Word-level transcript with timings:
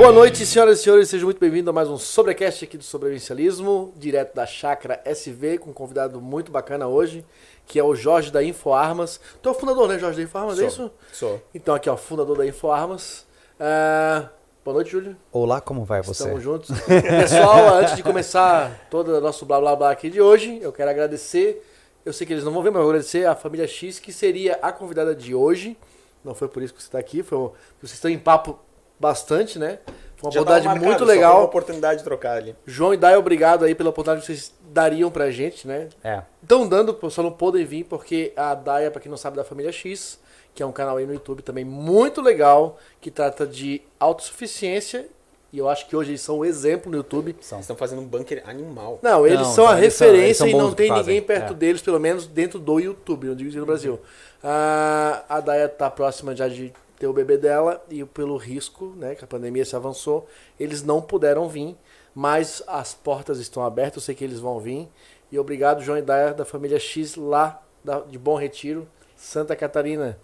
Boa 0.00 0.12
noite, 0.12 0.46
senhoras 0.46 0.78
e 0.80 0.82
senhores, 0.82 1.10
sejam 1.10 1.26
muito 1.26 1.38
bem-vindos 1.38 1.68
a 1.68 1.72
mais 1.74 1.86
um 1.86 1.98
Sobrecast 1.98 2.64
aqui 2.64 2.78
do 2.78 2.82
Sobrevivencialismo, 2.82 3.92
direto 3.94 4.34
da 4.34 4.46
Chácara 4.46 4.98
SV, 5.04 5.58
com 5.58 5.68
um 5.68 5.72
convidado 5.74 6.22
muito 6.22 6.50
bacana 6.50 6.86
hoje, 6.88 7.22
que 7.66 7.78
é 7.78 7.84
o 7.84 7.94
Jorge 7.94 8.30
da 8.30 8.42
InfoArmas. 8.42 9.20
Tu 9.42 9.48
é 9.50 9.52
o 9.52 9.54
fundador, 9.54 9.86
né, 9.88 9.98
Jorge 9.98 10.16
da 10.16 10.22
InfoArmas, 10.22 10.58
é 10.58 10.64
isso? 10.66 10.90
Sou. 11.12 11.38
Então, 11.54 11.74
aqui, 11.74 11.90
ó, 11.90 11.98
fundador 11.98 12.38
da 12.38 12.46
InfoArmas. 12.46 13.26
Ah, 13.60 14.30
boa 14.64 14.76
noite, 14.76 14.90
Júlio. 14.90 15.14
Olá, 15.30 15.60
como 15.60 15.84
vai 15.84 16.00
você? 16.00 16.22
Estamos 16.22 16.42
juntos. 16.42 16.70
Pessoal, 17.20 17.74
antes 17.74 17.94
de 17.94 18.02
começar 18.02 18.86
todo 18.90 19.18
o 19.18 19.20
nosso 19.20 19.44
blá 19.44 19.60
blá 19.60 19.76
blá 19.76 19.90
aqui 19.90 20.08
de 20.08 20.18
hoje, 20.22 20.60
eu 20.62 20.72
quero 20.72 20.88
agradecer. 20.90 21.62
Eu 22.06 22.14
sei 22.14 22.26
que 22.26 22.32
eles 22.32 22.42
não 22.44 22.52
vão 22.52 22.62
ver, 22.62 22.70
mas 22.70 22.78
eu 22.78 22.84
vou 22.84 22.90
agradecer 22.92 23.26
a 23.26 23.34
família 23.36 23.68
X, 23.68 23.98
que 23.98 24.14
seria 24.14 24.58
a 24.62 24.72
convidada 24.72 25.14
de 25.14 25.34
hoje. 25.34 25.76
Não 26.24 26.34
foi 26.34 26.48
por 26.48 26.62
isso 26.62 26.72
que 26.72 26.80
você 26.82 26.88
está 26.88 26.98
aqui, 26.98 27.22
foi 27.22 27.36
um- 27.36 27.50
vocês 27.82 27.92
estão 27.94 28.10
em 28.10 28.18
papo 28.18 28.58
bastante, 29.00 29.58
né? 29.58 29.78
Foi 30.16 30.28
uma 30.28 30.32
Já 30.32 30.40
abordagem 30.40 30.68
marcado, 30.68 30.86
muito 30.86 31.04
legal. 31.04 31.38
Uma 31.38 31.44
oportunidade 31.46 31.98
de 31.98 32.04
trocar 32.04 32.36
ali. 32.36 32.54
João 32.66 32.92
e 32.92 32.96
Dai, 32.98 33.16
obrigado 33.16 33.64
aí 33.64 33.74
pela 33.74 33.88
oportunidade 33.88 34.26
que 34.26 34.32
vocês 34.32 34.52
dariam 34.70 35.10
pra 35.10 35.30
gente, 35.30 35.66
né? 35.66 35.88
É. 36.04 36.22
Estão 36.42 36.68
dando, 36.68 36.98
só 37.10 37.22
não 37.22 37.32
podem 37.32 37.64
vir 37.64 37.84
porque 37.84 38.32
a 38.36 38.54
Daya, 38.54 38.90
pra 38.90 39.00
quem 39.00 39.10
não 39.10 39.16
sabe, 39.16 39.36
da 39.36 39.44
família 39.44 39.72
X, 39.72 40.20
que 40.54 40.62
é 40.62 40.66
um 40.66 40.72
canal 40.72 40.98
aí 40.98 41.06
no 41.06 41.14
YouTube 41.14 41.42
também 41.42 41.64
muito 41.64 42.20
legal, 42.20 42.78
que 43.00 43.10
trata 43.10 43.46
de 43.46 43.80
autossuficiência. 43.98 45.08
E 45.52 45.58
eu 45.58 45.68
acho 45.68 45.88
que 45.88 45.96
hoje 45.96 46.10
eles 46.10 46.20
são 46.20 46.40
um 46.40 46.44
exemplo 46.44 46.92
no 46.92 46.98
YouTube. 46.98 47.34
São. 47.40 47.58
Eles 47.58 47.64
estão 47.64 47.74
fazendo 47.74 48.02
um 48.02 48.06
bunker 48.06 48.42
animal. 48.46 49.00
Não, 49.02 49.26
eles 49.26 49.40
Não, 49.40 49.52
são 49.52 49.66
a 49.66 49.72
eles 49.72 49.98
referência 49.98 50.46
são 50.46 50.48
e 50.48 50.54
não 50.54 50.72
tem 50.72 50.88
fazem, 50.88 51.02
ninguém 51.02 51.22
perto 51.22 51.54
é. 51.54 51.56
deles, 51.56 51.82
pelo 51.82 51.98
menos 51.98 52.26
dentro 52.26 52.58
do 52.58 52.78
YouTube, 52.78 53.26
não 53.26 53.34
digo 53.34 53.58
no 53.58 53.66
Brasil. 53.66 53.98
Ah, 54.44 55.24
a 55.28 55.40
Daya 55.40 55.68
tá 55.68 55.90
próxima 55.90 56.36
já 56.36 56.46
de 56.46 56.72
ter 57.00 57.06
o 57.06 57.12
bebê 57.14 57.38
dela 57.38 57.82
e 57.88 58.04
pelo 58.04 58.36
risco, 58.36 58.92
né, 58.94 59.14
que 59.14 59.24
a 59.24 59.26
pandemia 59.26 59.64
se 59.64 59.74
avançou, 59.74 60.28
eles 60.58 60.82
não 60.82 61.00
puderam 61.00 61.48
vir, 61.48 61.74
mas 62.14 62.62
as 62.66 62.92
portas 62.92 63.38
estão 63.38 63.64
abertas, 63.64 64.02
eu 64.02 64.06
sei 64.06 64.14
que 64.14 64.22
eles 64.22 64.38
vão 64.38 64.60
vir. 64.60 64.86
E 65.32 65.38
obrigado, 65.38 65.80
João 65.80 65.96
e 65.96 66.02
da 66.02 66.44
família 66.44 66.78
X, 66.78 67.16
lá 67.16 67.62
da- 67.82 68.00
de 68.00 68.18
Bom 68.18 68.36
Retiro, 68.36 68.86
Santa 69.16 69.56
Catarina. 69.56 70.18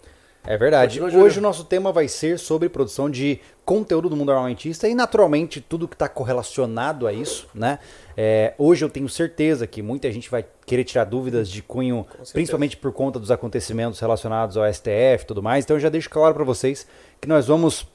É 0.47 0.57
verdade. 0.57 0.99
Continua. 0.99 1.25
Hoje 1.25 1.39
o 1.39 1.41
nosso 1.41 1.65
tema 1.65 1.91
vai 1.91 2.07
ser 2.07 2.39
sobre 2.39 2.69
produção 2.69 3.09
de 3.09 3.41
conteúdo 3.65 4.09
do 4.09 4.15
mundo 4.15 4.31
armamentista 4.31 4.87
e, 4.87 4.95
naturalmente, 4.95 5.59
tudo 5.59 5.89
que 5.89 5.95
está 5.95 6.07
correlacionado 6.07 7.05
a 7.05 7.11
isso, 7.11 7.49
né? 7.53 7.79
É, 8.15 8.53
hoje 8.57 8.85
eu 8.85 8.89
tenho 8.89 9.09
certeza 9.09 9.67
que 9.67 9.81
muita 9.81 10.09
gente 10.09 10.31
vai 10.31 10.45
querer 10.65 10.85
tirar 10.85 11.03
dúvidas 11.03 11.49
de 11.49 11.61
cunho, 11.61 12.07
principalmente 12.31 12.77
por 12.77 12.93
conta 12.93 13.19
dos 13.19 13.29
acontecimentos 13.29 13.99
relacionados 13.99 14.55
ao 14.55 14.73
STF 14.73 15.23
e 15.23 15.25
tudo 15.27 15.43
mais. 15.43 15.65
Então 15.65 15.75
eu 15.75 15.81
já 15.81 15.89
deixo 15.89 16.09
claro 16.09 16.33
para 16.33 16.45
vocês 16.45 16.87
que 17.19 17.27
nós 17.27 17.47
vamos 17.47 17.85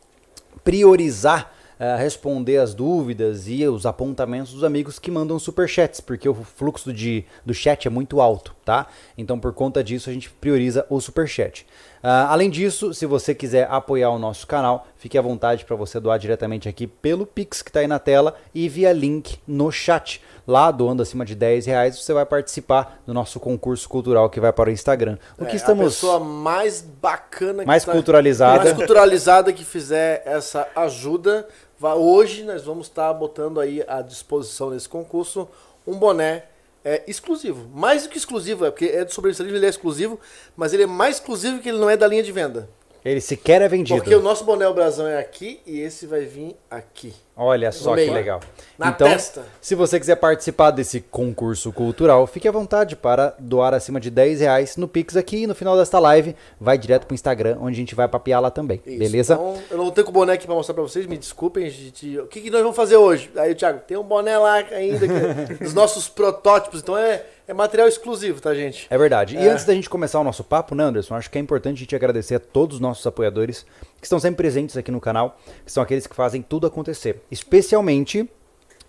priorizar 0.62 1.53
eh, 1.83 1.97
responder 1.97 2.59
as 2.59 2.75
dúvidas 2.75 3.49
e 3.49 3.67
os 3.67 3.85
apontamentos 3.87 4.53
dos 4.53 4.63
amigos 4.63 4.99
que 5.01 5.11
mandam 5.11 5.37
superchats, 5.39 6.01
porque 6.01 6.29
o 6.29 6.35
fluxo 6.35 6.93
de, 6.93 7.25
do 7.45 7.53
chat 7.53 7.87
é 7.89 7.91
muito 7.91 8.21
alto, 8.21 8.55
tá? 8.65 8.87
Então, 9.19 9.37
por 9.41 9.53
conta 9.53 9.83
disso, 9.83 10.09
a 10.09 10.13
gente 10.13 10.31
prioriza 10.31 10.87
o 10.89 11.01
superchat. 11.01 11.67
Ah, 12.05 12.33
além 12.33 12.51
disso, 12.51 12.93
se 12.93 13.07
você 13.07 13.33
quiser 13.35 13.67
apoiar 13.71 14.11
o 14.11 14.19
nosso 14.19 14.47
canal, 14.47 14.87
fique 14.97 15.17
à 15.17 15.23
vontade 15.23 15.65
para 15.65 15.77
você 15.77 15.99
doar 16.01 16.19
diretamente 16.19 16.69
aqui 16.69 16.87
pelo 16.87 17.25
Pix 17.27 17.63
que 17.63 17.71
está 17.71 17.81
aí 17.81 17.87
na 17.87 17.99
tela 18.01 18.35
e 18.55 18.69
via 18.69 18.93
link 18.93 19.39
no 19.47 19.71
chat. 19.71 20.21
Lá, 20.45 20.73
doando 20.73 21.01
acima 21.05 21.25
de 21.25 21.37
10 21.37 21.67
reais, 21.67 21.97
você 22.01 22.13
vai 22.13 22.27
participar 22.27 23.01
do 23.07 23.15
nosso 23.15 23.39
concurso 23.39 23.89
cultural 23.89 24.29
que 24.29 24.41
vai 24.41 24.53
para 24.53 24.69
o 24.69 24.73
Instagram. 24.73 25.17
O 25.39 25.45
que 25.47 25.53
É, 25.53 25.57
estamos... 25.57 25.87
A 25.87 25.89
pessoa 25.91 26.19
mais 26.19 26.81
bacana 26.81 27.65
Mais 27.65 27.85
tá- 27.85 27.93
culturalizada. 27.93 28.65
mais 28.65 28.73
culturalizada 28.73 29.53
que 29.53 29.65
fizer 29.65 30.23
essa 30.27 30.67
ajuda. 30.75 31.47
Hoje 31.83 32.43
nós 32.43 32.63
vamos 32.63 32.87
estar 32.87 33.13
botando 33.13 33.61
aí 33.61 33.85
à 33.87 34.01
disposição 34.01 34.70
nesse 34.70 34.89
concurso 34.89 35.48
um 35.87 35.97
boné 35.97 36.45
é, 36.85 37.03
exclusivo. 37.07 37.69
Mais 37.75 38.05
do 38.05 38.09
que 38.09 38.19
exclusivo, 38.19 38.65
é 38.65 38.70
porque 38.70 38.87
é 38.87 39.05
do 39.05 39.13
sobrevivencialismo, 39.13 39.59
ele 39.59 39.67
é 39.67 39.69
exclusivo, 39.69 40.19
mas 40.57 40.73
ele 40.73 40.85
é 40.85 40.87
mais 40.87 41.17
exclusivo 41.17 41.61
que 41.61 41.69
ele 41.69 41.79
não 41.79 41.89
é 41.89 41.97
da 41.97 42.07
linha 42.07 42.23
de 42.23 42.33
venda. 42.33 42.69
Ele 43.05 43.21
sequer 43.21 43.61
é 43.63 43.69
vendido. 43.69 44.01
Porque 44.01 44.15
o 44.15 44.23
nosso 44.23 44.45
boné 44.45 44.67
o 44.67 44.75
brasão 44.75 45.07
é 45.07 45.19
aqui 45.19 45.61
e 45.67 45.81
esse 45.81 46.07
vai 46.07 46.25
vir 46.25 46.57
aqui. 46.71 47.13
Olha 47.35 47.73
só 47.73 47.95
que 47.95 48.11
legal. 48.11 48.41
Na 48.79 48.91
então, 48.91 49.09
testa. 49.09 49.43
se 49.61 49.75
você 49.75 49.98
quiser 49.98 50.17
participar 50.17 50.70
desse 50.70 51.01
concurso 51.01 51.73
cultural, 51.73 52.27
fique 52.27 52.47
à 52.47 52.53
vontade 52.53 52.95
para 52.95 53.35
doar 53.39 53.73
acima 53.73 53.98
de 53.98 54.11
10 54.11 54.41
reais 54.41 54.77
no 54.77 54.87
Pix 54.87 55.17
aqui 55.17 55.45
e 55.45 55.47
no 55.47 55.55
final 55.55 55.77
desta 55.77 55.98
live 55.98 56.37
vai 56.61 56.77
direto 56.77 57.07
pro 57.07 57.15
Instagram, 57.15 57.57
onde 57.61 57.75
a 57.75 57.81
gente 57.81 57.95
vai 57.95 58.07
papiar 58.07 58.41
lá 58.42 58.51
também. 58.51 58.83
Isso. 58.85 58.98
Beleza? 58.98 59.35
Então, 59.35 59.59
eu 59.71 59.79
não 59.79 59.91
tenho 59.91 60.05
com 60.05 60.11
o 60.11 60.15
boné 60.15 60.35
aqui 60.35 60.45
pra 60.47 60.55
mostrar 60.55 60.75
pra 60.75 60.83
vocês, 60.83 61.07
me 61.07 61.17
desculpem, 61.17 61.71
gente. 61.71 62.19
O 62.19 62.27
que, 62.27 62.41
que 62.42 62.51
nós 62.51 62.61
vamos 62.61 62.77
fazer 62.77 62.97
hoje? 62.97 63.31
Aí 63.37 63.53
o 63.53 63.55
Thiago, 63.55 63.81
tem 63.87 63.97
um 63.97 64.03
boné 64.05 64.37
lá 64.37 64.57
ainda, 64.57 65.07
que, 65.09 65.55
dos 65.65 65.73
nossos 65.73 66.09
protótipos, 66.09 66.81
então 66.83 66.98
é, 66.98 67.25
é 67.48 67.55
material 67.55 67.89
exclusivo, 67.89 68.42
tá, 68.42 68.55
gente? 68.55 68.87
É 68.91 68.98
verdade. 68.98 69.37
E 69.37 69.39
É. 69.39 69.48
antes 69.51 69.65
da 69.65 69.73
gente 69.73 69.89
começar 69.89 70.21
o 70.21 70.25
nosso 70.25 70.45
papo, 70.45 70.75
né, 70.75 70.85
Anderson? 70.85 71.15
Acho 71.15 71.31
que 71.31 71.39
é 71.39 71.41
importante 71.41 71.77
a 71.77 71.81
gente 71.81 71.97
agradecer 71.97 72.35
a 72.35 72.41
todos 72.41 72.77
os 72.77 72.81
nossos 72.81 73.07
apoiadores 73.07 73.65
que 74.02 74.07
estão 74.07 74.18
sempre 74.18 74.39
presentes 74.39 74.77
aqui 74.77 74.90
no 74.90 75.01
canal, 75.01 75.39
que 75.64 75.70
são 75.70 75.80
aqueles 75.80 76.08
que 76.08 76.17
fazem 76.17 76.42
tudo 76.42 76.67
acontecer. 76.67 77.23
Especialmente 77.30 78.29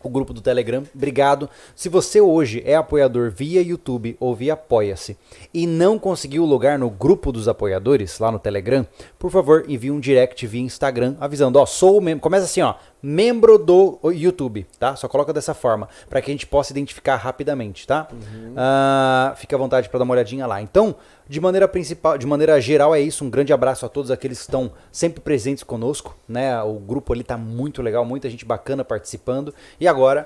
o 0.01 0.09
grupo 0.09 0.34
do 0.34 0.41
Telegram. 0.41 0.84
Obrigado. 0.94 1.47
Se 1.75 1.88
você 1.88 2.19
hoje 2.19 2.63
é 2.66 2.75
apoiador 2.75 3.29
via 3.29 3.62
YouTube 3.62 4.18
ou 4.19 4.35
via 4.35 4.53
Apoia-se 4.53 5.16
e 5.53 5.68
não 5.68 6.00
conseguiu 6.00 6.46
logar 6.46 6.79
no 6.79 6.90
grupo 6.90 7.31
dos 7.31 7.47
apoiadores 7.47 8.18
lá 8.18 8.31
no 8.31 8.40
Telegram, 8.40 8.85
por 9.19 9.29
favor, 9.29 9.66
envie 9.69 9.91
um 9.91 10.00
direct 10.00 10.47
via 10.47 10.62
Instagram 10.62 11.16
avisando, 11.19 11.59
ó, 11.59 11.66
sou 11.68 12.02
membro. 12.02 12.22
Começa 12.22 12.46
assim, 12.46 12.62
ó, 12.62 12.73
membro 13.06 13.58
do 13.58 14.00
YouTube, 14.14 14.66
tá? 14.80 14.96
Só 14.96 15.09
coloca 15.09 15.34
dessa 15.34 15.53
forma 15.53 15.90
para 16.09 16.22
que 16.22 16.31
a 16.31 16.34
gente 16.34 16.47
possa 16.47 16.72
identificar 16.72 17.18
rapidamente, 17.18 17.86
tá? 17.86 18.08
Ah, 18.56 19.34
fica 19.36 19.58
à 19.58 19.59
vontade 19.59 19.90
para 19.90 19.97
dar 20.00 20.06
uma 20.06 20.14
olhadinha 20.14 20.47
lá. 20.47 20.62
Então, 20.62 20.96
de 21.28 21.41
maneira 21.41 21.68
principal, 21.68 22.18
de 22.18 22.25
maneira 22.25 22.59
geral 22.62 22.96
é 22.96 23.02
isso. 23.02 23.25
Um 23.25 23.30
grande 23.30 23.52
abraço 23.52 23.86
a 23.86 23.90
todos 23.90 24.09
aqueles 24.09 24.38
que 24.38 24.46
estão 24.46 24.72
sempre 24.90 25.19
presentes 25.19 25.64
conosco, 25.64 26.16
né? 26.30 26.62
O 26.64 26.75
grupo 26.75 27.12
ali 27.12 27.25
tá 27.25 27.38
muito 27.38 27.81
legal, 27.81 28.06
muita 28.06 28.30
gente 28.30 28.46
bacana 28.46 28.86
participando. 28.86 29.53
E 29.81 29.85
agora 29.85 30.25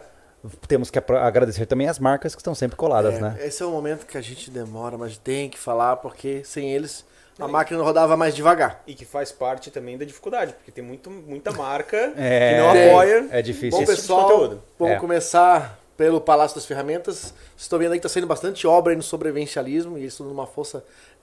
temos 0.68 0.92
que 0.92 1.00
agradecer 1.00 1.66
também 1.66 1.90
as 1.90 1.98
marcas 1.98 2.36
que 2.36 2.42
estão 2.42 2.54
sempre 2.54 2.78
coladas, 2.78 3.16
É, 3.16 3.22
né? 3.22 3.38
Esse 3.42 3.64
é 3.64 3.66
o 3.66 3.72
momento 3.72 4.06
que 4.06 4.18
a 4.18 4.22
gente 4.22 4.52
demora, 4.52 4.98
mas 5.00 5.18
tem 5.18 5.50
que 5.50 5.58
falar, 5.58 5.98
porque 5.98 6.44
sem 6.44 6.72
eles 6.72 7.04
a 7.40 7.48
máquina 7.48 7.82
rodava 7.84 8.16
mais 8.18 8.36
devagar. 8.36 8.82
E 8.88 8.94
que 8.94 9.06
faz 9.06 9.32
parte 9.32 9.70
também 9.72 9.98
da 9.98 10.06
dificuldade, 10.06 10.54
porque 10.54 10.72
tem 10.72 10.84
muito, 10.84 11.10
muita 11.10 11.52
marca 11.52 12.14
É, 12.18 12.52
que 12.54 12.58
não 12.60 12.70
apoia. 12.70 13.28
É 13.32 13.42
difícil. 13.42 13.72
Bom, 13.72 13.80
tipo 13.80 13.92
de 13.92 13.98
pessoal, 13.98 14.60
vamos 14.80 14.96
É. 14.96 15.00
começar 15.00 15.80
pelo 15.96 16.22
Palácio 16.22 16.56
das 16.56 16.66
Ferramentas. 16.66 17.16
Vocês 17.18 17.34
estão 17.64 17.80
vendo 17.80 17.92
aí 17.94 18.00
que 18.00 18.06
está 18.06 18.14
saindo 18.14 18.28
bastante 18.28 18.68
obra 18.68 18.94
aí 18.94 18.98
no 18.98 19.02
sobrevivencialismo, 19.04 19.98
e 19.98 20.06
isso 20.06 20.22
dando 20.24 20.32
uma 20.34 20.46
força 20.46 20.78
é, 20.78 21.17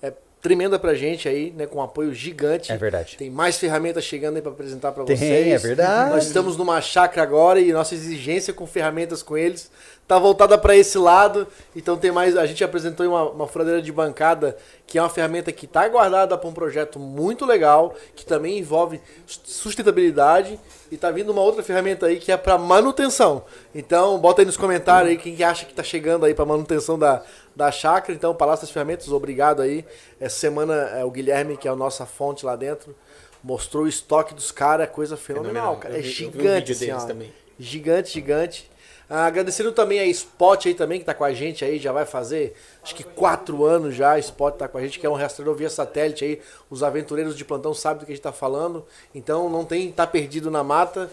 tremenda 0.45 0.79
pra 0.79 0.93
gente 0.93 1.27
aí, 1.27 1.55
né, 1.57 1.67
com 1.67 1.79
um 1.79 1.83
apoio 1.83 2.13
gigante. 2.13 2.71
É 2.71 2.77
verdade. 2.77 3.17
Tem 3.17 3.31
mais 3.31 3.57
ferramentas 3.57 4.05
chegando 4.05 4.37
aí 4.37 4.43
para 4.43 4.53
apresentar 4.53 4.93
para 4.93 5.03
Tem, 5.05 5.17
vocês. 5.17 5.47
é 5.55 5.57
verdade. 5.57 6.11
Nós 6.11 6.27
estamos 6.27 6.59
numa 6.59 6.83
chácara 6.83 7.23
agora 7.23 7.59
e 7.59 7.73
nossa 7.73 7.95
exigência 7.95 8.53
com 8.53 8.67
ferramentas 8.67 9.23
com 9.23 9.39
eles 9.39 9.71
tá 10.07 10.19
voltada 10.19 10.57
para 10.59 10.77
esse 10.77 10.99
lado. 10.99 11.47
Então 11.75 11.97
tem 11.97 12.13
mais, 12.13 12.37
a 12.37 12.47
gente 12.47 12.63
apresentou 12.63 13.07
uma, 13.07 13.31
uma 13.31 13.47
furadeira 13.47 13.81
de 13.81 13.91
bancada, 13.91 14.57
que 14.87 14.99
é 14.99 15.03
uma 15.03 15.09
ferramenta 15.09 15.51
que 15.51 15.67
está 15.67 15.89
guardada 15.89 16.37
para 16.37 16.49
um 16.49 16.53
projeto 16.53 16.99
muito 16.99 17.45
legal, 17.45 17.95
que 18.15 18.25
também 18.25 18.59
envolve 18.59 19.01
sustentabilidade 19.27 20.59
e 20.91 20.97
tá 20.97 21.11
vindo 21.11 21.33
uma 21.33 21.41
outra 21.41 21.63
ferramenta 21.63 22.07
aí 22.07 22.17
que 22.17 22.31
é 22.31 22.37
para 22.37 22.59
manutenção. 22.59 23.45
Então 23.75 24.19
bota 24.19 24.43
aí 24.43 24.47
nos 24.47 24.57
comentários 24.57 25.11
aí 25.11 25.19
quem 25.19 25.35
que 25.35 25.43
acha 25.43 25.65
que 25.65 25.75
tá 25.75 25.83
chegando 25.83 26.25
aí 26.27 26.35
para 26.35 26.45
manutenção 26.45 26.99
da 26.99 27.23
da 27.55 27.71
chácara. 27.71 28.13
Então, 28.15 28.35
Palácio 28.35 28.67
das 28.67 28.73
Ferramentas, 28.73 29.09
obrigado 29.09 29.63
aí. 29.63 29.85
Essa 30.21 30.37
semana 30.39 30.75
é, 30.75 31.05
o 31.05 31.11
Guilherme, 31.11 31.57
que 31.57 31.69
é 31.69 31.71
a 31.71 31.77
nossa 31.77 32.05
fonte 32.07 32.45
lá 32.45 32.57
dentro, 32.57 32.95
mostrou 33.43 33.85
o 33.85 33.89
estoque 33.89 34.35
dos 34.35 34.51
caras, 34.51 34.89
coisa 34.91 35.17
fenomenal, 35.17 35.77
Fenomenal. 35.77 35.77
cara. 35.77 35.95
Eu 35.95 35.99
É 35.99 36.03
vi- 36.03 36.09
um 36.09 36.33
gigante, 36.33 36.73
assim, 36.73 37.07
também. 37.07 37.33
Gigante, 37.59 38.11
gigante. 38.13 38.71
Ah, 39.09 39.27
agradecendo 39.27 39.71
também 39.71 40.01
a 40.01 40.07
Spot 40.07 40.65
aí 40.67 40.73
também, 40.75 40.99
que 40.99 41.05
tá 41.05 41.13
com 41.13 41.25
a 41.25 41.33
gente 41.35 41.63
aí, 41.63 41.79
já 41.79 41.93
vai 41.93 42.07
fazer 42.07 42.55
acho 42.83 42.95
que 42.95 43.05
quatro 43.05 43.63
anos 43.65 43.95
já, 43.95 44.13
a 44.13 44.19
Spot 44.19 44.55
tá 44.57 44.67
com 44.67 44.79
a 44.79 44.81
gente, 44.81 44.99
que 44.99 45.05
é 45.05 45.11
um 45.11 45.15
rastreador 45.15 45.55
via 45.55 45.69
satélite 45.69 46.25
aí. 46.25 46.41
Os 46.71 46.83
aventureiros 46.83 47.37
de 47.37 47.45
plantão 47.45 47.75
sabem 47.75 47.99
do 48.01 48.07
que 48.07 48.13
a 48.13 48.15
gente 48.15 48.23
tá 48.25 48.33
falando. 48.33 48.85
Então 49.15 49.51
não 49.51 49.63
tem 49.63 49.93
tá 49.93 50.07
perdido 50.07 50.51
na 50.51 50.65
mata. 50.65 51.11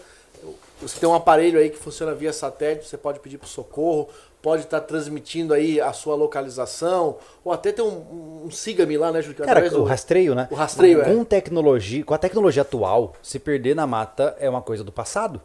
Você 0.80 0.98
tem 0.98 1.08
um 1.08 1.14
aparelho 1.14 1.60
aí 1.60 1.68
que 1.68 1.76
funciona 1.76 2.14
via 2.14 2.32
satélite, 2.32 2.88
você 2.88 2.96
pode 2.96 3.20
pedir 3.20 3.36
pro 3.38 3.46
socorro, 3.46 4.08
pode 4.42 4.64
estar 4.64 4.80
transmitindo 4.80 5.54
aí 5.54 5.80
a 5.80 5.92
sua 5.92 6.16
localização, 6.16 7.16
ou 7.44 7.52
até 7.52 7.70
ter 7.72 7.80
um, 7.82 8.42
um 8.44 8.50
siga-me 8.50 8.98
lá, 8.98 9.12
né, 9.12 9.22
Júlio? 9.22 9.38
Cara, 9.38 9.50
Através 9.52 9.72
o 9.72 9.76
do- 9.78 9.84
rastreio, 9.84 10.34
né? 10.34 10.48
O 10.50 10.54
rastreio, 10.54 11.00
é. 11.00 11.04
com 11.04 11.24
tecnologia, 11.24 12.04
com 12.04 12.12
a 12.12 12.18
tecnologia 12.18 12.62
atual, 12.62 13.12
se 13.22 13.38
perder 13.38 13.76
na 13.76 13.86
mata 13.86 14.36
é 14.40 14.50
uma 14.50 14.60
coisa 14.60 14.82
do 14.82 14.90
passado. 14.92 15.40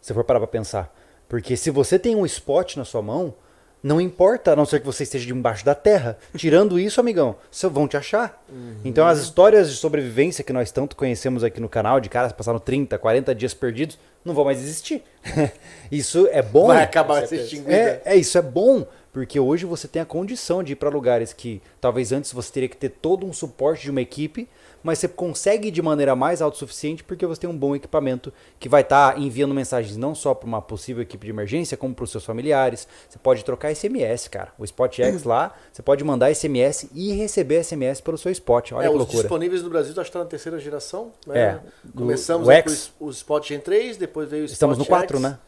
Se 0.00 0.14
for 0.14 0.24
parar 0.24 0.40
pra 0.40 0.48
pensar. 0.48 0.92
Porque 1.28 1.56
se 1.56 1.70
você 1.70 1.98
tem 1.98 2.16
um 2.16 2.24
spot 2.24 2.76
na 2.76 2.84
sua 2.84 3.02
mão, 3.02 3.34
Não 3.82 4.00
importa, 4.00 4.52
a 4.52 4.56
não 4.56 4.66
ser 4.66 4.80
que 4.80 4.86
você 4.86 5.04
esteja 5.04 5.26
debaixo 5.26 5.64
da 5.64 5.74
terra. 5.74 6.18
Tirando 6.36 6.78
isso, 6.78 7.00
amigão, 7.00 7.36
vão 7.70 7.88
te 7.88 7.96
achar. 7.96 8.42
Então, 8.84 9.06
as 9.06 9.18
histórias 9.18 9.70
de 9.70 9.76
sobrevivência 9.76 10.44
que 10.44 10.52
nós 10.52 10.70
tanto 10.70 10.94
conhecemos 10.94 11.42
aqui 11.42 11.60
no 11.60 11.68
canal, 11.68 11.98
de 11.98 12.08
caras 12.08 12.32
passando 12.32 12.60
30, 12.60 12.98
40 12.98 13.34
dias 13.34 13.54
perdidos, 13.54 13.98
não 14.24 14.34
vão 14.34 14.44
mais 14.44 14.58
existir. 14.58 15.02
isso 15.90 16.28
é 16.30 16.42
bom. 16.42 16.66
Vai 16.66 16.82
acabar 16.82 17.20
certeza. 17.20 17.42
extinguida. 17.42 17.72
É, 17.72 18.02
é, 18.04 18.16
isso 18.16 18.36
é 18.36 18.42
bom, 18.42 18.86
porque 19.12 19.40
hoje 19.40 19.64
você 19.64 19.88
tem 19.88 20.02
a 20.02 20.06
condição 20.06 20.62
de 20.62 20.72
ir 20.72 20.76
para 20.76 20.90
lugares 20.90 21.32
que 21.32 21.62
talvez 21.80 22.12
antes 22.12 22.32
você 22.32 22.52
teria 22.52 22.68
que 22.68 22.76
ter 22.76 22.90
todo 22.90 23.26
um 23.26 23.32
suporte 23.32 23.82
de 23.84 23.90
uma 23.90 24.00
equipe, 24.02 24.48
mas 24.82 24.98
você 24.98 25.08
consegue 25.08 25.70
de 25.70 25.82
maneira 25.82 26.16
mais 26.16 26.40
autossuficiente 26.42 27.04
porque 27.04 27.26
você 27.26 27.40
tem 27.40 27.50
um 27.50 27.56
bom 27.56 27.74
equipamento 27.74 28.32
que 28.58 28.68
vai 28.68 28.82
estar 28.82 29.18
enviando 29.18 29.54
mensagens 29.54 29.96
não 29.96 30.14
só 30.14 30.34
para 30.34 30.46
uma 30.46 30.62
possível 30.62 31.02
equipe 31.02 31.26
de 31.26 31.30
emergência, 31.30 31.76
como 31.76 31.94
para 31.94 32.04
os 32.04 32.10
seus 32.10 32.24
familiares. 32.24 32.86
Você 33.08 33.18
pode 33.18 33.44
trocar 33.44 33.74
SMS, 33.74 34.28
cara. 34.28 34.52
O 34.58 34.64
SpotX 34.64 35.22
lá, 35.24 35.54
você 35.72 35.82
pode 35.82 36.02
mandar 36.04 36.34
SMS 36.34 36.88
e 36.94 37.12
receber 37.12 37.62
SMS 37.64 38.00
pelo 38.00 38.18
seu 38.18 38.32
spot. 38.32 38.72
Olha 38.72 38.84
é, 38.84 38.88
que 38.88 38.92
os 38.92 38.98
loucura. 38.98 39.22
disponíveis 39.22 39.62
no 39.62 39.70
Brasil, 39.70 39.92
acho 39.92 40.00
que 40.02 40.08
está 40.08 40.18
na 40.20 40.26
terceira 40.26 40.58
geração. 40.58 41.12
Né? 41.26 41.40
É. 41.40 41.60
Começamos 41.96 42.48
O 42.48 42.50
X. 42.50 42.92
com 42.98 43.04
os, 43.04 43.10
os 43.10 43.16
Spot 43.18 43.46
Gen 43.46 43.60
3, 43.60 43.96
depois 43.96 44.28
veio 44.28 44.42
o 44.42 44.46
Spot 44.46 44.54
Estamos 44.54 44.78
no 44.78 44.84
X, 44.84 44.88
4, 44.88 45.20
né? 45.20 45.38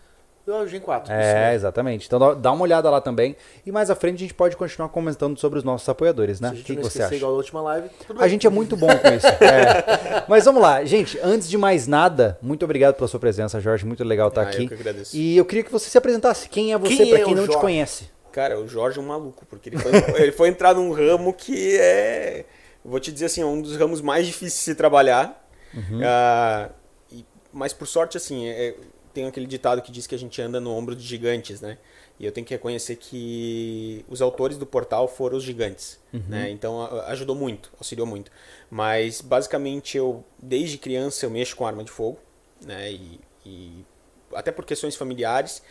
E 0.45 0.51
o 0.51 0.67
Gen 0.67 0.81
4. 0.81 1.13
É, 1.13 1.55
exatamente. 1.55 2.07
Então 2.07 2.35
dá- 2.37 2.51
uma 2.53 2.63
olhada 2.63 2.91
lá 2.91 3.01
também. 3.01 3.37
E 3.65 3.71
mais 3.71 3.91
à 3.91 3.95
frente 3.95 4.17
a 4.17 4.19
gente 4.19 4.35
pode 4.35 4.57
continuar 4.57 4.89
comentando 4.89 5.39
sobre 5.39 5.59
os 5.59 5.65
nossos 5.65 5.89
apoiadores, 5.89 6.41
né? 6.41 6.49
Se 6.49 6.53
a 6.53 6.55
O 6.55 6.57
gente 6.57 6.67
que, 6.67 6.73
não 6.75 6.83
que 6.83 6.89
você 6.91 7.03
acha? 7.03 7.15
igual 7.15 7.31
na 7.31 7.37
última 7.39 7.63
live, 7.63 7.89
A 8.19 8.27
gente 8.27 8.45
é 8.47 8.51
muito 8.51 8.77
bom 8.77 8.89
com 8.89 9.09
isso. 9.15 9.27
É. 9.27 10.25
Mas 10.29 10.45
vamos 10.45 10.61
lá, 10.61 10.85
gente. 10.85 11.17
Antes 11.23 11.49
de 11.49 11.57
mais 11.57 11.87
nada, 11.87 12.39
muito 12.43 12.65
obrigado 12.65 12.95
pela 12.97 13.07
sua 13.07 13.21
presença, 13.21 13.61
Jorge. 13.61 13.87
Muito 13.87 14.03
legal 14.03 14.29
estar 14.29 14.41
Ah, 14.41 14.45
eu 14.45 14.49
aqui. 14.51 14.67
que 14.69 14.75
agradeço. 14.75 15.17
E 15.17 15.37
eu 15.37 15.45
queria 15.45 15.63
que 15.63 15.71
você 15.71 15.89
se 15.89 15.97
apresentasse. 15.97 16.49
Quem 16.49 16.73
é 16.73 16.79
você 16.79 16.97
Quem 16.97 17.09
pra 17.11 17.19
é 17.21 17.25
quem 17.25 17.35
o 17.35 17.37
não 17.37 17.45
te 17.45 17.53
Jorge? 17.53 17.61
conhece? 17.61 18.11
Cara, 18.33 18.59
o 18.59 18.67
Jorge 18.67 18.99
é 18.99 19.03
um 19.03 19.07
maluco, 19.07 19.47
porque 19.47 19.69
ele 19.69 19.79
foi, 19.79 19.93
ele 20.23 20.33
foi 20.33 20.49
entrar 20.49 20.75
num 20.75 20.91
ramo 20.93 21.33
que 21.33 21.77
é. 21.79 22.45
Vou 22.85 22.99
te 22.99 23.13
dizer 23.13 23.27
assim, 23.27 23.43
é 23.43 23.47
um 23.47 23.63
dos 23.63 23.77
ramos 23.77 24.01
mais 24.01 24.27
difíceis 24.27 24.55
de 24.55 24.59
se 24.61 24.75
trabalhar. 24.75 25.41
Ah, 26.05 26.69
e- 27.13 27.25
mas 27.53 27.73
por 27.73 27.87
sorte, 27.87 28.17
assim, 28.17 28.49
é- 28.49 28.75
tem 29.13 29.27
aquele 29.27 29.47
ditado 29.47 29.83
que 29.83 29.93
diz 29.93 30.07
que 30.07 30.15
a 30.15 30.19
gente 30.19 30.41
anda 30.41 30.61
no 30.61 30.71
ombro 30.71 30.97
de 30.97 31.03
gigantes, 31.03 31.61
né? 31.61 31.79
E 32.19 32.27
eu 32.27 32.33
tenho 32.33 32.47
que 32.47 32.55
reconhecer 32.55 32.97
que 32.97 34.05
os 34.09 34.23
autores 34.23 34.57
do 34.57 34.67
portal 34.67 35.09
foram 35.09 35.37
os 35.37 35.45
gigantes, 35.45 35.99
né? 36.29 36.51
Então 36.51 36.83
ajudou 37.07 37.35
muito, 37.35 37.73
auxiliou 37.77 38.07
muito. 38.07 38.31
Mas 38.71 39.21
basicamente 39.21 39.97
eu, 39.97 40.25
desde 40.41 40.79
criança, 40.79 41.27
eu 41.27 41.31
mexo 41.31 41.57
com 41.57 41.67
arma 41.67 41.85
de 41.85 41.91
fogo, 41.91 42.19
né? 42.65 42.93
E, 42.93 43.21
e 43.45 43.85
até 44.35 44.51
por 44.53 44.65
questões 44.65 44.97
familiares. 44.97 45.63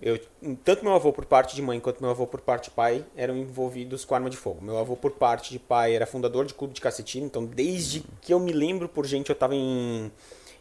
Eu, 0.00 0.20
tanto 0.62 0.84
meu 0.84 0.92
avô 0.92 1.10
por 1.10 1.24
parte 1.24 1.56
de 1.56 1.62
mãe 1.62 1.80
quanto 1.80 2.02
meu 2.02 2.10
avô 2.10 2.26
por 2.26 2.42
parte 2.42 2.64
de 2.64 2.70
pai 2.72 3.02
eram 3.16 3.34
envolvidos 3.34 4.04
com 4.04 4.14
arma 4.14 4.28
de 4.28 4.36
fogo. 4.36 4.62
Meu 4.62 4.76
avô 4.76 4.94
por 4.94 5.12
parte 5.12 5.50
de 5.50 5.58
pai 5.58 5.94
era 5.94 6.04
fundador 6.04 6.44
de 6.44 6.52
clube 6.52 6.74
de 6.74 6.82
cacetinho, 6.82 7.24
então 7.24 7.46
desde 7.46 8.04
que 8.20 8.34
eu 8.34 8.38
me 8.38 8.52
lembro 8.52 8.88
por 8.90 9.06
gente 9.06 9.30
eu 9.30 9.36
tava 9.36 9.54
em, 9.54 10.12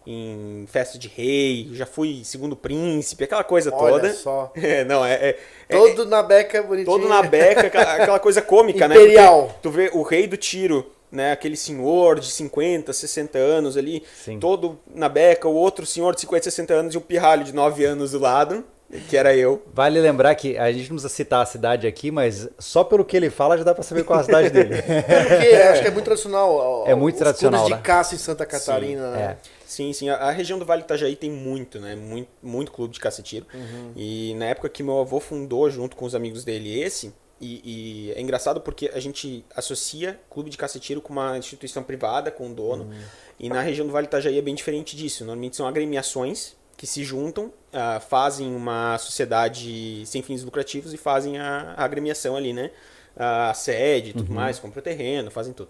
em 0.08 0.66
festa 0.68 0.98
de 0.98 1.08
rei, 1.08 1.70
já 1.74 1.86
fui 1.86 2.22
segundo 2.24 2.56
príncipe, 2.56 3.24
aquela 3.24 3.44
coisa 3.44 3.74
Olha 3.74 3.94
toda. 3.94 4.14
só. 4.14 4.52
É, 4.62 4.84
não, 4.84 5.06
é, 5.06 5.14
é- 5.14 5.38
é- 5.70 5.76
Todo 5.78 6.06
na 6.06 6.22
beca 6.24 6.62
bonitinho. 6.62 6.86
todo 6.98 7.08
na 7.08 7.22
beca, 7.24 7.68
aquela, 7.68 7.94
aquela 7.96 8.20
coisa 8.20 8.42
cômica, 8.42 8.88
né? 8.88 8.96
Imperial. 8.96 9.58
Tu 9.62 9.70
vê 9.72 9.90
o 9.94 10.02
rei 10.04 10.28
do 10.28 10.38
tiro, 10.38 10.92
né? 11.12 11.32
Aquele 11.32 11.56
senhor 11.58 12.20
de 12.20 12.30
50, 12.32 12.92
60 12.94 13.38
anos 13.38 13.78
ali, 13.78 14.04
Sim. 14.24 14.40
todo 14.40 14.78
na 14.94 15.10
beca, 15.10 15.48
o 15.48 15.54
outro 15.54 15.86
senhor 15.86 16.14
de 16.14 16.22
50, 16.22 16.44
60 16.46 16.74
anos 16.74 16.94
e 16.94 16.98
o 16.98 17.02
pirralho 17.02 17.44
de 17.44 17.54
9 17.54 17.84
anos 17.86 18.12
do 18.12 18.20
lado, 18.20 18.64
que 19.10 19.18
era 19.18 19.36
eu. 19.36 19.62
Vale 19.74 20.00
lembrar 20.00 20.36
que 20.36 20.58
a 20.58 20.72
gente 20.72 20.90
não 20.90 20.96
precisa 20.98 21.10
citar 21.10 21.42
a 21.42 21.46
cidade 21.46 21.88
aqui, 21.88 22.12
mas 22.12 22.48
só 22.60 22.84
pelo 22.84 23.04
que 23.04 23.18
ele 23.18 23.30
fala 23.30 23.58
já 23.58 23.64
dá 23.64 23.74
pra 23.74 23.84
saber 23.84 24.04
qual 24.04 24.20
é 24.20 24.22
a 24.22 24.26
cidade 24.26 24.50
dele. 24.52 24.76
Porque 24.84 25.56
acho 25.56 25.82
que 25.82 25.88
é 25.88 25.92
muito 25.92 26.06
tradicional. 26.06 26.84
É 26.88 26.94
muito 26.96 27.16
os 27.16 27.20
tradicional, 27.20 27.62
clubes 27.62 27.76
né? 27.78 27.82
de 27.82 27.84
caça 27.84 28.16
em 28.16 28.18
Santa 28.20 28.46
Catarina, 28.46 29.12
né? 29.12 29.38
É. 29.42 29.55
Sim, 29.76 29.92
sim. 29.94 30.10
A, 30.10 30.16
a 30.16 30.32
região 30.32 30.58
do 30.58 30.66
Vale 30.66 30.82
do 30.82 30.86
Itajaí 30.86 31.16
tem 31.16 31.30
muito, 31.30 31.80
né? 31.80 31.96
Muito, 31.96 32.30
muito 32.42 32.72
clube 32.72 32.94
de 32.94 33.00
caça-tiro. 33.00 33.46
E 33.96 34.34
na 34.36 34.46
época 34.46 34.70
que 34.70 34.82
meu 34.82 35.00
avô 35.00 35.20
fundou, 35.20 35.70
junto 35.70 35.96
com 35.96 36.06
os 36.06 36.16
amigos 36.16 36.44
dele, 36.44 36.80
esse... 36.80 37.14
E, 37.42 37.62
e 38.10 38.12
é 38.14 38.22
engraçado 38.22 38.62
porque 38.62 38.90
a 38.94 39.00
gente 39.00 39.44
associa 39.54 40.18
clube 40.30 40.50
de 40.50 40.58
caça-tiro 40.58 41.02
com 41.02 41.12
uma 41.12 41.38
instituição 41.38 41.84
privada, 41.84 42.32
com 42.32 42.48
um 42.48 42.54
dono. 42.54 42.90
E 43.38 43.50
na 43.50 43.62
região 43.62 43.86
do 43.86 43.92
Vale 43.92 44.08
do 44.08 44.10
Itajaí 44.10 44.38
é 44.38 44.42
bem 44.42 44.56
diferente 44.56 44.96
disso. 44.96 45.26
Normalmente 45.26 45.58
são 45.58 45.68
agremiações 45.68 46.56
que 46.78 46.88
se 46.88 47.04
juntam, 47.04 47.52
ah, 47.74 48.00
fazem 48.00 48.56
uma 48.56 48.98
sociedade 48.98 50.04
sem 50.06 50.22
fins 50.22 50.44
lucrativos 50.44 50.94
e 50.94 50.98
fazem 50.98 51.38
a, 51.38 51.74
a 51.76 51.84
agremiação 51.84 52.38
ali, 52.38 52.54
né? 52.54 52.72
A 53.18 53.54
sede 53.54 54.12
e 54.12 54.14
tudo 54.14 54.32
mais, 54.34 54.58
compram 54.58 54.80
o 54.80 54.84
terreno, 54.84 55.30
fazem 55.30 55.54
tudo. 55.54 55.70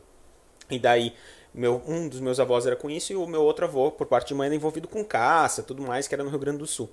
E 0.69 0.79
daí, 0.79 1.13
meu, 1.55 1.81
um 1.87 2.07
dos 2.07 2.19
meus 2.19 2.39
avós 2.39 2.65
era 2.65 2.75
com 2.75 2.89
isso 2.89 3.13
e 3.13 3.15
o 3.15 3.25
meu 3.25 3.41
outro 3.41 3.65
avô, 3.65 3.89
por 3.89 4.05
parte 4.05 4.27
de 4.27 4.33
mãe, 4.33 4.47
era 4.47 4.55
envolvido 4.55 4.87
com 4.87 5.03
caça, 5.03 5.63
tudo 5.63 5.81
mais, 5.81 6.07
que 6.07 6.13
era 6.13 6.23
no 6.23 6.29
Rio 6.29 6.39
Grande 6.39 6.57
do 6.57 6.67
Sul. 6.67 6.89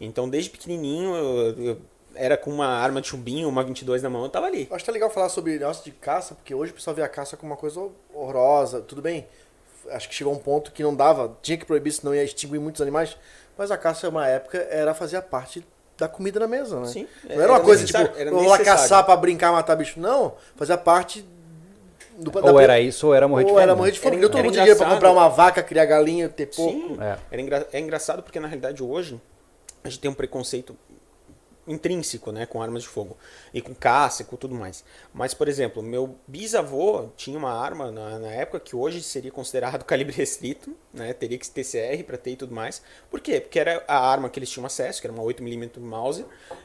Então, 0.00 0.28
desde 0.28 0.50
pequenininho, 0.50 1.14
eu, 1.14 1.64
eu 1.64 1.78
era 2.14 2.36
com 2.36 2.50
uma 2.50 2.66
arma 2.66 3.00
de 3.00 3.08
chumbinho, 3.08 3.48
uma 3.48 3.62
22 3.62 4.02
na 4.02 4.08
mão, 4.08 4.22
eu 4.22 4.28
tava 4.28 4.46
ali. 4.46 4.66
Eu 4.68 4.76
Acho 4.76 4.84
que 4.84 4.90
é 4.90 4.92
legal 4.92 5.10
falar 5.10 5.28
sobre 5.28 5.52
negócio 5.52 5.84
de 5.84 5.90
caça, 5.90 6.34
porque 6.34 6.54
hoje 6.54 6.72
o 6.72 6.74
pessoal 6.74 6.96
vê 6.96 7.02
a 7.02 7.08
caça 7.08 7.36
como 7.36 7.52
uma 7.52 7.56
coisa 7.56 7.80
horrorosa, 8.14 8.80
tudo 8.80 9.02
bem. 9.02 9.26
Acho 9.90 10.08
que 10.08 10.14
chegou 10.14 10.32
um 10.32 10.38
ponto 10.38 10.72
que 10.72 10.82
não 10.82 10.94
dava, 10.94 11.36
tinha 11.42 11.56
que 11.56 11.64
proibir, 11.64 11.92
senão 11.92 12.14
ia 12.14 12.24
extinguir 12.24 12.58
muitos 12.58 12.80
animais. 12.80 13.16
Mas 13.56 13.70
a 13.70 13.76
caça, 13.76 14.08
uma 14.08 14.26
época, 14.26 14.58
era 14.70 14.94
fazer 14.94 15.20
parte 15.22 15.66
da 15.96 16.08
comida 16.08 16.38
na 16.38 16.46
mesa, 16.46 16.80
né? 16.80 16.86
Sim, 16.86 17.08
Não 17.24 17.32
era, 17.32 17.42
era 17.42 17.52
uma 17.52 17.60
coisa 17.60 17.84
tipo, 17.84 17.98
vou 18.30 18.48
lá 18.48 18.58
caçar 18.58 19.04
pra 19.04 19.16
brincar, 19.16 19.50
matar 19.52 19.76
bicho. 19.76 19.98
Não, 19.98 20.34
fazia 20.56 20.78
parte 20.78 21.26
do 22.18 22.32
Ou 22.46 22.60
era 22.60 22.80
isso, 22.80 23.06
ou 23.06 23.14
era 23.14 23.26
morrer 23.28 23.44
de 23.44 23.50
ou 23.50 23.54
fome. 23.56 23.62
era 23.62 23.76
morrer 23.76 23.90
de 23.92 23.98
fome. 24.00 24.12
Era- 24.16 24.20
Deu 24.20 24.30
todo 24.30 24.44
mundo 24.44 24.52
dinheiro 24.52 24.76
pra 24.76 24.88
comprar 24.90 25.10
uma 25.12 25.28
vaca, 25.28 25.62
criar 25.62 25.84
galinha, 25.86 26.28
ter 26.28 26.46
porco. 26.46 26.72
Sim, 26.72 26.96
É. 27.00 27.16
Era 27.30 27.40
engra- 27.42 27.68
é 27.72 27.78
engraçado 27.80 28.22
porque, 28.22 28.38
na 28.40 28.48
realidade, 28.48 28.82
hoje, 28.82 29.20
a 29.84 29.88
gente 29.88 30.00
tem 30.00 30.10
um 30.10 30.14
preconceito 30.14 30.76
intrínseco, 31.68 32.32
né, 32.32 32.46
com 32.46 32.60
armas 32.62 32.82
de 32.82 32.88
fogo 32.88 33.16
e 33.52 33.60
com 33.62 33.74
caça, 33.74 34.22
e 34.22 34.24
com 34.24 34.36
tudo 34.36 34.54
mais. 34.54 34.82
Mas, 35.12 35.34
por 35.34 35.46
exemplo, 35.48 35.82
meu 35.82 36.16
bisavô 36.26 37.08
tinha 37.16 37.38
uma 37.38 37.52
arma 37.52 37.90
na, 37.92 38.18
na 38.18 38.28
época 38.32 38.58
que 38.60 38.74
hoje 38.74 39.02
seria 39.02 39.30
considerado 39.30 39.84
calibre 39.86 40.14
restrito, 40.14 40.74
né, 40.92 41.12
teria 41.12 41.38
que 41.38 41.48
ter 41.50 41.64
CR 41.64 42.02
para 42.04 42.16
ter 42.16 42.30
e 42.32 42.36
tudo 42.36 42.54
mais. 42.54 42.82
Por 43.10 43.20
quê? 43.20 43.40
Porque 43.40 43.58
era 43.60 43.84
a 43.86 43.98
arma 43.98 44.28
que 44.28 44.38
eles 44.38 44.50
tinham 44.50 44.66
acesso, 44.66 45.00
que 45.00 45.06
era 45.06 45.14
uma 45.14 45.22
8mm 45.22 45.78
Mouse, 45.78 46.24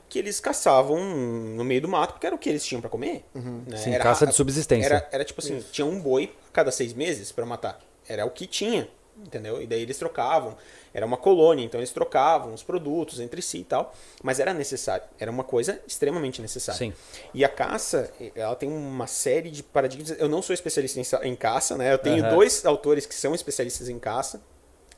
que 0.10 0.18
eles 0.18 0.40
caçavam 0.40 0.98
no 1.04 1.64
meio 1.64 1.82
do 1.82 1.88
mato, 1.88 2.14
porque 2.14 2.26
era 2.28 2.36
o 2.36 2.40
que 2.40 2.50
eles 2.50 2.66
tinham 2.66 2.82
para 2.82 2.90
comer. 2.90 3.24
né? 3.34 3.78
Sim, 3.78 3.92
Era- 3.94 4.04
caça 4.04 4.26
de 4.26 4.34
subsistência. 4.34 4.86
Era, 4.88 5.10
era 5.12 5.26
tipo 5.26 5.42
assim, 5.42 5.64
tinha 5.72 5.86
um 5.86 6.00
boi 6.00 6.34
a 6.50 6.52
cada 6.54 6.72
seis 6.72 6.94
meses 6.94 7.32
para 7.32 7.46
matar. 7.46 7.80
Era 8.08 8.26
o 8.26 8.30
que 8.30 8.46
tinha, 8.48 8.88
entendeu? 9.18 9.62
E 9.62 9.68
daí 9.68 9.82
eles 9.82 9.98
trocavam. 9.98 10.56
Era 10.94 11.06
uma 11.06 11.18
colônia, 11.18 11.66
então 11.66 11.80
eles 11.80 11.92
trocavam 11.92 12.54
os 12.54 12.62
produtos 12.62 13.20
entre 13.20 13.42
si 13.42 13.60
e 13.60 13.64
tal. 13.64 13.94
Mas 14.22 14.40
era 14.40 14.54
necessário. 14.54 15.04
Era 15.20 15.32
uma 15.32 15.44
coisa 15.44 15.80
extremamente 15.88 16.42
necessária. 16.42 16.78
Sim. 16.78 16.94
E 17.34 17.44
a 17.44 17.50
caça, 17.50 18.12
ela 18.36 18.56
tem 18.56 18.70
uma 18.70 19.08
série 19.08 19.50
de 19.50 19.64
paradigmas. 19.64 20.12
Eu 20.20 20.30
não 20.30 20.42
sou 20.42 20.54
especialista 20.54 21.00
em, 21.24 21.36
caça, 21.36 21.76
né? 21.76 21.94
Eu 21.94 21.98
tenho 21.98 22.24
Aham. 22.24 22.36
dois 22.36 22.64
autores 22.66 23.06
que 23.08 23.16
são 23.16 23.34
especialistas 23.34 23.90
em 23.90 23.98
caça. 23.98 24.42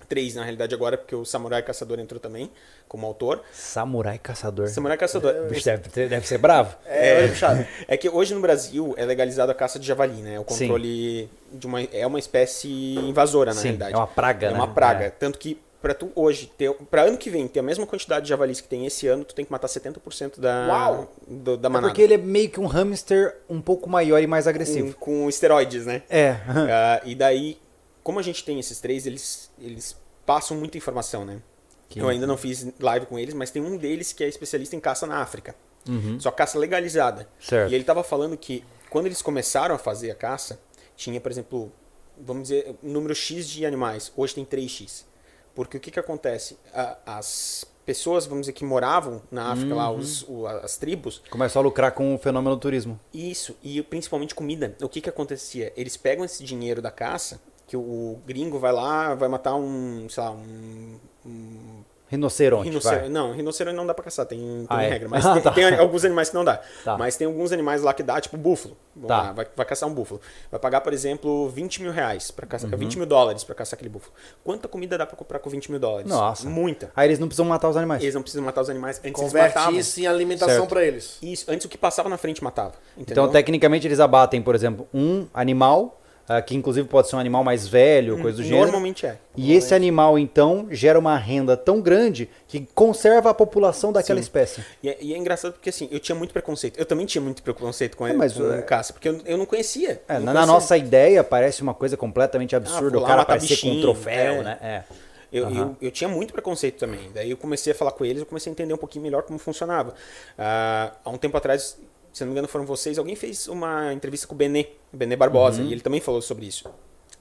Três, 0.08 0.36
na 0.36 0.44
realidade, 0.44 0.76
agora, 0.76 0.98
porque 1.00 1.16
o 1.16 1.26
Samurai 1.26 1.64
Caçador 1.64 2.00
entrou 2.00 2.20
também 2.20 2.52
como 2.88 3.08
autor. 3.08 3.42
Samurai 3.52 4.20
caçador. 4.20 4.68
Samurai 4.68 4.98
Caçador. 4.98 5.48
Bicho, 5.50 5.66
deve, 5.66 6.08
deve 6.08 6.28
ser 6.28 6.38
bravo. 6.38 6.76
É, 6.86 7.28
puxado. 7.28 7.66
É 7.88 7.98
que 7.98 8.08
hoje 8.08 8.36
no 8.36 8.40
Brasil 8.40 8.94
é 8.98 9.06
legalizado 9.06 9.52
a 9.52 9.56
caça 9.56 9.80
de 9.80 9.88
javali, 9.88 10.22
né? 10.22 10.40
O 10.40 10.44
Sim. 10.44 10.66
controle 10.68 11.30
de 11.52 11.66
uma 11.66 11.82
é 11.82 12.06
uma 12.06 12.20
espécie 12.20 12.70
invasora 13.00 13.52
na 13.52 13.60
Sim, 13.60 13.70
realidade. 13.70 13.94
é 13.96 13.98
uma 13.98 14.06
praga, 14.06 14.48
É 14.48 14.52
né? 14.52 14.56
uma 14.56 14.68
praga, 14.68 15.06
É. 15.06 15.10
tanto 15.10 15.40
que 15.40 15.60
para 15.86 15.94
tu 15.94 16.12
hoje 16.16 16.52
ter 16.58 16.74
para 16.90 17.04
ano 17.04 17.16
que 17.16 17.30
vem 17.30 17.48
ter 17.48 17.60
a 17.60 17.64
mesma 17.64 17.86
quantidade 17.86 18.24
de 18.24 18.30
javalis 18.30 18.60
que 18.60 18.68
tem 18.68 18.88
esse 18.88 19.06
ano, 19.08 19.24
tu 19.24 19.36
tem 19.36 19.46
que 19.46 19.52
matar 19.52 19.68
70% 19.68 20.40
da 20.40 20.68
Uau! 20.68 21.14
do- 21.28 21.56
da 21.58 21.68
É 21.68 21.72
manada. 21.72 21.90
porque 21.94 22.02
ele 22.02 22.16
é 22.16 22.18
meio 22.18 22.50
que 22.50 22.60
um 22.60 22.66
hamster 22.66 23.38
um 23.48 23.62
pouco 23.62 23.88
maior 23.88 24.20
e 24.20 24.26
mais 24.26 24.46
com, 24.46 24.50
agressivo. 24.50 24.96
com 24.96 25.30
esteroides, 25.30 25.86
né? 25.86 26.02
É. 26.10 26.38
Ah, 26.72 27.02
e 27.06 27.14
daí, 27.14 27.60
como 28.02 28.18
a 28.18 28.24
gente 28.24 28.44
tem 28.44 28.60
esses 28.60 28.80
três, 28.80 29.06
eles 29.06 29.52
eles 29.62 29.96
passam 30.26 30.58
muita 30.58 30.76
informação, 30.76 31.24
né? 31.24 31.40
Que- 31.88 32.00
Eu 32.00 32.10
ainda 32.10 32.26
não 32.26 32.36
fiz 32.36 32.66
live 32.80 33.06
com 33.06 33.20
eles, 33.20 33.36
mas 33.36 33.52
tem 33.52 33.62
um 33.62 33.78
deles 33.78 34.12
que 34.12 34.24
é 34.24 34.28
especialista 34.28 34.76
em 34.76 34.80
caça 34.80 35.06
na 35.06 35.20
África. 35.20 35.54
Uhum. 35.88 36.20
Só 36.20 36.32
caça 36.32 36.58
legalizada. 36.58 37.30
Certo. 37.40 37.72
E 37.72 37.76
ele 37.76 37.84
tava 37.84 38.04
falando 38.04 38.36
que 38.36 38.64
quando 38.90 39.06
eles 39.06 39.22
começaram 39.22 39.76
a 39.76 39.78
fazer 39.78 40.10
a 40.10 40.16
caça, 40.16 40.60
tinha, 40.96 41.22
por 41.22 41.32
exemplo, 41.32 41.72
vamos 42.20 42.44
dizer, 42.50 42.76
um 42.84 42.92
número 42.92 43.14
X 43.14 43.48
de 43.48 43.68
animais. 43.68 44.12
Hoje 44.18 44.34
tem 44.34 44.44
3X. 44.44 45.06
Porque 45.56 45.78
o 45.78 45.80
que 45.80 45.90
que 45.90 46.00
acontece? 46.00 46.58
As 47.06 47.66
pessoas, 47.86 48.26
vamos 48.26 48.42
dizer, 48.42 48.54
que 48.54 48.66
moravam 48.66 49.22
na 49.32 49.52
África 49.52 49.74
lá, 49.74 49.90
Uhum. 49.90 49.98
os, 50.00 50.24
o- 50.28 50.46
as 50.48 50.76
tribos, 50.78 51.22
Começou 51.30 51.60
a 51.62 51.64
lucrar 51.64 51.92
com 51.94 52.14
o 52.14 52.18
fenômeno 52.18 52.56
do 52.56 52.60
turismo. 52.60 53.00
isso, 53.14 53.56
e 53.64 53.82
principalmente 53.82 54.36
comida. 54.36 54.76
O 54.82 54.90
que 54.90 55.00
que 55.02 55.10
acontecia? 55.10 55.72
Eles 55.78 55.96
pegam 55.96 56.26
esse 56.26 56.44
dinheiro 56.44 56.82
da 56.82 56.92
caça, 56.92 57.40
que 57.68 57.78
o 57.78 58.20
gringo 58.28 58.60
vai 58.60 58.72
lá, 58.74 59.16
vai 59.16 59.30
matar 59.30 59.56
um, 59.56 60.08
sei 60.10 60.22
lá, 60.24 60.32
um, 60.32 61.00
um 61.26 61.84
Rinoceronte, 62.16 62.70
Rinocer... 62.70 63.00
vai. 63.02 63.10
Não, 63.10 63.32
rinoceronte 63.34 63.76
não 63.78 63.86
dá 63.86 63.94
pra 63.94 64.04
caçar, 64.06 64.26
tem, 64.26 64.40
tem 64.40 64.66
Ah, 64.70 64.84
é? 64.84 64.90
regra. 64.90 65.10
Mas 65.10 65.24
Ah, 65.26 65.34
tem, 65.34 65.42
tá. 65.42 65.52
tem 65.52 65.76
alguns 65.78 66.04
animais 66.06 66.30
que 66.30 66.36
não 66.36 66.44
dá. 66.46 66.60
Tá. 66.84 66.98
Mas 66.98 67.16
tem 67.18 67.28
alguns 67.28 67.52
animais 67.52 67.82
lá 67.82 67.94
que 67.94 68.02
dá, 68.04 68.20
tipo 68.20 68.38
búfalo. 68.38 68.78
Vamos 68.96 69.08
Tá. 69.10 69.22
lá, 69.22 69.32
vai, 69.34 69.48
vai 69.56 69.66
caçar 69.66 69.88
um 69.90 69.94
búfalo. 69.94 70.22
Vai 70.50 70.60
pagar, 70.60 70.82
por 70.82 70.94
exemplo, 70.94 71.50
20 71.50 71.82
mil 71.82 71.92
reais 71.92 72.32
pra 72.32 72.46
caçar, 72.48 72.70
Uhum. 72.72 72.78
20 72.78 72.98
mil 72.98 73.06
dólares 73.06 73.44
pra 73.44 73.54
caçar 73.54 73.76
aquele 73.78 73.90
búfalo. 73.90 74.14
Quanta 74.44 74.68
comida 74.68 74.98
dá 74.98 75.06
pra 75.06 75.16
comprar 75.18 75.40
com 75.40 75.50
20 75.50 75.70
mil 75.72 75.80
dólares? 75.80 76.08
Nossa. 76.10 76.48
Muita. 76.50 76.92
Aí 76.96 77.08
eles 77.08 77.20
não 77.20 77.28
precisam 77.28 77.46
matar 77.46 77.70
os 77.70 77.78
animais. 77.78 78.02
Eles 78.02 78.16
não 78.16 78.22
precisam 78.22 78.44
matar 78.46 78.62
os 78.62 78.70
animais. 78.70 78.98
Antes 79.00 79.08
eles 79.08 79.20
Converte 79.20 79.56
matavam. 79.58 79.80
isso 79.80 80.00
em 80.00 80.08
alimentação 80.08 80.66
pra 80.68 80.84
eles. 80.84 81.18
Isso, 81.22 81.46
antes 81.52 81.66
o 81.66 81.70
que 81.70 81.78
passava 81.78 82.08
na 82.10 82.18
frente 82.18 82.44
matava. 82.44 82.74
Então, 82.98 83.24
Entendeu? 83.26 83.28
tecnicamente, 83.28 83.86
eles 83.88 84.00
abatem, 84.00 84.42
por 84.42 84.56
exemplo, 84.56 84.88
um 84.94 85.28
animal, 85.34 86.02
ah, 86.28 86.42
que 86.42 86.56
inclusive 86.56 86.88
pode 86.88 87.08
ser 87.08 87.16
um 87.16 87.20
animal 87.20 87.44
mais 87.44 87.68
velho, 87.68 88.20
coisa 88.20 88.38
do 88.38 88.44
gênero. 88.44 88.62
Hum, 88.62 88.66
Normalmente 88.66 89.06
é. 89.06 89.18
E 89.38 89.54
esse 89.54 89.76
animal, 89.76 90.18
então, 90.18 90.68
gera 90.72 90.98
uma 90.98 91.18
renda 91.18 91.56
tão 91.56 91.82
grande 91.82 92.30
que 92.48 92.68
conserva 92.74 93.30
a 93.30 93.34
população 93.34 93.92
daquela 93.92 94.20
Sim. 94.20 94.24
espécie. 94.24 94.66
E 94.82 94.90
é, 94.90 94.98
e 95.02 95.14
é 95.14 95.18
engraçado 95.18 95.54
porque 95.54 95.70
assim, 95.70 95.88
eu 95.92 96.00
tinha 96.00 96.16
muito 96.16 96.32
preconceito. 96.32 96.78
Eu 96.80 96.86
também 96.86 97.06
tinha 97.06 97.22
muito 97.22 97.44
preconceito 97.44 97.96
com, 97.96 98.08
É, 98.08 98.14
mas, 98.14 98.34
com 98.34 98.52
é- 98.52 98.62
caça, 98.62 98.94
porque 98.94 99.10
eu, 99.10 99.22
eu 99.26 99.38
não 99.38 99.46
conhecia. 99.46 100.02
É, 100.08 100.16
Eu 100.16 100.20
não 100.22 100.26
na, 100.28 100.32
conhecia. 100.34 100.54
nossa 100.54 100.78
ideia, 100.78 101.24
parece 101.24 101.62
uma 101.62 101.74
coisa 101.74 101.96
completamente 101.96 102.56
absurda 102.56 102.98
vou 102.98 103.04
o 103.04 103.06
cara 103.06 103.22
aparecer 103.22 103.60
com 103.60 103.68
um 103.68 103.70
bichinho, 103.72 103.82
troféu, 103.82 104.34
é. 104.36 104.44
né? 104.44 104.58
É. 104.62 104.84
Eu, 105.32 105.48
Aham. 105.48 105.76
eu, 105.82 105.88
eu 105.88 105.92
tinha 105.92 106.08
muito 106.08 106.32
preconceito 106.32 106.78
também. 106.78 107.12
Daí 107.14 107.30
eu 107.30 107.36
comecei 107.36 107.74
a 107.74 107.76
falar 107.76 107.92
com 107.92 108.06
eles, 108.06 108.22
eu 108.22 108.26
comecei 108.26 108.50
a 108.50 108.54
entender 108.54 108.74
um 108.74 108.78
pouquinho 108.78 109.04
melhor 109.04 109.24
como 109.24 109.38
funcionava. 109.38 109.94
Ah, 110.38 110.94
há 111.04 111.10
um 111.10 111.18
tempo 111.18 111.36
atrás, 111.36 111.78
se 112.16 112.24
não 112.24 112.28
me 112.28 112.34
engano 112.34 112.48
foram 112.48 112.66
vocês, 112.66 112.98
alguém 112.98 113.16
fez 113.16 113.48
uma 113.48 113.92
entrevista 113.94 114.26
com 114.26 114.34
o 114.34 114.38
Benê, 114.38 114.68
o 114.94 114.98
Benê 114.98 115.16
Barbosa, 115.18 115.62
Uhum. 115.62 115.68
e 115.68 115.72
ele 115.74 115.82
também 115.82 116.00
falou 116.00 116.22
sobre 116.22 116.46
isso. 116.46 116.70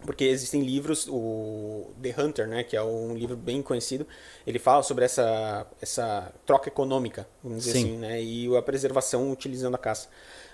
Porque 0.07 0.25
existem 0.25 0.63
livros, 0.63 1.09
o 1.09 1.91
The 2.01 2.15
Hunter, 2.17 2.47
né, 2.47 2.63
que 2.63 2.77
é 2.77 2.83
um 2.83 3.15
livro 3.15 3.37
bem 3.37 3.63
conhecido, 3.63 4.07
ele 4.47 4.59
fala 4.59 4.83
sobre 4.83 5.05
essa, 5.05 5.67
essa 5.81 6.33
troca 6.47 6.69
econômica, 6.69 7.27
vamos 7.43 7.65
dizer 7.65 7.73
Sim. 7.73 7.79
assim, 7.79 7.97
né, 7.97 8.23
e 8.23 8.57
a 8.57 8.63
preservação 8.63 9.33
utilizando 9.33 9.75
a 9.75 9.79
caça. 9.79 10.09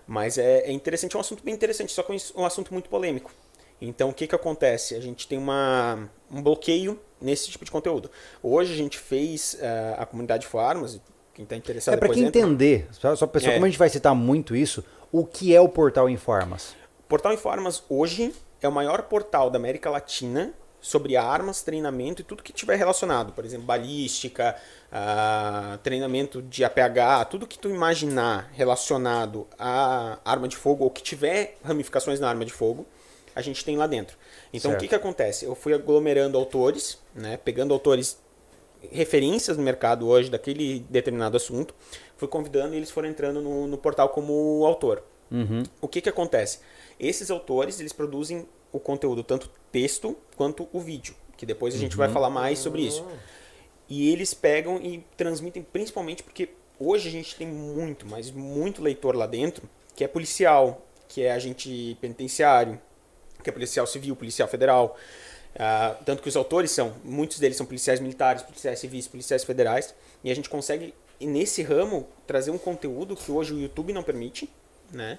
Mas 0.06 0.38
é, 0.38 0.61
é 0.61 0.73
interessante, 0.73 1.14
é 1.16 1.18
um 1.18 1.20
assunto 1.20 1.42
bem 1.44 1.52
interessante, 1.52 1.92
só 1.92 2.02
que 2.02 2.12
é 2.12 2.16
um 2.37 2.47
assunto 2.47 2.73
muito 2.73 2.88
polêmico. 2.88 3.32
Então, 3.80 4.11
o 4.11 4.14
que, 4.14 4.26
que 4.26 4.35
acontece? 4.35 4.94
A 4.94 5.00
gente 5.00 5.26
tem 5.26 5.37
uma, 5.38 6.09
um 6.30 6.42
bloqueio 6.42 6.99
nesse 7.20 7.49
tipo 7.50 7.64
de 7.64 7.70
conteúdo. 7.70 8.11
Hoje 8.42 8.73
a 8.73 8.76
gente 8.76 8.99
fez 8.99 9.56
eh, 9.61 9.94
a 9.99 10.04
comunidade 10.06 10.47
Farmas, 10.47 11.00
quem 11.40 11.44
está 11.44 11.56
interessado 11.56 11.94
É 11.94 11.97
depois 11.97 12.18
quem 12.18 12.26
entra. 12.26 12.40
entender, 12.40 12.87
só, 12.92 13.16
só 13.16 13.26
pessoal, 13.26 13.52
É. 13.52 13.54
como 13.54 13.64
a 13.64 13.68
gente 13.68 13.78
vai 13.78 13.88
citar 13.88 14.14
muito 14.14 14.54
isso, 14.54 14.85
o 15.11 15.25
que 15.25 15.54
é 15.54 15.61
o 15.61 15.68
portal 15.68 16.09
Informas? 16.09 16.75
Portal 17.09 17.32
Informas 17.32 17.82
hoje 17.88 18.35
é 18.61 18.68
o 18.68 18.73
maior 18.73 19.02
portal 19.04 19.49
da 19.49 19.56
América 19.59 19.88
Latina 19.88 20.52
sobre 20.82 21.16
armas, 21.16 21.62
treinamento 21.62 22.20
e 22.23 22.25
tudo 22.25 22.42
que 22.42 22.52
tiver 22.52 22.76
relacionado. 22.76 23.32
Por 23.32 23.44
exemplo, 23.44 23.64
balística, 23.66 24.54
ah, 24.92 25.78
treinamento 25.82 26.42
de 26.42 26.62
APH, 26.64 27.25
tudo 27.30 27.47
que 27.47 27.59
tu 27.59 27.68
imaginar 27.70 28.50
relacionado 28.52 29.47
à 29.59 30.18
arma 30.25 30.47
de 30.47 30.56
fogo 30.56 30.85
ou 30.85 30.90
que 30.90 31.02
tiver 31.02 31.56
ramificações 31.64 32.20
na 32.20 32.28
arma 32.28 32.44
de 32.44 32.52
fogo, 32.52 32.87
a 33.35 33.40
gente 33.42 33.64
tem 33.64 33.76
lá 33.76 33.87
dentro. 33.87 34.16
Então, 34.52 34.70
Certo. 34.73 34.80
o 34.80 34.82
que, 34.82 34.88
que 34.88 34.94
acontece? 34.94 35.44
Eu 35.47 35.54
fui 35.54 35.73
aglomerando 35.73 36.37
autores, 36.37 36.99
né, 37.14 37.38
pegando 37.42 37.73
autores 37.75 38.18
referências 38.90 39.56
no 39.56 39.62
mercado 39.62 40.08
hoje 40.08 40.30
daquele 40.30 40.80
determinado 40.88 41.37
assunto, 41.37 41.75
fui 42.16 42.28
convidando 42.28 42.75
e 42.75 42.76
eles 42.76 42.90
foram 42.90 43.08
entrando 43.08 43.40
no, 43.40 43.66
no 43.66 43.78
portal 43.78 44.08
como 44.08 44.64
autor. 44.64 45.02
Uhum. 45.30 45.62
O 45.80 45.88
que 45.88 46.00
que 46.00 46.08
acontece? 46.08 46.60
Esses 46.99 47.30
autores, 47.30 47.78
eles 47.80 47.92
produzem 47.92 48.46
o 48.72 48.78
conteúdo, 48.78 49.22
tanto 49.22 49.50
texto 49.70 50.16
quanto 50.37 50.68
o 50.72 50.80
vídeo, 50.80 51.14
que 51.37 51.46
depois 51.46 51.75
a 51.75 51.78
gente 51.78 51.96
vai 51.96 52.08
falar 52.08 52.30
mais 52.30 52.58
sobre 52.58 52.82
isso. 52.82 53.06
E 53.88 54.12
eles 54.12 54.32
pegam 54.34 54.76
e 54.80 55.04
transmitem 55.16 55.62
principalmente 55.62 56.22
porque 56.22 56.50
hoje 56.78 57.08
a 57.08 57.12
gente 57.12 57.34
tem 57.34 57.46
muito, 57.46 58.06
mas 58.06 58.30
muito 58.30 58.82
leitor 58.82 59.16
lá 59.16 59.26
dentro, 59.26 59.68
que 59.94 60.04
é 60.04 60.08
policial, 60.08 60.87
que 61.08 61.22
é 61.22 61.32
agente 61.32 61.96
penitenciário, 62.00 62.80
que 63.42 63.50
é 63.50 63.52
policial 63.52 63.87
civil, 63.87 64.14
policial 64.14 64.49
federal. 64.49 64.96
Ah, 65.59 65.97
tanto 66.07 66.23
que 66.23 66.28
os 66.28 66.37
autores 66.37 66.71
são, 66.71 66.95
muitos 67.04 67.38
deles 67.38 67.57
são 67.57 67.66
policiais 67.66 68.00
militares, 68.00 68.42
policiais 68.42 68.78
civis, 68.78 69.07
policiais 69.09 69.45
federais, 69.45 69.95
e 70.23 70.30
a 70.30 70.35
gente 70.35 70.49
consegue, 70.49 70.95
nesse 71.21 71.62
ramo, 71.62 72.09
trazer 72.26 72.50
um 72.50 72.59
conteúdo 72.59 73.16
que 73.16 73.30
hoje 73.33 73.52
o 73.52 73.59
YouTube 73.61 73.92
não 73.92 74.02
permite, 74.02 74.49
né? 74.92 75.19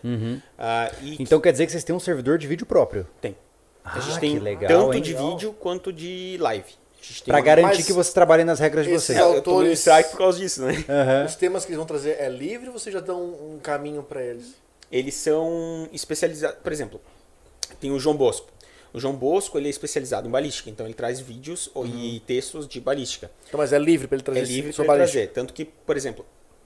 E 1.02 1.18
que 1.18 1.24
Então 1.24 1.40
quer 1.40 1.52
dizer 1.52 1.66
que 1.66 1.72
vocês 1.72 1.84
têm 1.84 1.96
um 1.96 2.00
servidor 2.00 2.38
de 2.38 2.48
vídeo 2.48 2.66
próprio. 2.66 3.06
tem. 3.20 3.36
A 3.84 3.98
Ah, 3.98 4.00
gente 4.00 4.14
que 4.14 4.20
tem 4.20 4.38
legal, 4.40 4.68
tanto 4.68 4.94
hein? 4.96 5.02
de 5.02 5.14
vídeo 5.16 5.54
quanto 5.54 5.92
de 5.92 6.38
live. 6.40 6.66
A 7.02 7.04
gente 7.04 7.24
uma- 7.32 7.42
garantir 7.42 7.78
Mas 7.78 7.86
que 7.88 7.92
vocês 7.94 8.14
trabalhem 8.14 8.46
nas 8.46 8.60
regras 8.60 8.86
de 8.86 8.92
vocês. 8.94 9.18
Eu 9.18 9.26
tô 9.26 9.32
no 9.32 9.38
autores- 9.58 9.80
strike 9.80 10.12
por 10.12 10.18
causa 10.20 10.38
disso, 10.38 10.62
né? 10.62 10.86
Aham. 10.88 11.26
Os 11.26 11.36
temas 11.36 11.66
que 11.66 11.72
eles 11.72 11.78
vão 11.78 11.86
trazer 11.88 12.12
é 12.20 12.30
livre 12.30 12.68
ou 12.68 12.78
vocês 12.78 12.94
já 12.94 13.00
dão 13.00 13.20
um 13.24 13.60
caminho 13.62 14.04
pra 14.04 14.22
eles? 14.24 14.54
Eles 14.92 15.16
são 15.16 15.90
especializados, 15.92 16.60
por 16.62 16.72
exemplo, 16.72 17.02
tem 17.80 17.90
o 17.92 17.98
João 18.00 18.16
Bosco. 18.16 18.48
O 18.94 19.00
João 19.00 19.16
Bosco 19.16 19.58
ele 19.58 19.68
é 19.68 19.70
especializado 19.70 20.28
em 20.28 20.32
balística, 20.32 20.70
então 20.70 20.86
ele 20.86 20.94
traz 20.94 21.20
vídeos 21.20 21.70
ou- 21.74 21.86
e 21.86 22.22
textos 22.28 22.68
de 22.68 22.80
balística. 22.80 23.32
Então, 23.48 23.58
mas 23.58 23.72
é 23.72 23.80
livre 23.80 24.08
pra 24.08 24.16
ele 24.18 24.24
trazer 24.24 24.40
É 24.42 24.44
livre 24.44 24.74
para 24.74 24.86
trazer. 24.96 25.28
Tanto 25.28 25.54
que, 25.54 25.66
por 25.66 25.96
exemplo, 25.96 26.26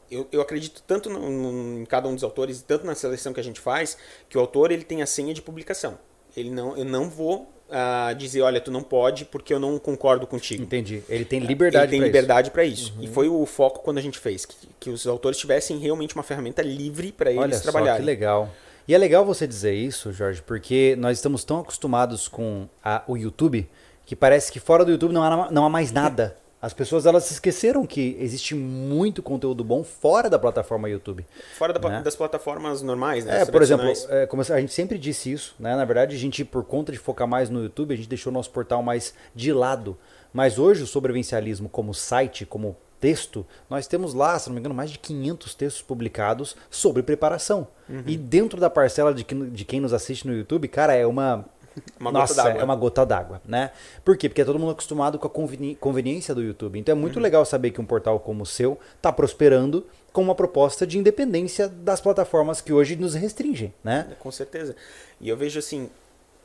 eu, 0.09 0.27
eu 0.31 0.41
acredito 0.41 0.81
tanto 0.87 1.09
no- 1.09 1.29
no- 1.29 1.79
em 1.81 1.85
cada 1.85 2.07
um 2.07 2.15
dos 2.15 2.23
autores, 2.23 2.61
tanto 2.61 2.85
na 2.85 2.95
seleção 2.95 3.33
que 3.33 3.39
a 3.39 3.43
gente 3.43 3.59
faz, 3.59 3.97
que 4.29 4.37
o 4.37 4.41
autor 4.41 4.71
ele 4.71 4.83
tem 4.83 5.01
a 5.01 5.05
senha 5.05 5.33
de 5.33 5.41
publicação. 5.41 5.97
Ele 6.35 6.49
não, 6.49 6.75
eu 6.77 6.85
não 6.85 7.09
vou 7.09 7.51
ah, 7.67 8.13
dizer, 8.15 8.41
olha, 8.41 8.61
tu 8.61 8.69
não 8.69 8.83
pode 8.83 9.25
porque 9.25 9.51
eu 9.51 9.59
não 9.59 9.79
concordo 9.79 10.27
contigo. 10.27 10.61
Entendi. 10.61 11.01
Ele 11.09 11.25
tem 11.25 11.39
liberdade 11.39 11.85
ele 11.85 11.89
tem 11.91 11.99
pra 11.99 12.05
liberdade 12.07 12.51
para 12.51 12.63
isso. 12.63 12.93
E 13.01 13.07
foi 13.07 13.27
o 13.27 13.43
foco 13.47 13.79
quando 13.79 13.97
a 13.97 14.01
gente 14.01 14.19
fez, 14.19 14.45
que, 14.45 14.55
que 14.79 14.89
os 14.91 15.07
autores 15.07 15.37
tivessem 15.39 15.79
realmente 15.79 16.13
uma 16.13 16.21
ferramenta 16.23 16.61
livre 16.61 17.11
para 17.11 17.31
isso. 17.31 17.39
eles 17.41 17.43
Olha 17.43 17.53
só, 17.55 17.61
que 17.61 17.71
trabalharem. 17.71 18.05
legal. 18.05 18.53
E 18.87 18.93
é 18.93 18.97
legal 18.97 19.25
você 19.25 19.47
dizer 19.47 19.73
isso, 19.73 20.11
Jorge, 20.13 20.41
porque 20.41 20.95
nós 20.99 21.17
estamos 21.17 21.43
tão 21.43 21.59
acostumados 21.59 22.27
com 22.27 22.67
a- 22.83 23.03
o 23.07 23.17
YouTube 23.17 23.67
que 24.05 24.15
parece 24.15 24.51
que 24.51 24.59
fora 24.59 24.85
do 24.85 24.91
YouTube 24.91 25.11
não 25.13 25.23
há, 25.23 25.51
não 25.51 25.65
há 25.65 25.69
mais 25.69 25.91
nada. 25.91 26.35
As 26.61 26.73
pessoas 26.73 27.05
elas 27.05 27.23
se 27.25 27.33
esqueceram 27.33 27.85
que 27.85 28.15
existe 28.19 28.55
muito 28.55 29.21
conteúdo 29.21 29.63
bom 29.63 29.83
fora 29.83 30.29
da 30.29 30.39
plataforma 30.39 30.89
YouTube. 30.89 31.23
Fora 31.57 31.73
da- 31.73 31.89
Né? 31.89 32.01
das 32.01 32.15
plataformas 32.15 32.81
normais, 32.81 33.23
né? 33.25 33.41
É, 33.41 33.45
por 33.45 33.61
exemplo, 33.61 33.85
é, 34.09 34.25
como 34.25 34.41
a 34.41 34.59
gente 34.59 34.73
sempre 34.73 34.97
disse 34.97 35.31
isso, 35.31 35.55
né? 35.59 35.75
Na 35.75 35.85
verdade, 35.85 36.15
a 36.15 36.19
gente, 36.19 36.43
por 36.43 36.63
conta 36.63 36.91
de 36.91 36.97
focar 36.97 37.27
mais 37.27 37.49
no 37.51 37.61
YouTube, 37.61 37.93
a 37.93 37.97
gente 37.97 38.09
deixou 38.09 38.31
o 38.31 38.33
nosso 38.33 38.49
portal 38.49 38.81
mais 38.81 39.13
de 39.35 39.51
lado. 39.53 39.95
Mas 40.33 40.57
hoje 40.57 40.81
o 40.83 40.87
sobrevivencialismo 40.87 41.69
como 41.69 41.93
site, 41.93 42.45
como 42.47 42.75
texto, 43.05 43.45
nós 43.69 43.85
temos 43.85 44.13
lá, 44.15 44.37
se 44.39 44.47
não 44.49 44.55
me 44.55 44.59
engano, 44.59 44.73
mais 44.73 44.89
de 44.89 44.97
500 44.97 45.53
textos 45.53 45.81
publicados 45.83 46.55
sobre 46.71 47.03
preparação. 47.03 47.67
Uhum. 47.87 48.01
E 48.07 48.17
dentro 48.17 48.59
da 48.59 48.67
parcela 48.69 49.13
de, 49.13 49.23
que- 49.23 49.35
de 49.35 49.63
quem 49.63 49.79
nos 49.79 49.93
assiste 49.93 50.25
no 50.27 50.33
YouTube, 50.35 50.67
cara, 50.67 50.93
é 50.95 51.05
uma 51.05 51.45
Uma 51.99 52.09
gota 52.09 52.19
Nossa, 52.21 52.35
d'água. 52.43 52.61
é 52.61 52.63
uma 52.63 52.75
gota 52.75 53.05
d'água, 53.05 53.41
né? 53.45 53.71
Por 54.03 54.15
quê? 54.15 54.29
Porque 54.29 54.41
é 54.41 54.45
todo 54.45 54.57
mundo 54.57 54.71
acostumado 54.71 55.19
com 55.19 55.27
a 55.27 55.29
conveni- 55.29 55.75
conveniência 55.75 56.33
do 56.33 56.41
YouTube. 56.41 56.79
Então 56.79 56.93
é 56.93 56.95
Uhum. 56.95 57.01
muito 57.01 57.19
legal 57.19 57.43
saber 57.45 57.71
que 57.71 57.81
um 57.81 57.85
portal 57.85 58.17
como 58.19 58.43
o 58.43 58.45
seu 58.45 58.79
está 58.95 59.11
prosperando 59.11 59.85
com 60.13 60.21
uma 60.21 60.33
proposta 60.33 60.87
de 60.87 60.97
independência 60.97 61.67
das 61.67 61.99
plataformas 61.99 62.61
que 62.61 62.71
hoje 62.71 62.95
nos 62.95 63.13
restringem, 63.13 63.73
né? 63.83 64.07
Com 64.19 64.31
certeza. 64.31 64.73
E 65.19 65.27
eu 65.27 65.35
vejo 65.35 65.59
assim, 65.59 65.89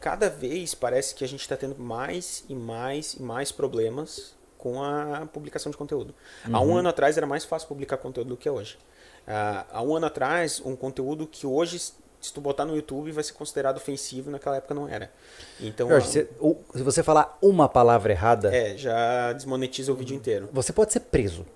cada 0.01 0.29
vez 0.29 0.75
parece 0.75 1.15
que 1.15 1.23
a 1.25 1.29
gente 1.29 1.43
está 1.43 1.57
tendo 1.57 1.77
mais 1.81 2.45
e 2.49 2.55
mais 2.55 3.15
e 3.15 3.23
mais 3.23 3.53
problemas 3.53 4.35
com 4.61 4.83
a 4.83 5.27
publicação 5.33 5.71
de 5.73 5.77
conteúdo. 5.79 6.15
Há 6.53 6.61
Uhum. 6.61 6.73
um 6.73 6.77
ano 6.77 6.89
atrás 6.91 7.17
era 7.17 7.27
mais 7.27 7.45
fácil 7.45 7.67
publicar 7.67 7.97
conteúdo 7.97 8.29
do 8.29 8.37
que 8.37 8.49
hoje. 8.49 8.77
Ah, 9.27 9.65
há 9.73 9.83
um 9.83 9.97
ano 9.97 10.07
atrás, 10.07 10.61
um 10.65 10.77
conteúdo 10.77 11.27
que 11.27 11.47
hoje, 11.47 11.79
se 11.79 12.33
tu 12.35 12.41
botar 12.41 12.65
no 12.67 12.75
YouTube, 12.77 13.11
vai 13.13 13.25
ser 13.25 13.33
considerado 13.33 13.79
ofensivo, 13.79 14.31
naquela 14.31 14.57
época 14.57 14.75
não 14.75 14.87
era. 14.89 15.11
Então, 15.61 15.89
Jorge, 15.89 16.09
se, 16.09 16.29
ou- 16.39 16.63
se 16.75 16.83
você 16.83 17.03
falar 17.03 17.39
uma 17.41 17.69
palavra 17.69 18.13
errada, 18.13 18.55
é, 18.55 18.77
já 18.77 19.33
desmonetiza 19.33 19.91
o 19.93 19.95
vídeo 19.95 20.15
inteiro. 20.17 20.49
você 20.53 20.73
pode 20.73 20.93
ser 20.93 21.01
preso. 21.01 21.47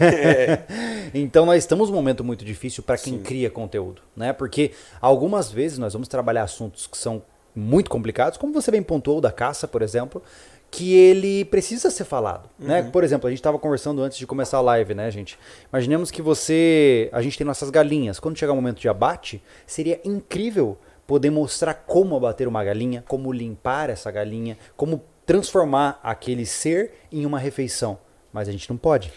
É. 0.00 0.62
então 1.14 1.44
nós 1.44 1.58
estamos 1.58 1.90
num 1.90 1.96
momento 1.96 2.24
muito 2.24 2.44
difícil 2.44 2.82
para 2.82 2.96
quem 2.96 3.14
Sim. 3.18 3.22
cria 3.22 3.50
conteúdo, 3.50 4.00
né? 4.16 4.32
Porque 4.32 4.72
algumas 5.00 5.50
vezes 5.50 5.78
nós 5.78 5.92
vamos 5.92 6.08
trabalhar 6.08 6.42
assuntos 6.44 6.86
que 6.86 6.96
são 6.96 7.22
muito 7.54 7.90
complicados, 7.90 8.36
como 8.38 8.52
você 8.52 8.70
bem 8.70 8.82
pontuou 8.82 9.18
da 9.20 9.32
caça, 9.32 9.66
por 9.66 9.80
exemplo, 9.80 10.22
que 10.70 10.94
ele 10.94 11.44
precisa 11.44 11.90
ser 11.90 12.04
falado, 12.04 12.50
né? 12.58 12.82
Por 12.82 13.02
exemplo, 13.02 13.26
a 13.26 13.30
gente 13.30 13.38
estava 13.38 13.58
conversando 13.58 14.02
antes 14.02 14.18
de 14.18 14.26
começar 14.26 14.58
a 14.58 14.60
live, 14.60 14.94
né, 14.94 15.10
gente? 15.10 15.38
Imaginemos 15.72 16.10
que 16.10 16.20
você, 16.20 17.08
a 17.12 17.22
gente 17.22 17.38
tem 17.38 17.46
nossas 17.46 17.70
galinhas. 17.70 18.18
Quando 18.20 18.36
chegar 18.36 18.52
o 18.52 18.56
momento 18.56 18.80
de 18.80 18.88
abate, 18.88 19.42
seria 19.66 20.00
incrível 20.04 20.76
poder 21.06 21.30
mostrar 21.30 21.72
como 21.72 22.16
abater 22.16 22.48
uma 22.48 22.62
galinha, 22.64 23.02
como 23.06 23.32
limpar 23.32 23.90
essa 23.90 24.10
galinha, 24.10 24.58
como 24.76 25.02
transformar 25.24 26.00
aquele 26.02 26.44
ser 26.44 26.92
em 27.10 27.24
uma 27.24 27.38
refeição. 27.38 27.98
Mas 28.32 28.48
a 28.48 28.52
gente 28.52 28.68
não 28.68 28.76
pode. 28.76 29.12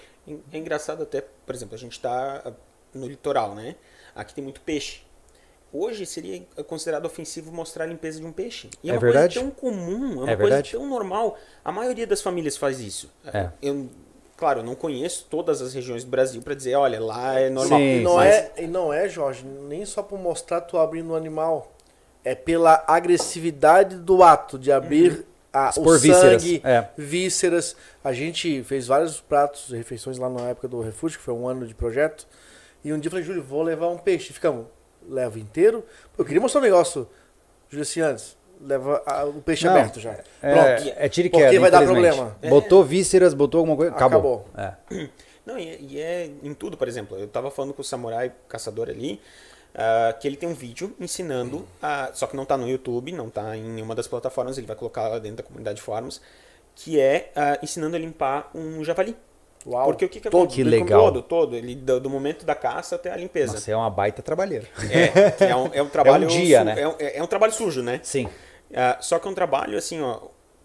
É 0.51 0.57
engraçado 0.57 1.03
até, 1.03 1.21
por 1.45 1.55
exemplo, 1.55 1.75
a 1.75 1.77
gente 1.77 1.93
está 1.93 2.53
no 2.93 3.07
litoral, 3.07 3.55
né? 3.55 3.75
Aqui 4.15 4.33
tem 4.33 4.43
muito 4.43 4.61
peixe. 4.61 5.01
Hoje 5.71 6.05
seria 6.05 6.41
considerado 6.67 7.05
ofensivo 7.05 7.51
mostrar 7.51 7.83
a 7.83 7.87
limpeza 7.87 8.19
de 8.19 8.25
um 8.25 8.31
peixe. 8.31 8.69
E 8.83 8.89
é, 8.89 8.93
É 8.93 8.95
uma 8.95 9.01
verdade? 9.01 9.35
coisa 9.39 9.51
tão 9.51 9.69
comum, 9.69 10.03
é 10.13 10.23
uma 10.23 10.31
É 10.31 10.35
coisa 10.35 10.37
verdade? 10.55 10.71
tão 10.71 10.87
normal. 10.87 11.37
A 11.63 11.71
maioria 11.71 12.07
das 12.07 12.21
famílias 12.21 12.57
faz 12.57 12.79
isso. 12.79 13.11
É. 13.31 13.49
Eu, 13.61 13.87
claro, 14.35 14.61
eu 14.61 14.63
não 14.63 14.73
conheço 14.73 15.27
todas 15.29 15.61
as 15.61 15.73
regiões 15.75 16.03
do 16.03 16.09
Brasil 16.09 16.41
para 16.41 16.55
dizer, 16.55 16.73
olha, 16.75 16.99
lá 16.99 17.39
é 17.39 17.49
normal. 17.49 17.79
Sim, 17.79 17.99
E 17.99 18.01
não, 18.01 18.15
Mas- 18.15 18.33
é, 18.35 18.51
e 18.57 18.67
não 18.67 18.91
é, 18.91 19.07
Jorge, 19.07 19.45
nem 19.45 19.85
só 19.85 20.01
por 20.01 20.17
mostrar 20.17 20.61
tu 20.61 20.77
abrindo 20.77 21.11
o 21.11 21.15
animal. 21.15 21.71
É 22.23 22.33
pela 22.33 22.83
agressividade 22.87 23.95
do 23.95 24.23
ato 24.23 24.57
de 24.57 24.71
abrir 24.71 25.25
a, 25.53 25.67
o 25.67 25.69
Expor 25.69 25.99
vísceras, 25.99 26.41
sangue, 26.41 26.61
é. 26.63 26.87
vísceras. 26.97 27.75
A 28.03 28.11
gente 28.11 28.63
fez 28.63 28.87
vários 28.87 29.21
pratos, 29.21 29.69
refeições 29.71 30.17
lá 30.17 30.29
na 30.29 30.49
época 30.49 30.67
do 30.67 30.81
refúgio, 30.81 31.17
que 31.19 31.23
foi 31.25 31.33
um 31.33 31.47
ano 31.47 31.65
de 31.67 31.73
projeto. 31.75 32.27
E 32.83 32.91
um 32.93 32.99
dia 32.99 33.07
eu 33.07 33.11
falei, 33.11 33.25
Júlio, 33.25 33.43
vou 33.43 33.61
levar 33.61 33.87
um 33.89 33.97
peixe. 33.97 34.31
Ficamos, 34.33 34.65
leva 35.07 35.39
inteiro. 35.39 35.83
Eu 36.17 36.25
queria 36.25 36.41
mostrar 36.41 36.61
um 36.61 36.63
negócio, 36.63 37.07
Júlio, 37.69 37.83
assim, 37.83 38.01
antes. 38.01 38.37
Leva 38.61 39.01
a- 39.05 39.23
o 39.25 39.41
peixe 39.41 39.65
Não, 39.65 39.71
aberto 39.71 39.99
já. 40.01 40.11
É, 40.41 40.53
Pronto. 40.53 40.93
é 40.97 41.07
tiro 41.07 41.27
e 41.27 41.31
Porque 41.31 41.45
queda, 41.45 41.59
vai 41.61 41.71
dar 41.71 41.83
problema. 41.85 42.35
Botou 42.49 42.83
vísceras, 42.83 43.33
botou 43.33 43.59
alguma 43.59 43.77
coisa, 43.77 43.93
acabou. 43.93 44.45
Acabou. 44.53 44.77
É. 44.91 45.09
Não, 45.45 45.57
e, 45.57 45.77
e 45.93 45.99
é 46.01 46.29
em 46.43 46.53
tudo, 46.53 46.75
por 46.75 46.87
exemplo. 46.87 47.17
Eu 47.17 47.27
tava 47.27 47.49
falando 47.49 47.73
com 47.73 47.81
o 47.81 47.85
samurai 47.85 48.31
caçador 48.49 48.89
ali, 48.89 49.19
ah, 49.73 50.13
que 50.19 50.27
ele 50.27 50.35
tem 50.35 50.47
um 50.49 50.53
vídeo 50.53 50.93
ensinando, 50.99 51.65
a, 51.81 52.11
só 52.13 52.27
que 52.27 52.35
não 52.35 52.43
tá 52.45 52.57
no 52.57 52.67
YouTube, 52.67 53.11
não 53.13 53.29
tá 53.29 53.55
em 53.55 53.63
nenhuma 53.63 53.95
das 53.95 54.07
plataformas, 54.07 54.57
ele 54.57 54.67
vai 54.67 54.75
colocar 54.75 55.07
lá 55.07 55.19
dentro 55.19 55.37
da 55.37 55.43
comunidade 55.43 55.81
Formas, 55.81 56.21
que 56.75 56.99
é 56.99 57.31
ah, 57.35 57.57
ensinando 57.63 57.95
a 57.95 57.99
limpar 57.99 58.51
um 58.53 58.83
javali. 58.83 59.15
Uau. 59.65 59.85
Porque 59.85 60.05
o 60.05 60.09
que, 60.09 60.19
que 60.19 60.29
Todo. 60.29 60.41
acontece? 60.43 60.55
Que 60.55 60.63
legal. 60.63 61.01
Todo, 61.01 61.21
todo. 61.21 61.55
Ele, 61.55 61.75
do, 61.75 61.99
do 61.99 62.09
momento 62.09 62.45
da 62.45 62.55
caça 62.55 62.95
até 62.95 63.11
a 63.11 63.17
limpeza. 63.17 63.57
Você 63.57 63.71
é 63.71 63.75
uma 63.75 63.89
baita 63.89 64.21
trabalheira. 64.21 64.67
É, 64.89 65.45
é 65.49 65.55
um, 65.55 65.69
é 65.73 65.81
um 65.81 65.89
trabalho 65.89 66.27
dia, 66.27 66.59
su- 66.59 66.65
né? 66.65 66.79
é 66.81 66.87
um- 66.87 66.95
é- 66.97 67.17
é 67.17 67.23
um 67.23 67.27
trabalho 67.27 67.51
sujo, 67.53 67.81
né? 67.83 67.99
Sim. 68.03 68.29
Ah, 68.73 68.97
só 69.01 69.19
que 69.19 69.27
é 69.27 69.31
um 69.31 69.33
trabalho 69.33 69.77
assim, 69.77 70.01
ó. 70.01 70.19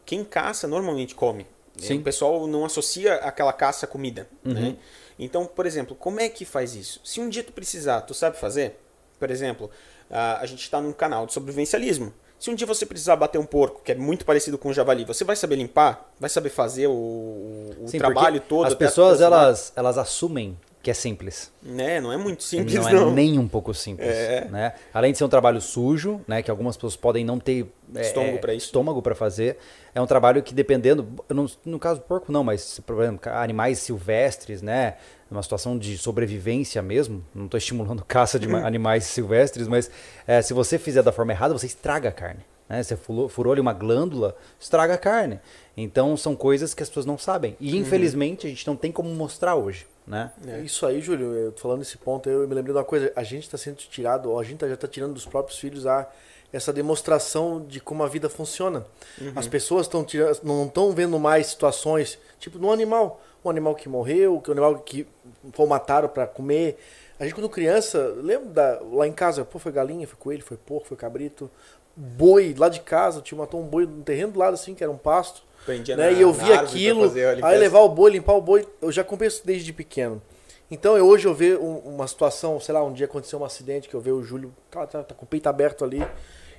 Quem 0.06 0.22
caça 0.24 0.68
normalmente 0.68 1.14
come. 1.14 1.46
Sim. 1.76 1.98
O 1.98 2.02
pessoal 2.02 2.46
não 2.46 2.64
associa 2.64 3.14
aquela 3.16 3.52
caça 3.52 3.84
à 3.86 3.88
comida, 3.88 4.28
né? 4.44 4.76
Então, 5.18 5.44
por 5.46 5.64
exemplo, 5.66 5.96
como 5.96 6.20
é 6.20 6.28
que 6.28 6.44
faz 6.44 6.74
isso? 6.76 7.00
Se 7.04 7.20
um 7.20 7.28
dia 7.28 7.42
tu 7.42 7.52
precisar, 7.52 8.00
tu 8.02 8.12
sabe 8.14 8.36
fazer? 8.36 8.78
Por 9.18 9.30
exemplo, 9.30 9.70
ah, 10.10 10.38
a 10.40 10.46
gente 10.46 10.60
está 10.60 10.80
num 10.80 10.92
canal 10.92 11.26
de 11.26 11.32
sobrevivencialismo. 11.32 12.12
Se 12.38 12.50
um 12.50 12.54
dia 12.54 12.66
você 12.66 12.84
precisar 12.84 13.16
bater 13.16 13.38
um 13.38 13.46
porco, 13.46 13.80
que 13.82 13.92
é 13.92 13.94
muito 13.94 14.24
parecido 14.24 14.58
com 14.58 14.68
um 14.68 14.72
javali, 14.72 15.04
você 15.04 15.24
vai 15.24 15.36
saber 15.36 15.56
limpar? 15.56 16.12
Vai 16.20 16.28
saber 16.28 16.50
fazer 16.50 16.86
o, 16.86 16.92
o 17.80 17.84
Sim, 17.86 17.98
trabalho 17.98 18.40
todo? 18.40 18.66
As 18.66 18.74
pessoas, 18.74 19.20
elas, 19.20 19.72
elas 19.76 19.96
assumem 19.96 20.56
que 20.84 20.90
é 20.90 20.94
simples. 20.94 21.50
Né? 21.62 21.98
Não 21.98 22.12
é 22.12 22.16
muito 22.18 22.42
simples, 22.42 22.74
não, 22.74 22.92
não. 22.92 23.08
é 23.08 23.12
nem 23.12 23.38
um 23.38 23.48
pouco 23.48 23.72
simples. 23.72 24.06
É. 24.06 24.46
Né? 24.50 24.74
Além 24.92 25.12
de 25.12 25.18
ser 25.18 25.24
um 25.24 25.30
trabalho 25.30 25.58
sujo, 25.58 26.20
né, 26.28 26.42
que 26.42 26.50
algumas 26.50 26.76
pessoas 26.76 26.94
podem 26.94 27.24
não 27.24 27.40
ter 27.40 27.72
é, 27.94 28.02
Estômago 28.02 28.38
é, 28.46 28.54
isso. 28.54 28.66
estômago 28.66 29.00
para 29.00 29.14
fazer, 29.14 29.56
é 29.94 30.00
um 30.00 30.06
trabalho 30.06 30.42
que 30.42 30.52
dependendo, 30.52 31.08
não- 31.30 31.46
no 31.64 31.78
caso 31.78 32.00
do 32.00 32.04
porco 32.04 32.30
não, 32.30 32.44
mas 32.44 32.78
por 32.80 33.02
exemplo, 33.02 33.32
animais 33.32 33.78
silvestres, 33.78 34.60
né, 34.60 34.96
uma 35.36 35.42
situação 35.42 35.78
de 35.78 35.96
sobrevivência 35.98 36.80
mesmo, 36.82 37.24
não 37.34 37.44
estou 37.46 37.58
estimulando 37.58 38.04
caça 38.08 38.38
de 38.38 38.46
ma- 38.48 38.66
animais 38.66 39.04
silvestres, 39.04 39.66
mas 39.68 39.90
é, 40.26 40.40
se 40.42 40.52
você 40.54 40.78
fizer 40.78 41.02
da 41.02 41.12
forma 41.12 41.32
errada, 41.32 41.52
você 41.52 41.66
estraga 41.66 42.08
a 42.08 42.12
carne. 42.12 42.40
Né? 42.68 42.82
Você 42.82 42.96
furou, 42.96 43.28
furou 43.28 43.52
ali 43.52 43.60
uma 43.60 43.72
glândula, 43.74 44.36
estraga 44.58 44.94
a 44.94 44.98
carne. 44.98 45.38
Então 45.76 46.16
são 46.16 46.34
coisas 46.34 46.72
que 46.72 46.82
as 46.82 46.88
pessoas 46.88 47.04
não 47.04 47.18
sabem. 47.18 47.56
E 47.60 47.76
infelizmente 47.76 48.46
a 48.46 48.50
gente 48.50 48.66
não 48.66 48.76
tem 48.76 48.90
como 48.90 49.08
mostrar 49.10 49.54
hoje. 49.54 49.86
Né? 50.06 50.30
É 50.46 50.60
Isso 50.60 50.84
aí, 50.86 51.00
Júlio, 51.00 51.32
eu 51.34 51.52
tô 51.52 51.62
falando 51.62 51.78
nesse 51.78 51.96
ponto, 51.98 52.28
eu 52.28 52.46
me 52.46 52.54
lembrei 52.54 52.72
de 52.72 52.78
uma 52.78 52.84
coisa, 52.84 53.10
a 53.16 53.22
gente 53.22 53.44
está 53.44 53.56
sendo 53.58 53.76
tirado, 53.76 54.30
ou 54.30 54.38
a 54.38 54.44
gente 54.44 54.60
já 54.60 54.74
está 54.74 54.86
tirando 54.86 55.14
dos 55.14 55.24
próprios 55.26 55.58
filhos 55.58 55.86
a, 55.86 56.06
essa 56.52 56.72
demonstração 56.72 57.64
de 57.66 57.80
como 57.80 58.02
a 58.02 58.08
vida 58.08 58.28
funciona. 58.28 58.86
As 59.34 59.46
pessoas 59.48 59.86
estão 59.86 60.04
tirando, 60.04 60.38
não 60.42 60.66
estão 60.66 60.92
vendo 60.92 61.18
mais 61.18 61.46
situações, 61.48 62.18
tipo, 62.38 62.58
no 62.58 62.70
animal, 62.70 63.22
um 63.44 63.50
animal 63.50 63.74
que 63.74 63.88
morreu, 63.88 64.40
que 64.40 64.50
um 64.50 64.52
animal 64.52 64.76
que 64.78 65.06
foi 65.52 65.66
mataram 65.66 66.08
para 66.08 66.26
comer. 66.26 66.78
A 67.18 67.24
gente 67.24 67.34
quando 67.34 67.48
criança, 67.48 68.14
lembra 68.22 68.48
da, 68.48 68.80
lá 68.92 69.06
em 69.06 69.12
casa, 69.12 69.44
pô, 69.44 69.58
foi 69.58 69.70
galinha, 69.72 70.06
foi 70.06 70.16
coelho, 70.18 70.42
foi 70.44 70.56
porco, 70.56 70.88
foi 70.88 70.96
cabrito, 70.96 71.50
boi 71.96 72.54
lá 72.58 72.68
de 72.68 72.80
casa, 72.80 73.20
tinha 73.20 73.38
matou 73.38 73.60
um 73.60 73.64
boi 73.66 73.86
no 73.86 74.02
terreno 74.02 74.32
do 74.32 74.38
lado 74.38 74.54
assim, 74.54 74.74
que 74.74 74.82
era 74.82 74.90
um 74.90 74.96
pasto. 74.98 75.42
Né? 75.66 75.96
na- 75.96 76.10
E 76.10 76.20
eu 76.20 76.32
vi 76.32 76.52
aquilo, 76.52 77.10
aí 77.42 77.58
levar 77.58 77.80
o 77.80 77.88
boi, 77.88 78.10
limpar 78.10 78.34
o 78.34 78.40
boi, 78.40 78.66
eu 78.82 78.90
já 78.92 79.02
comprei 79.04 79.28
isso 79.28 79.42
desde 79.44 79.72
pequeno. 79.72 80.20
Então 80.70 80.96
eu, 80.96 81.06
hoje 81.06 81.26
eu 81.26 81.34
vejo 81.34 81.58
um- 81.60 81.78
uma 81.94 82.06
situação, 82.06 82.58
sei 82.58 82.74
lá, 82.74 82.82
um 82.82 82.92
dia 82.92 83.06
aconteceu 83.06 83.38
um 83.38 83.44
acidente 83.44 83.88
que 83.88 83.94
eu 83.94 84.00
vejo 84.00 84.16
o 84.16 84.22
Júlio, 84.24 84.52
tá, 84.70 84.86
tá, 84.86 85.02
tá 85.02 85.14
com 85.14 85.24
o 85.24 85.28
peito 85.28 85.46
aberto 85.48 85.84
ali. 85.84 86.04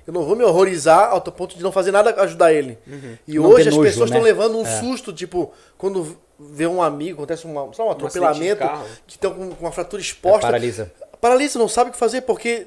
Eu 0.06 0.12
não 0.12 0.22
vou 0.24 0.36
me 0.36 0.44
horrorizar 0.44 1.10
ao 1.10 1.20
ponto 1.20 1.56
de 1.56 1.62
não 1.62 1.72
fazer 1.72 1.90
nada 1.90 2.14
ajudar 2.22 2.52
ele. 2.52 2.78
Uhum. 2.86 3.18
E 3.26 3.34
Não 3.34 3.44
hoje 3.46 3.68
as 3.68 3.74
nojo, 3.74 3.88
pessoas 3.88 4.10
né? 4.10 4.16
estão 4.16 4.22
levando 4.24 4.56
um 4.56 4.64
É. 4.64 4.80
susto, 4.80 5.12
tipo, 5.12 5.52
quando 5.76 6.16
vê 6.38 6.66
um 6.66 6.82
amigo, 6.82 7.18
acontece 7.18 7.44
uma, 7.46 7.72
sei 7.72 7.84
lá, 7.84 7.90
um 7.90 7.92
atropelamento, 7.92 8.58
carro. 8.60 8.86
que 9.06 9.14
estão 9.16 9.32
com, 9.34 9.48
uma 9.60 9.72
fratura 9.72 10.00
É, 10.00 10.04
exposta. 10.04 10.40
paralisa. 10.40 10.92
Paralisa, 11.20 11.58
não 11.58 11.66
sabe 11.68 11.88
o 11.90 11.92
que 11.92 11.98
fazer 11.98 12.20
porque 12.22 12.66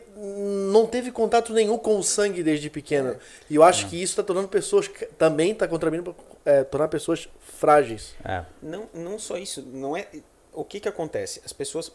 não 0.71 0.85
teve 0.87 1.11
contato 1.11 1.53
nenhum 1.53 1.77
com 1.77 1.97
o 1.97 2.03
sangue 2.03 2.41
desde 2.41 2.69
pequeno. 2.69 3.15
E 3.49 3.55
eu 3.55 3.63
acho 3.63 3.87
que 3.87 3.95
isso 3.95 4.13
está 4.13 4.23
tornando 4.23 4.47
pessoas, 4.47 4.89
também 5.17 5.51
está 5.51 5.67
contribuindo 5.67 6.15
para 6.43 6.53
é, 6.53 6.63
tornar 6.63 6.87
pessoas 6.87 7.29
frágeis. 7.39 8.15
É. 8.25 8.43
Não, 8.61 8.89
não 8.93 9.19
só 9.19 9.37
isso, 9.37 9.61
não 9.71 9.95
é 9.95 10.07
o 10.51 10.63
que 10.65 10.79
que 10.79 10.89
acontece? 10.89 11.41
As 11.45 11.53
pessoas 11.53 11.91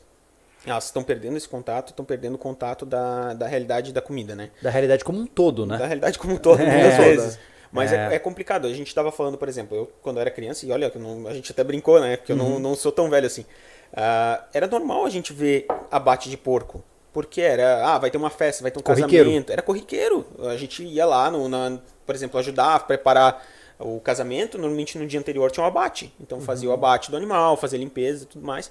elas 0.65 0.85
estão 0.87 1.03
perdendo 1.03 1.37
esse 1.37 1.49
contato, 1.49 1.89
estão 1.91 2.05
perdendo 2.05 2.37
o 2.37 2.39
contato 2.39 2.87
da, 2.87 3.35
da 3.35 3.47
realidade 3.47 3.93
da 3.93 4.01
comida, 4.01 4.35
né? 4.35 4.51
Da 4.63 4.71
realidade 4.71 5.05
como 5.05 5.19
um 5.21 5.27
todo, 5.27 5.67
né? 5.67 5.77
Da 5.77 5.87
realidade 5.87 6.19
como 6.19 6.35
um 6.35 6.39
todo, 6.39 6.61
É. 6.63 6.71
muitas 6.71 6.97
vezes. 6.97 7.39
Mas 7.75 7.93
é. 7.93 8.13
É. 8.13 8.15
é 8.15 8.19
complicado. 8.19 8.67
A 8.67 8.73
gente 8.73 8.87
estava 8.89 9.11
falando, 9.13 9.37
por 9.37 9.49
exemplo, 9.49 9.77
eu 9.77 9.93
quando 10.01 10.21
era 10.21 10.31
criança, 10.31 10.65
e 10.65 10.71
olha, 10.73 10.91
não- 10.95 11.27
a 11.27 11.35
gente 11.35 11.51
até 11.53 11.63
brincou, 11.65 12.01
né? 12.01 12.17
Porque 12.17 12.33
eu 12.33 12.37
Uhum. 12.37 12.51
não, 12.53 12.59
não 12.61 12.75
sou 12.75 12.93
tão 12.93 13.11
velho 13.11 13.27
assim. 13.27 13.45
Ah, 13.93 14.45
era 14.55 14.67
normal 14.67 15.05
a 15.05 15.11
gente 15.11 15.33
ver 15.33 15.67
abate 15.91 16.31
de 16.31 16.37
porco. 16.37 16.83
Porque 17.13 17.41
era, 17.41 17.87
ah, 17.87 17.99
vai 17.99 18.11
ter 18.11 18.17
uma 18.19 18.31
festa, 18.31 18.63
vai 18.63 18.71
ter 18.73 18.79
um 18.81 18.83
Corriqueiro. 18.83 19.25
casamento. 19.27 19.53
Era 19.53 19.63
corriqueiro. 19.63 20.27
A 20.49 20.57
gente 20.57 20.83
ia 20.85 21.07
lá, 21.07 21.31
no, 21.31 21.49
na, 21.49 21.79
por 22.05 22.13
exemplo, 22.15 22.41
ajudar 22.41 22.75
a 22.75 22.81
preparar 22.81 23.45
o 23.79 24.01
casamento. 24.01 24.59
Normalmente 24.59 24.99
no 24.99 25.07
dia 25.07 25.21
anterior 25.21 25.49
tinha 25.51 25.63
um 25.63 25.67
abate. 25.69 26.13
Então 26.21 26.41
fazia 26.41 26.69
o 26.69 26.73
abate 26.73 27.11
do 27.13 27.17
animal, 27.17 27.57
fazia 27.57 27.79
limpeza 27.79 28.25
e 28.25 28.27
tudo 28.27 28.45
mais. 28.45 28.69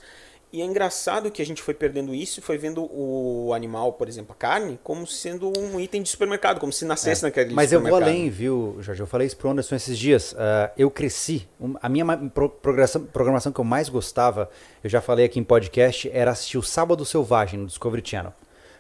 E 0.53 0.61
é 0.61 0.65
engraçado 0.65 1.31
que 1.31 1.41
a 1.41 1.45
gente 1.45 1.63
foi 1.63 1.73
perdendo 1.73 2.13
isso 2.13 2.39
e 2.39 2.43
foi 2.43 2.59
vendo 2.59 2.83
o 2.93 3.51
animal, 3.55 3.91
por 3.93 4.07
exemplo, 4.07 4.33
a 4.33 4.35
carne, 4.35 4.79
como 4.83 5.07
sendo 5.07 5.51
um 5.57 5.79
item 5.79 6.03
de 6.03 6.09
supermercado, 6.09 6.59
como 6.59 6.71
se 6.71 6.85
nascesse 6.85 7.23
naquele 7.23 7.55
Mas 7.55 7.73
eu 7.73 7.81
vou 7.81 7.95
além, 7.95 8.29
viu, 8.29 8.77
Jorge? 8.79 9.01
Eu 9.01 9.07
falei 9.07 9.25
isso 9.25 9.35
pro 9.35 9.49
Anderson 9.49 9.73
esses 9.75 9.97
dias. 9.97 10.35
Ah, 10.37 10.69
eu 10.77 10.91
cresci. 10.91 11.47
a 11.81 11.89
minha 11.89 12.05
ma- 12.05 12.17
pro- 12.17 12.49
programação, 12.49 13.03
programação 13.05 13.51
que 13.51 13.59
eu 13.59 13.65
mais 13.65 13.89
gostava, 13.89 14.47
eu 14.83 14.89
já 14.91 15.01
falei 15.01 15.25
aqui 15.25 15.39
em 15.39 15.43
podcast, 15.43 16.07
era 16.13 16.29
assistir 16.29 16.59
o 16.59 16.63
Sábado 16.63 17.03
Selvagem 17.03 17.59
no 17.59 17.65
Discovery 17.65 18.03
Channel. 18.07 18.31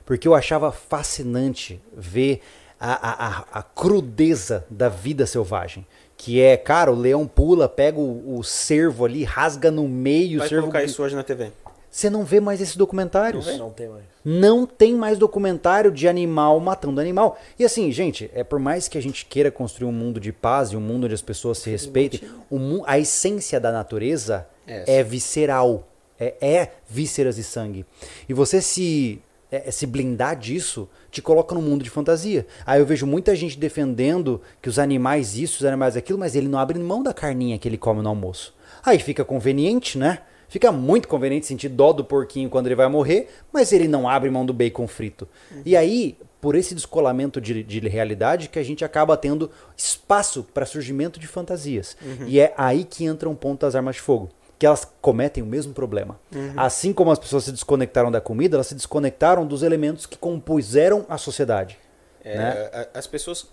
Porque 0.05 0.27
eu 0.27 0.35
achava 0.35 0.71
fascinante 0.71 1.81
ver 1.91 2.41
a, 2.79 2.93
a, 2.93 3.27
a, 3.27 3.45
a 3.59 3.63
crudeza 3.63 4.63
da 4.69 4.89
vida 4.89 5.25
selvagem. 5.25 5.87
Que 6.15 6.39
é, 6.39 6.55
cara, 6.55 6.91
o 6.91 6.95
leão 6.95 7.25
pula, 7.27 7.67
pega 7.67 7.99
o, 7.99 8.37
o 8.37 8.43
cervo 8.43 9.03
ali, 9.05 9.23
rasga 9.23 9.71
no 9.71 9.87
meio, 9.87 10.37
Vai 10.37 10.45
o 10.45 10.49
cervo. 10.49 10.63
colocar 10.67 10.83
isso 10.83 11.01
hoje 11.01 11.15
na 11.15 11.23
TV. 11.23 11.51
Você 11.93 12.09
não 12.09 12.25
vê 12.25 12.39
mais 12.39 12.59
esses 12.59 12.75
documentários. 12.75 13.45
Não 13.55 13.69
tem 13.69 13.87
mais. 13.87 14.03
Não 14.25 14.65
tem 14.65 14.95
mais 14.95 15.19
documentário 15.19 15.91
de 15.91 16.07
animal 16.07 16.59
matando 16.59 16.99
animal. 16.99 17.37
E 17.57 17.63
assim, 17.63 17.91
gente, 17.91 18.31
é 18.33 18.43
por 18.43 18.57
mais 18.57 18.87
que 18.87 18.97
a 18.97 19.01
gente 19.01 19.27
queira 19.27 19.51
construir 19.51 19.87
um 19.87 19.91
mundo 19.91 20.19
de 20.19 20.33
paz 20.33 20.69
e 20.71 20.75
um 20.75 20.81
mundo 20.81 21.03
onde 21.05 21.13
as 21.13 21.21
pessoas 21.21 21.59
se 21.59 21.69
respeitem, 21.69 22.21
o 22.49 22.81
a 22.87 22.97
essência 22.97 23.59
da 23.59 23.71
natureza 23.71 24.47
É. 24.65 25.01
é, 25.01 25.03
visceral. 25.03 25.87
É, 26.19 26.33
é 26.41 26.71
vísceras 26.89 27.37
e 27.37 27.43
sangue. 27.43 27.85
E 28.27 28.33
você 28.33 28.59
se, 28.59 29.21
é, 29.51 29.69
se 29.69 29.85
blindar 29.85 30.35
disso 30.35 30.89
te 31.11 31.21
coloca 31.21 31.53
num 31.53 31.61
mundo 31.61 31.83
de 31.83 31.91
fantasia. 31.91 32.47
Aí 32.65 32.79
eu 32.79 32.87
vejo 32.87 33.05
muita 33.05 33.35
gente 33.35 33.55
defendendo 33.59 34.41
que 34.59 34.67
os 34.67 34.79
animais 34.79 35.37
isso, 35.37 35.59
os 35.59 35.65
animais 35.65 35.95
aquilo, 35.95 36.17
mas 36.17 36.35
ele 36.35 36.47
não 36.47 36.57
abre 36.57 36.79
mão 36.79 37.03
da 37.03 37.13
carninha 37.13 37.59
que 37.59 37.67
ele 37.67 37.77
come 37.77 38.01
no 38.01 38.09
almoço. 38.09 38.51
Aí 38.83 38.97
fica 38.97 39.23
conveniente, 39.23 39.95
né? 39.95 40.21
Fica 40.53 40.71
muito 40.71 41.07
conveniente 41.07 41.47
sentir 41.47 41.67
dó 41.67 41.91
do 41.91 42.03
porquinho 42.03 42.47
quando 42.47 42.67
ele 42.67 42.75
vai 42.75 42.87
morrer, 42.87 43.27
mas 43.51 43.73
ele 43.73 43.87
não 43.87 44.07
abre 44.07 44.29
mão 44.29 44.45
do 44.45 44.53
bacon 44.53 44.87
frito. 44.87 45.27
E 45.65 45.75
aí, 45.75 46.15
por 46.39 46.53
esse 46.53 46.75
descolamento 46.75 47.41
de, 47.41 47.63
de 47.63 47.79
realidade, 47.87 48.49
que 48.49 48.59
a 48.59 48.63
gente 48.63 48.85
acaba 48.85 49.17
tendo 49.17 49.49
espaço 49.75 50.43
para 50.53 50.63
surgimento 50.63 51.19
de 51.19 51.25
fantasias. 51.25 51.97
E 52.27 52.39
é 52.39 52.53
aí 52.55 52.83
que 52.83 53.03
entra 53.03 53.27
um 53.27 53.33
ponto 53.33 53.61
das 53.61 53.73
armas 53.73 53.95
de 53.95 54.01
fogo. 54.01 54.29
Que 54.59 54.67
elas 54.67 54.87
cometem 55.01 55.41
o 55.41 55.47
mesmo 55.47 55.73
problema. 55.73 56.19
Assim 56.55 56.93
como 56.93 57.09
as 57.09 57.17
pessoas 57.17 57.45
se 57.45 57.51
desconectaram 57.51 58.11
da 58.11 58.21
comida, 58.21 58.55
elas 58.55 58.67
se 58.67 58.75
desconectaram 58.75 59.47
dos 59.47 59.63
elementos 59.63 60.05
que 60.05 60.19
compuseram 60.19 61.03
a 61.09 61.17
sociedade. 61.17 61.79
É, 62.23 62.37
né? 62.37 62.87
As 62.93 63.07
pessoas. 63.07 63.47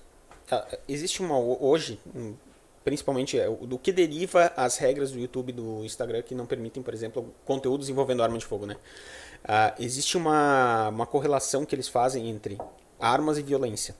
Existe 0.86 1.22
uma. 1.22 1.38
Hoje, 1.38 1.98
principalmente, 2.90 3.38
é, 3.38 3.48
do 3.48 3.78
que 3.78 3.92
deriva 3.92 4.52
as 4.56 4.76
regras 4.76 5.12
do 5.12 5.20
YouTube 5.20 5.50
e 5.50 5.52
do 5.52 5.84
Instagram 5.84 6.22
que 6.22 6.34
não 6.34 6.44
permitem, 6.44 6.82
por 6.82 6.92
exemplo, 6.92 7.32
conteúdos 7.44 7.88
envolvendo 7.88 8.20
arma 8.20 8.36
de 8.36 8.44
fogo, 8.44 8.66
né? 8.66 8.74
Ah, 9.44 9.72
existe 9.78 10.16
uma, 10.16 10.88
uma 10.88 11.06
correlação 11.06 11.64
que 11.64 11.72
eles 11.72 11.86
fazem 11.86 12.28
entre 12.28 12.58
armas 12.98 13.38
e 13.38 13.42
violência. 13.42 13.94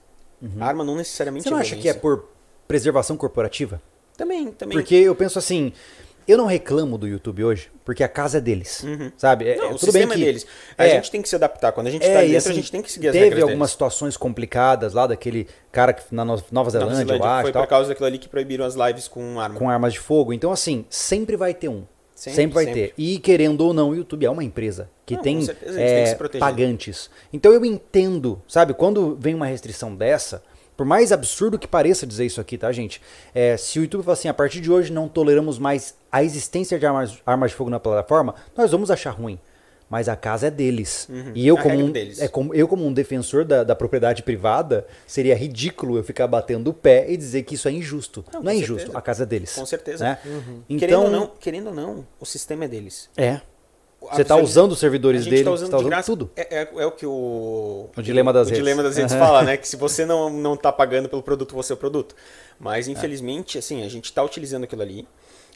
Arma 0.59 0.83
não 0.83 0.97
necessariamente 0.97 1.45
Uhum. 1.45 1.51
Você 1.51 1.51
não 1.51 1.59
é 1.59 1.61
acha 1.61 1.77
que 1.77 1.89
é 1.89 1.93
violência. 1.93 2.01
por 2.01 2.29
preservação 2.67 3.17
corporativa? 3.17 3.81
Também, 4.17 4.51
também. 4.51 4.77
Porque 4.77 4.97
eu 4.97 5.15
penso 5.15 5.39
assim, 5.39 5.73
eu 6.31 6.39
não 6.39 6.47
reclamo 6.47 6.97
do 6.97 7.07
YouTube 7.09 7.45
hoje, 7.45 7.71
porque 7.85 8.03
a 8.05 8.09
casa 8.09 8.39
é 8.39 8.41
deles. 8.41 8.85
Sabe? 9.17 9.49
É, 9.49 9.57
Não, 9.57 9.71
é, 9.71 9.73
o 9.75 9.79
sistema 9.79 10.15
que, 10.15 10.23
é 10.23 10.25
deles. 10.27 10.47
A 10.79 10.87
é, 10.87 10.91
gente 10.91 11.11
tem 11.11 11.21
que 11.23 11.29
se 11.29 11.35
adaptar. 11.35 11.73
Quando 11.73 11.89
a 11.89 11.91
gente 11.91 12.05
é, 12.07 12.15
tá 12.15 12.21
dentro, 12.21 12.37
assim, 12.39 12.51
a 12.51 12.55
gente 12.55 12.73
tem 12.73 12.83
que 12.83 12.91
seguir 12.93 13.09
as 13.09 13.13
Teve 13.13 13.25
regras 13.25 13.43
algumas 13.43 13.59
deles. 13.69 13.73
situações 13.73 14.17
complicadas 14.17 14.95
lá, 14.95 15.07
daquele 15.07 15.47
cara 15.73 15.93
que 15.93 16.03
na 16.15 16.25
No- 16.25 16.33
Nova 16.33 16.45
Nova 16.53 16.71
Zelândia, 16.71 17.03
eu 17.03 17.07
Zelândia, 17.07 17.27
acho, 17.29 17.43
foi 17.43 17.53
tal, 17.53 17.63
por 17.63 17.69
causa 17.69 17.89
daquilo 17.89 18.07
ali 18.07 18.19
que 18.19 18.29
proibiram 18.29 18.65
as 18.65 18.75
lives 18.75 19.09
com 19.09 19.39
arma. 19.41 19.59
com 19.59 19.69
armas 19.69 19.93
de 19.93 20.01
fogo. 20.01 20.33
Então, 20.33 20.53
assim, 20.53 20.85
sempre 20.89 21.37
vai 21.37 21.53
ter 21.55 21.69
um. 21.69 21.85
Sempre, 22.15 22.37
Sempre, 22.37 22.55
vai 22.55 22.65
sempre. 22.67 22.81
ter. 22.89 22.95
E 22.99 23.19
querendo 23.19 23.63
ou 23.63 23.73
não, 23.73 23.89
o 23.91 23.95
YouTube 23.95 24.27
é 24.27 24.31
uma 24.31 24.45
empresa 24.45 24.91
que 25.07 25.15
Não, 25.17 25.23
tem, 25.23 25.41
certeza, 25.41 25.79
tem 25.79 26.29
que 26.31 26.37
é, 26.37 26.39
pagantes. 26.39 27.09
Então 27.33 27.51
eu 27.51 27.65
entendo, 27.65 28.43
sabe? 28.47 28.75
Quando 28.75 29.17
vem 29.19 29.35
uma 29.35 29.47
restrição 29.47 29.97
dessa, 29.97 30.43
por 30.81 30.87
mais 30.87 31.13
absurdo 31.13 31.59
que 31.59 31.69
pareça 31.69 32.07
dizer 32.07 32.25
isso 32.25 32.41
aqui, 32.41 32.57
tá, 32.57 32.73
gente? 32.73 33.03
É, 33.35 33.55
se 33.59 33.79
o 33.79 33.83
YouTube 33.83 34.03
fala 34.03 34.15
assim, 34.15 34.29
a 34.29 34.33
partir 34.33 34.63
de 34.63 34.73
hoje 34.73 34.91
não 34.91 35.11
toleramos 35.11 35.59
mais 35.59 35.95
a 36.11 36.25
existência 36.25 36.79
de 36.79 36.87
armas, 36.87 37.19
armas 37.27 37.51
de 37.51 37.57
fogo 37.59 37.69
na 37.69 37.79
plataforma, 37.79 38.35
nós 38.57 38.71
vamos 38.71 38.91
achar 38.91 39.11
ruim. 39.11 39.39
Mas 39.91 40.09
a 40.09 40.17
casa 40.17 40.47
é 40.47 40.51
deles. 40.51 41.07
E 41.35 41.47
eu 41.47 41.55
como, 41.59 41.69
regra 41.69 41.85
um, 41.85 41.91
deles. 41.91 42.19
é 42.23 42.29
como, 42.29 42.55
eu, 42.55 42.67
como 42.67 42.87
um 42.87 42.95
defensor 42.95 43.45
da, 43.45 43.63
da 43.63 43.77
propriedade 43.77 44.23
privada, 44.23 44.87
seria 45.07 45.35
ridículo 45.35 45.99
eu 45.99 46.03
ficar 46.03 46.27
batendo 46.27 46.71
o 46.71 46.73
pé 46.73 47.11
e 47.11 47.17
dizer 47.19 47.43
que 47.43 47.57
isso 47.57 47.69
é 47.69 47.73
injusto. 47.73 48.25
Não, 48.33 48.43
Não, 48.43 48.51
é 48.51 48.55
com 48.55 48.61
injusto, 48.61 48.77
certeza. 48.85 48.99
a 48.99 49.03
casa 49.03 49.23
é 49.25 49.27
deles. 49.27 49.55
Com 49.55 49.67
certeza. 49.67 50.03
Né? 50.03 50.19
Querendo, 50.23 50.65
Então, 50.71 51.05
ou 51.05 51.11
não, 51.11 51.27
querendo 51.39 51.67
ou 51.67 51.75
não, 51.75 52.07
o 52.19 52.25
sistema 52.25 52.65
é 52.65 52.69
deles. 52.69 53.11
é. 53.19 53.43
Você 54.01 54.23
está 54.23 54.37
usando 54.37 54.73
os 54.73 54.79
servidores 54.79 55.25
gente 55.25 55.31
dele, 55.31 55.45
tá 55.45 55.51
você 55.51 55.65
usando 55.65 55.67
está 55.67 55.79
de 55.79 55.85
usando 55.85 56.05
tudo. 56.05 56.31
É, 56.35 56.63
é- 56.63 56.69
é 56.79 56.87
o 56.87 56.93
que 56.93 57.05
o... 57.05 57.91
O 57.97 58.03
dilema 58.03 58.33
das 58.33 58.47
o 58.47 58.51
redes. 58.51 58.59
dilema 58.59 58.83
das 58.83 58.97
redes 58.97 59.15
fala, 59.15 59.43
né? 59.43 59.57
Que 59.59 59.69
se 59.69 59.77
você 59.77 60.07
não, 60.07 60.31
não 60.31 60.57
tá 60.57 60.73
pagando 60.73 61.09
pelo 61.09 61.23
produto, 61.23 61.55
você 61.55 61.73
é 61.73 61.75
o 61.75 61.77
produto. 61.77 62.15
Mas, 62.59 62.89
infelizmente, 62.89 63.59
assim, 63.59 63.83
a 63.85 63.89
gente 63.89 64.07
está 64.07 64.23
utilizando 64.23 64.65
aquilo 64.65 64.83
ali. 64.83 65.07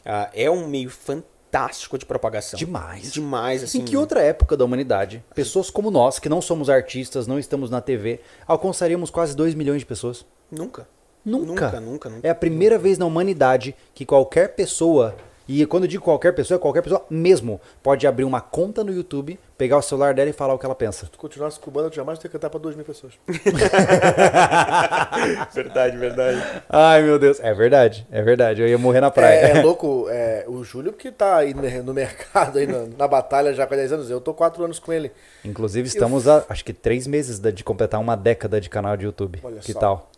Ah, 0.05 0.29
é 0.33 0.49
um 0.49 0.67
meio 0.67 0.89
fantástico 0.91 1.97
de 1.97 2.05
propagação. 2.05 2.57
Demais. 2.57 3.11
Demais, 3.11 3.63
assim. 3.63 3.79
Em 3.79 3.85
que 3.85 3.97
outra 3.97 4.21
época 4.21 4.55
da 4.55 4.63
humanidade, 4.63 5.23
pessoas 5.33 5.69
como 5.69 5.89
nós, 5.89 6.19
que 6.19 6.29
não 6.29 6.41
somos 6.41 6.69
artistas, 6.69 7.25
não 7.25 7.39
estamos 7.39 7.69
na 7.69 7.81
TV, 7.81 8.19
alcançaríamos 8.47 9.09
quase 9.09 9.35
2 9.35 9.55
milhões 9.55 9.79
de 9.79 9.85
pessoas? 9.85 10.25
Nunca. 10.51 10.87
Nunca. 11.25 11.65
Nunca, 11.65 11.79
nunca, 11.79 12.09
nunca. 12.09 12.27
É 12.27 12.29
a 12.29 12.35
primeira 12.35 12.77
vez 12.77 12.99
na 12.99 13.05
humanidade 13.07 13.75
que 13.95 14.05
qualquer 14.05 14.49
pessoa, 14.55 15.15
e 15.47 15.65
quando 15.65 15.83
eu 15.83 15.89
digo 15.89 16.03
qualquer 16.03 16.33
pessoa, 16.33 16.57
é 16.57 16.59
qualquer 16.59 16.81
pessoa 16.81 17.05
mesmo, 17.09 17.61
pode 17.83 18.07
abrir 18.07 18.23
uma 18.23 18.41
conta 18.41 18.83
no 18.83 18.91
YouTube, 18.91 19.39
pegar 19.57 19.77
o 19.77 19.81
celular 19.81 20.13
dela 20.13 20.29
e 20.29 20.33
falar 20.33 20.53
o 20.53 20.59
que 20.59 20.65
ela 20.65 20.75
pensa. 20.75 21.05
Se 21.05 21.11
tu 21.11 21.17
continuasse 21.17 21.59
cubano, 21.59 21.87
eu 21.87 21.93
jamais 21.93 22.19
teria 22.19 22.31
que 22.31 22.37
cantar 22.37 22.49
pra 22.49 22.59
2 22.59 22.75
mil 22.75 22.85
pessoas. 22.85 23.13
verdade, 25.53 25.97
verdade. 25.97 26.43
Ai, 26.69 27.03
meu 27.03 27.19
Deus. 27.19 27.39
É 27.39 27.53
verdade, 27.53 28.07
é 28.11 28.21
verdade. 28.21 28.61
Eu 28.61 28.67
ia 28.67 28.77
morrer 28.77 29.01
na 29.01 29.11
praia. 29.11 29.35
É, 29.35 29.57
é 29.57 29.61
louco, 29.63 30.07
é, 30.09 30.45
o 30.47 30.63
Júlio 30.63 30.93
que 30.93 31.11
tá 31.11 31.37
aí 31.37 31.53
no, 31.53 31.93
mercado, 31.93 32.57
aí 32.57 32.67
na, 32.67 32.85
na 32.97 33.07
batalha 33.07 33.53
já 33.53 33.65
com 33.65 33.75
10 33.75 33.93
anos. 33.93 34.09
Eu 34.09 34.19
tô 34.19 34.33
4 34.33 34.63
anos 34.63 34.79
com 34.79 34.91
ele. 34.91 35.11
Inclusive, 35.43 35.87
estamos 35.87 36.27
a, 36.27 36.43
acho 36.49 36.65
que 36.65 36.73
três 36.73 37.07
meses 37.07 37.39
da- 37.39 37.51
de 37.51 37.63
completar 37.63 37.99
uma 37.99 38.15
década 38.15 38.59
de 38.59 38.69
canal 38.69 38.97
de 38.97 39.05
YouTube. 39.05 39.39
Olha 39.43 39.59
que 39.59 39.73
só. 39.73 39.79
tal? 39.79 40.11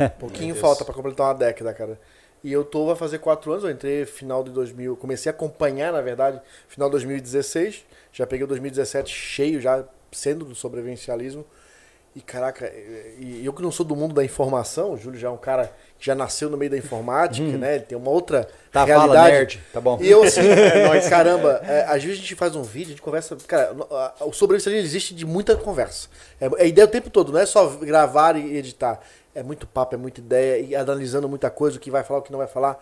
Um 0.00 0.20
pouquinho 0.20 0.54
falta 0.54 0.84
pra 0.84 0.94
completar 0.94 1.28
uma 1.28 1.34
década, 1.34 1.72
cara. 1.72 1.98
E 2.46 2.52
eu 2.52 2.64
tô, 2.64 2.86
vai 2.86 2.94
fazer 2.94 3.18
4 3.18 3.50
anos, 3.50 3.64
eu 3.64 3.70
entrei 3.72 4.06
final 4.06 4.44
de 4.44 4.52
2000, 4.52 4.94
comecei 4.96 5.28
a 5.28 5.34
acompanhar, 5.34 5.92
na 5.92 6.00
verdade, 6.00 6.40
final 6.68 6.88
de 6.88 6.92
2016. 6.92 7.84
Já 8.12 8.24
peguei 8.24 8.44
o 8.44 8.46
2017 8.46 9.12
cheio, 9.12 9.60
já 9.60 9.82
sendo 10.12 10.44
do 10.44 10.54
sobrevivencialismo. 10.54 11.44
E 12.14 12.20
caraca, 12.20 12.72
e 13.18 13.44
eu 13.44 13.52
que 13.52 13.60
não 13.60 13.72
sou 13.72 13.84
do 13.84 13.96
mundo 13.96 14.14
da 14.14 14.24
informação, 14.24 14.92
o 14.92 14.96
Júlio 14.96 15.18
já 15.18 15.26
é 15.26 15.30
um 15.30 15.36
cara 15.36 15.72
que 15.98 16.06
já 16.06 16.14
nasceu 16.14 16.48
no 16.48 16.56
meio 16.56 16.70
da 16.70 16.78
informática, 16.78 17.44
né? 17.58 17.74
Ele 17.74 17.84
tem 17.84 17.98
uma 17.98 18.10
outra. 18.10 18.48
Tá, 18.70 18.86
fala, 18.86 19.12
realidade. 19.12 19.32
nerd. 19.32 19.60
Tá 19.72 19.80
bom. 19.80 19.98
E 20.00 20.08
eu 20.08 20.22
assim, 20.22 20.40
nós, 20.86 21.08
caramba, 21.10 21.60
é, 21.64 21.84
às 21.88 22.02
vezes 22.02 22.18
a 22.18 22.22
gente 22.22 22.34
faz 22.36 22.54
um 22.54 22.62
vídeo, 22.62 22.86
a 22.86 22.90
gente 22.92 23.02
conversa. 23.02 23.36
Cara, 23.48 23.74
a- 23.90 24.24
o 24.24 24.32
sobrevivencialismo 24.32 24.86
existe 24.86 25.14
de 25.14 25.26
muita 25.26 25.56
conversa. 25.56 26.08
É, 26.40 26.48
é 26.62 26.68
ideia 26.68 26.86
o 26.86 26.90
tempo 26.90 27.10
todo, 27.10 27.32
não 27.32 27.40
é 27.40 27.44
só 27.44 27.66
gravar 27.68 28.36
e 28.36 28.56
editar. 28.56 29.00
É 29.36 29.42
muito 29.42 29.66
papo, 29.66 29.94
é 29.94 29.98
muita 29.98 30.20
ideia, 30.20 30.58
e 30.60 30.74
analisando 30.74 31.28
muita 31.28 31.50
coisa, 31.50 31.76
o 31.76 31.80
que 31.80 31.90
vai 31.90 32.02
falar, 32.02 32.20
o 32.20 32.22
que 32.22 32.32
não 32.32 32.38
vai 32.38 32.48
falar. 32.48 32.78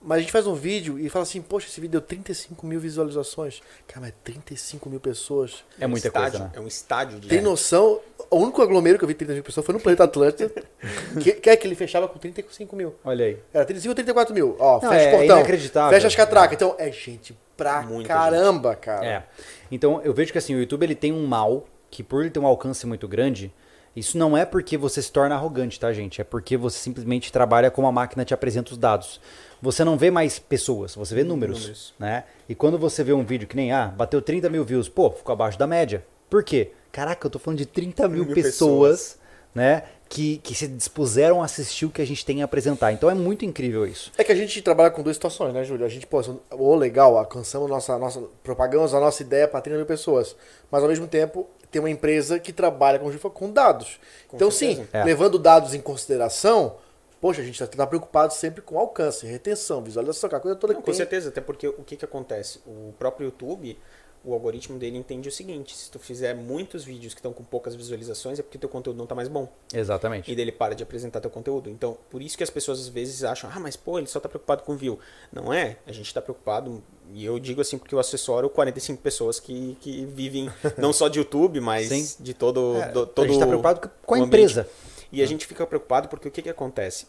Mas 0.00 0.18
a 0.18 0.20
gente 0.20 0.32
faz 0.32 0.46
um 0.46 0.54
vídeo 0.54 0.98
e 0.98 1.08
fala 1.08 1.24
assim, 1.24 1.42
poxa, 1.42 1.66
esse 1.68 1.80
vídeo 1.80 1.92
deu 1.92 2.00
35 2.00 2.66
mil 2.66 2.78
visualizações. 2.78 3.60
Cara, 3.88 4.02
mas 4.02 4.14
35 4.22 4.88
mil 4.88 5.00
pessoas. 5.00 5.64
É 5.80 5.86
muita 5.86 6.06
estádio, 6.06 6.30
coisa, 6.30 6.44
né? 6.44 6.52
É 6.54 6.60
um 6.60 6.66
estádio 6.66 7.18
de. 7.20 7.28
Tem 7.28 7.40
noção? 7.40 8.00
O 8.30 8.36
único 8.36 8.62
aglomero 8.62 8.98
que 8.98 9.04
eu 9.04 9.08
vi 9.08 9.14
35 9.14 9.34
mil 9.34 9.44
pessoas 9.44 9.66
foi 9.66 9.74
no 9.74 9.80
Planeta 9.80 10.04
Atlântida. 10.04 10.52
que, 11.20 11.32
que 11.32 11.50
é 11.50 11.56
que 11.56 11.66
ele 11.66 11.74
fechava 11.74 12.06
com 12.08 12.18
35 12.18 12.76
mil. 12.76 12.94
Olha 13.04 13.24
aí. 13.24 13.38
Era 13.52 13.64
35 13.64 13.90
ou 13.90 13.94
34 13.94 14.34
mil. 14.34 14.56
Ó, 14.58 14.80
Não, 14.80 14.90
fecha 14.90 15.04
é 15.04 15.08
o 15.08 15.18
portão. 15.18 15.36
inacreditável. 15.38 15.90
Fecha 15.90 16.06
as 16.06 16.14
catracas. 16.14 16.54
Então, 16.54 16.74
é 16.78 16.90
gente 16.92 17.36
pra 17.56 17.82
Muita 17.82 18.08
caramba, 18.08 18.76
cara. 18.76 19.06
É. 19.06 19.24
Então, 19.70 20.00
eu 20.04 20.14
vejo 20.14 20.30
que 20.30 20.38
assim, 20.38 20.54
o 20.54 20.58
YouTube 20.58 20.84
ele 20.84 20.94
tem 20.94 21.12
um 21.12 21.26
mal 21.26 21.66
que 21.90 22.02
por 22.02 22.20
ele 22.20 22.30
ter 22.30 22.38
um 22.38 22.46
alcance 22.46 22.86
muito 22.86 23.08
grande, 23.08 23.52
isso 23.96 24.18
não 24.18 24.36
é 24.36 24.44
porque 24.44 24.76
você 24.76 25.00
se 25.00 25.10
torna 25.10 25.34
arrogante, 25.34 25.80
tá, 25.80 25.90
gente? 25.92 26.20
É 26.20 26.24
porque 26.24 26.56
você 26.56 26.78
simplesmente 26.78 27.32
trabalha 27.32 27.70
como 27.70 27.88
a 27.88 27.92
máquina 27.92 28.24
te 28.24 28.34
apresenta 28.34 28.72
os 28.72 28.78
dados. 28.78 29.20
Você 29.62 29.82
não 29.84 29.96
vê 29.96 30.10
mais 30.10 30.38
pessoas, 30.38 30.94
você 30.94 31.14
vê 31.14 31.24
números, 31.24 31.60
Números. 31.60 31.94
né? 31.98 32.24
E 32.46 32.54
quando 32.54 32.78
você 32.78 33.02
vê 33.02 33.14
um 33.14 33.24
vídeo 33.24 33.48
que 33.48 33.56
nem, 33.56 33.72
ah, 33.72 33.86
bateu 33.86 34.20
30 34.20 34.50
mil 34.50 34.64
views, 34.64 34.86
pô, 34.88 35.10
ficou 35.10 35.32
abaixo 35.32 35.58
da 35.58 35.66
média. 35.66 36.04
Por 36.28 36.44
quê? 36.44 36.72
Caraca, 36.92 37.26
eu 37.26 37.30
tô 37.30 37.38
falando 37.38 37.58
de 37.58 37.66
30 37.66 38.06
mil, 38.06 38.26
Mil 38.26 38.34
pessoas, 38.34 39.18
né? 39.54 39.84
Que, 40.08 40.38
que 40.38 40.54
se 40.54 40.68
dispuseram 40.68 41.42
a 41.42 41.46
assistir 41.46 41.84
o 41.84 41.90
que 41.90 42.00
a 42.00 42.06
gente 42.06 42.24
tem 42.24 42.40
a 42.42 42.44
apresentar. 42.44 42.92
Então 42.92 43.10
é 43.10 43.14
muito 43.14 43.44
incrível 43.44 43.84
isso. 43.86 44.12
É 44.16 44.22
que 44.22 44.30
a 44.30 44.36
gente 44.36 44.60
trabalha 44.62 44.90
com 44.90 45.02
duas 45.02 45.16
situações, 45.16 45.52
né, 45.52 45.64
Júlio? 45.64 45.84
A 45.84 45.88
gente, 45.88 46.06
pô, 46.06 46.22
ô, 46.52 46.76
legal, 46.76 47.16
alcançamos 47.18 47.68
nossa, 47.68 47.98
nossa, 47.98 48.22
propagamos 48.44 48.94
a 48.94 49.00
nossa 49.00 49.22
ideia 49.22 49.48
para 49.48 49.60
30 49.60 49.78
mil 49.78 49.86
pessoas. 49.86 50.36
Mas 50.70 50.82
ao 50.82 50.88
mesmo 50.88 51.08
tempo, 51.08 51.48
tem 51.70 51.80
uma 51.80 51.90
empresa 51.90 52.38
que 52.38 52.52
trabalha, 52.52 52.98
falou, 52.98 53.30
com 53.30 53.50
dados. 53.50 53.98
Com 54.28 54.36
então, 54.36 54.50
certeza. 54.50 54.82
sim, 54.82 54.88
É. 54.92 55.04
levando 55.04 55.38
dados 55.38 55.74
em 55.74 55.80
consideração, 55.80 56.76
poxa, 57.20 57.40
a 57.40 57.44
gente 57.44 57.60
está 57.60 57.66
tá 57.66 57.86
preocupado 57.86 58.32
sempre 58.32 58.62
com 58.62 58.78
alcance, 58.78 59.26
retenção, 59.26 59.82
visualização, 59.82 60.28
aquela 60.28 60.42
coisa 60.42 60.56
toda 60.56 60.72
Não, 60.72 60.80
que 60.80 60.84
com 60.84 60.92
tem. 60.92 60.96
certeza, 60.98 61.28
até 61.28 61.40
porque 61.40 61.68
o 61.68 61.82
que, 61.84 61.96
que 61.96 62.04
acontece? 62.04 62.60
O 62.66 62.92
próprio 62.98 63.26
YouTube, 63.26 63.78
o 64.24 64.32
algoritmo 64.32 64.76
dele 64.78 64.98
entende 64.98 65.28
o 65.28 65.32
seguinte: 65.32 65.76
se 65.76 65.90
tu 65.90 65.98
fizer 65.98 66.34
muitos 66.34 66.84
vídeos 66.84 67.14
que 67.14 67.20
estão 67.20 67.32
com 67.32 67.44
poucas 67.44 67.74
visualizações, 67.76 68.38
é 68.38 68.42
porque 68.42 68.58
teu 68.58 68.68
conteúdo 68.68 68.96
não 68.96 69.06
tá 69.06 69.14
mais 69.14 69.28
bom. 69.28 69.48
Exatamente. 69.72 70.30
E 70.30 70.34
daí 70.34 70.42
ele 70.44 70.52
para 70.52 70.74
de 70.74 70.82
apresentar 70.82 71.20
teu 71.20 71.30
conteúdo. 71.30 71.70
Então, 71.70 71.96
por 72.10 72.20
isso 72.20 72.36
que 72.36 72.42
as 72.42 72.50
pessoas 72.50 72.80
às 72.80 72.88
vezes 72.88 73.22
acham, 73.22 73.48
ah, 73.54 73.60
mas 73.60 73.76
pô, 73.76 73.98
ele 73.98 74.08
só 74.08 74.18
tá 74.18 74.28
preocupado 74.28 74.62
com 74.64 74.76
view. 74.76 74.98
Não 75.32 75.52
é, 75.52 75.76
a 75.86 75.92
gente 75.92 76.12
tá 76.12 76.20
preocupado, 76.20 76.82
e 77.12 77.24
eu 77.24 77.38
digo 77.38 77.60
assim 77.60 77.78
porque 77.78 77.94
eu 77.94 77.98
assessoro 77.98 78.48
45 78.50 79.02
pessoas 79.02 79.40
que, 79.40 79.76
que 79.80 80.04
vivem 80.06 80.50
não 80.76 80.92
só 80.92 81.08
de 81.08 81.18
YouTube, 81.18 81.60
mas 81.60 81.88
Sim. 81.88 82.22
de 82.22 82.34
todo, 82.34 82.76
É, 82.76 82.92
do, 82.92 83.06
todo 83.06 83.24
a 83.24 83.28
gente 83.28 83.38
tá 83.38 83.46
preocupado 83.46 83.90
com 84.04 84.14
a 84.14 84.18
empresa. 84.18 84.68
E 85.12 85.22
a 85.22 85.26
gente 85.26 85.46
fica 85.46 85.66
preocupado 85.66 86.08
porque 86.08 86.28
o 86.28 86.30
que, 86.30 86.42
que 86.42 86.50
acontece? 86.50 87.06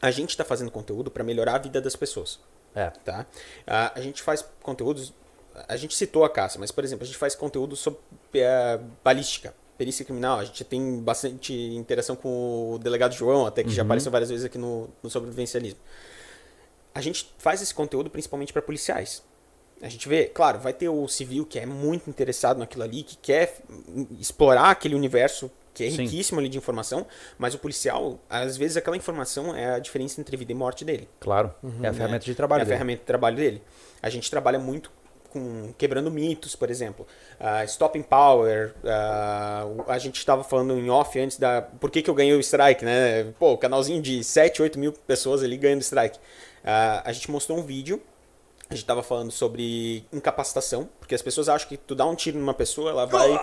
A 0.00 0.10
gente 0.10 0.30
está 0.30 0.44
fazendo 0.44 0.70
conteúdo 0.70 1.10
para 1.10 1.22
melhorar 1.22 1.56
a 1.56 1.58
vida 1.58 1.80
das 1.80 1.94
pessoas. 1.94 2.40
É. 2.74 2.90
Tá? 3.04 3.26
Ah, 3.66 3.92
a 3.94 4.00
gente 4.00 4.22
faz 4.22 4.44
conteúdos. 4.62 5.12
A 5.68 5.76
gente 5.76 5.94
citou 5.96 6.24
a 6.24 6.30
caça, 6.30 6.58
mas, 6.58 6.70
por 6.70 6.84
exemplo, 6.84 7.02
a 7.02 7.06
gente 7.06 7.18
faz 7.18 7.34
conteúdo 7.34 7.74
sobre 7.74 7.98
eh, 8.34 8.78
balística, 9.02 9.52
perícia 9.76 10.04
criminal. 10.04 10.38
A 10.38 10.44
gente 10.44 10.62
tem 10.62 11.00
bastante 11.00 11.52
interação 11.52 12.14
com 12.14 12.74
o 12.74 12.78
delegado 12.78 13.12
João, 13.12 13.44
até 13.44 13.64
que 13.64 13.70
já 13.70 13.82
apareceu 13.82 14.12
várias 14.12 14.30
vezes 14.30 14.44
aqui 14.44 14.56
no, 14.56 14.88
no 15.02 15.10
sobrevivencialismo. 15.10 15.80
A 16.98 17.00
gente 17.00 17.32
faz 17.38 17.62
esse 17.62 17.72
conteúdo 17.72 18.10
principalmente 18.10 18.52
para 18.52 18.60
policiais. 18.60 19.22
A 19.80 19.88
gente 19.88 20.08
vê, 20.08 20.24
claro, 20.24 20.58
vai 20.58 20.72
ter 20.72 20.88
o 20.88 21.06
civil 21.06 21.46
que 21.46 21.60
é 21.60 21.64
muito 21.64 22.10
interessado 22.10 22.58
naquilo 22.58 22.82
ali, 22.82 23.04
que 23.04 23.16
quer 23.18 23.58
explorar 24.18 24.70
aquele 24.70 24.96
universo 24.96 25.48
que 25.72 25.84
é 25.84 25.90
Sim. 25.92 26.02
riquíssimo 26.02 26.40
ali 26.40 26.48
de 26.48 26.58
informação, 26.58 27.06
mas 27.38 27.54
o 27.54 27.58
policial, 27.58 28.18
às 28.28 28.56
vezes 28.56 28.76
aquela 28.76 28.96
informação 28.96 29.54
é 29.54 29.76
a 29.76 29.78
diferença 29.78 30.20
entre 30.20 30.36
vida 30.36 30.50
e 30.50 30.54
morte 30.56 30.84
dele. 30.84 31.08
Claro. 31.20 31.54
é 31.80 31.86
a 31.86 31.92
ferramenta 31.94 32.24
de 32.24 32.34
trabalho 32.34 32.60
É 32.60 32.62
a 32.62 32.64
dele. 32.64 32.74
ferramenta 32.76 33.00
de 33.02 33.06
trabalho 33.06 33.36
dele. 33.36 33.62
A 34.02 34.10
gente 34.10 34.28
trabalha 34.28 34.58
muito 34.58 34.90
com 35.30 35.72
quebrando 35.78 36.10
mitos, 36.10 36.56
por 36.56 36.68
exemplo. 36.70 37.06
Ah, 37.38 37.62
Stopping 37.64 38.02
Power. 38.02 38.74
o- 38.82 39.88
a 39.90 39.98
gente 39.98 40.16
estava 40.16 40.42
falando 40.42 40.76
em 40.78 40.90
off 40.90 41.18
antes 41.20 41.38
da. 41.38 41.62
Por 41.62 41.90
que, 41.90 42.02
que 42.02 42.10
eu 42.10 42.14
ganhei 42.14 42.34
o 42.34 42.40
strike, 42.40 42.84
né? 42.84 43.24
Pô, 43.38 43.56
canalzinho 43.56 44.00
de 44.02 44.24
7, 44.24 44.60
8 44.62 44.78
mil 44.78 44.92
pessoas 44.92 45.42
ali 45.42 45.56
ganhando 45.56 45.82
strike. 45.82 46.18
Ah, 46.70 47.00
a 47.02 47.12
gente 47.12 47.30
mostrou 47.30 47.58
um 47.58 47.62
vídeo. 47.62 48.02
A 48.68 48.74
gente 48.74 48.82
estava 48.82 49.02
falando 49.02 49.30
sobre 49.30 50.04
incapacitação, 50.12 50.86
porque 51.00 51.14
as 51.14 51.22
pessoas 51.22 51.48
acham 51.48 51.66
que 51.66 51.78
tu 51.78 51.94
dá 51.94 52.04
um 52.04 52.14
tiro 52.14 52.38
numa 52.38 52.52
pessoa, 52.52 52.90
ela 52.90 53.06
vai 53.06 53.42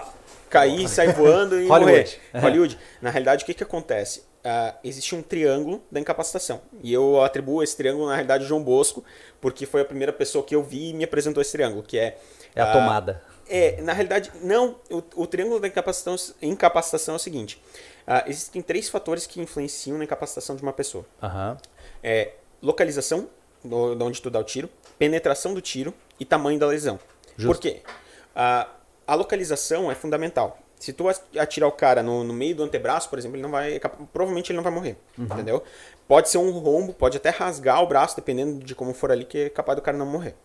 cair, 0.52 0.88
sair 0.88 1.12
voando 1.12 1.60
e 1.60 1.66
Hollywood. 1.68 1.92
morrer. 1.98 2.20
Hollywood. 2.40 2.80
Na 3.02 3.10
realidade, 3.10 3.44
o 3.44 3.46
que, 3.48 3.56
que 3.56 3.64
acontece? 3.64 4.24
Ah, 4.44 4.76
existe 4.84 5.16
um 5.16 5.24
triângulo 5.24 5.82
da 5.92 6.00
incapacitação. 6.00 6.62
E 6.84 6.94
eu 6.94 7.24
atribuo 7.24 7.64
esse 7.64 7.76
triângulo, 7.76 8.06
na 8.06 8.14
realidade, 8.14 8.44
ao 8.44 8.48
João 8.50 8.64
Bosco, 8.64 9.04
porque 9.42 9.66
foi 9.66 9.82
a 9.82 9.86
primeira 9.86 10.14
pessoa 10.14 10.44
que 10.44 10.56
eu 10.56 10.62
vi 10.62 10.92
e 10.92 10.94
me 10.94 11.04
apresentou 11.04 11.42
esse 11.42 11.52
triângulo, 11.52 11.82
que 11.82 11.98
é... 11.98 12.20
É 12.54 12.62
a 12.62 12.70
ah, 12.70 12.74
tomada. 12.74 13.24
É, 13.50 13.82
na 13.82 13.94
realidade, 13.94 14.32
não. 14.44 14.76
O, 14.92 15.24
o 15.24 15.26
triângulo 15.26 15.60
da 15.60 15.68
incapacitação, 15.68 16.36
incapacitação 16.40 17.16
é 17.16 17.18
o 17.18 17.20
seguinte. 17.20 17.60
ah, 18.06 18.24
existem 18.28 18.62
três 18.62 18.88
fatores 18.88 19.26
que 19.26 19.42
influenciam 19.42 19.98
na 19.98 20.04
incapacitação 20.04 20.56
de 20.56 20.62
uma 20.62 20.74
pessoa. 20.74 21.04
Aham. 21.24 21.58
É 22.04 22.34
localização, 22.66 23.30
do, 23.64 23.96
de 23.96 24.04
onde 24.04 24.22
tu 24.22 24.30
dá 24.30 24.40
o 24.40 24.44
tiro, 24.44 24.70
penetração 24.98 25.54
do 25.54 25.62
tiro 25.62 25.94
e 26.20 26.26
tamanho 26.26 26.60
da 26.60 26.68
lesão. 26.68 27.00
Justo. 27.38 27.48
Por 27.48 27.62
quê? 27.62 27.82
A, 28.36 28.68
a 29.06 29.16
localização 29.16 29.92
é 29.92 29.96
fundamental. 29.96 30.60
Se 30.78 30.92
tu 30.92 31.06
atirar 31.38 31.68
o 31.70 31.72
cara 31.72 32.04
no, 32.04 32.24
no, 32.24 32.34
meio 32.34 32.56
do 32.56 32.64
antebraço, 32.64 33.10
por 33.10 33.18
exemplo, 33.18 33.38
ele 33.38 33.44
não 33.44 33.52
vai. 33.52 33.80
Provavelmente 34.12 34.52
ele 34.52 34.58
não 34.58 34.64
vai 34.64 34.74
morrer. 34.74 34.98
Uhum. 35.18 35.26
Entendeu? 35.26 35.64
Pode 36.08 36.30
ser 36.30 36.38
um 36.38 36.52
rombo, 36.52 36.94
pode 36.94 37.18
até 37.18 37.30
rasgar 37.30 37.82
o 37.82 37.88
braço, 37.88 38.16
dependendo 38.16 38.64
de 38.64 38.76
como 38.76 38.94
for 38.94 39.12
ali, 39.12 39.26
que 39.26 39.38
é 39.38 39.50
capaz 39.50 39.76
do 39.78 39.82
cara 39.82 39.98
não 39.98 40.06
morrer. 40.06 40.36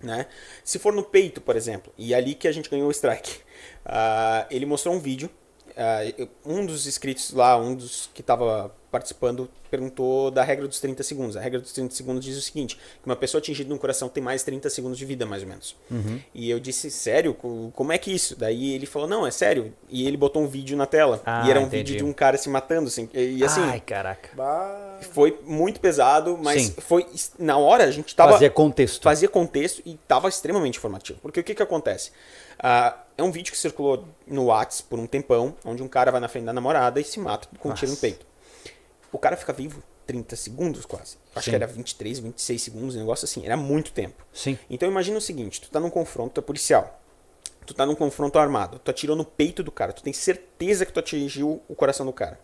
Né? 0.00 0.26
Se 0.62 0.78
for 0.78 0.92
no 0.92 1.02
peito, 1.02 1.40
por 1.40 1.56
exemplo, 1.56 1.92
e 1.96 2.12
é 2.12 2.16
ali 2.16 2.34
que 2.34 2.46
a 2.46 2.52
gente 2.52 2.68
ganhou 2.68 2.88
o 2.88 2.90
strike, 2.90 3.38
uh, 3.86 4.46
ele 4.50 4.66
mostrou 4.66 4.94
um 4.94 4.98
vídeo. 4.98 5.30
Uh, 5.76 6.28
um 6.44 6.64
dos 6.64 6.86
inscritos 6.86 7.32
lá, 7.32 7.56
um 7.56 7.74
dos 7.74 8.08
que 8.14 8.20
estava 8.20 8.72
participando, 8.94 9.50
perguntou 9.68 10.30
da 10.30 10.44
regra 10.44 10.68
dos 10.68 10.78
30 10.78 11.02
segundos. 11.02 11.36
A 11.36 11.40
regra 11.40 11.58
dos 11.58 11.72
30 11.72 11.92
segundos 11.96 12.24
diz 12.24 12.38
o 12.38 12.40
seguinte: 12.40 12.76
que 12.76 13.06
uma 13.06 13.16
pessoa 13.16 13.40
atingida 13.40 13.68
no 13.68 13.76
coração 13.76 14.08
tem 14.08 14.22
mais 14.22 14.44
30 14.44 14.70
segundos 14.70 14.96
de 14.96 15.04
vida, 15.04 15.26
mais 15.26 15.42
ou 15.42 15.48
menos. 15.48 15.76
Uhum. 15.90 16.20
E 16.32 16.48
eu 16.48 16.60
disse, 16.60 16.92
sério? 16.92 17.34
Como 17.34 17.92
é 17.92 17.98
que 17.98 18.14
isso? 18.14 18.36
Daí 18.36 18.72
ele 18.72 18.86
falou, 18.86 19.08
não, 19.08 19.26
é 19.26 19.32
sério. 19.32 19.74
E 19.88 20.06
ele 20.06 20.16
botou 20.16 20.42
um 20.42 20.46
vídeo 20.46 20.76
na 20.76 20.86
tela. 20.86 21.20
Ah, 21.26 21.42
e 21.44 21.50
era 21.50 21.58
um 21.58 21.64
entendi. 21.64 21.92
vídeo 21.92 21.96
de 21.96 22.04
um 22.04 22.12
cara 22.12 22.36
se 22.36 22.48
matando, 22.48 22.86
assim. 22.86 23.10
E 23.12 23.42
assim. 23.42 23.62
Ai, 23.62 23.80
caraca. 23.80 24.30
Foi 25.10 25.40
muito 25.44 25.80
pesado, 25.80 26.38
mas 26.40 26.62
Sim. 26.62 26.74
foi. 26.78 27.04
Na 27.36 27.58
hora 27.58 27.82
a 27.82 27.90
gente 27.90 28.14
tava. 28.14 28.32
Fazia 28.32 28.50
contexto. 28.50 29.02
Fazia 29.02 29.28
contexto 29.28 29.82
e 29.84 29.98
tava 30.06 30.28
extremamente 30.28 30.78
informativo. 30.78 31.18
Porque 31.20 31.40
o 31.40 31.44
que 31.44 31.52
que 31.52 31.62
acontece? 31.62 32.12
Ah, 32.58 32.96
é 33.16 33.22
um 33.22 33.30
vídeo 33.30 33.52
que 33.52 33.58
circulou 33.58 34.04
no 34.26 34.46
Whats 34.46 34.80
por 34.80 34.98
um 34.98 35.06
tempão, 35.06 35.54
onde 35.64 35.82
um 35.82 35.88
cara 35.88 36.10
vai 36.10 36.20
na 36.20 36.28
frente 36.28 36.44
da 36.44 36.52
namorada 36.52 37.00
e 37.00 37.04
se 37.04 37.20
mata 37.20 37.48
com 37.58 37.70
um 37.70 37.74
tiro 37.74 37.88
no 37.88 37.92
Nossa. 37.92 38.00
peito. 38.00 38.26
O 39.12 39.18
cara 39.18 39.36
fica 39.36 39.52
vivo 39.52 39.82
30 40.06 40.36
segundos 40.36 40.84
quase. 40.84 41.16
Acho 41.34 41.44
Sim. 41.44 41.50
que 41.50 41.56
era 41.56 41.66
23, 41.66 42.18
26 42.18 42.62
segundos, 42.62 42.96
um 42.96 42.98
negócio 42.98 43.24
assim. 43.24 43.44
Era 43.44 43.56
muito 43.56 43.92
tempo. 43.92 44.24
Sim. 44.32 44.58
Então 44.68 44.88
imagina 44.88 45.16
o 45.18 45.20
seguinte, 45.20 45.60
tu 45.60 45.70
tá 45.70 45.78
num 45.80 45.90
confronto, 45.90 46.34
tu 46.34 46.40
é 46.40 46.42
policial. 46.42 47.00
Tu 47.66 47.72
tá 47.72 47.86
num 47.86 47.94
confronto 47.94 48.38
armado. 48.38 48.78
Tu 48.78 48.90
atirou 48.90 49.16
no 49.16 49.24
peito 49.24 49.62
do 49.62 49.72
cara. 49.72 49.92
Tu 49.92 50.02
tem 50.02 50.12
certeza 50.12 50.84
que 50.84 50.92
tu 50.92 51.00
atingiu 51.00 51.62
o 51.66 51.74
coração 51.74 52.04
do 52.04 52.12
cara. 52.12 52.38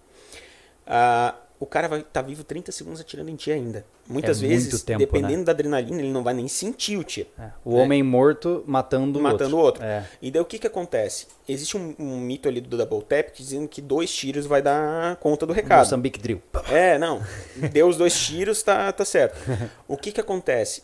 Ah, 0.87 1.35
o 1.61 1.67
cara 1.67 1.87
vai 1.87 1.99
estar 2.01 2.11
tá 2.11 2.23
vivo 2.23 2.43
30 2.43 2.73
segundos 2.73 3.01
atirando 3.03 3.29
em 3.29 3.37
ti 3.37 3.53
ainda. 3.53 3.85
Muitas 4.09 4.43
É 4.43 4.47
vezes, 4.49 4.83
tempo, 4.83 4.99
dependendo 4.99 5.41
né? 5.41 5.45
da 5.45 5.53
adrenalina, 5.53 5.99
ele 6.01 6.11
não 6.11 6.23
vai 6.25 6.33
nem 6.33 6.49
sentir 6.49 6.97
o 6.97 7.05
tiro. 7.05 7.29
É, 7.39 7.51
O 7.63 7.75
homem 7.75 8.03
morto 8.03 8.65
matando 8.67 9.19
o 9.19 9.23
matando 9.23 9.59
outro. 9.59 9.83
outro. 9.83 9.85
É. 9.85 10.09
E 10.23 10.31
daí 10.31 10.41
o 10.41 10.45
que 10.47 10.59
que 10.59 10.67
acontece? 10.67 11.27
Existe 11.47 11.77
um, 11.77 11.95
um 11.99 12.19
mito 12.19 12.49
ali 12.49 12.63
do 12.63 12.79
double 12.79 13.03
tap 13.03 13.29
dizendo 13.37 13.69
que 13.69 13.83
dois 13.83 14.11
tiros 14.11 14.47
vai 14.47 14.63
dar 14.63 15.17
conta 15.17 15.45
do 15.47 15.53
recado. 15.53 15.81
Moçambique 15.81 16.19
Drill. 16.19 16.41
É, 16.71 16.99
não. 16.99 17.23
Deu 17.73 17.87
os 17.89 17.99
dois 17.99 18.19
tiros, 18.19 18.63
tá, 18.63 18.91
tá 18.91 19.05
certo. 19.05 19.39
O 19.87 19.99
que 19.99 20.13
que 20.13 20.21
acontece? 20.21 20.83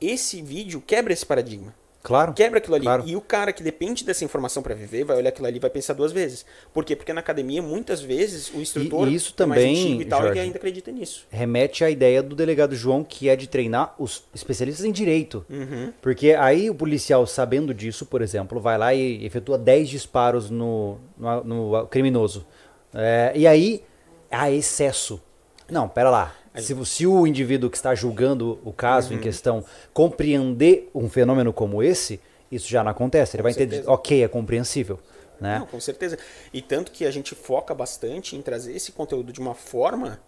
Esse 0.00 0.40
vídeo 0.40 0.82
quebra 0.84 1.12
esse 1.12 1.26
paradigma. 1.26 1.74
Claro. 2.04 2.34
Quebra 2.34 2.58
aquilo 2.58 2.74
ali. 2.74 2.84
Claro. 2.84 3.02
E 3.06 3.16
o 3.16 3.20
cara 3.22 3.50
que 3.50 3.62
depende 3.62 4.04
dessa 4.04 4.26
informação 4.26 4.62
para 4.62 4.74
viver 4.74 5.04
vai 5.04 5.16
olhar 5.16 5.30
aquilo 5.30 5.46
ali 5.46 5.56
e 5.56 5.58
vai 5.58 5.70
pensar 5.70 5.94
duas 5.94 6.12
vezes. 6.12 6.44
Por 6.70 6.84
quê? 6.84 6.94
Porque 6.94 7.14
na 7.14 7.20
academia, 7.20 7.62
muitas 7.62 8.02
vezes, 8.02 8.52
o 8.52 8.60
instrutor 8.60 9.08
e 9.08 9.14
isso 9.14 9.34
é 9.38 9.46
mais 9.46 9.62
também, 9.62 9.84
antigo 9.86 10.02
e 10.02 10.04
tal, 10.04 10.20
Jorge, 10.20 10.38
ele 10.38 10.46
ainda 10.46 10.58
acredita 10.58 10.92
nisso. 10.92 11.26
remete 11.30 11.82
à 11.82 11.88
ideia 11.88 12.22
do 12.22 12.36
delegado 12.36 12.76
João, 12.76 13.02
que 13.02 13.30
é 13.30 13.34
de 13.34 13.48
treinar 13.48 13.94
os 13.98 14.22
especialistas 14.34 14.84
em 14.84 14.92
direito. 14.92 15.46
Uhum. 15.48 15.94
Porque 16.02 16.32
aí 16.32 16.68
o 16.68 16.74
policial, 16.74 17.26
sabendo 17.26 17.72
disso, 17.72 18.04
por 18.04 18.20
exemplo, 18.20 18.60
vai 18.60 18.76
lá 18.76 18.92
e 18.92 19.24
efetua 19.24 19.56
10 19.56 19.88
disparos 19.88 20.50
no, 20.50 20.98
no, 21.16 21.42
no 21.42 21.86
criminoso. 21.86 22.46
É, 22.92 23.32
e 23.34 23.46
aí 23.46 23.82
há 24.30 24.50
excesso. 24.50 25.22
Não, 25.70 25.88
pera 25.88 26.10
lá. 26.10 26.34
Se, 26.56 26.84
se 26.86 27.06
o 27.06 27.26
indivíduo 27.26 27.68
que 27.70 27.76
está 27.76 27.94
julgando 27.94 28.58
o 28.64 28.72
caso 28.72 29.10
Uhum. 29.12 29.18
em 29.18 29.20
questão 29.20 29.64
compreender 29.92 30.88
um 30.94 31.08
fenômeno 31.08 31.52
como 31.52 31.82
esse, 31.82 32.20
isso 32.50 32.68
já 32.68 32.82
não 32.84 32.90
acontece. 32.90 33.36
Ele 33.36 33.42
vai 33.42 33.52
entender, 33.52 33.76
certeza. 33.76 33.90
ok, 33.92 34.22
é 34.24 34.28
compreensível. 34.28 34.98
Né? 35.40 35.58
Não, 35.58 35.66
com 35.66 35.80
certeza. 35.80 36.16
E 36.52 36.62
tanto 36.62 36.92
que 36.92 37.04
a 37.04 37.10
gente 37.10 37.34
foca 37.34 37.74
bastante 37.74 38.36
em 38.36 38.40
trazer 38.42 38.74
esse 38.76 38.92
conteúdo 38.92 39.32
de 39.32 39.40
uma 39.40 39.54
forma 39.54 40.20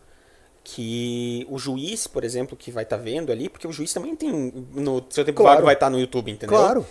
que 0.65 1.47
o 1.49 1.59
juiz, 1.59 2.07
por 2.09 2.25
exemplo, 2.25 2.57
que 2.57 2.73
vai 2.73 2.83
estar 2.83 2.97
vendo 2.97 3.31
ali, 3.31 3.49
porque 3.49 3.69
o 3.69 3.73
juiz 3.73 3.93
também 3.93 4.17
tem 4.17 4.33
no 4.75 5.05
seu 5.11 5.25
tempo 5.25 5.41
Claro. 5.43 5.65
vai 5.65 5.75
estar 5.75 5.89
no 5.91 5.99
YouTube, 5.99 6.31
entendeu? 6.33 6.57
Claro. 6.59 6.85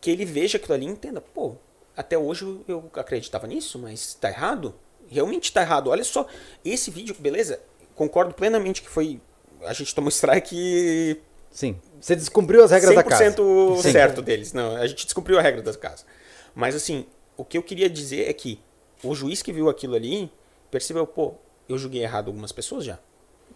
Que 0.00 0.10
ele 0.12 0.24
veja 0.24 0.56
aquilo 0.56 0.74
ali 0.74 0.86
e 0.86 0.88
entenda, 0.88 1.20
pô, 1.20 1.56
até 1.96 2.16
hoje 2.16 2.44
eu- 2.44 2.64
eu 2.68 2.90
acreditava 2.94 3.46
nisso, 3.48 3.76
mas 3.78 4.14
tá 4.14 4.28
errado? 4.28 4.72
Realmente 5.08 5.52
tá 5.52 5.62
errado. 5.62 5.90
Olha 5.90 6.04
só, 6.04 6.26
esse 6.64 6.90
vídeo, 6.92 7.16
beleza? 7.18 7.58
Concordo 7.98 8.32
plenamente 8.32 8.80
que 8.80 8.88
foi 8.88 9.20
a 9.64 9.72
gente 9.72 9.92
tomou 9.92 10.08
strike 10.08 11.20
Sim. 11.50 11.76
Você 12.00 12.14
descumpriu 12.14 12.62
as 12.62 12.70
regras 12.70 12.94
da 12.94 13.02
casa. 13.02 13.32
100% 13.32 13.76
Sim. 13.82 13.92
certo 13.92 14.22
deles. 14.22 14.52
Não, 14.52 14.76
a 14.76 14.86
gente 14.86 15.04
descobriu 15.04 15.36
a 15.36 15.42
regra 15.42 15.60
das 15.60 15.74
casas. 15.74 16.06
Mas 16.54 16.76
assim, 16.76 17.04
o 17.36 17.44
que 17.44 17.58
eu 17.58 17.62
queria 17.62 17.90
dizer 17.90 18.28
é 18.28 18.32
que 18.32 18.60
o 19.02 19.12
juiz 19.12 19.42
que 19.42 19.52
viu 19.52 19.68
aquilo 19.68 19.96
ali 19.96 20.30
percebeu, 20.70 21.04
pô, 21.04 21.34
eu 21.68 21.76
julguei 21.76 22.02
errado 22.02 22.28
algumas 22.28 22.52
pessoas 22.52 22.84
já. 22.84 23.00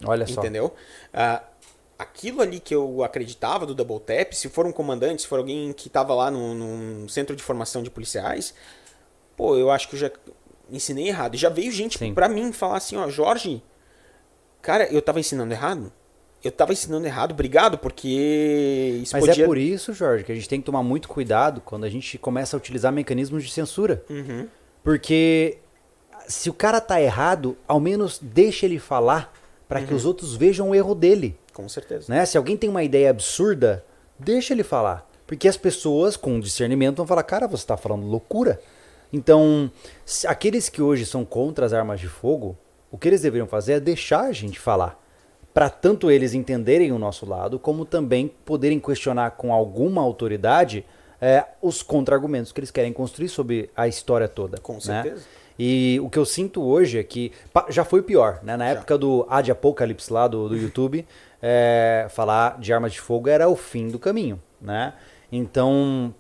Olha 0.05 0.27
só. 0.27 0.41
Entendeu? 0.41 0.75
Ah, 1.13 1.45
aquilo 1.97 2.43
ali 2.43 2.59
que 2.59 2.75
eu 2.75 3.05
acreditava 3.05 3.65
do 3.65 3.75
double 3.75 4.01
tap, 4.01 4.33
se 4.33 4.49
for 4.49 4.67
um 4.67 4.73
comandante, 4.73 5.23
se 5.23 5.29
for 5.29 5.39
alguém 5.39 5.73
que 5.73 5.87
estava 5.87 6.13
lá 6.13 6.29
num, 6.29 6.55
num 6.55 7.09
centro 7.09 7.37
de 7.37 7.43
formação 7.43 7.85
de 7.85 7.91
policiais, 7.91 8.53
pô, 9.37 9.57
eu 9.57 9.71
acho 9.71 9.89
que 9.89 9.95
eu 9.95 10.01
já 10.01 10.11
ensinei 10.69 11.07
errado. 11.07 11.37
E 11.37 11.39
já 11.39 11.49
veio 11.49 11.71
gente 11.71 11.99
Sim. 11.99 12.15
pra 12.15 12.29
mim 12.29 12.53
falar 12.53 12.79
assim, 12.79 12.97
ó, 12.97 13.09
Jorge, 13.09 13.63
cara, 14.63 14.85
eu 14.93 15.03
tava 15.03 15.21
ensinando 15.21 15.53
errado? 15.53 15.93
Eu 16.43 16.51
tava 16.51 16.73
ensinando 16.73 17.07
errado, 17.07 17.33
obrigado, 17.33 17.79
porque 17.79 18.99
isso 19.03 19.15
Mas 19.15 19.27
podia... 19.27 19.45
é 19.45 19.47
por 19.47 19.57
isso, 19.59 19.93
Jorge, 19.93 20.25
que 20.25 20.33
a 20.33 20.35
gente 20.35 20.49
tem 20.49 20.59
que 20.61 20.67
tomar 20.67 20.83
muito 20.83 21.09
cuidado 21.09 21.61
quando 21.61 21.85
a 21.85 21.89
gente 21.91 22.19
começa 22.19 22.57
a 22.57 22.59
utilizar 22.59 22.93
mecanismos 22.93 23.45
de 23.45 23.51
censura. 23.51 24.03
Uhum. 24.11 24.49
Porque 24.83 25.59
se 26.27 26.51
o 26.51 26.53
cara 26.55 26.81
tá 26.81 27.01
errado, 27.01 27.57
ao 27.67 27.79
menos 27.79 28.19
deixa 28.21 28.67
ele 28.67 28.79
falar 28.81 29.33
para 29.69 29.81
Uhum. 29.81 29.87
que 29.87 29.95
os 29.95 30.05
outros 30.05 30.35
vejam 30.35 30.71
o 30.71 30.75
erro 30.75 30.95
dele. 30.97 31.39
Com 31.53 31.69
certeza. 31.69 32.07
Né? 32.13 32.25
Se 32.27 32.37
alguém 32.37 32.57
tem 32.57 32.69
uma 32.69 32.83
ideia 32.83 33.11
absurda, 33.11 33.85
deixa 34.19 34.53
ele 34.53 34.65
falar. 34.65 35.09
Porque 35.27 35.47
as 35.47 35.57
pessoas 35.57 36.17
com 36.17 36.41
discernimento 36.41 36.97
vão 36.97 37.07
falar, 37.07 37.23
cara, 37.23 37.47
você 37.47 37.63
está 37.63 37.77
falando 37.77 38.05
loucura. 38.07 38.61
Então, 39.13 39.71
se- 40.05 40.27
aqueles 40.27 40.69
que 40.69 40.83
hoje 40.83 41.07
são 41.07 41.25
contra 41.25 41.65
as 41.65 41.73
armas 41.73 42.01
de 42.01 42.09
fogo, 42.09 42.57
o 42.93 42.99
que 42.99 43.09
eles 43.09 43.23
deveriam 43.23 43.47
fazer 43.47 43.73
é 43.73 43.81
deixar 43.81 44.27
a 44.27 44.33
gente 44.33 44.61
falar. 44.61 45.03
Para 45.53 45.69
tanto 45.69 46.11
eles 46.11 46.35
entenderem 46.35 46.93
o 46.93 46.99
nosso 46.99 47.27
lado, 47.27 47.59
como 47.59 47.85
também 47.85 48.31
poderem 48.45 48.79
questionar 48.79 49.33
com 49.33 49.53
alguma 49.53 50.03
autoridade 50.03 50.85
é, 51.21 51.45
os 51.63 51.83
contra-argumentos 51.83 52.53
que 52.53 52.61
eles 52.61 52.71
querem 52.71 52.93
construir 52.93 53.29
sobre 53.29 53.71
a 53.75 53.89
história 53.89 54.29
toda. 54.29 54.59
Com 54.59 54.75
né? 54.75 54.81
certeza. 54.81 55.25
E 55.59 56.01
o 56.03 56.11
que 56.11 56.19
eu 56.19 56.25
sinto 56.25 56.63
hoje 56.63 56.99
é 56.99 57.03
que 57.03 57.33
já 57.69 57.85
foi 57.85 58.03
pior, 58.03 58.41
né? 58.43 58.57
Na 58.57 58.67
Já. 58.67 58.71
época 58.73 58.99
do 58.99 59.27
Ad 59.29 59.51
Apocalipse 59.51 60.13
lá 60.13 60.27
do, 60.27 60.49
do 60.49 60.57
YouTube, 60.57 61.07
é, 61.41 62.07
falar 62.11 62.59
de 62.59 62.73
armas 62.73 62.93
de 62.93 63.01
fogo 63.01 63.29
era 63.29 63.49
o 63.49 63.57
fim 63.57 63.89
do 63.89 63.99
caminho, 63.99 64.41
né? 64.61 64.95
Então, 65.31 66.15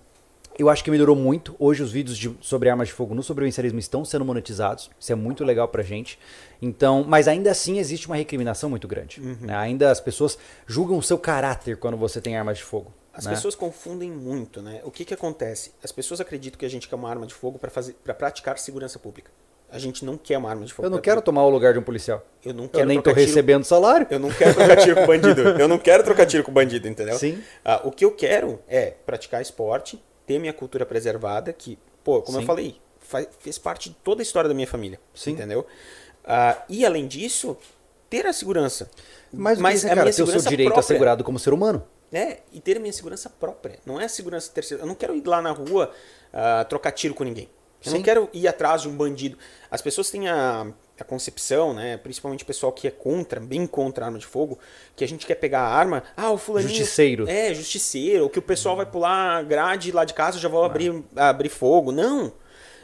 eu 0.58 0.68
acho 0.68 0.82
que 0.84 0.90
melhorou 0.90 1.16
muito. 1.16 1.54
Hoje 1.58 1.82
os 1.82 1.90
vídeos 1.92 2.16
de- 2.16 2.36
sobre 2.40 2.68
armas 2.68 2.88
de 2.88 2.94
fogo 2.94 3.14
no 3.14 3.22
sobrevivencialismo 3.22 3.78
estão 3.78 4.04
sendo 4.04 4.24
monetizados. 4.24 4.90
Isso 4.98 5.12
é 5.12 5.14
muito 5.14 5.44
legal 5.44 5.68
pra 5.68 5.82
gente. 5.82 6.18
Então, 6.60 7.04
mas 7.06 7.26
ainda 7.28 7.50
assim 7.50 7.78
existe 7.78 8.06
uma 8.06 8.16
recriminação 8.16 8.70
muito 8.70 8.86
grande. 8.86 9.20
Uhum. 9.20 9.36
né? 9.40 9.56
Ainda 9.56 9.90
as 9.90 10.00
pessoas 10.00 10.38
julgam 10.66 10.96
o 10.98 11.02
seu 11.02 11.18
caráter 11.18 11.76
quando 11.76 11.96
você 11.96 12.20
tem 12.20 12.36
armas 12.36 12.58
de 12.58 12.64
fogo. 12.64 12.92
As 13.12 13.26
né? 13.26 13.32
pessoas 13.34 13.54
confundem 13.54 14.10
muito, 14.10 14.62
né? 14.62 14.80
O 14.84 14.90
que 14.90 15.04
que 15.04 15.12
acontece? 15.12 15.72
As 15.82 15.92
pessoas 15.92 16.20
acreditam 16.20 16.58
que 16.58 16.64
a 16.64 16.70
gente 16.70 16.88
quer 16.88 16.94
uma 16.96 17.10
arma 17.10 17.26
de 17.26 17.34
fogo 17.34 17.58
para 17.58 17.70
fazer, 17.70 17.94
para 18.02 18.14
praticar 18.14 18.58
segurança 18.58 18.98
pública. 18.98 19.30
A 19.70 19.78
gente 19.78 20.04
não 20.04 20.18
quer 20.18 20.36
uma 20.36 20.50
arma 20.50 20.64
de 20.66 20.72
fogo. 20.72 20.86
Eu 20.86 20.90
não 20.90 20.98
quero 20.98 21.22
tomar 21.22 21.44
o 21.44 21.48
lugar 21.50 21.72
de 21.72 21.78
um 21.78 21.82
policial. 21.82 22.22
Eu 22.44 22.52
não 22.52 22.64
Eu 22.64 22.68
quero 22.70 22.86
nem 22.86 23.00
tô 23.00 23.10
recebendo 23.12 23.64
salário. 23.64 24.06
Eu 24.10 24.18
não 24.18 24.30
quero 24.30 24.54
trocar 24.54 24.76
tiro 24.76 24.96
com 24.96 25.06
bandido. 25.06 25.40
Eu 25.42 25.66
não 25.66 25.78
quero 25.78 26.04
trocar 26.04 26.26
tiro 26.26 26.44
com 26.44 26.52
bandido, 26.52 26.86
entendeu? 26.88 27.18
Sim. 27.18 27.42
Ah, 27.64 27.80
o 27.82 27.90
que 27.90 28.04
eu 28.04 28.10
quero 28.12 28.60
é 28.68 28.90
praticar 28.90 29.40
esporte, 29.40 30.02
ter 30.26 30.38
minha 30.38 30.52
cultura 30.52 30.84
preservada, 30.86 31.52
que, 31.52 31.78
pô, 32.04 32.22
como 32.22 32.38
Sim. 32.38 32.42
eu 32.42 32.46
falei, 32.46 32.80
fa- 33.00 33.26
fez 33.40 33.58
parte 33.58 33.88
de 33.90 33.96
toda 33.96 34.22
a 34.22 34.24
história 34.24 34.48
da 34.48 34.54
minha 34.54 34.66
família. 34.66 35.00
Sim. 35.14 35.32
Entendeu? 35.32 35.66
Ah, 36.24 36.62
e 36.68 36.84
além 36.86 37.06
disso, 37.06 37.56
ter 38.08 38.26
a 38.26 38.32
segurança. 38.32 38.90
Mas, 39.32 39.58
Mas 39.58 39.78
isso, 39.78 39.86
a 39.86 39.94
cara, 39.94 40.12
ter 40.12 40.22
o 40.22 40.26
seu 40.26 40.40
direito 40.42 40.68
própria. 40.68 40.80
assegurado 40.80 41.24
como 41.24 41.38
ser 41.38 41.52
humano. 41.52 41.84
É, 42.12 42.40
e 42.52 42.60
ter 42.60 42.76
a 42.76 42.80
minha 42.80 42.92
segurança 42.92 43.30
própria. 43.30 43.78
Não 43.86 43.98
é 44.00 44.04
a 44.04 44.08
segurança 44.08 44.50
terceira. 44.52 44.82
Eu 44.82 44.86
não 44.86 44.94
quero 44.94 45.16
ir 45.16 45.26
lá 45.26 45.40
na 45.40 45.50
rua 45.50 45.90
ah, 46.32 46.64
trocar 46.68 46.92
tiro 46.92 47.14
com 47.14 47.24
ninguém. 47.24 47.48
Eu 47.84 47.90
Sim. 47.90 47.96
não 47.98 48.02
quero 48.04 48.28
ir 48.32 48.46
atrás 48.46 48.82
de 48.82 48.88
um 48.88 48.96
bandido. 48.96 49.36
As 49.70 49.80
pessoas 49.82 50.10
têm 50.10 50.28
a, 50.28 50.66
a 51.02 51.04
concepção, 51.04 51.74
né? 51.74 51.96
Principalmente 51.96 52.44
o 52.44 52.46
pessoal 52.46 52.72
que 52.72 52.88
é 52.88 52.90
contra, 52.90 53.38
bem 53.38 53.66
contra 53.66 54.04
a 54.04 54.06
arma 54.06 54.18
de 54.18 54.26
fogo, 54.26 54.58
que 54.96 55.04
a 55.04 55.08
gente 55.08 55.26
quer 55.26 55.34
pegar 55.34 55.60
a 55.60 55.68
arma. 55.68 56.02
Ah, 56.16 56.30
o 56.30 56.38
fulaninho. 56.38 56.70
Justiceiro. 56.74 57.28
É, 57.28 57.52
justiceiro. 57.54 58.24
Ou 58.24 58.30
que 58.30 58.38
o 58.38 58.42
pessoal 58.42 58.76
vai 58.76 58.86
pular 58.86 59.38
a 59.38 59.42
grade 59.42 59.92
lá 59.92 60.04
de 60.04 60.14
casa 60.14 60.38
e 60.38 60.40
já 60.40 60.48
vou 60.48 60.64
abrir, 60.64 61.02
abrir 61.14 61.48
fogo. 61.48 61.92
Não. 61.92 62.32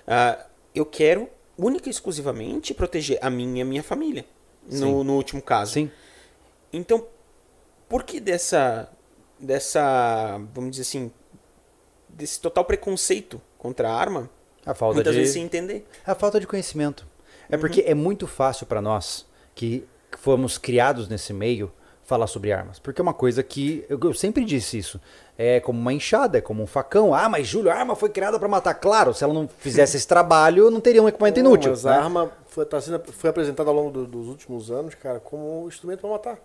Ah, 0.06 0.46
eu 0.74 0.84
quero 0.84 1.28
única 1.56 1.88
e 1.88 1.90
exclusivamente 1.90 2.72
proteger 2.74 3.18
a 3.20 3.28
minha 3.30 3.58
e 3.58 3.62
a 3.62 3.64
minha 3.64 3.82
família. 3.82 4.24
No, 4.70 5.02
no 5.02 5.16
último 5.16 5.40
caso. 5.40 5.72
Sim. 5.72 5.90
Então, 6.72 7.06
por 7.88 8.02
que 8.04 8.20
dessa, 8.20 8.90
dessa, 9.38 10.38
vamos 10.52 10.72
dizer 10.72 10.82
assim, 10.82 11.10
desse 12.08 12.38
total 12.38 12.64
preconceito 12.64 13.40
contra 13.56 13.88
a 13.88 13.94
arma? 13.94 14.28
A 14.66 14.74
falta 14.74 14.96
Muitas 14.96 15.14
de 15.14 15.20
vezes 15.20 15.32
sem 15.32 15.42
entender. 15.44 15.86
a 16.06 16.14
falta 16.14 16.38
de 16.38 16.46
conhecimento. 16.46 17.06
É 17.50 17.54
Uhum. 17.54 17.60
porque 17.60 17.84
é 17.86 17.94
muito 17.94 18.26
fácil 18.26 18.66
para 18.66 18.80
nós 18.80 19.26
que 19.54 19.84
fomos 20.18 20.58
criados 20.58 21.08
nesse 21.08 21.32
meio 21.32 21.70
falar 22.04 22.26
sobre 22.26 22.50
armas, 22.52 22.78
porque 22.78 23.00
é 23.00 23.02
uma 23.02 23.12
coisa 23.12 23.42
que 23.42 23.84
eu, 23.88 23.98
eu 24.02 24.14
sempre 24.14 24.42
disse 24.44 24.78
isso. 24.78 24.98
É 25.36 25.60
como 25.60 25.78
uma 25.78 25.92
enxada, 25.92 26.38
é 26.38 26.40
como 26.40 26.62
um 26.62 26.66
facão. 26.66 27.14
Ah, 27.14 27.28
mas 27.28 27.46
Júlio, 27.46 27.70
a 27.70 27.74
arma 27.74 27.94
foi 27.94 28.08
criada 28.08 28.38
para 28.38 28.48
matar. 28.48 28.74
Claro, 28.74 29.12
se 29.12 29.22
ela 29.22 29.34
não 29.34 29.46
fizesse 29.46 29.96
esse 29.98 30.06
trabalho, 30.08 30.70
não 30.70 30.80
teria 30.80 31.02
um 31.02 31.08
equipamento 31.08 31.40
Não, 31.42 31.50
inútil. 31.50 31.70
Mas 31.72 31.84
né? 31.84 31.92
a 31.92 32.02
arma 32.02 32.32
foi, 32.46 32.64
tá 32.64 32.80
sendo, 32.80 33.00
foi 33.12 33.28
apresentada 33.30 33.68
ao 33.68 33.76
longo 33.76 33.90
do- 33.90 34.06
dos 34.06 34.26
últimos 34.26 34.70
anos, 34.70 34.94
cara, 34.94 35.20
como 35.20 35.64
um 35.64 35.68
instrumento 35.68 36.00
pra 36.00 36.10
matar. 36.10 36.38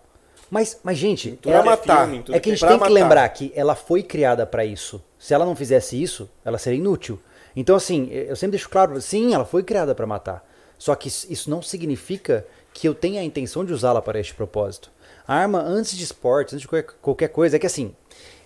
Mas, 0.50 0.78
mas 0.84 0.98
gente, 0.98 1.38
que 1.40 1.50
é 1.50 1.62
matar. 1.62 2.04
filme, 2.08 2.24
É 2.30 2.38
que 2.38 2.50
a 2.50 2.52
gente 2.52 2.60
tem 2.60 2.68
que 2.76 2.80
matar. 2.80 2.92
lembrar 2.92 3.28
que 3.30 3.50
ela 3.56 3.74
foi 3.74 4.02
criada 4.02 4.44
para 4.46 4.64
isso. 4.66 5.02
Se 5.18 5.32
ela 5.32 5.46
não 5.46 5.56
fizesse 5.56 6.00
isso, 6.00 6.30
ela 6.44 6.58
seria 6.58 6.78
inútil. 6.78 7.18
Então, 7.56 7.74
assim, 7.74 8.08
eu 8.10 8.36
sempre 8.36 8.58
deixo 8.58 8.68
claro, 8.68 9.00
sim, 9.00 9.32
ela 9.32 9.46
foi 9.46 9.62
criada 9.62 9.94
para 9.94 10.06
matar. 10.06 10.44
Só 10.84 10.94
que 10.94 11.08
isso 11.08 11.48
não 11.48 11.62
significa 11.62 12.46
que 12.70 12.86
eu 12.86 12.94
tenha 12.94 13.22
a 13.22 13.24
intenção 13.24 13.64
de 13.64 13.72
usá-la 13.72 14.02
para 14.02 14.20
este 14.20 14.34
propósito. 14.34 14.90
A 15.26 15.34
arma, 15.34 15.58
antes 15.62 15.96
de 15.96 16.04
esporte, 16.04 16.54
antes 16.54 16.60
de 16.60 16.68
qualquer, 17.00 17.28
coisa, 17.28 17.56
é 17.56 17.58
que 17.58 17.64
assim, 17.64 17.96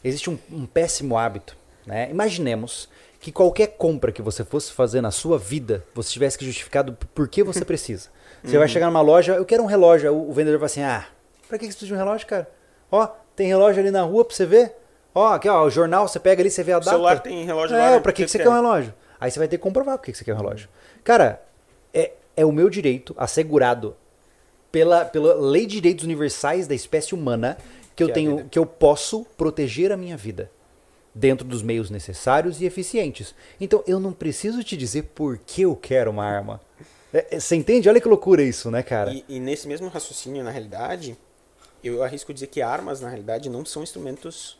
existe 0.05 0.31
um, 0.31 0.38
um 0.48 0.64
péssimo 0.64 1.18
hábito. 1.18 1.57
Né? 1.85 2.09
Imaginemos 2.09 2.88
que 3.18 3.33
qualquer 3.33 3.66
compra 3.77 4.12
que 4.12 4.22
você 4.22 4.44
fosse 4.44 4.70
fazer 4.70 5.01
na 5.01 5.11
sua 5.11 5.37
vida, 5.37 5.85
você 5.92 6.12
tivesse 6.12 6.38
que 6.38 6.44
justificar 6.44 6.85
do 6.85 6.92
por 6.92 7.27
que 7.27 7.42
você 7.42 7.64
precisa. 7.66 8.09
Você 8.44 8.57
vai 8.57 8.68
chegar 8.68 8.87
numa 8.87 9.01
loja, 9.01 9.35
eu 9.35 9.44
quero 9.44 9.64
um 9.64 9.66
relógio, 9.66 10.14
o, 10.14 10.31
o 10.31 10.33
vendedor 10.33 10.61
vai 10.61 10.66
assim, 10.66 10.83
ah, 10.83 11.09
pra 11.48 11.59
que 11.59 11.64
você 11.64 11.72
precisa 11.72 11.88
de 11.88 11.94
um 11.94 11.96
relógio, 11.96 12.24
cara? 12.29 12.48
Ó, 12.88 13.05
tem 13.35 13.48
relógio 13.48 13.83
ali 13.83 13.90
na 13.90 14.03
rua 14.03 14.24
pra 14.24 14.37
você 14.37 14.46
ver. 14.46 14.77
Ó, 15.12 15.33
aqui 15.33 15.48
ó, 15.48 15.64
o 15.64 15.70
jornal, 15.70 16.07
você 16.07 16.20
pega 16.20 16.40
ali, 16.40 16.53
você 16.53 16.62
vê 16.62 16.70
a 16.70 16.77
O 16.77 16.81
data. 16.81 16.92
celular 16.92 17.18
tem 17.18 17.44
relógio 17.44 17.74
é, 17.74 17.81
lá, 17.81 17.90
né? 17.96 18.01
pra 18.01 18.12
que, 18.12 18.24
que 18.24 18.31
você 18.31 18.38
quer 18.38 18.48
um 18.48 18.55
relógio? 18.55 18.94
Aí 19.18 19.29
você 19.29 19.40
vai 19.40 19.48
ter 19.48 19.57
que 19.57 19.62
comprovar 19.64 19.98
por 19.98 20.05
que 20.05 20.14
você 20.14 20.22
quer 20.22 20.35
um 20.35 20.37
relógio. 20.37 20.68
Cara, 21.03 21.48
é, 22.38 22.42
é 22.42 22.44
o 22.46 22.53
meu 22.53 22.70
direito 22.70 23.14
assegurado 23.16 23.96
pela, 24.70 25.05
pela 25.05 25.35
lei 25.35 25.66
de 25.66 25.77
direitos 25.77 26.05
universais 26.05 26.66
da 26.66 26.74
espécie 26.74 27.14
humana 27.14 27.57
que 27.96 28.03
eu 28.03 28.07
Que 28.07 28.11
é 28.11 28.12
a 28.12 28.14
tenho, 28.14 28.37
vida. 28.37 28.48
que 28.51 28.59
eu 28.59 28.66
posso 28.66 29.24
proteger 29.37 29.90
a 29.90 29.96
minha 29.96 30.16
vida 30.16 30.51
dentro 31.14 31.46
dos 31.46 31.62
meios 31.62 31.90
necessários 31.90 32.61
e 32.61 32.64
eficientes. 32.64 33.35
Então 33.61 33.83
eu 33.87 33.98
não 33.98 34.12
preciso 34.12 34.62
te 34.62 34.77
dizer 34.77 35.05
por 35.14 35.38
que 35.38 35.62
eu 35.62 35.74
quero 35.74 36.11
uma 36.11 36.24
arma. 36.24 36.61
É, 37.12 37.37
é, 37.37 37.40
você 37.40 37.57
entende? 37.57 37.88
Olha 37.88 38.01
que 38.01 38.09
loucura 38.09 38.42
isso, 38.42 38.70
né, 38.70 38.83
cara? 38.83 39.12
E, 39.12 39.24
e 39.29 39.40
nesse 39.40 39.66
mesmo 39.66 39.88
raciocínio, 39.88 40.44
na 40.44 40.51
realidade, 40.51 41.16
eu 41.83 42.03
arrisco 42.03 42.33
dizer 42.35 42.48
que 42.48 42.61
armas, 42.61 43.01
na 43.01 43.09
realidade, 43.09 43.48
não 43.48 43.64
são 43.64 43.83
instrumentos 43.83 44.59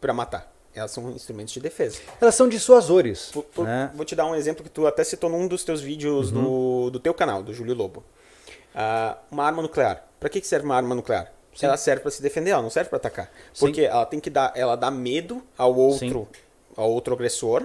para 0.00 0.12
matar. 0.12 0.52
Elas 0.74 0.90
são 0.90 1.10
instrumentos 1.10 1.52
de 1.52 1.60
defesa. 1.60 1.98
Elas 2.20 2.34
são 2.34 2.48
dissuasores. 2.48 3.30
Por- 3.32 3.44
por- 3.44 3.64
né? 3.66 3.90
Vou 3.94 4.04
te 4.06 4.16
dar 4.16 4.24
um 4.26 4.34
exemplo 4.34 4.62
que 4.64 4.70
tu 4.70 4.86
até 4.86 5.04
citou 5.04 5.28
num 5.28 5.46
dos 5.46 5.64
teus 5.64 5.80
vídeos 5.82 6.32
Uhum. 6.32 6.42
do, 6.42 6.90
do 6.92 7.00
teu 7.00 7.12
canal, 7.12 7.42
do 7.42 7.52
Júlio 7.52 7.74
Lobo. 7.74 8.02
Ah, 8.74 9.18
uma 9.30 9.44
arma 9.44 9.60
nuclear. 9.62 10.04
Para 10.18 10.28
que 10.30 10.40
serve 10.46 10.64
uma 10.64 10.74
arma 10.76 10.94
nuclear? 10.94 11.30
Sim. 11.54 11.66
Ela 11.66 11.76
serve 11.76 12.00
para 12.02 12.10
se 12.10 12.22
defender, 12.22 12.50
ela 12.50 12.62
não 12.62 12.70
serve 12.70 12.88
para 12.88 12.96
atacar. 12.96 13.30
Sim. 13.52 13.66
Porque 13.66 13.82
ela 13.82 14.06
tem 14.06 14.18
que 14.18 14.30
dar, 14.30 14.52
ela 14.56 14.74
dá 14.76 14.90
medo 14.90 15.42
ao 15.58 15.74
outro, 15.76 16.26
ao 16.74 16.90
outro 16.90 17.12
agressor, 17.12 17.64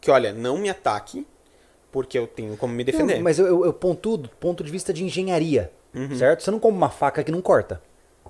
que 0.00 0.10
olha, 0.10 0.32
não 0.32 0.56
me 0.56 0.70
ataque, 0.70 1.26
porque 1.92 2.18
eu 2.18 2.26
tenho 2.26 2.56
como 2.56 2.72
me 2.72 2.82
defender. 2.84 3.16
Não, 3.16 3.22
mas 3.22 3.38
eu, 3.38 3.46
eu, 3.46 3.64
eu 3.66 3.72
pontuo 3.74 4.16
do 4.16 4.28
ponto 4.30 4.64
de 4.64 4.70
vista 4.70 4.92
de 4.94 5.04
engenharia, 5.04 5.70
Uhum. 5.94 6.16
certo? 6.16 6.42
Você 6.42 6.50
não 6.50 6.58
compra 6.58 6.76
uma 6.78 6.90
faca 6.90 7.22
que 7.22 7.30
não 7.30 7.42
corta. 7.42 7.82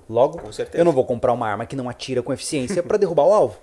Logo, 0.09 0.41
eu 0.73 0.85
não 0.85 0.91
vou 0.93 1.05
comprar 1.05 1.31
uma 1.33 1.47
arma 1.49 1.65
que 1.65 1.75
não 1.75 1.89
atira 1.89 2.21
com 2.21 2.31
eficiência 2.33 2.81
para 2.83 2.97
derrubar 2.97 3.23
o 3.25 3.33
alvo. 3.33 3.57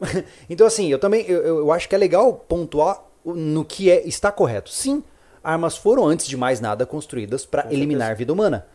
então, 0.48 0.66
assim, 0.66 0.88
eu 0.88 0.98
também 0.98 1.24
eu, 1.26 1.58
eu 1.58 1.72
acho 1.72 1.88
que 1.88 1.94
é 1.94 1.98
legal 1.98 2.32
pontuar 2.32 3.02
no 3.24 3.64
que 3.64 3.90
é 3.90 4.06
está 4.06 4.30
correto. 4.32 4.70
Sim, 4.70 5.02
armas 5.42 5.76
foram, 5.76 6.06
antes 6.06 6.26
de 6.26 6.36
mais 6.36 6.60
nada, 6.60 6.86
construídas 6.86 7.44
para 7.44 7.72
eliminar 7.72 8.14
vida 8.16 8.32
humana. 8.32 8.66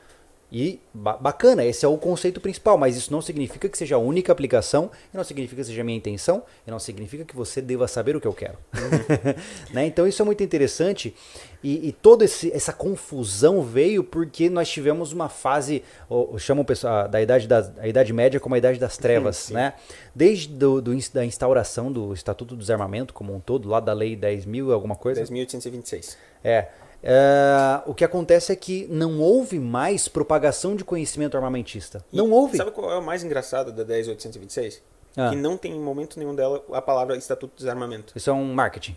E 0.55 0.79
ba- 0.93 1.17
bacana, 1.17 1.65
esse 1.65 1.83
é 1.83 1.87
o 1.87 1.97
conceito 1.97 2.39
principal, 2.39 2.77
mas 2.77 2.95
isso 2.95 3.11
não 3.11 3.23
significa 3.23 3.67
que 3.67 3.75
seja 3.75 3.95
a 3.95 3.97
única 3.97 4.31
aplicação, 4.31 4.91
e 5.11 5.17
não 5.17 5.23
significa 5.23 5.59
que 5.59 5.67
seja 5.67 5.81
a 5.81 5.83
minha 5.83 5.97
intenção, 5.97 6.43
e 6.67 6.69
não 6.69 6.77
significa 6.77 7.25
que 7.25 7.35
você 7.35 7.59
deva 7.59 7.87
saber 7.87 8.15
o 8.15 8.21
que 8.21 8.27
eu 8.27 8.33
quero. 8.33 8.59
né? 9.73 9.87
Então 9.87 10.07
isso 10.07 10.21
é 10.21 10.25
muito 10.25 10.43
interessante, 10.43 11.15
e, 11.63 11.87
e 11.87 11.91
toda 11.91 12.23
esse- 12.25 12.51
essa 12.53 12.71
confusão 12.71 13.63
veio 13.63 14.03
porque 14.03 14.47
nós 14.47 14.69
tivemos 14.69 15.11
uma 15.11 15.27
fase, 15.27 15.83
ou, 16.07 16.37
chamam 16.37 16.61
o 16.61 16.65
pessoal 16.65 17.07
da 17.07 17.19
idade, 17.19 17.47
da, 17.47 17.71
a 17.79 17.87
idade 17.87 18.13
média 18.13 18.39
como 18.39 18.53
a 18.53 18.57
idade 18.59 18.77
das 18.77 18.95
trevas, 18.95 19.37
sim. 19.37 19.55
né? 19.55 19.73
Desde 20.13 20.49
do, 20.49 20.79
do 20.79 20.93
da 21.11 21.25
instauração 21.25 21.91
do 21.91 22.13
Estatuto 22.13 22.53
do 22.53 22.59
Desarmamento 22.59 23.11
como 23.11 23.33
um 23.33 23.39
todo, 23.39 23.67
lá 23.67 23.79
da 23.79 23.91
lei 23.91 24.15
10 24.15 24.45
mil 24.45 24.69
e 24.69 24.71
alguma 24.71 24.95
coisa, 24.95 25.23
10.826. 25.23 26.15
é. 26.43 26.67
É, 27.03 27.81
o 27.85 27.93
que 27.93 28.05
acontece 28.05 28.51
é 28.53 28.55
que 28.55 28.87
não 28.89 29.19
houve 29.19 29.59
mais 29.59 30.07
propagação 30.07 30.73
de 30.75 30.85
conhecimento 30.85 31.35
armamentista. 31.35 32.03
E 32.13 32.17
não 32.17 32.31
houve. 32.31 32.57
Sabe 32.57 32.71
qual 32.71 32.89
é 32.91 32.97
o 32.97 33.03
mais 33.03 33.23
engraçado 33.23 33.71
da 33.73 33.83
10826? 33.83 34.81
Ah. 35.17 35.29
Que 35.29 35.35
não 35.35 35.57
tem 35.57 35.73
em 35.75 35.79
momento 35.79 36.17
nenhum 36.17 36.33
dela 36.33 36.63
a 36.71 36.81
palavra 36.81 37.17
Estatuto 37.17 37.53
do 37.55 37.59
Desarmamento. 37.59 38.13
Isso 38.15 38.29
é 38.29 38.33
um 38.33 38.53
marketing. 38.53 38.95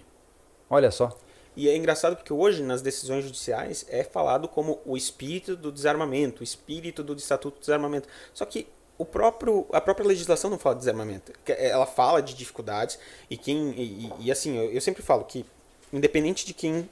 Olha 0.71 0.90
só. 0.90 1.16
E 1.57 1.69
é 1.69 1.77
engraçado 1.77 2.16
porque 2.16 2.33
hoje, 2.33 2.62
nas 2.62 2.81
decisões 2.83 3.25
judiciais, 3.25 3.85
é 3.88 4.05
falado 4.05 4.47
como 4.47 4.79
o 4.85 4.97
espírito 4.97 5.57
do 5.57 5.73
desarmamento, 5.73 6.42
o 6.42 6.45
espírito 6.45 7.03
do 7.03 7.14
Estatuto 7.14 7.57
do 7.59 7.61
Desarmamento. 7.61 8.09
Só 8.33 8.45
que 8.45 8.69
o 8.99 9.05
próprio, 9.05 9.66
a 9.73 9.81
própria 9.81 10.07
legislação 10.07 10.51
não 10.51 10.59
fala 10.59 10.75
de 10.75 10.81
desarmamento. 10.83 11.33
Que 11.45 11.53
Ela 11.53 11.87
fala 11.87 12.21
de 12.23 12.35
dificuldades 12.35 12.99
e 13.31 13.37
quem. 13.37 13.71
E, 13.73 13.83
e- 14.07 14.12
e, 14.27 14.31
assim, 14.33 14.57
eu, 14.57 14.71
eu 14.71 14.81
sempre 14.81 15.03
falo 15.03 15.25
que, 15.25 15.45
independente 15.92 16.45
de 16.47 16.53
quem 16.55 16.88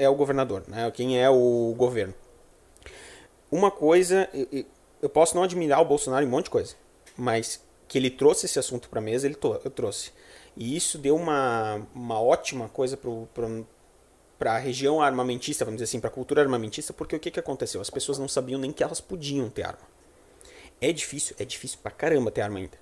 é 0.00 0.08
o 0.08 0.14
governador, 0.14 0.64
né? 0.66 0.90
Quem 0.90 1.20
é 1.20 1.28
o 1.28 1.74
governo. 1.76 2.14
Uma 3.50 3.70
coisa, 3.70 4.28
eu, 5.02 5.08
posso 5.10 5.36
não 5.36 5.42
admirar 5.42 5.80
o 5.82 5.84
Bolsonaro 5.84 6.24
em 6.24 6.28
um 6.28 6.30
monte 6.30 6.44
de 6.44 6.50
coisa, 6.50 6.74
mas 7.16 7.62
que 7.86 7.98
ele 7.98 8.08
trouxe 8.08 8.46
esse 8.46 8.58
assunto 8.58 8.88
para 8.88 8.98
a 8.98 9.02
mesa, 9.02 9.26
ele 9.26 9.36
trouxe. 9.74 10.12
E 10.56 10.74
isso 10.74 10.96
deu 10.96 11.16
uma, 11.16 11.86
uma 11.94 12.20
ótima 12.20 12.68
coisa 12.68 12.98
para 14.38 14.54
a 14.54 14.58
região 14.58 15.02
armamentista, 15.02 15.64
vamos 15.64 15.78
dizer 15.78 15.90
assim, 15.90 16.00
para 16.00 16.08
a 16.08 16.12
cultura 16.12 16.40
armamentista, 16.40 16.94
porque 16.94 17.16
o 17.16 17.20
que, 17.20 17.30
que 17.30 17.40
aconteceu? 17.40 17.80
As 17.80 17.90
pessoas 17.90 18.18
não 18.18 18.28
sabiam 18.28 18.58
nem 18.58 18.72
que 18.72 18.82
elas 18.82 19.00
podiam 19.00 19.50
ter 19.50 19.64
arma. 19.64 19.86
É 20.80 20.92
difícil, 20.92 21.36
é 21.38 21.44
difícil 21.44 21.78
pra 21.82 21.90
caramba 21.90 22.30
ter 22.30 22.40
arma 22.40 22.58
ainda. 22.58 22.78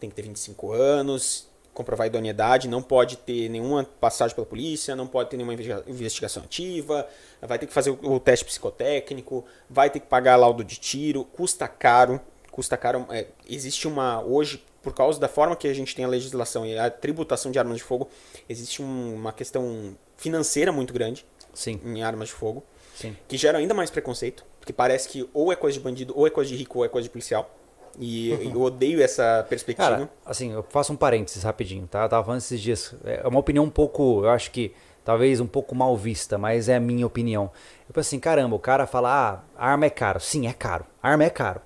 Tem 0.00 0.08
que 0.08 0.16
ter 0.16 0.22
25 0.22 0.72
anos, 0.72 1.48
comprovar 1.74 2.04
a 2.04 2.06
idoneidade, 2.08 2.68
não 2.68 2.82
pode 2.82 3.16
ter 3.16 3.48
nenhuma 3.48 3.84
passagem 3.84 4.34
pela 4.34 4.46
polícia, 4.46 4.94
não 4.94 5.06
pode 5.06 5.30
ter 5.30 5.36
nenhuma 5.36 5.54
investiga- 5.54 5.84
investigação 5.86 6.42
ativa, 6.42 7.08
vai 7.40 7.58
ter 7.58 7.66
que 7.66 7.72
fazer 7.72 7.90
o 7.90 8.12
o 8.12 8.20
teste 8.20 8.44
psicotécnico, 8.44 9.44
vai 9.68 9.88
ter 9.90 10.00
que 10.00 10.06
pagar 10.06 10.36
laudo 10.36 10.62
de 10.62 10.76
tiro, 10.76 11.24
custa 11.24 11.66
caro, 11.66 12.20
custa 12.50 12.76
caro. 12.76 13.06
é, 13.10 13.26
existe 13.48 13.88
uma 13.88 14.22
hoje 14.22 14.62
por 14.82 14.92
causa 14.92 15.18
da 15.20 15.28
forma 15.28 15.54
que 15.56 15.66
a 15.68 15.72
gente 15.74 15.94
tem 15.94 16.04
a 16.04 16.08
legislação 16.08 16.66
e 16.66 16.76
a 16.76 16.90
tributação 16.90 17.52
de 17.52 17.58
armas 17.58 17.76
de 17.78 17.84
fogo, 17.84 18.08
existe 18.48 18.82
um- 18.82 19.14
uma 19.14 19.32
questão 19.32 19.96
financeira 20.16 20.72
muito 20.72 20.92
grande 20.92 21.24
Sim, 21.54 21.80
em 21.84 22.02
armas 22.02 22.28
de 22.28 22.34
fogo 22.34 22.62
sim. 22.96 23.16
que 23.28 23.36
gera 23.36 23.58
ainda 23.58 23.72
mais 23.74 23.90
preconceito, 23.90 24.44
porque 24.60 24.72
parece 24.72 25.08
que 25.08 25.28
ou 25.32 25.52
é 25.52 25.56
coisa 25.56 25.78
de 25.78 25.84
bandido, 25.84 26.12
ou 26.16 26.26
é 26.26 26.30
coisa 26.30 26.50
de 26.50 26.56
rico, 26.56 26.80
ou 26.80 26.84
é 26.84 26.88
coisa 26.88 27.04
de 27.08 27.10
policial. 27.12 27.50
E 27.98 28.30
eu 28.30 28.60
odeio 28.62 29.02
essa 29.02 29.44
perspectiva. 29.48 29.90
Cara, 29.90 30.10
assim, 30.24 30.52
eu 30.52 30.64
faço 30.68 30.92
um 30.92 30.96
parênteses 30.96 31.42
rapidinho, 31.42 31.86
tá? 31.86 32.02
Eu 32.04 32.08
tava 32.08 32.24
falando 32.24 32.40
esses 32.40 32.60
dias. 32.60 32.94
É 33.04 33.26
uma 33.28 33.38
opinião 33.40 33.64
um 33.64 33.70
pouco, 33.70 34.24
eu 34.24 34.30
acho 34.30 34.50
que 34.50 34.74
talvez 35.04 35.40
um 35.40 35.46
pouco 35.46 35.74
mal 35.74 35.96
vista, 35.96 36.38
mas 36.38 36.68
é 36.68 36.76
a 36.76 36.80
minha 36.80 37.06
opinião. 37.06 37.50
Eu 37.88 37.94
penso 37.94 38.08
assim, 38.08 38.18
caramba, 38.20 38.56
o 38.56 38.58
cara 38.58 38.86
fala, 38.86 39.44
ah, 39.58 39.70
arma 39.70 39.84
é 39.86 39.90
caro. 39.90 40.20
Sim, 40.20 40.46
é 40.46 40.52
caro. 40.52 40.86
Arma 41.02 41.24
é 41.24 41.30
caro. 41.30 41.60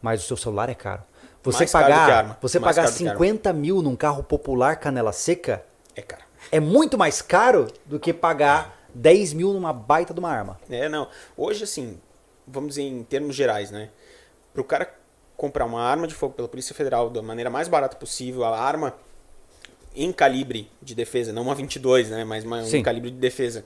Mas 0.00 0.22
o 0.22 0.26
seu 0.26 0.36
celular 0.36 0.68
é 0.68 0.74
caro. 0.74 1.02
Você 1.42 1.58
Mais 1.58 1.72
caro 1.72 1.84
pagar, 1.84 2.10
arma. 2.10 2.38
você 2.40 2.58
Mais 2.60 2.76
pagar 2.76 2.86
caro 2.86 2.94
do 2.94 2.98
que 2.98 3.08
arma. 3.08 3.18
50 3.18 3.52
mil 3.52 3.82
num 3.82 3.96
carro 3.96 4.22
popular 4.22 4.76
canela 4.76 5.10
seca 5.12 5.64
É 5.96 6.00
cara. 6.02 6.22
é 6.52 6.60
muito 6.60 6.96
mais 6.96 7.20
caro 7.20 7.66
do 7.84 7.98
que 7.98 8.12
pagar 8.12 8.78
10 8.94 9.32
mil 9.32 9.52
numa 9.52 9.72
baita 9.72 10.14
de 10.14 10.20
uma 10.20 10.30
arma. 10.30 10.60
É, 10.70 10.88
não. 10.88 11.08
Hoje, 11.36 11.64
assim, 11.64 11.98
vamos 12.46 12.70
dizer 12.76 12.82
em 12.82 13.02
termos 13.02 13.34
gerais, 13.34 13.72
né? 13.72 13.88
Pro 14.54 14.62
cara 14.62 14.88
comprar 15.42 15.64
uma 15.64 15.82
arma 15.82 16.06
de 16.06 16.14
fogo 16.14 16.34
pela 16.34 16.46
Polícia 16.46 16.72
Federal 16.72 17.10
da 17.10 17.20
maneira 17.20 17.50
mais 17.50 17.66
barata 17.66 17.96
possível, 17.96 18.44
a 18.44 18.56
arma 18.56 18.94
em 19.92 20.12
calibre 20.12 20.70
de 20.80 20.94
defesa, 20.94 21.32
não 21.32 21.42
uma 21.42 21.52
22, 21.52 22.10
né? 22.10 22.22
Mas 22.22 22.44
uma, 22.44 22.62
Sim. 22.62 22.78
um 22.78 22.82
calibre 22.84 23.10
de 23.10 23.16
defesa, 23.16 23.64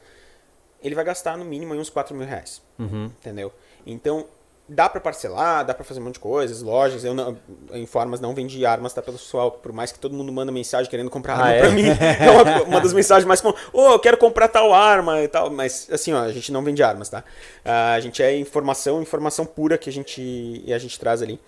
ele 0.83 0.95
vai 0.95 1.05
gastar 1.05 1.37
no 1.37 1.45
mínimo 1.45 1.75
uns 1.75 1.91
4 1.91 2.17
mil 2.17 2.27
reais. 2.27 2.63
Uhum. 2.79 3.05
Entendeu? 3.21 3.53
Então, 3.87 4.27
dá 4.69 4.89
para 4.89 5.01
parcelar, 5.01 5.65
dá 5.65 5.73
para 5.73 5.85
fazer 5.85 6.01
um 6.01 6.05
monte 6.05 6.15
de 6.15 6.21
coisas, 6.21 6.61
lojas. 6.63 7.05
Eu, 7.05 7.15
não, 7.15 7.39
em 7.73 7.87
formas 7.87 8.21
não 8.21 8.35
vendi 8.35 8.67
armas, 8.67 8.93
tá 8.93 9.01
pessoal? 9.01 9.53
Por 9.53 9.73
mais 9.73 9.93
que 9.93 9.99
todo 9.99 10.15
mundo 10.15 10.33
manda 10.33 10.51
mensagem 10.51 10.91
querendo 10.91 11.09
comprar 11.11 11.35
arma 11.35 11.47
Ah, 11.47 11.53
é? 11.53 11.61
pra 11.61 11.71
mim. 11.71 11.85
É 12.21 12.31
uma, 12.31 12.63
uma 12.63 12.81
das 12.81 12.93
mensagens 12.93 13.25
mais 13.27 13.41
comuns. 13.41 13.61
Ô, 13.73 13.93
eu 13.93 13.99
quero 13.99 14.17
comprar 14.17 14.49
tal 14.49 14.75
arma 14.75 15.23
e 15.23 15.29
tal. 15.29 15.51
Mas 15.51 15.89
assim, 15.91 16.13
ó, 16.13 16.23
a 16.23 16.33
gente 16.33 16.51
não 16.51 16.65
vende 16.65 16.83
armas, 16.83 17.09
tá? 17.09 17.23
Ah, 17.65 17.93
a 17.95 18.01
gente 18.01 18.23
é 18.23 18.37
informação, 18.37 19.01
informação 19.01 19.47
pura 19.47 19.79
que 19.79 19.89
a 19.89 19.93
gente, 19.93 20.65
a 20.73 20.79
gente 20.79 20.99
traz 20.99 21.23
ali. 21.23 21.41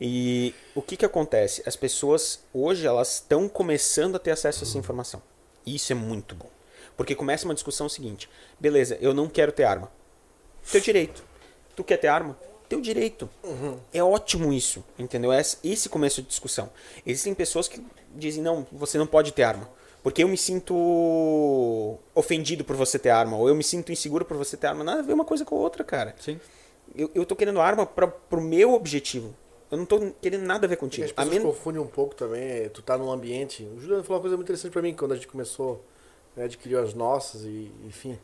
E 0.00 0.54
o 0.74 0.82
que 0.82 0.96
que 0.96 1.04
acontece? 1.04 1.62
As 1.66 1.76
pessoas 1.76 2.40
hoje 2.52 2.86
elas 2.86 3.14
estão 3.14 3.48
começando 3.48 4.16
a 4.16 4.18
ter 4.18 4.32
acesso 4.32 4.64
a 4.64 4.66
essa 4.66 4.78
informação. 4.78 5.22
E 5.64 5.74
isso 5.76 5.92
é 5.92 5.94
muito 5.96 6.34
bom. 6.34 6.48
Porque 6.96 7.14
começa 7.14 7.44
uma 7.44 7.54
discussão 7.54 7.88
seguinte: 7.88 8.28
beleza, 8.60 8.98
eu 9.00 9.14
não 9.14 9.28
quero 9.28 9.52
ter 9.52 9.64
arma. 9.64 9.90
Teu 10.70 10.80
direito. 10.80 11.22
Tu 11.74 11.84
quer 11.84 11.96
ter 11.98 12.08
arma? 12.08 12.36
Teu 12.68 12.80
direito. 12.80 13.28
É 13.92 14.02
ótimo 14.02 14.52
isso, 14.52 14.82
entendeu? 14.98 15.32
Esse 15.32 15.56
esse 15.62 15.88
começo 15.88 16.20
de 16.22 16.28
discussão. 16.28 16.68
Existem 17.06 17.34
pessoas 17.34 17.68
que 17.68 17.80
dizem: 18.14 18.42
não, 18.42 18.66
você 18.72 18.98
não 18.98 19.06
pode 19.06 19.32
ter 19.32 19.42
arma. 19.44 19.68
Porque 20.02 20.22
eu 20.22 20.28
me 20.28 20.36
sinto 20.36 21.98
ofendido 22.14 22.64
por 22.64 22.76
você 22.76 22.98
ter 22.98 23.10
arma, 23.10 23.36
ou 23.36 23.48
eu 23.48 23.54
me 23.54 23.64
sinto 23.64 23.90
inseguro 23.92 24.24
por 24.24 24.36
você 24.36 24.56
ter 24.56 24.68
arma. 24.68 24.84
Nada 24.84 25.00
a 25.00 25.02
ver 25.02 25.12
uma 25.12 25.24
coisa 25.24 25.44
com 25.44 25.56
a 25.56 25.58
outra, 25.58 25.82
cara. 25.84 26.14
Sim. 26.20 26.40
Eu, 26.94 27.10
eu 27.14 27.26
tô 27.26 27.34
querendo 27.34 27.60
arma 27.60 27.84
pra, 27.84 28.06
pro 28.06 28.40
meu 28.40 28.72
objetivo. 28.74 29.34
Eu 29.70 29.78
não 29.78 29.84
tô 29.84 29.98
querendo 30.22 30.44
nada 30.44 30.64
a 30.66 30.68
ver 30.68 30.76
contigo. 30.76 31.04
as 31.04 31.10
A 31.10 31.14
pessoas 31.14 31.34
men- 31.34 31.42
confundem 31.42 31.82
um 31.82 31.86
pouco 31.88 32.14
também, 32.14 32.40
é, 32.42 32.68
tu 32.68 32.82
tá 32.82 32.96
num 32.96 33.10
ambiente. 33.10 33.64
O 33.64 33.80
Juliano 33.80 34.04
falou 34.04 34.18
uma 34.18 34.20
coisa 34.22 34.36
muito 34.36 34.46
interessante 34.46 34.72
pra 34.72 34.80
mim 34.80 34.94
quando 34.94 35.10
a 35.12 35.16
gente 35.16 35.26
começou, 35.26 35.84
né, 36.36 36.44
adquiriu 36.44 36.80
as 36.80 36.94
nossas 36.94 37.42
e, 37.42 37.72
enfim. 37.84 38.16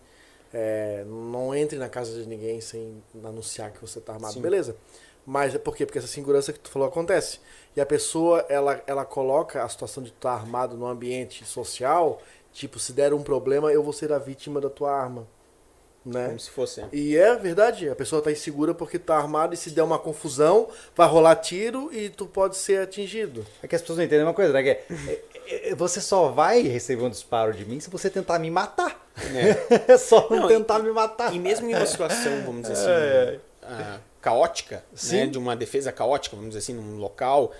É, 0.53 1.05
não 1.07 1.55
entre 1.55 1.78
na 1.78 1.88
casa 1.88 2.20
de 2.20 2.28
ninguém 2.28 2.61
sem 2.61 3.03
anunciar 3.24 3.72
que 3.72 3.80
você 3.80 4.00
tá 4.00 4.14
armado. 4.14 4.34
Sim. 4.34 4.42
Beleza. 4.42 4.76
Mas 5.24 5.55
é 5.55 5.59
por 5.59 5.76
quê? 5.76 5.86
Porque 5.86 5.98
essa 5.98 6.09
segurança 6.09 6.53
que 6.53 6.59
tu 6.59 6.70
falou 6.70 6.88
acontece. 6.88 7.38
E 7.76 7.80
a 7.80 7.86
pessoa, 7.86 8.44
ela, 8.48 8.82
ela 8.86 9.05
coloca 9.05 9.62
a 9.62 9.68
situação 9.68 10.03
de 10.03 10.11
tu 10.11 10.16
estar 10.16 10.32
armado 10.32 10.76
num 10.76 10.86
ambiente 10.86 11.44
social, 11.44 12.20
tipo, 12.53 12.78
se 12.78 12.92
der 12.92 13.14
um 13.14 13.22
problema, 13.22 13.72
eu 13.72 13.82
vou 13.82 13.92
ser 13.92 14.12
a 14.12 14.18
vítima 14.18 14.61
da 14.61 14.68
tua 14.68 14.92
arma. 14.92 15.26
Né? 16.05 16.26
Como 16.26 16.40
se 16.40 16.50
fosse. 16.50 16.84
E 16.92 17.16
é 17.16 17.36
verdade, 17.36 17.88
a 17.88 17.94
pessoa 17.94 18.20
tá 18.20 18.32
insegura 18.32 18.74
porque 18.74 18.98
tá 18.98 19.16
armado 19.16 19.55
e 19.55 19.57
se 19.57 19.70
der 19.70 19.82
uma 19.82 19.98
confusão, 19.98 20.68
vai 20.96 21.07
rolar 21.09 21.36
tiro 21.36 21.90
e 21.92 22.09
tu 22.11 22.26
pode 22.26 22.57
ser 22.57 22.80
atingido. 22.82 23.46
É 23.62 23.68
que 23.68 23.76
as 23.76 23.80
pessoas 23.82 23.98
não 23.98 24.05
entendem 24.05 24.24
uma 24.26 24.34
coisa, 24.34 24.53
né? 24.53 24.62
Que 24.62 24.70
é, 24.70 24.84
é, 25.46 25.68
é, 25.70 25.74
você 25.76 26.00
só 26.00 26.28
vai 26.30 26.62
receber 26.62 27.03
um 27.05 27.11
disparo 27.11 27.53
de 27.53 27.64
mim 27.64 27.78
se 27.78 27.88
você 27.88 28.11
tentar 28.11 28.38
me 28.40 28.50
matar. 28.50 29.00
É 29.86 29.94
só 29.96 30.28
não, 30.28 30.48
tentar 30.48 30.80
e- 30.80 30.82
me 30.82 30.90
matar. 30.90 31.32
E 31.32 31.38
mesmo 31.38 31.70
em 31.70 31.74
uma 31.74 31.86
situação, 31.86 32.42
vamos 32.44 32.62
dizer 32.62 32.72
assim, 32.82 32.90
É, 32.90 33.38
ah, 33.62 34.00
caótica, 34.20 34.76
né, 34.76 34.82
Sim. 34.94 35.30
de 35.30 35.38
uma 35.38 35.55
defesa 35.55 35.92
caótica, 35.92 36.34
vamos 36.34 36.50
dizer 36.50 36.59
assim, 36.59 36.74
num 36.74 36.98
local, 36.98 37.53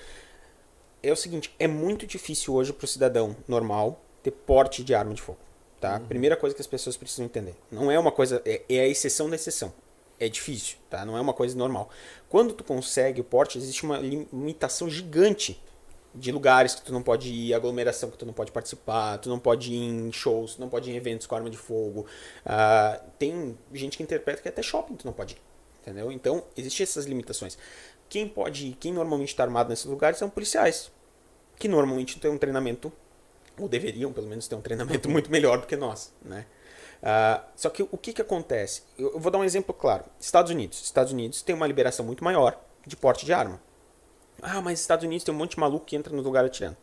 é 1.01 1.13
o 1.13 1.17
seguinte, 1.17 1.55
é 1.61 1.69
muito 1.69 2.07
difícil 2.09 2.55
hoje 2.55 2.73
para 2.73 2.85
o 2.85 2.89
cidadão 2.89 3.37
normal 3.47 4.01
ter 4.23 4.31
porte 4.33 4.83
de 4.83 4.95
arma 4.95 5.15
de 5.15 5.23
fogo. 5.23 5.39
Tá? 5.83 5.99
Primeira 5.99 6.37
coisa 6.37 6.55
que 6.55 6.63
as 6.63 6.67
pessoas 6.69 6.97
precisam 6.97 7.25
entender. 7.25 7.57
Não 7.69 7.91
é 7.91 7.99
uma 7.99 8.13
coisa, 8.13 8.41
é, 8.45 8.63
é 8.69 8.83
a 8.83 8.87
exceção 8.87 9.29
da 9.29 9.35
exceção. 9.35 9.75
É 10.17 10.29
difícil, 10.29 10.77
tá? 10.89 11.05
Não 11.05 11.19
é 11.19 11.21
uma 11.21 11.33
coisa 11.33 11.59
normal. 11.59 11.91
Quando 12.29 12.55
tu 12.55 12.63
consegue 12.63 13.21
o 13.21 13.25
porte, 13.25 13.59
existe 13.59 13.83
uma 13.83 13.99
limitação 13.99 14.89
gigante 14.89 15.61
de 16.15 16.31
lugares 16.31 16.77
que 16.77 16.83
tu 16.83 16.93
não 16.93 17.03
pode 17.03 17.33
ir, 17.33 17.53
aglomeração 17.53 18.13
que 18.13 18.17
tu 18.17 18.25
não 18.25 18.33
pode 18.33 18.53
participar, 18.53 19.19
tu 19.19 19.29
não 19.29 19.41
pode 19.41 19.73
ir 19.73 19.83
em 19.83 20.13
shows, 20.13 20.55
tu 20.55 20.61
não 20.61 20.69
pode 20.69 20.89
ir 20.89 20.93
em 20.93 20.97
eventos 20.97 21.27
com 21.27 21.35
arma 21.35 21.51
de 21.51 21.57
fogo. 21.57 22.07
Ah, 22.47 23.01
tem 23.19 23.59
gente 23.73 23.97
que 23.97 24.05
interpreta 24.05 24.41
que 24.41 24.49
até 24.49 24.63
shopping 24.63 24.95
tu 24.95 25.05
não 25.05 25.13
pode 25.13 25.35
ir, 25.35 25.39
entendeu? 25.81 26.13
Então, 26.13 26.45
existem 26.57 26.85
essas 26.85 27.07
limitações. 27.07 27.59
Quem 28.09 28.29
pode 28.29 28.69
ir, 28.69 28.75
quem 28.75 28.93
normalmente 28.93 29.31
está 29.31 29.43
armado 29.43 29.69
nesses 29.69 29.87
lugares 29.87 30.17
são 30.17 30.31
policiais, 30.31 30.93
que 31.59 31.67
normalmente 31.67 32.21
têm 32.21 32.31
um 32.31 32.39
treinamento, 32.39 32.93
ou 33.59 33.69
deveriam 33.69 34.13
pelo 34.13 34.27
menos 34.27 34.49
ter 34.49 34.55
um 34.55 34.61
treinamento 34.61 35.09
muito 35.11 35.31
melhor 35.31 35.61
do 35.61 35.67
que 35.67 35.77
nós, 35.77 36.13
né? 36.23 36.47
Ah, 37.03 37.45
só 37.57 37.69
que 37.69 37.83
o 37.83 37.99
que, 37.99 38.13
que 38.13 38.23
acontece? 38.23 38.83
Eu, 38.97 39.19
vou 39.19 39.31
dar 39.31 39.39
um 39.39 39.45
exemplo 39.45 39.75
claro. 39.75 40.05
Estados 40.21 40.53
Unidos. 40.53 40.83
Estados 40.83 41.13
Unidos 41.13 41.43
tem 41.43 41.55
uma 41.55 41.67
liberação 41.67 42.07
muito 42.07 42.23
maior 42.23 42.59
de 42.87 42.97
porte 42.97 43.27
de 43.27 43.33
arma. 43.33 43.61
Ah, 44.41 44.61
mas 44.61 44.81
Estados 44.81 45.05
Unidos 45.05 45.25
tem 45.25 45.35
um 45.35 45.39
monte 45.39 45.53
de 45.53 45.61
maluco 45.61 45.85
que 45.85 45.97
entra 45.97 46.15
no 46.15 46.23
lugar 46.23 46.45
atirando. 46.45 46.77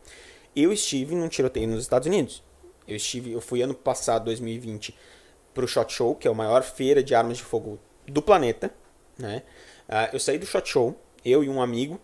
Eu 0.54 0.72
estive 0.72 1.14
num 1.14 1.28
tiroteio 1.28 1.68
nos 1.68 1.82
Estados 1.82 2.06
Unidos. 2.06 2.42
Eu 2.86 2.96
estive, 2.96 3.32
eu 3.32 3.40
fui 3.40 3.62
ano 3.62 3.74
passado, 3.74 4.24
2020, 4.26 4.96
pro 5.54 5.66
Shot 5.66 5.92
Show, 5.92 6.14
que 6.14 6.28
é 6.28 6.30
a 6.30 6.34
maior 6.34 6.62
feira 6.62 7.02
de 7.02 7.14
armas 7.14 7.38
de 7.38 7.44
fogo 7.44 7.78
do 8.06 8.20
planeta, 8.20 8.72
né? 9.18 9.42
Ah, 9.88 10.10
eu 10.12 10.20
saí 10.20 10.38
do 10.38 10.46
Shot 10.46 10.68
Show, 10.68 10.98
eu 11.24 11.42
e 11.44 11.48
um 11.48 11.62
amigo 11.62 12.00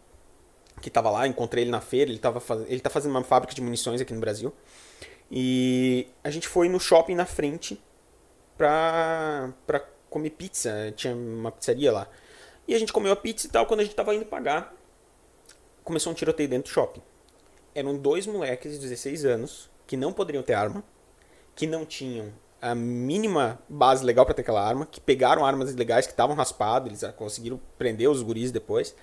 que 0.81 0.89
estava 0.89 1.11
lá, 1.11 1.27
encontrei 1.27 1.65
ele 1.65 1.71
na 1.71 1.81
feira, 1.81 2.11
ele 2.11 2.19
tava 2.19 2.41
faz... 2.41 2.63
ele 2.69 2.81
tá 2.81 2.91
fazendo 2.91 3.11
uma 3.13 3.25
fábrica 3.25 3.55
de 3.55 3.61
munições 3.61 4.01
aqui 4.01 4.13
no 4.13 4.21
Brasil. 4.21 4.53
E 5.31 6.07
a 6.23 6.31
gente 6.31 6.47
foi 6.47 6.69
no 6.69 6.79
shopping 6.79 7.15
na 7.15 7.27
frente 7.27 7.83
pra, 8.57 9.53
pra 9.67 9.81
comer 10.09 10.31
pizza, 10.31 10.93
tinha 10.97 11.15
uma 11.15 11.51
pizzaria 11.51 11.93
lá. 11.93 12.09
E 12.69 12.75
a 12.75 12.79
gente 12.79 12.93
comeu 12.93 13.13
a 13.13 13.17
pizza 13.17 13.47
e 13.47 13.51
tal, 13.51 13.67
quando 13.67 13.81
a 13.81 13.85
gente 13.85 13.95
tava 13.95 14.15
indo 14.15 14.25
pagar, 14.25 14.75
começou 15.83 16.13
um 16.13 16.15
tiroteio 16.15 16.49
dentro 16.49 16.71
do 16.71 16.75
shopping. 16.75 17.03
Eram 17.75 17.97
dois 17.97 18.27
moleques 18.27 18.73
de 18.73 18.79
16 18.79 19.25
anos 19.25 19.71
que 19.87 19.97
não 19.97 20.13
poderiam 20.13 20.43
ter 20.43 20.55
arma, 20.55 20.83
que 21.55 21.67
não 21.67 21.85
tinham 21.85 22.33
a 22.61 22.75
mínima 22.75 23.61
base 23.69 24.05
legal 24.05 24.25
para 24.25 24.35
ter 24.35 24.43
aquela 24.43 24.67
arma, 24.67 24.87
que 24.87 25.01
pegaram 25.01 25.45
armas 25.45 25.73
ilegais 25.73 26.07
que 26.07 26.13
estavam 26.13 26.35
raspadas, 26.35 27.03
eles 27.03 27.15
conseguiram 27.15 27.61
prender 27.79 28.09
os 28.09 28.23
guris 28.23 28.51
depois 28.51 28.95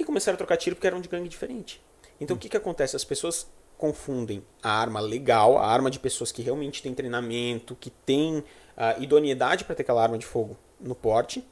e 0.00 0.04
começaram 0.04 0.34
a 0.34 0.38
trocar 0.38 0.56
tiro 0.56 0.76
porque 0.76 0.86
eram 0.86 1.00
de 1.00 1.08
gangue 1.08 1.28
diferente. 1.28 1.82
Então 2.20 2.36
o 2.36 2.38
que 2.38 2.48
que 2.48 2.56
acontece? 2.56 2.96
As 2.96 3.04
pessoas 3.04 3.46
confundem 3.76 4.42
a 4.62 4.70
arma 4.70 5.00
legal, 5.00 5.56
a 5.56 5.66
arma 5.66 5.90
de 5.90 5.98
pessoas 5.98 6.30
que 6.30 6.42
realmente 6.42 6.82
têm 6.82 6.94
treinamento, 6.94 7.74
que 7.74 7.90
têm 7.90 8.44
a 8.76 8.98
idoneidade 8.98 9.64
para 9.64 9.74
ter 9.74 9.82
aquela 9.82 10.02
arma 10.02 10.18
de 10.18 10.26
fogo 10.26 10.56
no 10.78 10.94
porte, 10.94 11.44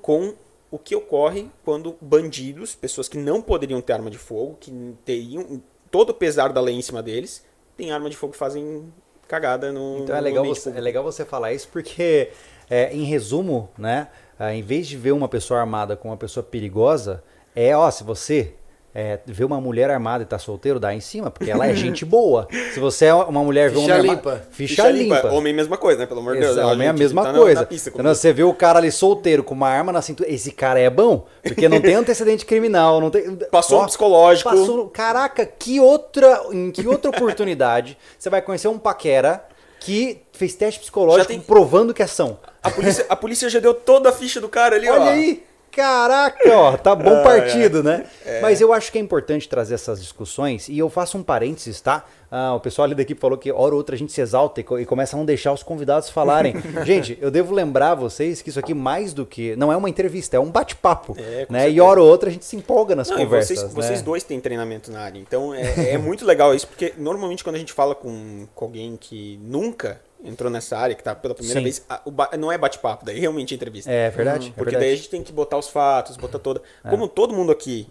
com 0.00 0.34
o 0.70 0.78
que 0.78 0.94
ocorre 0.94 1.50
quando 1.64 1.96
bandidos, 2.00 2.74
pessoas 2.74 3.08
que 3.08 3.18
não 3.18 3.42
poderiam 3.42 3.80
ter 3.80 3.92
arma 3.92 4.10
de 4.10 4.18
fogo, 4.18 4.56
que 4.60 4.70
teriam 5.04 5.60
todo 5.90 6.10
o 6.10 6.14
pesar 6.14 6.52
da 6.52 6.60
lei 6.60 6.74
em 6.74 6.82
cima 6.82 7.02
deles, 7.02 7.44
têm 7.76 7.90
arma 7.90 8.08
de 8.08 8.16
fogo 8.16 8.32
e 8.34 8.36
fazem 8.36 8.92
cagada 9.28 9.72
no 9.72 9.98
Então 9.98 10.16
é 10.16 10.20
legal, 10.20 10.44
você, 10.44 10.70
é 10.70 10.80
legal 10.80 11.02
você 11.02 11.24
falar 11.24 11.52
isso 11.52 11.68
porque, 11.68 12.30
é, 12.70 12.92
em 12.94 13.04
resumo, 13.04 13.70
né, 13.76 14.08
ah, 14.38 14.54
em 14.54 14.62
vez 14.62 14.86
de 14.86 14.96
ver 14.96 15.12
uma 15.12 15.28
pessoa 15.28 15.60
armada 15.60 15.96
com 15.96 16.08
uma 16.08 16.16
pessoa 16.16 16.42
perigosa, 16.42 17.22
é, 17.54 17.76
ó, 17.76 17.90
se 17.90 18.02
você 18.04 18.54
é, 18.94 19.18
vê 19.24 19.42
uma 19.42 19.58
mulher 19.58 19.90
armada 19.90 20.22
e 20.22 20.26
tá 20.26 20.38
solteiro, 20.38 20.78
dá 20.78 20.92
em 20.94 21.00
cima, 21.00 21.30
porque 21.30 21.50
ela 21.50 21.66
é 21.66 21.74
gente 21.74 22.04
boa. 22.04 22.46
Se 22.74 22.78
você 22.78 23.06
é 23.06 23.14
uma 23.14 23.42
mulher 23.42 23.70
vê 23.70 23.78
um 23.78 23.80
Ficha 23.80 23.94
homem 23.94 24.10
limpa. 24.10 24.30
armado, 24.30 24.46
ficha, 24.50 24.90
limpa. 24.90 25.28
Homem, 25.32 25.52
mesma 25.54 25.78
coisa, 25.78 26.00
né? 26.00 26.06
Pelo 26.06 26.20
amor 26.20 26.34
de 26.34 26.40
Deus. 26.40 26.52
Exato, 26.52 26.68
homem 26.68 26.86
é 26.86 26.90
a 26.90 26.92
gente 26.92 27.00
mesma 27.00 27.22
tá 27.22 27.32
na- 27.32 27.38
coisa. 27.38 27.60
na 27.60 27.66
pista 27.66 27.90
com 27.90 28.00
Então, 28.00 28.14
você 28.14 28.32
vê 28.34 28.42
o 28.42 28.52
cara 28.52 28.78
ali 28.78 28.92
solteiro 28.92 29.42
com 29.42 29.54
uma 29.54 29.68
arma 29.70 29.92
na 29.92 30.02
cintura, 30.02 30.30
esse 30.30 30.52
cara 30.52 30.78
é 30.78 30.90
bom, 30.90 31.26
porque 31.42 31.68
não 31.70 31.80
tem 31.80 31.94
antecedente 31.94 32.44
criminal, 32.44 33.00
não 33.00 33.08
tem 33.08 33.34
Passou 33.50 33.80
um 33.80 33.82
Ó, 33.82 33.86
psicológico. 33.86 34.50
Passou, 34.50 34.88
caraca, 34.90 35.46
que 35.46 35.80
outra, 35.80 36.42
em 36.52 36.70
que 36.70 36.86
outra 36.86 37.10
oportunidade 37.10 37.96
você 38.18 38.28
vai 38.28 38.42
conhecer 38.42 38.68
um 38.68 38.78
paquera 38.78 39.42
que 39.80 40.20
fez 40.32 40.54
teste 40.54 40.78
psicológico 40.80 41.28
tem- 41.28 41.40
provando 41.40 41.94
que 41.94 42.02
é 42.02 42.06
são. 42.06 42.38
A 42.62 42.70
polícia, 42.70 43.06
a 43.08 43.16
polícia 43.16 43.48
já 43.48 43.58
deu 43.58 43.72
toda 43.74 44.10
a 44.10 44.12
ficha 44.12 44.38
do 44.40 44.48
cara 44.50 44.76
ali, 44.76 44.88
ó. 44.88 44.92
Olha 44.94 45.10
aí, 45.12 45.42
caraca, 45.72 46.56
ó, 46.56 46.76
tá 46.76 46.94
bom 46.94 47.22
partido, 47.22 47.82
né? 47.82 48.04
Mas 48.40 48.60
eu 48.60 48.72
acho 48.72 48.92
que 48.92 48.98
é 48.98 49.00
importante 49.00 49.48
trazer 49.48 49.74
essas 49.74 50.00
discussões 50.00 50.68
e 50.68 50.78
eu 50.78 50.88
faço 50.90 51.16
um 51.18 51.22
parênteses, 51.22 51.80
tá? 51.80 52.04
Ah, 52.30 52.54
o 52.54 52.60
pessoal 52.60 52.84
ali 52.86 52.94
da 52.94 53.02
equipe 53.02 53.20
falou 53.20 53.36
que 53.36 53.52
hora 53.52 53.72
ou 53.74 53.78
outra 53.78 53.94
a 53.94 53.98
gente 53.98 54.10
se 54.10 54.20
exalta 54.20 54.60
e, 54.60 54.64
co- 54.64 54.78
e 54.78 54.86
começa 54.86 55.14
a 55.14 55.18
não 55.18 55.24
deixar 55.26 55.52
os 55.52 55.62
convidados 55.62 56.08
falarem. 56.08 56.54
gente, 56.84 57.18
eu 57.20 57.30
devo 57.30 57.54
lembrar 57.54 57.94
vocês 57.94 58.40
que 58.40 58.48
isso 58.48 58.58
aqui 58.58 58.72
mais 58.72 59.12
do 59.12 59.26
que 59.26 59.54
não 59.56 59.70
é 59.70 59.76
uma 59.76 59.90
entrevista, 59.90 60.36
é 60.36 60.40
um 60.40 60.50
bate-papo, 60.50 61.14
É, 61.18 61.46
né? 61.50 61.58
E 61.60 61.62
certeza. 61.64 61.84
hora 61.84 62.00
ou 62.02 62.08
outra 62.08 62.30
a 62.30 62.32
gente 62.32 62.44
se 62.46 62.56
empolga 62.56 62.94
nas 62.96 63.10
Não, 63.10 63.18
e 63.18 63.24
conversas, 63.24 63.58
vocês, 63.58 63.74
né? 63.74 63.82
vocês 63.82 64.02
dois 64.02 64.22
têm 64.22 64.40
treinamento 64.40 64.90
na 64.90 65.00
área, 65.00 65.18
então 65.18 65.52
é, 65.52 65.90
é 65.92 65.98
muito 65.98 66.24
legal 66.24 66.54
isso, 66.54 66.66
porque 66.66 66.94
normalmente 66.96 67.44
quando 67.44 67.56
a 67.56 67.58
gente 67.58 67.72
fala 67.72 67.94
com, 67.94 68.46
com 68.54 68.64
alguém 68.64 68.96
que 68.98 69.38
nunca 69.42 70.00
entrou 70.24 70.50
nessa 70.50 70.76
área, 70.78 70.94
que 70.94 71.02
tá 71.02 71.14
pela 71.14 71.34
primeira 71.34 71.58
Sim. 71.60 71.64
vez, 71.64 71.84
a- 71.88 72.00
ba- 72.10 72.30
não 72.38 72.50
é 72.52 72.56
bate-papo, 72.58 73.04
daí 73.04 73.18
realmente 73.18 73.52
é 73.52 73.56
entrevista. 73.56 73.90
É 73.90 74.08
verdade, 74.10 74.48
é 74.48 74.50
Porque 74.50 74.64
verdade. 74.70 74.76
É. 74.76 74.80
daí 74.88 74.92
a 74.92 74.96
gente 74.96 75.08
tem 75.08 75.22
que 75.22 75.32
botar 75.32 75.58
os 75.58 75.68
fatos, 75.68 76.16
botar 76.16 76.38
toda. 76.38 76.62
Como 76.88 77.08
todo 77.08 77.34
mundo 77.34 77.50
aqui 77.52 77.88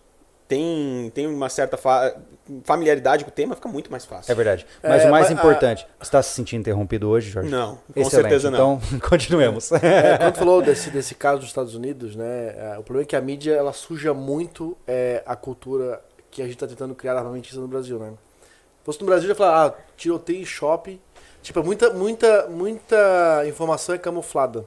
tem, 0.47 1.09
tem 1.13 1.27
uma 1.27 1.47
certa 1.49 1.77
fa- 1.77 2.13
familiaridade 2.65 3.23
com 3.23 3.29
o 3.31 3.33
tema, 3.33 3.55
fica 3.55 3.69
muito 3.69 3.89
mais 3.89 4.03
fácil. 4.05 4.31
É 4.31 4.35
verdade. 4.35 4.65
Mas 4.83 5.03
É, 5.03 5.07
o 5.07 5.11
mais 5.11 5.29
mas, 5.29 5.31
importante, 5.39 5.85
você 5.97 6.03
está 6.03 6.21
se 6.21 6.33
sentindo 6.35 6.59
interrompido 6.61 7.07
hoje, 7.09 7.29
Jorge? 7.29 7.49
Não, 7.49 7.75
com 7.75 7.99
Excelente. 8.01 8.09
certeza 8.11 8.51
não. 8.51 8.81
Então, 8.85 8.99
continuemos. 9.09 9.71
É, 9.71 10.17
quando 10.19 10.35
falou 10.35 10.61
desse, 10.61 10.89
desse 10.89 11.15
caso 11.15 11.39
dos 11.39 11.47
Estados 11.47 11.73
Unidos, 11.75 12.15
né? 12.17 12.53
é, 12.57 12.75
o 12.77 12.83
problema 12.83 13.03
é 13.03 13.05
que 13.07 13.15
a 13.15 13.21
mídia 13.21 13.53
ela 13.53 13.71
suja 13.71 14.13
muito 14.13 14.77
é, 14.85 15.23
a 15.25 15.35
cultura 15.35 16.01
que 16.29 16.41
a 16.41 16.45
gente 16.45 16.55
está 16.55 16.67
tentando 16.67 16.93
criar 16.95 17.15
armamentista 17.17 17.59
no 17.59 17.67
Brasil, 17.67 17.97
né? 17.99 18.11
Se 18.79 18.85
fosse 18.85 18.99
no 18.99 19.05
Brasil, 19.05 19.27
já 19.29 19.35
falar, 19.35 19.67
ah, 19.67 19.73
tiroteio 19.95 20.41
em 20.41 20.45
shopping. 20.45 20.99
Tipo, 21.41 21.63
muita, 21.63 21.91
muita, 21.91 22.47
muita 22.47 23.43
informação 23.47 23.95
é 23.95 23.97
camuflada. 23.97 24.65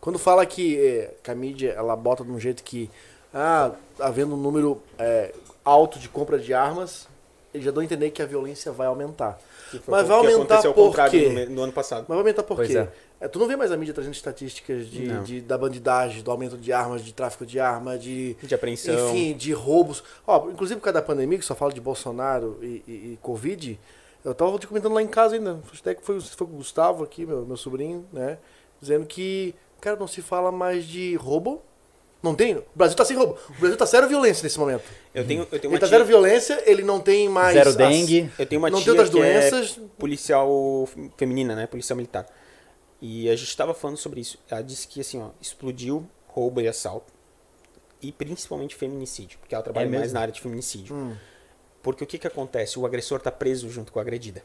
Quando 0.00 0.18
fala 0.18 0.44
que, 0.46 0.78
é, 0.84 1.14
que 1.22 1.30
a 1.30 1.34
mídia 1.34 1.72
ela 1.76 1.94
bota 1.96 2.24
de 2.24 2.30
um 2.30 2.38
jeito 2.38 2.62
que 2.62 2.90
ah, 3.32 3.72
havendo 3.98 4.34
um 4.34 4.38
número 4.38 4.80
é, 4.98 5.34
alto 5.64 5.98
de 5.98 6.08
compra 6.08 6.38
de 6.38 6.52
armas, 6.54 7.08
eles 7.52 7.64
já 7.64 7.70
dão 7.70 7.80
a 7.80 7.84
entender 7.84 8.10
que 8.10 8.22
a 8.22 8.26
violência 8.26 8.70
vai 8.72 8.86
aumentar. 8.86 9.38
Foi 9.70 9.80
Mas 9.88 10.06
vai 10.06 10.16
aumentar 10.18 10.62
por 10.62 10.74
contrário 10.74 11.10
quê? 11.10 11.46
no 11.48 11.54
no 11.56 11.62
ano 11.62 11.72
passado. 11.72 12.00
Mas 12.00 12.08
vai 12.08 12.18
aumentar 12.18 12.42
por 12.44 12.56
Pois 12.56 12.68
quê? 12.68 12.78
é. 12.78 12.88
É, 13.20 13.28
tu 13.28 13.38
não 13.38 13.46
vê 13.48 13.56
mais 13.56 13.72
a 13.72 13.76
mídia 13.76 13.94
trazendo 13.94 14.12
estatísticas 14.14 14.86
de, 14.86 15.08
de- 15.22 15.40
da 15.40 15.56
bandidagem, 15.56 16.22
do 16.22 16.30
aumento 16.30 16.56
de 16.58 16.72
armas, 16.72 17.02
de 17.02 17.12
tráfico 17.14 17.46
de 17.46 17.58
armas, 17.58 18.00
de, 18.02 18.34
De 18.42 18.54
apreensão. 18.54 19.08
enfim, 19.08 19.34
de 19.36 19.52
roubos. 19.52 20.02
Ó, 20.26 20.48
inclusive 20.50 20.78
por 20.78 20.84
causa 20.84 21.00
da 21.00 21.02
pandemia, 21.02 21.38
que 21.38 21.44
só 21.44 21.54
fala 21.54 21.72
de 21.72 21.80
Bolsonaro 21.80 22.58
e, 22.62 22.82
e- 22.86 22.92
e 23.14 23.18
Covid, 23.22 23.78
eu 24.24 24.34
tava 24.34 24.58
te 24.58 24.66
comentando 24.66 24.94
lá 24.94 25.02
em 25.02 25.06
casa 25.06 25.34
ainda, 25.36 25.60
até 25.78 25.94
que 25.94 26.02
foi, 26.04 26.20
foi 26.20 26.46
com 26.46 26.54
o 26.54 26.56
Gustavo 26.56 27.04
aqui, 27.04 27.26
meu, 27.26 27.44
meu 27.44 27.56
sobrinho, 27.56 28.06
né? 28.12 28.38
Dizendo 28.80 29.06
que, 29.06 29.54
cara, 29.80 29.96
não 29.96 30.06
se 30.08 30.22
fala 30.22 30.50
mais 30.50 30.84
de 30.86 31.14
roubo. 31.16 31.62
Não 32.22 32.34
tem? 32.34 32.56
O 32.56 32.64
Brasil 32.74 32.96
tá 32.96 33.04
sem 33.04 33.16
roubo. 33.16 33.36
O 33.50 33.60
Brasil 33.60 33.76
tá 33.76 33.84
zero 33.84 34.08
violência 34.08 34.42
nesse 34.42 34.58
momento. 34.58 34.82
Eu 35.14 35.26
tenho, 35.26 35.42
eu 35.42 35.46
tenho 35.46 35.60
Ele 35.60 35.68
uma 35.68 35.78
tá 35.78 35.86
tia, 35.86 35.90
zero 35.98 36.04
violência, 36.06 36.62
ele 36.64 36.82
não 36.82 36.98
tem 36.98 37.28
mais. 37.28 37.54
Zero 37.54 37.68
as- 37.68 37.76
dengue. 37.76 38.30
eu 38.38 38.46
tenho 38.46 38.62
uma 38.62 38.70
não 38.70 38.78
tia 38.78 38.92
tem 38.94 39.00
outras 39.00 39.10
que 39.10 39.20
é 39.20 39.50
doenças. 39.50 39.78
policial 39.98 40.88
feminina, 41.18 41.54
né? 41.54 41.66
Policial 41.66 41.94
militar. 41.96 42.26
E 43.00 43.28
a 43.28 43.36
gente 43.36 43.48
estava 43.48 43.74
falando 43.74 43.98
sobre 43.98 44.20
isso. 44.22 44.38
Ela 44.50 44.62
disse 44.62 44.88
que 44.88 45.00
assim, 45.02 45.20
ó, 45.20 45.28
explodiu 45.38 46.08
roubo 46.28 46.62
e 46.62 46.66
assalto 46.68 47.12
e 48.00 48.10
principalmente 48.10 48.74
feminicídio, 48.74 49.38
porque 49.38 49.54
ela 49.54 49.62
trabalha 49.62 49.84
É 49.86 49.88
mais 49.90 50.12
na 50.12 50.20
área 50.20 50.32
de 50.32 50.40
feminicídio. 50.40 50.96
Hum. 50.96 51.14
Porque 51.84 52.02
o 52.02 52.06
que 52.06 52.18
que 52.18 52.26
acontece? 52.26 52.78
O 52.78 52.84
agressor 52.86 53.20
tá 53.20 53.30
preso 53.30 53.70
junto 53.70 53.92
com 53.92 54.00
a 54.00 54.02
agredida. 54.02 54.42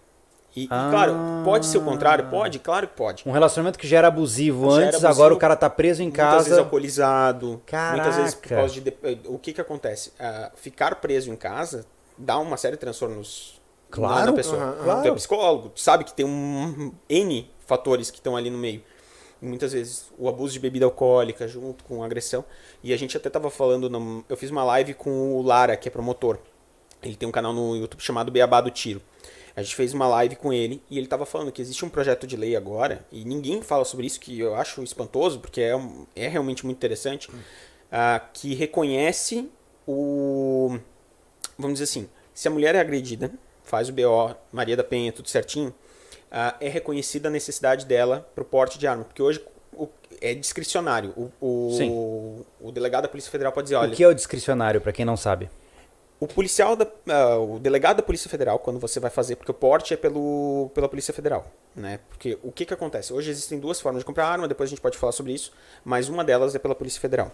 E, 0.55 0.65
e, 0.65 0.67
Ah. 0.69 0.89
claro, 0.91 1.13
pode 1.45 1.65
ser 1.65 1.77
o 1.77 1.81
contrário, 1.81 2.27
pode, 2.29 2.59
claro 2.59 2.87
que 2.87 2.95
pode. 2.95 3.23
Um 3.25 3.31
relacionamento 3.31 3.77
que 3.79 3.87
já 3.87 3.99
era 3.99 4.07
abusivo 4.09 4.71
Já 4.71 4.77
era 4.77 4.85
antes, 4.87 4.95
abusivo, 5.03 5.11
agora 5.23 5.33
o 5.33 5.37
cara 5.37 5.55
tá 5.55 5.69
preso 5.69 6.01
em 6.01 6.07
Muitas 6.07 6.33
vezes 6.33 6.47
casa. 6.49 6.59
alcoolizado, 6.61 7.61
muitas 7.91 8.15
vezes 8.17 8.33
por 8.35 8.49
causa 8.49 8.81
de, 8.81 8.93
o 9.27 9.37
que 9.39 9.53
que 9.53 9.61
acontece? 9.61 10.11
Ah, 10.19 10.51
ficar 10.55 10.95
preso 10.95 11.31
em 11.31 11.35
casa 11.35 11.85
dá 12.17 12.37
uma 12.39 12.57
série 12.57 12.75
de 12.75 12.79
transtornos 12.81 13.61
Claro, 13.91 14.25
na 14.27 14.33
pessoa. 14.33 14.75
claro. 14.83 15.01
Tu 15.03 15.07
é 15.07 15.15
psicólogo, 15.15 15.69
tu 15.69 15.79
sabe 15.79 16.03
que 16.03 16.13
tem 16.13 16.25
um 16.25 16.91
N 17.07 17.49
fatores 17.65 18.11
que 18.11 18.17
estão 18.17 18.35
ali 18.35 18.49
no 18.49 18.57
meio. 18.57 18.83
E 19.41 19.45
muitas 19.45 19.71
vezes 19.71 20.11
o 20.17 20.27
abuso 20.27 20.51
de 20.53 20.59
bebida 20.59 20.83
alcoólica 20.85 21.47
junto 21.47 21.83
com 21.85 22.03
a 22.03 22.05
agressão. 22.05 22.43
E 22.83 22.91
a 22.93 22.97
gente 22.97 23.15
até 23.15 23.29
tava 23.29 23.49
falando, 23.49 23.89
num- 23.89 24.21
eu 24.27 24.35
fiz 24.35 24.49
uma 24.51 24.63
live 24.65 24.93
com 24.95 25.37
o 25.37 25.41
Lara, 25.41 25.77
que 25.77 25.87
é 25.87 25.91
promotor. 25.91 26.37
Ele 27.03 27.15
tem 27.15 27.27
um 27.27 27.31
canal 27.31 27.53
no 27.53 27.75
YouTube 27.75 28.01
chamado 28.01 28.31
Beabá 28.31 28.61
do 28.61 28.69
Tiro. 28.69 29.01
A 29.55 29.61
gente 29.63 29.75
fez 29.75 29.93
uma 29.93 30.07
live 30.07 30.35
com 30.35 30.53
ele 30.53 30.81
e 30.89 30.97
ele 30.97 31.07
tava 31.07 31.25
falando 31.25 31.51
que 31.51 31.61
existe 31.61 31.83
um 31.83 31.89
projeto 31.89 32.25
de 32.27 32.37
lei 32.37 32.55
agora, 32.55 33.05
e 33.11 33.25
ninguém 33.25 33.61
fala 33.61 33.83
sobre 33.83 34.05
isso, 34.05 34.19
que 34.19 34.39
eu 34.39 34.55
acho 34.55 34.81
espantoso, 34.83 35.39
porque 35.39 35.59
é, 35.61 35.73
é 36.15 36.27
realmente 36.27 36.65
muito 36.65 36.77
interessante, 36.77 37.29
ah, 37.91 38.21
que 38.33 38.53
reconhece 38.53 39.49
o. 39.87 40.77
Vamos 41.57 41.73
dizer 41.79 41.85
assim, 41.85 42.09
se 42.33 42.47
a 42.47 42.51
mulher 42.51 42.75
é 42.75 42.79
agredida, 42.79 43.31
faz 43.63 43.89
o 43.89 43.93
BO, 43.93 44.33
Maria 44.51 44.77
da 44.77 44.83
Penha, 44.83 45.11
tudo 45.11 45.27
certinho, 45.27 45.73
ah, 46.31 46.55
é 46.61 46.69
reconhecida 46.69 47.27
a 47.27 47.31
necessidade 47.31 47.85
dela 47.85 48.29
pro 48.33 48.45
porte 48.45 48.77
de 48.79 48.87
arma. 48.87 49.03
Porque 49.03 49.21
hoje 49.21 49.43
o- 49.73 49.89
é 50.21 50.33
discricionário. 50.33 51.13
O, 51.17 51.31
o, 51.41 52.45
o 52.61 52.71
delegado 52.71 53.03
da 53.03 53.09
Polícia 53.09 53.31
Federal 53.31 53.51
pode 53.51 53.65
dizer, 53.65 53.75
olha, 53.75 53.91
O 53.93 53.95
que 53.95 54.03
é 54.03 54.07
o 54.07 54.13
discricionário, 54.13 54.79
pra 54.79 54.93
quem 54.93 55.03
não 55.03 55.17
sabe? 55.17 55.49
O 56.20 56.28
policial, 56.28 56.76
da, 56.76 56.86
ah, 57.07 57.38
o 57.38 57.59
delegado 57.59 57.97
da 57.97 58.03
Polícia 58.03 58.30
Federal, 58.30 58.59
quando 58.59 58.78
você 58.80 58.99
vai 58.99 59.09
fazer, 59.09 59.38
porque 59.38 59.51
o 59.51 59.53
porte 59.53 59.93
é 59.93 59.97
pelo, 59.97 60.70
pela 60.74 60.89
Polícia 60.89 61.13
Federal, 61.13 61.49
né? 61.74 61.99
Porque 62.09 62.38
o 62.43 62.51
que 62.51 62.65
que 62.65 62.74
acontece? 62.74 63.13
Hoje 63.13 63.32
existem 63.32 63.57
duas 63.57 63.80
formas 63.80 64.01
de 64.01 64.05
comprar 64.05 64.28
arma, 64.28 64.47
depois 64.47 64.67
a 64.67 64.72
gente 64.72 64.82
pode 64.82 64.97
falar 64.97 65.13
sobre 65.13 65.34
isso, 65.34 65.53
mas 65.84 66.09
uma 66.09 66.24
delas 66.24 66.53
é 66.53 66.59
pela 66.59 66.76
Polícia 66.76 66.99
Federal. 66.99 67.32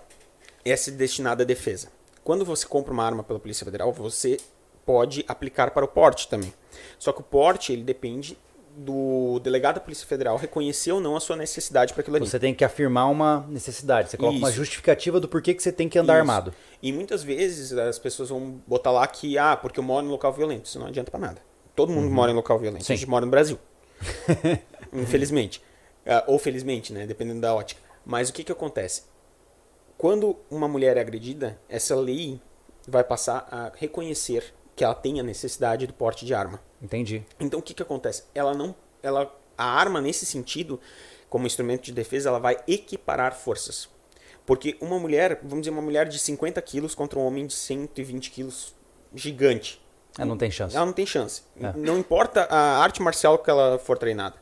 Essa 0.63 0.91
é 0.91 0.93
destinada 0.93 1.43
à 1.43 1.45
defesa. 1.45 1.89
Quando 2.23 2.45
você 2.45 2.67
compra 2.67 2.93
uma 2.93 3.03
arma 3.03 3.23
pela 3.23 3.39
Polícia 3.39 3.65
Federal, 3.65 3.91
você 3.91 4.37
pode 4.85 5.25
aplicar 5.27 5.71
para 5.71 5.83
o 5.83 5.87
porte 5.87 6.27
também. 6.27 6.53
Só 6.99 7.11
que 7.11 7.21
o 7.21 7.23
porte, 7.23 7.73
ele 7.73 7.83
depende 7.83 8.37
do 8.77 9.39
delegado 9.39 9.75
da 9.75 9.81
Polícia 9.81 10.05
Federal 10.05 10.37
reconhecer 10.37 10.91
ou 10.91 10.99
não 10.99 11.15
a 11.15 11.19
sua 11.19 11.35
necessidade 11.35 11.93
para 11.93 12.01
aquilo 12.01 12.17
ali. 12.17 12.27
Você 12.27 12.39
tem 12.39 12.53
que 12.53 12.63
afirmar 12.63 13.09
uma 13.09 13.45
necessidade. 13.49 14.09
Você 14.09 14.17
coloca 14.17 14.37
uma 14.37 14.49
Isso. 14.49 14.57
justificativa 14.57 15.19
do 15.19 15.27
porquê 15.27 15.53
que 15.53 15.63
você 15.63 15.71
tem 15.71 15.87
que 15.87 15.97
andar 15.97 16.13
Isso. 16.13 16.19
armado. 16.19 16.53
E 16.81 16.91
muitas 16.91 17.23
vezes 17.23 17.71
as 17.71 17.97
pessoas 17.97 18.29
vão 18.29 18.61
botar 18.67 18.91
lá 18.91 19.05
que, 19.07 19.37
ah, 19.37 19.55
porque 19.55 19.79
eu 19.79 19.83
moro 19.83 20.05
em 20.05 20.09
local 20.09 20.33
violento. 20.33 20.65
Isso 20.65 20.79
não 20.79 20.87
adianta 20.87 21.09
pra 21.09 21.19
nada. 21.19 21.41
Todo 21.75 21.91
mundo 21.91 22.09
mora 22.09 22.31
em 22.31 22.35
local 22.35 22.59
violento. 22.59 22.83
Sim. 22.85 22.93
A 22.93 22.95
gente 22.95 23.09
mora 23.09 23.25
no 23.25 23.31
Brasil. 23.31 23.57
Infelizmente. 24.93 25.61
Ah, 26.05 26.23
ou 26.27 26.37
felizmente, 26.37 26.93
né? 26.93 27.05
Dependendo 27.05 27.41
da 27.41 27.53
ótica. 27.53 27.81
Mas 28.05 28.29
o 28.29 28.33
que 28.33 28.43
que 28.43 28.51
acontece? 28.51 29.03
Quando 29.97 30.37
uma 30.51 30.67
mulher 30.67 30.97
é 30.97 31.01
agredida, 31.01 31.59
essa 31.69 31.95
lei 31.95 32.39
vai 32.87 33.03
passar 33.03 33.47
a 33.51 33.71
reconhecer 33.75 34.53
que 34.75 34.83
ela 34.83 34.93
tem 34.95 35.19
a 35.19 35.23
necessidade 35.23 35.87
do 35.87 35.93
porte 35.93 36.25
de 36.25 36.33
arma. 36.33 36.59
Entendi. 36.81 37.23
Então 37.39 37.59
o 37.59 37.63
que 37.63 37.73
que 37.73 37.81
acontece? 37.81 38.23
Ela 38.33 38.53
não, 38.53 38.75
ela, 39.01 39.33
a 39.57 39.65
arma 39.65 40.01
nesse 40.01 40.25
sentido, 40.25 40.79
como 41.29 41.47
instrumento 41.47 41.83
de 41.83 41.91
defesa, 41.93 42.29
ela 42.29 42.39
vai 42.39 42.57
equiparar 42.67 43.33
forças. 43.35 43.89
Porque 44.45 44.77
uma 44.79 44.99
mulher, 44.99 45.39
vamos 45.41 45.61
dizer, 45.61 45.71
uma 45.71 45.81
mulher 45.81 46.07
de 46.07 46.19
50 46.19 46.61
quilos 46.61 46.93
contra 46.93 47.17
um 47.17 47.25
homem 47.25 47.47
de 47.47 47.53
120 47.53 48.29
quilos, 48.31 48.75
gigante, 49.13 49.81
Ah, 50.17 50.25
não 50.25 50.37
tem 50.37 50.51
chance. 50.51 50.75
ela 50.75 50.85
não 50.85 50.93
tem 50.93 51.05
chance. 51.05 51.41
É. 51.59 51.73
Não 51.73 51.97
importa 51.97 52.43
a 52.49 52.77
arte 52.77 53.01
marcial 53.01 53.39
que 53.39 53.49
ela 53.49 53.79
for 53.79 53.97
treinada. 53.97 54.35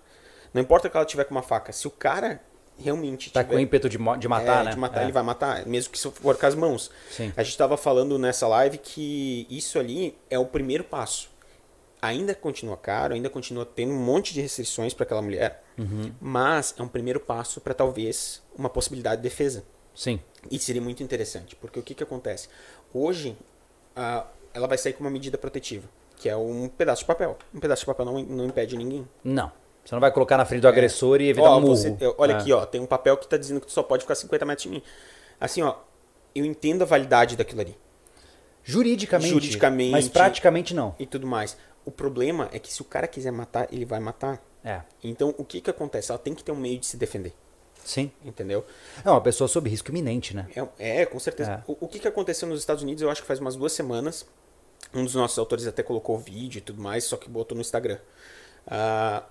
Não 0.54 0.62
importa 0.62 0.90
que 0.90 0.98
ela 0.98 1.06
tiver 1.06 1.24
com 1.24 1.32
uma 1.34 1.42
faca. 1.42 1.72
Se 1.72 1.88
o 1.88 1.92
cara 1.92 2.42
realmente 2.80 3.32
Tá 3.32 3.44
tiver 3.44 3.54
com 3.56 3.60
ímpeto 3.60 3.88
de, 3.90 3.98
de 3.98 4.28
matar, 4.28 4.62
é, 4.62 4.64
né? 4.66 4.72
De 4.72 4.78
matar, 4.78 5.02
É. 5.02 5.04
ele 5.04 5.12
vai 5.12 5.24
matar, 5.24 5.66
mesmo 5.66 5.92
que 5.92 6.00
se 6.00 6.10
for 6.12 6.38
com 6.38 6.46
as 6.46 6.56
mãos. 6.56 6.90
Sim. 7.12 7.32
A 7.38 7.44
gente 7.44 7.52
estava 7.52 7.78
falando 7.78 8.18
nessa 8.20 8.48
live 8.48 8.78
que 8.78 9.46
isso 9.50 9.78
ali 9.80 10.18
é 10.30 10.38
o 10.40 10.46
primeiro 10.46 10.84
passo. 10.84 11.30
Ainda 12.02 12.36
continua 12.36 12.76
caro, 12.76 13.14
ainda 13.14 13.30
continua 13.30 13.66
tendo 13.66 13.94
um 13.94 13.98
monte 14.04 14.34
de 14.34 14.42
restrições 14.42 14.94
para 14.94 15.04
aquela 15.06 15.22
mulher, 15.22 15.64
Uhum. 15.78 16.12
mas 16.20 16.76
é 16.78 16.84
um 16.84 16.88
primeiro 16.88 17.20
passo 17.20 17.62
para 17.62 17.74
talvez 17.74 18.42
uma 18.58 18.70
possibilidade 18.70 19.22
de 19.22 19.24
defesa. 19.30 19.64
Sim. 19.96 20.20
E 20.52 20.60
seria 20.60 20.82
muito 20.82 21.02
interessante, 21.02 21.56
porque 21.56 21.80
o 21.80 21.84
que, 21.84 21.94
que 21.96 22.04
acontece? 22.04 22.50
Hoje, 22.94 23.38
ela 24.54 24.68
vai 24.68 24.78
sair 24.78 24.94
com 24.94 25.04
uma 25.04 25.10
medida 25.10 25.38
protetiva, 25.38 25.88
que 26.18 26.28
é 26.28 26.36
um 26.36 26.68
pedaço 26.68 27.02
de 27.04 27.06
papel. 27.08 27.38
Um 27.54 27.60
pedaço 27.60 27.82
de 27.82 27.86
papel 27.86 28.06
não, 28.06 28.22
não 28.24 28.46
impede 28.46 28.76
ninguém. 28.76 29.08
Não. 29.24 29.52
Você 29.84 29.94
não 29.96 30.00
vai 30.00 30.12
colocar 30.12 30.38
na 30.38 30.46
frente 30.46 30.62
do 30.62 30.68
agressor 30.68 31.20
e 31.22 31.28
evitar 31.30 31.50
Ó, 31.50 31.58
um 31.58 31.62
murro. 31.62 31.76
você- 31.76 31.96
olha 32.18 32.34
É. 32.34 32.36
aqui, 32.38 32.54
ó, 32.54 32.66
tem 32.66 32.80
um 32.80 32.86
papel 32.86 33.18
que 33.18 33.28
tá 33.28 33.36
dizendo 33.38 33.60
que 33.60 33.68
tu 33.68 33.72
só 33.74 33.84
pode 33.84 34.04
ficar 34.04 34.16
50 34.16 34.46
metros 34.46 34.64
de 34.64 34.70
mim. 34.70 34.82
Assim, 35.40 35.62
ó, 35.62 35.76
eu 36.34 36.46
entendo 36.46 36.82
a 36.84 36.86
validade 36.86 37.36
daquilo 37.36 37.62
ali 37.62 37.78
Juridicamente. 38.64 39.30
Juridicamente. 39.34 39.92
Mas 39.92 40.08
praticamente 40.08 40.74
não. 40.74 40.96
e 40.98 41.06
tudo 41.06 41.28
mais. 41.28 41.58
O 41.86 41.92
problema 41.92 42.50
é 42.54 42.60
que 42.60 42.72
se 42.72 42.82
o 42.82 42.86
cara 42.86 43.08
quiser 43.08 43.32
matar, 43.32 43.68
ele 43.72 43.84
vai 43.84 44.00
matar. 44.00 44.42
É. 44.64 44.82
Então, 45.04 45.36
o 45.38 45.44
que 45.44 45.60
que 45.60 45.70
acontece? 45.70 46.12
Ela 46.12 46.18
tem 46.20 46.34
que 46.34 46.42
ter 46.44 46.54
um 46.54 46.56
meio 46.56 46.80
de 46.80 46.86
se 46.86 46.96
defender, 46.96 47.34
Sim. 47.84 48.10
entendeu? 48.24 48.66
É 49.04 49.10
uma 49.10 49.20
pessoa 49.20 49.50
sob 49.50 49.70
risco 49.70 49.90
iminente, 49.92 50.34
né? 50.34 50.48
É, 50.80 51.02
é, 51.02 51.06
com 51.06 51.20
certeza. 51.20 51.52
É. 51.52 51.64
O, 51.70 51.76
o 51.82 51.88
que 51.90 52.00
que 52.00 52.08
aconteceu 52.08 52.48
nos 52.48 52.60
Estados 52.60 52.82
Unidos, 52.84 53.02
eu 53.04 53.10
acho 53.10 53.20
que 53.22 53.28
faz 53.28 53.42
umas 53.42 53.58
duas 53.58 53.74
semanas, 53.74 54.26
um 54.94 55.04
dos 55.04 55.16
nossos 55.16 55.38
autores 55.38 55.68
até 55.68 55.84
colocou 55.84 56.18
vídeo 56.18 56.60
e 56.60 56.62
tudo 56.62 56.82
mais, 56.82 57.04
só 57.04 57.18
que 57.18 57.30
botou 57.30 57.54
no 57.56 57.60
Instagram. 57.62 57.98
Ah, 58.66 59.24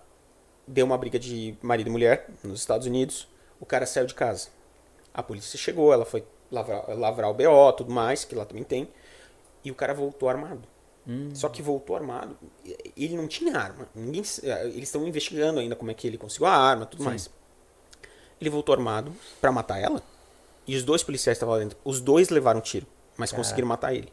deu 0.67 0.85
uma 0.85 0.97
briga 0.99 1.19
de 1.19 1.57
marido 1.63 1.89
e 1.89 1.91
mulher 1.91 2.29
nos 2.43 2.61
Estados 2.61 2.87
Unidos, 2.87 3.29
o 3.61 3.67
cara 3.67 3.87
saiu 3.87 4.07
de 4.07 4.15
casa. 4.15 4.49
A 5.15 5.23
polícia 5.23 5.59
chegou, 5.59 5.93
ela 5.93 6.05
foi 6.05 6.25
lavrar, 6.51 6.89
lavrar 6.97 7.31
o 7.31 7.35
BO, 7.35 7.73
tudo 7.77 7.93
mais, 7.93 8.25
que 8.25 8.35
lá 8.35 8.45
também 8.45 8.65
tem, 8.65 8.89
e 9.65 9.71
o 9.71 9.75
cara 9.75 9.95
voltou 9.95 10.29
armado. 10.29 10.63
Só 11.35 11.49
que 11.49 11.61
voltou 11.61 11.97
armado, 11.97 12.37
ele 12.97 13.17
não 13.17 13.27
tinha 13.27 13.57
arma. 13.57 13.89
Ninguém, 13.93 14.23
eles 14.43 14.85
estão 14.85 15.05
investigando 15.07 15.59
ainda 15.59 15.75
como 15.75 15.91
é 15.91 15.95
que 15.95 16.07
ele 16.07 16.17
conseguiu 16.17 16.47
a 16.47 16.53
arma, 16.53 16.87
tudo 16.87 17.03
Sim. 17.03 17.09
mais. 17.09 17.29
Ele 18.41 18.49
voltou 18.49 18.73
armado 18.73 19.13
pra 19.41 19.51
matar 19.51 19.81
ela. 19.81 20.01
E 20.65 20.77
os 20.77 20.85
dois 20.85 21.03
policiais 21.03 21.37
estavam 21.37 21.55
lá 21.55 21.61
dentro. 21.61 21.77
Os 21.85 22.01
dois 22.01 22.29
levaram 22.29 22.61
tiro, 22.61 22.87
mas 23.17 23.33
conseguiram 23.33 23.67
matar 23.67 23.93
ele. 23.93 24.13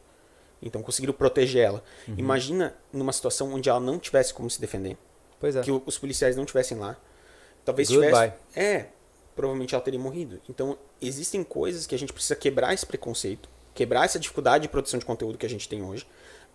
Então 0.62 0.82
conseguiram 0.82 1.14
proteger 1.14 1.64
ela. 1.64 1.84
Uhum. 2.08 2.16
Imagina 2.18 2.76
numa 2.92 3.14
situação 3.14 3.54
onde 3.54 3.70
ela 3.70 3.80
não 3.80 4.00
tivesse 4.00 4.34
como 4.34 4.50
se 4.50 4.60
defender. 4.60 4.98
Pois 5.40 5.56
é. 5.56 5.62
Que 5.62 5.72
os 5.72 5.98
policiais 5.98 6.36
não 6.36 6.46
tivessem 6.46 6.78
lá. 6.78 6.98
Talvez 7.64 7.90
Goodbye. 7.90 8.32
tivesse. 8.32 8.34
É, 8.56 8.88
provavelmente 9.36 9.74
ela 9.74 9.84
teria 9.84 10.00
morrido. 10.00 10.42
Então 10.50 10.78
existem 11.02 11.44
coisas 11.44 11.88
que 11.88 11.96
a 11.96 12.00
gente 12.00 12.12
precisa 12.12 12.36
quebrar 12.36 12.74
esse 12.74 12.86
preconceito, 12.86 13.50
quebrar 13.74 14.06
essa 14.06 14.20
dificuldade 14.20 14.64
de 14.64 14.70
produção 14.70 15.00
de 15.00 15.06
conteúdo 15.06 15.38
que 15.38 15.46
a 15.46 15.50
gente 15.50 15.70
tem 15.70 15.82
hoje, 15.84 16.06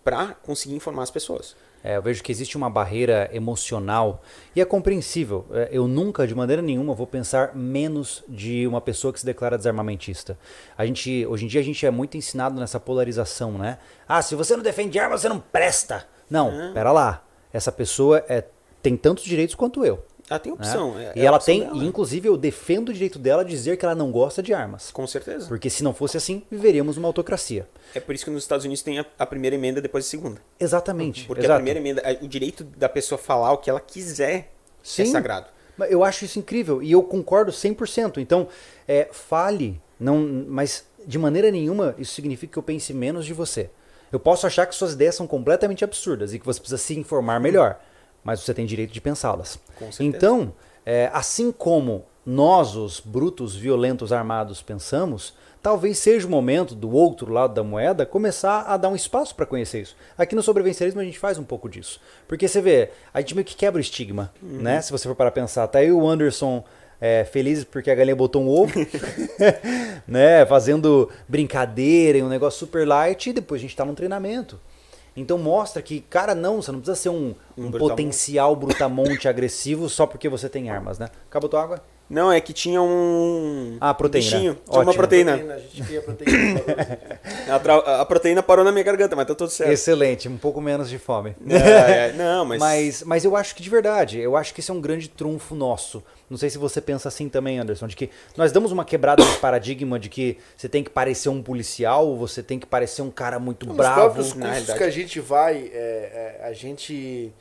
pra 0.03 0.35
conseguir 0.43 0.75
informar 0.75 1.01
as 1.01 1.09
pessoas. 1.09 1.55
É, 1.83 1.97
eu 1.97 2.01
vejo 2.01 2.23
que 2.23 2.31
existe 2.31 2.57
uma 2.57 2.69
barreira 2.69 3.29
emocional 3.33 4.23
e 4.55 4.61
é 4.61 4.65
compreensível. 4.65 5.45
É, 5.51 5.69
Eu 5.71 5.87
nunca, 5.87 6.27
de 6.27 6.33
maneira 6.33 6.61
nenhuma, 6.61 6.93
vou 6.93 7.07
pensar 7.07 7.55
menos 7.55 8.23
de 8.27 8.65
uma 8.67 8.81
pessoa 8.81 9.11
que 9.11 9.19
se 9.19 9.25
declara 9.25 9.57
desarmamentista. 9.57 10.37
A 10.77 10.85
gente, 10.85 11.25
hoje 11.27 11.45
em 11.45 11.47
dia 11.47 11.61
a 11.61 11.63
gente 11.63 11.85
é 11.85 11.91
muito 11.91 12.17
ensinado 12.17 12.59
nessa 12.59 12.79
polarização, 12.79 13.51
né? 13.57 13.77
Ah, 14.07 14.21
se 14.21 14.35
você 14.35 14.55
não 14.55 14.63
defende 14.63 14.97
arma, 14.99 15.17
você 15.17 15.29
não 15.29 15.39
presta. 15.39 16.07
Não, 16.29 16.73
pera 16.73 16.91
lá. 16.91 17.23
Essa 17.53 17.71
pessoa 17.71 18.23
é, 18.27 18.43
tem 18.85 18.95
tantos 18.95 19.23
direitos 19.23 19.55
quanto 19.55 19.83
eu. 19.83 20.03
Ela 20.29 20.39
tem 20.39 20.51
né? 20.51 20.57
opção. 20.59 20.97
é- 20.97 21.13
e 21.15 21.21
é 21.21 21.25
ela 21.25 21.39
tem, 21.39 21.61
dela. 21.61 21.75
e 21.75 21.85
inclusive 21.85 22.27
eu 22.27 22.37
defendo 22.37 22.89
o 22.89 22.93
direito 22.93 23.17
dela 23.17 23.43
de 23.43 23.49
dizer 23.51 23.77
que 23.77 23.85
ela 23.85 23.95
não 23.95 24.11
gosta 24.11 24.41
de 24.43 24.53
armas. 24.53 24.91
Com 24.91 25.05
certeza. 25.07 25.47
Porque 25.47 25.69
se 25.69 25.83
não 25.83 25.93
fosse 25.93 26.17
assim, 26.17 26.43
viveríamos 26.49 26.97
uma 26.97 27.07
autocracia. 27.07 27.67
É 27.93 27.99
por 27.99 28.13
isso 28.13 28.25
que 28.25 28.31
nos 28.31 28.43
Estados 28.43 28.63
Unidos 28.65 28.83
tem 28.83 28.99
a, 28.99 29.05
a 29.17 29.25
primeira 29.25 29.55
emenda 29.55 29.81
depois 29.81 30.05
a 30.05 30.09
segunda. 30.09 30.39
Exatamente. 30.59 31.25
Porque 31.25 31.41
exato. 31.41 31.53
a 31.53 31.55
primeira 31.57 31.79
emenda, 31.79 32.03
o 32.21 32.27
direito 32.27 32.63
da 32.63 32.87
pessoa 32.89 33.17
falar 33.17 33.53
o 33.53 33.57
que 33.57 33.69
ela 33.69 33.79
quiser 33.79 34.31
é 34.31 34.47
Sim. 34.83 35.05
sagrado. 35.05 35.47
Mas 35.77 35.91
Eu 35.91 36.03
acho 36.03 36.25
isso 36.25 36.37
incrível 36.39 36.81
e 36.81 36.91
eu 36.91 37.01
concordo 37.01 37.51
100%. 37.51 38.17
Então, 38.17 38.47
é, 38.87 39.09
fale, 39.11 39.81
não, 39.99 40.45
mas 40.47 40.85
de 41.05 41.17
maneira 41.17 41.51
nenhuma 41.51 41.95
isso 41.97 42.13
significa 42.13 42.53
que 42.53 42.59
eu 42.59 42.63
pense 42.63 42.93
menos 42.93 43.25
de 43.25 43.33
você. 43.33 43.69
Eu 44.11 44.19
posso 44.19 44.47
achar 44.47 44.65
que 44.65 44.73
suas 44.75 44.93
ideias 44.93 45.15
são 45.15 45.27
completamente 45.27 45.83
absurdas 45.83 46.33
e 46.33 46.39
que 46.39 46.45
você 46.45 46.59
precisa 46.59 46.77
se 46.77 46.97
informar 46.97 47.39
melhor, 47.39 47.79
mas 48.25 48.41
você 48.41 48.53
tem 48.53 48.65
direito 48.65 48.91
de 48.91 48.99
pensá-las. 48.99 49.57
Então, 49.99 50.51
é, 50.85 51.09
assim 51.13 51.51
como 51.51 52.03
nós, 52.25 52.75
os 52.75 52.99
brutos, 52.99 53.55
violentos, 53.55 54.11
armados, 54.11 54.61
pensamos, 54.61 55.33
talvez 55.61 55.99
seja 55.99 56.25
o 56.27 56.29
momento 56.29 56.73
do 56.75 56.91
outro 56.91 57.31
lado 57.31 57.53
da 57.53 57.63
moeda 57.63 58.05
começar 58.05 58.61
a 58.63 58.75
dar 58.77 58.89
um 58.89 58.95
espaço 58.95 59.35
para 59.35 59.45
conhecer 59.45 59.81
isso. 59.81 59.95
Aqui 60.17 60.35
no 60.35 60.41
sobrevencerismo 60.43 60.99
a 60.99 61.03
gente 61.03 61.19
faz 61.19 61.37
um 61.37 61.43
pouco 61.43 61.69
disso. 61.69 62.01
Porque 62.27 62.47
você 62.47 62.61
vê, 62.61 62.89
a 63.13 63.21
gente 63.21 63.35
meio 63.35 63.45
que 63.45 63.55
quebra 63.55 63.77
o 63.77 63.81
estigma, 63.81 64.33
Uhum. 64.41 64.57
né? 64.61 64.81
Se 64.81 64.91
você 64.91 65.07
for 65.07 65.15
para 65.15 65.29
pensar, 65.31 65.67
tá 65.67 65.79
aí 65.79 65.91
o 65.91 66.07
Anderson 66.07 66.63
é, 66.99 67.23
feliz 67.25 67.63
porque 67.63 67.91
a 67.91 67.95
galinha 67.95 68.15
botou 68.15 68.41
um 68.41 68.49
ovo, 68.49 68.73
né? 70.07 70.45
Fazendo 70.47 71.09
brincadeira 71.27 72.17
e 72.17 72.23
um 72.23 72.29
negócio 72.29 72.59
super 72.59 72.87
light 72.87 73.29
e 73.29 73.33
depois 73.33 73.59
a 73.59 73.63
gente 73.63 73.75
tá 73.75 73.85
num 73.85 73.95
treinamento. 73.95 74.59
Então 75.15 75.37
mostra 75.37 75.81
que, 75.81 76.01
cara, 76.01 76.35
não, 76.35 76.61
você 76.61 76.71
não 76.71 76.79
precisa 76.79 76.95
ser 76.95 77.09
um, 77.09 77.33
Um 77.57 77.65
um 77.67 77.71
brutamonte. 77.71 77.79
potencial 77.79 78.55
brutamonte 78.55 79.27
agressivo 79.29 79.87
só 79.89 80.05
porque 80.05 80.27
você 80.27 80.49
tem 80.49 80.69
armas, 80.69 80.99
né? 80.99 81.07
Acabou 81.27 81.49
tua 81.49 81.63
água? 81.63 81.81
Não, 82.09 82.31
é 82.31 82.39
que 82.39 82.53
tinha 82.53 82.81
um. 82.81 83.77
Ah, 83.81 83.93
proteína. 83.93 84.25
Bichinho. 84.25 84.57
Tinha 84.69 84.81
uma 84.81 84.93
proteína. 84.93 85.33
A 85.33 85.57
gente 85.57 85.83
cria 85.83 86.01
proteína. 86.01 86.61
A, 87.99 88.05
proteína 88.05 88.43
parou 88.43 88.63
na 88.63 88.71
minha 88.71 88.83
garganta, 88.83 89.15
mas 89.15 89.25
tá 89.25 89.33
tudo 89.33 89.49
certo. 89.49 89.71
Excelente, 89.71 90.29
um 90.29 90.37
pouco 90.37 90.61
menos 90.61 90.89
de 90.89 90.99
fome. 90.99 91.35
É, 91.49 92.09
é, 92.09 92.13
não, 92.13 92.45
mas. 92.45 92.59
Mas, 92.59 93.03
mas 93.03 93.25
eu 93.25 93.35
acho 93.35 93.55
que 93.55 93.63
de 93.63 93.69
verdade, 93.69 94.19
eu 94.19 94.35
acho 94.35 94.53
que 94.53 94.59
esse 94.59 94.69
é 94.69 94.73
um 94.73 94.81
grande 94.81 95.09
trunfo 95.09 95.55
nosso. 95.55 96.03
Não 96.29 96.37
sei 96.37 96.49
se 96.49 96.57
você 96.57 96.81
pensa 96.81 97.07
assim 97.07 97.29
também, 97.29 97.59
Anderson, 97.59 97.87
de 97.87 97.95
que 97.95 98.09
nós 98.35 98.51
damos 98.51 98.71
uma 98.71 98.83
quebrada 98.83 99.23
nesse 99.23 99.37
paradigma 99.37 99.99
de 99.99 100.09
que 100.09 100.37
você 100.57 100.67
tem 100.67 100.83
que 100.83 100.89
parecer 100.89 101.29
um 101.29 101.41
policial, 101.41 102.15
você 102.15 102.41
tem 102.41 102.59
que 102.59 102.65
parecer 102.65 103.01
um 103.01 103.11
cara 103.11 103.39
muito 103.39 103.65
Nos 103.65 103.75
bravo. 103.75 103.95
próprios 103.95 104.33
na 104.33 104.49
cursos 104.49 104.73
que 104.73 104.83
a 104.83 104.89
gente 104.89 105.19
vai, 105.19 105.69
é, 105.73 106.37
é, 106.41 106.47
a 106.47 106.53
gente. 106.53 107.31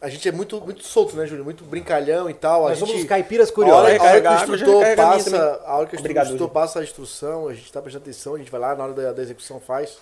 A 0.00 0.08
gente 0.10 0.28
é 0.28 0.32
muito, 0.32 0.60
muito 0.60 0.84
solto, 0.84 1.16
né, 1.16 1.26
Júlio? 1.26 1.42
Muito 1.44 1.64
brincalhão 1.64 2.28
e 2.28 2.34
tal. 2.34 2.62
Nós 2.62 2.72
a 2.72 2.74
gente, 2.74 2.86
somos 2.88 3.02
os 3.02 3.08
caipiras 3.08 3.48
a 3.48 3.52
curiosos. 3.52 3.82
hora, 3.84 3.98
a 3.98 4.04
hora 4.04 4.20
que 4.20 4.28
o 4.28 4.54
instrutor 4.54 4.84
a 4.84 4.96
passa, 4.96 5.60
a 5.64 5.76
hora 5.76 5.86
que 5.86 5.96
o 5.96 5.98
Obrigado, 5.98 6.24
instrutor 6.26 6.48
passa 6.50 6.80
a 6.80 6.82
instrução, 6.84 7.48
a 7.48 7.54
gente 7.54 7.72
tá 7.72 7.80
prestando 7.80 8.04
atenção, 8.04 8.34
a 8.34 8.38
gente 8.38 8.50
vai 8.50 8.60
lá 8.60 8.74
na 8.74 8.84
hora 8.84 8.92
da, 8.92 9.12
da 9.12 9.22
execução 9.22 9.58
faz. 9.58 9.96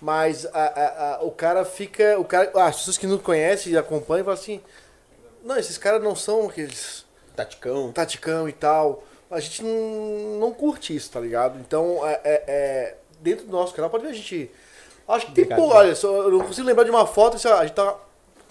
Mas 0.00 0.46
a- 0.46 0.50
a- 0.58 1.14
a- 1.16 1.22
o 1.22 1.30
cara 1.30 1.64
fica. 1.64 2.18
O 2.18 2.24
cara, 2.24 2.50
ah, 2.54 2.66
as 2.66 2.76
pessoas 2.76 2.98
que 2.98 3.06
não 3.06 3.18
conhecem 3.18 3.72
e 3.72 3.78
acompanham 3.78 4.24
falam 4.24 4.38
assim. 4.40 4.60
Não, 5.44 5.56
esses 5.56 5.78
caras 5.78 6.02
não 6.02 6.16
são 6.16 6.48
aqueles 6.48 7.04
Taticão. 7.36 7.92
taticão 7.92 8.48
e 8.48 8.52
tal. 8.52 9.04
A 9.30 9.38
gente 9.40 9.62
não, 9.62 10.38
não 10.40 10.52
curte 10.52 10.94
isso, 10.94 11.10
tá 11.10 11.20
ligado? 11.20 11.58
Então, 11.60 12.00
é, 12.06 12.20
é- 12.24 12.44
é, 12.46 12.94
dentro 13.20 13.46
do 13.46 13.52
nosso 13.52 13.74
canal, 13.74 13.90
pode 13.90 14.04
ver 14.04 14.10
a 14.10 14.14
gente. 14.14 14.50
Acho 15.08 15.26
que 15.26 15.32
tem 15.32 15.44
pouco. 15.46 15.74
Olha, 15.74 15.94
só, 15.94 16.08
eu 16.08 16.30
não 16.30 16.40
consigo 16.40 16.66
lembrar 16.66 16.84
de 16.84 16.90
uma 16.90 17.06
foto. 17.06 17.36
A 17.48 17.62
gente 17.64 17.74
tá 17.74 17.96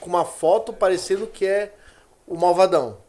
com 0.06 0.10
uma 0.10 0.24
foto 0.26 0.72
parecendo 0.72 1.28
que 1.28 1.45
é 1.45 1.74
o 2.28 2.36
Malvadão, 2.38 2.99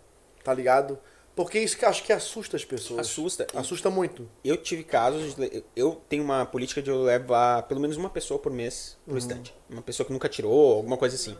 tá 0.43 0.53
ligado? 0.53 0.99
Porque 1.35 1.59
isso 1.59 1.77
que 1.77 1.85
acho 1.85 2.03
que 2.03 2.13
assusta 2.15 2.57
as 2.57 2.65
pessoas. 2.65 3.01
Assusta. 3.01 3.47
Assusta 3.55 3.91
muito. 3.91 4.27
Eu 4.43 4.57
tive 4.57 4.83
casos, 4.83 5.35
de- 5.35 5.63
eu 5.77 6.01
tenho 6.09 6.25
uma 6.25 6.47
política 6.47 6.81
de 6.81 6.89
eu 6.89 7.03
levar 7.03 7.65
pelo 7.65 7.79
menos 7.79 7.99
uma 7.99 8.09
pessoa 8.09 8.41
por 8.41 8.51
mês 8.51 8.97
pro 9.07 9.19
estande. 9.19 9.55
Uma 9.69 9.83
pessoa 9.83 10.07
que 10.07 10.13
nunca 10.15 10.31
tirou, 10.31 10.77
alguma 10.79 10.97
coisa 10.97 11.15
assim. 11.15 11.37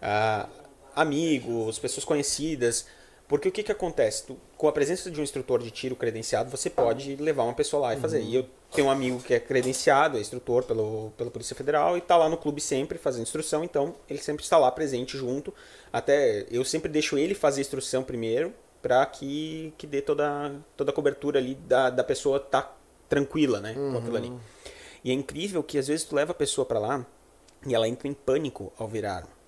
Ah, 0.00 0.48
amigos, 0.94 1.78
pessoas 1.80 2.04
conhecidas. 2.04 2.86
Porque 3.26 3.48
o 3.48 3.52
que, 3.52 3.62
que 3.64 3.72
acontece? 3.72 4.26
Tu, 4.26 4.38
com 4.62 4.68
a 4.68 4.72
presença 4.72 5.10
de 5.10 5.18
um 5.18 5.24
instrutor 5.24 5.60
de 5.60 5.72
tiro 5.72 5.96
credenciado, 5.96 6.48
você 6.48 6.70
pode 6.70 7.16
levar 7.16 7.42
uma 7.42 7.52
pessoa 7.52 7.82
lá 7.82 7.94
e 7.94 7.96
fazer. 7.98 8.22
E 8.22 8.36
eu 8.36 8.46
tenho 8.70 8.86
um 8.86 8.90
amigo 8.92 9.18
que 9.18 9.34
é 9.34 9.40
credenciado, 9.40 10.16
é 10.16 10.20
instrutor 10.20 10.62
pelo, 10.62 11.10
pela 11.16 11.32
Polícia 11.32 11.56
Federal, 11.56 11.96
e 11.96 11.98
está 11.98 12.16
lá 12.16 12.28
no 12.28 12.36
clube 12.36 12.60
sempre 12.60 12.96
fazendo 12.96 13.22
instrução, 13.22 13.64
então 13.64 13.92
ele 14.08 14.20
sempre 14.20 14.44
está 14.44 14.56
lá 14.56 14.70
presente 14.70 15.18
junto. 15.18 15.52
Até 15.92 16.46
eu 16.48 16.64
sempre 16.64 16.88
deixo 16.88 17.18
ele 17.18 17.34
fazer 17.34 17.60
a 17.60 17.62
instrução 17.62 18.04
primeiro, 18.04 18.54
para 18.80 19.04
que, 19.04 19.74
que 19.76 19.84
dê 19.84 20.00
toda, 20.00 20.54
toda 20.76 20.92
a 20.92 20.94
cobertura 20.94 21.40
ali 21.40 21.56
da, 21.56 21.90
da 21.90 22.04
pessoa 22.04 22.38
tá 22.38 22.72
tranquila, 23.08 23.58
né? 23.58 23.74
Com 23.74 23.98
aquilo 23.98 24.16
ali. 24.16 24.32
E 25.02 25.10
é 25.10 25.12
incrível 25.12 25.64
que 25.64 25.76
às 25.76 25.88
vezes 25.88 26.04
tu 26.04 26.14
leva 26.14 26.30
a 26.30 26.36
pessoa 26.36 26.64
para 26.64 26.78
lá 26.78 27.04
e 27.66 27.74
ela 27.74 27.88
entra 27.88 28.06
em 28.06 28.14
pânico 28.14 28.72
ao 28.78 28.86
virar 28.86 29.16
arma. 29.16 29.41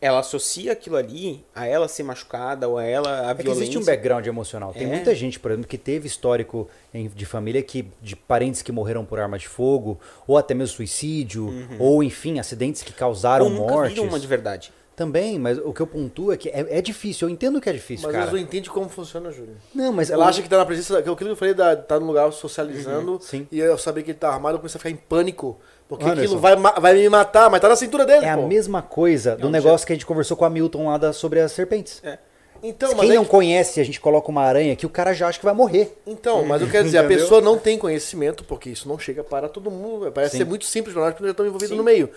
Ela 0.00 0.20
associa 0.20 0.72
aquilo 0.72 0.96
ali 0.96 1.44
a 1.54 1.66
ela 1.66 1.88
ser 1.88 2.04
machucada 2.04 2.68
ou 2.68 2.78
a 2.78 2.84
ela 2.84 3.26
a 3.26 3.30
É 3.30 3.34
que 3.34 3.42
violência. 3.42 3.62
existe 3.64 3.78
um 3.78 3.84
background 3.84 4.24
emocional. 4.26 4.72
Tem 4.72 4.84
É. 4.84 4.86
muita 4.86 5.12
gente, 5.14 5.40
por 5.40 5.50
exemplo, 5.50 5.68
que 5.68 5.76
teve 5.78 6.06
histórico 6.06 6.68
de 6.94 7.26
família 7.26 7.60
que 7.62 7.84
de 8.00 8.14
parentes 8.14 8.62
que 8.62 8.70
morreram 8.70 9.04
por 9.04 9.18
arma 9.18 9.36
de 9.38 9.48
fogo, 9.48 9.98
ou 10.26 10.38
até 10.38 10.54
mesmo 10.54 10.76
suicídio, 10.76 11.52
ou 11.80 12.02
enfim, 12.02 12.38
acidentes 12.38 12.82
que 12.82 12.92
causaram 12.92 13.46
Uhum. 13.46 13.52
ou 13.54 13.58
nunca 13.62 13.72
mortes. 13.74 13.98
uma 13.98 14.20
de 14.20 14.26
verdade. 14.26 14.72
Também, 14.94 15.38
mas 15.38 15.58
o 15.58 15.72
que 15.72 15.80
eu 15.80 15.86
pontuo 15.86 16.32
é 16.32 16.36
que 16.36 16.48
é, 16.48 16.78
é 16.78 16.82
difícil. 16.82 17.28
Eu 17.28 17.32
entendo 17.32 17.60
que 17.60 17.68
é 17.70 17.72
difícil, 17.72 18.06
Mas 18.08 18.12
cara. 18.12 18.24
eles 18.24 18.32
não 18.32 18.40
entendem 18.40 18.68
como 18.68 18.88
funciona, 18.88 19.30
Júlio. 19.30 19.56
Não, 19.72 19.92
mas 19.92 20.10
Ela 20.10 20.24
o- 20.24 20.28
acha 20.28 20.42
que 20.42 20.48
tá 20.48 20.56
na 20.58 20.66
presença. 20.66 20.94
da- 20.94 20.98
Aquilo 20.98 21.14
que 21.16 21.22
eu 21.24 21.36
falei, 21.36 21.54
da, 21.54 21.76
tá 21.76 22.00
no 22.00 22.06
lugar 22.06 22.32
socializando. 22.32 23.18
sim. 23.22 23.46
E 23.52 23.60
eu 23.60 23.78
sabia 23.78 24.02
que 24.02 24.10
ele 24.10 24.18
tá 24.18 24.28
armado, 24.28 24.56
eu 24.56 24.58
comecei 24.58 24.76
a 24.76 24.80
ficar 24.80 24.90
em 24.90 24.96
pânico. 24.96 25.56
Porque 25.88 26.04
Anderson. 26.04 26.22
aquilo 26.36 26.38
vai, 26.40 26.54
vai 26.56 26.94
me 26.94 27.08
matar, 27.08 27.48
mas 27.50 27.60
tá 27.60 27.68
na 27.68 27.76
cintura 27.76 28.04
dele, 28.04 28.26
é 28.26 28.30
a 28.30 28.36
pô. 28.36 28.46
mesma 28.46 28.82
coisa 28.82 29.34
do 29.36 29.44
Não, 29.44 29.50
negócio 29.50 29.86
que 29.86 29.92
a 29.92 29.96
gente 29.96 30.04
conversou 30.04 30.36
com 30.36 30.44
a 30.44 30.50
Milton 30.50 30.86
lá 30.86 30.98
da- 30.98 31.12
sobre 31.14 31.40
as 31.40 31.50
serpentes. 31.52 32.00
É. 32.04 32.18
Então, 32.62 32.92
Quem 32.96 33.12
é 33.12 33.14
não 33.14 33.24
que- 33.24 33.30
conhece, 33.30 33.80
a 33.80 33.84
gente 33.84 34.00
coloca 34.00 34.28
uma 34.28 34.42
aranha 34.42 34.74
que 34.76 34.84
o 34.84 34.90
cara 34.90 35.14
já 35.14 35.28
acha 35.28 35.38
que 35.38 35.44
vai 35.44 35.54
morrer. 35.54 35.96
Então, 36.06 36.44
mas 36.44 36.60
eu 36.60 36.68
quero 36.68 36.84
dizer, 36.84 36.98
a 36.98 37.04
pessoa 37.04 37.40
não 37.40 37.56
tem 37.56 37.78
conhecimento, 37.78 38.42
porque 38.44 38.68
isso 38.68 38.88
não 38.88 38.98
chega 38.98 39.22
para 39.24 39.48
todo 39.48 39.70
mundo. 39.70 40.10
Parece 40.12 40.32
Sim. 40.32 40.38
ser 40.38 40.44
muito 40.44 40.64
simples 40.66 40.92
para 40.92 41.04
nós, 41.04 41.12
porque 41.12 41.22
nós 41.24 41.30
estamos 41.30 41.48
envolvidos 41.48 41.70
Sim. 41.72 41.78
no 41.78 41.84
meio. 41.84 42.10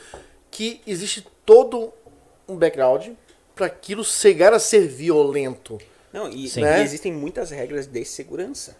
Que 0.49 0.81
existe 0.85 1.25
todo 1.45 1.93
um 2.49 2.55
background 2.57 3.09
para 3.55 3.67
aquilo 3.67 4.03
chegar 4.03 4.51
a 4.51 4.59
ser 4.59 4.87
violento. 4.87 5.77
Não, 6.11 6.27
e, 6.27 6.49
Sim. 6.49 6.61
e 6.61 6.63
Né? 6.63 6.81
existem 6.83 7.13
muitas 7.13 7.51
regras 7.51 7.85
de 7.87 8.03
segurança 8.03 8.75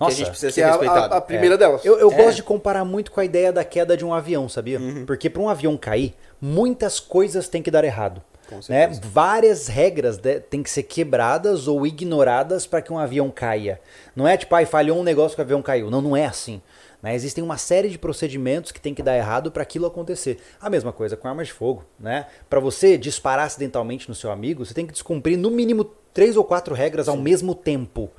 Nossa, 0.00 0.16
que 0.16 0.22
a 0.22 0.24
gente 0.24 0.30
precisa 0.30 0.48
Que 0.48 0.54
ser 0.54 0.60
é 0.62 0.64
a, 0.64 0.70
respeitado. 0.70 1.14
a- 1.14 1.18
a 1.18 1.20
primeira 1.20 1.56
delas. 1.56 1.84
Eu, 1.84 1.98
eu 1.98 2.10
É. 2.10 2.16
gosto 2.16 2.36
de 2.36 2.42
comparar 2.42 2.84
muito 2.84 3.10
com 3.12 3.20
a 3.20 3.24
ideia 3.24 3.52
da 3.52 3.64
queda 3.64 3.96
de 3.96 4.04
um 4.04 4.12
avião, 4.12 4.48
sabia? 4.48 4.80
Porque 5.06 5.30
para 5.30 5.42
um 5.42 5.48
avião 5.48 5.76
cair, 5.76 6.14
muitas 6.40 6.98
coisas 6.98 7.48
têm 7.48 7.62
que 7.62 7.70
dar 7.70 7.84
errado. 7.84 8.22
Né? 8.68 8.88
Várias 9.04 9.66
regras 9.68 10.18
de- 10.18 10.40
têm 10.40 10.62
que 10.62 10.68
ser 10.68 10.82
quebradas 10.82 11.66
ou 11.68 11.86
ignoradas 11.86 12.66
para 12.66 12.82
que 12.82 12.92
um 12.92 12.98
avião 12.98 13.30
caia. 13.30 13.80
Não 14.14 14.28
é 14.28 14.36
tipo, 14.36 14.54
ai, 14.54 14.66
falhou 14.66 14.98
um 14.98 15.02
negócio 15.02 15.34
que 15.34 15.40
o 15.40 15.44
avião 15.44 15.62
caiu. 15.62 15.88
Não, 15.90 16.02
não 16.02 16.14
é 16.14 16.26
assim. 16.26 16.60
Né? 17.02 17.14
Existem 17.14 17.42
uma 17.42 17.56
série 17.56 17.88
de 17.88 17.98
procedimentos 17.98 18.70
que 18.70 18.80
tem 18.80 18.92
que 18.94 19.02
dar 19.02 19.16
errado 19.16 19.50
para 19.50 19.62
aquilo 19.62 19.86
acontecer. 19.86 20.38
A 20.60 20.68
mesma 20.68 20.92
coisa 20.92 21.16
com 21.16 21.26
armas 21.28 21.46
de 21.46 21.52
fogo. 21.54 21.82
Né? 21.98 22.26
Para 22.50 22.60
você 22.60 22.98
disparar 22.98 23.46
acidentalmente 23.46 24.06
no 24.08 24.14
seu 24.14 24.30
amigo, 24.30 24.66
você 24.66 24.74
tem 24.74 24.84
que 24.86 24.92
descumprir 24.92 25.38
no 25.38 25.50
mínimo 25.50 25.84
três 26.12 26.36
ou 26.36 26.44
quatro 26.44 26.74
regras 26.74 27.08
ao 27.08 27.16
mesmo 27.16 27.54
tempo. 27.54 28.10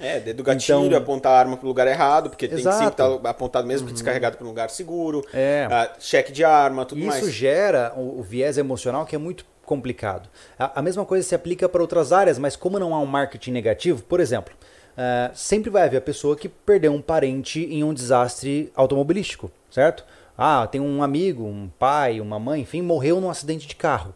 É, 0.00 0.18
dedo 0.24 0.42
gatilho, 0.42 0.84
Então- 0.86 0.98
apontar 0.98 1.32
a 1.32 1.38
arma 1.38 1.56
pro 1.56 1.66
lugar 1.68 1.86
errado, 1.86 2.30
porque 2.30 2.48
tem 2.48 2.56
que 2.56 2.62
sempre 2.62 2.78
Exato. 2.86 3.02
estar 3.16 3.28
apontado 3.30 3.66
mesmo 3.66 3.86
que 3.86 3.92
descarregado 3.92 4.36
para 4.36 4.44
um 4.44 4.48
lugar 4.48 4.70
seguro. 4.70 5.24
É. 5.32 5.66
Ah, 5.70 5.92
cheque 5.98 6.32
de 6.32 6.44
arma, 6.44 6.84
tudo 6.84 7.00
Isso 7.00 7.08
mais. 7.08 7.32
gera 7.32 7.92
o, 7.96 8.18
o 8.20 8.22
viés 8.22 8.58
emocional 8.58 9.04
que 9.06 9.14
é 9.14 9.18
muito 9.18 9.44
complicado. 9.64 10.28
A, 10.58 10.78
a 10.80 10.82
mesma 10.82 11.04
coisa 11.04 11.26
se 11.26 11.34
aplica 11.34 11.68
para 11.68 11.80
outras 11.82 12.12
áreas, 12.12 12.38
mas 12.38 12.56
como 12.56 12.78
não 12.78 12.94
há 12.94 13.00
um 13.00 13.06
marketing 13.06 13.50
negativo, 13.52 14.02
por 14.02 14.20
exemplo, 14.20 14.54
ah, 14.96 15.30
sempre 15.34 15.70
vai 15.70 15.84
haver 15.84 15.98
a 15.98 16.00
pessoa 16.00 16.36
que 16.36 16.48
perdeu 16.48 16.92
um 16.92 17.02
parente 17.02 17.60
em 17.64 17.82
um 17.84 17.92
desastre 17.94 18.72
automobilístico, 18.74 19.50
certo? 19.70 20.04
Ah, 20.38 20.66
tem 20.66 20.80
um 20.80 21.02
amigo, 21.02 21.44
um 21.44 21.68
pai, 21.78 22.20
uma 22.20 22.38
mãe, 22.38 22.60
enfim, 22.60 22.82
morreu 22.82 23.20
num 23.20 23.30
acidente 23.30 23.66
de 23.66 23.74
carro. 23.74 24.14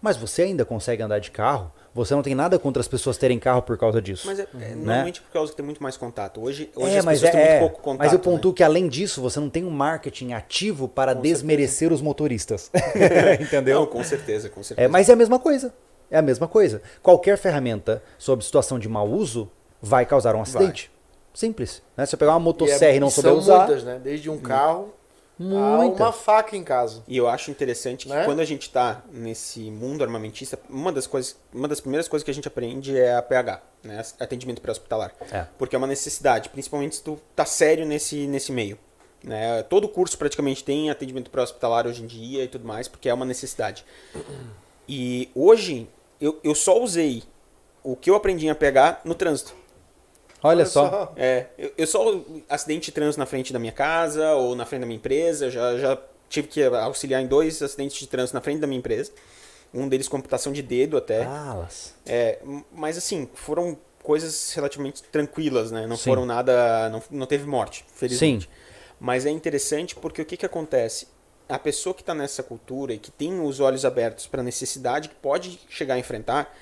Mas 0.00 0.16
você 0.16 0.42
ainda 0.42 0.64
consegue 0.64 1.02
andar 1.02 1.18
de 1.18 1.30
carro? 1.30 1.72
Você 1.96 2.14
não 2.14 2.22
tem 2.22 2.34
nada 2.34 2.58
contra 2.58 2.80
as 2.80 2.86
pessoas 2.86 3.16
terem 3.16 3.38
carro 3.38 3.62
por 3.62 3.76
causa 3.78 4.00
disso. 4.02 4.26
Mas 4.26 4.38
é, 4.38 4.46
é 4.60 4.74
normalmente 4.74 5.22
por 5.22 5.32
causa 5.32 5.50
que 5.50 5.56
tem 5.56 5.64
muito 5.64 5.82
mais 5.82 5.96
contato. 5.96 6.42
Hoje, 6.42 6.70
hoje 6.76 6.94
É, 6.94 6.98
as 6.98 7.04
mas 7.04 7.20
pessoas 7.20 7.34
é, 7.34 7.38
têm 7.38 7.46
é, 7.56 7.60
muito 7.60 7.70
pouco 7.70 7.82
contato. 7.82 7.98
mas 8.04 8.12
eu 8.12 8.18
né? 8.18 8.24
pontuo 8.24 8.52
que 8.52 8.62
além 8.62 8.86
disso, 8.86 9.20
você 9.22 9.40
não 9.40 9.48
tem 9.50 9.64
um 9.64 9.70
marketing 9.70 10.32
ativo 10.34 10.86
para 10.86 11.14
desmerecer 11.14 11.92
os 11.92 12.02
motoristas. 12.02 12.70
Entendeu? 13.40 13.80
Não, 13.80 13.86
com 13.86 14.04
certeza, 14.04 14.48
com 14.50 14.62
certeza. 14.62 14.86
É, 14.86 14.88
mas 14.88 15.08
é 15.08 15.14
a 15.14 15.16
mesma 15.16 15.38
coisa. 15.38 15.72
É 16.10 16.18
a 16.18 16.22
mesma 16.22 16.46
coisa. 16.46 16.82
Qualquer 17.02 17.36
ferramenta 17.38 18.02
sob 18.18 18.44
situação 18.44 18.78
de 18.78 18.88
mau 18.88 19.08
uso 19.08 19.50
vai 19.80 20.04
causar 20.06 20.36
um 20.36 20.42
acidente. 20.42 20.90
Simples. 21.34 21.82
Né? 21.96 22.06
Se 22.06 22.14
eu 22.14 22.18
pegar 22.18 22.32
uma 22.32 22.40
E 22.40 22.44
motosserra 22.44 22.92
e, 22.92 22.96
é- 22.96 23.00
não 23.00 23.08
e 23.08 23.10
souber 23.10 23.32
são 23.32 23.38
usar. 23.40 23.66
muitas, 23.66 23.84
né? 23.84 24.00
Desde 24.02 24.30
um 24.30 24.38
carro 24.38 24.92
Muita. 25.38 26.04
uma 26.04 26.12
faca 26.12 26.56
em 26.56 26.64
casa. 26.64 27.02
E 27.06 27.16
eu 27.16 27.28
acho 27.28 27.50
interessante 27.50 28.06
que 28.06 28.12
Né? 28.12 28.24
quando 28.24 28.40
a 28.40 28.44
gente 28.44 28.70
tá 28.70 29.02
nesse 29.12 29.70
mundo 29.70 30.02
armamentista, 30.02 30.58
uma 30.68 30.90
das 30.90 31.06
coisas, 31.06 31.36
uma 31.52 31.68
das 31.68 31.80
primeiras 31.80 32.08
coisas 32.08 32.24
que 32.24 32.30
a 32.30 32.34
gente 32.34 32.48
aprende 32.48 32.96
é 32.98 33.14
a 33.14 33.22
PH, 33.22 33.62
né? 33.84 34.02
Atendimento 34.18 34.62
pré-hospitalar. 34.62 35.12
É. 35.30 35.46
Porque 35.58 35.76
é 35.76 35.78
uma 35.78 35.86
necessidade, 35.86 36.48
principalmente 36.48 36.96
se 36.96 37.02
tu 37.02 37.20
tá 37.34 37.44
sério 37.44 37.84
nesse, 37.84 38.26
nesse 38.26 38.50
meio. 38.50 38.78
Né? 39.22 39.62
Todo 39.64 39.88
curso 39.88 40.16
praticamente 40.16 40.62
tem 40.62 40.88
atendimento 40.88 41.30
pré-hospitalar 41.30 41.86
hoje 41.86 42.02
em 42.02 42.06
dia 42.06 42.44
e 42.44 42.48
tudo 42.48 42.66
mais, 42.66 42.88
porque 42.88 43.08
é 43.08 43.14
uma 43.14 43.24
necessidade. 43.24 43.84
E 44.88 45.28
hoje, 45.34 45.88
eu, 46.20 46.38
eu 46.44 46.54
só 46.54 46.80
usei 46.80 47.24
o 47.82 47.96
que 47.96 48.08
eu 48.08 48.14
aprendi 48.14 48.46
em 48.46 48.50
APH 48.50 49.00
no 49.04 49.14
trânsito. 49.14 49.54
Olha, 50.42 50.66
só. 50.66 51.12
É, 51.16 51.46
eu, 51.56 51.72
eu 51.78 51.86
só 51.86 52.20
acidente 52.48 52.86
de 52.86 52.92
trânsito 52.92 53.18
na 53.18 53.26
frente 53.26 53.52
da 53.52 53.58
minha 53.58 53.72
casa 53.72 54.32
ou 54.32 54.54
na 54.54 54.64
frente 54.64 54.80
da 54.80 54.86
minha 54.86 54.96
empresa, 54.96 55.50
já, 55.50 55.76
já 55.78 55.98
tive 56.28 56.48
que 56.48 56.62
auxiliar 56.62 57.22
em 57.22 57.26
dois 57.26 57.62
acidentes 57.62 57.98
de 57.98 58.06
trânsito 58.06 58.34
na 58.34 58.40
frente 58.40 58.60
da 58.60 58.66
minha 58.66 58.78
empresa. 58.78 59.12
Um 59.72 59.88
deles 59.88 60.08
com 60.08 60.16
amputação 60.16 60.52
de 60.52 60.62
dedo 60.62 60.96
até. 60.96 61.24
Alas. 61.24 61.94
É, 62.04 62.38
mas 62.72 62.96
assim, 62.96 63.28
foram 63.34 63.76
coisas 64.02 64.52
relativamente 64.54 65.02
tranquilas, 65.02 65.70
né? 65.70 65.86
Não 65.86 65.96
Sim. 65.96 66.10
foram 66.10 66.24
nada, 66.24 66.88
não, 66.90 67.02
não 67.10 67.26
teve 67.26 67.46
morte, 67.46 67.84
felizmente. 67.94 68.48
Mas 69.00 69.26
é 69.26 69.30
interessante 69.30 69.94
porque 69.94 70.22
o 70.22 70.24
que 70.24 70.36
que 70.36 70.46
acontece? 70.46 71.08
A 71.48 71.58
pessoa 71.58 71.94
que 71.94 72.02
está 72.02 72.14
nessa 72.14 72.42
cultura 72.42 72.94
e 72.94 72.98
que 72.98 73.10
tem 73.10 73.40
os 73.40 73.60
olhos 73.60 73.84
abertos 73.84 74.26
para 74.26 74.40
a 74.40 74.44
necessidade 74.44 75.08
que 75.08 75.14
pode 75.16 75.60
chegar 75.68 75.94
a 75.94 75.98
enfrentar, 75.98 76.56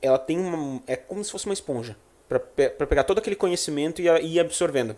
ela 0.00 0.18
tem 0.18 0.38
uma, 0.38 0.80
é 0.86 0.96
como 0.96 1.24
se 1.24 1.32
fosse 1.32 1.46
uma 1.46 1.54
esponja 1.54 1.96
para 2.28 2.86
pegar 2.86 3.04
todo 3.04 3.18
aquele 3.18 3.36
conhecimento 3.36 4.02
e 4.02 4.08
a- 4.08 4.20
e 4.20 4.34
ir 4.34 4.40
absorvendo. 4.40 4.94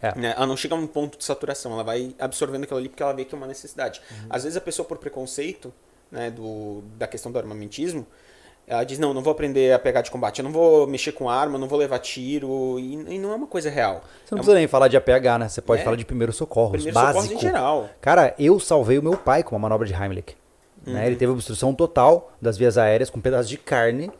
É. 0.00 0.14
Né? 0.16 0.34
Ela 0.36 0.46
não 0.46 0.56
chega 0.56 0.74
a 0.74 0.78
um 0.78 0.86
ponto 0.86 1.18
de 1.18 1.24
saturação, 1.24 1.72
ela 1.72 1.82
vai 1.82 2.14
absorvendo 2.18 2.64
aquilo 2.64 2.78
ali 2.78 2.88
porque 2.88 3.02
ela 3.02 3.12
vê 3.12 3.24
que 3.24 3.34
é 3.34 3.38
uma 3.38 3.46
necessidade. 3.48 4.00
Às 4.30 4.44
vezes 4.44 4.56
a 4.56 4.60
pessoa, 4.60 4.86
por 4.86 4.98
preconceito 4.98 5.72
né, 6.10 6.30
do, 6.30 6.82
da 6.96 7.06
questão 7.06 7.32
do 7.32 7.38
armamentismo, 7.38 8.06
ela 8.66 8.84
diz: 8.84 8.98
Não, 8.98 9.12
não 9.12 9.22
vou 9.22 9.32
aprender 9.32 9.72
a 9.72 9.78
pegar 9.78 10.02
de 10.02 10.10
combate, 10.10 10.38
eu 10.38 10.44
não 10.44 10.52
vou 10.52 10.86
mexer 10.86 11.12
com 11.12 11.28
arma, 11.28 11.58
não 11.58 11.66
vou 11.66 11.78
levar 11.78 11.98
tiro, 11.98 12.78
e, 12.78 12.92
e 13.14 13.18
não 13.18 13.32
é 13.32 13.34
uma 13.34 13.46
coisa 13.46 13.70
real. 13.70 14.04
Você 14.24 14.34
não 14.34 14.38
é 14.38 14.40
precisa 14.40 14.54
nem 14.54 14.68
falar 14.68 14.86
de 14.88 14.96
APH, 14.96 15.38
né? 15.38 15.48
Você 15.48 15.60
pode 15.62 15.80
É. 15.80 15.84
falar 15.84 15.96
de 15.96 16.04
primeiros 16.04 16.36
socorros, 16.36 16.72
Primeiro 16.82 16.94
básico. 16.94 17.22
socorros 17.22 17.42
em 17.42 17.46
geral. 17.46 17.88
Cara, 18.00 18.34
eu 18.38 18.60
salvei 18.60 18.98
o 18.98 19.02
meu 19.02 19.16
pai 19.16 19.42
com 19.42 19.54
uma 19.56 19.60
manobra 19.60 19.86
de 19.86 19.94
Heimlich. 19.94 20.36
né? 20.86 21.06
Ele 21.06 21.16
teve 21.16 21.32
obstrução 21.32 21.74
total 21.74 22.32
das 22.40 22.56
vias 22.56 22.78
aéreas 22.78 23.10
com 23.10 23.20
pedaços 23.20 23.48
de 23.48 23.58
carne. 23.58 24.10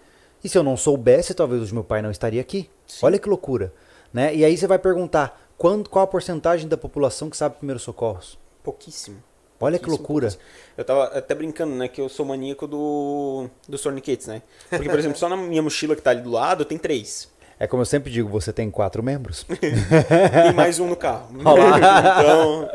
E 0.42 0.48
se 0.48 0.56
eu 0.56 0.62
não 0.62 0.76
soubesse, 0.76 1.34
talvez 1.34 1.62
hoje 1.62 1.74
meu 1.74 1.84
pai 1.84 2.00
não 2.00 2.10
estaria 2.10 2.40
aqui. 2.40 2.70
Olha 3.02 3.18
que 3.18 3.28
loucura. 3.28 3.72
Né? 4.12 4.34
E 4.34 4.44
aí 4.44 4.56
você 4.56 4.66
vai 4.66 4.78
perguntar, 4.78 5.50
quando, 5.56 5.90
qual 5.90 6.04
a 6.04 6.06
porcentagem 6.06 6.68
da 6.68 6.76
população 6.76 7.28
que 7.28 7.36
sabe 7.36 7.56
primeiros 7.56 7.82
socorros? 7.82 8.38
Pouquíssimo. 8.62 9.22
Olha 9.60 9.78
que 9.78 9.88
loucura. 9.88 10.32
Eu 10.76 10.84
tava 10.84 11.04
até 11.06 11.34
brincando, 11.34 11.74
né, 11.74 11.88
que 11.88 12.00
eu 12.00 12.08
sou 12.08 12.24
maníaco 12.24 12.66
do, 12.66 13.48
dos 13.68 13.82
torniquetes, 13.82 14.28
né? 14.28 14.42
Porque, 14.70 14.88
por 14.88 14.98
exemplo, 14.98 15.18
só 15.18 15.28
na 15.28 15.36
minha 15.36 15.60
mochila 15.60 15.96
que 15.96 16.02
tá 16.02 16.10
ali 16.10 16.22
do 16.22 16.30
lado, 16.30 16.64
tem 16.64 16.78
três. 16.78 17.28
É 17.58 17.66
como 17.66 17.82
eu 17.82 17.86
sempre 17.86 18.08
digo, 18.12 18.28
você 18.28 18.52
tem 18.52 18.70
quatro 18.70 19.02
membros. 19.02 19.44
Tem 19.50 20.52
mais 20.54 20.78
um 20.78 20.86
no 20.86 20.94
carro. 20.94 21.28
Então, 21.42 22.70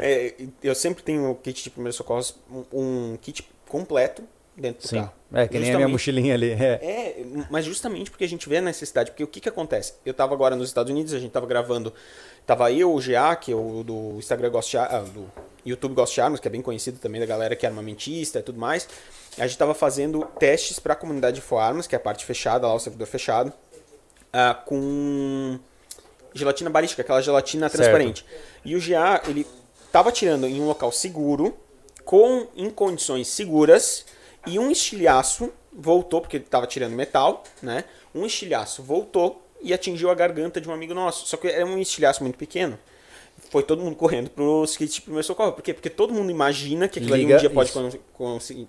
é, 0.00 0.34
eu 0.64 0.74
sempre 0.74 1.04
tenho 1.04 1.30
o 1.30 1.34
kit 1.36 1.62
de 1.62 1.70
primeiros 1.70 1.94
socorros, 1.94 2.36
um, 2.50 2.64
um 2.72 3.18
kit 3.20 3.48
completo 3.68 4.24
dentro 4.56 4.82
do 4.82 4.88
Sim. 4.88 4.96
carro. 4.96 5.12
É, 5.34 5.46
que 5.48 5.54
nem 5.58 5.62
a 5.74 5.76
minha 5.78 5.88
Justamente- 5.88 5.92
mochilinha 5.92 6.34
ali. 6.34 6.50
É. 6.52 6.80
É, 6.82 7.24
mas 7.50 7.64
justamente 7.64 8.10
porque 8.10 8.24
a 8.24 8.28
gente 8.28 8.48
vê 8.48 8.58
a 8.58 8.60
necessidade. 8.62 9.10
Porque 9.10 9.24
o 9.24 9.26
que 9.26 9.40
que 9.40 9.48
acontece? 9.48 9.94
Eu 10.04 10.14
tava 10.14 10.34
agora 10.34 10.54
nos 10.56 10.68
Estados 10.68 10.90
Unidos, 10.90 11.12
a 11.12 11.18
gente 11.18 11.30
tava 11.32 11.46
gravando. 11.46 11.92
Tava 12.46 12.70
eu, 12.72 12.94
o 12.94 13.00
GA, 13.00 13.34
que 13.36 13.50
é 13.52 13.54
o 13.56 13.82
do 13.84 14.14
Instagram 14.18 14.50
Ghost 14.50 14.76
Ar- 14.78 14.94
ah, 14.94 15.00
do 15.00 15.30
YouTube 15.64 15.94
Ghost 15.94 16.18
Arms, 16.20 16.38
que 16.40 16.46
é 16.46 16.50
bem 16.50 16.62
conhecido 16.62 16.98
também 17.00 17.20
da 17.20 17.26
galera 17.26 17.56
que 17.56 17.66
é 17.66 17.68
armamentista 17.68 18.38
e 18.38 18.42
tudo 18.42 18.58
mais. 18.58 18.88
A 19.36 19.46
gente 19.46 19.58
tava 19.58 19.74
fazendo 19.74 20.24
testes 20.38 20.78
para 20.78 20.92
a 20.92 20.96
comunidade 20.96 21.34
de 21.36 21.42
Foarmas, 21.42 21.86
que 21.88 21.94
é 21.94 21.98
a 21.98 22.00
parte 22.00 22.24
fechada 22.24 22.66
lá, 22.66 22.72
o 22.74 22.78
servidor 22.78 23.06
fechado, 23.08 23.52
ah, 24.32 24.54
com 24.54 25.58
gelatina 26.32 26.70
balística, 26.70 27.02
aquela 27.02 27.20
gelatina 27.20 27.68
Certo. 27.68 27.82
transparente. 27.82 28.24
E 28.64 28.76
o 28.76 28.80
GA, 28.80 29.20
ele 29.26 29.44
tava 29.90 30.12
tirando 30.12 30.46
em 30.46 30.60
um 30.60 30.66
local 30.68 30.92
seguro, 30.92 31.56
com 32.04 32.46
em 32.56 32.70
condições 32.70 33.26
seguras, 33.26 34.06
e 34.46 34.58
um 34.58 34.70
estilhaço 34.70 35.52
voltou, 35.72 36.20
porque 36.20 36.36
ele 36.38 36.44
tava 36.44 36.66
tirando 36.66 36.92
metal, 36.92 37.44
né? 37.62 37.84
Um 38.14 38.24
estilhaço 38.24 38.82
voltou 38.82 39.46
e 39.60 39.74
atingiu 39.74 40.10
a 40.10 40.14
garganta 40.14 40.60
de 40.60 40.68
um 40.68 40.72
amigo 40.72 40.94
nosso. 40.94 41.26
Só 41.26 41.36
que 41.36 41.48
era 41.48 41.66
um 41.66 41.78
estilhaço 41.78 42.22
muito 42.22 42.38
pequeno. 42.38 42.78
Foi 43.50 43.62
todo 43.62 43.82
mundo 43.82 43.96
correndo 43.96 44.30
pros 44.30 44.76
kits 44.76 44.94
de 44.94 45.02
primeiro 45.02 45.26
socorro. 45.26 45.52
Por 45.52 45.62
quê? 45.62 45.74
Porque 45.74 45.90
todo 45.90 46.14
mundo 46.14 46.30
imagina 46.30 46.88
que 46.88 46.98
aquilo 46.98 47.14
ali 47.14 47.24
Liga 47.24 47.36
um 47.36 47.38
dia 47.38 47.50
pode 47.50 47.72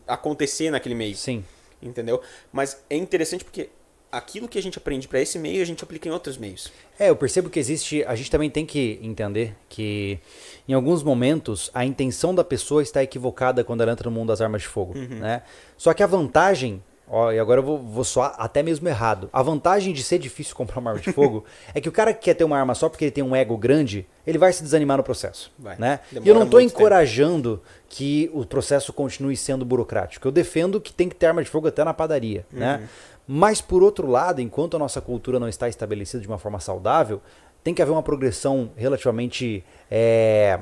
acontecer 0.05 0.69
naquele 0.69 0.95
meio. 0.95 1.15
Sim. 1.15 1.43
Entendeu? 1.81 2.21
Mas 2.51 2.83
é 2.89 2.97
interessante 2.97 3.45
porque 3.45 3.69
aquilo 4.11 4.47
que 4.47 4.57
a 4.57 4.61
gente 4.61 4.77
aprende 4.77 5.07
para 5.07 5.19
esse 5.19 5.37
meio, 5.37 5.61
a 5.61 5.65
gente 5.65 5.83
aplica 5.83 6.07
em 6.07 6.11
outros 6.11 6.37
meios. 6.37 6.71
É, 6.99 7.09
eu 7.09 7.15
percebo 7.15 7.49
que 7.49 7.59
existe. 7.59 8.03
A 8.05 8.15
gente 8.15 8.31
também 8.31 8.49
tem 8.49 8.65
que 8.65 8.99
entender 9.01 9.55
que, 9.69 10.19
em 10.67 10.73
alguns 10.73 11.03
momentos, 11.03 11.69
a 11.73 11.85
intenção 11.85 12.33
da 12.33 12.43
pessoa 12.43 12.81
está 12.81 13.03
equivocada 13.03 13.63
quando 13.63 13.81
ela 13.81 13.91
entra 13.91 14.09
no 14.09 14.15
mundo 14.15 14.29
das 14.29 14.41
armas 14.41 14.61
de 14.61 14.67
fogo. 14.67 14.93
Né? 14.95 15.41
Só 15.77 15.93
que 15.93 16.03
a 16.03 16.07
vantagem. 16.07 16.81
Ó, 17.09 17.31
e 17.31 17.39
agora 17.39 17.61
eu 17.61 17.63
vou, 17.63 17.77
vou 17.77 18.03
soar 18.03 18.35
até 18.37 18.61
mesmo 18.61 18.85
errado. 18.89 19.29
A 19.31 19.41
vantagem 19.41 19.93
de 19.93 20.03
ser 20.03 20.19
difícil 20.19 20.53
comprar 20.53 20.79
uma 20.79 20.91
arma 20.91 21.01
de 21.01 21.13
fogo 21.13 21.45
é 21.73 21.79
que 21.79 21.87
o 21.87 21.91
cara 21.91 22.13
que 22.13 22.25
quer 22.25 22.33
ter 22.33 22.43
uma 22.43 22.57
arma 22.59 22.75
só 22.75 22.89
porque 22.89 23.05
ele 23.05 23.11
tem 23.11 23.23
um 23.23 23.33
ego 23.33 23.55
grande, 23.57 24.05
ele 24.25 24.37
vai 24.37 24.51
se 24.51 24.61
desanimar 24.61 24.97
no 24.97 25.03
processo. 25.03 25.49
Vai. 25.57 25.77
Né? 25.77 26.01
E 26.11 26.27
eu 26.27 26.35
não 26.35 26.43
estou 26.43 26.59
muito 26.59 26.71
tempo. 26.71 26.81
encorajando 26.81 27.63
que 27.87 28.29
o 28.33 28.45
processo 28.45 28.91
continue 28.91 29.37
sendo 29.37 29.63
burocrático. 29.63 30.27
Eu 30.27 30.33
defendo 30.33 30.81
que 30.81 30.93
tem 30.93 31.07
que 31.07 31.15
ter 31.15 31.27
arma 31.27 31.41
de 31.41 31.49
fogo 31.49 31.69
até 31.69 31.81
na 31.81 31.93
padaria. 31.93 32.45
Né? 32.51 32.89
Mas, 33.27 33.59
por 33.59 33.83
outro 33.83 34.07
lado, 34.07 34.39
enquanto 34.41 34.75
a 34.75 34.79
nossa 34.79 35.01
cultura 35.01 35.39
não 35.39 35.49
está 35.49 35.67
estabelecida 35.67 36.21
de 36.21 36.27
uma 36.27 36.37
forma 36.37 36.59
saudável, 36.59 37.21
tem 37.63 37.73
que 37.73 37.81
haver 37.81 37.91
uma 37.91 38.03
progressão 38.03 38.69
relativamente. 38.77 39.63
é, 39.91 40.59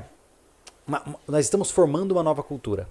uma- 0.86 1.02
nós 1.26 1.44
estamos 1.44 1.70
formando 1.70 2.12
uma 2.12 2.22
nova 2.22 2.42
cultura. 2.42 2.88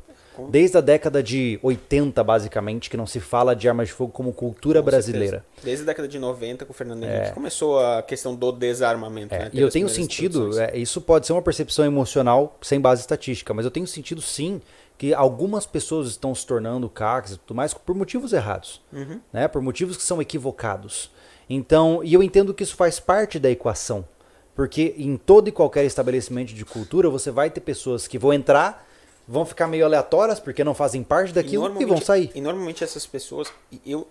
Desde 0.49 0.77
a 0.77 0.81
década 0.81 1.23
de 1.23 1.57
80, 1.63 2.21
basicamente, 2.21 2.89
que 2.89 2.97
não 2.97 3.07
se 3.07 3.21
fala 3.21 3.55
de 3.55 3.69
armas 3.69 3.87
de 3.87 3.93
fogo 3.93 4.11
como 4.11 4.33
cultura 4.33 4.81
Com 4.81 4.85
brasileira. 4.85 5.37
certeza. 5.53 5.63
Desde 5.63 5.83
a 5.83 5.85
década 5.85 6.05
de 6.09 6.19
90, 6.19 6.65
com 6.65 6.73
o 6.73 6.75
Fernando 6.75 7.03
Henrique, 7.05 7.31
começou 7.31 7.79
a 7.79 8.01
questão 8.03 8.35
do 8.35 8.51
desarmamento. 8.51 9.33
É, 9.33 9.39
né? 9.45 9.49
e 9.53 9.61
eu 9.61 9.69
tenho 9.69 9.87
sentido, 9.87 10.59
é, 10.59 10.77
isso 10.77 10.99
pode 10.99 11.25
ser 11.25 11.31
uma 11.31 11.41
percepção 11.41 11.85
emocional 11.85 12.57
sem 12.61 12.81
base 12.81 12.99
estatística, 12.99 13.53
mas 13.53 13.63
eu 13.63 13.71
tenho 13.71 13.87
sentido 13.87 14.21
sim 14.21 14.61
que 14.97 15.13
algumas 15.13 15.65
pessoas 15.65 16.07
estão 16.07 16.33
se 16.33 16.45
tornando 16.45 16.89
CACs 16.89 17.33
e 17.33 17.37
tudo 17.37 17.55
mais 17.55 17.73
por 17.73 17.93
motivos 17.95 18.31
errados, 18.33 18.81
Uhum. 18.93 19.19
né? 19.33 19.47
por 19.47 19.61
motivos 19.61 19.97
que 19.97 20.03
são 20.03 20.21
equivocados. 20.21 21.11
Então, 21.49 22.03
e 22.03 22.13
eu 22.13 22.23
entendo 22.23 22.53
que 22.53 22.63
isso 22.63 22.75
faz 22.75 22.99
parte 22.99 23.37
da 23.37 23.49
equação, 23.51 24.07
porque 24.55 24.95
em 24.97 25.17
todo 25.17 25.47
e 25.49 25.51
qualquer 25.51 25.83
estabelecimento 25.85 26.53
de 26.53 26.63
cultura 26.65 27.09
você 27.09 27.29
vai 27.29 27.49
ter 27.49 27.59
pessoas 27.61 28.07
que 28.07 28.17
vão 28.17 28.33
entrar, 28.33 28.87
vão 29.27 29.45
ficar 29.45 29.67
meio 29.67 29.85
aleatórias 29.85 30.39
porque 30.39 30.63
não 30.63 30.73
fazem 30.73 31.03
parte 31.03 31.33
daquilo 31.33 31.65
e, 31.65 31.67
vão 31.67 31.73
normalmente- 31.75 32.05
sair. 32.05 32.31
E 32.33 32.39
normalmente 32.41 32.83
essas 32.83 33.05
pessoas, 33.05 33.51
e 33.71 33.81
eu 33.91 34.07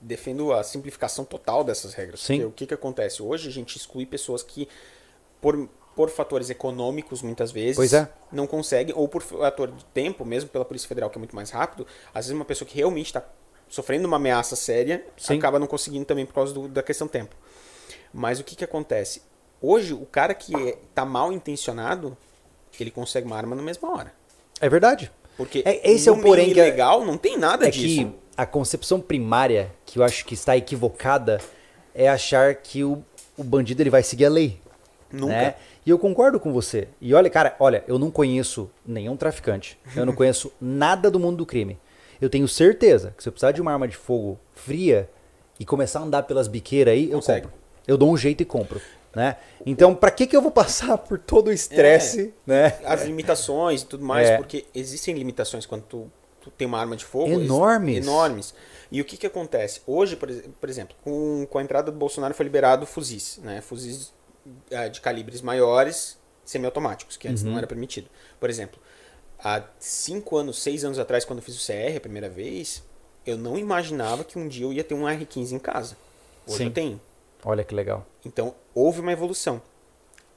defendo 0.00 0.52
a 0.52 0.62
simplificação 0.62 1.24
total 1.24 1.64
dessas 1.64 1.94
regras. 1.94 2.20
Sim. 2.20 2.34
Porque 2.36 2.46
o 2.46 2.52
que, 2.52 2.66
que 2.68 2.74
acontece? 2.74 3.20
Hoje 3.22 3.48
a 3.48 3.52
gente 3.52 3.76
exclui 3.76 4.06
pessoas 4.06 4.42
que, 4.42 4.68
por, 5.40 5.68
por 5.94 6.10
fatores 6.10 6.50
econômicos, 6.50 7.22
muitas 7.22 7.52
vezes, 7.52 7.92
é. 7.92 8.08
não 8.32 8.46
conseguem, 8.46 8.94
ou 8.96 9.06
por 9.08 9.22
fator 9.22 9.70
de 9.70 9.84
tempo, 9.86 10.24
mesmo 10.24 10.50
pela 10.50 10.64
Polícia 10.64 10.88
Federal, 10.88 11.08
que 11.10 11.16
é 11.18 11.20
muito 11.20 11.34
mais 11.36 11.50
rápido, 11.50 11.86
às 12.12 12.26
vezes 12.26 12.32
uma 12.34 12.44
pessoa 12.44 12.66
que 12.68 12.76
realmente 12.76 13.06
está 13.06 13.22
sofrendo 13.68 14.06
uma 14.06 14.16
ameaça 14.16 14.56
séria, 14.56 15.04
Sim. 15.16 15.38
acaba 15.38 15.58
não 15.58 15.66
conseguindo 15.66 16.04
também 16.04 16.26
por 16.26 16.34
causa 16.34 16.52
do- 16.52 16.68
da 16.68 16.82
questão 16.82 17.06
tempo. 17.08 17.34
Mas 18.12 18.38
o 18.40 18.44
que, 18.44 18.54
que 18.56 18.64
acontece? 18.64 19.22
Hoje, 19.60 19.94
o 19.94 20.04
cara 20.06 20.34
que 20.34 20.52
está 20.88 21.04
mal 21.04 21.32
intencionado, 21.32 22.16
ele 22.78 22.90
consegue 22.90 23.26
uma 23.26 23.36
arma 23.36 23.56
na 23.56 23.62
mesma 23.62 23.90
hora. 23.92 24.12
É 24.60 24.68
verdade. 24.68 25.10
Porque 25.36 25.62
É- 25.64 25.90
esse 25.90 26.08
é 26.08 26.12
o 26.12 26.20
porém 26.20 26.52
que 26.52 26.60
é- 26.60 26.66
ilegal 26.68 27.04
não 27.04 27.16
tem 27.16 27.36
nada 27.38 27.66
é 27.66 27.70
disso. 27.70 28.08
que 28.10 28.14
a 28.36 28.44
concepção 28.46 29.00
primária 29.00 29.72
que 29.86 29.98
eu 29.98 30.04
acho 30.04 30.24
que 30.24 30.34
está 30.34 30.56
equivocada 30.56 31.40
é 31.94 32.08
achar 32.08 32.54
que 32.56 32.84
o, 32.84 33.02
o 33.36 33.42
bandido 33.44 33.82
ele 33.82 33.90
vai 33.90 34.02
seguir 34.02 34.26
a 34.26 34.30
lei. 34.30 34.60
Nunca. 35.10 35.32
né? 35.32 35.54
E 35.86 35.90
eu 35.90 35.98
concordo 35.98 36.40
com 36.40 36.52
você. 36.52 36.88
E 37.00 37.12
olha, 37.14 37.28
cara, 37.28 37.54
olha, 37.58 37.84
eu 37.86 37.98
não 37.98 38.10
conheço 38.10 38.70
nenhum 38.86 39.16
traficante. 39.16 39.78
Eu 39.94 40.06
não 40.06 40.14
conheço 40.16 40.52
nada 40.60 41.10
do 41.10 41.20
mundo 41.20 41.36
do 41.38 41.46
crime. 41.46 41.78
Eu 42.20 42.30
tenho 42.30 42.48
certeza 42.48 43.12
que 43.16 43.22
se 43.22 43.28
eu 43.28 43.32
precisar 43.32 43.52
de 43.52 43.60
uma 43.60 43.72
arma 43.72 43.86
de 43.86 43.96
fogo 43.96 44.38
fria 44.54 45.10
e 45.60 45.64
começar 45.64 46.00
a 46.00 46.02
andar 46.02 46.22
pelas 46.22 46.48
biqueiras 46.48 46.94
aí, 46.94 47.10
eu 47.10 47.16
Consegue. 47.18 47.42
compro. 47.46 47.58
Eu 47.86 47.98
dou 47.98 48.10
um 48.10 48.16
jeito 48.16 48.42
e 48.42 48.46
compro. 48.46 48.80
Né? 49.14 49.36
Então, 49.64 49.94
pra 49.94 50.10
que, 50.10 50.26
que 50.26 50.36
eu 50.36 50.42
vou 50.42 50.50
passar 50.50 50.98
por 50.98 51.18
todo 51.18 51.48
o 51.48 51.52
estresse, 51.52 52.34
né? 52.44 52.78
As 52.84 53.04
limitações 53.04 53.82
e 53.82 53.86
tudo 53.86 54.04
mais, 54.04 54.28
É. 54.28 54.36
porque 54.38 54.64
existem 54.74 55.14
limitações 55.14 55.66
quando 55.66 55.82
tu, 55.82 56.10
tu 56.40 56.50
tem 56.50 56.66
uma 56.66 56.80
arma 56.80 56.96
de 56.96 57.04
fogo. 57.04 57.30
Enormes. 57.30 57.98
Enormes. 58.04 58.54
E 58.90 59.00
o 59.00 59.04
que 59.04 59.16
que 59.16 59.26
acontece? 59.26 59.82
Hoje, 59.86 60.16
por, 60.16 60.28
por 60.32 60.68
exemplo, 60.68 60.96
com, 61.04 61.46
com 61.48 61.58
a 61.58 61.62
entrada 61.62 61.92
do 61.92 61.98
Bolsonaro 61.98 62.34
foi 62.34 62.42
liberado 62.44 62.86
fuzis, 62.86 63.38
né? 63.44 63.60
Fuzis 63.60 64.12
de 64.92 65.00
calibres 65.00 65.40
maiores 65.40 66.18
semiautomáticos, 66.44 67.16
que 67.16 67.26
antes 67.28 67.42
Uhum. 67.42 67.50
não 67.52 67.58
era 67.58 67.66
permitido. 67.66 68.08
Por 68.38 68.50
exemplo, 68.50 68.80
há 69.38 69.62
cinco 69.78 70.36
anos, 70.36 70.62
seis 70.62 70.84
anos 70.84 70.98
atrás, 70.98 71.24
quando 71.24 71.38
eu 71.38 71.42
fiz 71.42 71.56
o 71.56 71.64
CR 71.66 71.96
a 71.96 72.00
primeira 72.00 72.28
vez, 72.28 72.82
eu 73.26 73.36
não 73.38 73.56
imaginava 73.58 74.22
que 74.24 74.38
um 74.38 74.46
dia 74.46 74.66
eu 74.66 74.72
ia 74.72 74.84
ter 74.84 74.94
um 74.94 75.04
R15 75.04 75.52
em 75.52 75.58
casa. 75.58 75.96
Hoje 76.46 76.58
Sim. 76.58 76.64
eu 76.66 76.70
tenho. 76.72 77.00
Olha 77.44 77.64
que 77.64 77.74
legal. 77.74 78.06
Então, 78.24 78.54
houve 78.74 79.00
uma 79.00 79.12
evolução. 79.12 79.60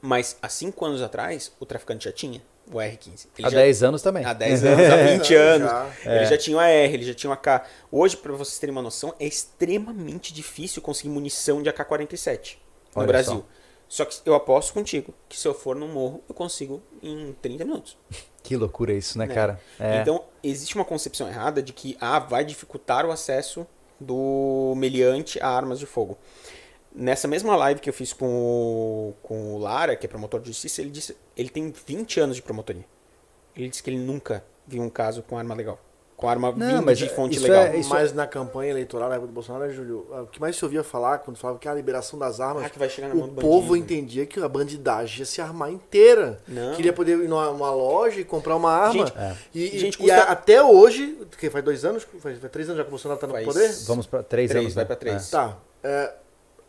Mas 0.01 0.37
há 0.41 0.47
cinco 0.47 0.85
anos 0.85 1.01
atrás, 1.01 1.51
o 1.59 1.65
traficante 1.65 2.05
já 2.05 2.11
tinha 2.11 2.41
o 2.71 2.75
R15. 2.77 3.27
Ele 3.37 3.47
Há 3.47 3.49
já- 3.49 3.57
10 3.57 3.83
anos 3.83 4.01
também. 4.01 4.23
Há 4.23 4.33
10 4.33 4.63
anos, 4.63 4.85
há 4.85 4.97
20 5.17 5.35
anos. 5.35 5.69
Já. 5.69 6.15
Ele 6.15 6.25
já 6.25 6.37
tinha 6.37 6.55
o 6.57 6.59
AR, 6.59 6.69
ele 6.69 7.03
já 7.03 7.13
tinha 7.13 7.29
o 7.29 7.33
AK. 7.33 7.65
Hoje, 7.91 8.15
pra 8.17 8.31
vocês 8.33 8.59
terem 8.59 8.71
uma 8.73 8.81
noção, 8.81 9.13
é 9.19 9.25
extremamente 9.25 10.33
difícil 10.33 10.81
conseguir 10.81 11.09
munição 11.09 11.61
de 11.63 11.69
AK-47 11.69 12.57
no 12.95 13.01
Olha 13.01 13.07
Brasil. 13.07 13.33
Só. 13.37 13.45
Que 14.05 14.29
eu 14.29 14.35
aposto 14.35 14.73
contigo 14.73 15.13
que 15.29 15.39
se 15.39 15.47
eu 15.47 15.53
for 15.53 15.75
no 15.75 15.87
morro, 15.87 16.21
eu 16.27 16.35
consigo 16.35 16.81
em 17.01 17.33
30 17.41 17.65
minutos. 17.65 17.97
Que 18.43 18.55
loucura 18.55 18.93
isso, 18.93 19.17
né, 19.17 19.25
né? 19.25 19.33
cara? 19.33 19.61
É. 19.79 20.01
Então, 20.01 20.23
existe 20.41 20.75
uma 20.75 20.85
concepção 20.85 21.27
errada 21.27 21.61
de 21.61 21.73
que 21.73 21.97
ah, 21.99 22.19
vai 22.19 22.45
dificultar 22.45 23.05
o 23.05 23.11
acesso 23.11 23.67
do 23.99 24.73
meliante 24.77 25.39
a 25.41 25.49
armas 25.49 25.79
de 25.79 25.85
fogo. 25.85 26.17
Nessa 26.93 27.27
mesma 27.27 27.55
live 27.55 27.79
que 27.79 27.89
eu 27.89 27.93
fiz 27.93 28.13
com 28.13 28.25
o, 28.25 29.13
com 29.21 29.53
o 29.53 29.57
Lara, 29.57 29.95
que 29.95 30.05
é 30.05 30.09
promotor 30.09 30.39
de 30.39 30.47
justiça, 30.47 30.81
ele 30.81 30.89
disse 30.89 31.15
ele 31.35 31.49
tem 31.49 31.71
20 31.71 32.19
anos 32.19 32.35
de 32.35 32.41
promotoria. 32.41 32.85
Ele 33.55 33.69
disse 33.69 33.83
que 33.83 33.89
ele 33.89 33.99
nunca 33.99 34.43
viu 34.65 34.81
um 34.81 34.89
caso 34.89 35.21
com 35.23 35.37
arma 35.37 35.53
legal. 35.53 35.79
Com 36.17 36.27
arma 36.27 36.51
Não, 36.51 36.81
mas 36.81 36.97
de 36.97 37.07
fonte 37.09 37.35
isso 37.35 37.43
legal. 37.43 37.65
é- 37.65 37.79
Mas 37.87 38.11
na 38.11 38.25
campanha 38.25 38.71
eleitoral, 38.71 39.07
na 39.07 39.15
época 39.15 39.27
do 39.27 39.33
Bolsonaro, 39.33 39.65
né, 39.67 39.71
Júlio, 39.71 40.07
o 40.11 40.25
que 40.25 40.41
mais 40.41 40.55
se 40.55 40.65
ouvia 40.65 40.83
falar 40.83 41.19
quando 41.19 41.37
falava 41.37 41.59
que 41.59 41.67
a 41.69 41.73
liberação 41.75 42.17
das 42.17 42.39
armas, 42.39 42.65
Ah, 42.65 42.69
que 42.71 42.79
vai 42.79 42.89
chegar 42.89 43.09
na 43.09 43.13
mão 43.13 43.25
o 43.25 43.27
do 43.27 43.39
povo 43.39 43.69
bandido. 43.69 43.77
entendia 43.93 44.25
que 44.25 44.39
a 44.39 44.49
bandidagem 44.49 45.19
ia 45.19 45.25
se 45.25 45.39
armar 45.41 45.71
inteira. 45.71 46.39
Não. 46.47 46.73
Queria 46.73 46.91
poder 46.91 47.19
ir 47.19 47.29
numa, 47.29 47.69
loja 47.71 48.19
e 48.19 48.23
comprar 48.23 48.55
uma 48.55 48.71
arma. 48.71 49.05
Gente, 49.05 49.13
é. 49.15 49.35
E, 49.53 49.75
e- 49.75 49.79
gente, 49.79 49.93
e 49.93 49.97
custa- 49.99 50.15
a- 50.23 50.31
até 50.31 50.63
hoje, 50.63 51.19
que 51.37 51.51
faz 51.51 51.63
dois 51.63 51.85
anos, 51.85 52.01
faz, 52.19 52.39
faz 52.39 52.51
três 52.51 52.67
anos 52.67 52.77
já 52.79 52.83
que 52.83 52.89
o 52.89 52.91
Bolsonaro 52.91 53.19
tá 53.21 53.27
no 53.27 53.33
Faz- 53.33 53.45
poder? 53.45 53.71
Vamos 53.85 54.07
para 54.07 54.23
3 54.23 54.49
Três, 54.49 54.63
anos. 54.63 54.73
vai 54.73 54.83
né? 54.85 54.87
pra 54.87 54.95
três. 54.95 55.29
Tá. 55.29 55.55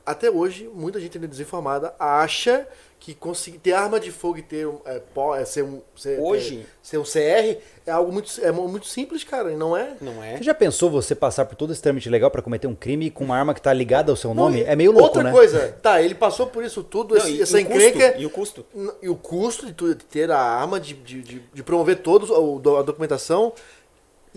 É, 0.09 0.11
até 0.11 0.31
hoje, 0.31 0.69
muita 0.75 0.99
gente 1.01 1.17
ainda 1.19 1.29
desinformada 1.29 1.95
acha 1.99 2.67
que 3.01 3.15
conseguir 3.15 3.59
ter 3.59 3.75
arma 3.75 4.01
de 4.01 4.11
fogo 4.11 4.39
e 4.39 4.43
ter 4.43 4.67
um, 4.67 4.81
é, 4.85 4.99
pó- 4.99 5.37
é, 5.37 5.45
ser 5.45 5.63
um 5.63 5.81
ser, 5.95 6.19
Hoje- 6.19 6.63
é, 6.63 6.67
ser 6.83 6.99
um 6.99 7.05
CR 7.05 7.57
é 7.87 7.93
algo 7.93 8.11
muito, 8.13 8.29
é 8.43 8.51
muito 8.51 8.89
simples, 8.89 9.23
cara, 9.23 9.53
e 9.53 9.57
não 9.57 9.77
é. 9.77 9.93
Não 10.01 10.21
é? 10.23 10.37
Você 10.37 10.43
já 10.43 10.53
pensou 10.53 10.91
você 10.91 11.15
passar 11.15 11.45
por 11.45 11.55
todo 11.55 11.73
esse 11.73 11.81
trâmite 11.81 12.09
legal 12.11 12.29
pra 12.29 12.43
cometer 12.43 12.67
um 12.67 12.75
crime 12.75 13.09
com 13.09 13.23
uma 13.23 13.37
arma 13.39 13.55
que 13.55 13.63
tá 13.63 13.73
ligada 13.73 14.11
ao 14.11 14.17
seu 14.17 14.35
Não, 14.35 14.45
nome? 14.45 14.63
É 14.63 14.75
meio 14.75 14.91
louco, 14.91 15.07
Outra 15.07 15.23
né? 15.23 15.31
coisa, 15.31 15.79
tá, 15.81 16.03
ele 16.03 16.15
passou 16.17 16.49
por 16.49 16.65
isso 16.65 16.83
tudo, 16.83 17.15
Não, 17.15 17.21
esse- 17.23 17.37
e, 17.37 17.43
essa 17.43 17.61
e 17.61 17.63
o 17.63 17.67
encrenca. 17.67 18.07
custo, 18.09 18.21
e 18.21 18.27
o 18.27 18.31
custo? 18.31 18.67
E 19.01 19.09
o 19.09 19.15
custo 19.17 19.67
de, 19.67 19.73
tu- 19.75 19.95
de 19.95 20.05
ter 20.05 20.29
a 20.33 20.41
arma, 20.41 20.81
de, 20.81 20.95
de, 20.95 21.23
de, 21.23 21.43
de 21.55 21.63
promover 21.63 21.99
todos 21.99 22.31
a 22.33 22.83
documentação. 22.83 23.53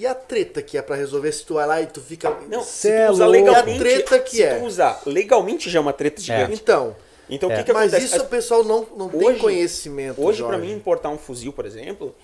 E 0.02 0.08
a 0.08 0.16
treta 0.16 0.62
que 0.64 0.78
é 0.78 0.82
pra 0.82 0.96
resolver 0.96 1.32
se 1.32 1.46
tu 1.46 1.54
vai 1.56 1.68
lá 1.68 1.80
e 1.82 1.86
tu 1.86 2.02
fica. 2.02 2.32
Não, 2.50 2.64
se 2.64 2.90
é 2.90 3.06
tu 3.06 3.14
usar 3.14 3.26
louco. 3.26 3.40
legalmente, 3.40 3.78
A 3.78 3.80
treta 3.80 4.20
que 4.20 4.32
se 4.38 4.44
é. 4.44 4.58
tu 4.60 4.66
usar 4.66 5.02
legalmente 5.06 5.70
já 5.70 5.78
é 5.78 5.82
uma 5.82 5.94
treta 5.94 6.20
gigante. 6.22 6.54
Então. 6.54 6.96
Então 7.30 7.50
o 7.50 7.52
É. 7.52 7.58
que, 7.58 7.64
que 7.66 7.74
Mas 7.74 7.94
acontece? 7.94 8.16
isso 8.16 8.26
o 8.26 8.28
pessoal 8.28 8.64
não, 8.64 8.88
não 8.98 9.10
tem 9.10 9.24
Hoje- 9.28 9.40
conhecimento. 9.40 10.20
Hoje, 10.22 10.42
pra 10.42 10.54
Jorge. 10.54 10.68
mim, 10.68 10.74
importar 10.76 11.10
um 11.10 11.18
fuzil, 11.20 11.54
por 11.54 11.66
exemplo, 11.68 12.16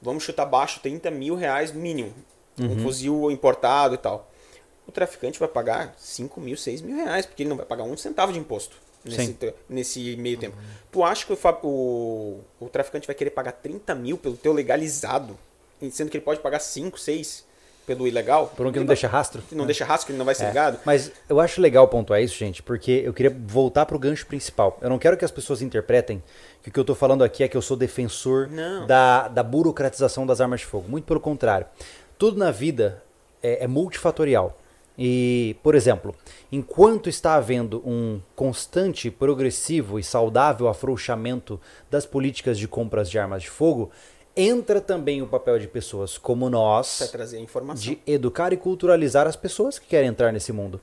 vamos 0.00 0.22
chutar 0.22 0.46
baixo 0.46 0.78
30 0.80 1.10
mil 1.10 1.34
reais 1.34 1.72
mínimo. 1.72 2.14
Uhum. 2.58 2.72
Um 2.72 2.78
fuzil 2.82 3.30
importado 3.32 3.94
e 3.94 3.98
tal. 3.98 4.30
O 4.86 4.92
traficante 4.92 5.38
vai 5.40 5.48
pagar 5.48 5.94
5 5.98 6.40
mil, 6.40 6.56
6 6.56 6.80
mil 6.82 6.96
reais, 6.96 7.26
porque 7.26 7.42
ele 7.42 7.50
não 7.50 7.56
vai 7.56 7.66
pagar 7.66 7.82
um 7.82 7.96
centavo 7.96 8.32
de 8.32 8.38
imposto 8.38 8.76
nesse, 9.04 9.36
nesse 9.68 10.16
meio 10.16 10.38
tempo. 10.38 10.56
Tu 10.90 11.02
acha 11.04 11.26
que 11.26 11.32
o, 11.32 11.38
o, 11.62 12.40
o 12.60 12.68
traficante 12.68 13.06
vai 13.06 13.14
querer 13.14 13.30
pagar 13.30 13.52
30 13.52 13.94
mil 13.96 14.16
pelo 14.16 14.36
teu 14.36 14.52
legalizado, 14.52 15.36
sendo 15.90 16.10
que 16.10 16.16
ele 16.16 16.24
pode 16.24 16.40
pagar 16.40 16.60
5, 16.60 16.98
6 16.98 17.46
pelo 17.86 18.06
ilegal? 18.06 18.52
Por 18.56 18.66
um 18.66 18.72
que 18.72 18.78
não 18.78 18.86
vai- 18.86 18.94
deixa 18.94 19.08
rastro. 19.08 19.40
que 19.48 19.54
não 19.54 19.64
deixa 19.66 19.84
rastro, 19.84 20.06
que 20.06 20.12
ele 20.12 20.18
não 20.18 20.26
vai 20.26 20.34
ser 20.34 20.44
É. 20.44 20.48
ligado? 20.48 20.78
Mas 20.84 21.10
eu 21.28 21.40
acho 21.40 21.60
legal 21.60 21.88
pontuar 21.88 22.20
isso, 22.22 22.36
gente, 22.36 22.62
porque 22.62 23.02
eu 23.04 23.14
queria 23.14 23.34
voltar 23.46 23.86
pro 23.86 23.98
gancho 23.98 24.26
principal. 24.26 24.78
Eu 24.82 24.90
não 24.90 24.98
quero 24.98 25.16
que 25.16 25.24
as 25.24 25.30
pessoas 25.30 25.62
interpretem 25.62 26.22
que 26.62 26.68
o 26.68 26.72
que 26.72 26.78
eu 26.78 26.84
tô 26.84 26.94
falando 26.94 27.24
aqui 27.24 27.42
é 27.42 27.48
que 27.48 27.56
eu 27.56 27.62
sou 27.62 27.76
defensor 27.76 28.48
Não. 28.50 28.86
da, 28.86 29.28
da 29.28 29.42
burocratização 29.42 30.26
das 30.26 30.40
armas 30.40 30.60
de 30.60 30.66
fogo. 30.66 30.88
Muito 30.88 31.04
pelo 31.06 31.20
contrário. 31.20 31.66
Tudo 32.18 32.36
na 32.38 32.50
vida 32.50 33.02
é, 33.42 33.64
é 33.64 33.66
multifatorial. 33.66 34.58
E, 35.00 35.54
por 35.62 35.76
exemplo, 35.76 36.12
enquanto 36.50 37.08
está 37.08 37.36
havendo 37.36 37.80
um 37.86 38.20
constante, 38.34 39.12
progressivo 39.12 39.96
e 39.96 40.02
saudável 40.02 40.66
afrouxamento 40.66 41.60
das 41.88 42.04
políticas 42.04 42.58
de 42.58 42.66
compras 42.66 43.08
de 43.08 43.16
armas 43.16 43.42
de 43.44 43.48
fogo, 43.48 43.92
entra 44.38 44.80
também 44.80 45.20
o 45.20 45.26
papel 45.26 45.58
de 45.58 45.66
pessoas 45.66 46.16
como 46.16 46.48
nós 46.48 46.98
Pra 46.98 47.08
trazer 47.08 47.38
informação. 47.40 47.82
de 47.82 47.98
educar 48.06 48.52
e 48.52 48.56
culturalizar 48.56 49.26
as 49.26 49.34
pessoas 49.36 49.78
que 49.78 49.86
querem 49.88 50.08
entrar 50.08 50.32
nesse 50.32 50.52
mundo. 50.52 50.80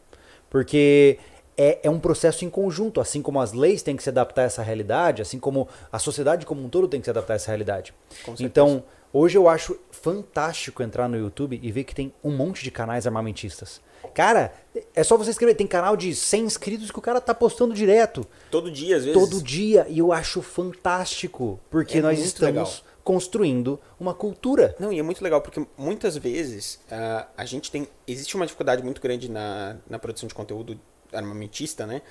Porque 0.50 1.18
é, 1.58 1.80
é 1.84 1.90
um 1.90 2.00
processo 2.00 2.44
em 2.46 2.50
conjunto, 2.50 3.00
assim 3.00 3.22
como 3.22 3.40
as 3.40 3.54
leis 3.54 3.82
têm 3.82 3.96
que 3.96 4.04
se 4.04 4.10
adaptar 4.10 4.42
a 4.44 4.46
essa 4.46 4.62
realidade, 4.62 5.22
assim 5.22 5.40
como 5.40 5.68
a 5.92 5.98
sociedade 5.98 6.46
como 6.46 6.64
um 6.64 6.70
todo 6.70 6.88
tem 6.88 7.00
que 7.00 7.06
se 7.06 7.10
adaptar 7.10 7.34
a 7.34 7.38
essa 7.38 7.48
realidade. 7.48 7.94
Então, 8.40 8.84
hoje 9.14 9.38
eu 9.38 9.48
acho 9.48 9.78
fantástico 9.90 10.84
entrar 10.84 11.08
no 11.08 11.18
YouTube 11.18 11.60
e 11.62 11.72
ver 11.72 11.84
que 11.86 11.96
tem 11.96 12.14
um 12.24 12.32
monte 12.36 12.64
de 12.64 12.72
canais 12.72 13.08
armamentistas. 13.08 13.80
Cara, 14.14 14.54
é 14.94 15.04
só 15.04 15.18
você 15.18 15.32
escrever, 15.32 15.56
tem 15.56 15.66
canal 15.66 15.98
de 15.98 16.14
100 16.14 16.44
inscritos 16.44 16.92
que 16.92 17.00
o 17.00 17.02
cara 17.02 17.20
tá 17.20 17.34
postando 17.34 17.74
direto, 17.74 18.26
Todo 18.52 18.70
dia, 18.70 18.98
às 18.98 19.04
vezes. 19.06 19.20
todo 19.20 19.42
dia, 19.42 19.86
e 19.90 19.98
eu 19.98 20.14
acho 20.14 20.42
fantástico, 20.44 21.60
porque 21.72 21.98
É 21.98 22.02
nós 22.02 22.20
estamos 22.20 22.56
legal. 22.56 22.85
Construindo 23.06 23.80
uma 24.00 24.14
cultura. 24.14 24.76
Não, 24.80 24.92
e 24.92 25.00
é 25.00 25.04
muito 25.04 25.24
legal 25.24 25.40
porque 25.40 25.66
muitas 25.78 26.18
vezes 26.18 26.82
ah, 26.92 27.28
a 27.38 27.46
gente 27.46 27.72
tem. 27.72 27.88
Existe 28.06 28.36
uma 28.36 28.46
dificuldade 28.46 28.84
muito 28.84 29.00
grande 29.00 29.30
na, 29.32 29.78
na 29.88 29.98
produção 30.00 30.28
de 30.28 30.34
conteúdo 30.34 30.78
armamentista, 31.14 31.86
né? 31.86 32.02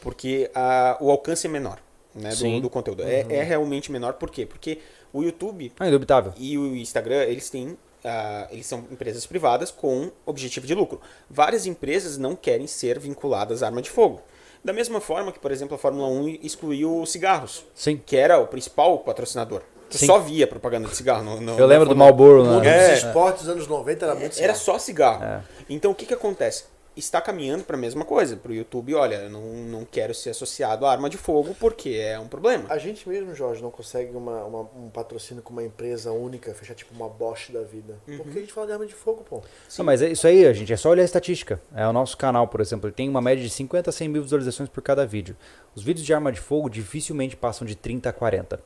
Porque 0.00 0.50
ah, 0.54 0.96
o 1.00 1.10
alcance 1.10 1.46
é 1.46 1.50
menor 1.50 1.80
né, 2.14 2.30
do, 2.34 2.60
do 2.60 2.70
conteúdo. 2.70 3.02
É, 3.02 3.20
é 3.28 3.42
realmente 3.42 3.90
menor, 3.90 4.12
por 4.14 4.30
quê? 4.30 4.44
Porque 4.44 4.78
o 5.12 5.22
YouTube 5.22 5.72
Ah, 5.80 5.88
indubitável. 5.88 6.34
e 6.36 6.58
o 6.58 6.76
Instagram, 6.76 7.22
eles 7.24 7.48
têm. 7.48 7.76
ah, 8.04 8.46
eles 8.50 8.66
são 8.66 8.80
empresas 8.90 9.24
privadas 9.24 9.70
com 9.70 10.10
objetivo 10.26 10.66
de 10.66 10.74
lucro. 10.74 11.00
Várias 11.30 11.64
empresas 11.64 12.18
não 12.18 12.36
querem 12.36 12.66
ser 12.66 12.98
vinculadas 12.98 13.62
à 13.62 13.66
arma 13.66 13.80
de 13.80 13.88
fogo. 13.90 14.20
Da 14.62 14.72
mesma 14.72 15.00
forma 15.00 15.32
que, 15.32 15.40
por 15.40 15.50
exemplo, 15.50 15.74
a 15.74 15.78
Fórmula 15.78 16.06
1 16.08 16.38
excluiu 16.42 17.00
os 17.00 17.10
cigarros, 17.10 17.64
Sim. 17.74 18.00
que 18.04 18.16
era 18.16 18.38
o 18.38 18.46
principal 18.46 18.98
patrocinador. 19.00 19.62
Tu 19.92 19.98
Sim. 19.98 20.06
só 20.06 20.18
via 20.18 20.46
propaganda 20.46 20.88
de 20.88 20.96
cigarro. 20.96 21.22
No, 21.22 21.40
no- 21.40 21.58
Eu 21.58 21.66
lembro 21.66 21.84
do 21.86 21.94
Fórmula 21.94 21.94
1. 21.94 21.98
Marlboro, 22.44 22.60
né? 22.60 22.68
É. 22.86 22.88
dos 22.94 23.04
esportes 23.04 23.42
dos 23.44 23.52
anos 23.52 23.66
90 23.68 24.04
era 24.06 24.14
muito 24.14 24.24
Era 24.38 24.54
sério. 24.54 24.56
só 24.56 24.78
cigarro. 24.78 25.22
É. 25.22 25.40
Então 25.68 25.90
o 25.90 25.94
que, 25.94 26.06
que 26.06 26.14
acontece? 26.14 26.64
Está 26.94 27.22
caminhando 27.22 27.64
para 27.64 27.74
a 27.74 27.80
mesma 27.80 28.04
coisa. 28.04 28.36
Para 28.36 28.52
o 28.52 28.54
YouTube, 28.54 28.94
olha, 28.94 29.14
eu 29.16 29.30
não, 29.30 29.40
não 29.40 29.84
quero 29.84 30.14
ser 30.14 30.30
associado 30.30 30.84
à 30.84 30.92
arma 30.92 31.08
de 31.08 31.16
fogo 31.16 31.56
porque 31.58 31.90
é 31.90 32.18
um 32.18 32.28
problema. 32.28 32.66
A 32.68 32.76
gente 32.76 33.08
mesmo, 33.08 33.34
Jorge, 33.34 33.62
não 33.62 33.70
consegue 33.70 34.14
uma, 34.14 34.44
uma- 34.44 34.68
um 34.76 34.90
patrocínio 34.90 35.42
com 35.42 35.54
uma 35.54 35.62
empresa 35.64 36.12
única, 36.12 36.52
fechar 36.52 36.74
tipo 36.74 36.94
uma 36.94 37.08
Bosch 37.08 37.50
da 37.50 37.62
vida. 37.62 37.94
Uhum. 38.06 38.18
Porque 38.18 38.38
a 38.38 38.40
gente 38.42 38.52
fala 38.52 38.66
de 38.66 38.72
arma 38.74 38.84
de 38.86 38.92
fogo, 38.94 39.24
pô. 39.28 39.40
Não, 39.78 39.84
mas 39.86 40.02
é 40.02 40.10
isso 40.10 40.26
aí, 40.26 40.52
gente. 40.52 40.70
É 40.70 40.76
só 40.76 40.90
olhar 40.90 41.00
a 41.02 41.04
estatística. 41.06 41.58
É 41.74 41.86
o 41.88 41.94
nosso 41.94 42.14
canal, 42.16 42.46
por 42.46 42.60
exemplo, 42.60 42.88
ele 42.88 42.94
tem 42.94 43.08
uma 43.08 43.22
média 43.22 43.42
de 43.42 43.48
50 43.48 43.88
a 43.88 43.92
100 43.92 44.08
mil 44.08 44.22
visualizações 44.22 44.68
por 44.68 44.82
cada 44.82 45.06
vídeo. 45.06 45.34
Os 45.74 45.82
vídeos 45.82 46.04
de 46.04 46.12
arma 46.12 46.30
de 46.30 46.40
fogo 46.40 46.68
dificilmente 46.68 47.34
passam 47.34 47.66
de 47.66 47.74
30 47.74 48.10
a 48.10 48.12
40. 48.12 48.60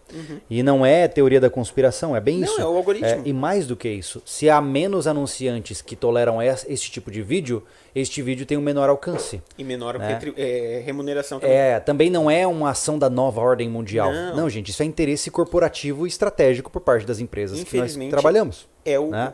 E 0.50 0.64
não 0.64 0.84
é 0.84 1.06
teoria 1.06 1.40
da 1.40 1.48
conspiração, 1.48 2.16
é 2.16 2.20
bem 2.20 2.36
Uhum. 2.36 2.40
Não, 2.40 2.48
isso. 2.52 2.60
é 2.60 2.64
o 2.64 2.76
algoritmo. 2.76 3.08
É, 3.08 3.22
e 3.24 3.32
mais 3.32 3.68
do 3.68 3.76
que 3.76 3.88
isso, 3.88 4.20
se 4.26 4.50
há 4.50 4.60
menos 4.60 5.06
anunciantes 5.06 5.80
que 5.80 5.94
toleram 5.94 6.42
es- 6.42 6.66
este 6.68 6.90
tipo 6.90 7.08
de 7.08 7.22
vídeo, 7.22 7.62
este 7.98 8.20
vídeo 8.20 8.44
tem 8.44 8.58
um 8.58 8.60
menor 8.60 8.88
alcance. 8.90 9.42
E 9.56 9.64
menor 9.64 9.96
É. 10.00 10.06
retri- 10.08 10.34
é, 10.36 10.82
remuneração 10.84 11.40
também. 11.40 11.56
É, 11.56 11.80
também 11.80 12.10
não 12.10 12.30
é 12.30 12.46
uma 12.46 12.70
ação 12.70 12.98
da 12.98 13.08
nova 13.08 13.40
ordem 13.40 13.68
mundial. 13.70 14.12
Não. 14.12 14.36
Não, 14.36 14.50
gente, 14.50 14.70
isso 14.70 14.82
é 14.82 14.86
interesse 14.86 15.30
corporativo 15.30 16.06
e 16.06 16.08
estratégico 16.08 16.70
por 16.70 16.80
parte 16.80 17.06
das 17.06 17.18
empresas 17.20 17.64
que 17.64 17.78
nós 17.78 17.96
trabalhamos. 18.10 18.68
É 18.84 18.98
o, 18.98 19.10
né? 19.10 19.32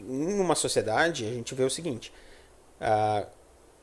Em 0.00 0.40
uma 0.40 0.54
sociedade, 0.54 1.26
a 1.26 1.30
gente 1.30 1.54
vê 1.54 1.62
o 1.62 1.68
seguinte: 1.70 2.10
ah, 2.80 3.26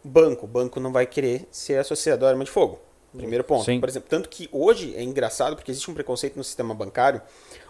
banco, 0.04 0.48
banco 0.48 0.80
não 0.80 0.92
vai 0.92 1.06
querer 1.06 1.48
ser 1.52 1.78
associado 1.78 2.26
à 2.26 2.30
arma 2.30 2.44
de 2.44 2.50
fogo. 2.50 2.80
Primeiro 3.16 3.44
ponto. 3.44 3.64
Sim. 3.66 3.80
Por 3.80 3.88
exemplo, 3.90 4.08
tanto 4.10 4.30
que 4.30 4.48
hoje 4.52 4.94
é 4.96 5.02
engraçado 5.02 5.56
porque 5.56 5.72
existe 5.72 5.90
um 5.90 5.94
preconceito 5.94 6.36
no 6.36 6.44
sistema 6.44 6.74
bancário, 6.76 7.20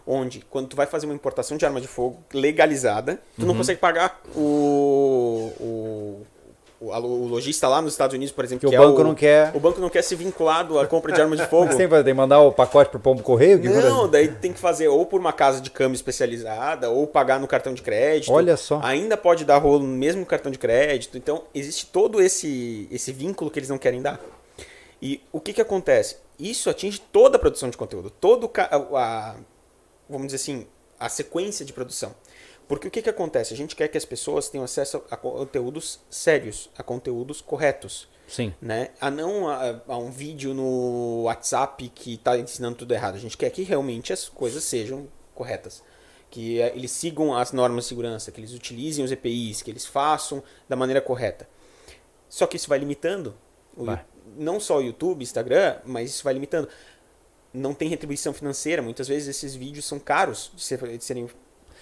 onde 0.05 0.41
quando 0.49 0.67
tu 0.67 0.75
vai 0.75 0.85
fazer 0.87 1.05
uma 1.05 1.15
importação 1.15 1.55
de 1.57 1.65
arma 1.65 1.79
de 1.79 1.87
fogo 1.87 2.21
legalizada, 2.33 3.21
tu 3.35 3.41
Uhum. 3.43 3.47
não 3.49 3.55
consegue 3.55 3.79
pagar 3.79 4.19
o, 4.35 5.53
o, 5.59 6.25
o, 6.80 6.89
o 6.91 7.28
lojista 7.28 7.67
lá 7.67 7.82
nos 7.82 7.93
Estados 7.93 8.13
Unidos, 8.15 8.32
por 8.34 8.43
exemplo, 8.45 8.69
Que 8.69 8.75
o 8.75 8.82
é 8.82 8.86
banco 8.86 9.03
não 9.03 9.15
quer- 9.15 9.51
O 9.55 9.59
banco 9.59 9.80
não 9.82 9.89
quer 9.89 10.01
ser 10.03 10.15
vinculado 10.15 10.80
à 10.80 10.86
compra 10.86 11.11
de 11.13 11.19
arma 11.21 11.36
de 11.36 11.45
fogo. 11.49 11.65
é 11.65 11.71
você 11.71 11.88
tem 11.88 12.03
que 12.03 12.13
mandar 12.13 12.39
o 12.41 12.51
pacote 12.51 12.89
pro 12.91 12.99
pombo 12.99 13.23
correio? 13.23 13.59
Não, 13.63 14.07
daí 14.07 14.28
tem 14.28 14.53
que 14.53 14.59
fazer 14.59 14.88
ou 14.88 15.05
por 15.05 15.19
uma 15.19 15.34
casa 15.34 15.59
de 15.59 15.69
câmbio 15.71 15.95
especializada, 15.95 16.89
ou 16.89 17.07
pagar 17.07 17.39
no 17.39 17.47
cartão 17.47 17.73
de 17.73 17.82
crédito. 17.82 18.32
Olha 18.32 18.55
só. 18.57 18.80
Ainda 18.84 19.17
pode 19.17 19.43
dar 19.45 19.57
rolo 19.57 19.80
no 19.80 19.95
mesmo 19.97 20.25
cartão 20.25 20.51
de 20.51 20.57
crédito. 20.59 21.17
Então, 21.17 21.43
existe 21.53 21.86
todo 21.88 22.21
esse, 22.21 22.88
esse 22.91 23.11
vínculo 23.11 23.49
que 23.49 23.59
eles 23.59 23.69
não 23.69 23.78
querem 23.78 24.01
dar. 24.01 24.19
E 25.01 25.21
o 25.32 25.39
que, 25.39 25.53
que 25.53 25.61
acontece? 25.61 26.17
isso 26.39 26.69
atinge 26.69 26.99
toda 27.11 27.36
a 27.38 27.39
produção 27.39 27.67
de 27.67 27.75
conteúdo, 27.75 28.11
todo 28.11 28.47
a, 28.57 28.75
a- 28.75 29.36
vamos 30.07 30.28
dizer 30.28 30.36
assim, 30.36 30.67
a 30.99 31.09
sequência 31.09 31.65
de 31.65 31.73
produção. 31.73 32.13
Porque 32.68 32.88
o 32.88 32.91
que, 32.91 33.01
que 33.01 33.09
acontece? 33.09 33.53
A 33.53 33.57
gente 33.57 33.76
quer 33.76 33.88
que 33.88 33.97
as 33.97 34.03
pessoas 34.05 34.49
tenham 34.49 34.65
acesso 34.65 35.01
a 35.09 35.15
conteúdos 35.15 35.99
sérios, 36.09 36.70
a 36.78 36.84
conteúdos 36.84 37.39
corretos 37.41 38.09
Sim. 38.28 38.53
né? 38.61 38.89
A 38.99 39.09
não 39.09 39.47
a, 39.47 39.82
a 39.88 39.97
um 39.97 40.11
vídeo 40.11 40.53
no 40.53 41.24
WhatsApp 41.24 41.88
que 41.95 42.15
está 42.15 42.38
ensinando 42.38 42.76
tudo 42.80 42.93
errado. 42.93 43.15
A 43.15 43.20
gente 43.20 43.38
quer 43.38 43.49
que 43.51 43.63
realmente 43.63 44.11
as 44.11 44.28
coisas 44.28 44.63
sejam 44.65 45.07
corretas. 45.34 45.82
Que 46.30 46.59
eh, 46.59 46.74
eles 46.76 46.91
sigam 46.91 47.34
as 47.34 47.53
normas 47.53 47.86
de 47.86 47.88
segurança, 47.89 48.32
que 48.34 48.41
eles 48.41 48.53
utilizem 48.53 49.05
os 49.05 49.13
EPIs, 49.13 49.61
que 49.61 49.72
eles 49.72 49.86
façam 49.86 50.43
da 50.68 50.76
maneira 50.76 50.99
correta. 50.99 51.47
Só 52.28 52.45
que 52.45 52.57
isso 52.57 52.68
vai 52.68 52.80
limitando. 52.80 53.34
o 53.78 53.86
Vai. 53.86 54.03
Não 54.36 54.59
só 54.59 54.80
o 54.80 54.82
YouTube, 54.82 55.24
Instagram, 55.24 55.78
mas 55.86 56.09
isso 56.09 56.24
vai 56.26 56.34
limitando. 56.34 56.68
Não 57.53 57.74
tem 57.74 57.88
retribuição 57.88 58.34
financeira. 58.34 58.82
Muitas 58.82 59.07
vezes 59.07 59.30
esses 59.30 59.55
vídeos 59.55 59.86
são 59.86 59.99
caros 59.99 60.51
de, 60.53 60.61
ser- 60.61 60.97
de 60.97 61.03
serem 61.03 61.30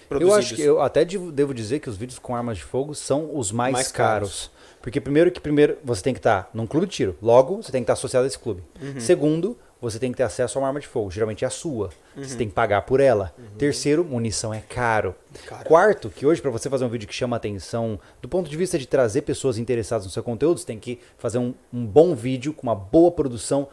produzidos. 0.06 0.34
Eu 0.34 0.38
acho 0.38 0.54
que 0.54 0.62
eu 0.62 0.80
até 0.80 1.04
devo 1.04 1.52
dizer 1.52 1.80
que 1.80 1.90
os 1.90 1.96
vídeos 1.96 2.18
com 2.18 2.34
armas 2.34 2.58
de 2.58 2.64
fogo 2.64 2.94
são 2.94 3.36
os 3.36 3.52
mais, 3.52 3.72
Mais 3.72 3.92
caros. 3.92 4.50
Porque 4.80 5.00
primeiro 5.00 5.32
que 5.32 5.40
primeiro 5.40 5.76
você 5.82 6.00
tem 6.00 6.14
que 6.14 6.20
estar 6.20 6.48
num 6.54 6.66
clube 6.66 6.86
de 6.86 6.92
tiro. 6.92 7.16
Logo, 7.20 7.56
você 7.56 7.72
tem 7.72 7.82
que 7.82 7.84
estar 7.84 7.94
associado 7.94 8.24
a 8.24 8.28
esse 8.28 8.38
clube. 8.38 8.62
Uhum. 8.80 9.00
Segundo, 9.00 9.58
você 9.80 9.98
tem 9.98 10.10
que 10.10 10.16
ter 10.16 10.22
acesso 10.22 10.58
a 10.58 10.62
uma 10.62 10.68
arma 10.68 10.78
de 10.78 10.86
fogo. 10.86 11.10
Geralmente 11.10 11.44
é 11.44 11.48
a 11.48 11.50
sua. 11.50 11.90
Você 12.16 12.36
tem 12.36 12.48
que 12.48 12.54
pagar 12.54 12.82
por 12.82 13.00
ela. 13.00 13.34
Terceiro, 13.58 14.04
munição 14.04 14.54
é 14.54 14.60
caro. 14.60 15.08
Uhum. 15.08 15.46
Caro. 15.46 15.64
Quarto, 15.64 16.08
que 16.08 16.24
hoje 16.24 16.40
para 16.40 16.50
você 16.50 16.70
fazer 16.70 16.84
um 16.84 16.88
vídeo 16.88 17.08
que 17.08 17.14
chama 17.14 17.36
atenção 17.36 17.98
do 18.22 18.28
ponto 18.28 18.48
de 18.48 18.56
vista 18.56 18.78
de 18.78 18.86
trazer 18.86 19.22
pessoas 19.22 19.58
interessadas 19.58 20.06
no 20.06 20.12
seu 20.12 20.22
conteúdo, 20.22 20.60
você 20.60 20.66
tem 20.66 20.78
que 20.78 21.00
fazer 21.18 21.38
um, 21.38 21.52
um 21.72 21.84
bom 21.84 22.14
vídeo 22.14 22.52
com 22.52 22.62
uma 22.62 22.74
boa 22.76 23.10
produção. 23.10 23.68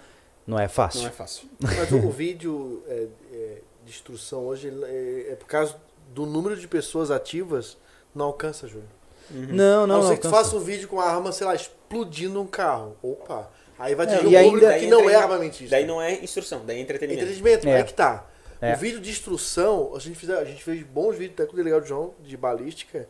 Não 0.48 0.60
é 0.60 0.68
fácil. 0.68 1.02
Não 1.02 1.08
é 1.10 1.12
fácil. 1.12 1.48
Mas 1.60 1.92
o, 1.92 2.10
vídeo 2.10 2.84
é, 2.88 3.08
é, 3.32 3.58
de 3.86 3.92
instrução 3.92 4.48
hoje 4.48 4.74
é, 4.86 5.28
é 5.32 5.36
por 5.36 5.46
causa 5.46 5.76
do 6.14 6.26
número 6.26 6.56
de 6.56 6.68
pessoas 6.68 7.10
ativas, 7.12 7.78
não 8.14 8.26
alcança, 8.26 8.68
Júlio. 8.68 8.88
Não, 9.32 9.84
a 9.84 9.88
não, 9.88 9.98
não 9.98 10.02
ser 10.04 10.08
não. 10.10 10.16
que 10.16 10.22
tu 10.22 10.28
alcança. 10.28 10.44
faça 10.46 10.56
um 10.56 10.60
vídeo 10.60 10.88
com 10.88 11.00
a 11.00 11.06
arma, 11.10 11.32
sei 11.32 11.48
lá, 11.48 11.56
explodindo 11.56 12.40
um 12.42 12.46
carro. 12.48 12.96
Opa. 13.02 13.50
Aí 13.80 13.96
vai 13.96 14.06
É, 14.06 14.10
atingir 14.16 14.32
e 14.32 14.36
um 14.36 14.40
ainda- 14.40 14.52
público 14.52 14.80
que 14.80 14.88
não 14.88 15.00
entra 15.02 15.12
é 15.14 15.16
armamentista. 15.16 15.76
Daí 15.76 15.86
não 15.86 16.02
é 16.02 16.14
instrução, 16.24 16.62
daí 16.66 16.78
é 16.78 16.82
entretenimento. 16.82 17.24
Entretenimento, 17.24 17.68
É. 17.68 17.78
aí 17.78 17.84
que 17.84 17.94
tá. 17.94 18.26
É. 18.62 18.74
O 18.74 18.78
vídeo 18.78 19.00
de 19.02 19.10
instrução, 19.10 19.92
a 19.96 20.00
gente, 20.00 20.16
fez, 20.18 20.30
a 20.32 20.44
gente 20.46 20.64
fez 20.64 20.84
bons 20.84 21.14
vídeos 21.18 21.34
até 21.34 21.46
com 21.46 21.54
o 21.54 21.56
delegado 21.56 21.86
João 21.86 22.14
de 22.24 22.38
balística, 22.38 23.08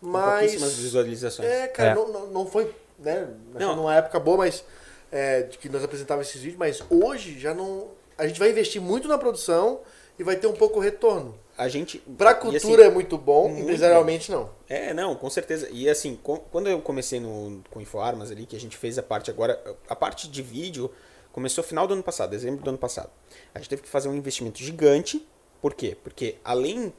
mas. 0.00 0.40
pouquíssimas 0.52 0.74
visualizações. 0.76 1.48
É, 1.48 1.66
cara, 1.66 1.90
É. 1.90 1.94
Não, 1.94 2.08
não, 2.08 2.26
não 2.28 2.46
foi, 2.46 2.72
né? 2.98 3.28
Não. 3.54 3.74
numa 3.76 3.94
época 3.96 4.18
boa, 4.20 4.38
mas. 4.38 4.64
é, 5.10 5.42
de 5.42 5.56
que 5.58 5.68
nós 5.70 5.82
apresentávamos 5.82 6.28
esses 6.28 6.40
vídeos, 6.42 6.58
mas 6.58 6.82
hoje 6.90 7.38
já 7.38 7.52
não. 7.54 7.88
A 8.16 8.26
gente 8.26 8.38
vai 8.38 8.50
investir 8.50 8.80
muito 8.80 9.08
na 9.08 9.16
produção 9.18 9.80
e 10.18 10.22
vai 10.22 10.36
ter 10.36 10.46
um 10.46 10.52
pouco 10.52 10.78
retorno. 10.80 11.34
A 11.58 11.68
gente. 11.68 11.98
Pra 12.16 12.30
e 12.30 12.34
cultura 12.36 12.56
assim, 12.82 12.90
é 12.90 12.90
muito 12.90 13.18
bom, 13.18 13.48
muito 13.48 13.62
empresarialmente 13.62 14.30
não. 14.30 14.48
É, 14.68 14.94
não, 14.94 15.16
com 15.16 15.28
certeza. 15.28 15.68
E 15.72 15.88
assim, 15.88 16.14
com- 16.22 16.36
quando 16.38 16.68
eu 16.68 16.80
comecei 16.80 17.18
no, 17.18 17.60
com 17.68 17.80
Infoarmas 17.80 18.30
ali, 18.30 18.46
que 18.46 18.54
a 18.54 18.60
gente 18.60 18.76
fez 18.76 18.96
a 18.96 19.02
parte 19.02 19.28
agora, 19.28 19.60
a 19.88 19.96
parte 19.96 20.28
de 20.28 20.40
vídeo 20.40 20.88
começou 21.32 21.64
final 21.64 21.86
do 21.88 21.94
ano 21.94 22.02
passado, 22.02 22.30
dezembro 22.30 22.62
do 22.62 22.68
ano 22.70 22.78
passado. 22.78 23.10
A 23.52 23.58
gente 23.58 23.68
teve 23.68 23.82
que 23.82 23.88
fazer 23.88 24.08
um 24.08 24.14
investimento 24.14 24.58
gigante. 24.58 25.26
Por 25.60 25.74
quê? 25.74 25.96
Porque 26.00 26.36
além 26.44 26.92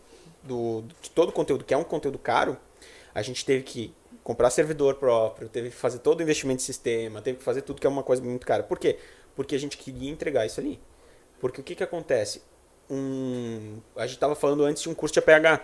do, 0.44 0.84
de 1.02 1.10
todo 1.12 1.30
o 1.30 1.32
conteúdo, 1.32 1.64
que 1.64 1.74
é 1.74 1.78
um 1.78 1.84
conteúdo 1.86 2.20
caro, 2.20 2.58
a 3.16 3.22
gente 3.22 3.46
teve 3.46 3.64
que 3.64 3.96
comprar 4.24 4.50
servidor 4.50 4.96
próprio, 4.96 5.48
teve 5.48 5.70
que 5.70 5.76
fazer 5.76 6.00
todo 6.00 6.20
o 6.20 6.24
investimento 6.24 6.58
de 6.58 6.64
sistema, 6.64 7.22
teve 7.22 7.38
que 7.38 7.44
fazer 7.44 7.62
tudo 7.62 7.80
que 7.80 7.88
é 7.88 7.90
uma 7.90 8.04
coisa 8.04 8.22
muito 8.22 8.46
cara. 8.46 8.62
Por 8.62 8.78
quê? 8.78 9.00
Porque 9.36 9.56
a 9.56 9.60
gente 9.60 9.78
queria 9.78 10.12
entregar 10.12 10.46
isso 10.46 10.60
ali. 10.60 10.80
Porque 11.40 11.62
o 11.62 11.64
que, 11.64 11.76
que 11.76 11.84
acontece? 11.84 12.42
Um, 12.90 13.78
a 13.96 14.02
gente 14.02 14.16
estava 14.16 14.36
falando 14.36 14.64
antes 14.64 14.82
de 14.82 14.90
um 14.90 14.94
curso 14.94 15.14
de 15.14 15.20
APH. 15.20 15.62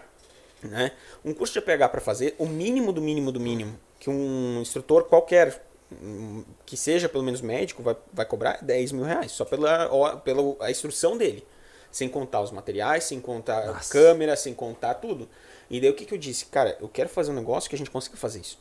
Né? 0.64 0.92
Um 1.24 1.34
curso 1.34 1.54
de 1.54 1.60
APH 1.60 1.90
para 1.90 2.02
fazer, 2.02 2.36
o 2.38 2.46
mínimo 2.46 2.92
do 2.92 3.02
mínimo 3.02 3.32
do 3.32 3.40
mínimo 3.40 3.80
que 4.06 4.10
um 4.10 4.62
instrutor 4.62 5.06
qualquer, 5.06 5.66
hum, 5.92 6.44
que 6.64 6.78
seja 6.78 7.10
pelo 7.10 7.24
menos 7.24 7.42
médico, 7.42 7.82
vai, 7.82 7.96
vai 8.14 8.26
cobrar 8.26 8.60
é 8.62 8.64
10 8.64 8.92
mil 8.92 9.04
reais, 9.04 9.32
só 9.32 9.44
pela, 9.44 10.18
pela 10.18 10.56
a 10.60 10.70
instrução 10.70 11.18
dele. 11.18 11.44
Sem 11.92 12.08
contar 12.08 12.42
os 12.42 12.52
materiais, 12.52 13.06
sem 13.06 13.20
contar 13.20 13.66
Nossa. 13.66 13.92
câmera, 13.92 14.36
sem 14.36 14.54
contar 14.54 14.96
tudo. 14.96 15.28
E 15.70 15.82
daí 15.82 15.90
o 15.90 15.96
que, 15.96 16.06
que 16.06 16.14
eu 16.14 16.18
disse? 16.20 16.46
Cara, 16.46 16.78
eu 16.80 16.88
quero 16.88 17.10
fazer 17.10 17.32
um 17.32 17.34
negócio 17.36 17.68
que 17.68 17.76
a 17.76 17.80
gente 17.80 17.90
consiga 17.90 18.16
fazer 18.16 18.42
isso. 18.42 18.60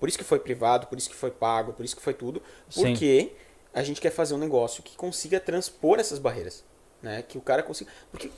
Por 0.00 0.08
isso 0.08 0.16
que 0.16 0.24
foi 0.24 0.38
privado, 0.38 0.86
por 0.86 0.96
isso 0.96 1.10
que 1.10 1.16
foi 1.16 1.30
pago, 1.30 1.74
por 1.74 1.84
isso 1.84 1.96
que 1.96 2.02
foi 2.02 2.14
tudo. 2.14 2.40
Sim. 2.70 2.82
Porque 2.82 3.32
a 3.74 3.82
gente 3.82 4.00
quer 4.00 4.10
fazer 4.10 4.32
um 4.32 4.38
negócio 4.38 4.82
que 4.82 4.96
consiga 4.96 5.38
transpor 5.38 5.98
essas 5.98 6.18
barreiras. 6.18 6.64
Né? 7.02 7.22
Que 7.22 7.38
o 7.38 7.40
cara 7.40 7.62
consiga. 7.62 7.90
Porque, 8.10 8.30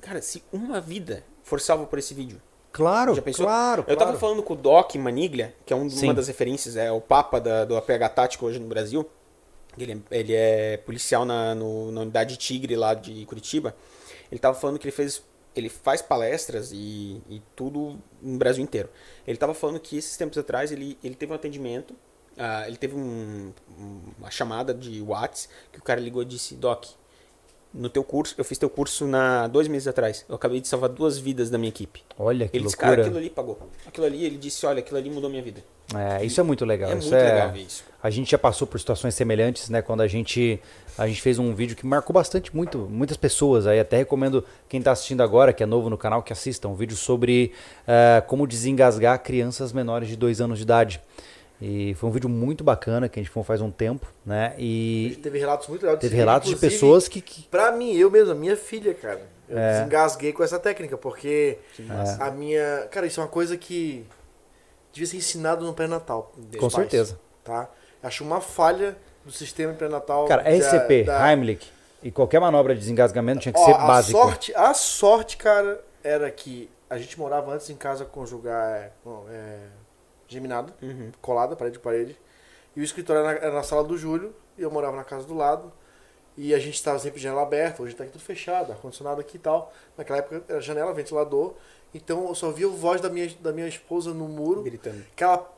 cara, 0.00 0.20
se 0.20 0.42
uma 0.52 0.80
vida 0.80 1.24
for 1.42 1.60
salva 1.60 1.86
por 1.86 1.98
esse 1.98 2.12
vídeo. 2.14 2.40
Claro, 2.72 3.14
Já 3.14 3.22
pensou? 3.22 3.46
claro, 3.46 3.82
Eu 3.86 3.96
tava 3.96 4.10
claro. 4.12 4.18
falando 4.18 4.42
com 4.42 4.52
o 4.54 4.56
Doc 4.56 4.96
Maniglia, 4.96 5.54
que 5.64 5.72
é 5.72 5.76
um- 5.76 5.86
uma 5.86 6.12
das 6.14 6.26
referências, 6.26 6.74
é 6.76 6.90
o 6.90 7.00
papa 7.00 7.40
da- 7.40 7.64
do 7.64 7.76
APH 7.76 8.08
tático 8.08 8.46
hoje 8.46 8.58
no 8.58 8.66
Brasil. 8.66 9.08
Ele, 9.78 9.92
é- 10.10 10.18
ele 10.18 10.32
é 10.34 10.76
policial 10.78 11.24
na, 11.24 11.54
no- 11.54 11.92
na 11.92 12.00
unidade 12.00 12.36
Tigre 12.36 12.74
lá 12.74 12.92
de 12.94 13.24
Curitiba. 13.26 13.76
Ele 14.30 14.40
tava 14.40 14.58
falando 14.58 14.78
que 14.78 14.84
ele 14.86 14.92
fez. 14.92 15.22
Ele 15.54 15.68
faz 15.68 16.02
palestras 16.02 16.72
e, 16.72 17.22
e 17.30 17.40
tudo 17.54 17.96
no 18.20 18.36
Brasil 18.38 18.62
inteiro. 18.64 18.88
Ele 19.24 19.38
tava 19.38 19.54
falando 19.54 19.78
que 19.78 19.96
esses 19.96 20.16
tempos 20.16 20.36
atrás 20.36 20.72
ele, 20.72 20.98
ele 21.02 21.14
teve 21.14 21.30
um 21.32 21.36
atendimento. 21.36 21.94
ah, 22.36 22.64
ele 22.66 22.76
teve 22.76 22.96
um- 22.96 23.52
um- 23.78 24.00
uma 24.18 24.28
chamada 24.32 24.74
de 24.74 25.00
Whats 25.00 25.48
que 25.70 25.78
o 25.78 25.82
cara 25.82 26.00
ligou 26.00 26.20
e 26.22 26.24
disse: 26.24 26.56
Doc, 26.56 26.86
no 27.74 27.88
teu 27.88 28.04
curso, 28.04 28.34
eu 28.38 28.44
fiz 28.44 28.56
teu 28.56 28.70
curso 28.70 29.06
na 29.06 29.48
dois 29.48 29.66
meses 29.66 29.88
atrás. 29.88 30.24
Eu 30.28 30.36
acabei 30.36 30.60
de 30.60 30.68
salvar 30.68 30.88
duas 30.88 31.18
vidas 31.18 31.50
da 31.50 31.58
minha 31.58 31.68
equipe. 31.68 32.02
Olha 32.16 32.46
que 32.46 32.56
Ele 32.56 32.64
disse, 32.64 32.76
cara, 32.76 32.90
loucura. 32.90 33.06
aquilo 33.08 33.18
ali 33.18 33.30
pagou. 33.30 33.58
Aquilo 33.86 34.06
ali, 34.06 34.24
ele 34.24 34.36
disse, 34.36 34.64
olha, 34.64 34.78
aquilo 34.78 34.96
ali 34.96 35.10
mudou 35.10 35.28
minha 35.28 35.42
vida. 35.42 35.60
É, 35.92 36.24
isso 36.24 36.40
é 36.40 36.44
muito 36.44 36.64
legal. 36.64 36.90
é 36.90 36.96
isso 36.96 37.10
muito 37.10 37.20
é... 37.20 37.32
legal 37.32 37.52
ver 37.52 37.60
isso. 37.60 37.84
A 38.02 38.10
gente 38.10 38.30
já 38.30 38.38
passou 38.38 38.66
por 38.66 38.78
situações 38.78 39.14
semelhantes, 39.14 39.68
né? 39.68 39.82
Quando 39.82 40.02
a 40.02 40.06
gente 40.06 40.60
a 40.96 41.08
gente 41.08 41.20
fez 41.20 41.38
um 41.38 41.54
vídeo 41.54 41.74
que 41.74 41.84
marcou 41.84 42.12
bastante 42.14 42.54
muito, 42.54 42.78
muitas 42.78 43.16
pessoas. 43.16 43.66
Aí 43.66 43.80
até 43.80 43.96
recomendo 43.96 44.44
quem 44.68 44.78
está 44.78 44.92
assistindo 44.92 45.22
agora, 45.22 45.52
que 45.52 45.62
é 45.62 45.66
novo 45.66 45.90
no 45.90 45.98
canal, 45.98 46.22
que 46.22 46.32
assista 46.32 46.68
um 46.68 46.74
vídeo 46.74 46.96
sobre 46.96 47.52
eh, 47.86 48.22
como 48.26 48.46
desengasgar 48.46 49.22
crianças 49.22 49.72
menores 49.72 50.08
de 50.08 50.16
dois 50.16 50.40
anos 50.40 50.58
de 50.58 50.64
idade. 50.64 51.00
E 51.60 51.94
foi 51.94 52.10
um 52.10 52.12
vídeo 52.12 52.28
muito 52.28 52.62
bacana 52.64 53.08
que 53.08 53.18
a 53.18 53.22
gente 53.22 53.32
fez 53.32 53.46
faz 53.46 53.60
um 53.60 53.70
tempo, 53.70 54.06
né? 54.26 54.48
A 54.48 54.50
gente 54.50 54.62
E 54.62 55.18
teve 55.22 55.38
relatos 55.38 55.68
muito 55.68 55.82
legais. 55.82 56.00
teve 56.00 56.16
relatos 56.16 56.50
de 56.50 56.56
pessoas 56.56 57.06
que, 57.08 57.20
que 57.20 57.44
Pra 57.48 57.70
mim, 57.72 57.94
eu 57.96 58.10
mesmo, 58.10 58.32
a 58.32 58.34
minha 58.34 58.56
filha, 58.56 58.92
cara. 58.92 59.22
Eu 59.48 59.56
É. 59.58 59.72
desengasguei 59.78 60.32
com 60.32 60.42
essa 60.42 60.58
técnica, 60.58 60.96
porque 60.98 61.58
massa. 61.80 62.22
a 62.24 62.30
minha. 62.30 62.88
Cara, 62.90 63.06
isso 63.06 63.20
é 63.20 63.22
uma 63.22 63.28
coisa 63.28 63.56
que 63.56 64.04
devia 64.92 65.06
ser 65.06 65.16
ensinado 65.18 65.64
no 65.64 65.72
pré-natal. 65.74 66.32
com 66.52 66.58
pais, 66.60 66.72
certeza. 66.72 67.18
Tá? 67.42 67.68
Acho 68.02 68.24
uma 68.24 68.40
falha 68.40 68.96
do 69.24 69.30
sistema 69.32 69.72
pré-natal. 69.74 70.26
Cara, 70.26 70.42
SCP, 70.50 71.04
da- 71.04 71.30
Heimlich 71.30 71.70
e 72.02 72.10
qualquer 72.10 72.40
manobra 72.40 72.74
de 72.74 72.80
desengasgamento 72.80 73.40
tinha 73.40 73.52
que 73.52 73.58
Ó, 73.60 73.64
ser 73.64 73.72
a 73.74 73.86
básico. 73.86 74.18
sorte, 74.18 74.54
a 74.54 74.74
sorte, 74.74 75.36
cara, 75.36 75.82
era 76.02 76.30
que 76.30 76.68
a 76.90 76.98
gente 76.98 77.18
morava 77.18 77.52
antes 77.52 77.70
em 77.70 77.76
casa 77.76 78.04
conjugar 78.04 78.76
é, 78.76 78.90
é, 79.30 79.58
geminada, 80.28 80.72
Uhum. 80.82 81.10
colada, 81.20 81.54
parede 81.56 81.78
com 81.78 81.84
parede. 81.84 82.16
E 82.76 82.80
o 82.80 82.84
escritório 82.84 83.22
era 83.24 83.32
na, 83.40 83.46
era 83.46 83.54
na 83.54 83.62
sala 83.62 83.84
do 83.84 83.96
Júlio, 83.96 84.34
e 84.58 84.62
eu 84.62 84.70
morava 84.70 84.96
na 84.96 85.04
casa 85.04 85.26
do 85.26 85.34
lado. 85.34 85.72
E 86.36 86.52
a 86.52 86.58
gente 86.58 86.74
estava 86.74 86.98
sempre 86.98 87.18
de 87.18 87.22
janela 87.24 87.42
aberta, 87.42 87.80
hoje 87.82 87.94
tá 87.94 88.02
aqui 88.02 88.12
tudo 88.12 88.22
fechado, 88.24 88.72
ar-condicionado 88.72 89.20
aqui 89.20 89.36
e 89.36 89.40
tal. 89.40 89.72
Naquela 89.96 90.18
época 90.18 90.42
era 90.48 90.60
janela, 90.60 90.92
ventilador. 90.92 91.54
Então 91.94 92.26
eu 92.26 92.34
só 92.34 92.50
via 92.50 92.66
a 92.66 92.70
voz 92.70 93.00
da 93.00 93.08
minha, 93.08 93.30
da 93.40 93.52
minha 93.52 93.68
esposa 93.68 94.12
no 94.12 94.26
muro, 94.28 94.62
Gritando. 94.64 95.04
que 95.14 95.22
ela 95.22 95.48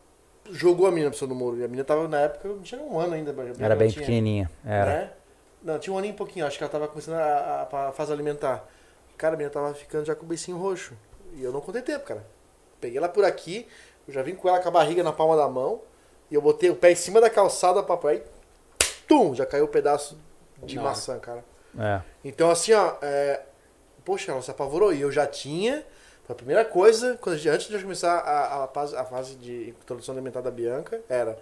jogou 0.50 0.86
a 0.86 0.90
menina 0.92 1.10
cima 1.14 1.28
do 1.28 1.34
muro. 1.34 1.56
E 1.58 1.64
a 1.64 1.66
menina 1.66 1.82
tava 1.84 2.06
na 2.06 2.20
época, 2.20 2.46
não 2.48 2.60
tinha 2.60 2.80
um 2.82 2.98
ano 3.00 3.14
ainda. 3.14 3.34
Era 3.58 3.74
bem 3.74 3.88
tinha, 3.88 4.00
pequenininha. 4.00 4.50
Era. 4.66 4.84
né? 4.84 5.10
Não, 5.62 5.78
tinha 5.78 5.94
um 5.94 5.96
ano 5.98 6.08
e 6.08 6.12
pouquinho, 6.12 6.44
acho 6.46 6.58
que 6.58 6.62
ela 6.62 6.70
tava 6.70 6.86
começando 6.88 7.14
a, 7.14 7.68
a, 7.72 7.88
a 7.88 7.92
fase 7.92 8.12
alimentar. 8.12 8.68
Cara, 9.16 9.32
a 9.32 9.36
menina 9.38 9.50
tava 9.52 9.72
ficando 9.72 10.04
já 10.04 10.14
com 10.14 10.24
o 10.24 10.28
beicinho 10.28 10.58
roxo. 10.58 10.92
E 11.34 11.42
eu 11.42 11.52
não 11.52 11.62
contei 11.62 11.80
tempo, 11.80 12.04
cara. 12.04 12.22
Peguei 12.78 12.98
ela 12.98 13.08
por 13.08 13.24
aqui, 13.24 13.66
eu 14.06 14.14
já 14.14 14.22
vim 14.22 14.34
com 14.34 14.48
ela 14.48 14.60
com 14.60 14.68
a 14.68 14.70
barriga 14.72 15.02
na 15.02 15.12
palma 15.12 15.36
da 15.36 15.48
mão, 15.48 15.80
e 16.30 16.34
eu 16.34 16.42
botei 16.42 16.70
o 16.70 16.76
pé 16.76 16.92
em 16.92 16.96
cima 16.96 17.20
da 17.20 17.30
calçada, 17.30 17.82
papai, 17.82 18.22
tum, 19.06 19.34
já 19.34 19.46
caiu 19.46 19.64
um 19.64 19.68
pedaço 19.68 20.18
de 20.62 20.76
Não. 20.76 20.82
maçã, 20.84 21.18
cara. 21.18 21.44
É. 21.78 22.00
Então, 22.24 22.50
assim, 22.50 22.72
ó, 22.72 22.94
é, 23.02 23.42
poxa, 24.04 24.32
ela 24.32 24.42
se 24.42 24.50
apavorou. 24.50 24.92
E 24.92 25.00
eu 25.00 25.12
já 25.12 25.26
tinha, 25.26 25.84
a 26.28 26.34
primeira 26.34 26.64
coisa, 26.64 27.16
quando 27.20 27.36
gente- 27.36 27.48
antes 27.50 27.66
de 27.68 27.74
eu 27.74 27.80
começar 27.82 28.14
a, 28.18 28.64
a, 28.64 28.68
fase, 28.68 28.96
a 28.96 29.04
fase 29.04 29.34
de 29.36 29.68
introdução 29.70 30.14
alimentar 30.14 30.40
da 30.40 30.50
Bianca, 30.50 31.00
era, 31.08 31.38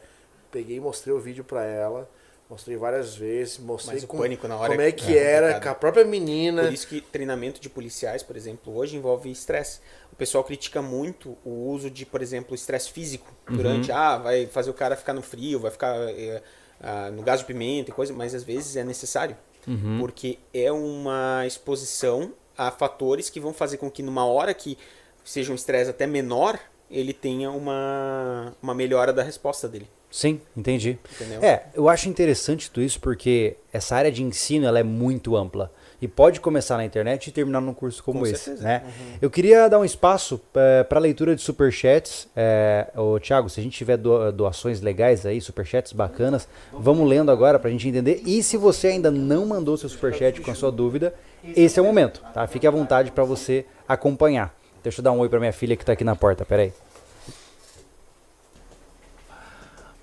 peguei 0.51 0.77
e 0.77 0.81
mostrei 0.81 1.15
o 1.15 1.21
vídeo 1.21 1.45
pra 1.45 1.65
ela, 1.65 2.09
mostrei 2.51 2.77
várias 2.77 3.15
vezes, 3.17 3.59
mostrei 3.59 3.95
Mas 3.95 4.05
o 4.05 4.07
como, 4.09 4.23
pânico 4.23 4.47
na 4.47 4.57
hora 4.57 4.69
como 4.71 4.81
é- 4.83 4.89
é 4.89 4.93
que 4.93 5.17
é 5.17 5.23
era 5.23 5.47
complicado. 5.47 5.63
com 5.63 5.69
a 5.71 5.75
própria 5.75 6.05
menina. 6.05 6.65
Por 6.65 6.73
isso 6.73 6.87
que 6.89 7.01
treinamento 7.01 7.61
de 7.61 7.71
policiais, 7.71 8.23
por 8.23 8.37
exemplo, 8.37 8.77
hoje 8.77 8.97
envolve 8.97 9.31
estresse. 9.31 9.81
O 10.15 10.17
pessoal 10.17 10.45
critica 10.45 10.81
muito 10.81 11.37
o 11.45 11.69
uso 11.71 11.91
de, 11.91 12.07
por 12.07 12.23
exemplo, 12.23 12.55
estresse 12.55 12.89
físico. 12.93 13.27
Durante, 13.51 13.91
ah, 13.91 14.17
vai 14.17 14.47
fazer 14.47 14.71
o 14.71 14.75
cara 14.75 14.95
ficar 14.95 15.13
no 15.13 15.21
frio, 15.21 15.59
vai 15.59 15.73
ficar. 15.73 15.93
é, 16.11 16.41
ah, 16.81 17.11
no 17.11 17.21
gás 17.23 17.41
de 17.41 17.47
pimenta 17.47 17.91
e 17.91 17.93
coisa, 17.93 18.13
mas 18.13 18.33
às 18.33 18.45
vezes 18.45 18.77
é 18.77 18.85
necessário. 18.85 19.37
Uhum. 19.67 19.99
Porque 19.99 20.39
é 20.53 20.71
uma 20.71 21.45
exposição 21.45 22.33
a 22.57 22.71
fatores 22.71 23.29
que 23.29 23.41
vão 23.41 23.53
fazer 23.53 23.79
com 23.79 23.91
que 23.91 24.05
numa 24.05 24.25
hora 24.25 24.55
que 24.55 24.79
seja 25.25 25.51
um 25.51 25.57
estresse 25.57 25.91
até 25.91 26.07
menor, 26.07 26.61
ele 26.89 27.13
tenha 27.13 27.51
uma, 27.51 28.55
uma 28.63 28.73
melhora 28.73 29.13
da 29.13 29.23
resposta 29.25 29.69
dele. 29.69 29.89
Sim, 30.11 30.41
entendi. 30.57 30.97
Entendeu? 31.13 31.43
É, 31.43 31.67
eu 31.75 31.89
acho 31.89 32.09
interessante 32.09 32.71
tudo 32.71 32.85
isso 32.85 33.01
porque 33.01 33.57
essa 33.73 33.97
área 33.97 34.13
de 34.13 34.23
ensino 34.23 34.65
ela 34.65 34.79
é 34.79 34.85
muito 34.85 35.35
ampla. 35.35 35.73
E 36.05 36.09
pode 36.09 36.39
começar 36.39 36.77
na 36.77 36.85
internet 36.85 37.29
e 37.29 37.33
terminar 37.33 37.63
num 37.63 37.73
curso 37.73 38.05
como 38.05 38.19
Com 38.21 38.27
esse. 38.27 38.37
certeza. 38.37 38.63
Né? 38.63 38.83
Eu 39.23 39.31
queria 39.31 39.69
dar 39.71 39.79
um 39.79 39.85
espaço 39.87 40.39
para 40.87 41.01
leitura 41.01 41.35
de 41.35 41.41
superchats. 41.41 42.29
É, 42.37 42.89
ô, 42.95 43.19
Thiago, 43.19 43.49
se 43.49 43.59
a 43.59 43.63
gente 43.63 43.75
tiver 43.75 43.97
do- 43.97 44.31
doações 44.31 44.83
legais 44.83 45.25
aí, 45.25 45.41
superchats 45.41 45.95
bacanas, 45.95 46.47
vamos 46.75 47.09
lendo 47.09 47.31
agora 47.31 47.59
para 47.59 47.69
a 47.69 47.73
gente 47.73 47.89
entender. 47.89 48.21
E 48.27 48.43
se 48.43 48.59
você 48.59 48.89
ainda 48.89 49.11
não 49.11 49.47
mandou 49.47 49.79
seu 49.79 49.89
superchat 49.89 50.43
com 50.43 50.51
a 50.51 50.55
sua 50.55 50.71
dúvida, 50.71 51.15
esse 51.57 51.79
é 51.79 51.83
o 51.83 51.87
momento. 51.87 52.23
Tá? 52.35 52.47
Fique 52.47 52.67
à 52.67 52.71
vontade 52.71 53.11
para 53.11 53.25
você 53.25 53.65
acompanhar. 53.89 54.55
Deixa 54.83 55.01
eu 55.01 55.03
dar 55.03 55.13
um 55.13 55.21
oi 55.21 55.29
para 55.31 55.41
minha 55.41 55.55
filha 55.55 55.75
que 55.75 55.85
está 55.85 55.95
aqui 55.95 56.05
na 56.05 56.15
porta. 56.15 56.45
Peraí. 56.45 56.71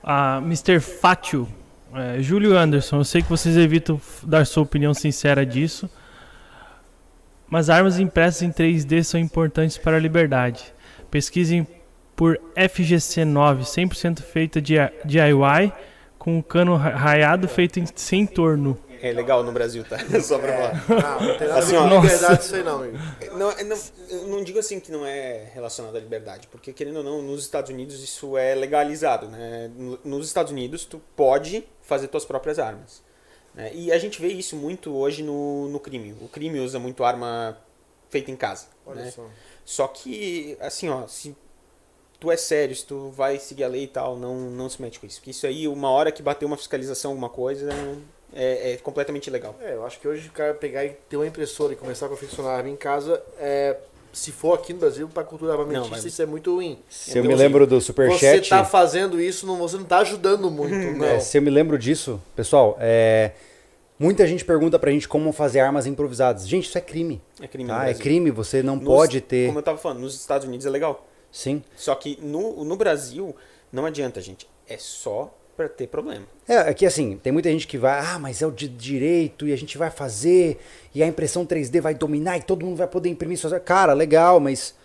Ah, 0.03 0.39
Mr. 0.43 0.79
Fátio, 0.79 1.47
é, 1.95 2.21
Júlio 2.21 2.57
Anderson, 2.57 2.97
eu 2.99 3.03
sei 3.03 3.21
que 3.21 3.29
vocês 3.29 3.57
evitam 3.57 3.99
dar 4.23 4.45
sua 4.45 4.63
opinião 4.63 4.93
sincera 4.93 5.45
disso, 5.45 5.89
mas 7.49 7.69
armas 7.69 7.99
impressas 7.99 8.41
em 8.43 8.51
3D 8.51 9.03
são 9.03 9.19
importantes 9.19 9.77
para 9.77 9.97
a 9.97 9.99
liberdade. 9.99 10.73
Pesquisem 11.09 11.67
por 12.15 12.39
FGC9, 12.55 13.61
100% 13.63 14.21
feita 14.21 14.61
de 14.61 14.75
DIY, 15.03 15.73
com 16.17 16.39
o 16.39 16.43
cano 16.43 16.75
ra- 16.75 16.95
raiado 16.95 17.47
feito 17.47 17.79
em, 17.79 17.85
sem 17.95 18.25
torno. 18.25 18.77
É 19.01 19.11
legal 19.11 19.43
no 19.43 19.51
Brasil, 19.51 19.83
tá? 19.83 19.97
Só 20.21 20.37
pra 20.39 20.53
falar. 20.53 21.05
Ah, 21.05 21.19
não 21.23 21.37
tem 21.37 21.47
nada 21.47 21.59
Assim, 21.59 21.75
ó. 21.75 21.87
liberdade 21.87 22.43
isso 22.43 22.55
aí 22.55 22.63
não, 22.63 22.75
amigo. 22.83 22.97
Não, 23.37 23.51
é- 23.51 23.63
não, 23.63 23.77
eu 24.09 24.27
não 24.27 24.43
digo 24.43 24.59
assim 24.59 24.79
que 24.79 24.91
não 24.91 25.05
é 25.05 25.49
relacionado 25.53 25.95
à 25.95 25.99
liberdade, 25.99 26.47
porque 26.47 26.71
querendo 26.73 26.97
ou 26.97 27.03
não, 27.03 27.21
nos 27.21 27.41
Estados 27.41 27.69
Unidos 27.71 28.01
isso 28.03 28.37
é 28.37 28.53
legalizado, 28.55 29.27
né? 29.27 29.71
No- 29.75 29.99
Nos 30.03 30.27
Estados 30.27 30.51
Unidos 30.51 30.85
tu 30.85 31.01
pode 31.15 31.63
fazer 31.81 32.07
tuas 32.07 32.25
próprias 32.25 32.59
armas. 32.59 33.01
né? 33.53 33.71
E 33.73 33.91
a 33.91 33.97
gente 33.97 34.21
vê 34.21 34.27
isso 34.29 34.55
muito 34.55 34.93
hoje 34.95 35.23
no, 35.23 35.67
no 35.69 35.79
crime. 35.79 36.15
O 36.21 36.27
crime 36.27 36.59
usa 36.59 36.79
muito 36.79 37.03
arma 37.03 37.57
feita 38.09 38.29
em 38.31 38.35
casa. 38.35 38.67
Olha 38.85 39.03
né? 39.03 39.11
só. 39.11 39.25
Só 39.65 39.87
que, 39.87 40.57
assim, 40.59 40.89
ó, 40.89 41.07
se 41.07 41.35
tu 42.19 42.29
é 42.31 42.37
sério, 42.37 42.75
se 42.75 42.85
tu 42.85 43.09
vai 43.11 43.39
seguir 43.39 43.63
a 43.63 43.67
lei 43.67 43.83
e 43.83 43.87
tal, 43.87 44.17
não, 44.17 44.35
não 44.51 44.69
se 44.69 44.81
mete 44.81 44.99
com 44.99 45.07
isso. 45.07 45.17
Porque 45.19 45.31
isso 45.31 45.45
aí, 45.47 45.67
uma 45.67 45.89
hora 45.89 46.11
que 46.11 46.21
bater 46.21 46.45
uma 46.45 46.57
fiscalização, 46.57 47.11
alguma 47.11 47.29
coisa, 47.29 47.69
é, 48.33 48.73
é 48.73 48.77
completamente 48.77 49.27
ilegal. 49.27 49.55
É, 49.61 49.73
eu 49.73 49.85
acho 49.85 49.99
que 49.99 50.07
hoje 50.07 50.27
o 50.27 50.31
cara 50.31 50.53
pegar 50.53 50.85
e 50.85 50.89
ter 51.09 51.17
uma 51.17 51.27
impressora 51.27 51.73
e 51.73 51.75
começar 51.75 52.05
a 52.05 52.09
confeccionar 52.09 52.57
arma 52.57 52.69
em 52.69 52.75
casa, 52.75 53.21
é, 53.39 53.77
se 54.13 54.31
for 54.31 54.53
aqui 54.53 54.73
no 54.73 54.79
Brasil, 54.79 55.07
para 55.07 55.23
a 55.23 55.25
cultura 55.25 55.51
armamentista, 55.53 55.83
Não, 55.83 55.89
mas- 55.89 56.05
isso 56.05 56.21
é 56.21 56.25
muito 56.25 56.53
ruim. 56.53 56.79
Se 56.89 57.17
eu 57.17 57.23
Então, 57.23 57.31
me 57.35 57.41
lembro 57.41 57.65
do 57.67 57.79
Você 57.79 57.87
superchat. 57.87 58.49
tá 58.49 58.65
fazendo 58.65 59.19
isso, 59.21 59.45
não, 59.47 59.57
você 59.57 59.77
não 59.77 59.85
tá 59.85 59.99
ajudando 59.99 60.49
muito, 60.51 60.71
não. 60.97 61.05
É, 61.05 61.19
se 61.19 61.37
eu 61.37 61.41
me 61.41 61.49
lembro 61.49 61.77
disso, 61.77 62.21
pessoal, 62.35 62.77
é, 62.79 63.31
muita 63.97 64.27
gente 64.27 64.43
pergunta 64.43 64.77
pra 64.79 64.91
gente 64.91 65.07
como 65.07 65.31
fazer 65.31 65.59
armas 65.61 65.85
improvisadas. 65.85 66.47
Gente, 66.47 66.65
isso 66.67 66.77
é 66.77 66.81
crime. 66.81 67.21
É 67.41 67.47
crime 67.47 67.69
no 67.69 67.75
Tá? 67.77 67.89
É 67.89 67.93
crime, 67.93 68.31
você 68.31 68.61
não 68.63 68.75
Nos- 68.75 68.85
pode 68.85 69.21
ter. 69.21 69.47
Como 69.47 69.59
eu 69.59 69.63
tava 69.63 69.77
falando, 69.77 69.99
nos 69.99 70.15
Estados 70.15 70.45
Unidos 70.47 70.65
é 70.65 70.69
legal. 70.69 71.07
Sim. 71.31 71.63
Só 71.77 71.95
que 71.95 72.17
no, 72.21 72.65
no 72.65 72.75
Brasil, 72.75 73.33
não 73.71 73.85
adianta, 73.85 74.19
gente. 74.19 74.45
É 74.67 74.77
só 74.77 75.33
pra 75.55 75.69
ter 75.69 75.87
problema. 75.87 76.25
É, 76.47 76.69
é 76.69 76.73
que 76.73 76.85
assim, 76.85 77.17
tem 77.17 77.31
muita 77.31 77.49
gente 77.49 77.67
que 77.67 77.77
vai, 77.77 77.99
ah, 77.99 78.19
mas 78.19 78.41
é 78.41 78.47
o 78.47 78.51
de 78.51 78.67
direito 78.67 79.47
e 79.47 79.53
a 79.53 79.55
gente 79.55 79.77
vai 79.77 79.89
fazer 79.89 80.59
e 80.93 81.03
a 81.03 81.07
impressão 81.07 81.45
3D 81.45 81.81
vai 81.81 81.93
dominar 81.93 82.37
e 82.37 82.41
todo 82.41 82.65
mundo 82.65 82.77
vai 82.77 82.87
poder 82.87 83.09
imprimir 83.09 83.37
suas. 83.37 83.61
Cara, 83.63 83.93
legal, 83.93 84.39
mas 84.39 84.75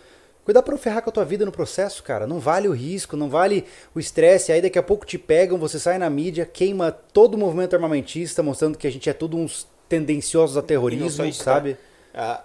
cuidado 0.44 0.64
pra 0.64 0.72
não 0.72 0.78
ferrar 0.78 1.02
com 1.02 1.10
a 1.10 1.12
tua 1.12 1.24
vida 1.24 1.44
no 1.44 1.52
processo, 1.52 2.02
cara. 2.02 2.26
Não 2.26 2.38
vale 2.38 2.68
o 2.68 2.72
risco, 2.72 3.16
não 3.16 3.28
vale 3.28 3.64
o 3.94 4.00
estresse. 4.00 4.52
Aí 4.52 4.62
daqui 4.62 4.78
a 4.78 4.82
pouco 4.82 5.06
te 5.06 5.18
pegam, 5.18 5.58
você 5.58 5.78
sai 5.78 5.98
na 5.98 6.08
mídia, 6.10 6.46
queima 6.46 6.92
todo 6.92 7.34
o 7.34 7.38
movimento 7.38 7.74
armamentista, 7.74 8.42
mostrando 8.42 8.78
que 8.78 8.86
a 8.86 8.92
gente 8.92 9.08
é 9.08 9.12
tudo 9.12 9.36
uns 9.36 9.66
tendenciosos 9.88 10.56
a 10.56 10.62
terrorismo, 10.62 11.24
isso, 11.24 11.44
tá? 11.44 11.54
sabe? 11.54 11.76
A, 12.14 12.44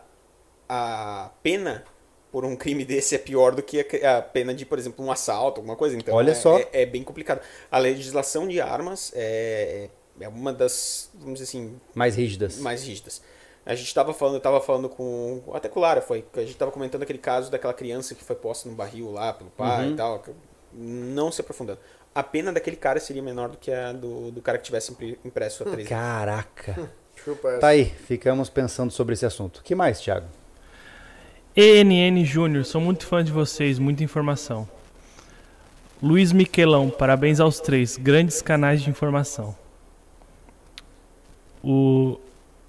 a 0.70 1.32
pena 1.44 1.84
por 2.32 2.46
um 2.46 2.56
crime 2.56 2.86
desse 2.86 3.14
é 3.14 3.18
pior 3.18 3.54
do 3.54 3.62
que 3.62 3.86
a, 4.06 4.22
pena 4.22 4.54
de, 4.54 4.66
por 4.66 4.80
exemplo, 4.80 5.04
um 5.06 5.12
assalto, 5.12 5.60
alguma 5.60 5.76
coisa. 5.76 5.98
Então 5.98 6.16
Olha 6.16 6.32
é, 6.32 6.36
só. 6.36 6.58
É, 6.58 6.68
é 6.74 6.86
bem 6.86 7.04
complicado. 7.04 7.42
A 7.70 7.78
legislação 7.78 8.48
de 8.48 8.62
armas 8.62 9.12
é, 9.16 9.90
é 10.20 10.28
uma 10.28 10.54
das, 10.54 11.10
vamos 11.14 11.40
dizer 11.40 11.44
assim, 11.50 11.80
Mais 11.94 12.16
rígidas. 12.16 12.58
mais 12.60 12.84
rígidas. 12.84 13.22
A 13.66 13.76
gente 13.76 13.88
estava 13.88 14.14
falando, 14.14 14.36
eu 14.36 14.42
tava 14.42 14.60
falando 14.60 14.90
com. 14.90 15.44
Até 15.54 15.70
com 15.70 15.80
o 15.80 15.84
Lara 15.84 16.02
foi. 16.02 16.24
que 16.34 16.40
A 16.40 16.42
gente 16.42 16.54
estava 16.54 16.72
comentando 16.72 17.04
aquele 17.04 17.20
caso 17.20 17.52
daquela 17.52 17.74
criança 17.74 18.16
que 18.16 18.24
foi 18.24 18.36
posta 18.36 18.68
no 18.68 18.74
barril 18.76 19.12
lá 19.12 19.34
pelo 19.34 19.52
pai 19.52 19.88
Uhum. 19.88 19.94
e 19.94 19.96
tal. 19.96 20.20
que- 20.20 20.32
Não 20.74 21.32
se 21.32 21.42
aprofundando. 21.42 21.80
A 22.16 22.24
pena 22.24 22.52
daquele 22.52 22.76
cara 22.76 23.00
seria 23.00 23.22
menor 23.22 23.50
do 23.50 23.58
que 23.58 23.72
a 23.72 23.92
do, 23.94 24.32
do 24.32 24.42
cara 24.42 24.58
que 24.58 24.64
tivesse 24.64 24.92
impre- 24.92 25.20
impresso 25.24 25.64
a 25.64 25.68
3D. 25.68 25.90
Caraca. 25.90 26.90
Chupa 27.24 27.50
essa. 27.50 27.60
Tá 27.60 27.68
aí, 27.68 27.86
ficamos 27.86 28.50
pensando 28.50 28.90
sobre 28.92 29.14
esse 29.14 29.26
assunto. 29.28 29.58
O 29.58 29.64
que 29.64 29.76
mais, 29.76 30.00
Thiago? 30.02 30.26
ENN 31.56 32.24
Júnior, 32.24 32.64
sou 32.64 32.80
muito 32.80 33.06
fã 33.06 33.22
de 33.22 33.32
vocês, 33.32 33.78
muita 33.78 34.04
informação. 34.04 34.68
Luiz 36.02 36.32
Miquelão, 36.32 36.90
parabéns 36.90 37.42
aos 37.42 37.60
três, 37.60 37.98
grandes 37.98 38.42
canais 38.42 38.82
de 38.82 38.90
informação. 38.90 39.54
O. 41.62 42.18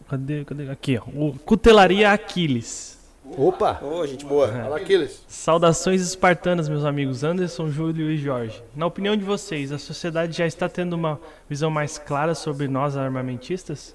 Cadê? 0.09 0.45
Cadê? 0.45 0.68
Aqui, 0.68 0.99
ó. 0.99 1.03
O 1.14 1.39
Cutelaria 1.39 2.11
Aquiles. 2.11 2.99
Opa! 3.39 3.80
Ô, 3.83 4.05
gente 4.05 4.26
boa. 4.26 4.49
Fala, 4.49 4.76
Aquiles. 4.78 5.24
Saudações 5.28 6.03
espartanas, 6.03 6.68
meus 6.68 6.85
amigos 6.85 7.22
Anderson, 7.22 7.70
Júlio 7.70 8.11
e 8.11 8.18
Jorge. 8.18 8.61
Na 8.74 8.85
opinião 8.85 9.16
de 9.16 9.24
vocês, 9.24 9.70
a 9.70 9.78
sociedade 9.78 10.37
já 10.37 10.45
está 10.45 10.68
tendo 10.68 10.95
uma 10.95 11.20
visão 11.49 11.70
mais 11.70 11.99
clara 11.99 12.35
sobre 12.35 12.66
nós 12.66 12.97
armamentistas? 12.97 13.95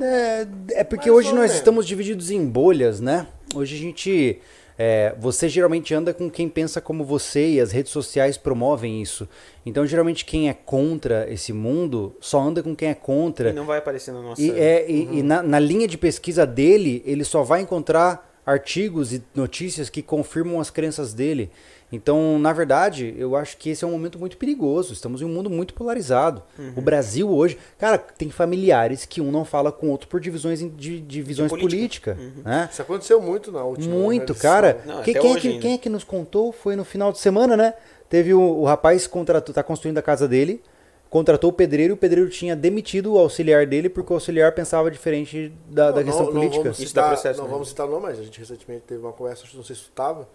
É, 0.00 0.46
é 0.80 0.84
porque 0.84 1.10
Mais 1.10 1.18
hoje 1.26 1.28
nós 1.34 1.40
menos. 1.46 1.56
estamos 1.56 1.86
divididos 1.86 2.30
em 2.30 2.44
bolhas, 2.46 3.00
né? 3.00 3.26
Hoje 3.54 3.76
a 3.76 3.78
gente. 3.78 4.40
é, 4.78 5.14
você 5.18 5.48
geralmente 5.48 5.94
anda 5.94 6.12
com 6.12 6.28
quem 6.28 6.48
pensa 6.48 6.80
como 6.80 7.04
você 7.04 7.50
e 7.50 7.60
as 7.60 7.70
redes 7.70 7.92
sociais 7.92 8.36
promovem 8.36 9.00
isso. 9.00 9.28
Então, 9.64 9.86
geralmente, 9.86 10.24
quem 10.24 10.48
é 10.48 10.54
contra 10.54 11.30
esse 11.32 11.52
mundo 11.52 12.16
só 12.20 12.40
anda 12.40 12.62
com 12.62 12.74
quem 12.74 12.88
é 12.88 12.94
contra. 12.94 13.50
E 13.50 13.52
não 13.52 13.64
vai 13.66 13.78
aparecer 13.78 14.12
na 14.12 14.20
nossa. 14.20 14.42
E, 14.42 14.50
é, 14.50 14.90
e, 14.90 15.18
e 15.18 15.22
na, 15.22 15.42
na 15.42 15.58
linha 15.58 15.86
de 15.86 15.96
pesquisa 15.96 16.44
dele, 16.46 17.02
ele 17.06 17.24
só 17.24 17.42
vai 17.42 17.60
encontrar 17.60 18.32
artigos 18.44 19.12
e 19.12 19.22
notícias 19.34 19.88
que 19.88 20.02
confirmam 20.02 20.60
as 20.60 20.70
crenças 20.70 21.14
dele. 21.14 21.50
Então, 21.92 22.38
na 22.40 22.52
verdade, 22.52 23.14
eu 23.16 23.36
acho 23.36 23.56
que 23.56 23.70
esse 23.70 23.84
é 23.84 23.86
um 23.86 23.92
momento 23.92 24.18
muito 24.18 24.36
perigoso. 24.36 24.92
Estamos 24.92 25.22
em 25.22 25.24
um 25.24 25.28
mundo 25.28 25.48
muito 25.48 25.74
polarizado. 25.74 26.42
O 26.76 26.80
Brasil 26.80 27.30
hoje, 27.30 27.56
cara, 27.78 27.96
tem 27.98 28.30
familiares 28.30 29.04
que 29.04 29.20
um 29.20 29.30
não 29.30 29.44
fala 29.44 29.70
com 29.70 29.86
o 29.86 29.90
outro 29.90 30.08
por 30.08 30.18
divisões 30.20 30.60
em- 30.60 30.68
de, 30.70 31.00
divisões 31.00 31.50
política. 31.50 32.14
políticas, 32.16 32.44
né? 32.44 32.68
Isso 32.72 32.82
aconteceu 32.82 33.20
muito 33.20 33.52
na 33.52 33.62
última 33.62 33.94
Muito, 33.94 34.34
cara. 34.34 34.80
Não, 34.84 35.02
Que- 35.02 35.10
até 35.12 35.20
quem, 35.20 35.30
é 35.30 35.34
hoje 35.34 35.52
que, 35.52 35.58
quem 35.60 35.74
é 35.74 35.78
que 35.78 35.88
nos 35.88 36.02
contou? 36.02 36.50
Foi 36.50 36.74
no 36.74 36.84
final 36.84 37.12
de 37.12 37.18
semana, 37.20 37.56
né? 37.56 37.74
Teve 38.08 38.34
o, 38.34 38.40
o 38.40 38.64
rapaz 38.64 39.06
contratou, 39.06 39.54
tá 39.54 39.62
construindo 39.62 39.98
a 39.98 40.02
casa 40.02 40.26
dele, 40.26 40.60
contratou 41.08 41.50
o 41.50 41.52
pedreiro 41.52 41.92
e 41.92 41.94
o 41.94 41.96
pedreiro 41.96 42.28
tinha 42.28 42.56
demitido 42.56 43.12
o 43.14 43.18
auxiliar 43.18 43.66
dele 43.66 43.88
porque 43.88 44.12
o 44.12 44.16
auxiliar 44.16 44.50
pensava 44.52 44.90
diferente 44.90 45.52
da, 45.70 45.90
da 45.92 45.98
Não, 46.00 46.04
questão 46.06 46.26
não, 46.26 46.32
política. 46.32 46.56
Não 46.56 46.62
vamos 46.64 46.78
Isso 46.80 46.94
dá 46.94 47.02
citar, 47.02 47.08
processo, 47.12 47.38
não 47.38 47.46
né? 47.46 47.52
vamos 47.52 47.68
citar 47.68 47.86
o 47.86 47.90
nome, 47.90 48.02
mas 48.02 48.18
a 48.18 48.22
gente 48.22 48.38
recentemente 48.40 48.82
teve 48.86 49.00
uma 49.00 49.12
conversa, 49.12 49.44
não 49.54 49.62
sei 49.62 49.76
se 49.76 49.82
tu 49.82 49.90
tava, 49.92 50.28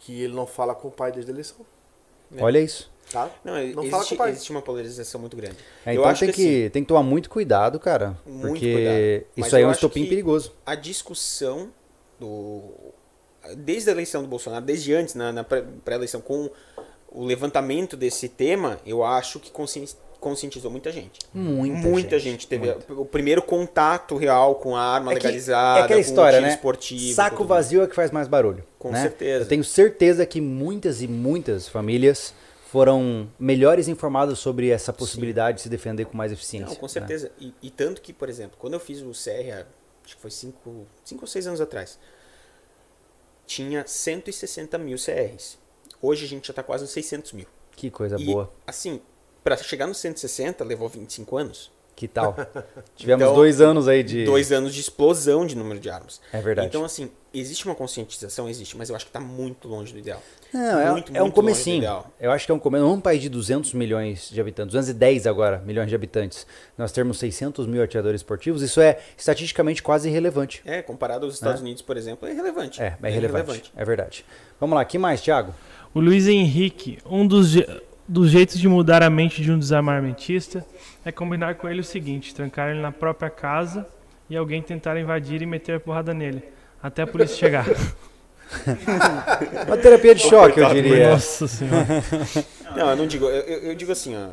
que 0.00 0.22
ele 0.22 0.34
não 0.34 0.46
fala 0.46 0.74
com 0.74 0.88
o 0.88 0.90
pai 0.90 1.12
desde 1.12 1.30
a 1.30 1.34
eleição. 1.34 1.58
É. 2.36 2.42
Olha 2.42 2.58
isso. 2.58 2.90
Tá? 3.12 3.28
Não, 3.44 3.54
Não 3.54 3.74
fala 3.74 3.90
com 3.90 3.96
existe, 3.96 4.14
o 4.14 4.16
pai. 4.16 4.30
existe 4.30 4.50
uma 4.52 4.62
polarização 4.62 5.20
muito 5.20 5.36
grande. 5.36 5.56
É, 5.84 5.90
Eu 5.90 5.94
então 6.00 6.04
acho 6.10 6.20
tem 6.20 6.32
que, 6.32 6.42
assim, 6.62 6.70
tem 6.70 6.82
que 6.82 6.88
tomar 6.88 7.02
muito 7.02 7.28
cuidado, 7.28 7.78
cara. 7.80 8.16
Muito 8.24 8.48
porque 8.48 8.72
cuidado. 8.72 9.24
Isso 9.46 9.56
aí 9.56 9.62
é 9.62 9.66
um 9.66 9.72
estopim 9.72 10.02
que- 10.04 10.08
perigoso. 10.10 10.52
a 10.64 10.74
discussão 10.74 11.70
do 12.18 12.62
desde 13.56 13.88
a 13.88 13.92
eleição 13.92 14.22
do 14.22 14.28
Bolsonaro, 14.28 14.64
desde 14.64 14.92
antes 14.94 15.14
na, 15.14 15.32
na 15.32 15.42
pré- 15.42 15.64
pré-eleição 15.84 16.20
com 16.20 16.50
o 17.10 17.24
levantamento 17.24 17.96
desse 17.96 18.28
tema, 18.28 18.78
eu 18.86 19.02
acho 19.02 19.40
que 19.40 19.50
consci- 19.50 19.96
conscientizou 20.20 20.70
muita 20.70 20.92
gente. 20.92 21.18
Muita, 21.34 22.18
gente, 22.18 22.46
teve 22.46 22.70
o 22.90 23.04
primeiro 23.04 23.40
contato 23.42 24.16
real 24.16 24.54
com 24.56 24.76
a 24.76 24.82
arma 24.82 25.12
É 25.12 25.16
que- 25.16 25.22
legalizada, 25.22 25.80
é 25.80 25.82
aquela 25.84 26.00
história, 26.00 26.40
né? 26.40 26.50
esportivo. 26.50 27.14
Saco 27.14 27.44
vazio 27.44 27.82
é 27.82 27.86
que 27.86 27.94
faz 27.94 28.10
mais 28.10 28.28
barulho. 28.28 28.62
Com 28.78 28.90
né? 28.92 29.00
certeza. 29.02 29.44
Eu 29.44 29.48
tenho 29.48 29.64
certeza 29.64 30.24
que 30.26 30.40
muitas 30.40 31.00
e 31.02 31.08
muitas 31.08 31.66
famílias 31.68 32.34
foram 32.70 33.28
melhores 33.38 33.88
informadas 33.88 34.38
sobre 34.38 34.68
essa 34.70 34.92
possibilidade 34.92 35.56
de 35.56 35.62
se 35.62 35.68
defender 35.68 36.04
com 36.04 36.16
mais 36.16 36.30
eficiência. 36.30 36.68
Não, 36.68 36.76
com 36.76 36.86
né? 36.86 36.90
certeza. 36.92 37.32
E, 37.40 37.52
e 37.62 37.70
tanto 37.70 38.00
que, 38.00 38.12
por 38.12 38.28
exemplo, 38.28 38.56
quando 38.60 38.74
eu 38.74 38.80
fiz 38.80 39.00
o 39.00 39.10
CR, 39.10 39.64
acho 40.04 40.14
que 40.16 40.22
foi 40.22 40.30
5 40.30 40.58
ou 40.66 41.26
6 41.26 41.46
anos 41.48 41.60
atrás, 41.60 41.98
tinha 43.46 43.84
160 43.86 44.78
mil 44.78 44.96
CRs. 44.96 45.58
Hoje 46.00 46.24
a 46.24 46.28
gente 46.28 46.46
já 46.46 46.52
está 46.52 46.62
quase 46.62 46.84
nos 46.84 46.92
600 46.92 47.32
mil. 47.32 47.46
Que 47.74 47.90
coisa 47.90 48.16
E, 48.18 48.24
boa. 48.24 48.50
assim, 48.66 49.00
Pra 49.42 49.56
chegar 49.56 49.86
no 49.86 49.94
160 49.94 50.62
levou 50.64 50.88
25 50.88 51.36
anos. 51.36 51.70
Que 51.96 52.08
tal? 52.08 52.34
Tivemos 52.96 53.22
Então, 53.22 53.34
dois 53.34 53.60
anos 53.60 53.86
aí 53.86 54.02
de. 54.02 54.24
Dois 54.24 54.50
anos 54.52 54.74
de 54.74 54.80
explosão 54.80 55.44
de 55.44 55.54
número 55.54 55.78
de 55.78 55.90
armas. 55.90 56.18
É 56.32 56.40
verdade. 56.40 56.66
Então, 56.66 56.82
assim, 56.82 57.10
existe 57.32 57.66
uma 57.66 57.74
conscientização, 57.74 58.48
existe, 58.48 58.74
mas 58.74 58.88
eu 58.88 58.96
acho 58.96 59.04
que 59.04 59.12
tá 59.12 59.20
muito 59.20 59.68
longe 59.68 59.92
do 59.92 59.98
ideal. 59.98 60.22
Não, 60.52 60.80
é, 60.80 60.90
Muito, 60.92 61.10
é 61.14 61.18
um 61.18 61.24
longe 61.24 61.30
do 61.30 61.34
comecinho. 61.34 61.76
ideal. 61.78 62.10
Eu 62.18 62.30
acho 62.30 62.46
que 62.46 62.52
é 62.52 62.54
um 62.54 62.58
começo. 62.58 62.84
Num 62.86 62.98
país 63.00 63.20
de 63.20 63.28
200 63.28 63.74
milhões 63.74 64.30
de 64.30 64.40
habitantes, 64.40 64.72
210 64.72 65.26
agora 65.26 65.58
milhões 65.58 65.88
de 65.90 65.94
habitantes, 65.94 66.46
nós 66.78 66.90
termos 66.90 67.18
600 67.18 67.66
mil 67.66 67.82
atiradores 67.82 68.20
esportivos, 68.20 68.62
isso 68.62 68.80
é 68.80 68.98
estatisticamente 69.16 69.82
quase 69.82 70.08
irrelevante. 70.08 70.62
É, 70.64 70.80
comparado 70.80 71.26
aos 71.26 71.34
Estados 71.34 71.60
Unidos, 71.60 71.82
por 71.82 71.98
exemplo, 71.98 72.26
é 72.26 72.32
irrelevante. 72.32 72.80
É, 72.80 72.96
é 73.02 73.10
irrelevante. 73.10 73.70
É 73.76 73.84
verdade. 73.84 74.24
Vamos 74.58 74.74
lá, 74.74 74.84
que 74.86 74.96
mais, 74.96 75.20
Thiago? 75.20 75.54
O 75.92 76.00
Luiz 76.00 76.26
Henrique, 76.26 76.98
um 77.04 77.26
dos, 77.26 77.54
dos 78.10 78.30
jeitos 78.30 78.58
de 78.58 78.68
mudar 78.68 79.02
a 79.02 79.08
mente 79.08 79.40
de 79.40 79.52
um 79.52 79.58
desarmamentista 79.58 80.66
é 81.04 81.12
combinar 81.12 81.54
com 81.54 81.68
ele 81.68 81.80
o 81.80 81.84
seguinte: 81.84 82.34
trancar 82.34 82.70
ele 82.70 82.80
na 82.80 82.90
própria 82.90 83.30
casa 83.30 83.86
e 84.28 84.36
alguém 84.36 84.60
tentar 84.60 84.98
invadir 84.98 85.40
e 85.42 85.46
meter 85.46 85.76
a 85.76 85.80
porrada 85.80 86.12
nele, 86.12 86.42
até 86.82 87.02
a 87.02 87.06
polícia 87.06 87.36
chegar. 87.36 87.66
Uma 89.66 89.76
terapia 89.76 90.14
de 90.14 90.22
choque, 90.22 90.58
eu 90.60 90.68
diria. 90.74 91.10
Nossa 91.10 91.46
senhora. 91.46 91.86
Não, 92.76 92.90
eu 92.90 92.96
não 92.96 93.06
digo. 93.06 93.24
Eu, 93.26 93.42
eu- 93.70 93.74
digo 93.74 93.90
assim, 93.90 94.14
ó. 94.16 94.28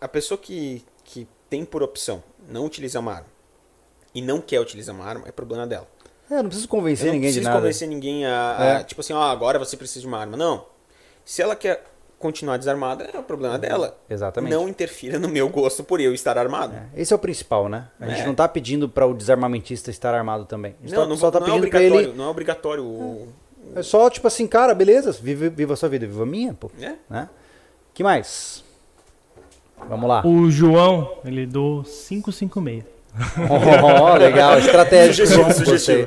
A 0.00 0.08
pessoa 0.08 0.38
que, 0.38 0.82
que 1.04 1.26
tem 1.50 1.62
por 1.64 1.82
opção 1.82 2.22
não 2.48 2.64
utilizar 2.64 3.02
uma 3.02 3.12
arma 3.16 3.26
e 4.14 4.22
não 4.22 4.40
quer 4.40 4.60
utilizar 4.60 4.94
uma 4.94 5.04
arma, 5.04 5.24
é 5.28 5.32
problema 5.32 5.66
dela. 5.66 5.86
É, 6.30 6.36
não 6.36 6.46
preciso 6.46 6.68
convencer 6.68 7.06
eu 7.06 7.12
não 7.12 7.14
ninguém 7.16 7.30
de 7.30 7.34
preciso 7.36 7.48
nada. 7.50 7.60
convencer 7.60 7.88
ninguém 7.88 8.24
a, 8.26 8.56
a, 8.58 8.64
É. 8.80 8.84
tipo 8.84 9.00
assim, 9.00 9.12
ó, 9.12 9.22
agora 9.22 9.58
você 9.58 9.76
precisa 9.76 10.00
de 10.00 10.06
uma 10.06 10.18
arma. 10.18 10.36
Não. 10.36 10.64
Se 11.24 11.42
ela 11.42 11.54
quer 11.56 11.84
continuar 12.18 12.56
desarmada, 12.56 13.08
é 13.14 13.18
o 13.18 13.22
problema 13.22 13.56
dela. 13.58 13.96
Exatamente. 14.10 14.52
Não 14.52 14.68
interfira 14.68 15.18
no 15.18 15.28
meu 15.28 15.48
gosto 15.48 15.84
por 15.84 16.00
eu 16.00 16.12
estar 16.12 16.36
armado. 16.36 16.74
É, 16.74 17.00
Esse 17.00 17.12
é 17.12 17.16
o 17.16 17.18
principal, 17.18 17.68
né? 17.68 17.86
A 18.00 18.08
gente 18.08 18.22
É. 18.22 18.26
não 18.26 18.34
tá 18.34 18.48
pedindo 18.48 18.88
para 18.88 19.06
o 19.06 19.14
desarmamentista 19.14 19.90
estar 19.90 20.14
armado 20.14 20.44
também. 20.44 20.74
A 20.80 20.86
gente 20.86 20.94
Não, 20.96 21.02
tá- 21.04 21.08
não, 21.08 21.16
só 21.16 21.30
tá 21.30 21.38
não 21.40 21.46
é 21.46 21.50
pedindo 21.50 21.68
pra 21.70 21.78
obrigatório. 21.78 22.08
ele. 22.10 22.18
Não 22.18 22.24
é 22.24 22.28
obrigatório. 22.28 22.84
o- 22.84 23.28
É 23.76 23.82
só 23.82 24.08
tipo 24.10 24.26
assim, 24.26 24.46
cara, 24.46 24.74
beleza, 24.74 25.12
vive, 25.12 25.48
viva 25.50 25.74
a 25.74 25.76
sua 25.76 25.88
vida, 25.88 26.06
viva 26.06 26.22
a 26.22 26.26
minha, 26.26 26.54
pô. 26.54 26.70
É? 26.80 26.94
Né? 27.08 27.28
que 27.94 28.02
mais? 28.02 28.64
Vamos 29.88 30.08
lá. 30.08 30.24
O 30.26 30.50
João, 30.50 31.18
ele 31.24 31.46
dou 31.46 31.82
556. 31.84 32.84
Oh, 33.50 34.16
legal, 34.16 34.58
estratégico. 34.58 35.28
Sugestivo. 35.52 36.06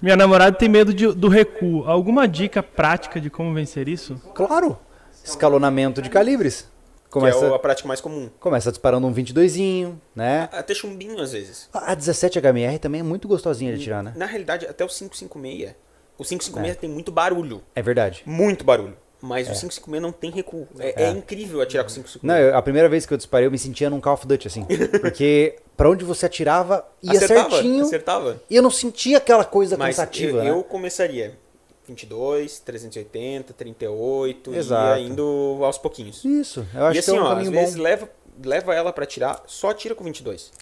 Minha 0.00 0.16
namorada 0.16 0.56
tem 0.56 0.68
medo 0.68 0.94
de- 0.94 1.12
do 1.12 1.28
recuo. 1.28 1.84
Alguma 1.86 2.26
dica 2.28 2.62
prática 2.62 3.20
de 3.20 3.28
como 3.28 3.52
vencer 3.52 3.88
isso? 3.88 4.14
Claro. 4.34 4.78
Escalonamento 5.30 6.00
de 6.02 6.10
calibres. 6.10 6.66
Começa, 7.10 7.38
Que 7.38 7.44
é 7.46 7.54
a 7.54 7.58
prática 7.58 7.88
mais 7.88 8.00
comum. 8.02 8.28
começa 8.38 8.70
disparando 8.70 9.06
um 9.06 9.14
22zinho, 9.14 9.98
né? 10.14 10.48
Até 10.52 10.74
chumbinho 10.74 11.18
às 11.20 11.32
vezes. 11.32 11.68
A 11.72 11.94
17 11.94 12.38
HMR 12.38 12.78
também 12.78 13.00
é 13.00 13.04
muito 13.04 13.26
gostosinha 13.26 13.74
de 13.74 13.82
tirar, 13.82 14.02
né? 14.02 14.12
Na 14.14 14.26
realidade, 14.26 14.66
até 14.66 14.84
o 14.84 14.88
556. 14.88 15.74
O 16.18 16.24
556 16.24 16.70
É. 16.70 16.74
tem 16.78 16.90
muito 16.90 17.10
barulho. 17.10 17.62
É 17.74 17.80
verdade. 17.80 18.22
Muito 18.26 18.62
barulho. 18.64 18.94
Mas 19.22 19.46
o 19.48 19.52
556 19.52 20.02
não 20.02 20.12
tem 20.12 20.30
recuo. 20.30 20.68
É, 20.78 21.04
é 21.04 21.10
incrível 21.10 21.60
atirar 21.62 21.82
com 21.84 21.90
o 21.90 21.94
556. 21.94 22.22
Não, 22.22 22.36
eu- 22.36 22.56
a 22.56 22.60
primeira 22.62 22.88
vez 22.90 23.06
que 23.06 23.12
eu 23.14 23.16
disparei, 23.16 23.46
eu 23.46 23.50
me 23.50 23.58
sentia 23.58 23.88
num 23.88 24.00
Call 24.00 24.14
of 24.14 24.26
Duty, 24.26 24.46
assim. 24.46 24.66
Porque 25.00 25.56
pra 25.76 25.88
onde 25.88 26.04
você 26.04 26.26
atirava, 26.26 26.86
ia 27.02 27.12
acertava, 27.12 27.50
certinho. 27.50 27.84
acertava. 27.84 28.42
E 28.50 28.54
eu 28.54 28.62
não 28.62 28.70
sentia 28.70 29.16
aquela 29.16 29.44
coisa 29.44 29.76
Mas 29.78 29.96
cansativa, 29.96 30.38
eu, 30.38 30.44
né? 30.44 30.50
eu 30.50 30.62
começaria 30.62 31.36
22, 31.88 32.60
380, 32.60 33.52
38 33.52 34.54
Exato. 34.54 35.00
e 35.00 35.06
indo 35.06 35.58
aos 35.62 35.78
pouquinhos. 35.78 36.24
Isso, 36.24 36.66
eu 36.74 36.86
acho 36.86 36.96
e 36.96 36.98
assim, 37.00 37.12
que 37.12 37.18
é 37.18 37.20
um 37.20 37.24
ó, 37.24 37.32
às 37.32 37.48
vezes 37.48 37.74
bom. 37.76 37.82
leva, 37.82 38.10
leva 38.44 38.74
ela 38.74 38.92
pra 38.92 39.04
atirar, 39.04 39.42
só 39.46 39.70
atira 39.70 39.94
com 39.94 40.04
22. 40.04 40.52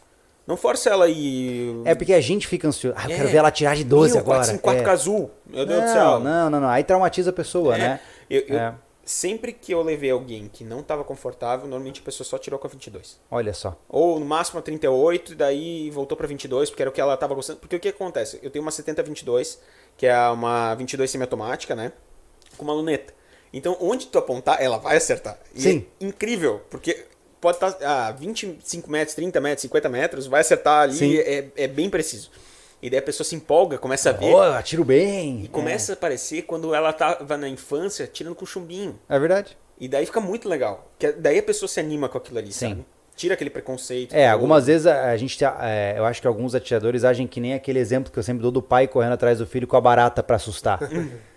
Não 0.47 0.57
força 0.57 0.89
ela 0.90 1.09
e... 1.09 1.82
É 1.85 1.93
porque 1.94 2.12
a 2.12 2.20
gente 2.20 2.47
fica 2.47 2.69
ansioso. 2.69 2.97
Ah, 2.97 3.07
eu 3.09 3.11
É. 3.12 3.16
quero 3.16 3.28
ver 3.28 3.36
ela 3.39 3.48
atirar 3.48 3.74
de 3.74 3.82
12 3.82 4.12
Meu, 4.15 4.20
agora. 4.23 4.39
454 4.39 4.81
é. 4.81 4.85
com 4.85 4.90
azul. 4.90 5.31
Meu 5.44 5.66
Deus 5.66 5.81
não, 5.81 5.86
do 5.86 5.93
céu. 5.93 6.20
Não, 6.20 6.51
não, 6.51 6.61
não. 6.61 6.69
Aí 6.69 6.85
traumatiza 6.85 7.31
a 7.31 7.32
pessoa, 7.32 7.74
É, 7.74 7.78
né? 7.78 8.01
Eu, 8.31 8.40
eu- 8.47 8.57
É. 8.59 8.74
Sempre 9.05 9.53
que 9.53 9.73
eu 9.73 9.82
levei 9.82 10.11
alguém 10.11 10.51
que 10.53 10.65
não 10.65 10.81
estava 10.81 11.05
confortável, 11.05 11.69
normalmente 11.69 12.01
a 12.01 12.05
pessoa 12.05 12.27
só 12.27 12.39
tirou 12.39 12.59
com 12.59 12.66
a 12.66 12.70
22. 12.70 13.20
Olha 13.31 13.55
só. 13.55 13.77
Ou 13.89 14.19
no 14.19 14.27
máximo 14.27 14.59
a 14.59 14.62
38, 14.62 15.31
e 15.31 15.35
daí 15.36 15.90
voltou 15.90 16.16
pra 16.19 16.27
22, 16.27 16.70
porque 16.70 16.82
era 16.82 16.90
o 16.90 16.93
que 16.93 17.01
ela 17.01 17.15
estava 17.15 17.32
gostando. 17.32 17.61
Porque 17.61 17.77
o 17.77 17.78
que 17.81 17.86
acontece? 17.89 18.40
Eu 18.43 18.51
tenho 18.51 18.65
uma 18.65 18.73
7022, 18.73 19.61
que 19.97 20.06
é 20.06 20.18
uma 20.28 20.74
22 20.74 21.10
semiautomática, 21.10 21.74
né? 21.74 21.93
Com 22.56 22.64
uma 22.64 22.74
luneta. 22.74 23.14
Então, 23.52 23.77
onde 23.81 24.06
tu 24.06 24.18
apontar, 24.18 24.60
ela 24.60 24.77
vai 24.77 24.97
acertar. 24.97 25.39
E 25.55 25.62
Sim. 25.62 25.86
é 26.01 26.05
incrível, 26.05 26.60
porque 26.68 27.06
pode 27.40 27.56
estar 27.56 27.77
a 27.82 28.12
25 28.12 28.90
metros, 28.90 29.14
30 29.14 29.40
metros, 29.40 29.62
50 29.62 29.89
metros, 29.89 30.27
vai 30.27 30.40
acertar 30.40 30.82
ali, 30.82 30.94
Sim. 30.94 31.16
é, 31.18 31.48
é 31.56 31.66
bem 31.66 31.89
preciso. 31.89 32.31
E 32.82 32.90
daí 32.90 32.98
a 32.98 33.02
pessoa 33.02 33.24
se 33.24 33.35
empolga, 33.35 33.78
começa 33.78 34.10
a 34.10 34.12
ver. 34.12 34.35
Oh, 34.35 34.40
atiro 34.40 34.85
bem. 34.85 35.44
E 35.44 35.48
começa 35.48 35.93
a 35.93 35.94
aparecer 35.94 36.43
quando 36.43 36.74
ela 36.74 36.93
tava 36.93 37.36
na 37.36 37.48
infância 37.48 38.06
tirando 38.06 38.35
com 38.35 38.44
chumbinho. 38.44 38.98
É, 39.09 39.16
é 39.16 39.18
verdade. 39.18 39.56
E 39.78 39.89
daí 39.89 40.05
fica 40.05 40.20
muito 40.20 40.48
legal. 40.48 40.90
Que 40.98 41.12
daí 41.12 41.39
a 41.39 41.43
pessoa 41.43 41.68
se 41.68 41.81
anima 41.81 42.09
com 42.09 42.18
aquilo 42.18 42.39
ali, 42.39 42.52
Sim. 42.52 42.68
sabe? 42.68 42.86
Tira 43.16 43.32
aquele 43.34 43.48
preconceito. 43.51 44.14
É, 44.14 44.28
algumas 44.28 44.66
vezes 44.66 44.86
a, 44.86 45.10
a 45.10 45.16
gente, 45.16 45.38
tá- 45.38 45.56
é, 45.62 45.94
eu 45.97 46.05
acho 46.05 46.20
que 46.20 46.26
alguns 46.28 46.55
atiradores 46.55 47.02
agem 47.02 47.26
que 47.26 47.40
nem 47.40 47.55
aquele 47.55 47.78
exemplo 47.78 48.12
que 48.12 48.18
eu 48.18 48.22
sempre 48.22 48.43
dou 48.43 48.51
do 48.51 48.60
pai 48.60 48.86
correndo 48.86 49.12
atrás 49.14 49.38
do 49.38 49.47
filho 49.47 49.66
com 49.66 49.76
a 49.76 49.80
barata 49.80 50.22
pra 50.22 50.36
assustar. 50.36 50.78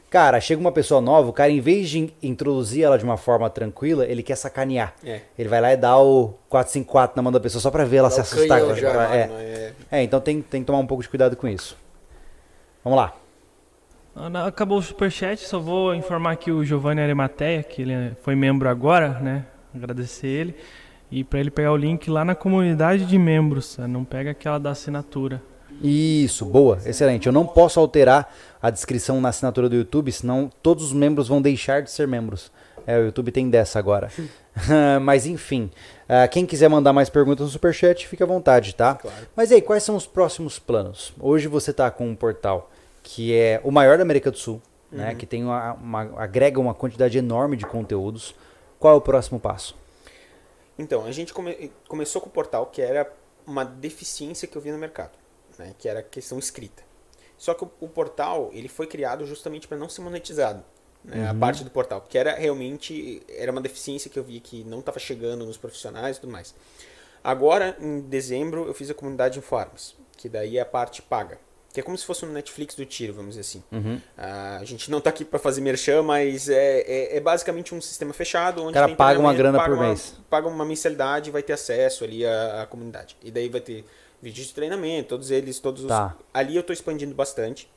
Cara, 0.09 0.41
chega 0.41 0.59
uma 0.59 0.71
pessoa 0.71 0.99
nova, 0.99 1.29
o 1.29 1.33
cara, 1.33 1.51
em 1.51 1.59
vez 1.61 1.87
de 1.87 1.99
in- 1.99 2.11
introduzir 2.23 2.83
ela 2.83 2.97
de 2.97 3.03
uma 3.03 3.15
forma 3.15 3.47
tranquila, 3.47 4.07
ele 4.07 4.23
quer 4.23 4.35
sacanear. 4.35 4.95
É. 5.05 5.21
Ele 5.37 5.47
vai 5.47 5.61
lá 5.61 5.71
e 5.71 5.77
dá 5.77 5.99
o 5.99 6.33
454 6.49 7.15
na 7.15 7.21
mão 7.21 7.31
da 7.31 7.39
pessoa 7.39 7.61
só 7.61 7.69
pra 7.69 7.85
ver 7.85 7.97
ela 7.97 8.09
Dá 8.09 8.15
se 8.15 8.21
assustar. 8.21 8.59
canhão 8.59 8.75
já, 8.75 8.89
Pra- 8.91 9.15
é. 9.15 9.19
É- 9.21 9.73
É, 9.91 10.01
então 10.03 10.19
tem, 10.19 10.41
tem 10.41 10.61
que 10.61 10.65
tomar 10.65 10.79
um 10.79 10.87
pouco 10.87 11.03
de 11.03 11.09
cuidado 11.09 11.35
com 11.35 11.47
isso. 11.47 11.77
Vamos 12.83 12.97
lá. 12.97 13.13
Ana, 14.15 14.47
Acabou 14.47 14.79
o 14.79 14.81
superchat, 14.81 15.47
só 15.47 15.59
vou 15.59 15.93
informar 15.93 16.31
aqui 16.31 16.51
o 16.51 16.65
Giovanni 16.65 17.01
Aremateia, 17.01 17.61
que 17.61 17.83
ele 17.83 17.93
é- 17.93 18.11
foi 18.23 18.33
membro 18.35 18.67
agora, 18.67 19.09
né? 19.19 19.45
Agradecer 19.75 20.25
ele. 20.27 20.55
E 21.11 21.23
pra 21.23 21.39
ele 21.39 21.49
pegar 21.49 21.71
o 21.71 21.77
link 21.77 22.09
lá 22.09 22.23
na 22.23 22.35
comunidade 22.35 23.05
de 23.05 23.17
membros, 23.17 23.77
não 23.87 24.03
pega 24.05 24.31
aquela 24.31 24.59
da 24.59 24.71
assinatura. 24.71 25.41
Isso, 25.81 26.45
boa, 26.45 26.77
excelente. 26.85 27.25
Eu 27.27 27.33
não 27.33 27.45
posso 27.47 27.79
alterar 27.79 28.33
a 28.61 28.69
descrição 28.69 29.19
na 29.21 29.29
assinatura 29.29 29.69
do 29.69 29.75
YouTube, 29.75 30.11
senão 30.11 30.49
todos 30.61 30.85
os 30.85 30.93
membros 30.93 31.27
vão 31.27 31.41
deixar 31.41 31.81
de 31.81 31.89
ser 31.89 32.07
membros. 32.07 32.51
É, 32.85 32.97
o 32.99 33.05
YouTube 33.05 33.31
tem 33.31 33.49
dessa 33.49 33.79
agora. 33.79 34.09
Mas 35.01 35.25
enfim, 35.25 35.69
ah, 36.07 36.27
quem 36.27 36.45
quiser 36.45 36.67
mandar 36.69 36.91
mais 36.91 37.09
perguntas 37.09 37.45
no 37.45 37.51
Superchat, 37.51 38.07
fica 38.07 38.23
à 38.23 38.27
vontade, 38.27 38.75
tá? 38.75 38.95
Claro. 38.95 39.27
Mas 39.35 39.51
aí, 39.51 39.61
quais 39.61 39.83
são 39.83 39.95
os 39.95 40.05
próximos 40.05 40.59
planos? 40.59 41.13
Hoje 41.19 41.47
você 41.47 41.71
tá 41.71 41.89
com 41.89 42.07
um 42.09 42.15
portal 42.15 42.69
que 43.01 43.33
é 43.33 43.61
o 43.63 43.71
maior 43.71 43.97
da 43.97 44.03
América 44.03 44.29
do 44.31 44.37
Sul, 44.37 44.61
né? 44.91 45.15
Que 45.15 45.25
tem 45.25 45.43
uma, 45.43 45.73
uma- 45.73 46.09
agrega 46.17 46.59
uma 46.59 46.73
quantidade 46.73 47.17
enorme 47.17 47.55
de 47.55 47.65
conteúdos. 47.65 48.35
Qual 48.79 48.93
é 48.93 48.97
o 48.97 49.01
próximo 49.01 49.39
passo? 49.39 49.75
Então, 50.79 51.05
a 51.05 51.11
gente 51.11 51.33
come- 51.33 51.71
começou 51.87 52.21
com 52.21 52.29
o 52.29 52.31
portal 52.31 52.65
que 52.67 52.81
era 52.81 53.11
uma 53.45 53.65
deficiência 53.65 54.47
que 54.47 54.57
eu 54.57 54.61
vi 54.61 54.71
no 54.71 54.79
mercado, 54.79 55.11
né? 55.59 55.75
Que 55.77 55.89
era 55.89 55.99
a 55.99 56.03
questão 56.03 56.39
escrita. 56.39 56.83
Só 57.37 57.53
que 57.53 57.63
o, 57.65 57.71
o 57.81 57.87
portal, 57.89 58.49
ele 58.53 58.69
foi 58.69 58.87
criado 58.87 59.25
justamente 59.25 59.67
para 59.67 59.77
não 59.77 59.89
ser 59.89 60.01
monetizado. 60.01 60.63
né, 61.03 61.27
A 61.27 61.33
parte 61.33 61.63
do 61.63 61.69
portal, 61.71 62.01
que 62.09 62.17
era 62.17 62.35
realmente 62.35 63.21
era 63.29 63.51
uma 63.51 63.61
deficiência 63.61 64.09
que 64.09 64.19
eu 64.19 64.23
vi 64.23 64.39
que 64.39 64.63
não 64.63 64.79
estava 64.79 64.99
chegando 64.99 65.45
nos 65.45 65.57
profissionais 65.57 66.17
e 66.17 66.21
tudo 66.21 66.31
mais. 66.31 66.55
Agora, 67.23 67.77
em 67.79 68.01
dezembro, 68.01 68.65
eu 68.67 68.73
fiz 68.73 68.89
a 68.89 68.93
comunidade 68.93 69.39
Infoarmas, 69.39 69.95
que 70.17 70.29
daí 70.29 70.57
é 70.57 70.61
a 70.61 70.65
parte 70.65 71.01
paga. 71.01 71.39
Que 71.71 71.81
é 71.81 71.83
como 71.83 71.95
se 71.97 72.03
fosse 72.05 72.25
um 72.25 72.31
Netflix 72.31 72.73
do 72.73 72.83
tiro, 72.85 73.13
vamos 73.13 73.35
dizer 73.35 73.41
assim. 73.41 73.63
Ah, 74.17 74.57
a 74.59 74.65
gente 74.65 74.89
não 74.89 74.99
tá 74.99 75.11
aqui 75.11 75.23
para 75.23 75.37
fazer 75.37 75.61
merchan, 75.61 76.01
mas 76.01 76.49
é, 76.49 76.79
é, 76.81 77.17
é 77.17 77.19
basicamente 77.19 77.75
um 77.75 77.79
sistema 77.81 78.11
fechado. 78.11 78.61
Onde 78.63 78.71
O 78.71 78.73
cara 78.73 78.95
paga 78.95 79.19
uma 79.19 79.33
grana 79.33 79.57
paga 79.59 79.69
por 79.69 79.77
uma- 79.77 79.87
mês. 79.89 80.15
Paga 80.29 80.47
uma 80.47 80.65
mensalidade 80.65 81.29
e 81.29 81.31
vai 81.31 81.43
ter 81.43 81.53
acesso 81.53 82.03
ali 82.03 82.25
à, 82.25 82.63
à 82.63 82.65
comunidade. 82.65 83.15
E 83.21 83.29
daí 83.29 83.49
vai 83.49 83.61
ter 83.61 83.85
vídeos 84.21 84.47
de 84.47 84.53
treinamento, 84.53 85.09
todos 85.09 85.29
eles, 85.29 85.59
todos 85.59 85.83
os... 85.83 85.87
Tá. 85.87 86.17
Ali 86.33 86.55
eu 86.55 86.63
tô 86.63 86.73
expandindo 86.73 87.13
bastante, 87.13 87.71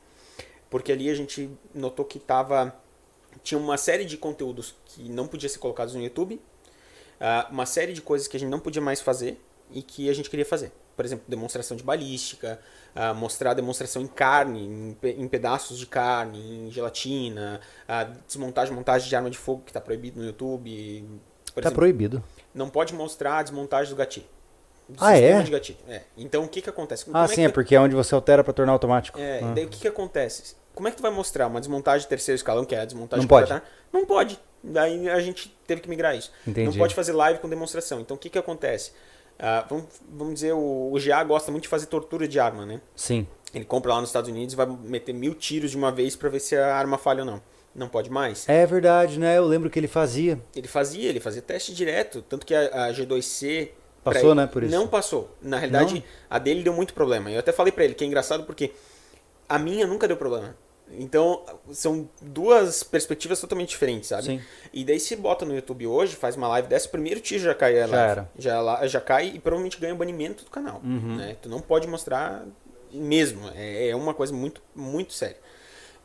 porque 0.69 0.91
ali 0.91 1.09
a 1.09 1.15
gente 1.15 1.49
notou 1.73 2.03
que 2.03 2.17
tava... 2.19 2.75
Tinha 3.43 3.59
uma 3.59 3.77
série 3.77 4.05
de 4.05 4.17
conteúdos 4.17 4.75
que 4.85 5.07
não 5.09 5.27
podia 5.27 5.47
ser 5.49 5.59
colocados 5.59 5.93
no 5.95 6.01
YouTube, 6.01 6.41
ah, 7.19 7.47
uma 7.51 7.65
série 7.65 7.93
de 7.93 8.01
coisas 8.01 8.27
que 8.27 8.37
a 8.37 8.39
gente 8.39 8.49
não 8.49 8.59
podia 8.59 8.81
mais 8.81 9.01
fazer 9.01 9.39
e 9.71 9.81
que 9.81 10.09
a 10.09 10.13
gente 10.13 10.29
queria 10.29 10.45
fazer. 10.45 10.71
Por 10.95 11.03
exemplo, 11.05 11.25
demonstração 11.27 11.75
de 11.75 11.81
balística, 11.83 12.59
ah, 12.95 13.13
mostrar 13.13 13.53
demonstração 13.53 14.01
em 14.01 14.07
carne, 14.07 14.65
em, 14.65 14.93
pe- 14.99 15.15
em 15.17 15.27
pedaços 15.27 15.77
de 15.77 15.85
carne, 15.85 16.67
em 16.67 16.71
gelatina, 16.71 17.59
ah, 17.87 18.03
desmontagem, 18.27 18.73
montagem 18.73 19.09
de 19.09 19.15
arma 19.15 19.29
de 19.29 19.37
fogo 19.37 19.61
que 19.65 19.71
está 19.71 19.81
proibido 19.81 20.19
no 20.19 20.25
YouTube. 20.25 21.03
Tá 21.53 21.61
exemplo, 21.61 21.75
proibido. 21.75 22.23
não 22.53 22.69
pode 22.69 22.93
mostrar 22.93 23.37
a 23.37 23.43
desmontagem 23.43 23.93
do 23.93 23.97
gatilho. 23.97 24.25
Do 24.89 24.97
Ah, 24.99 25.15
é? 25.17 25.41
de 25.41 25.51
gatilho. 25.51 25.77
É. 25.87 26.01
Então 26.17 26.43
o 26.43 26.47
que 26.47 26.61
que 26.61 26.69
acontece? 26.69 27.05
Como 27.05 27.15
Ah, 27.17 27.23
é 27.23 27.27
sim, 27.27 27.35
que 27.35 27.41
é 27.41 27.49
porque 27.49 27.75
é 27.75 27.79
onde 27.79 27.95
você 27.95 28.13
altera 28.13 28.43
pra 28.43 28.51
tornar 28.53 28.73
automático. 28.73 29.19
é, 29.19 29.39
Ah. 29.41 29.51
daí 29.53 29.65
o 29.65 29.69
que 29.69 29.79
que 29.79 29.87
acontece? 29.87 30.55
Como 30.75 30.87
é 30.87 30.91
que 30.91 30.97
tu 30.97 31.03
vai 31.03 31.11
mostrar 31.11 31.47
uma 31.47 31.59
desmontagem 31.59 32.01
de 32.01 32.07
terceiro 32.07 32.35
escalão, 32.35 32.65
que 32.65 32.73
é 32.75 32.79
a 32.81 32.85
desmontagem 32.85 33.21
Não 33.23 33.27
pode. 33.27 33.61
Não 33.93 34.05
pode. 34.05 34.39
Daí 34.63 35.07
a 35.09 35.19
gente 35.19 35.55
teve 35.67 35.81
que 35.81 35.89
migrar 35.89 36.15
isso. 36.15 36.31
Entendi. 36.47 36.69
Não 36.71 36.77
pode 36.77 36.95
fazer 36.95 37.11
live 37.13 37.39
com 37.39 37.47
demonstração. 37.47 37.99
Então 37.99 38.15
o 38.17 38.19
que, 38.19 38.29
que 38.29 38.37
acontece? 38.39 38.91
Ah, 39.39 39.65
vamos, 39.69 39.85
vamos 40.09 40.33
dizer, 40.35 40.53
o, 40.53 40.91
o 40.93 40.97
GA 40.99 41.23
gosta 41.23 41.51
muito 41.51 41.63
de 41.63 41.69
fazer 41.69 41.87
tortura 41.87 42.27
de 42.27 42.39
arma, 42.39 42.65
né? 42.65 42.81
Sim. 42.95 43.27
Ele 43.53 43.65
compra 43.65 43.93
lá 43.93 43.99
nos 44.01 44.09
Estados 44.09 44.29
Unidos 44.29 44.53
e 44.53 44.57
vai 44.57 44.65
meter 44.65 45.13
mil 45.13 45.33
tiros 45.35 45.71
de 45.71 45.77
uma 45.77 45.91
vez 45.91 46.15
para 46.15 46.29
ver 46.29 46.39
se 46.39 46.55
a 46.55 46.75
arma 46.75 46.97
falha 46.97 47.19
ou 47.21 47.25
não. 47.25 47.41
Não 47.75 47.87
pode 47.89 48.09
mais. 48.09 48.47
É 48.47 48.65
verdade, 48.65 49.19
né? 49.19 49.37
Eu 49.37 49.45
lembro 49.45 49.69
que 49.69 49.79
ele 49.79 49.87
fazia. 49.87 50.39
Ele 50.55 50.67
fazia, 50.67 51.09
ele 51.09 51.19
fazia 51.19 51.41
teste 51.41 51.73
direto. 51.73 52.21
Tanto 52.21 52.45
que 52.45 52.53
a, 52.53 52.85
a 52.85 52.91
G2C. 52.93 53.69
pra 54.03 54.13
Passou, 54.13 54.29
ele- 54.31 54.41
né, 54.41 54.47
por 54.47 54.63
isso? 54.63 54.71
Não 54.75 54.87
passou. 54.87 55.35
Na 55.41 55.57
realidade, 55.57 55.95
Não? 55.95 56.03
a 56.29 56.37
dele 56.39 56.61
deu 56.63 56.73
muito 56.73 56.93
problema. 56.93 57.31
Eu 57.31 57.39
até 57.39 57.51
falei 57.51 57.71
pra 57.71 57.83
ele 57.83 57.93
que 57.95 58.03
é 58.03 58.07
engraçado 58.07 58.43
porque 58.43 58.71
a 59.49 59.57
minha 59.57 59.87
nunca 59.87 60.07
deu 60.07 60.17
problema. 60.17 60.55
Então, 60.91 61.43
são 61.71 62.07
duas 62.21 62.83
perspectivas 62.83 63.39
totalmente 63.39 63.69
diferentes, 63.69 64.09
sabe? 64.09 64.23
Sim. 64.23 64.41
E 64.71 64.85
daí 64.85 64.99
se 64.99 65.15
bota 65.15 65.43
no 65.43 65.55
YouTube 65.55 65.87
hoje, 65.87 66.15
faz 66.15 66.35
uma 66.35 66.47
live 66.49 66.67
dessa, 66.67 66.87
o 66.87 66.91
primeiro 66.91 67.19
tiro 67.19 67.43
já 67.43 67.55
cai 67.55 67.79
a 67.81 67.87
Já 67.87 67.95
live. 67.95 68.11
era. 68.11 68.31
Já, 68.37 68.61
lá- 68.61 68.85
já 68.87 69.01
cai 69.01 69.27
e 69.35 69.39
provavelmente 69.39 69.79
ganha 69.79 69.95
banimento 69.95 70.43
do 70.45 70.51
canal. 70.51 70.81
Uhum. 70.83 71.15
Né? 71.17 71.35
Tu 71.41 71.49
não 71.49 71.59
pode 71.59 71.87
mostrar 71.87 72.45
mesmo. 72.91 73.49
É, 73.55 73.89
é 73.89 73.95
uma 73.95 74.13
coisa 74.13 74.31
muito, 74.33 74.61
muito 74.75 75.13
séria. 75.13 75.37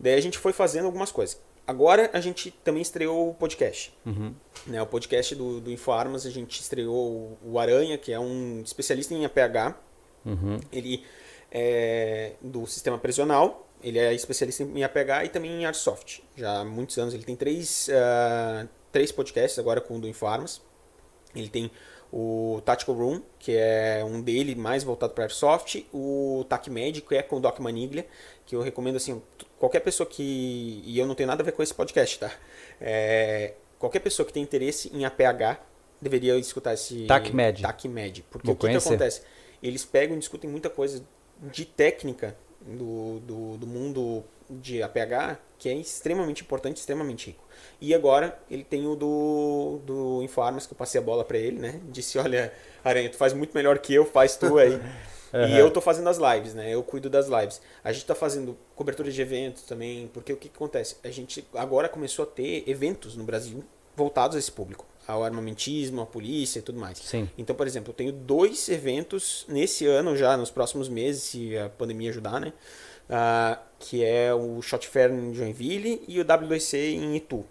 Daí 0.00 0.14
a 0.14 0.20
gente 0.22 0.38
foi 0.38 0.52
fazendo 0.54 0.86
algumas 0.86 1.12
coisas. 1.12 1.38
Agora 1.66 2.08
a 2.14 2.20
gente 2.20 2.50
também 2.64 2.80
estreou 2.80 3.28
o 3.28 3.34
podcast. 3.34 3.92
Uhum. 4.06 4.32
Né? 4.66 4.80
O 4.80 4.86
podcast 4.86 5.34
do, 5.34 5.60
do 5.60 5.70
InfoArmas, 5.70 6.24
a 6.24 6.30
gente 6.30 6.58
estreou 6.60 6.94
o- 6.94 7.38
o 7.44 7.58
Aranha, 7.58 7.98
que 7.98 8.10
é 8.10 8.18
um 8.18 8.62
especialista 8.64 9.12
em 9.12 9.26
APH. 9.26 9.74
Uhum. 10.24 10.58
Ele 10.72 11.04
é 11.52 12.32
do 12.40 12.66
sistema 12.66 12.96
prisional, 12.98 13.67
ele 13.82 13.98
é 13.98 14.12
especialista 14.12 14.62
em 14.62 14.82
APH 14.82 15.24
e 15.24 15.28
também 15.28 15.50
em 15.62 15.66
Airsoft. 15.66 16.20
Já 16.36 16.60
há 16.60 16.64
muitos 16.64 16.98
anos. 16.98 17.14
Ele 17.14 17.24
tem 17.24 17.36
três, 17.36 17.88
ah, 17.92 18.66
três 18.92 19.12
podcasts 19.12 19.58
agora 19.58 19.80
com 19.80 19.96
o 19.96 20.00
do 20.00 20.08
Infoarmas. 20.08 20.60
Ele 21.34 21.48
tem 21.48 21.70
o 22.12 22.60
Tactical 22.64 22.94
Room, 22.94 23.22
que 23.38 23.54
é 23.54 24.02
um 24.04 24.20
dele 24.20 24.54
mais 24.54 24.82
voltado 24.82 25.12
para 25.12 25.24
Airsoft. 25.24 25.86
O 25.92 26.44
TAC 26.48 26.68
Med, 26.70 27.02
que 27.02 27.14
é 27.14 27.22
com 27.22 27.36
o 27.36 27.40
Doc 27.40 27.58
Maniglia, 27.60 28.06
que 28.46 28.56
eu 28.56 28.62
recomendo 28.62 28.96
assim, 28.96 29.22
qualquer 29.58 29.80
pessoa 29.80 30.06
que... 30.08 30.82
E 30.84 30.98
eu 30.98 31.06
não 31.06 31.14
tenho 31.14 31.26
nada 31.26 31.42
a 31.42 31.44
ver 31.44 31.52
com 31.52 31.62
esse 31.62 31.74
podcast, 31.74 32.18
tá? 32.18 32.32
É, 32.80 33.54
qualquer 33.78 34.00
pessoa 34.00 34.26
que 34.26 34.32
tem 34.32 34.42
interesse 34.42 34.90
em 34.94 35.04
APH 35.04 35.60
deveria 36.00 36.36
escutar 36.38 36.74
esse... 36.74 37.06
TAC 37.06 37.32
Med. 37.32 37.62
TAC 37.62 37.88
Med. 37.88 38.24
Porque 38.30 38.46
Vou 38.46 38.54
o 38.54 38.58
que, 38.58 38.68
que 38.68 38.76
acontece? 38.76 39.22
Eles 39.62 39.84
pegam 39.84 40.16
e 40.16 40.18
discutem 40.18 40.48
muita 40.48 40.70
coisa 40.70 41.04
de 41.42 41.64
técnica 41.64 42.36
do, 42.76 43.20
do, 43.20 43.56
do 43.58 43.66
mundo 43.66 44.24
de 44.50 44.82
APH 44.82 45.38
que 45.58 45.68
é 45.68 45.74
extremamente 45.74 46.42
importante, 46.42 46.76
extremamente 46.76 47.26
rico. 47.26 47.44
E 47.80 47.92
agora 47.92 48.38
ele 48.48 48.62
tem 48.62 48.86
o 48.86 48.94
do, 48.94 49.80
do 49.84 50.22
Infoarmas, 50.22 50.66
que 50.66 50.72
eu 50.72 50.76
passei 50.76 51.00
a 51.00 51.04
bola 51.04 51.24
pra 51.24 51.36
ele, 51.36 51.58
né? 51.58 51.80
Disse, 51.90 52.16
olha, 52.16 52.52
Aranha, 52.84 53.10
tu 53.10 53.16
faz 53.16 53.32
muito 53.32 53.52
melhor 53.52 53.78
que 53.78 53.92
eu, 53.92 54.06
faz 54.06 54.36
tu 54.36 54.56
aí. 54.56 54.80
E 55.30 55.58
eu 55.58 55.70
tô 55.70 55.82
fazendo 55.82 56.08
as 56.08 56.16
lives, 56.16 56.54
né? 56.54 56.72
Eu 56.72 56.82
cuido 56.82 57.10
das 57.10 57.28
lives. 57.28 57.60
A 57.84 57.92
gente 57.92 58.06
tá 58.06 58.14
fazendo 58.14 58.56
cobertura 58.74 59.10
de 59.10 59.20
eventos 59.20 59.62
também, 59.64 60.08
porque 60.08 60.32
o 60.32 60.36
que, 60.38 60.48
que 60.48 60.56
acontece? 60.56 60.96
A 61.04 61.10
gente 61.10 61.46
agora 61.54 61.86
começou 61.86 62.22
a 62.22 62.26
ter 62.26 62.64
eventos 62.66 63.14
no 63.14 63.24
Brasil 63.24 63.62
voltados 63.94 64.36
a 64.36 64.38
esse 64.38 64.50
público, 64.50 64.86
ao 65.08 65.24
armamentismo, 65.24 66.02
à 66.02 66.06
polícia 66.06 66.58
e 66.58 66.62
tudo 66.62 66.78
mais. 66.78 66.98
Sim. 66.98 67.28
Então, 67.38 67.56
por 67.56 67.66
exemplo, 67.66 67.90
eu 67.90 67.94
tenho 67.94 68.12
dois 68.12 68.68
eventos 68.68 69.46
nesse 69.48 69.86
ano 69.86 70.14
já, 70.14 70.36
nos 70.36 70.50
próximos 70.50 70.86
meses, 70.88 71.22
se 71.22 71.56
a 71.56 71.70
pandemia 71.70 72.10
ajudar, 72.10 72.38
né? 72.38 72.52
Ah, 73.08 73.58
que 73.78 74.04
é 74.04 74.34
o 74.34 74.60
Shot 74.60 74.86
Fair 74.86 75.10
em 75.10 75.32
Joinville 75.32 76.04
e 76.06 76.20
o 76.20 76.24
W2C 76.26 76.76
em 76.92 77.16
Itu, 77.16 77.42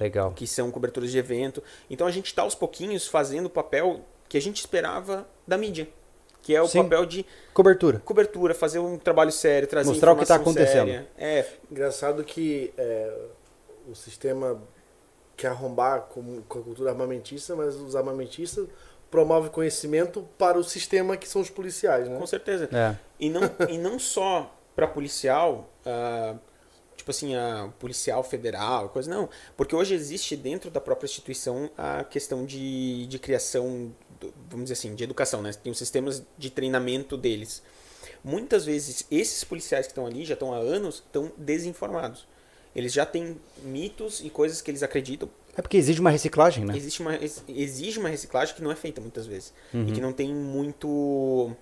Legal. 0.00 0.32
que 0.32 0.46
são 0.46 0.70
coberturas 0.70 1.10
de 1.12 1.18
evento. 1.18 1.62
Então 1.90 2.06
a 2.06 2.10
gente 2.10 2.26
está 2.26 2.40
aos 2.40 2.54
pouquinhos 2.54 3.06
fazendo 3.06 3.46
o 3.46 3.50
papel 3.50 4.00
que 4.26 4.38
a 4.38 4.40
gente 4.40 4.56
esperava 4.60 5.28
da 5.46 5.58
mídia, 5.58 5.86
que 6.40 6.56
é 6.56 6.62
o 6.62 6.66
Sim. 6.66 6.84
papel 6.84 7.04
de 7.04 7.26
Cobertura. 7.52 7.98
cobertura, 8.02 8.54
fazer 8.54 8.78
um 8.78 8.96
trabalho 8.96 9.30
sério, 9.30 9.68
trazer 9.68 9.90
Mostrar 9.90 10.12
o 10.12 10.16
que 10.16 10.24
tá 10.24 10.36
informação 10.36 10.52
acontecendo. 10.62 10.86
séria. 10.86 11.06
É, 11.18 11.46
Engraçado 11.70 12.24
que 12.24 12.72
é, 12.78 13.14
o 13.86 13.94
sistema 13.94 14.58
quer 15.36 15.48
arrombar 15.48 16.02
com, 16.02 16.42
com 16.42 16.58
a 16.58 16.62
cultura 16.62 16.90
armamentista, 16.90 17.54
mas 17.56 17.74
os 17.76 17.94
armamentistas 17.96 18.66
promovem 19.10 19.50
conhecimento 19.50 20.28
para 20.36 20.58
o 20.58 20.64
sistema 20.64 21.16
que 21.16 21.28
são 21.28 21.40
os 21.40 21.50
policiais, 21.50 22.08
né? 22.08 22.18
com 22.18 22.26
certeza. 22.26 22.68
É. 22.72 22.96
E 23.18 23.30
não, 23.30 23.42
e 23.68 23.78
não 23.78 23.98
só 23.98 24.52
para 24.74 24.86
policial, 24.88 25.70
ah, 25.86 26.34
tipo 26.96 27.10
assim, 27.10 27.34
a 27.36 27.70
policial 27.78 28.24
federal, 28.24 28.88
coisa, 28.88 29.08
não. 29.08 29.28
Porque 29.56 29.74
hoje 29.74 29.94
existe 29.94 30.36
dentro 30.36 30.70
da 30.70 30.80
própria 30.80 31.06
instituição 31.06 31.70
a 31.78 32.02
questão 32.02 32.44
de, 32.44 33.06
de 33.06 33.18
criação, 33.20 33.94
do- 34.20 34.34
vamos 34.48 34.64
dizer 34.64 34.72
assim, 34.74 34.94
de 34.96 35.04
educação, 35.04 35.42
né? 35.42 35.52
Tem 35.52 35.70
os 35.70 35.78
sistemas 35.78 36.22
de 36.36 36.50
treinamento 36.50 37.16
deles. 37.16 37.62
Muitas 38.22 38.64
vezes, 38.64 39.06
esses 39.10 39.44
policiais 39.44 39.86
que 39.86 39.92
estão 39.92 40.06
ali, 40.06 40.24
já 40.24 40.34
estão 40.34 40.52
há 40.52 40.56
anos, 40.56 40.96
estão 40.96 41.30
desinformados. 41.36 42.26
Eles 42.74 42.92
já 42.92 43.06
têm 43.06 43.36
mitos 43.62 44.20
e 44.24 44.28
coisas 44.30 44.60
que 44.60 44.70
eles 44.70 44.82
acreditam 44.82 45.28
É 45.56 45.62
porque 45.62 45.76
exige 45.76 46.00
uma 46.00 46.10
reciclagem, 46.10 46.64
né? 46.64 46.76
existe 46.76 47.00
uma, 47.00 47.14
ex- 47.16 47.42
exige 47.48 47.98
uma 48.00 48.08
reciclagem 48.08 48.54
que 48.54 48.62
não 48.62 48.70
é 48.72 48.76
feita 48.76 49.00
muitas 49.00 49.26
vezes. 49.26 49.52
Uhum. 49.72 49.88
E 49.88 49.92
que 49.92 50.00
não 50.00 50.12
tem 50.12 50.34
muito 50.34 51.52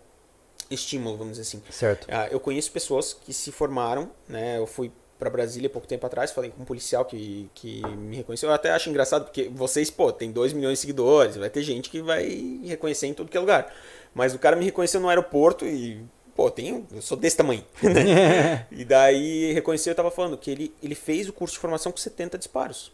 estímulo, 0.71 1.17
vamos 1.17 1.37
dizer 1.37 1.43
assim. 1.43 1.63
Certo. 1.71 2.07
Ah, 2.11 2.29
eu 2.31 2.41
conheço 2.41 2.71
pessoas 2.73 3.13
que 3.13 3.33
se 3.33 3.53
formaram, 3.53 4.11
né? 4.29 4.59
Eu 4.59 4.67
fui 4.67 4.91
para 5.19 5.31
Brasília 5.31 5.71
pouco 5.71 5.87
tempo 5.87 6.05
atrás, 6.05 6.33
falei 6.33 6.51
com 6.51 6.63
um 6.63 6.65
policial 6.65 7.05
que, 7.05 7.49
que 7.55 7.81
me 7.87 8.17
reconheceu. 8.17 8.49
Eu 8.49 8.55
até 8.55 8.71
acho 8.73 8.91
engraçado, 8.91 9.25
porque 9.25 9.49
vocês, 9.55 9.89
pô, 9.91 10.11
tem 10.11 10.33
2 10.33 10.53
milhões 10.53 10.79
de 10.79 10.81
seguidores, 10.81 11.37
vai 11.37 11.49
ter 11.49 11.63
gente 11.63 11.89
que 11.91 12.03
vai 12.03 12.61
reconhecer 12.65 13.07
em 13.07 13.15
tudo 13.15 13.31
que 13.31 13.37
é 13.37 13.41
lugar. 13.41 13.73
Mas 14.15 14.35
o 14.35 14.39
cara 14.39 14.57
me 14.57 14.65
reconheceu 14.65 15.01
no 15.01 15.09
aeroporto 15.09 15.65
e, 15.65 16.03
pô, 16.43 16.51
tenho, 16.51 16.85
eu 16.93 17.01
sou 17.01 17.17
desse 17.17 17.37
tamanho. 17.37 17.65
né? 17.81 18.67
e 18.73 18.85
daí 18.85 19.53
reconheceu, 19.53 19.93
eu 19.93 19.95
tava 19.95 20.11
falando 20.11 20.37
que 20.37 20.51
ele, 20.51 20.75
ele 20.83 20.97
fez 20.97 21.29
o 21.29 21.33
curso 21.33 21.55
de 21.55 21.61
formação 21.61 21.93
com 21.93 21.99
70 21.99 22.37
disparos. 22.37 22.93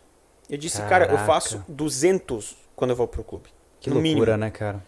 Eu 0.51 0.59
disse, 0.59 0.83
cara, 0.83 1.05
eu 1.05 1.17
Caraca. 1.17 1.27
faço 1.27 1.65
200 1.67 2.57
quando 2.77 2.91
eu 2.91 2.97
vou 2.97 3.09
pro 3.09 3.25
clube. 3.25 3.49
Que 3.81 3.89
loucura, 3.89 4.03
mínimo. 4.03 4.37
né, 4.37 4.51
cara? 4.51 4.85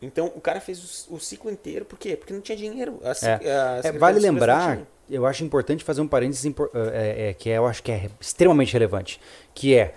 Então 0.00 0.30
o 0.34 0.40
cara 0.40 0.60
fez 0.60 1.06
o, 1.08 1.16
o 1.16 1.20
ciclo 1.20 1.50
inteiro, 1.50 1.84
por 1.84 1.98
quê? 1.98 2.16
Porque 2.16 2.32
não 2.32 2.40
tinha 2.40 2.56
dinheiro. 2.56 3.00
A 3.02 3.26
É. 3.26 3.34
a 3.34 3.80
É, 3.88 3.92
vale 3.92 4.20
lembrar, 4.20 4.80
eu 5.10 5.26
acho 5.26 5.42
importante 5.42 5.82
fazer 5.82 6.00
um 6.00 6.08
parênteses 6.08 6.52
é, 6.92 7.30
é, 7.30 7.34
que 7.34 7.48
eu 7.48 7.66
acho 7.66 7.82
que 7.82 7.90
é 7.90 8.10
extremamente 8.20 8.72
relevante, 8.72 9.20
que 9.52 9.74
é 9.74 9.94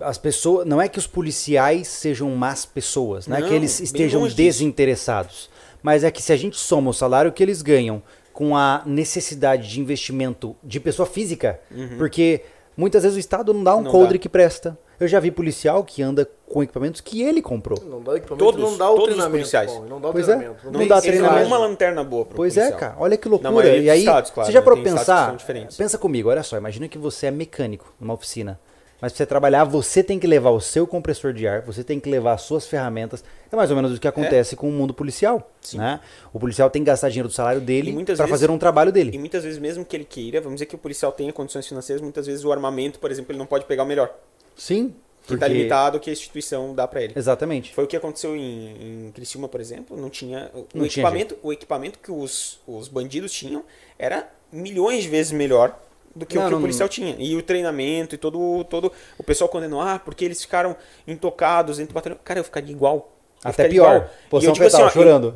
as 0.00 0.18
pessoas, 0.18 0.66
não 0.66 0.80
é 0.80 0.88
que 0.88 0.98
os 0.98 1.06
policiais 1.06 1.88
sejam 1.88 2.30
más 2.30 2.64
pessoas, 2.64 3.26
não, 3.26 3.36
é 3.36 3.40
Não, 3.40 3.48
que 3.48 3.54
eles 3.54 3.80
estejam 3.80 4.26
desinteressados, 4.28 5.50
mas 5.82 6.04
é 6.04 6.10
que 6.10 6.22
se 6.22 6.32
a 6.32 6.36
gente 6.36 6.56
soma 6.58 6.90
o 6.90 6.94
salário 6.94 7.32
que 7.32 7.42
eles 7.42 7.62
ganham 7.62 8.02
com 8.32 8.56
a 8.56 8.82
necessidade 8.86 9.68
de 9.68 9.80
investimento 9.80 10.56
de 10.62 10.80
pessoa 10.80 11.06
física, 11.06 11.60
porque 11.98 12.42
muitas 12.76 13.02
vezes 13.02 13.16
o 13.16 13.20
Estado 13.20 13.52
não 13.52 13.62
dá 13.62 13.74
um 13.74 13.78
Uhum. 13.78 13.84
Não 13.84 13.90
coldre 13.90 14.18
dá. 14.18 14.22
que 14.22 14.28
presta. 14.28 14.78
Eu 15.00 15.08
já 15.08 15.18
vi 15.18 15.32
policial 15.32 15.82
que 15.82 16.00
anda 16.00 16.28
com 16.46 16.62
equipamentos 16.62 17.00
que 17.00 17.22
ele 17.22 17.42
comprou. 17.42 17.76
Não 17.84 18.00
dá 18.00 18.16
equipamento, 18.16 18.44
Todos- 18.44 18.60
não 18.70 18.78
dá 18.78 18.84
o 18.88 18.94
todos 18.94 19.00
os 19.00 19.14
treinamento. 19.16 19.32
policiais. 19.32 19.72
Não 19.88 20.00
dá 20.00 20.08
o 20.08 20.12
Pois 20.12 20.28
é. 20.28 20.36
treinamento. 20.36 20.64
Não 20.70 20.78
tem 20.78 20.88
dá 20.88 21.00
treinamento. 21.00 21.46
uma 21.48 21.58
lanterna 21.58 22.04
boa 22.04 22.24
pro 22.24 22.36
Pois 22.36 22.56
é, 22.56 22.60
policial. 22.70 22.78
cara, 22.80 22.94
olha 23.00 23.16
que 23.16 23.28
loucura. 23.28 23.68
E 23.76 23.90
aí, 23.90 23.98
estados, 24.00 24.30
claro, 24.30 24.46
você 24.46 24.52
já 24.52 24.60
né? 24.60 24.64
que 24.76 24.82
pensar? 24.82 25.36
Pensa 25.76 25.98
comigo, 25.98 26.28
olha 26.30 26.42
só, 26.44 26.56
imagina 26.56 26.86
que 26.88 26.98
você 26.98 27.26
é 27.26 27.30
mecânico 27.32 27.92
numa 28.00 28.14
oficina. 28.14 28.60
Mas 29.02 29.10
pra 29.12 29.16
você 29.18 29.26
trabalhar, 29.26 29.64
você 29.64 30.00
tem 30.00 30.16
que 30.16 30.28
levar 30.28 30.50
o 30.50 30.60
seu 30.60 30.86
compressor 30.86 31.32
de 31.32 31.44
ar, 31.48 31.62
você 31.62 31.82
tem 31.82 31.98
que 31.98 32.08
levar 32.08 32.34
as 32.34 32.42
suas 32.42 32.68
ferramentas. 32.68 33.24
É 33.50 33.56
mais 33.56 33.68
ou 33.68 33.74
menos 33.74 33.92
o 33.92 33.98
que 34.00 34.06
acontece 34.06 34.54
com 34.54 34.68
o 34.68 34.72
mundo 34.72 34.94
policial. 34.94 35.50
Sim. 35.60 35.78
Né? 35.78 35.98
O 36.32 36.38
policial 36.38 36.70
tem 36.70 36.82
que 36.82 36.86
gastar 36.86 37.08
dinheiro 37.08 37.28
do 37.28 37.34
salário 37.34 37.60
E 37.60 37.64
dele 37.64 37.92
vezes- 38.04 38.16
fazer 38.30 38.48
um 38.48 38.56
trabalho 38.58 38.90
E 38.90 38.92
dele. 38.92 39.18
muitas 39.18 39.42
vezes, 39.42 39.58
mesmo 39.58 39.84
que 39.84 39.96
ele 39.96 40.04
queira, 40.04 40.40
vamos 40.40 40.54
dizer 40.54 40.66
que 40.66 40.76
o 40.76 40.78
policial 40.78 41.10
tenha 41.10 41.32
condições 41.32 41.66
financeiras, 41.66 42.00
muitas 42.00 42.26
vezes 42.28 42.44
o 42.44 42.52
armamento, 42.52 43.00
por 43.00 43.10
exemplo, 43.10 43.32
ele 43.32 43.40
não 43.40 43.46
pode 43.46 43.64
pegar 43.64 43.82
o 43.82 43.86
melhor. 43.86 44.08
Sim. 44.56 44.94
Tá 45.38 45.48
limitado 45.48 45.98
que 45.98 46.08
a 46.08 46.12
instituição 46.12 46.72
dá 46.72 46.86
pra 46.86 47.02
ele. 47.02 47.12
Exatamente. 47.16 47.74
Foi 47.74 47.82
o 47.84 47.86
que 47.88 47.96
aconteceu 47.96 48.36
em, 48.36 49.06
em 49.08 49.10
Criciúma, 49.12 49.48
por 49.48 49.60
exemplo. 49.60 49.96
Não 49.96 50.10
tinha. 50.10 50.48
O, 50.54 50.58
Não 50.58 50.86
tinha 50.86 51.04
equipamento, 51.04 51.36
o 51.42 51.52
equipamento 51.52 51.98
que 51.98 52.10
os, 52.12 52.60
os 52.68 52.86
bandidos 52.88 53.32
tinham 53.32 53.64
era 53.98 54.28
milhões 54.52 55.02
de 55.04 55.08
vezes 55.08 55.30
melhor 55.32 55.76
do 56.14 56.26
que 56.26 56.36
Não, 56.36 56.42
o 56.42 56.46
que 56.46 56.50
não- 56.52 56.58
o 56.58 56.60
policial 56.60 56.88
tinha. 56.88 57.16
E 57.18 57.36
o 57.36 57.42
treinamento 57.42 58.14
e 58.14 58.18
todo, 58.18 58.64
todo. 58.64 58.92
O 59.18 59.22
pessoal 59.22 59.48
condenou, 59.48 59.80
ah, 59.80 59.98
porque 60.04 60.24
eles 60.24 60.40
ficaram 60.42 60.76
intocados 61.06 61.76
dentro 61.78 61.92
do 61.92 61.94
batalhão. 61.94 62.18
Cara, 62.24 62.40
eu 62.40 62.44
ficaria 62.44 62.70
igual. 62.72 63.08
Eu 63.44 63.50
Até 63.50 63.68
pior. 63.68 63.96
igual. 63.96 64.10
E 64.26 64.28
Posição 64.28 64.50
eu 64.50 64.54
digo 64.54 64.66
assim, 64.66 64.76
fetal, 64.76 64.86
ó, 64.86 64.90
chorando. 64.90 65.34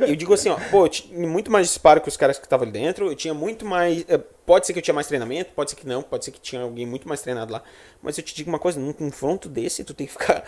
E, 0.00 0.10
eu 0.10 0.16
digo 0.16 0.32
assim, 0.32 0.48
ó, 0.48 0.56
pô, 0.70 0.86
eu 0.86 0.88
tinha 0.88 1.28
muito 1.28 1.50
mais 1.50 1.66
disparo 1.66 2.00
que 2.00 2.08
os 2.08 2.16
caras 2.16 2.38
que 2.38 2.46
estavam 2.46 2.64
ali 2.64 2.72
dentro, 2.72 3.06
eu 3.06 3.14
tinha 3.14 3.34
muito 3.34 3.66
mais. 3.66 4.04
eh, 4.08 4.18
Pode 4.46 4.66
ser 4.66 4.72
que 4.72 4.78
eu 4.78 4.82
tinha 4.82 4.94
mais 4.94 5.06
treinamento, 5.06 5.52
pode 5.54 5.70
ser 5.70 5.76
que 5.76 5.86
não, 5.86 6.02
pode 6.02 6.24
ser 6.24 6.30
que 6.32 6.40
tinha 6.40 6.62
alguém 6.62 6.84
muito 6.86 7.06
mais 7.06 7.20
treinado 7.20 7.52
lá. 7.52 7.62
Mas 8.02 8.16
eu 8.18 8.24
te 8.24 8.34
digo 8.34 8.48
uma 8.48 8.58
coisa, 8.58 8.80
num 8.80 8.92
confronto 8.94 9.48
desse, 9.48 9.84
tu 9.84 9.92
tem 9.94 10.06
que 10.06 10.12
ficar 10.14 10.42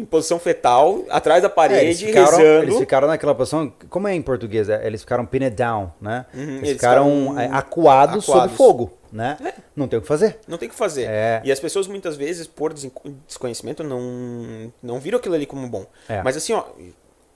em 0.00 0.04
posição 0.04 0.38
fetal, 0.38 1.04
atrás 1.10 1.42
da 1.42 1.48
É, 1.48 1.50
parede, 1.50 1.84
eles, 1.84 2.00
ficaram, 2.00 2.36
rezando. 2.38 2.62
eles 2.64 2.78
ficaram 2.78 3.08
naquela 3.08 3.34
posição, 3.34 3.72
como 3.88 4.08
é 4.08 4.14
em 4.14 4.22
português? 4.22 4.68
É, 4.68 4.86
Eles 4.86 5.02
ficaram 5.02 5.24
pinned 5.26 5.54
down, 5.54 5.92
né? 6.00 6.26
Uhum, 6.34 6.40
eles, 6.42 6.56
eles 6.58 6.72
ficaram, 6.72 7.28
ficaram 7.28 7.40
é, 7.40 7.46
acuados, 7.52 8.24
sob 8.24 8.38
acuados. 8.38 8.56
fogo, 8.56 8.92
né? 9.12 9.36
Não 9.76 9.86
tem 9.88 9.98
o 9.98 10.02
que 10.02 10.08
fazer. 10.08 10.38
Não 10.48 10.58
tem 10.58 10.68
o 10.68 10.70
que 10.70 10.76
fazer. 10.76 11.04
É. 11.08 11.40
E 11.44 11.52
as 11.52 11.60
pessoas 11.60 11.86
muitas 11.86 12.16
vezes, 12.16 12.46
por 12.46 12.72
desconhecimento, 13.26 13.84
não, 13.84 14.72
não 14.82 14.98
viram 14.98 15.18
aquilo 15.18 15.34
ali 15.34 15.46
como 15.46 15.68
bom. 15.68 15.86
É. 16.08 16.22
Mas 16.22 16.36
assim, 16.36 16.52
ó, 16.52 16.64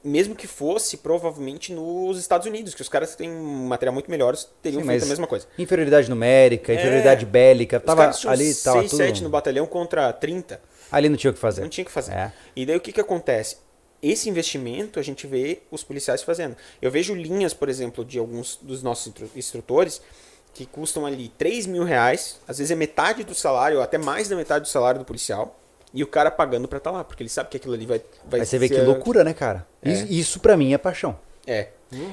mesmo 0.02 0.34
que 0.34 0.46
fosse, 0.46 0.98
provavelmente 0.98 1.72
nos 1.72 2.18
Estados 2.18 2.46
Unidos, 2.46 2.74
que 2.74 2.82
os 2.82 2.88
caras 2.90 3.14
têm 3.16 3.30
um 3.30 3.66
material 3.66 3.94
muito 3.94 4.10
melhor, 4.10 4.36
teriam 4.62 4.82
Sim, 4.82 4.88
feito 4.88 5.04
a 5.04 5.08
mesma 5.08 5.26
coisa. 5.26 5.46
Inferioridade 5.58 6.10
numérica, 6.10 6.74
inferioridade 6.74 7.24
bélica, 7.24 7.80
tava 7.80 8.10
ali, 8.28 8.54
tava 8.54 8.80
6, 8.80 8.90
tudo. 8.90 8.96
7 8.98 9.22
no 9.22 9.30
batalhão 9.30 9.66
contra 9.66 10.12
30. 10.12 10.60
Ali 10.94 11.08
não 11.08 11.16
tinha 11.16 11.30
o 11.30 11.34
que 11.34 11.40
fazer. 11.40 11.62
Não 11.62 11.68
tinha 11.68 11.82
o 11.82 11.86
que 11.86 11.92
fazer. 11.92 12.12
É. 12.12 12.32
E 12.54 12.64
daí 12.64 12.76
o 12.76 12.80
que, 12.80 12.92
que 12.92 13.00
acontece? 13.00 13.58
Esse 14.02 14.28
investimento 14.28 15.00
a 15.00 15.02
gente 15.02 15.26
vê 15.26 15.62
os 15.70 15.82
policiais 15.82 16.22
fazendo. 16.22 16.56
Eu 16.80 16.90
vejo 16.90 17.14
linhas, 17.14 17.54
por 17.54 17.68
exemplo, 17.68 18.04
de 18.04 18.18
alguns 18.18 18.56
dos 18.60 18.82
nossos 18.82 19.06
instru- 19.08 19.30
instrutores 19.34 20.00
que 20.52 20.66
custam 20.66 21.04
ali 21.06 21.30
3 21.36 21.66
mil 21.66 21.82
reais, 21.84 22.38
às 22.46 22.58
vezes 22.58 22.70
é 22.70 22.74
metade 22.76 23.24
do 23.24 23.34
salário, 23.34 23.78
ou 23.78 23.82
até 23.82 23.98
mais 23.98 24.28
da 24.28 24.36
metade 24.36 24.62
do 24.64 24.68
salário 24.68 25.00
do 25.00 25.04
policial, 25.04 25.58
e 25.92 26.02
o 26.02 26.06
cara 26.06 26.30
pagando 26.30 26.68
pra 26.68 26.78
estar 26.78 26.90
lá, 26.90 27.02
porque 27.02 27.22
ele 27.22 27.30
sabe 27.30 27.48
que 27.48 27.56
aquilo 27.56 27.74
ali 27.74 27.86
vai, 27.86 28.00
vai 28.26 28.40
Aí 28.40 28.46
você 28.46 28.58
vê 28.58 28.68
que 28.68 28.80
loucura, 28.80 29.24
né, 29.24 29.32
cara? 29.34 29.66
É. 29.82 29.90
Isso, 29.90 30.06
isso 30.12 30.40
pra 30.40 30.56
mim 30.56 30.72
é 30.74 30.78
paixão. 30.78 31.18
É. 31.46 31.68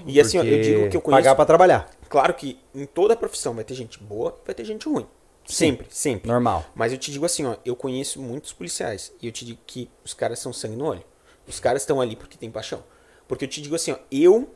E 0.06 0.20
assim, 0.22 0.38
ó, 0.38 0.44
eu 0.44 0.62
digo 0.62 0.90
que 0.90 0.98
eu 0.98 1.02
conheço. 1.02 1.22
Pagar 1.24 1.36
pra 1.36 1.46
trabalhar. 1.46 1.90
Claro 2.10 2.34
que 2.34 2.60
em 2.74 2.86
toda 2.86 3.16
profissão 3.16 3.54
vai 3.54 3.64
ter 3.64 3.74
gente 3.74 4.00
boa, 4.02 4.38
vai 4.46 4.54
ter 4.56 4.64
gente 4.66 4.88
ruim. 4.88 5.06
Sempre, 5.54 5.88
sempre. 5.90 6.30
Normal. 6.32 6.66
Mas 6.76 6.92
eu 6.92 6.98
te 6.98 7.12
digo 7.12 7.26
assim, 7.26 7.46
ó, 7.46 7.56
eu 7.66 7.76
conheço 7.76 8.22
muitos 8.22 8.54
policiais 8.54 9.12
e 9.22 9.28
eu 9.28 9.32
te 9.32 9.46
digo 9.46 9.60
que 9.66 9.90
os 10.04 10.14
caras 10.14 10.40
são 10.40 10.52
sangue 10.54 10.76
no 10.76 10.86
olho. 10.86 11.04
Os 11.48 11.60
caras 11.60 11.82
estão 11.82 12.00
ali 12.00 12.16
porque 12.16 12.38
tem 12.38 12.50
paixão. 12.52 12.84
Porque 13.28 13.46
eu 13.46 13.50
te 13.50 13.62
digo 13.62 13.76
assim, 13.76 13.92
ó, 13.92 13.98
eu 14.12 14.50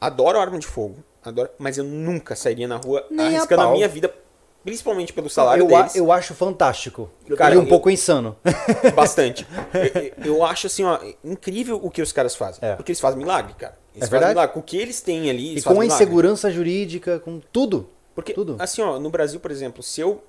adoro 0.00 0.38
arma 0.38 0.58
de 0.58 0.66
fogo, 0.66 0.96
adoro, 1.24 1.50
mas 1.58 1.78
eu 1.78 1.84
nunca 1.84 2.34
sairia 2.34 2.66
na 2.68 2.76
rua 2.76 3.06
Nem 3.10 3.26
a 3.26 3.28
arriscando 3.38 3.62
a, 3.62 3.64
pau. 3.66 3.74
minha 3.74 3.86
vida, 3.88 4.12
principalmente 4.64 5.12
pelo 5.12 5.28
salário 5.30 5.68
eu, 5.68 5.76
a- 5.76 5.80
deles. 5.82 5.96
eu 5.96 6.10
acho 6.12 6.34
fantástico. 6.34 7.10
Cara, 7.36 7.54
e 7.54 7.58
um 7.58 7.62
eu- 7.62 7.68
pouco 7.68 7.88
insano. 7.90 8.36
Bastante. 8.94 9.46
Eu, 10.24 10.34
eu 10.36 10.44
acho 10.44 10.66
assim, 10.66 10.84
ó, 10.84 10.98
incrível 11.24 11.78
o 11.82 11.90
que 11.90 12.02
os 12.02 12.12
caras 12.12 12.34
fazem. 12.34 12.58
É. 12.68 12.74
Porque 12.76 12.90
eles 12.92 13.00
fazem 13.00 13.18
milagre, 13.18 13.54
cara. 13.54 13.78
Eles 13.94 13.96
É 13.96 14.00
fazem 14.06 14.10
verdade. 14.10 14.34
milagre. 14.34 14.54
Com 14.54 14.60
o 14.60 14.62
que 14.62 14.76
eles 14.76 15.00
têm 15.00 15.30
ali, 15.30 15.48
e 15.48 15.50
eles 15.52 15.64
com 15.64 15.70
fazem 15.70 15.80
a 15.80 15.84
milagre. 15.84 16.04
insegurança 16.04 16.50
jurídica, 16.50 17.18
com 17.20 17.40
tudo. 17.52 17.88
Porque, 18.14 18.34
Tudo. 18.34 18.56
assim, 18.58 18.82
ó, 18.82 18.98
no 18.98 19.08
Brasil, 19.08 19.40
por 19.40 19.50
exemplo, 19.50 19.82
se 19.82 19.98
eu 20.02 20.22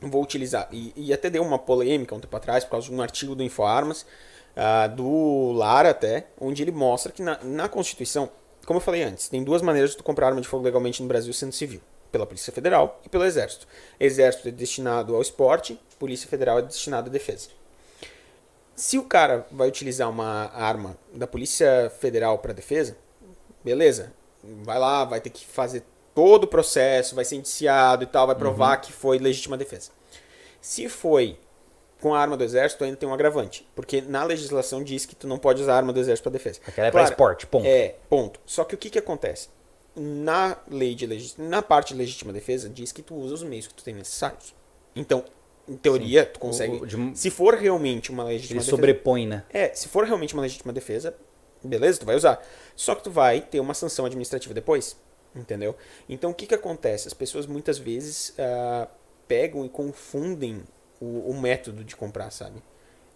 vou 0.00 0.22
utilizar, 0.22 0.68
e, 0.70 0.92
e 0.96 1.12
até 1.12 1.30
deu 1.30 1.42
uma 1.42 1.58
polêmica 1.58 2.14
um 2.14 2.20
tempo 2.20 2.36
atrás, 2.36 2.64
por 2.64 2.72
causa 2.72 2.88
de 2.88 2.94
um 2.94 3.00
artigo 3.00 3.34
do 3.34 3.42
InfoArmas, 3.42 4.06
ah, 4.54 4.86
do 4.86 5.52
Lara 5.52 5.90
até, 5.90 6.26
onde 6.40 6.62
ele 6.62 6.72
mostra 6.72 7.12
que 7.12 7.22
na, 7.22 7.38
na 7.42 7.68
Constituição, 7.68 8.30
como 8.64 8.78
eu 8.78 8.82
falei 8.82 9.02
antes, 9.02 9.28
tem 9.28 9.44
duas 9.44 9.62
maneiras 9.62 9.90
de 9.90 9.98
tu 9.98 10.04
comprar 10.04 10.28
arma 10.28 10.40
de 10.40 10.48
fogo 10.48 10.64
legalmente 10.64 11.02
no 11.02 11.08
Brasil 11.08 11.32
sendo 11.32 11.52
civil. 11.52 11.80
Pela 12.10 12.24
Polícia 12.24 12.52
Federal 12.52 13.00
e 13.04 13.08
pelo 13.08 13.24
Exército. 13.24 13.66
Exército 14.00 14.48
é 14.48 14.50
destinado 14.50 15.14
ao 15.14 15.20
esporte, 15.20 15.78
Polícia 15.98 16.28
Federal 16.28 16.60
é 16.60 16.62
destinado 16.62 17.10
à 17.10 17.12
defesa. 17.12 17.48
Se 18.74 18.96
o 18.98 19.02
cara 19.02 19.46
vai 19.50 19.68
utilizar 19.68 20.08
uma 20.08 20.50
arma 20.54 20.96
da 21.12 21.26
Polícia 21.26 21.90
Federal 21.98 22.38
para 22.38 22.52
defesa, 22.52 22.96
beleza. 23.64 24.12
Vai 24.62 24.78
lá, 24.78 25.04
vai 25.04 25.20
ter 25.20 25.30
que 25.30 25.44
fazer 25.44 25.82
todo 26.16 26.44
o 26.44 26.46
processo, 26.48 27.14
vai 27.14 27.24
ser 27.26 27.36
indiciado 27.36 28.02
e 28.02 28.06
tal, 28.06 28.26
vai 28.26 28.34
provar 28.34 28.78
que 28.78 28.90
foi 28.90 29.18
legítima 29.18 29.56
defesa. 29.56 29.90
Se 30.62 30.88
foi 30.88 31.38
com 32.00 32.14
a 32.14 32.18
arma 32.18 32.36
do 32.38 32.42
exército, 32.42 32.82
ainda 32.84 32.96
tem 32.96 33.06
um 33.08 33.12
agravante, 33.12 33.68
porque 33.74 34.00
na 34.00 34.24
legislação 34.24 34.82
diz 34.82 35.04
que 35.04 35.14
tu 35.14 35.26
não 35.28 35.38
pode 35.38 35.60
usar 35.62 35.74
a 35.74 35.76
arma 35.76 35.92
do 35.92 36.00
exército 36.00 36.24
para 36.24 36.32
defesa. 36.32 36.60
Aquela 36.66 36.88
é 36.88 36.90
pra 36.90 37.02
esporte, 37.04 37.46
ponto. 37.46 37.66
É, 37.66 37.96
ponto. 38.08 38.40
Só 38.46 38.64
que 38.64 38.74
o 38.74 38.78
que 38.78 38.88
que 38.88 38.98
acontece? 38.98 39.48
Na 39.94 40.56
lei 40.70 40.94
de 40.94 41.06
legi- 41.06 41.34
na 41.38 41.60
parte 41.62 41.92
de 41.92 41.98
legítima 41.98 42.32
defesa 42.32 42.68
diz 42.68 42.92
que 42.92 43.02
tu 43.02 43.14
usa 43.14 43.34
os 43.34 43.42
meios 43.42 43.66
que 43.66 43.74
tu 43.74 43.84
tem 43.84 43.94
necessários. 43.94 44.54
Então, 44.94 45.22
em 45.68 45.76
teoria, 45.76 46.24
tu 46.24 46.38
consegue. 46.38 46.76
O- 46.76 46.82
o 46.82 46.86
de- 46.86 47.18
Se 47.18 47.28
for 47.30 47.54
realmente 47.54 48.10
uma 48.10 48.24
legítima 48.24 48.56
Ele 48.56 48.60
defesa, 48.60 48.70
sobrepõe, 48.76 49.26
né? 49.26 49.44
é, 49.50 49.74
se 49.74 49.88
for 49.88 50.04
realmente 50.04 50.32
uma 50.34 50.42
legítima 50.42 50.72
defesa, 50.72 51.14
beleza, 51.62 52.00
tu 52.00 52.06
vai 52.06 52.14
usar. 52.16 52.42
Só 52.74 52.94
que 52.94 53.02
tu 53.04 53.10
vai 53.10 53.40
ter 53.40 53.58
uma 53.60 53.74
sanção 53.74 54.04
administrativa 54.06 54.52
depois, 54.54 54.96
entendeu? 55.36 55.76
Então 56.08 56.30
o 56.30 56.34
que 56.34 56.46
que 56.46 56.54
acontece? 56.54 57.06
As 57.08 57.14
pessoas 57.14 57.46
muitas 57.46 57.78
vezes 57.78 58.34
ah, 58.38 58.88
pegam 59.28 59.64
e 59.64 59.68
confundem 59.68 60.62
o, 61.00 61.30
o 61.30 61.40
método 61.40 61.84
de 61.84 61.94
comprar, 61.96 62.30
sabe? 62.30 62.62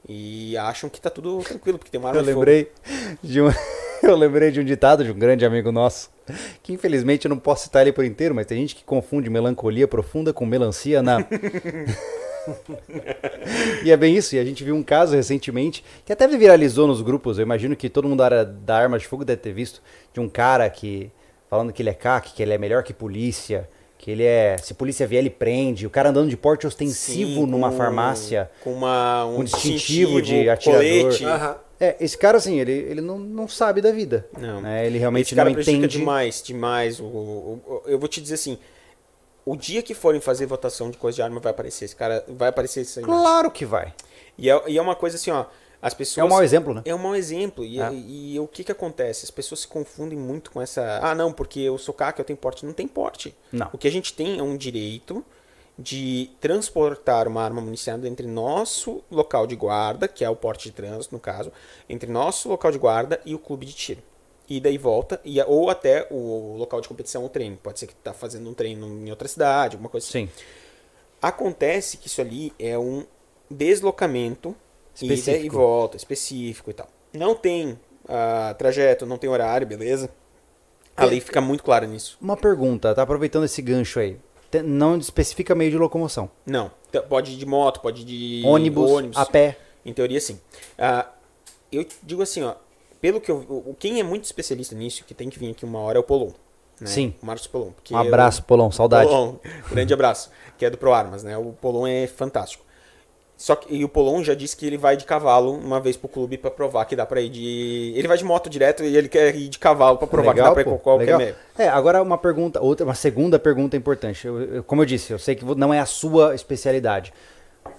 E 0.08 0.56
acham 0.56 0.88
que 0.88 1.00
tá 1.00 1.10
tudo 1.10 1.42
tranquilo, 1.42 1.78
porque 1.78 1.90
tem 1.90 2.00
uma 2.00 2.08
arma 2.10 2.20
Eu 2.20 2.24
de 2.24 2.32
fogo. 2.32 2.40
lembrei 2.40 2.72
de 3.22 3.40
um, 3.40 3.48
eu 4.02 4.16
lembrei 4.16 4.50
de 4.50 4.60
um 4.60 4.64
ditado 4.64 5.04
de 5.04 5.10
um 5.10 5.18
grande 5.18 5.44
amigo 5.44 5.70
nosso, 5.70 6.10
que 6.62 6.72
infelizmente 6.72 7.26
eu 7.26 7.28
não 7.28 7.38
posso 7.38 7.64
citar 7.64 7.82
ele 7.82 7.92
por 7.92 8.04
inteiro, 8.04 8.34
mas 8.34 8.46
tem 8.46 8.58
gente 8.58 8.74
que 8.74 8.84
confunde 8.84 9.28
melancolia 9.28 9.86
profunda 9.86 10.32
com 10.32 10.46
melancia 10.46 11.02
na. 11.02 11.18
e 13.84 13.90
é 13.90 13.96
bem 13.96 14.16
isso, 14.16 14.34
e 14.34 14.38
a 14.38 14.44
gente 14.44 14.64
viu 14.64 14.74
um 14.74 14.82
caso 14.82 15.14
recentemente 15.14 15.84
que 16.04 16.12
até 16.12 16.26
viralizou 16.26 16.86
nos 16.86 17.02
grupos, 17.02 17.38
eu 17.38 17.42
imagino 17.42 17.76
que 17.76 17.90
todo 17.90 18.08
mundo 18.08 18.18
da 18.18 18.24
área 18.24 18.44
da 18.44 18.76
arma 18.76 18.98
de 18.98 19.06
fogo 19.06 19.24
deve 19.24 19.42
ter 19.42 19.52
visto, 19.52 19.82
de 20.12 20.20
um 20.20 20.28
cara 20.28 20.68
que 20.70 21.10
falando 21.50 21.72
que 21.72 21.82
ele 21.82 21.90
é 21.90 21.94
CAC, 21.94 22.32
que 22.32 22.42
ele 22.42 22.52
é 22.54 22.58
melhor 22.58 22.82
que 22.84 22.94
polícia, 22.94 23.68
que 23.98 24.10
ele 24.10 24.24
é, 24.24 24.56
se 24.56 24.72
polícia 24.72 25.06
vier 25.06 25.18
ele 25.20 25.28
prende, 25.28 25.86
o 25.86 25.90
cara 25.90 26.08
andando 26.08 26.30
de 26.30 26.36
porte 26.36 26.66
ostensivo 26.66 27.40
Sim, 27.42 27.46
numa 27.46 27.70
farmácia, 27.72 28.50
Com 28.64 28.72
uma, 28.72 29.26
um, 29.26 29.40
um 29.40 29.44
distintivo 29.44 30.22
de 30.22 30.48
atirador. 30.48 31.60
É, 31.82 31.96
esse 31.98 32.16
cara, 32.16 32.36
assim, 32.36 32.60
ele, 32.60 32.72
ele 32.72 33.00
não, 33.00 33.18
não 33.18 33.48
sabe 33.48 33.80
da 33.80 33.90
vida. 33.90 34.26
Não. 34.38 34.60
né? 34.60 34.86
Ele 34.86 34.98
realmente 34.98 35.26
Esse 35.28 35.34
cara 35.34 35.48
não 35.50 35.58
entende. 35.60 35.88
demais, 35.88 36.42
demais. 36.42 37.00
O, 37.00 37.04
o- 37.04 37.62
o- 37.66 37.82
eu 37.88 37.98
vou 37.98 38.06
te 38.06 38.20
dizer 38.20 38.34
assim, 38.34 38.58
o 39.46 39.56
dia 39.56 39.82
que 39.82 39.94
forem 39.94 40.20
fazer 40.20 40.44
votação 40.44 40.90
de 40.90 40.98
coisa 40.98 41.16
de 41.16 41.22
arma 41.22 41.40
vai 41.40 41.50
aparecer 41.50 41.86
esse 41.86 41.96
cara, 41.96 42.22
vai 42.28 42.50
aparecer 42.50 42.82
essa 42.82 43.00
imagem. 43.00 43.22
Claro 43.22 43.50
que 43.50 43.64
vai. 43.64 43.94
E 44.38 44.50
é, 44.50 44.62
e 44.68 44.76
é 44.78 44.82
uma 44.82 44.94
coisa 44.94 45.16
assim, 45.16 45.30
ó, 45.30 45.46
as 45.82 45.94
pessoas... 45.94 46.18
É 46.18 46.24
um 46.24 46.28
mau 46.28 46.42
exemplo, 46.42 46.74
né? 46.74 46.82
É 46.84 46.94
um 46.94 46.98
mau 46.98 47.14
exemplo. 47.16 47.64
E, 47.64 47.80
É. 47.80 47.90
e 47.92 48.38
o 48.38 48.46
que 48.46 48.64
que 48.64 48.72
acontece? 48.72 49.24
As 49.24 49.30
pessoas 49.30 49.60
se 49.60 49.68
confundem 49.68 50.18
muito 50.18 50.50
com 50.50 50.60
essa... 50.60 51.00
Ah, 51.02 51.14
não, 51.14 51.32
porque 51.32 51.60
eu 51.60 51.78
sou 51.78 51.94
CAC, 51.94 52.18
eu 52.18 52.24
tenho 52.24 52.36
porte. 52.36 52.66
Não 52.66 52.72
tem 52.72 52.86
porte. 52.86 53.34
Não. 53.52 53.68
O 53.72 53.78
que 53.78 53.88
a 53.88 53.90
gente 53.90 54.12
tem 54.12 54.38
é 54.38 54.42
um 54.42 54.56
direito 54.56 55.24
de 55.78 56.30
transportar 56.40 57.26
uma 57.26 57.42
arma 57.42 57.60
municiada 57.62 58.06
entre 58.06 58.26
nosso 58.26 59.02
local 59.10 59.46
de 59.46 59.56
guarda, 59.56 60.06
que 60.06 60.22
é 60.22 60.28
o 60.28 60.36
porte 60.36 60.68
de 60.68 60.74
trânsito, 60.74 61.14
no 61.14 61.20
caso, 61.20 61.50
entre 61.88 62.10
nosso 62.10 62.50
local 62.50 62.70
de 62.70 62.78
guarda 62.78 63.18
e 63.24 63.34
o 63.34 63.38
clube 63.38 63.64
de 63.64 63.72
tiro. 63.72 64.02
E 64.46 64.60
daí 64.60 64.76
volta, 64.76 65.20
e, 65.24 65.40
ou 65.42 65.70
até 65.70 66.06
o 66.10 66.56
local 66.58 66.80
de 66.82 66.88
competição, 66.88 67.24
o 67.24 67.28
treino. 67.28 67.56
Pode 67.56 67.78
ser 67.78 67.86
que 67.86 67.94
tu 67.94 68.02
tá 68.02 68.12
fazendo 68.12 68.50
um 68.50 68.52
treino 68.52 68.86
em 68.86 69.08
outra 69.08 69.26
cidade, 69.28 69.76
alguma 69.76 69.88
coisa 69.88 70.06
assim. 70.06 70.26
Sim. 70.26 70.32
Acontece 71.22 71.96
que 71.96 72.08
isso 72.08 72.20
ali 72.20 72.52
é 72.58 72.78
um 72.78 73.06
deslocamento 73.50 74.54
ida 75.00 75.12
e 75.12 75.16
Específico. 75.16 75.56
volta, 75.56 75.96
específico 75.96 76.70
e 76.70 76.74
tal. 76.74 76.88
Não 77.12 77.34
tem 77.34 77.78
ah, 78.08 78.54
trajeto, 78.58 79.06
não 79.06 79.18
tem 79.18 79.28
horário, 79.30 79.66
beleza? 79.66 80.10
A 80.96 81.04
lei 81.04 81.20
fica 81.20 81.40
muito 81.40 81.62
clara 81.64 81.86
nisso. 81.86 82.18
Uma 82.20 82.36
pergunta, 82.36 82.94
tá 82.94 83.02
aproveitando 83.02 83.44
esse 83.44 83.62
gancho 83.62 83.98
aí. 84.00 84.18
Não 84.64 84.98
especifica 84.98 85.54
meio 85.54 85.70
de 85.70 85.78
locomoção. 85.78 86.30
Não. 86.44 86.70
Pode 87.08 87.32
ir 87.32 87.36
de 87.36 87.46
moto, 87.46 87.80
pode 87.80 88.02
ir 88.02 88.04
de 88.04 88.42
ônibus, 88.44 89.16
a 89.16 89.24
pé. 89.24 89.56
Em 89.84 89.92
teoria, 89.92 90.20
sim. 90.20 90.38
Ah, 90.76 91.06
eu 91.72 91.86
digo 92.02 92.20
assim, 92.20 92.42
ó. 92.42 92.54
Pelo 93.00 93.20
que 93.20 93.30
eu. 93.30 93.36
o- 93.48 93.74
Quem 93.78 93.98
é 93.98 94.02
muito 94.02 94.24
especialista 94.24 94.74
nisso, 94.74 95.04
que 95.04 95.14
tem 95.14 95.30
que 95.30 95.38
vir 95.38 95.52
aqui 95.52 95.64
uma 95.64 95.78
hora, 95.78 95.96
é 95.98 96.00
o 96.00 96.02
Polon. 96.02 96.32
Né? 96.80 96.86
Sim. 96.86 97.14
O 97.22 97.26
Marcos 97.26 97.46
Polon. 97.46 97.70
Um 97.92 97.96
abraço, 97.96 98.42
Polão, 98.42 98.70
saudade. 98.70 99.08
Polon, 99.08 99.36
grande 99.70 99.94
abraço. 99.94 100.30
Que 100.58 100.66
é 100.66 100.70
do 100.70 100.76
ProArmas, 100.76 101.22
né? 101.22 101.38
O 101.38 101.52
Polon 101.52 101.86
é 101.86 102.06
fantástico. 102.06 102.64
Só 103.40 103.56
que 103.56 103.74
e 103.74 103.82
o 103.82 103.88
Polon 103.88 104.22
já 104.22 104.34
disse 104.34 104.54
que 104.54 104.66
ele 104.66 104.76
vai 104.76 104.98
de 104.98 105.06
cavalo 105.06 105.54
uma 105.54 105.80
vez 105.80 105.96
pro 105.96 106.10
clube 106.10 106.36
pra 106.36 106.50
provar 106.50 106.84
que 106.84 106.94
dá 106.94 107.06
pra 107.06 107.22
ir 107.22 107.30
de. 107.30 107.94
Ele 107.96 108.06
vai 108.06 108.18
de 108.18 108.22
moto 108.24 108.50
direto 108.50 108.84
e 108.84 108.94
ele 108.94 109.08
quer 109.08 109.34
ir 109.34 109.48
de 109.48 109.58
cavalo 109.58 109.96
pra 109.96 110.06
provar 110.06 110.34
que 110.34 110.42
dá 110.42 110.52
pra 110.52 110.60
ir 110.60 110.64
com 110.66 110.76
qualquer 110.78 111.04
legal. 111.06 111.18
meio. 111.18 111.34
É, 111.58 111.66
agora 111.66 112.02
uma 112.02 112.18
pergunta, 112.18 112.60
outra, 112.60 112.84
uma 112.84 112.94
segunda 112.94 113.38
pergunta 113.38 113.78
importante. 113.78 114.26
Eu- 114.26 114.56
eu- 114.56 114.62
como 114.62 114.82
eu 114.82 114.86
disse, 114.86 115.10
eu 115.10 115.18
sei 115.18 115.34
que 115.34 115.42
não 115.54 115.72
é 115.72 115.78
a 115.80 115.86
sua 115.86 116.34
especialidade. 116.34 117.14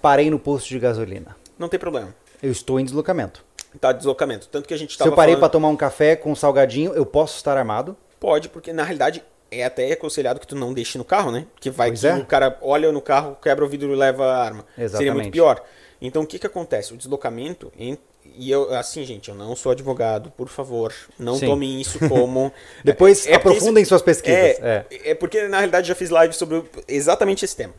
Parei 0.01 0.31
no 0.31 0.39
posto 0.39 0.67
de 0.69 0.79
gasolina. 0.79 1.35
Não 1.59 1.69
tem 1.69 1.79
problema. 1.79 2.07
Eu 2.41 2.51
estou 2.51 2.79
em 2.79 2.83
deslocamento. 2.83 3.45
Tá 3.79 3.91
deslocamento. 3.91 4.47
Tanto 4.47 4.67
que 4.67 4.73
a 4.73 4.77
gente 4.77 4.93
Se 4.93 4.97
tava 4.97 5.11
eu 5.11 5.15
parei 5.15 5.35
falando- 5.35 5.41
pra 5.41 5.49
tomar 5.49 5.67
um 5.69 5.77
café 5.77 6.15
com 6.15 6.31
um 6.31 6.35
salgadinho, 6.35 6.91
eu 6.93 7.05
posso 7.05 7.37
estar 7.37 7.55
armado? 7.55 7.95
Pode, 8.19 8.49
porque 8.49 8.73
na 8.73 8.81
realidade 8.83 9.23
é 9.51 9.63
até 9.65 9.91
aconselhado 9.91 10.39
que 10.39 10.47
tu 10.47 10.55
não 10.55 10.73
deixe 10.73 10.97
no 10.97 11.03
carro, 11.03 11.29
né? 11.31 11.45
Que 11.59 11.69
vai 11.69 11.89
Pois 11.89 11.99
que 12.01 12.07
é. 12.07 12.15
o 12.15 12.25
cara 12.25 12.57
olha 12.61 12.91
no 12.91 13.01
carro, 13.01 13.37
quebra 13.41 13.65
o 13.65 13.67
vidro 13.67 13.91
e 13.91 13.95
leva 13.95 14.25
a 14.25 14.43
arma. 14.43 14.65
Seria 14.73 14.85
Exatamente. 14.85 15.13
muito 15.15 15.31
pior. 15.31 15.61
Então 16.01 16.23
o 16.23 16.25
que 16.27 16.39
que 16.39 16.47
acontece? 16.47 16.93
O 16.93 16.97
deslocamento, 16.97 17.71
em- 17.77 17.97
e 18.35 18.49
eu, 18.49 18.73
assim, 18.75 19.03
gente, 19.03 19.29
eu 19.29 19.35
não 19.35 19.55
sou 19.55 19.71
advogado, 19.73 20.31
por 20.31 20.47
favor, 20.47 20.93
não 21.19 21.35
Sim. 21.35 21.47
tomem 21.47 21.81
isso 21.81 21.99
como. 22.07 22.51
Depois 22.83 23.27
É 23.27 23.35
aprofundem 23.35 23.83
suas 23.83 24.01
pesquisas. 24.01 24.57
É, 24.61 24.85
é. 25.05 25.15
porque 25.15 25.47
na 25.47 25.57
realidade 25.57 25.87
já 25.87 25.95
fiz 25.95 26.09
live 26.09 26.33
sobre 26.33 26.63
exatamente 26.87 27.43
esse 27.43 27.55
tema. 27.55 27.73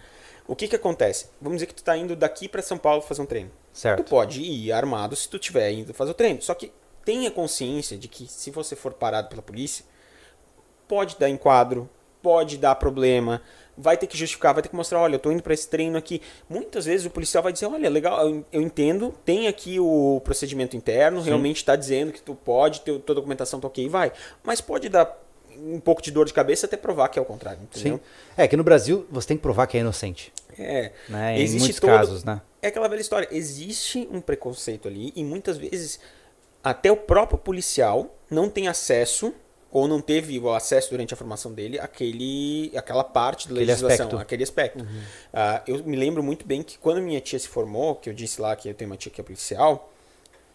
O 0.47 0.55
que 0.57 0.69
que 0.69 0.77
acontece? 0.77 1.27
Vamos 1.41 1.57
dizer 1.59 1.67
que 1.67 1.75
tu 1.75 1.83
tá 1.85 1.97
indo 1.97 2.15
daqui 2.15 2.49
para 2.49 2.61
São 2.61 2.77
Paulo 2.77 3.01
fazer 3.01 3.23
um 3.23 3.27
treino. 3.27 3.51
Certo. 3.73 4.03
Tu 4.03 4.11
pode 4.11 4.43
ir 4.43 4.73
armado 4.73 5.17
se 5.17 5.29
tu 5.29 5.39
tiver 5.39 5.71
indo 5.71 5.95
fazer 5.95 6.11
o 6.11 6.15
treino. 6.15 6.43
Só 6.43 6.53
que 6.55 6.71
tenha 7.05 7.31
consciência 7.31 7.97
de 7.97 8.09
que 8.09 8.27
se 8.29 8.51
você 8.51 8.77
for 8.77 8.93
parado 8.93 9.29
pela 9.29 9.41
polícia, 9.41 9.85
pode 10.93 11.17
dar 11.19 11.31
enquadro, 11.31 11.89
pode 12.21 12.59
dar 12.59 12.75
problema, 12.75 13.41
vai 13.79 13.97
ter 13.97 14.07
que 14.07 14.15
justificar, 14.15 14.53
vai 14.53 14.63
ter 14.63 14.69
que 14.69 14.77
mostrar, 14.77 15.01
olha, 15.01 15.15
eu 15.15 15.19
tô 15.19 15.33
indo 15.33 15.43
para 15.43 15.55
esse 15.55 15.67
treino 15.67 15.97
aqui. 15.97 16.21
Muitas 16.51 16.85
vezes 16.85 17.07
o 17.07 17.11
policial 17.11 17.43
vai 17.43 17.51
dizer, 17.51 17.65
olha, 17.65 17.89
legal, 17.89 18.29
eu, 18.53 18.61
entendo, 18.61 19.15
tem 19.25 19.49
aqui 19.49 19.81
o 19.81 20.21
procedimento 20.23 20.77
interno, 20.77 21.21
Sim. 21.23 21.29
realmente 21.29 21.57
está 21.57 21.77
dizendo 21.77 22.13
que 22.13 22.21
tu 22.21 22.35
pode, 22.35 22.83
ter, 22.83 22.99
tua 23.01 23.15
documentação 23.15 23.59
tá 23.59 23.69
ok, 23.69 23.89
vai. 23.89 24.13
Mas 24.45 24.61
pode 24.61 24.91
dar 24.91 25.19
um 25.57 25.81
pouco 25.81 26.03
de 26.03 26.11
dor 26.11 26.27
de 26.27 26.35
cabeça 26.35 26.67
até 26.67 26.77
provar 26.77 27.09
que 27.09 27.19
é 27.19 27.23
o 27.23 27.25
contrário, 27.25 27.63
entendeu? 27.63 27.97
Sim. 27.97 28.03
É 28.37 28.47
que 28.47 28.55
no 28.55 28.63
Brasil 28.63 29.07
você 29.11 29.29
tem 29.29 29.39
que 29.39 29.43
provar 29.43 29.67
que 29.67 29.79
é 29.79 29.81
inocente. 29.81 30.31
É. 30.59 30.93
Né? 31.09 31.39
Em 31.39 31.43
Existe 31.43 31.59
muitos 31.61 31.81
todo- 31.81 31.89
casos, 31.89 32.23
né? 32.23 32.43
É 32.61 32.69
aquela 32.69 32.87
velha 32.87 33.01
história. 33.01 33.29
Existe 33.33 34.07
um 34.13 34.21
preconceito 34.21 34.89
ali 34.89 35.11
e 35.17 35.25
muitas 35.25 35.57
vezes 35.57 35.99
até 36.63 36.93
o 36.93 36.97
próprio 36.99 37.39
policial 37.39 38.15
não 38.31 38.51
tem 38.51 38.69
acesso 38.69 39.33
ou 39.73 39.89
não 39.89 40.01
teve 40.01 40.39
o 40.39 40.53
acesso 40.53 40.91
durante 40.91 41.15
a 41.15 41.17
formação 41.17 41.53
dele 41.53 41.79
àquele, 41.81 42.71
àquela 42.77 43.03
parte 43.03 43.49
da 43.49 43.55
Aquele 43.55 43.67
legislação, 43.67 44.07
aspecto. 44.07 44.23
aquele 44.23 44.43
aspecto. 44.43 44.87
Ah, 45.33 45.63
eu 45.67 45.83
me 45.83 45.97
lembro 45.97 46.23
muito 46.23 46.47
bem 46.47 46.63
que 46.63 46.77
quando 46.79 47.01
minha 47.01 47.21
tia 47.21 47.39
se 47.39 47.49
formou, 47.49 47.95
que 47.97 48.11
eu 48.11 48.15
disse 48.15 48.41
lá 48.41 48.55
que 48.55 48.69
eu 48.69 48.75
tenho 48.75 48.91
uma 48.91 48.97
tia 48.99 49.11
que 49.11 49.21
é 49.21 49.25
policial, 49.25 49.91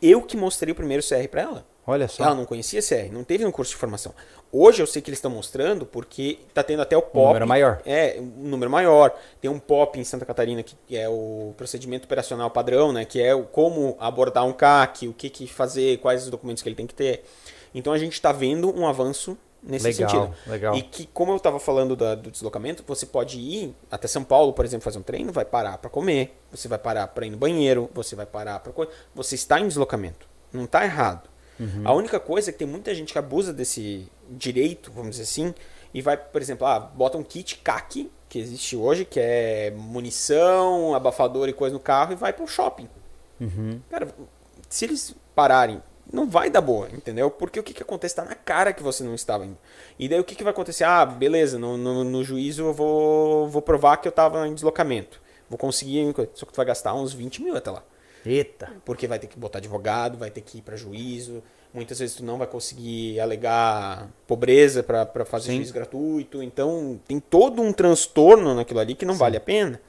eu 0.02 0.22
que 0.22 0.38
mostrei 0.38 0.72
o 0.72 0.76
primeiro 0.76 1.02
CR 1.04 1.28
para 1.30 1.42
ela. 1.42 1.66
Olha 1.90 2.08
só. 2.08 2.26
Ela 2.26 2.36
não 2.36 2.46
conhecia 2.46 2.82
CR, 2.82 3.12
não 3.14 3.24
teve 3.24 3.46
um 3.46 3.52
curso 3.52 3.72
de 3.72 3.78
formação. 3.78 4.14
Hoje 4.52 4.82
eu 4.84 4.86
sei 4.88 5.02
que 5.02 5.10
eles 5.10 5.18
estão 5.18 5.32
mostrando 5.32 5.86
porque 5.86 6.38
tá 6.54 6.62
tendo 6.62 6.82
até 6.82 6.96
o 6.98 7.02
POP. 7.02 7.28
número 7.28 7.48
maior. 7.48 7.82
É, 7.86 8.18
um 8.20 8.50
número 8.50 8.70
maior. 8.70 9.18
Tem 9.42 9.50
um 9.50 9.58
POP 9.58 9.98
em 10.00 10.04
Santa 10.04 10.26
Catarina 10.26 10.62
que 10.62 10.76
é 10.96 11.08
o 11.10 11.54
procedimento 11.58 12.04
operacional 12.06 12.52
padrão, 12.52 12.92
né? 12.92 13.04
Que 13.06 13.22
é 13.22 13.34
o 13.34 13.44
como 13.44 13.96
abordar 14.00 14.46
um 14.46 14.54
CAC, 14.54 15.08
o 15.08 15.14
que, 15.14 15.30
que 15.30 15.48
fazer, 15.48 15.98
quais 16.00 16.24
os 16.26 16.30
documentos 16.30 16.62
que 16.62 16.68
ele 16.70 16.76
tem 16.76 16.86
que 16.86 16.94
ter. 16.94 17.24
Então 17.74 17.94
a 17.94 17.98
gente 17.98 18.14
está 18.14 18.32
vendo 18.32 18.74
um 18.78 18.88
avanço 18.88 19.38
nesse 19.62 19.86
Legal, 19.88 20.10
sentido. 20.10 20.36
legal. 20.48 20.76
E 20.76 20.82
que, 20.82 21.08
como 21.08 21.32
eu 21.32 21.38
estava 21.38 21.60
falando 21.60 21.96
da- 21.96 22.16
do 22.16 22.30
deslocamento, 22.32 22.84
você 22.88 23.06
pode 23.06 23.40
ir 23.40 23.76
até 23.92 24.08
São 24.08 24.24
Paulo, 24.24 24.54
por 24.54 24.64
exemplo, 24.64 24.84
fazer 24.84 25.00
um 25.00 25.04
treino, 25.04 25.32
vai 25.34 25.44
parar 25.46 25.78
para 25.78 25.90
comer, 25.90 26.38
você 26.52 26.68
vai 26.68 26.78
parar 26.78 27.08
para 27.08 27.26
ir 27.26 27.30
no 27.32 27.38
banheiro, 27.38 27.90
você 27.94 28.16
vai 28.16 28.26
parar 28.26 28.60
para 28.60 28.72
coisa. 28.72 28.92
Você 29.16 29.36
está 29.36 29.60
em 29.60 29.68
deslocamento. 29.68 30.28
Não 30.54 30.64
está 30.66 30.84
errado. 30.86 31.28
Uhum. 31.60 31.82
A 31.84 31.94
única 31.94 32.20
coisa 32.20 32.50
é 32.50 32.54
que 32.54 32.60
tem 32.60 32.68
muita 32.68 32.94
gente 32.94 33.12
que 33.12 33.20
abusa 33.20 33.52
desse 33.52 34.08
direito, 34.30 34.92
vamos 34.92 35.12
dizer 35.18 35.24
assim, 35.24 35.54
e 35.94 36.02
vai, 36.02 36.16
por 36.16 36.40
exemplo, 36.42 36.66
ah, 36.68 36.80
bota 36.80 37.18
um 37.18 37.24
kit 37.24 37.58
CAC, 37.58 38.12
que 38.30 38.38
existe 38.40 38.76
hoje, 38.78 39.06
que 39.06 39.20
é 39.20 39.72
munição, 39.76 40.94
abafador 40.94 41.50
e 41.50 41.54
coisa 41.54 41.74
no 41.74 41.80
carro, 41.80 42.12
e 42.14 42.16
vai 42.16 42.32
pro 42.32 42.48
shopping. 42.48 42.88
Uhum. 43.40 43.82
Cara, 43.90 44.08
se 44.70 44.86
eles 44.86 45.16
pararem, 45.34 45.82
não 46.12 46.30
vai 46.30 46.50
dar 46.50 46.62
boa, 46.62 46.90
entendeu? 46.92 47.30
Porque 47.30 47.60
o 47.60 47.64
que, 47.64 47.74
que 47.74 47.84
acontece? 47.84 48.16
Tá 48.16 48.24
na 48.24 48.36
cara 48.36 48.74
que 48.74 48.84
você 48.84 49.04
não 49.04 49.14
estava 49.16 49.46
indo. 49.46 49.58
E 50.00 50.08
daí 50.08 50.20
o 50.20 50.24
que, 50.24 50.36
que 50.36 50.44
vai 50.44 50.52
acontecer? 50.52 50.84
Ah, 50.84 51.06
beleza, 51.06 51.60
no, 51.60 51.78
no, 51.78 52.04
no 52.04 52.24
juízo 52.24 52.64
eu 52.64 52.74
vou, 52.74 53.48
vou 53.50 53.62
provar 53.62 53.98
que 53.98 54.08
eu 54.08 54.12
tava 54.12 54.48
em 54.48 54.54
deslocamento. 54.54 55.22
Vou 55.50 55.58
conseguir, 55.58 56.14
só 56.34 56.46
que 56.46 56.54
tu 56.54 56.58
vai 56.58 56.66
gastar 56.66 56.94
uns 56.94 57.14
20 57.14 57.42
mil 57.42 57.56
até 57.56 57.72
lá. 57.72 57.84
Eita. 58.26 58.72
Porque 58.84 59.08
vai 59.08 59.20
ter 59.20 59.28
que 59.28 59.40
botar 59.40 59.60
advogado, 59.60 60.18
vai 60.18 60.30
ter 60.30 60.42
que 60.42 60.58
ir 60.58 60.62
para 60.62 60.76
juízo. 60.76 61.42
Muitas 61.74 62.00
vezes 62.00 62.16
tu 62.16 62.26
não 62.26 62.38
vai 62.38 62.48
conseguir 62.48 63.20
alegar 63.20 64.10
pobreza 64.26 64.84
para 64.84 65.26
fazer 65.26 65.52
Sim. 65.52 65.58
juízo 65.58 65.74
gratuito. 65.74 66.44
Então 66.44 67.00
tem 67.08 67.20
todo 67.20 67.62
um 67.62 67.72
transtorno 67.72 68.54
naquilo 68.54 68.80
ali 68.80 68.96
que 68.96 69.06
não 69.06 69.16
vale 69.16 69.38
a 69.38 69.42
pena. 69.42 69.80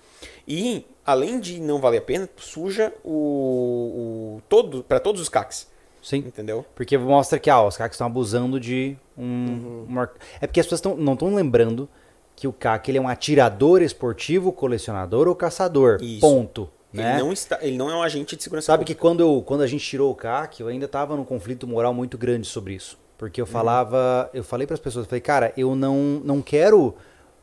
E 0.47 0.87
além 1.05 1.41
de 1.41 1.61
não 1.61 1.81
valer 1.81 1.99
a 1.99 2.03
pena, 2.03 2.29
suja 2.37 2.93
o, 3.05 4.37
o 4.39 4.43
todo 4.49 4.85
para 4.85 5.01
todos 5.01 5.21
os 5.21 5.29
CACs, 5.29 5.67
Sim. 6.09 6.19
entendeu? 6.19 6.65
Porque 6.75 6.97
mostra 6.97 7.39
que 7.39 7.51
ah, 7.51 7.63
os 7.63 7.77
CACs 7.77 7.95
estão 7.97 8.07
abusando 8.07 8.59
de 8.59 8.97
um. 9.17 9.85
uma- 9.89 10.11
É 10.41 10.47
porque 10.47 10.61
as 10.61 10.67
pessoas 10.67 10.81
tão, 10.81 10.97
não 10.97 11.13
estão 11.13 11.35
lembrando 11.35 11.87
que 12.35 12.49
o 12.49 12.53
CAC 12.53 12.91
ele 12.91 12.99
é 12.99 13.01
um 13.01 13.09
atirador 13.09 13.83
esportivo, 13.83 14.51
colecionador 14.53 15.29
ou 15.29 15.35
caçador. 15.35 15.99
Isso. 16.01 16.21
Ponto. 16.21 16.71
Né? 16.91 17.15
Ele 17.15 17.23
não 17.23 17.33
está, 17.33 17.59
ele 17.61 17.77
não 17.77 17.91
é 17.91 17.95
um 17.95 18.03
agente 18.03 18.35
de 18.37 18.43
segurança 18.43 18.67
Sabe 18.67 18.85
que 18.85 18.95
pública. 18.95 19.01
quando, 19.03 19.21
eu, 19.21 19.43
quando 19.45 19.61
a 19.61 19.67
gente 19.67 19.85
tirou 19.85 20.11
o 20.11 20.15
CAC, 20.15 20.61
eu 20.63 20.69
ainda 20.69 20.87
estava 20.87 21.15
num 21.15 21.25
conflito 21.25 21.67
moral 21.67 21.93
muito 21.93 22.17
grande 22.17 22.47
sobre 22.47 22.73
isso. 22.75 22.99
Porque 23.19 23.41
eu 23.41 23.45
falava, 23.47 24.31
eu 24.33 24.43
falei 24.45 24.67
para 24.67 24.75
as 24.75 24.81
pessoas, 24.81 25.05
eu 25.05 25.09
falei, 25.11 25.21
cara, 25.21 25.53
eu 25.57 25.75
não, 25.77 26.23
não 26.25 26.41
quero 26.41 26.95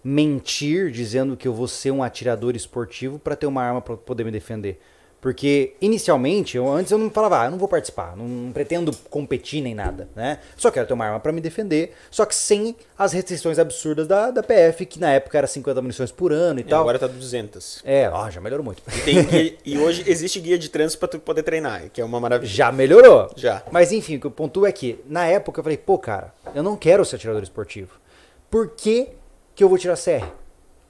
mentir 0.04 0.92
dizendo 0.92 1.36
que 1.36 1.48
eu 1.48 1.54
vou 1.54 1.68
ser 1.68 1.92
um 1.92 2.02
atirador 2.02 2.56
esportivo 2.56 3.20
para 3.20 3.36
ter 3.36 3.48
uma 3.48 3.62
arma 3.62 3.82
para 3.82 3.98
poder 3.98 4.24
me 4.24 4.32
defender. 4.32 4.80
Porque 5.22 5.74
inicialmente, 5.82 6.56
eu, 6.56 6.72
antes 6.72 6.92
eu 6.92 7.00
não 7.00 7.10
falava, 7.10 7.42
ah, 7.42 7.46
eu 7.46 7.52
não 7.52 7.58
vou 7.58 7.68
participar, 7.68 8.16
não, 8.16 8.28
não 8.28 8.52
pretendo 8.52 8.96
competir 9.10 9.60
nem 9.60 9.74
nada, 9.74 10.08
né? 10.16 10.38
Só 10.56 10.70
quero 10.70 10.86
ter 10.86 10.94
uma 10.94 11.04
arma 11.06 11.20
para 11.20 11.32
me 11.32 11.42
defender, 11.42 11.94
só 12.12 12.26
que 12.26 12.36
sem 12.36 12.76
as 12.96 13.12
restrições 13.12 13.58
absurdas 13.58 14.08
da, 14.08 14.30
da 14.30 14.44
PF, 14.44 14.86
que 14.86 15.00
na 15.00 15.12
época 15.14 15.36
era 15.36 15.48
50 15.48 15.82
munições 15.82 16.12
por 16.12 16.32
ano 16.32 16.60
e 16.60 16.62
E 16.62 16.66
tal. 16.66 16.82
agora 16.82 17.00
tá 17.00 17.08
200. 17.08 17.82
É, 17.84 18.08
ó, 18.08 18.30
já 18.30 18.40
melhorou 18.40 18.64
muito. 18.64 18.84
E, 19.08 19.24
guia- 19.24 19.58
e 19.66 19.78
hoje 19.80 20.04
existe 20.06 20.40
guia 20.40 20.60
de 20.60 20.70
trânsito 20.70 21.00
para 21.00 21.08
tu 21.08 21.20
poder 21.20 21.42
treinar, 21.42 21.90
que 21.92 22.00
é 22.00 22.06
uma 22.06 22.20
maravilha. 22.20 22.52
Já 22.52 22.72
melhorou. 22.72 23.32
Já. 23.36 23.64
Mas 23.72 23.92
enfim, 23.92 24.18
o 24.18 24.20
que 24.20 24.28
eu 24.28 24.32
pontuo 24.32 24.66
é 24.68 24.72
que, 24.72 25.00
na 25.08 25.26
época, 25.26 25.60
eu 25.60 25.64
falei, 25.64 25.78
pô, 25.78 25.98
cara, 25.98 26.32
eu 26.54 26.62
não 26.62 26.76
quero 26.78 27.04
ser 27.04 27.16
atirador 27.16 27.42
esportivo. 27.42 28.00
Por 28.48 28.70
que, 28.70 29.10
que 29.56 29.64
eu 29.64 29.70
vou 29.70 29.78
tirar 29.80 29.98
CR? 29.98 30.24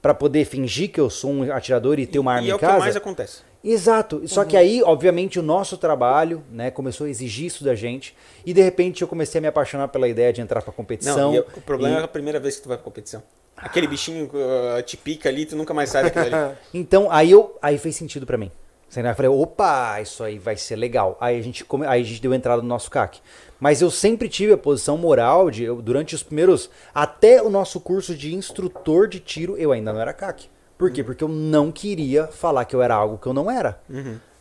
Pra 0.02 0.12
poder 0.14 0.44
fingir 0.44 0.90
que 0.90 1.00
eu 1.00 1.08
sou 1.10 1.30
um 1.32 1.50
atirador 1.52 1.98
e 1.98 2.06
ter 2.06 2.18
uma 2.18 2.34
arma 2.34 2.46
e 2.46 2.50
é 2.50 2.52
em 2.52 2.54
o 2.54 2.58
que 2.58 2.66
casa? 2.66 2.78
mais 2.78 2.94
acontece. 2.94 3.38
Exato. 3.68 4.22
Só 4.26 4.44
que 4.44 4.56
aí, 4.56 4.80
obviamente, 4.82 5.38
o 5.40 5.42
nosso 5.42 5.76
trabalho, 5.76 6.42
né, 6.52 6.70
começou 6.70 7.06
a 7.06 7.10
exigir 7.10 7.46
isso 7.46 7.64
da 7.64 7.74
gente. 7.74 8.14
E 8.44 8.52
de 8.54 8.62
repente 8.62 9.02
eu 9.02 9.08
comecei 9.08 9.38
a 9.38 9.42
me 9.42 9.48
apaixonar 9.48 9.88
pela 9.88 10.08
ideia 10.08 10.32
de 10.32 10.40
entrar 10.40 10.62
pra 10.62 10.72
competição. 10.72 11.32
Não, 11.32 11.34
e 11.34 11.38
o 11.40 11.44
problema 11.62 11.98
E- 11.98 12.00
é 12.00 12.04
a 12.04 12.08
primeira 12.08 12.38
vez 12.38 12.56
que 12.56 12.62
tu 12.62 12.68
vai 12.68 12.76
pra 12.76 12.84
competição. 12.84 13.22
Aquele 13.56 13.86
bichinho 13.86 14.26
uh, 14.34 14.82
te 14.82 14.96
pica 14.96 15.28
ali, 15.28 15.46
tu 15.46 15.56
nunca 15.56 15.72
mais 15.74 15.88
sai 15.90 16.04
daquilo 16.04 16.26
ali. 16.26 16.54
Então, 16.72 17.10
aí 17.10 17.30
eu 17.30 17.56
aí 17.60 17.76
fez 17.78 17.96
sentido 17.96 18.24
pra 18.26 18.36
mim. 18.38 18.52
Eu 18.94 19.14
falei, 19.14 19.30
opa, 19.30 20.00
isso 20.00 20.22
aí 20.22 20.38
vai 20.38 20.56
ser 20.56 20.76
legal. 20.76 21.18
Aí 21.20 21.38
a 21.38 21.42
gente, 21.42 21.64
come- 21.64 21.86
aí 21.86 22.00
a 22.00 22.04
gente 22.04 22.22
deu 22.22 22.32
entrada 22.32 22.62
no 22.62 22.68
nosso 22.68 22.88
CAC. 22.90 23.20
Mas 23.58 23.82
eu 23.82 23.90
sempre 23.90 24.28
tive 24.28 24.52
a 24.52 24.56
posição 24.58 24.96
moral 24.96 25.50
de, 25.50 25.64
eu- 25.64 25.82
durante 25.82 26.14
os 26.14 26.22
primeiros, 26.22 26.70
até 26.94 27.42
o 27.42 27.50
nosso 27.50 27.80
curso 27.80 28.14
de 28.14 28.34
instrutor 28.34 29.08
de 29.08 29.18
tiro, 29.18 29.56
eu 29.56 29.72
ainda 29.72 29.92
não 29.92 30.00
era 30.00 30.12
CAC. 30.12 30.48
Por 30.78 30.90
quê? 30.90 31.02
Porque 31.02 31.24
eu 31.24 31.28
não 31.28 31.72
queria 31.72 32.26
falar 32.26 32.64
que 32.64 32.74
eu 32.76 32.82
era 32.82 32.94
algo 32.94 33.18
que 33.18 33.26
eu 33.26 33.32
não 33.32 33.50
era. 33.50 33.80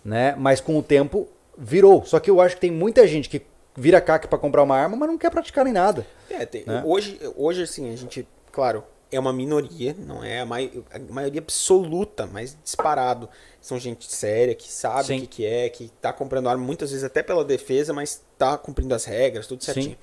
Né? 0.04 0.36
Mas 0.38 0.60
com 0.62 0.78
o 0.78 0.84
tempo 0.84 1.28
virou. 1.58 2.06
Só 2.06 2.20
que 2.20 2.30
eu 2.30 2.42
acho 2.42 2.56
que 2.56 2.62
tem 2.62 2.72
muita 2.72 3.08
gente 3.08 3.30
que 3.30 3.42
vira 3.76 4.00
CAC 4.02 4.28
pra 4.28 4.38
comprar 4.38 4.64
uma 4.64 4.76
arma, 4.78 4.96
mas 4.96 5.10
não 5.10 5.18
quer 5.18 5.30
praticar 5.32 5.64
nem 5.66 5.74
nada. 5.74 6.06
É, 6.30 6.46
tem- 6.46 6.66
Né? 6.66 6.82
hoje, 6.86 7.20
hoje, 7.36 7.64
assim, 7.64 7.92
a 7.92 7.96
gente, 7.96 8.28
claro, 8.52 8.84
é 9.12 9.20
uma 9.20 9.32
minoria, 9.34 9.96
não 9.98 10.24
é 10.24 10.40
a, 10.42 10.46
mai- 10.46 10.72
a 10.92 11.00
maioria 11.14 11.40
absoluta, 11.42 12.28
mas 12.32 12.58
disparado. 12.64 13.30
São 13.62 13.80
gente 13.80 14.12
séria, 14.12 14.54
que 14.54 14.72
sabe 14.72 15.06
Sim. 15.08 15.18
o 15.18 15.22
que, 15.22 15.28
que 15.28 15.46
é, 15.46 15.70
que 15.70 15.92
tá 16.02 16.14
comprando 16.14 16.48
arma 16.50 16.64
muitas 16.64 16.92
vezes 16.92 17.04
até 17.04 17.24
pela 17.24 17.44
defesa, 17.44 17.92
mas 17.94 18.22
tá 18.38 18.58
cumprindo 18.58 18.94
as 18.94 19.06
regras, 19.06 19.48
tudo 19.48 19.64
certinho. 19.64 19.98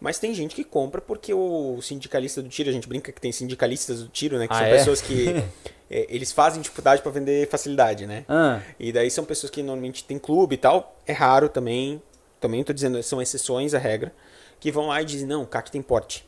Mas 0.00 0.18
tem 0.18 0.34
gente 0.34 0.54
que 0.54 0.62
compra 0.62 1.00
porque 1.00 1.32
o 1.32 1.80
sindicalista 1.80 2.42
do 2.42 2.48
tiro, 2.48 2.68
a 2.68 2.72
gente 2.72 2.86
brinca 2.88 3.10
que 3.12 3.20
tem 3.20 3.32
sindicalistas 3.32 4.02
do 4.02 4.08
tiro, 4.08 4.38
né? 4.38 4.46
Que 4.46 4.52
Ah, 4.54 4.58
são 4.58 4.66
é? 4.66 4.70
pessoas 4.76 5.00
que 5.00 5.28
é, 5.90 6.06
eles 6.08 6.32
fazem 6.32 6.60
dificuldade 6.60 7.00
para 7.02 7.10
vender 7.12 7.48
facilidade, 7.48 8.06
né? 8.06 8.24
Ah, 8.28 8.60
E 8.78 8.92
daí 8.92 9.10
são 9.10 9.24
pessoas 9.24 9.50
que 9.50 9.62
normalmente 9.62 10.04
tem 10.04 10.18
clube 10.18 10.54
e 10.54 10.58
tal. 10.58 10.96
É 11.06 11.12
raro 11.12 11.48
também. 11.48 12.00
Também 12.38 12.62
tô 12.62 12.72
dizendo, 12.72 13.02
são 13.02 13.20
exceções 13.22 13.72
à 13.74 13.78
regra. 13.78 14.12
Que 14.60 14.70
vão 14.70 14.88
lá 14.88 15.00
e 15.00 15.04
dizem, 15.04 15.26
não, 15.26 15.42
o 15.42 15.46
CAC 15.46 15.70
tem 15.70 15.80
porte. 15.82 16.26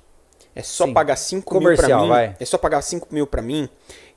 É 0.54 0.62
só 0.62 0.86
Sim. 0.86 0.92
pagar 0.94 1.16
5 1.16 1.60
mil 1.60 1.76
pra 1.76 1.88
mim. 2.00 2.08
vai. 2.08 2.36
É 2.40 2.44
só 2.44 2.56
pagar 2.58 2.82
5 2.82 3.08
mil 3.10 3.26
pra 3.26 3.40
mim, 3.42 3.68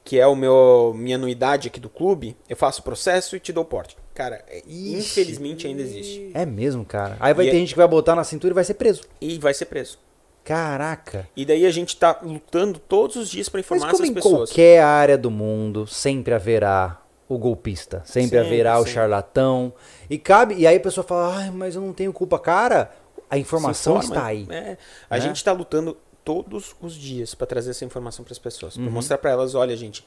que 0.04 0.20
é 0.20 0.26
o 0.28 0.36
meu 0.36 0.94
minha 0.96 1.16
anuidade 1.16 1.68
aqui 1.68 1.80
do 1.80 1.90
clube. 1.90 2.36
Eu 2.50 2.56
faço 2.56 2.82
o 2.82 2.84
processo 2.84 3.36
e 3.36 3.40
te 3.40 3.52
dou 3.54 3.64
o 3.64 3.68
porte. 3.68 3.96
Cara, 4.14 4.44
é- 4.48 4.62
infelizmente 4.68 5.68
ainda 5.68 5.82
existe. 5.82 6.32
é 6.34 6.46
mesmo, 6.46 6.84
cara. 6.86 7.16
Aí 7.20 7.34
vai 7.34 7.46
E 7.48 7.50
ter 7.52 7.56
é- 7.56 7.60
gente 7.60 7.74
que 7.74 7.78
vai 7.78 7.88
botar 7.88 8.16
na 8.16 8.24
cintura 8.24 8.54
e 8.54 8.56
vai 8.56 8.64
ser 8.64 8.74
preso. 8.76 9.04
E 9.20 9.38
vai 9.40 9.54
ser 9.54 9.66
preso. 9.66 9.98
Caraca. 10.44 11.28
E 11.36 11.46
daí 11.46 11.66
a 11.66 11.72
gente 11.72 11.96
tá 11.96 12.20
lutando 12.22 12.80
todos 12.80 13.16
os 13.16 13.30
dias 13.30 13.48
pra 13.48 13.60
Mas 13.60 13.66
informar 13.66 13.92
como 13.92 14.04
essas 14.04 14.10
em 14.10 14.14
pessoas. 14.14 14.50
qualquer 14.50 14.82
área 14.82 15.18
do 15.18 15.30
mundo, 15.30 15.86
sempre 15.86 16.34
haverá 16.34 17.00
o 17.30 17.38
golpista, 17.38 18.02
sempre, 18.06 18.38
Sempre, 18.38 18.40
haverá 18.40 18.80
o 18.80 18.86
charlatão. 18.86 19.72
E 20.10 20.18
cabe, 20.18 20.56
e 20.56 20.66
aí 20.68 20.76
a 20.76 20.80
pessoa 20.80 21.06
fala: 21.06 21.38
"Ai, 21.38 21.52
mas 21.52 21.76
eu 21.76 21.82
não 21.82 21.94
tenho 21.94 22.12
culpa, 22.12 22.38
cara". 22.40 22.92
A 23.30 23.38
informação 23.38 23.94
informa, 23.98 24.14
está 24.16 24.26
aí. 24.28 24.46
é. 24.50 24.78
a 25.10 25.16
né? 25.16 25.22
gente 25.22 25.38
está 25.38 25.54
lutando 25.54 25.96
todos 26.24 26.76
os 26.82 26.94
dias 26.94 27.34
para 27.36 27.48
trazer 27.48 27.72
essa 27.72 27.84
informação 27.86 28.24
para 28.24 28.32
as 28.34 28.40
pessoas. 28.40 28.76
Uhum. 28.76 28.84
Pra 28.84 28.92
mostrar 28.94 29.18
para 29.18 29.32
elas, 29.32 29.56
olha, 29.56 29.76
gente. 29.76 30.06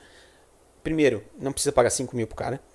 Primeiro, 0.82 1.24
não 1.38 1.52
precisa 1.52 1.72
pagar 1.72 1.90
5 1.90 2.14
mil 2.16 2.26
pro 2.26 2.36
cara. 2.36 2.60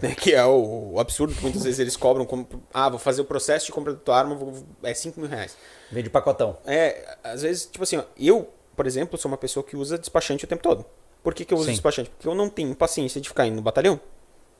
Né, 0.00 0.14
que 0.14 0.32
é 0.32 0.42
o, 0.46 0.92
o 0.94 1.00
absurdo 1.00 1.34
que 1.34 1.42
muitas 1.42 1.64
vezes 1.64 1.78
eles 1.78 1.96
cobram. 1.98 2.24
Como, 2.24 2.48
ah, 2.72 2.88
vou 2.88 2.98
fazer 2.98 3.20
o 3.20 3.24
processo 3.26 3.66
de 3.66 3.72
compra 3.72 3.92
da 3.92 3.98
tua 3.98 4.16
arma, 4.16 4.34
vou- 4.34 4.54
é 4.82 4.94
5 4.94 5.20
mil 5.20 5.28
reais. 5.28 5.54
Vem 5.90 6.02
de 6.02 6.08
pacotão. 6.08 6.56
É, 6.64 7.18
às 7.22 7.42
vezes, 7.42 7.66
tipo 7.66 7.82
assim, 7.82 7.98
ó, 7.98 8.04
eu, 8.18 8.48
por 8.74 8.86
exemplo, 8.86 9.18
sou 9.18 9.30
uma 9.30 9.36
pessoa 9.36 9.62
que 9.62 9.76
usa 9.76 9.98
despachante 9.98 10.46
o 10.46 10.48
tempo 10.48 10.62
todo. 10.62 10.86
Por 11.22 11.34
que, 11.34 11.44
que 11.44 11.52
eu 11.52 11.58
uso 11.58 11.66
Sim. 11.66 11.72
despachante? 11.72 12.08
Porque 12.08 12.26
eu 12.26 12.34
não 12.34 12.48
tenho 12.48 12.74
paciência 12.74 13.20
de 13.20 13.28
ficar 13.28 13.46
indo 13.46 13.56
no 13.56 13.60
batalhão. 13.62 14.00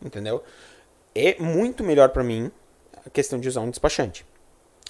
Entendeu? 0.05 0.43
É 1.15 1.41
muito 1.41 1.83
melhor 1.83 2.11
pra 2.11 2.23
mim 2.23 2.51
a 3.07 3.09
questão 3.09 3.41
de 3.41 3.49
usar 3.49 3.61
um 3.63 3.71
despachante. 3.71 4.27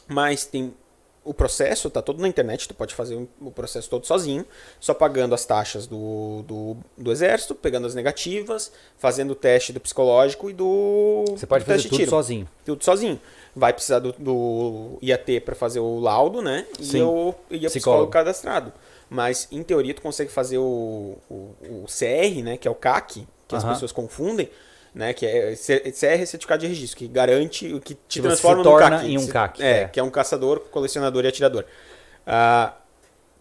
Mas 0.09 0.45
tem 0.45 0.75
o 1.25 1.33
processo 1.33 1.89
tá 1.89 2.03
todo 2.03 2.21
na 2.21 2.27
internet, 2.29 2.67
tu 2.67 2.75
pode 2.75 2.95
fazer 2.95 3.17
o 3.41 3.51
processo 3.51 3.89
todo 3.89 4.07
sozinho, 4.07 4.45
só 4.81 4.93
pagando 4.93 5.35
as 5.35 5.45
taxas 5.45 5.87
do, 5.87 6.43
do, 6.47 6.77
do 6.99 7.13
exército, 7.13 7.55
pegando 7.55 7.87
as 7.87 7.95
negativas, 7.95 8.73
fazendo 8.99 9.31
o 9.31 9.35
teste 9.37 9.73
do 9.73 9.79
psicológico 9.81 10.51
e 10.51 10.53
do 10.53 11.25
Você 11.29 11.47
pode 11.47 11.65
do 11.65 11.69
fazer 11.69 11.83
tudo 11.89 11.97
tiro. 11.97 12.11
sozinho. 12.11 12.49
Tudo 12.65 12.85
sozinho. 12.85 13.21
Vai 13.55 13.73
precisar 13.73 13.99
do, 14.01 14.13
do 14.19 14.99
IAT 15.03 15.41
para 15.41 15.55
fazer 15.55 15.79
o 15.81 16.01
laudo, 16.01 16.43
né? 16.43 16.67
E 16.81 16.85
Sim. 16.85 17.03
o, 17.03 17.35
e 17.51 17.57
o 17.57 17.61
Psicólogo. 17.61 17.71
psicólogo 17.71 18.11
cadastrado. 18.11 18.73
Mas, 19.09 19.47
em 19.53 19.63
teoria, 19.63 19.93
tu 19.93 20.01
consegue 20.01 20.31
fazer 20.33 20.57
o, 20.59 21.19
o, 21.31 21.35
o 21.63 21.85
CR, 21.87 22.43
né? 22.43 22.57
Que 22.57 22.67
é 22.67 22.71
o 22.71 22.75
CAC, 22.75 23.27
que 23.47 23.55
as 23.55 23.63
Aham. 23.63 23.75
pessoas 23.75 23.93
confundem, 23.93 24.49
né? 24.95 25.13
Que 25.15 25.27
é 25.27 25.55
CR 25.55 26.27
certificado 26.27 26.61
de 26.61 26.67
registro, 26.67 26.99
que 26.99 27.09
garante 27.09 27.73
o 27.73 27.81
que 27.81 27.95
te 27.95 28.21
Que 28.21 28.23
transforma 28.23 28.63
se 28.63 28.69
num 28.69 28.75
torna 28.77 28.99
CAC. 28.99 29.07
em 29.11 29.19
um 29.19 29.27
CAC, 29.27 29.63
É, 29.63 29.81
é. 29.83 29.89
que 29.89 29.99
é 29.99 30.03
um 30.03 30.11
caçador, 30.11 30.61
colecionador 30.71 31.25
e 31.25 31.29
atirador. 31.29 31.65
Ah, 32.27 32.75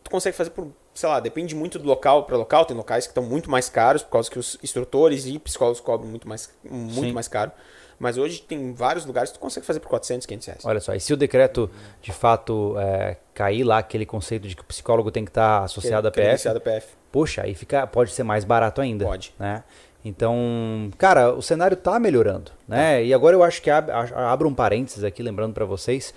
tu 0.03 0.09
consegue 0.11 0.35
fazer 0.35 0.49
por, 0.51 0.67
sei 0.93 1.07
lá, 1.09 1.19
depende 1.19 1.53
muito 1.55 1.77
do 1.77 1.85
local 1.87 2.23
para 2.25 2.35
local. 2.37 2.65
Tem 2.65 2.75
locais 2.75 3.05
que 3.05 3.11
estão 3.11 3.23
muito 3.23 3.49
mais 3.49 3.69
caros, 3.69 4.01
por 4.03 4.11
causa 4.11 4.29
que 4.29 4.39
os 4.39 4.57
instrutores 4.63 5.25
e 5.25 5.37
psicólogos 5.39 5.79
cobram 5.81 6.09
muito 6.09 6.27
mais, 6.27 6.49
muito 6.63 7.07
Sim. 7.07 7.11
mais 7.13 7.27
caro. 7.27 7.51
Mas 7.99 8.17
hoje 8.17 8.41
tem 8.41 8.73
vários 8.73 9.05
lugares 9.05 9.29
que 9.29 9.37
tu 9.37 9.41
consegue 9.41 9.63
fazer 9.63 9.79
por 9.79 9.87
400, 9.89 10.25
500 10.25 10.47
reais. 10.47 10.65
Olha 10.65 10.79
só, 10.79 10.95
e 10.95 10.99
se 10.99 11.13
o 11.13 11.17
decreto 11.17 11.69
de 12.01 12.11
fato 12.11 12.75
é, 12.79 13.17
cair 13.31 13.63
lá, 13.63 13.77
aquele 13.77 14.07
conceito 14.07 14.47
de 14.47 14.55
que 14.55 14.63
o 14.63 14.65
psicólogo 14.65 15.11
tem 15.11 15.23
que 15.23 15.29
estar 15.29 15.63
associado 15.65 16.07
à 16.07 16.11
PF, 16.11 16.49
PF. 16.61 16.87
poxa, 17.11 17.43
aí 17.43 17.53
fica, 17.53 17.85
pode 17.85 18.11
ser 18.11 18.23
mais 18.23 18.43
barato 18.43 18.81
ainda. 18.81 19.05
Pode. 19.05 19.35
Né? 19.37 19.63
Então, 20.03 20.89
cara, 20.97 21.31
o 21.31 21.41
cenário 21.41 21.77
tá 21.77 21.99
melhorando, 21.99 22.51
né? 22.67 23.03
E 23.05 23.13
agora 23.13 23.35
eu 23.35 23.43
acho 23.43 23.61
que 23.61 23.69
ab, 23.69 23.91
abro 23.91 24.49
um 24.49 24.53
parênteses 24.53 25.03
aqui, 25.03 25.21
lembrando 25.21 25.53
pra 25.53 25.63
vocês, 25.65 26.13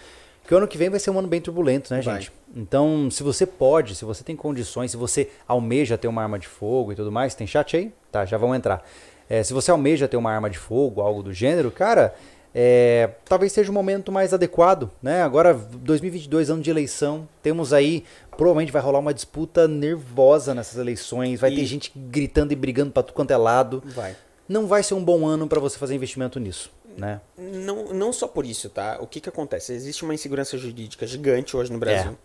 que 0.47 0.55
o 0.55 0.57
ano 0.57 0.69
que 0.69 0.79
vem 0.79 0.91
vai 0.91 1.01
ser 1.01 1.11
um 1.11 1.19
ano 1.19 1.29
bem 1.29 1.41
turbulento, 1.41 1.93
né, 1.93 2.01
Vai. 2.01 2.17
gente? 2.17 2.33
Então, 2.55 3.11
se 3.11 3.23
você 3.23 3.47
pode, 3.47 3.95
se 3.95 4.05
você 4.05 4.23
tem 4.23 4.37
condições, 4.37 4.91
se 4.91 4.97
você 4.97 5.31
almeja 5.47 5.99
ter 5.99 6.09
uma 6.09 6.23
arma 6.23 6.39
de 6.39 6.47
fogo 6.47 6.93
e 6.93 6.95
tudo 6.95 7.11
mais, 7.11 7.35
tem 7.35 7.47
chat 7.47 7.77
aí? 7.77 7.93
Tá, 8.13 8.25
já 8.25 8.39
vamos 8.39 8.57
entrar. 8.57 8.83
É, 9.29 9.43
se 9.43 9.53
você 9.53 9.71
almeja 9.71 10.07
ter 10.07 10.17
uma 10.17 10.31
arma 10.31 10.49
de 10.49 10.59
fogo, 10.59 11.01
algo 11.01 11.23
do 11.23 11.33
gênero, 11.33 11.71
cara, 11.71 12.15
é, 12.55 13.11
talvez 13.25 13.53
seja 13.53 13.71
o 13.71 13.75
momento 13.75 14.13
mais 14.13 14.33
adequado, 14.33 14.91
né? 15.03 15.23
Agora, 15.23 15.53
2022, 15.55 16.51
ano 16.51 16.63
de 16.63 16.71
eleição, 16.71 17.27
temos 17.43 17.73
aí, 17.73 18.05
provavelmente 18.35 18.71
vai 18.73 18.83
rolar 18.83 18.99
uma 18.99 19.15
disputa 19.15 19.67
nervosa 19.67 20.55
nessas 20.55 20.79
eleições, 20.79 21.41
vai 21.41 21.53
E- 21.53 21.57
ter 21.57 21.65
gente 21.65 21.93
gritando 21.97 22.53
e 22.53 22.57
brigando 22.57 22.91
pra 22.93 23.03
tudo 23.03 23.15
quanto 23.15 23.31
é 23.31 23.37
lado. 23.37 23.83
Vai. 23.87 24.17
Não 24.49 24.67
vai 24.67 24.83
ser 24.83 24.95
um 24.95 25.03
bom 25.03 25.27
ano 25.27 25.47
pra 25.49 25.59
você 25.59 25.79
fazer 25.79 25.95
investimento 25.95 26.39
nisso, 26.39 26.71
né? 26.99 27.21
Não, 27.39 27.95
não 27.95 28.13
só 28.13 28.29
por 28.29 28.45
isso, 28.45 28.69
tá? 28.69 28.99
O 29.01 29.07
que 29.07 29.19
que 29.21 29.29
acontece? 29.29 29.73
Existe 29.73 30.05
uma 30.05 30.13
insegurança 30.13 30.59
jurídica 30.59 31.07
gigante 31.07 31.57
hoje 31.57 31.73
no 31.73 31.79
Brasil. 31.79 32.17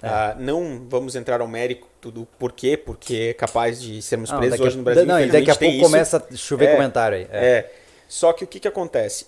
É. 0.00 0.06
Ah, 0.06 0.36
não 0.38 0.86
vamos 0.88 1.16
entrar 1.16 1.40
ao 1.40 1.48
mérito 1.48 2.10
do 2.12 2.26
porquê, 2.38 2.76
porque 2.76 3.28
é 3.30 3.34
capaz 3.34 3.80
de 3.80 4.00
sermos 4.02 4.30
Não, 4.30 4.38
presos 4.38 4.52
daqui 4.52 4.62
a- 4.62 4.66
hoje 4.66 4.76
no 4.76 4.82
Brasil. 4.84 5.06
Não, 5.06 5.20
e 5.20 5.26
daqui 5.30 5.50
a 5.50 5.56
pouco 5.56 5.74
isso. 5.74 5.82
começa 5.84 6.26
a 6.32 6.36
chover 6.36 6.66
É, 6.68 6.72
comentário 6.76 7.16
aí. 7.18 7.26
É. 7.30 7.46
É. 7.46 7.72
Só 8.06 8.32
que 8.32 8.44
o 8.44 8.46
que, 8.46 8.60
que 8.60 8.68
acontece? 8.68 9.26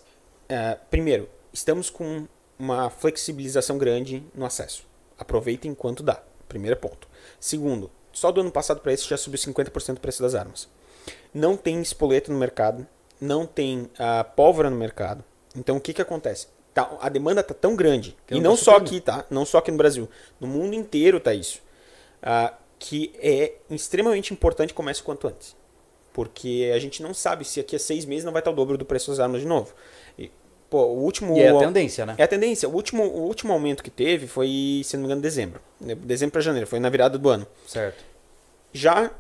É, 0.49 0.77
primeiro, 0.91 1.29
estamos 1.53 1.89
com 1.91 2.27
uma 2.59 2.91
flexibilização 2.91 3.77
grande 3.79 4.23
no 4.35 4.45
acesso. 4.45 4.85
Aproveitem 5.19 5.71
enquanto 5.71 6.03
dá. 6.03 6.23
Primeiro 6.49 6.77
ponto. 6.77 7.09
Segundo, 7.41 7.91
só 8.13 8.31
do 8.33 8.41
ano 8.41 8.51
passado 8.51 8.81
para 8.81 8.93
esse 8.93 9.09
já 9.09 9.17
subiu 9.17 9.39
50% 9.39 9.97
o 9.97 10.01
preço 10.01 10.23
das 10.23 10.35
armas. 10.35 10.69
Não 11.35 11.57
tem 11.57 11.81
espoleta 11.81 12.33
no 12.33 12.39
mercado, 12.39 12.87
não 13.21 13.47
tem 13.47 13.91
ah, 13.99 14.25
pólvora 14.25 14.71
no 14.71 14.77
mercado. 14.77 15.25
Então 15.55 15.77
o 15.77 15.81
que, 15.81 15.93
que 15.93 16.03
acontece? 16.03 16.49
Tá, 16.73 16.97
a 17.01 17.09
demanda 17.09 17.43
tá 17.43 17.55
tão 17.55 17.75
grande, 17.75 18.17
Que 18.27 18.35
e 18.35 18.41
não 18.41 18.51
não 18.51 18.57
tá 18.57 18.63
só 18.63 18.77
aqui, 18.77 19.01
tá? 19.01 19.25
Não 19.31 19.47
só 19.47 19.59
aqui 19.59 19.71
no 19.71 19.79
Brasil. 19.79 20.09
No 20.39 20.47
mundo 20.47 20.75
inteiro 20.75 21.19
tá 21.19 21.33
isso. 21.33 21.61
Ah, 22.23 22.55
que 22.79 23.13
é 23.19 23.55
extremamente 23.71 24.33
importante 24.33 24.71
que 24.71 24.75
comece 24.75 25.01
o 25.01 25.05
quanto 25.05 25.29
antes. 25.29 25.57
Porque 26.13 26.71
a 26.75 26.79
gente 26.79 27.03
não 27.03 27.13
sabe 27.13 27.45
se 27.45 27.61
aqui 27.61 27.77
a 27.77 27.79
seis 27.79 28.05
meses 28.05 28.25
não 28.25 28.33
vai 28.33 28.41
estar 28.41 28.51
o 28.51 28.55
dobro 28.55 28.79
do 28.79 28.85
preço 28.85 29.11
das 29.11 29.21
armas 29.21 29.41
de 29.41 29.47
novo. 29.47 29.75
Pô, 30.69 30.83
o 30.85 30.99
último. 31.03 31.37
E 31.37 31.41
é 31.41 31.51
a 31.51 31.59
tendência, 31.59 32.05
né? 32.05 32.15
É 32.19 32.25
a 32.25 32.29
tendência. 32.29 32.69
O 32.69 32.75
último, 32.75 33.05
o 33.05 33.23
último 33.23 33.53
aumento 33.53 33.83
que 33.83 33.91
teve 33.91 34.27
foi, 34.27 34.83
se 34.85 34.97
não 34.97 35.03
me 35.03 35.07
engano, 35.07 35.23
dezembro. 35.23 35.61
Dezembro 35.81 36.33
para 36.33 36.41
janeiro, 36.41 36.67
foi 36.67 36.81
na 36.81 36.89
virada 36.89 37.19
do 37.19 37.29
ano. 37.29 37.47
Certo. 37.67 38.05
Já 38.73 39.11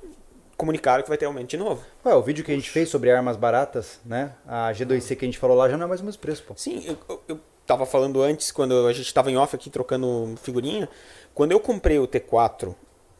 comunicaram 0.57 1.03
que 1.03 1.09
vai 1.09 1.19
ter 1.19 1.27
aumento 1.27 1.51
de 1.51 1.57
novo. 1.57 1.85
Ué, 2.05 2.15
o 2.15 2.23
vídeo 2.23 2.45
que 2.45 2.51
a 2.51 2.55
gente 2.55 2.71
fez 2.71 2.89
sobre 2.89 3.11
armas 3.11 3.37
baratas, 3.37 4.01
né? 4.05 4.33
A 4.47 4.73
G2C 4.73 5.17
que 5.17 5.25
a 5.25 5.29
gente 5.29 5.39
falou 5.39 5.57
lá 5.57 5.69
já 5.69 5.77
não 5.77 5.85
é 5.85 5.89
mais 5.89 6.01
o 6.01 6.05
mesmo 6.05 6.21
preço, 6.21 6.43
pô. 6.43 6.55
Sim, 6.57 6.83
eu, 6.87 6.99
eu, 7.09 7.23
eu 7.29 7.41
tava 7.67 7.85
falando 7.85 8.23
antes, 8.23 8.51
quando 8.51 8.87
a 8.87 8.93
gente 8.93 9.13
tava 9.13 9.31
em 9.31 9.37
off 9.37 9.55
aqui 9.55 9.69
trocando 9.69 10.35
figurinha. 10.43 10.89
Quando 11.35 11.53
eu 11.53 11.61
comprei 11.61 11.99
o 11.99 12.09
T4, 12.09 12.75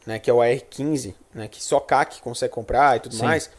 né, 0.07 0.19
que 0.19 0.31
é 0.31 0.33
o 0.33 0.41
AR-15, 0.41 1.15
né, 1.35 1.49
que 1.49 1.63
só 1.63 1.79
CAC 1.79 2.21
consegue 2.23 2.53
comprar 2.53 2.97
e 2.97 3.01
tudo 3.01 3.15
Sim. 3.15 3.25
mais, 3.25 3.51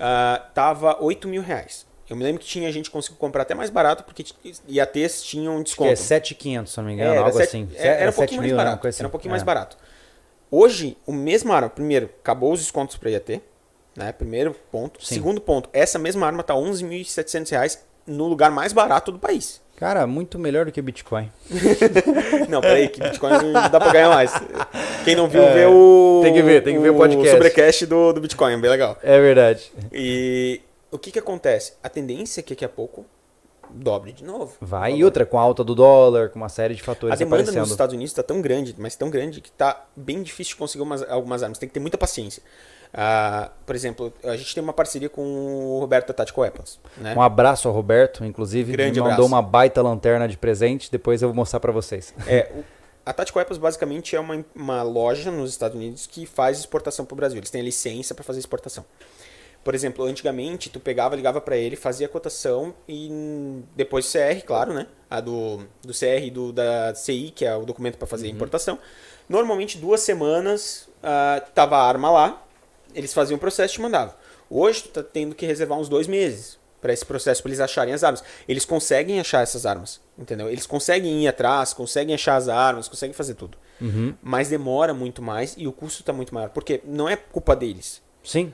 ah, 0.00 0.44
tava 0.52 1.00
8 1.00 1.28
mil 1.28 1.42
reais. 1.42 1.86
Eu 2.12 2.16
me 2.16 2.22
lembro 2.24 2.40
que 2.40 2.46
tinha 2.46 2.70
gente 2.70 2.86
que 2.86 2.90
conseguiu 2.90 3.16
comprar 3.18 3.42
até 3.42 3.54
mais 3.54 3.70
barato, 3.70 4.04
porque 4.04 4.22
IATs 4.68 5.22
tinham 5.22 5.56
Que 5.58 5.64
desconto. 5.64 5.90
é 5.92 5.96
7,500, 5.96 6.70
se 6.72 6.76
não 6.78 6.84
me 6.84 6.90
É, 6.92 6.94
engano, 6.94 7.10
era 7.12 7.20
algo 7.20 7.32
sete- 7.38 7.48
assim. 7.48 7.68
é, 7.74 7.86
Era 7.88 7.94
um 7.94 7.98
7 8.12 8.14
pouquinho 8.16 8.40
mais 8.40 8.48
mil, 8.50 8.56
né? 8.56 8.62
Uma 8.62 8.68
barato. 8.70 8.88
assim. 8.88 9.00
Era 9.00 9.08
um 9.08 9.10
pouquinho 9.10 9.30
É. 9.30 9.32
mais 9.32 9.42
barato. 9.42 9.76
Hoje, 10.50 10.96
o 11.06 11.12
mesmo 11.12 11.52
arma, 11.54 11.70
primeiro, 11.70 12.10
acabou 12.20 12.52
os 12.52 12.60
descontos 12.60 12.96
para 12.96 13.08
IAT, 13.10 13.40
né? 13.96 14.12
Primeiro 14.12 14.54
ponto. 14.70 15.02
Sim. 15.04 15.14
Segundo 15.14 15.40
ponto, 15.40 15.70
essa 15.72 15.98
mesma 15.98 16.26
arma 16.26 16.42
tá 16.42 16.54
11.700 16.54 17.50
reais 17.50 17.82
no 18.06 18.26
lugar 18.28 18.50
mais 18.50 18.74
barato 18.74 19.10
do 19.10 19.18
país. 19.18 19.62
Cara, 19.76 20.06
muito 20.06 20.38
melhor 20.38 20.66
do 20.66 20.70
que 20.72 20.82
Bitcoin. 20.82 21.32
Não, 22.48 22.60
peraí, 22.60 22.88
que 22.88 23.00
Bitcoin 23.02 23.52
dá 23.70 23.80
pra 23.80 23.90
ganhar 23.92 24.10
mais. 24.10 24.30
Quem 25.04 25.16
não 25.16 25.26
viu, 25.28 25.42
vê 25.52 25.64
o. 25.66 26.20
É, 26.20 26.24
tem 26.26 26.34
que 26.34 26.42
ver, 26.42 26.62
tem 26.62 26.74
que 26.76 26.80
ver 26.80 26.90
o 26.90 26.94
podcast. 26.96 27.30
sobrecast 27.32 27.86
do, 27.86 28.12
do 28.12 28.20
Bitcoin, 28.20 28.60
bem 28.60 28.70
legal. 28.70 28.96
É 29.02 29.18
verdade. 29.20 29.72
E 29.92 30.60
o 30.92 30.98
que 30.98 31.10
que 31.10 31.18
acontece? 31.18 31.72
A 31.82 31.88
tendência 31.88 32.40
é 32.40 32.42
que 32.42 32.54
daqui 32.54 32.64
a 32.64 32.68
pouco 32.68 33.04
dobre 33.70 34.12
de 34.12 34.22
novo. 34.22 34.54
Vai. 34.60 34.94
E 34.96 35.04
outra, 35.04 35.24
com 35.24 35.38
a 35.38 35.42
alta 35.42 35.64
do 35.64 35.74
dólar, 35.74 36.28
com 36.28 36.36
uma 36.38 36.48
série 36.48 36.74
de 36.74 36.82
fatores 36.82 37.14
A 37.14 37.16
demanda 37.16 37.36
aparecendo. 37.42 37.60
nos 37.62 37.70
Estados 37.70 37.94
Unidos 37.94 38.10
está 38.12 38.22
tão 38.22 38.40
grande, 38.42 38.74
mas 38.78 38.94
tão 38.94 39.08
grande 39.08 39.40
que 39.40 39.50
tá 39.50 39.86
bem 39.96 40.22
difícil 40.22 40.52
de 40.54 40.56
conseguir 40.58 40.82
umas- 40.82 41.02
algumas 41.10 41.42
armas. 41.42 41.58
Tem 41.58 41.68
que 41.68 41.72
ter 41.72 41.80
muita 41.80 41.96
paciência. 41.96 42.42
Ah, 42.92 43.50
por 43.64 43.74
exemplo, 43.74 44.12
a 44.22 44.36
gente 44.36 44.54
tem 44.54 44.62
uma 44.62 44.74
parceria 44.74 45.08
com 45.08 45.22
o 45.22 45.80
Roberto 45.80 46.08
da 46.08 46.12
Tactical 46.14 46.42
Weapons. 46.42 46.78
Né? 46.98 47.14
Um 47.16 47.22
abraço 47.22 47.66
ao 47.66 47.72
Roberto, 47.72 48.22
inclusive, 48.22 48.72
Grande 48.72 49.00
me 49.00 49.08
mandou 49.08 49.24
abraço. 49.24 49.28
uma 49.28 49.40
baita 49.40 49.80
lanterna 49.80 50.28
de 50.28 50.36
presente, 50.36 50.90
depois 50.92 51.22
eu 51.22 51.28
vou 51.28 51.34
mostrar 51.34 51.58
pra 51.58 51.72
vocês. 51.72 52.12
É, 52.26 52.50
o- 52.54 52.62
a 53.06 53.12
Tactical 53.14 53.40
Weapons 53.40 53.56
basicamente 53.56 54.14
é 54.14 54.20
uma, 54.20 54.44
uma 54.54 54.82
loja 54.82 55.30
nos 55.30 55.48
Estados 55.50 55.74
Unidos 55.74 56.06
que 56.06 56.26
faz 56.26 56.58
exportação 56.58 57.06
para 57.06 57.14
o 57.14 57.16
Brasil. 57.16 57.38
Eles 57.38 57.48
têm 57.48 57.62
a 57.62 57.64
licença 57.64 58.14
para 58.14 58.22
fazer 58.22 58.40
exportação. 58.40 58.84
Por 59.64 59.74
exemplo, 59.74 60.04
antigamente 60.04 60.68
tu 60.68 60.80
pegava, 60.80 61.14
ligava 61.14 61.40
para 61.40 61.56
ele, 61.56 61.76
fazia 61.76 62.06
a 62.06 62.08
cotação 62.08 62.74
e 62.88 63.62
depois 63.76 64.10
CR, 64.10 64.44
claro, 64.44 64.72
né? 64.72 64.88
A 65.08 65.20
do, 65.20 65.58
do 65.82 65.92
CR 65.92 66.24
e 66.24 66.30
do 66.30 66.52
da 66.52 66.94
CI, 66.94 67.32
que 67.34 67.44
é 67.44 67.54
o 67.54 67.64
documento 67.64 67.96
para 67.96 68.06
fazer 68.06 68.26
a 68.26 68.30
importação. 68.30 68.78
Normalmente 69.28 69.78
duas 69.78 70.00
semanas 70.00 70.88
ah, 71.02 71.42
tava 71.54 71.76
a 71.76 71.86
arma 71.86 72.10
lá, 72.10 72.44
eles 72.94 73.12
faziam 73.14 73.36
o 73.36 73.40
processo 73.40 73.74
e 73.74 73.76
te 73.76 73.80
mandavam. 73.80 74.14
Hoje 74.50 74.82
tu 74.82 74.88
tá 74.90 75.02
tendo 75.02 75.34
que 75.34 75.46
reservar 75.46 75.78
uns 75.78 75.88
dois 75.88 76.06
meses 76.06 76.58
para 76.80 76.92
esse 76.92 77.06
processo, 77.06 77.40
para 77.40 77.50
eles 77.50 77.60
acharem 77.60 77.94
as 77.94 78.02
armas. 78.02 78.24
Eles 78.48 78.64
conseguem 78.64 79.20
achar 79.20 79.40
essas 79.42 79.64
armas, 79.64 80.00
entendeu? 80.18 80.50
Eles 80.50 80.66
conseguem 80.66 81.22
ir 81.22 81.28
atrás, 81.28 81.72
conseguem 81.72 82.14
achar 82.14 82.34
as 82.34 82.48
armas, 82.48 82.88
conseguem 82.88 83.14
fazer 83.14 83.34
tudo. 83.34 83.56
Uhum. 83.80 84.14
Mas 84.20 84.48
demora 84.48 84.92
muito 84.92 85.22
mais 85.22 85.54
e 85.56 85.66
o 85.66 85.72
custo 85.72 86.00
está 86.00 86.12
muito 86.12 86.34
maior. 86.34 86.50
Porque 86.50 86.82
não 86.84 87.08
é 87.08 87.16
culpa 87.16 87.54
deles. 87.54 88.02
Sim. 88.22 88.52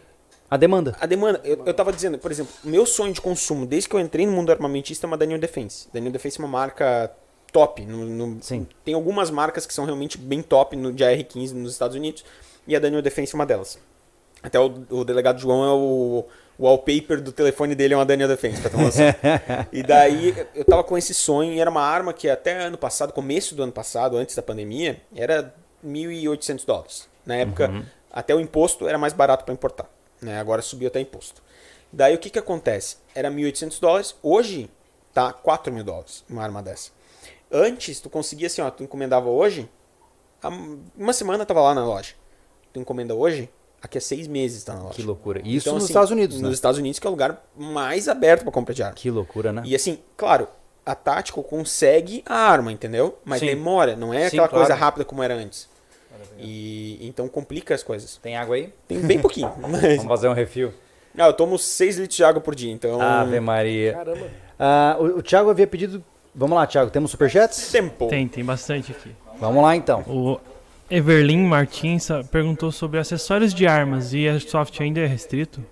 A 0.50 0.56
demanda. 0.56 0.96
A 1.00 1.06
demanda, 1.06 1.40
eu, 1.44 1.62
eu 1.66 1.74
tava 1.74 1.92
dizendo, 1.92 2.18
por 2.18 2.30
exemplo, 2.30 2.52
meu 2.64 2.86
sonho 2.86 3.12
de 3.12 3.20
consumo, 3.20 3.66
desde 3.66 3.88
que 3.88 3.94
eu 3.94 4.00
entrei 4.00 4.24
no 4.26 4.32
mundo 4.32 4.50
armamentista, 4.50 5.04
é 5.04 5.08
uma 5.08 5.16
Daniel 5.18 5.38
Defense. 5.38 5.88
Daniel 5.92 6.12
Defense 6.12 6.40
é 6.40 6.42
uma 6.44 6.48
marca 6.48 7.12
top. 7.52 7.84
No, 7.84 8.04
no- 8.04 8.42
Sim. 8.42 8.66
Tem 8.84 8.94
algumas 8.94 9.30
marcas 9.30 9.66
que 9.66 9.74
são 9.74 9.84
realmente 9.84 10.16
bem 10.16 10.40
top 10.42 10.74
no 10.76 10.92
de 10.92 11.04
AR-15 11.04 11.52
nos 11.52 11.72
Estados 11.72 11.96
Unidos, 11.96 12.24
e 12.66 12.74
a 12.74 12.78
Daniel 12.78 13.02
Defense 13.02 13.34
é 13.34 13.36
uma 13.36 13.44
delas. 13.46 13.78
Até 14.42 14.58
o, 14.58 14.72
o 14.90 15.04
delegado 15.04 15.38
João 15.38 15.64
é 15.64 15.72
o, 15.72 16.24
o 16.58 16.64
wallpaper 16.64 17.20
do 17.20 17.32
telefone 17.32 17.74
dele 17.74 17.92
é 17.92 17.96
uma 17.96 18.06
Daniel 18.06 18.28
Defense, 18.28 18.60
pra 18.60 18.70
ter 18.70 18.76
uma 18.76 18.88
e 19.72 19.82
daí 19.82 20.34
eu 20.54 20.64
tava 20.64 20.82
com 20.84 20.96
esse 20.96 21.12
sonho, 21.12 21.52
e 21.52 21.60
era 21.60 21.68
uma 21.68 21.82
arma 21.82 22.12
que 22.14 22.28
até 22.30 22.56
ano 22.62 22.78
passado, 22.78 23.12
começo 23.12 23.54
do 23.54 23.62
ano 23.62 23.72
passado, 23.72 24.16
antes 24.16 24.34
da 24.34 24.42
pandemia, 24.42 25.00
era 25.14 25.52
1.800 25.84 26.64
dólares. 26.64 27.08
Na 27.26 27.34
época, 27.36 27.84
até 28.10 28.34
o 28.34 28.40
imposto 28.40 28.88
era 28.88 28.96
mais 28.96 29.12
barato 29.12 29.44
para 29.44 29.52
importar. 29.52 29.86
Né? 30.20 30.38
Agora 30.38 30.62
subiu 30.62 30.88
até 30.88 31.00
imposto. 31.00 31.42
Daí 31.92 32.14
o 32.14 32.18
que, 32.18 32.30
que 32.30 32.38
acontece? 32.38 32.96
Era 33.14 33.30
1.800 33.30 33.80
dólares, 33.80 34.14
hoje 34.22 34.70
tá 35.12 35.32
4 35.32 35.72
mil 35.72 35.82
dólares 35.84 36.24
uma 36.28 36.42
arma 36.42 36.62
dessa. 36.62 36.90
Antes, 37.50 37.98
tu 38.00 38.10
conseguia 38.10 38.46
assim, 38.46 38.60
ó, 38.60 38.70
tu 38.70 38.82
encomendava 38.82 39.28
hoje, 39.28 39.68
uma 40.96 41.12
semana 41.12 41.46
tava 41.46 41.62
lá 41.62 41.74
na 41.74 41.84
loja. 41.84 42.14
Tu 42.72 42.80
encomenda 42.80 43.14
hoje, 43.14 43.48
aqui 43.80 43.96
a 43.96 44.00
seis 44.00 44.26
meses 44.26 44.62
tá 44.64 44.74
na 44.74 44.82
loja. 44.82 44.94
Que 44.94 45.02
loucura. 45.02 45.40
Isso 45.42 45.64
Então, 45.68 45.74
nos 45.74 45.84
assim, 45.84 45.92
Estados 45.92 46.10
Unidos, 46.10 46.36
Nos 46.36 46.48
né? 46.50 46.54
Estados 46.54 46.78
Unidos, 46.78 46.98
que 46.98 47.06
é 47.06 47.10
o 47.10 47.12
lugar 47.12 47.42
mais 47.56 48.06
aberto 48.06 48.42
para 48.42 48.52
compra 48.52 48.74
de 48.74 48.82
arma. 48.82 48.94
Que 48.94 49.10
loucura, 49.10 49.50
né? 49.52 49.62
E 49.64 49.74
assim, 49.74 49.98
claro, 50.16 50.46
a 50.84 50.94
Tactical 50.94 51.42
consegue 51.42 52.22
a 52.26 52.34
arma, 52.34 52.70
entendeu? 52.70 53.18
Mas 53.24 53.40
Sim. 53.40 53.46
demora, 53.46 53.96
não 53.96 54.12
é 54.12 54.20
Sim, 54.28 54.36
aquela 54.36 54.48
claro. 54.48 54.66
coisa 54.66 54.78
rápida 54.78 55.04
como 55.04 55.22
era 55.22 55.34
antes. 55.34 55.68
E 56.38 56.98
então 57.00 57.28
complica 57.28 57.74
as 57.74 57.82
coisas. 57.82 58.16
Tem 58.16 58.36
água 58.36 58.56
aí? 58.56 58.72
Tem 58.86 58.98
bem 59.00 59.18
pouquinho. 59.18 59.52
Mas... 59.58 59.96
Vamos 59.96 60.04
fazer 60.04 60.28
um 60.28 60.32
refil. 60.32 60.72
Ah, 61.16 61.26
eu 61.26 61.32
tomo 61.32 61.58
6 61.58 61.98
litros 61.98 62.16
de 62.16 62.24
água 62.24 62.40
por 62.40 62.54
dia, 62.54 62.72
então. 62.72 63.00
Ave 63.00 63.40
Maria. 63.40 63.92
Caramba. 63.94 64.26
Ah, 64.58 64.96
o, 64.98 65.18
o 65.18 65.22
Thiago 65.22 65.50
havia 65.50 65.66
pedido. 65.66 66.04
Vamos 66.34 66.56
lá, 66.56 66.66
Thiago, 66.66 66.90
temos 66.90 67.10
superchats? 67.10 67.72
Tempo. 67.72 68.06
Tem, 68.06 68.28
tem 68.28 68.44
bastante 68.44 68.92
aqui. 68.92 69.10
Vamos 69.40 69.62
lá 69.62 69.74
então. 69.74 70.00
O 70.02 70.38
Everlin 70.90 71.42
Martins 71.42 72.08
perguntou 72.30 72.70
sobre 72.70 72.98
acessórios 72.98 73.52
de 73.52 73.66
armas 73.66 74.12
e 74.12 74.28
a 74.28 74.38
soft 74.38 74.80
ainda 74.80 75.00
é 75.00 75.06
restrito? 75.06 75.64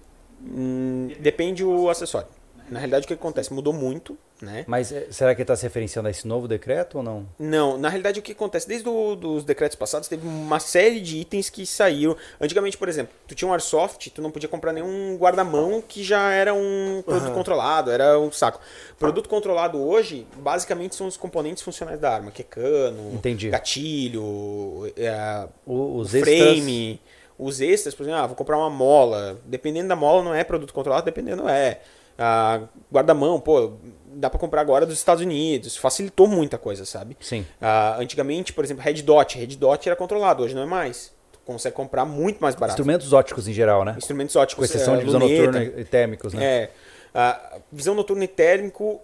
Hum, 0.42 1.08
depende 1.20 1.64
o 1.64 1.88
acessório. 1.88 2.28
Na 2.68 2.78
realidade, 2.78 3.04
o 3.04 3.08
que 3.08 3.14
acontece? 3.14 3.52
Mudou 3.52 3.72
muito, 3.72 4.18
né? 4.40 4.64
Mas 4.66 4.92
eh, 4.92 5.06
será 5.10 5.34
que 5.34 5.42
está 5.42 5.56
se 5.56 5.62
referenciando 5.62 6.08
a 6.08 6.10
esse 6.10 6.26
novo 6.28 6.46
decreto 6.46 6.98
ou 6.98 7.02
não? 7.02 7.26
Não, 7.38 7.78
na 7.78 7.88
realidade 7.88 8.20
o 8.20 8.22
que 8.22 8.32
acontece? 8.32 8.68
Desde 8.68 8.88
os 8.88 9.44
decretos 9.44 9.76
passados 9.76 10.08
teve 10.08 10.26
uma 10.26 10.60
série 10.60 11.00
de 11.00 11.18
itens 11.18 11.48
que 11.48 11.64
saíram. 11.66 12.16
Antigamente, 12.40 12.76
por 12.76 12.88
exemplo, 12.88 13.14
tu 13.26 13.34
tinha 13.34 13.48
um 13.48 13.52
airsoft, 13.52 14.10
tu 14.10 14.20
não 14.20 14.30
podia 14.30 14.48
comprar 14.48 14.72
nenhum 14.72 15.16
guarda-mão 15.16 15.82
que 15.86 16.02
já 16.04 16.30
era 16.32 16.52
um 16.52 17.02
produto 17.04 17.32
controlado, 17.32 17.90
era 17.90 18.18
um 18.18 18.30
saco. 18.30 18.60
Produto 18.98 19.28
controlado 19.28 19.78
hoje, 19.82 20.26
basicamente 20.36 20.94
são 20.94 21.06
os 21.06 21.16
componentes 21.16 21.62
funcionais 21.62 21.98
da 21.98 22.12
arma, 22.12 22.30
que 22.30 22.42
é 22.42 22.44
cano, 22.44 23.12
Entendi. 23.14 23.48
gatilho, 23.50 24.92
é, 24.96 25.46
O- 25.66 25.98
os 25.98 26.14
extras. 26.14 26.36
frame, 26.36 27.00
os 27.38 27.60
extras, 27.60 27.94
por 27.94 28.02
exemplo, 28.04 28.20
ah, 28.20 28.26
vou 28.26 28.36
comprar 28.36 28.56
uma 28.58 28.70
mola. 28.70 29.40
Dependendo 29.44 29.88
da 29.88 29.96
mola, 29.96 30.22
não 30.22 30.34
é 30.34 30.44
produto 30.44 30.72
controlado, 30.72 31.04
dependendo 31.04 31.48
é. 31.48 31.80
Ah, 32.18 32.62
guarda-mão, 32.90 33.38
pô, 33.38 33.72
dá 34.16 34.30
pra 34.30 34.38
comprar 34.38 34.60
agora 34.60 34.86
dos 34.86 34.96
Estados 34.96 35.22
Unidos. 35.22 35.76
Facilitou 35.76 36.26
muita 36.26 36.58
coisa, 36.58 36.84
sabe? 36.84 37.16
Sim. 37.20 37.46
Ah, 37.60 37.96
antigamente, 37.98 38.52
por 38.52 38.64
exemplo, 38.64 38.82
Red 38.82 39.02
Dot. 39.02 39.38
Red 39.38 39.56
Dot 39.56 39.88
era 39.88 39.96
controlado, 39.96 40.42
hoje 40.42 40.54
não 40.54 40.62
é 40.62 40.66
mais. 40.66 41.12
Tu 41.32 41.38
consegue 41.44 41.76
comprar 41.76 42.04
muito 42.04 42.38
mais 42.40 42.54
barato. 42.54 42.80
Instrumentos 42.80 43.12
óticos 43.12 43.46
em 43.46 43.52
geral, 43.52 43.84
né? 43.84 43.94
Instrumentos 43.96 44.34
óticos. 44.34 44.68
Com 44.68 44.74
exceção 44.74 44.94
é, 44.94 44.98
de 44.98 45.04
visão 45.04 45.20
luneta. 45.20 45.52
noturna 45.52 45.80
e 45.80 45.84
térmicos, 45.84 46.32
né? 46.32 46.44
É. 46.44 46.70
Ah, 47.14 47.58
visão 47.70 47.94
noturna 47.94 48.24
e 48.24 48.28
térmico, 48.28 49.00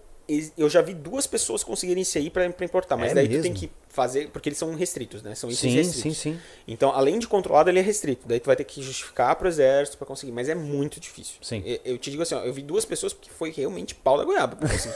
eu 0.57 0.69
já 0.69 0.81
vi 0.83 0.95
duas 0.95 1.27
pessoas 1.27 1.63
conseguirem 1.65 2.03
isso 2.03 2.17
aí 2.19 2.31
pra, 2.31 2.49
pra 2.51 2.65
importar. 2.65 2.97
Mas 2.97 3.13
É 3.13 3.15
daí 3.15 3.29
mesmo? 3.29 3.43
tu 3.43 3.45
tem 3.45 3.53
que 3.55 3.71
fazer, 3.89 4.29
porque 4.31 4.49
eles 4.49 4.59
são 4.59 4.75
restritos, 4.75 5.23
né? 5.23 5.35
São 5.35 5.51
itens 5.51 5.61
Sim, 5.73 5.77
restritos. 5.77 6.19
sim, 6.19 6.33
sim. 6.33 6.41
Então, 6.67 6.91
além 6.95 7.19
de 7.19 7.27
controlado, 7.29 7.69
ele 7.69 7.79
é 7.79 7.83
restrito. 7.83 8.27
Daí 8.27 8.41
tu 8.41 8.47
vai 8.47 8.57
ter 8.57 8.65
que 8.65 8.83
justificar 8.83 9.37
pro 9.37 9.47
exército 9.49 9.99
pra 9.99 10.07
conseguir. 10.07 10.33
Mas 10.33 10.49
é 10.49 10.55
muito 10.55 10.99
difícil. 10.99 11.35
Sim. 11.43 11.63
Eu, 11.67 11.79
eu 11.85 11.99
te 11.99 12.11
digo 12.11 12.23
assim, 12.23 12.35
ó, 12.35 12.41
eu 12.41 12.53
vi 12.53 12.63
duas 12.63 12.85
pessoas 12.85 13.13
que 13.13 13.31
foi 13.31 13.51
realmente 13.51 13.95
pau 13.95 14.17
da 14.17 14.25
goiaba. 14.25 14.57
pra 14.57 14.69
conseguir. 14.71 14.95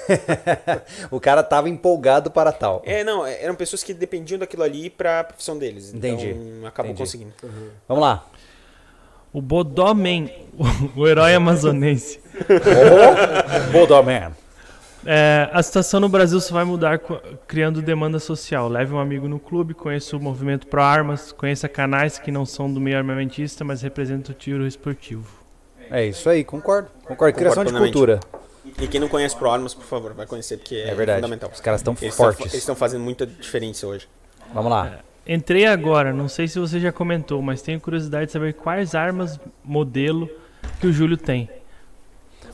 o 1.11 1.21
cara 1.21 1.43
tava 1.43 1.69
empolgado 1.69 2.31
para 2.31 2.53
tal. 2.53 2.83
é, 2.87 3.05
não, 3.05 3.27
eram 3.27 3.55
pessoas 3.55 3.83
que 3.83 3.93
dependiam 3.93 4.39
daquilo 4.39 4.63
ali 4.63 4.89
pra 4.89 5.25
profissão 5.25 5.59
deles. 5.59 5.93
Entendi. 5.93 6.29
Então, 6.31 6.67
acabam 6.67 6.91
Entendi. 6.93 7.03
conseguindo. 7.03 7.33
Vamos 7.87 8.03
lá. 8.03 8.27
O 9.33 9.43
Bodomen, 9.43 10.33
o, 10.57 10.65
o 11.03 11.07
herói 11.09 11.35
amazonense. 11.35 12.19
Bodoman. 13.73 14.33
É, 15.07 15.49
a 15.53 15.63
situação 15.63 16.01
no 16.01 16.09
Brasil 16.09 16.41
só 16.41 16.55
vai 16.55 16.65
mudar 16.65 16.99
criando 17.47 17.81
demanda 17.81 18.19
social. 18.19 18.69
Leve 18.69 18.93
um 18.93 18.99
amigo 18.99 19.29
no 19.29 19.39
clube, 19.39 19.73
conheça 19.73 20.17
o 20.17 20.21
movimento 20.21 20.67
pro 20.67 20.83
armas, 20.83 21.31
conheça 21.33 21.69
canais 21.69 22.19
que 22.19 22.31
não 22.33 22.45
são 22.45 22.73
do 22.73 22.81
meio 22.81 22.99
armamentista, 22.99 23.65
mas 23.65 23.83
representam 23.83 24.35
o 24.35 24.39
tiro 24.39 24.67
esportivo. 24.67 25.27
É 25.91 26.05
isso 26.05 26.29
aí, 26.29 26.43
concordo. 26.43 26.89
Concordo. 27.05 27.39
Criação 27.39 27.65
de 27.65 27.71
plenamente. 27.71 27.93
cultura. 27.93 28.21
E 28.81 28.89
quem 28.89 29.01
não 29.01 29.09
conhece 29.09 29.37
Pro 29.37 29.49
Armas, 29.49 29.73
por 29.73 29.85
favor, 29.85 30.13
vai 30.13 30.27
conhecer, 30.27 30.57
porque 30.57 30.75
é, 30.75 30.89
É 30.89 30.95
verdade. 30.95 31.21
fundamental. 31.21 31.51
Os 31.55 31.61
caras 31.61 31.81
estão 31.81 31.95
tão 31.95 32.11
fortes. 32.11 32.41
Eles 32.41 32.55
estão 32.55 32.75
fazendo 32.75 33.03
muita 33.05 33.25
diferença 33.25 33.87
hoje. 33.87 34.09
Vamos 34.53 34.71
lá. 34.71 34.99
Entrei 35.25 35.67
agora, 35.67 36.13
não 36.13 36.29
sei 36.29 36.49
se 36.49 36.59
você 36.59 36.79
já 36.81 36.91
comentou, 36.93 37.41
mas 37.41 37.63
tenho 37.63 37.81
curiosidade 37.81 38.27
de 38.27 38.33
saber 38.33 38.55
quais 38.55 38.95
armas 38.95 39.39
modelo 39.65 40.29
que 40.81 40.87
o 40.89 40.93
Júlio 40.93 41.17
tem. 41.17 41.49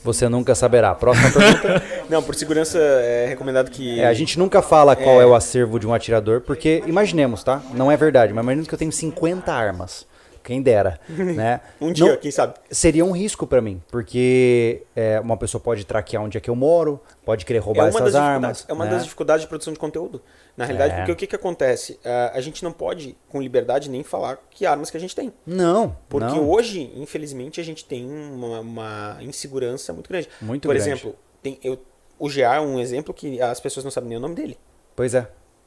Você 0.05 0.29
nunca 0.29 0.55
saberá. 0.55 0.95
Próxima 0.95 1.31
pergunta. 1.31 1.83
Não, 2.11 2.23
por 2.23 2.35
segurança 2.35 2.79
é 2.79 3.27
recomendado 3.29 3.71
que. 3.71 4.01
É, 4.01 4.07
a 4.07 4.15
gente 4.15 4.39
nunca 4.39 4.61
fala 4.61 4.97
qual 4.97 5.21
é 5.21 5.27
o 5.27 5.35
acervo 5.35 5.79
de 5.79 5.87
um 5.87 5.95
atirador, 5.95 6.41
porque 6.41 6.83
imaginemos, 6.87 7.43
tá? 7.45 7.63
Não 7.75 7.91
é 7.91 7.97
verdade, 7.97 8.33
mas 8.33 8.43
imaginemos 8.43 8.69
que 8.69 8.75
eu 8.75 8.79
tenho 8.79 8.93
50 8.93 9.53
armas. 9.53 10.07
Quem 10.43 10.61
dera, 10.63 10.99
né? 11.09 11.61
Um 11.81 11.93
dia, 11.93 12.07
Não- 12.13 12.17
quem 12.17 12.31
sabe? 12.31 12.55
seria 12.71 13.05
um 13.05 13.13
risco 13.13 13.47
pra 13.47 13.61
mim, 13.61 13.81
porque 13.91 14.83
é, 14.97 15.21
uma 15.21 15.37
pessoa 15.37 15.61
pode 15.61 15.85
traquear 15.87 16.23
onde 16.23 16.37
é 16.37 16.41
que 16.41 16.51
eu 16.51 16.57
moro, 16.57 17.01
pode 17.25 17.45
querer 17.45 17.59
É 17.59 17.63
roubar 17.63 17.83
uma, 17.85 17.89
essas 18.01 18.15
armas. 18.15 18.65
é 18.69 18.73
uma 18.73 18.85
né? 18.85 18.91
das 18.91 19.05
dificuldades 19.05 19.43
de 19.43 19.49
produção 19.49 19.73
de 19.73 19.79
conteúdo. 19.79 20.21
Na 20.57 20.65
realidade, 20.65 20.93
É. 20.95 20.97
porque 20.99 21.13
o 21.13 21.17
que, 21.17 21.27
que 21.27 21.37
acontece? 21.37 21.99
Ah, 22.05 22.33
a 22.35 22.41
gente 22.41 22.63
não 22.65 22.73
pode, 22.73 23.17
com 23.29 23.41
liberdade, 23.41 23.89
nem 23.89 24.03
falar 24.03 24.39
que 24.51 24.67
armas 24.67 24.91
que 24.91 24.97
a 24.97 25.01
gente 25.01 25.15
tem. 25.17 25.33
Não, 25.47 25.97
Porque 26.09 26.27
não. 26.27 26.49
hoje, 26.51 26.93
infelizmente, 26.97 27.61
a 27.61 27.65
gente 27.65 27.85
tem 27.85 28.05
uma, 28.05 28.61
uma 28.61 29.19
insegurança 29.23 29.93
muito 29.93 30.09
grande. 30.11 30.29
Muito 30.41 30.69
Por 30.69 30.75
grande. 30.75 30.91
exemplo, 30.91 31.17
tem, 31.43 31.59
eu, 31.63 31.79
o 32.19 32.29
GA 32.29 32.57
é 32.57 32.61
um 32.61 32.79
exemplo 32.79 33.15
que 33.15 33.41
as 33.41 33.61
pessoas 33.61 33.83
não 33.85 33.91
sabem 33.91 34.11
nem 34.11 34.19
o 34.19 34.21
nome 34.21 34.35
dele. 34.35 34.59
Pois 34.95 35.15
é. 35.15 35.27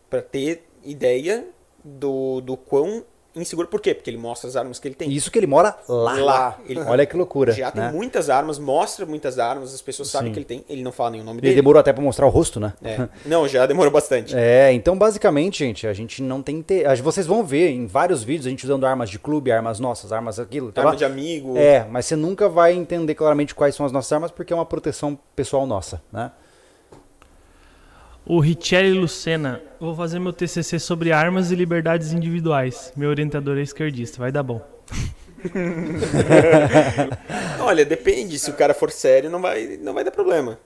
Pra 0.10 0.22
ter 0.22 0.68
ideia 0.84 1.48
do, 1.84 2.42
do 2.42 2.56
quão 2.56 3.04
inseguro. 3.42 3.68
Por 3.68 3.82
quê? 3.82 3.94
Porque 3.94 4.10
ele 4.10 4.18
mostra 4.18 4.50
as 4.50 4.56
armas 4.56 4.80
que 4.80 4.88
ele 4.88 4.96
tem. 4.96 5.12
Isso 5.12 5.30
que 5.32 5.38
ele 5.40 5.48
mora 5.48 5.76
lá. 5.88 6.14
Lá. 6.16 6.58
Ele- 6.68 6.80
Olha 6.82 7.06
que 7.06 7.16
loucura. 7.16 7.52
Já 7.52 7.72
tem 7.72 7.82
né? 7.84 7.92
muitas 7.92 8.30
armas, 8.30 8.58
mostra 8.60 9.06
muitas 9.06 9.38
armas, 9.40 9.74
as 9.74 9.82
pessoas 9.82 10.10
sabem 10.10 10.30
Sim. 10.30 10.34
que 10.34 10.40
ele 10.40 10.46
tem, 10.46 10.66
ele 10.70 10.84
não 10.84 10.92
fala 10.92 11.16
o 11.16 11.24
nome 11.24 11.40
Ele 11.40 11.42
dele. 11.42 11.56
demorou 11.56 11.80
até 11.80 11.92
pra 11.94 12.02
mostrar 12.04 12.26
o 12.26 12.30
rosto, 12.30 12.60
né? 12.60 12.74
É. 12.84 13.08
Não, 13.26 13.48
já 13.48 13.66
demorou 13.66 13.92
bastante. 13.92 14.36
É, 14.48 14.72
então 14.74 14.98
basicamente, 14.98 15.60
gente, 15.60 15.88
a 15.88 15.94
gente 15.94 16.22
não 16.22 16.42
tem. 16.42 16.62
Te... 16.62 16.84
Vocês 17.02 17.26
vão 17.28 17.44
ver 17.44 17.70
em 17.70 17.88
vários 17.88 18.24
vídeos 18.24 18.46
a 18.46 18.50
gente 18.50 18.64
usando 18.64 18.86
armas 18.86 19.10
de 19.10 19.18
clube, 19.20 19.52
armas 19.52 19.80
nossas, 19.80 20.12
armas 20.14 20.40
aquilo. 20.40 20.72
Tá 20.72 20.82
Arma 20.82 20.92
lá. 20.92 20.98
de 20.98 21.04
amigo. 21.06 21.58
É, 21.58 21.86
mas 21.90 22.06
você 22.06 22.16
nunca 22.16 22.48
vai 22.48 22.74
entender 22.74 23.16
claramente 23.16 23.54
quais 23.56 23.76
são 23.76 23.86
as 23.86 23.92
nossas 23.92 24.12
armas 24.12 24.32
porque 24.32 24.54
é 24.54 24.56
uma 24.56 24.66
proteção 24.66 25.18
pessoal 25.36 25.66
nossa, 25.66 26.02
né? 26.12 26.32
O 28.28 28.40
Richelli 28.40 28.94
Lucena, 28.94 29.62
vou 29.80 29.96
fazer 29.96 30.18
meu 30.18 30.34
TCC 30.34 30.80
sobre 30.80 31.12
armas 31.12 31.52
e 31.52 31.56
liberdades 31.56 32.12
individuais. 32.12 32.92
Meu 32.96 33.12
orientador 33.12 33.56
é 33.60 33.62
esquerdista, 33.62 34.18
vai 34.18 34.32
dar 34.32 34.42
bom. 34.42 34.68
Olha, 37.62 37.86
depende. 37.86 38.40
Se 38.40 38.50
o 38.50 38.56
cara 38.56 38.74
for 38.74 38.90
sério, 38.90 39.30
não 39.30 39.40
vai, 39.40 39.78
não 39.80 39.94
vai 39.94 40.04
dar 40.04 40.10
problema. 40.10 40.58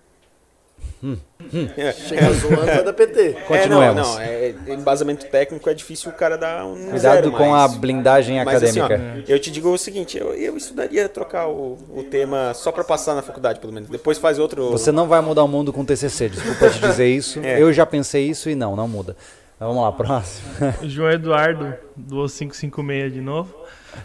É. 1.78 1.92
Chega 1.94 2.32
zoando, 2.34 2.66
vai 2.66 2.84
dar 2.84 2.94
PT. 2.94 3.36
É, 3.50 3.68
não, 3.68 3.94
não. 3.96 4.20
É, 4.20 4.54
embasamento 4.68 5.26
técnico 5.28 5.70
é 5.70 5.74
difícil 5.74 6.12
o 6.12 6.14
cara 6.14 6.38
dar 6.38 6.66
um 6.66 6.76
Cuidado 6.76 7.00
zero, 7.00 7.32
com 7.32 7.50
mas- 7.50 7.74
a 7.74 7.78
blindagem 7.78 8.44
Mas 8.44 8.62
assim, 8.62 8.80
ó, 8.82 8.86
acadêmica. 8.86 9.32
eu 9.32 9.40
te 9.40 9.50
digo 9.50 9.70
o 9.70 9.78
seguinte, 9.78 10.18
eu, 10.18 10.34
eu 10.34 10.58
estudaria 10.58 11.08
trocar 11.08 11.48
o, 11.48 11.78
o 11.96 12.04
tema 12.04 12.54
só 12.54 12.72
pra 12.72 12.84
passar 12.84 13.16
na 13.16 13.22
faculdade, 13.22 13.60
pelo 13.60 13.72
menos. 13.72 13.90
Depois 13.90 14.18
faz 14.18 14.38
outro. 14.38 14.70
Você 14.72 14.92
não 14.92 15.08
vai 15.08 15.22
mudar 15.22 15.44
o 15.44 15.48
mundo 15.48 15.72
com 15.72 15.86
TCC, 15.86 16.30
desculpa 16.30 16.70
te 16.70 16.80
dizer 16.80 17.08
isso. 17.08 17.40
É. 17.50 17.62
Eu 17.62 17.72
já 17.72 17.86
pensei 17.86 18.28
isso 18.30 18.50
e 18.50 18.56
não, 18.56 18.76
não 18.76 18.88
muda. 18.88 19.16
Vamos 19.60 19.82
lá, 19.82 19.92
próximo. 19.92 20.46
João 20.84 21.10
Eduardo, 21.12 21.74
do 21.96 22.28
556 22.28 23.14
de 23.14 23.22
novo. 23.22 23.54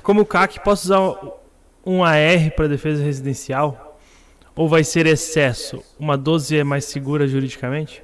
Como 0.02 0.24
CAC, 0.24 0.60
posso 0.60 0.84
usar 0.86 1.00
um 1.84 2.02
AR 2.04 2.50
para 2.56 2.68
defesa 2.68 3.02
residencial? 3.02 3.93
Ou 4.56 4.68
vai 4.68 4.84
ser 4.84 5.06
excesso? 5.06 5.82
Uma 5.98 6.16
12 6.16 6.56
é 6.58 6.64
mais 6.64 6.84
segura 6.84 7.26
juridicamente? 7.26 8.02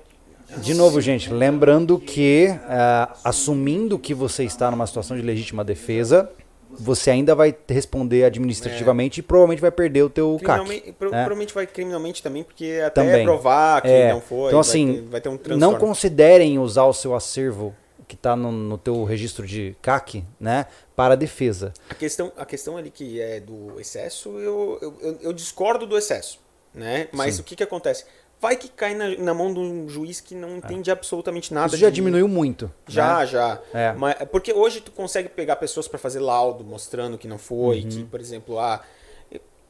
De 0.59 0.75
novo, 0.75 1.01
gente, 1.01 1.33
lembrando 1.33 1.97
que, 1.99 2.49
ah, 2.69 3.15
assumindo 3.23 3.97
que 3.99 4.13
você 4.13 4.43
está 4.45 4.69
numa 4.71 4.85
situação 4.87 5.17
de 5.17 5.23
legítima 5.23 5.63
defesa, 5.65 6.29
você 6.77 7.11
ainda 7.13 7.37
vai 7.37 7.55
responder 7.69 8.25
administrativamente 8.25 9.21
e 9.21 9.23
provavelmente 9.23 9.61
vai 9.61 9.71
perder 9.71 10.03
o 10.03 10.11
teu 10.11 10.37
CAC. 10.43 10.45
Criminalmente, 10.61 10.93
pro- 10.93 11.11
né? 11.11 11.17
Provavelmente 11.19 11.55
vai 11.55 11.67
criminalmente 11.69 12.23
também, 12.23 12.43
porque 12.43 12.81
até 12.85 13.01
Também. 13.05 13.25
provar 13.25 13.83
que 13.83 13.89
É, 13.89 14.13
não 14.13 14.21
foi, 14.21 14.49
então, 14.49 14.61
vai 14.63 14.69
assim, 14.71 14.93
ter- 14.95 15.03
vai 15.03 15.21
ter 15.21 15.29
um 15.29 15.39
Não 15.57 15.75
considerem 15.77 16.59
usar 16.59 16.85
o 16.85 16.93
seu 16.93 17.15
acervo 17.15 17.73
que 18.09 18.17
está 18.17 18.35
no, 18.35 18.51
no 18.51 18.77
teu 18.77 19.05
registro 19.05 19.47
de 19.47 19.77
CAC, 19.81 20.25
né, 20.41 20.67
para 21.01 21.15
defesa. 21.17 21.73
A 21.89 21.95
questão, 21.95 22.31
a 22.37 22.45
questão 22.45 22.77
ali 22.77 22.91
que 22.91 23.19
é 23.19 23.41
do 23.41 23.81
excesso, 23.81 24.29
eu, 24.39 24.79
eu, 24.83 25.19
eu- 25.23 25.33
discordo 25.33 25.87
do 25.87 25.97
excesso, 25.97 26.39
né? 26.75 27.09
Mas 27.11 27.37
Sim. 27.37 27.41
o 27.41 27.45
que 27.45 27.57
que 27.57 27.63
acontece? 27.63 28.05
Vai 28.39 28.55
que 28.55 28.69
cai 28.69 28.95
na, 28.95 29.09
na 29.17 29.33
mão 29.33 29.51
de 29.55 29.59
um 29.61 29.89
juiz 29.89 30.21
que 30.21 30.35
não 30.35 30.59
entende 30.59 30.91
absolutamente 30.91 31.55
nada. 31.55 31.69
Isso 31.69 31.79
já 31.79 31.89
de- 31.89 31.95
diminuiu 31.95 32.29
muito. 32.29 32.71
Já, 32.87 33.21
né? 33.21 33.27
já. 33.27 33.61
É. 33.73 33.93
Mas, 33.95 34.15
porque 34.31 34.53
hoje 34.53 34.83
tu 34.83 34.93
consegue 34.93 35.31
pegar 35.31 35.57
pessoas 35.57 35.89
para 35.89 35.99
fazer 35.99 36.21
laudo 36.21 36.63
mostrando 36.65 37.17
que 37.17 37.27
não 37.27 37.39
foi, 37.39 37.81
Uhum. 37.81 37.89
que, 37.89 38.05
por 38.05 38.21
exemplo, 38.21 38.59
ah, 38.59 38.83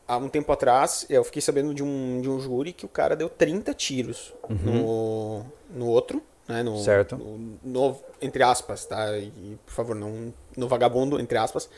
há 0.08 0.16
um 0.16 0.28
tempo 0.28 0.50
atrás 0.50 1.06
eu 1.08 1.22
fiquei 1.22 1.40
sabendo 1.42 1.72
de 1.72 1.84
um, 1.84 2.20
de 2.20 2.28
um 2.28 2.40
júri 2.40 2.72
que 2.72 2.84
o 2.84 2.88
cara 2.88 3.14
deu 3.14 3.28
30 3.28 3.72
tiros 3.74 4.34
no, 4.48 5.44
no 5.72 5.86
outro, 5.86 6.20
né? 6.48 6.62
No, 6.64 6.72
Uhum. 6.72 6.82
Certo. 6.82 7.16
No, 7.16 7.58
no- 7.62 7.96
entre 8.20 8.42
aspas, 8.42 8.84
tá? 8.84 9.16
E, 9.16 9.56
por 9.64 9.72
favor, 9.72 9.94
não 9.96 10.32
no 10.60 10.68
vagabundo, 10.68 11.18
entre 11.20 11.36
aspas. 11.38 11.68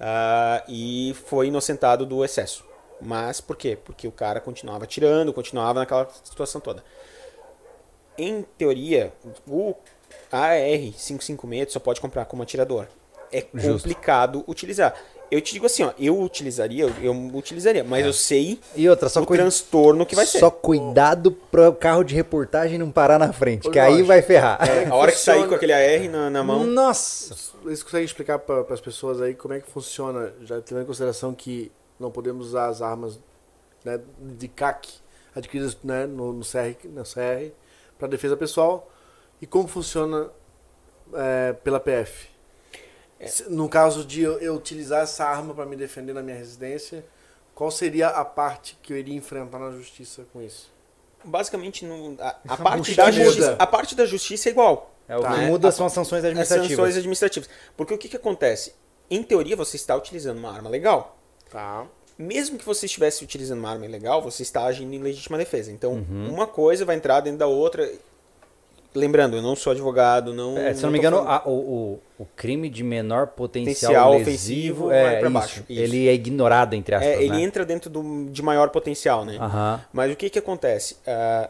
Ah, 0.00 0.64
e 0.68 1.14
foi 1.26 1.46
inocentado 1.48 2.04
do 2.04 2.24
excesso. 2.24 2.64
Mas 3.00 3.40
por 3.40 3.56
quê? 3.56 3.76
Porque 3.84 4.06
o 4.08 4.12
cara 4.12 4.40
continuava 4.40 4.86
tirando, 4.86 5.32
continuava 5.32 5.80
naquela 5.80 6.08
situação 6.24 6.60
toda. 6.60 6.82
em 8.18 8.42
teoria, 8.58 9.12
o 9.46 9.74
AR-556 10.30 11.70
só 11.70 11.80
pode 11.80 12.00
comprar 12.00 12.24
como 12.26 12.42
atirador. 12.42 12.86
É 13.32 13.46
Justo. 13.54 13.88
complicado 13.88 14.44
utilizar. 14.46 14.94
Eu 15.34 15.40
te 15.40 15.54
digo 15.54 15.64
assim, 15.64 15.82
ó, 15.82 15.92
eu 15.98 16.20
utilizaria, 16.20 16.84
eu, 16.84 16.90
eu 17.02 17.12
utilizaria, 17.34 17.82
mas 17.82 18.04
eu 18.04 18.12
sei 18.12 18.60
E 18.76 18.86
outra, 18.86 19.08
só, 19.08 19.22
o 19.22 19.26
cui- 19.26 19.38
transtorno 19.38 20.04
que 20.04 20.14
vai 20.14 20.26
ser. 20.26 20.38
só 20.40 20.50
cuidado 20.50 21.32
para 21.32 21.70
o 21.70 21.74
carro 21.74 22.04
de 22.04 22.14
reportagem 22.14 22.76
não 22.78 22.90
parar 22.90 23.18
na 23.18 23.32
frente, 23.32 23.70
que 23.70 23.78
aí 23.78 23.92
Jorge, 23.92 24.02
vai 24.04 24.20
ferrar. 24.20 24.58
é, 24.68 24.84
A 24.88 24.94
hora 24.94 25.10
que 25.10 25.16
sair 25.18 25.48
com 25.48 25.54
aquele 25.54 25.72
AR 25.72 26.10
na, 26.10 26.28
na 26.28 26.44
mão, 26.44 26.64
Nossa! 26.64 27.34
Vocês 27.64 27.82
conseguem 27.82 28.04
explicar 28.04 28.40
para 28.40 28.74
as 28.74 28.80
pessoas 28.82 29.22
aí 29.22 29.34
como 29.34 29.54
é 29.54 29.60
que 29.60 29.70
funciona, 29.70 30.34
já 30.42 30.60
tendo 30.60 30.82
em 30.82 30.84
consideração 30.84 31.32
que 31.32 31.72
não 31.98 32.10
podemos 32.10 32.48
usar 32.48 32.66
as 32.66 32.82
armas 32.82 33.18
né, 33.84 33.98
de 34.20 34.48
CAC 34.48 34.86
adquiridas 35.34 35.78
né, 35.82 36.04
no, 36.04 36.34
no 36.34 36.44
CR, 36.44 36.76
no 36.90 37.04
CR 37.04 37.52
para 37.98 38.06
defesa 38.06 38.36
pessoal 38.36 38.90
e 39.40 39.46
como 39.46 39.66
funciona 39.66 40.28
é, 41.14 41.54
pela 41.54 41.80
PF? 41.80 42.28
Se- 43.28 43.50
No 43.50 43.68
caso 43.68 44.04
de 44.04 44.22
eu, 44.22 44.54
utilizar 44.54 45.02
essa 45.02 45.24
arma 45.24 45.54
para 45.54 45.64
me 45.66 45.76
defender 45.76 46.12
na 46.12 46.22
minha 46.22 46.36
residência, 46.36 47.04
qual 47.54 47.70
seria 47.70 48.08
a 48.08 48.24
parte 48.24 48.78
que 48.82 48.92
eu 48.92 48.96
iria 48.96 49.14
enfrentar 49.14 49.58
na 49.58 49.70
justiça 49.70 50.24
com 50.32 50.40
isso? 50.42 50.70
basicamente 51.24 51.84
no- 51.84 52.16
a, 52.20 52.36
a 52.48 52.56
parte 52.58 52.94
da 52.96 53.06
muda? 53.06 53.22
justiça, 53.24 53.56
a 53.58 53.66
parte 53.66 53.94
da 53.94 54.04
justiça 54.04 54.48
é 54.48 54.52
igual. 54.52 54.92
É, 55.08 55.16
o 55.16 55.20
Tá. 55.20 55.34
que 55.34 55.40
É, 55.40 55.46
muda 55.46 55.68
a- 55.68 55.72
são 55.72 55.86
as 55.86 55.92
sanções 55.92 56.18
As 56.18 56.24
administrativas. 56.30 56.70
sanções 56.76 56.96
administrativas. 56.96 57.48
Porque 57.76 57.94
o 57.94 57.98
que, 57.98 58.08
que 58.08 58.16
acontece? 58.16 58.74
Em 59.08 59.22
teoria, 59.22 59.54
você 59.54 59.76
está 59.76 59.94
utilizando 59.94 60.38
uma 60.38 60.52
arma 60.52 60.68
legal. 60.68 61.16
Tá. 61.50 61.86
Mesmo 62.18 62.58
que 62.58 62.64
você 62.64 62.86
estivesse 62.86 63.22
utilizando 63.22 63.58
uma 63.60 63.70
arma 63.70 63.84
ilegal, 63.86 64.20
você 64.20 64.42
está 64.42 64.64
agindo 64.64 64.92
em 64.94 64.98
legítima 64.98 65.38
defesa. 65.38 65.70
Então, 65.70 65.92
Uhum. 65.92 66.28
uma 66.32 66.46
coisa 66.46 66.84
vai 66.84 66.96
entrar 66.96 67.20
dentro 67.20 67.38
da 67.38 67.46
outra. 67.46 67.88
Lembrando, 68.94 69.36
eu 69.36 69.42
não 69.42 69.56
sou 69.56 69.70
advogado, 69.70 70.34
não. 70.34 70.58
É, 70.58 70.74
se 70.74 70.82
não 70.82 70.90
me 70.90 70.98
tô 70.98 71.06
engano, 71.06 71.26
a- 71.28 71.42
o, 71.46 71.98
o, 72.18 72.26
crime 72.36 72.68
de 72.68 72.82
menor 72.84 73.28
potencial, 73.28 73.90
Potencial 73.92 74.12
lesivo 74.12 74.86
ofensivo 74.86 74.90
é 74.90 75.20
isso. 75.22 75.30
baixo, 75.30 75.64
isso. 75.68 75.80
Ele 75.82 76.08
é 76.08 76.12
ignorado, 76.12 76.74
entre 76.74 76.94
aspas, 76.94 77.10
É, 77.10 77.22
ele 77.22 77.30
né? 77.36 77.40
entra 77.42 77.64
dentro 77.64 77.88
do, 77.88 78.26
de 78.30 78.42
maior 78.42 78.68
potencial, 78.68 79.24
né? 79.24 79.38
Mas 79.92 80.12
o 80.12 80.16
que 80.16 80.28
que 80.28 80.38
acontece? 80.38 80.98
Ah, 81.06 81.48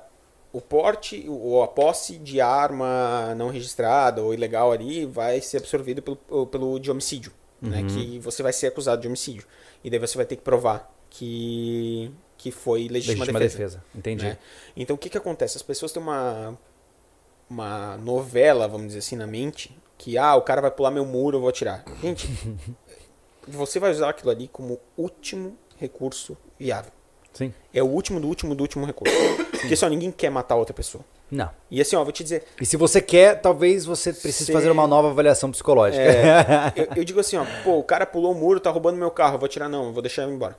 o 0.53 0.61
porte 0.61 1.25
ou 1.29 1.63
a 1.63 1.69
posse 1.69 2.19
de 2.19 2.41
arma 2.41 3.35
não 3.37 3.49
registrada 3.49 4.23
ou 4.23 4.33
ilegal 4.35 4.71
ali 4.71 5.05
vai 5.07 5.41
ser 5.41 5.57
absorvido 5.57 6.01
pelo, 6.03 6.47
pelo 6.47 6.79
de 6.79 6.91
homicídio, 6.91 7.33
né? 7.61 7.81
Uhum. 7.81 7.87
Que 7.89 8.19
você 8.21 8.43
vai 8.43 8.53
ser 8.53 8.69
acusado 8.69 9.01
de 9.03 9.09
homicídio. 9.09 9.45
E 9.83 9.91
daí 9.91 9.99
você 9.99 10.17
vai 10.17 10.27
ter 10.27 10.37
que 10.37 10.43
provar 10.43 10.93
que, 11.11 12.11
que 12.39 12.51
foi 12.51 12.87
legítima, 12.89 13.25
Legítima 13.25 13.39
defesa. 13.41 13.59
defesa. 13.59 13.85
Entendi. 13.95 14.25
né? 14.27 14.39
Então 14.77 14.95
o 14.95 14.99
que 14.99 15.09
que 15.09 15.19
acontece? 15.19 15.57
As 15.57 15.63
pessoas 15.63 15.91
têm 15.91 16.03
uma, 16.03 16.57
uma 17.53 17.99
novela, 17.99 18.67
vamos 18.67 18.89
dizer 18.89 19.01
assim, 19.01 19.17
na 19.17 19.27
mente, 19.27 19.77
que 19.99 20.17
ah, 20.17 20.35
o 20.35 20.43
cara 20.43 20.61
vai 20.61 20.71
pular 20.71 20.91
meu 20.91 21.05
muro, 21.05 21.37
eu 21.37 21.41
vou 21.41 21.51
atirar. 21.51 21.85
Gente, 22.03 22.29
você 23.47 23.79
vai 23.79 23.91
usar 23.91 24.09
aquilo 24.09 24.31
ali 24.31 24.49
como 24.49 24.81
último 24.97 25.57
recurso 25.79 26.37
viável. 26.59 26.91
Sim. 27.33 27.53
É 27.73 27.83
o 27.83 27.87
último 27.87 28.21
do 28.21 28.27
último 28.27 28.55
do 28.55 28.63
último 28.63 28.87
recurso. 28.87 29.15
Porque 29.51 29.77
só 29.77 29.89
ninguém 29.89 30.11
quer 30.11 30.31
matar 30.31 30.57
outra 30.57 30.75
pessoa. 30.75 31.05
Não. 31.31 31.49
E 31.71 31.81
assim, 31.81 31.97
ó, 31.97 32.05
vou 32.05 32.13
te 32.13 32.23
dizer, 32.23 32.45
E 32.61 32.67
se 32.67 32.77
você 32.77 33.01
quer, 33.01 33.41
talvez 33.41 33.87
você 33.87 34.13
precise 34.13 34.47
Sim. 34.47 34.53
fazer 34.53 34.71
uma 34.71 34.87
nova 34.87 35.09
avaliação 35.09 35.51
psicológica. 35.51 36.03
É, 36.03 36.73
eu, 36.77 36.89
eu 36.97 37.05
digo 37.05 37.21
assim, 37.21 37.37
ó, 37.37 37.47
pô, 37.65 37.79
o 37.79 37.85
cara 37.85 38.05
pulou 38.05 38.33
o 38.33 38.35
muro, 38.35 38.61
tá 38.61 38.71
roubando 38.71 38.99
meu 38.99 39.11
carro, 39.11 39.37
eu 39.37 39.39
vou 39.39 39.49
tirar 39.49 39.69
não, 39.69 39.87
eu 39.87 39.93
vou 39.93 40.03
deixar 40.03 40.25
ele 40.25 40.33
embora. 40.33 40.57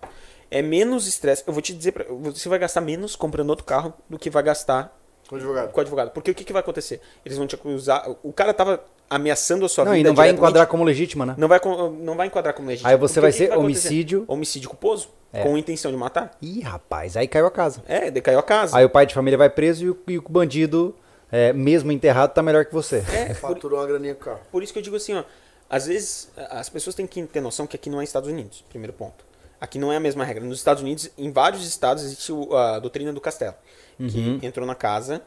É 0.49 0.61
menos 0.61 1.07
estresse. 1.07 1.43
Eu 1.45 1.53
vou 1.53 1.61
te 1.61 1.73
dizer, 1.73 1.91
pra, 1.91 2.05
você 2.09 2.49
vai 2.49 2.57
gastar 2.57 2.81
menos 2.81 3.15
comprando 3.15 3.51
outro 3.51 3.65
carro 3.65 3.93
do 4.09 4.17
que 4.17 4.31
vai 4.31 4.41
gastar 4.41 5.02
Com 5.27 5.35
o 5.35 5.37
advogado. 5.37 5.71
com 5.71 5.77
o 5.77 5.81
advogado. 5.81 6.11
Porque 6.11 6.31
o 6.31 6.35
que, 6.35 6.43
que 6.43 6.51
vai 6.53 6.59
acontecer? 6.61 6.99
Eles 7.25 7.37
vão 7.37 7.47
te 7.47 7.55
acusar. 7.55 8.09
O 8.21 8.33
cara 8.33 8.53
tava 8.53 8.83
ameaçando 9.09 9.65
a 9.65 9.69
sua 9.69 9.85
não, 9.85 9.91
vida. 9.93 10.07
e 10.07 10.09
não 10.09 10.15
vai 10.15 10.29
enquadrar 10.29 10.67
como 10.67 10.83
legítima, 10.83 11.25
né? 11.25 11.35
Não 11.37 11.47
vai, 11.47 11.59
não 11.99 12.15
vai 12.15 12.27
enquadrar 12.27 12.53
como 12.53 12.67
legítimo. 12.67 12.89
Aí 12.89 12.97
você 12.97 13.15
Porque 13.15 13.21
vai 13.21 13.31
que 13.31 13.37
ser 13.37 13.47
que 13.47 13.53
acontecer? 13.53 13.87
homicídio. 13.87 14.25
Homicídio 14.27 14.69
culposo, 14.69 15.09
É. 15.31 15.43
com 15.43 15.57
intenção 15.57 15.91
de 15.91 15.97
matar. 15.97 16.35
Ih, 16.41 16.61
rapaz, 16.61 17.15
aí 17.15 17.27
caiu 17.27 17.45
a 17.45 17.51
casa. 17.51 17.81
É, 17.87 18.09
decaiu 18.11 18.39
a 18.39 18.43
casa. 18.43 18.75
Aí 18.77 18.83
o 18.85 18.89
pai 18.89 19.05
de 19.05 19.13
família 19.13 19.37
vai 19.37 19.49
preso 19.49 19.85
e 19.85 19.89
o, 19.91 19.99
e 20.07 20.17
o 20.17 20.21
bandido, 20.27 20.95
é, 21.31 21.53
mesmo 21.53 21.91
enterrado, 21.91 22.33
tá 22.33 22.41
melhor 22.41 22.65
que 22.65 22.73
você. 22.73 23.03
É, 23.11 23.33
por, 23.33 23.35
Faturou 23.53 23.79
uma 23.79 23.87
graninha 23.87 24.15
com 24.15 24.21
o 24.21 24.25
carro. 24.25 24.39
por 24.51 24.63
isso 24.63 24.73
que 24.73 24.79
eu 24.79 24.83
digo 24.83 24.95
assim, 24.95 25.13
ó. 25.15 25.23
Às 25.69 25.87
vezes, 25.87 26.29
as 26.51 26.69
pessoas 26.69 26.95
têm 26.95 27.07
que 27.07 27.23
ter 27.23 27.41
noção 27.41 27.65
que 27.65 27.75
aqui 27.75 27.89
não 27.89 27.99
é 27.99 28.03
Estados 28.03 28.29
Unidos, 28.29 28.63
primeiro 28.69 28.93
ponto. 28.93 29.25
Aqui 29.59 29.79
não 29.79 29.91
é 29.93 29.95
a 29.95 29.99
mesma 29.99 30.23
regra. 30.25 30.43
Nos 30.43 30.57
Estados 30.59 30.83
Unidos, 30.83 31.09
em 31.17 31.31
vários 31.31 31.65
estados, 31.65 32.03
existe 32.03 32.31
o- 32.31 32.55
a 32.55 32.77
doutrina 32.79 33.11
do 33.13 33.21
castelo. 33.21 33.55
Que 33.97 34.45
entrou 34.45 34.65
na 34.65 34.75
casa, 34.75 35.21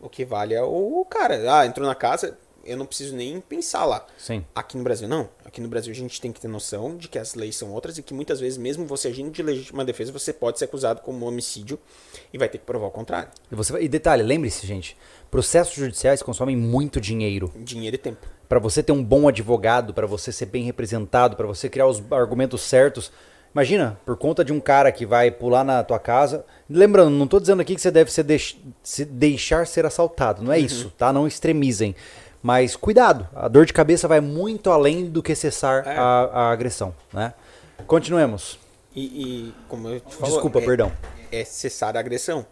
o 0.00 0.08
que 0.08 0.24
vale 0.24 0.54
é 0.54 0.62
o 0.62 1.04
cara. 1.08 1.58
Ah, 1.58 1.66
entrou 1.66 1.86
na 1.86 1.94
casa, 1.94 2.36
eu 2.64 2.76
não 2.76 2.86
preciso 2.86 3.14
nem 3.14 3.40
pensar 3.40 3.84
lá. 3.84 4.06
Sim. 4.16 4.44
Aqui 4.54 4.76
no 4.76 4.84
Brasil, 4.84 5.08
não. 5.08 5.28
Aqui 5.44 5.60
no 5.60 5.68
Brasil 5.68 5.92
a 5.92 5.96
gente 5.96 6.20
tem 6.20 6.32
que 6.32 6.40
ter 6.40 6.48
noção 6.48 6.96
de 6.96 7.08
que 7.08 7.18
as 7.18 7.34
leis 7.34 7.56
são 7.56 7.72
outras 7.72 7.98
e 7.98 8.02
que 8.02 8.14
muitas 8.14 8.40
vezes, 8.40 8.58
mesmo 8.58 8.86
você 8.86 9.08
agindo 9.08 9.30
de 9.30 9.42
legítima 9.42 9.84
defesa, 9.84 10.12
você 10.12 10.32
pode 10.32 10.58
ser 10.58 10.66
acusado 10.66 11.00
como 11.02 11.26
homicídio 11.26 11.78
e 12.32 12.38
vai 12.38 12.48
ter 12.48 12.58
que 12.58 12.64
provar 12.64 12.86
o 12.86 12.90
contrário. 12.90 13.30
E, 13.50 13.54
você, 13.54 13.80
e 13.80 13.88
detalhe, 13.88 14.22
lembre-se, 14.22 14.66
gente, 14.66 14.96
processos 15.30 15.74
judiciais 15.74 16.22
consomem 16.22 16.56
muito 16.56 17.00
dinheiro. 17.00 17.52
Dinheiro 17.56 17.96
e 17.96 17.98
tempo. 17.98 18.26
Para 18.48 18.58
você 18.58 18.82
ter 18.82 18.92
um 18.92 19.02
bom 19.02 19.28
advogado, 19.28 19.94
para 19.94 20.06
você 20.06 20.30
ser 20.30 20.46
bem 20.46 20.64
representado, 20.64 21.36
para 21.36 21.46
você 21.46 21.68
criar 21.68 21.86
os 21.86 22.02
argumentos 22.12 22.60
certos. 22.60 23.10
Imagina, 23.54 23.98
por 24.06 24.16
conta 24.16 24.42
de 24.44 24.52
um 24.52 24.58
cara 24.60 24.90
que 24.90 25.04
vai 25.04 25.30
pular 25.30 25.62
na 25.62 25.82
tua 25.84 25.98
casa. 25.98 26.44
Lembrando, 26.70 27.10
não 27.10 27.26
tô 27.26 27.38
dizendo 27.38 27.60
aqui 27.60 27.74
que 27.74 27.80
você 27.82 27.90
deve 27.90 28.10
ser 28.10 28.22
deix- 28.22 28.56
se 28.82 29.04
deixar 29.04 29.66
ser 29.66 29.84
assaltado, 29.84 30.42
não 30.42 30.52
é 30.52 30.58
isso, 30.58 30.90
tá? 30.96 31.12
Não 31.12 31.26
extremizem. 31.26 31.94
Mas 32.42 32.74
cuidado, 32.74 33.28
a 33.34 33.46
dor 33.48 33.66
de 33.66 33.72
cabeça 33.72 34.08
vai 34.08 34.20
muito 34.20 34.70
além 34.70 35.04
do 35.08 35.22
que 35.22 35.34
cessar 35.34 35.86
É. 35.86 35.96
a, 35.96 36.02
a 36.02 36.50
agressão, 36.50 36.94
né? 37.12 37.34
Continuemos. 37.86 38.58
E, 38.94 39.04
e, 39.48 39.54
como 39.68 39.88
eu 39.88 40.00
te 40.00 40.14
falo, 40.14 40.32
Desculpa, 40.32 40.58
é- 40.58 40.64
perdão. 40.64 40.92
É 41.30 41.44
cessar 41.44 41.96
a 41.96 42.00
agressão. 42.00 42.44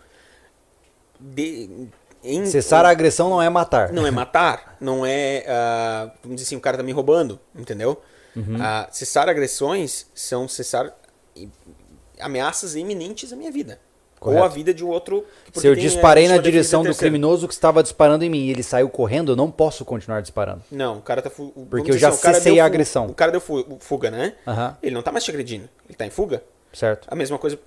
De, 1.18 1.88
em- 2.22 2.46
Cessar 2.46 2.84
a 2.84 2.90
agressão 2.90 3.28
não 3.30 3.40
é 3.42 3.48
matar. 3.48 3.92
Não 3.92 4.06
é 4.06 4.10
matar, 4.10 4.76
não 4.80 5.04
é. 5.04 5.44
ah, 5.48 6.10
vamos 6.22 6.36
dizer 6.36 6.46
assim, 6.48 6.56
o 6.56 6.60
cara 6.60 6.76
tá 6.76 6.82
me 6.82 6.92
roubando, 6.92 7.38
entendeu? 7.54 8.00
Uhum. 8.36 8.56
Ah, 8.60 8.88
cessar 8.92 9.28
agressões 9.28 10.06
são 10.14 10.46
cessar 10.48 10.94
ameaças 12.20 12.74
iminentes 12.76 13.32
à 13.32 13.36
minha 13.36 13.50
vida. 13.50 13.78
Ou 14.20 14.26
Correto. 14.26 14.44
à 14.44 14.48
vida 14.48 14.74
de 14.74 14.84
um 14.84 14.88
outro. 14.88 15.24
Se 15.54 15.66
eu 15.66 15.74
disparei 15.74 16.24
na 16.28 16.34
legítima 16.34 16.42
defesa 16.42 16.50
direção 16.52 16.82
do 16.82 16.94
criminoso 16.94 17.48
que 17.48 17.54
estava 17.54 17.82
disparando 17.82 18.22
em 18.22 18.28
mim 18.28 18.44
e 18.44 18.50
ele 18.50 18.62
saiu 18.62 18.90
correndo, 18.90 19.32
eu 19.32 19.36
não 19.36 19.50
posso 19.50 19.82
continuar 19.82 20.20
disparando. 20.20 20.62
Não, 20.70 20.98
o 20.98 21.00
cara 21.00 21.22
tá. 21.22 21.30
fu- 21.30 21.48
Porque 21.70 21.90
eu 21.90 21.96
já 21.96 22.10
assim, 22.10 22.20
cessei 22.34 22.60
a 22.60 22.66
agressão. 22.66 23.06
O 23.06 23.14
cara 23.14 23.32
deu 23.32 23.40
fu- 23.40 23.78
fuga, 23.80 24.10
né? 24.10 24.34
Aham, 24.46 24.76
Ele 24.82 24.94
não 24.94 25.02
tá 25.02 25.10
mais 25.10 25.24
te 25.24 25.30
agredindo, 25.30 25.70
ele 25.88 25.96
tá 25.96 26.04
em 26.04 26.10
fuga. 26.10 26.42
certo. 26.70 27.08
A 27.10 27.14
mesma 27.16 27.38
coisa, 27.38 27.58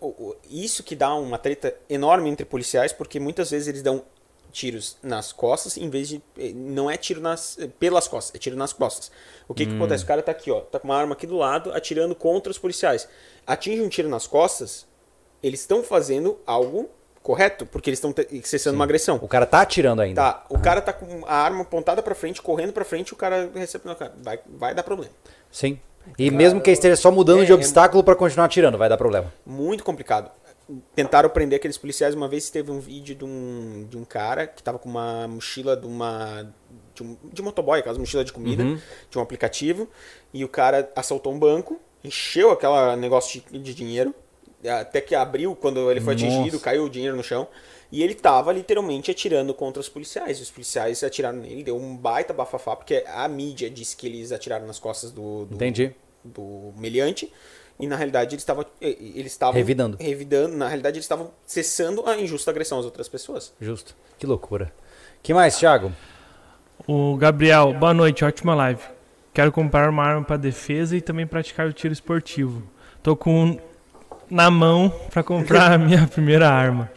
isso 0.47 0.83
que 0.83 0.95
dá 0.95 1.15
uma 1.15 1.39
treta 1.39 1.73
enorme 1.89 2.29
entre 2.29 2.45
policiais, 2.45 2.93
porque 2.93 3.19
muitas 3.19 3.49
vezes 3.49 3.67
eles 3.67 3.81
dão 3.81 4.03
tiros 4.53 4.97
nas 5.03 5.33
costas, 5.33 5.75
em 5.75 5.89
vez 5.89 6.07
de. 6.07 6.21
eh, 6.37 6.53
Não 6.55 6.89
é 6.89 6.95
tiro 6.95 7.19
nas, 7.19 7.57
eh, 7.59 7.67
pelas 7.79 8.07
costas, 8.07 8.33
é 8.35 8.37
tiro 8.37 8.55
nas 8.55 8.71
costas. 8.71 9.11
O 9.47 9.53
que, 9.53 9.65
que 9.65 9.75
acontece? 9.75 10.03
O 10.05 10.07
cara 10.07 10.21
tá 10.21 10.31
aqui, 10.31 10.49
ó, 10.51 10.61
tá 10.61 10.79
com 10.79 10.87
uma 10.87 10.95
arma 10.95 11.13
aqui 11.13 11.27
do 11.27 11.35
lado, 11.37 11.73
atirando 11.73 12.13
contra 12.15 12.49
os 12.51 12.57
policiais. 12.57 13.09
Atinge 13.45 13.81
um 13.81 13.89
tiro 13.89 14.07
nas 14.07 14.25
costas, 14.27 14.85
eles 15.41 15.59
estão 15.59 15.83
fazendo 15.83 16.39
algo 16.45 16.89
correto, 17.21 17.65
porque 17.65 17.89
eles 17.89 17.97
estão 18.03 18.13
cessando 18.43 18.75
uma 18.75 18.83
agressão. 18.85 19.17
O 19.21 19.27
cara 19.27 19.45
tá 19.45 19.61
atirando 19.61 20.01
ainda. 20.01 20.21
Tá, 20.21 20.45
o 20.49 20.59
cara 20.59 20.81
tá 20.81 20.93
com 20.93 21.25
a 21.25 21.35
arma 21.35 21.61
apontada 21.63 22.01
pra 22.03 22.13
frente, 22.13 22.41
correndo 22.41 22.71
pra 22.73 22.85
frente, 22.85 23.11
o 23.13 23.15
cara 23.15 23.49
recebe. 23.55 23.85
Não, 23.87 23.95
cara, 23.95 24.13
vai, 24.21 24.39
vai 24.45 24.73
dar 24.75 24.83
problema. 24.83 25.11
Sim. 25.51 25.79
E 26.19 26.29
mesmo 26.29 26.59
que 26.59 26.69
esteja 26.69 26.97
só 26.97 27.09
mudando 27.09 27.43
é- 27.43 27.45
de 27.45 27.53
obstáculo 27.53 28.03
pra 28.03 28.13
continuar 28.15 28.45
atirando, 28.45 28.77
vai 28.77 28.89
dar 28.89 28.97
problema. 28.97 29.33
muito 29.45 29.83
complicado. 29.85 30.29
Tentaram 30.95 31.29
prender 31.29 31.57
aqueles 31.57 31.77
policiais. 31.77 32.15
Uma 32.15 32.27
vez 32.27 32.49
teve 32.49 32.71
um 32.71 32.79
vídeo 32.79 33.15
de 33.15 33.25
um, 33.25 33.85
de 33.89 33.97
um 33.97 34.05
cara 34.05 34.47
que 34.47 34.63
tava 34.63 34.79
com 34.79 34.89
uma 34.89 35.27
mochila 35.27 35.75
de 35.75 35.85
uma. 35.85 36.53
de, 36.95 37.03
um, 37.03 37.17
de 37.31 37.41
motoboy, 37.41 37.79
aquelas 37.79 37.97
mochila 37.97 38.23
de 38.23 38.31
comida, 38.31 38.63
de 39.09 39.17
um 39.17 39.21
aplicativo. 39.21 39.89
E 40.33 40.43
o 40.43 40.47
cara 40.47 40.89
assaltou 40.95 41.33
um 41.33 41.39
banco, 41.39 41.79
encheu 42.03 42.51
aquela 42.51 42.95
negócio 42.95 43.43
de, 43.51 43.59
de 43.59 43.73
dinheiro. 43.73 44.15
Até 44.79 45.01
que 45.01 45.13
abriu 45.13 45.53
quando 45.55 45.91
ele 45.91 45.99
foi 45.99 46.13
Nossa. 46.13 46.25
atingido, 46.25 46.59
caiu 46.59 46.85
o 46.85 46.89
dinheiro 46.89 47.17
no 47.17 47.23
chão. 47.23 47.47
E 47.91 48.01
ele 48.01 48.15
tava 48.15 48.51
literalmente 48.51 49.11
atirando 49.11 49.53
contra 49.53 49.79
os 49.79 49.87
policiais. 49.87 50.41
Os 50.41 50.49
policiais 50.49 51.03
atiraram 51.03 51.37
nele, 51.37 51.63
deu 51.63 51.77
um 51.77 51.95
baita 51.95 52.33
bafafá, 52.33 52.75
porque 52.75 53.03
a 53.05 53.27
mídia 53.27 53.69
disse 53.69 53.95
que 53.95 54.07
eles 54.07 54.31
atiraram 54.31 54.65
nas 54.65 54.79
costas 54.79 55.11
do, 55.11 55.45
do, 55.45 55.55
Entendi. 55.55 55.93
do 56.23 56.73
meliante. 56.75 57.31
E 57.79 57.87
na 57.87 57.95
realidade 57.95 58.35
eles 58.35 58.41
estavam 58.43 58.65
eles 58.79 59.31
estavam 59.31 59.55
Revidando. 59.55 59.97
revidando, 59.99 60.55
na 60.55 60.67
realidade 60.67 60.97
eles 60.97 61.05
estavam 61.05 61.31
cessando 61.45 62.07
a 62.07 62.17
injusta 62.17 62.51
agressão 62.51 62.79
às 62.79 62.85
outras 62.85 63.09
pessoas. 63.09 63.53
Justo. 63.59 63.95
Que 64.17 64.25
loucura. 64.27 64.71
que 65.21 65.33
mais, 65.33 65.57
Thiago? 65.57 65.91
O 66.87 67.15
Gabriel, 67.17 67.73
boa 67.73 67.93
noite, 67.93 68.23
ótima 68.23 68.53
live. 68.55 68.81
Quero 69.33 69.51
comprar 69.51 69.89
uma 69.89 70.03
arma 70.03 70.23
para 70.23 70.37
defesa 70.37 70.95
e 70.95 71.01
também 71.01 71.25
praticar 71.25 71.67
o 71.67 71.73
tiro 71.73 71.93
esportivo. 71.93 72.61
Tô 73.01 73.15
com 73.15 73.43
um 73.45 73.59
na 74.29 74.49
mão 74.51 74.89
para 75.11 75.23
comprar 75.23 75.71
a 75.71 75.77
minha 75.77 76.05
primeira 76.07 76.49
arma. 76.49 76.91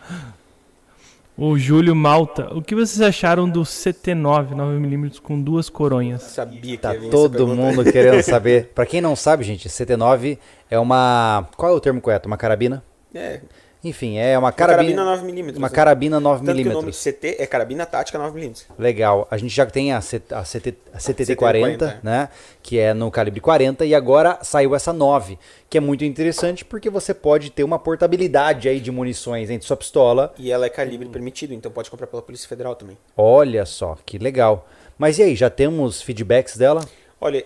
O 1.38 1.58
Júlio 1.58 1.94
Malta. 1.94 2.54
O 2.54 2.62
que 2.62 2.74
vocês 2.74 3.00
acharam 3.02 3.48
do 3.48 3.62
CT9 3.62 4.54
9mm 4.54 5.20
com 5.20 5.40
duas 5.40 5.68
coronhas? 5.68 6.22
Sabia 6.22 6.60
que 6.60 6.78
Tá 6.78 6.94
ia 6.94 7.00
vir 7.00 7.08
essa 7.08 7.16
todo 7.16 7.46
mundo 7.46 7.84
querendo 7.84 8.22
saber. 8.24 8.70
Pra 8.74 8.86
quem 8.86 9.02
não 9.02 9.14
sabe, 9.14 9.44
gente, 9.44 9.68
CT9 9.68 10.38
é 10.70 10.78
uma. 10.78 11.46
Qual 11.56 11.72
é 11.72 11.74
o 11.74 11.80
termo 11.80 12.00
correto? 12.00 12.26
Uma 12.26 12.38
carabina? 12.38 12.82
É, 13.14 13.40
Enfim, 13.86 14.18
é 14.18 14.36
uma 14.36 14.46
uma 14.46 14.52
carabina 14.52 15.04
carabina. 15.04 15.52
9mm. 15.52 15.56
Uma 15.56 15.70
carabina 15.70 16.20
Tanto 16.20 16.44
que 16.44 16.50
o 16.50 16.54
9mm. 16.54 16.72
nome 16.72 16.92
CT 16.92 17.36
é 17.38 17.46
carabina 17.46 17.86
tática 17.86 18.18
9mm. 18.18 18.64
Legal. 18.78 19.26
A 19.30 19.36
gente 19.36 19.54
já 19.54 19.66
tem 19.66 19.92
a, 19.92 20.00
C- 20.00 20.22
a, 20.30 20.42
CT, 20.42 20.74
a 20.92 20.98
CTT-40, 20.98 21.36
40, 21.36 22.00
né? 22.02 22.28
Que 22.62 22.78
é 22.78 22.94
no 22.94 23.10
calibre 23.10 23.40
40. 23.40 23.84
E 23.84 23.94
agora 23.94 24.38
saiu 24.42 24.74
essa 24.74 24.92
9, 24.92 25.38
que 25.68 25.78
é 25.78 25.80
muito 25.80 26.04
interessante 26.04 26.64
porque 26.64 26.88
você 26.90 27.12
pode 27.12 27.50
ter 27.50 27.64
uma 27.64 27.78
portabilidade 27.78 28.68
aí 28.68 28.80
de 28.80 28.90
munições 28.90 29.50
entre 29.50 29.66
sua 29.66 29.76
pistola. 29.76 30.32
E 30.38 30.50
ela 30.50 30.66
é 30.66 30.68
calibre 30.68 31.08
permitido, 31.08 31.52
então 31.54 31.70
pode 31.70 31.90
comprar 31.90 32.06
pela 32.06 32.22
Polícia 32.22 32.48
Federal 32.48 32.74
também. 32.74 32.96
Olha 33.16 33.64
só, 33.66 33.96
que 34.04 34.18
legal. 34.18 34.68
Mas 34.98 35.18
e 35.18 35.22
aí, 35.22 35.36
já 35.36 35.50
temos 35.50 36.00
feedbacks 36.00 36.56
dela? 36.56 36.80
Olha, 37.20 37.44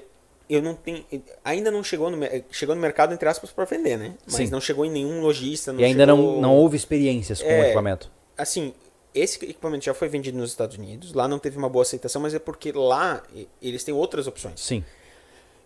eu 0.55 0.62
não 0.62 0.74
tenho. 0.74 1.05
Ainda 1.44 1.70
não 1.70 1.82
chegou 1.85 2.10
no, 2.10 2.18
chegou 2.51 2.74
no 2.74 2.81
mercado, 2.81 3.14
entre 3.14 3.28
aspas, 3.28 3.51
para 3.51 3.64
vender, 3.64 3.97
né? 3.97 4.14
Mas 4.27 4.35
Sim. 4.35 4.51
não 4.51 4.60
chegou 4.60 4.85
em 4.85 4.90
nenhum 4.90 5.20
lojista. 5.20 5.72
E 5.72 5.85
ainda 5.85 6.05
chegou- 6.06 6.32
não, 6.35 6.40
não 6.40 6.56
houve 6.56 6.77
experiências 6.77 7.40
com 7.40 7.48
o 7.48 7.51
É, 7.52 7.66
equipamento. 7.66 8.10
Assim, 8.36 8.74
esse 9.14 9.36
equipamento 9.44 9.85
já 9.85 9.94
foi 9.94 10.09
vendido 10.09 10.36
nos 10.39 10.51
Estados 10.51 10.77
Unidos. 10.77 11.12
Lá 11.14 11.27
não 11.28 11.39
teve 11.39 11.56
uma 11.59 11.68
boa 11.68 11.82
aceitação, 11.82 12.20
mas 12.22 12.35
é 12.35 12.39
porque 12.39 12.72
lá 12.72 13.22
eles 13.62 13.85
têm 13.85 13.94
outras 13.94 14.27
opções. 14.27 14.60
Sim. 14.60 14.85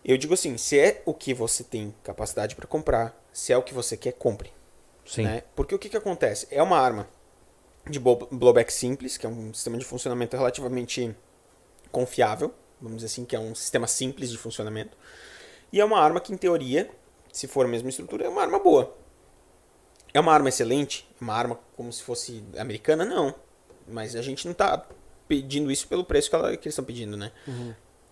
Eu 0.04 0.16
digo 0.18 0.34
assim: 0.34 0.56
se 0.58 0.78
é 0.78 1.02
o 1.06 1.14
que 1.14 1.32
você 1.32 1.64
tem 1.64 1.94
capacidade 2.02 2.54
para 2.54 2.66
comprar, 2.66 3.18
se 3.32 3.52
é 3.52 3.56
o 3.56 3.62
que 3.62 3.72
você 3.72 3.96
quer, 3.96 4.12
compre. 4.12 4.50
Sim. 5.06 5.22
né? 5.24 5.42
Porque 5.54 5.74
o 5.74 5.78
que, 5.78 5.88
que 5.90 5.96
acontece? 5.96 6.46
É 6.50 6.62
uma 6.62 6.78
arma 6.78 7.06
de 7.88 8.00
blow- 8.00 8.26
blowback 8.30 8.72
simples, 8.72 9.16
que 9.18 9.26
é 9.26 9.28
um 9.28 9.52
sistema 9.52 9.76
de 9.76 9.84
funcionamento 9.84 10.34
relativamente 10.36 11.14
confiável, 11.92 12.52
vamos 12.84 12.98
dizer 12.98 13.06
assim, 13.06 13.24
que 13.24 13.34
é 13.34 13.38
um 13.40 13.54
sistema 13.54 13.86
simples 13.86 14.30
de 14.30 14.38
funcionamento. 14.38 14.96
E 15.72 15.80
é 15.80 15.84
uma 15.84 15.98
arma 15.98 16.20
que, 16.20 16.32
em 16.32 16.36
teoria, 16.36 16.88
se 17.32 17.48
for 17.48 17.64
a 17.66 17.68
mesma 17.68 17.88
estrutura, 17.88 18.24
é 18.26 18.28
uma 18.28 18.42
arma 18.42 18.58
boa. 18.58 18.94
É 20.12 20.20
uma 20.20 20.32
arma 20.32 20.48
excelente? 20.48 21.08
Uma 21.20 21.34
arma 21.34 21.58
como 21.76 21.92
se 21.92 22.02
fosse 22.02 22.44
americana? 22.56 23.04
Não. 23.04 23.34
Mas 23.88 24.14
a 24.14 24.22
gente 24.22 24.44
não 24.44 24.52
está 24.52 24.86
pedindo 25.26 25.70
isso 25.72 25.88
pelo 25.88 26.04
preço 26.04 26.28
que, 26.30 26.36
ela- 26.36 26.50
que 26.56 26.66
eles 26.68 26.74
estão 26.74 26.84
pedindo, 26.84 27.16
né? 27.16 27.32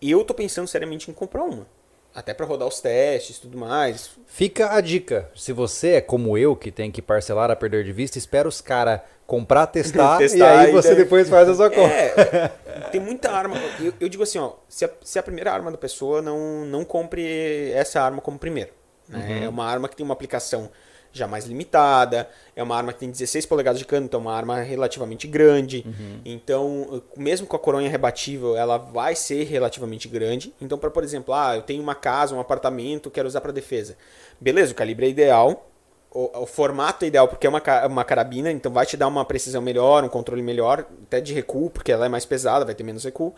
E 0.01 0.11
eu 0.11 0.25
tô 0.25 0.35
pensando 0.35 0.67
seriamente 0.67 1.09
em 1.11 1.15
comprar 1.15 1.45
uma. 1.45 1.67
Até 2.15 2.35
para 2.35 2.45
rodar 2.45 2.69
os 2.69 2.79
testes 2.81 3.39
e 3.39 3.41
tudo 3.41 3.57
mais. 3.57 4.11
Fica 4.27 4.75
a 4.75 4.81
dica. 4.83 5.31
Se 5.35 5.53
você 5.53 5.93
é 5.93 6.01
como 6.01 6.37
eu, 6.37 6.55
que 6.55 6.71
tem 6.71 6.91
que 6.91 7.01
parcelar 7.01 7.51
a 7.51 7.57
perder 7.57 7.85
de 7.85 7.93
vista, 7.93 8.19
espera 8.19 8.47
os 8.47 8.61
caras 8.61 9.01
comprar, 9.27 9.67
testar, 9.69 10.17
e 10.17 10.29
Testar 10.29 10.59
aí 10.61 10.69
e 10.69 10.73
você 10.73 10.89
daí- 10.89 10.99
depois 10.99 11.29
faz 11.29 11.49
a 11.49 11.55
sua 11.55 11.71
compra. 11.71 11.95
É, 11.95 12.49
tem 12.91 13.01
muita 13.01 13.31
arma. 13.31 13.57
Eu, 13.81 13.95
eu 13.99 14.09
digo 14.11 14.23
assim, 14.23 14.39
ó, 14.39 14.53
se 14.69 14.85
a, 14.85 14.91
se 15.03 15.19
a 15.19 15.23
primeira 15.23 15.51
arma 15.53 15.71
da 15.71 15.79
pessoa, 15.79 16.21
não, 16.21 16.67
não 16.67 16.85
compre 16.85 17.73
essa 17.73 18.01
arma 18.03 18.21
como 18.21 18.39
primeiro. 18.39 18.71
né? 19.09 19.45
É 19.45 19.49
uma 19.49 19.65
arma 19.65 19.89
que 19.89 19.97
tem 19.97 20.05
uma 20.05 20.13
aplicação 20.15 20.71
já 21.13 21.29
mais 21.29 21.45
limitada, 21.47 22.29
é 22.57 22.63
uma 22.63 22.77
arma 22.77 22.93
que 22.93 23.01
tem 23.01 23.11
16 23.11 23.47
polegadas 23.47 23.79
de 23.79 23.85
cano, 23.85 24.07
então 24.07 24.19
é 24.19 24.23
uma 24.23 24.35
arma 24.35 24.61
relativamente 24.61 25.27
grande. 25.27 25.85
Então, 26.25 27.03
mesmo 27.17 27.47
com 27.47 27.57
a 27.57 27.59
coronha 27.59 27.89
rebatível, 27.89 28.57
ela 28.57 28.79
vai 28.79 29.15
ser 29.15 29.45
relativamente 29.45 30.09
grande. 30.09 30.55
Então, 30.61 30.79
para 30.79 30.91
por 30.91 31.05
exemplo, 31.05 31.35
ah, 31.35 31.57
eu 31.57 31.63
tenho 31.63 31.83
uma 31.83 31.95
casa, 31.95 32.35
um 32.35 32.41
apartamento, 32.41 33.11
quero 33.11 33.29
usar 33.29 33.41
para 33.41 33.53
defesa. 33.53 33.97
Beleza, 34.41 34.73
o 34.73 34.75
calibre 34.75 35.07
é 35.07 35.09
ideal, 35.11 35.69
o, 36.11 36.43
o 36.43 36.47
formato 36.47 37.05
é 37.05 37.09
ideal 37.09 37.27
porque 37.27 37.47
é 37.47 37.51
uma, 37.51 37.63
uma 37.87 38.05
carabina, 38.05 38.51
então 38.51 38.73
vai 38.73 38.87
te 38.87 38.97
dar 38.97 39.09
uma 39.09 39.25
precisão 39.25 39.63
melhor, 39.63 40.05
um 40.05 40.09
controle 40.09 40.43
melhor, 40.43 40.87
até 41.05 41.21
de 41.21 41.33
recuo, 41.33 41.71
porque 41.71 41.93
ela 41.93 42.07
é 42.07 42.09
mais 42.09 42.25
pesada, 42.25 42.65
vai 42.65 42.75
ter 42.75 42.85
menos 42.85 43.05
recuo. 43.05 43.35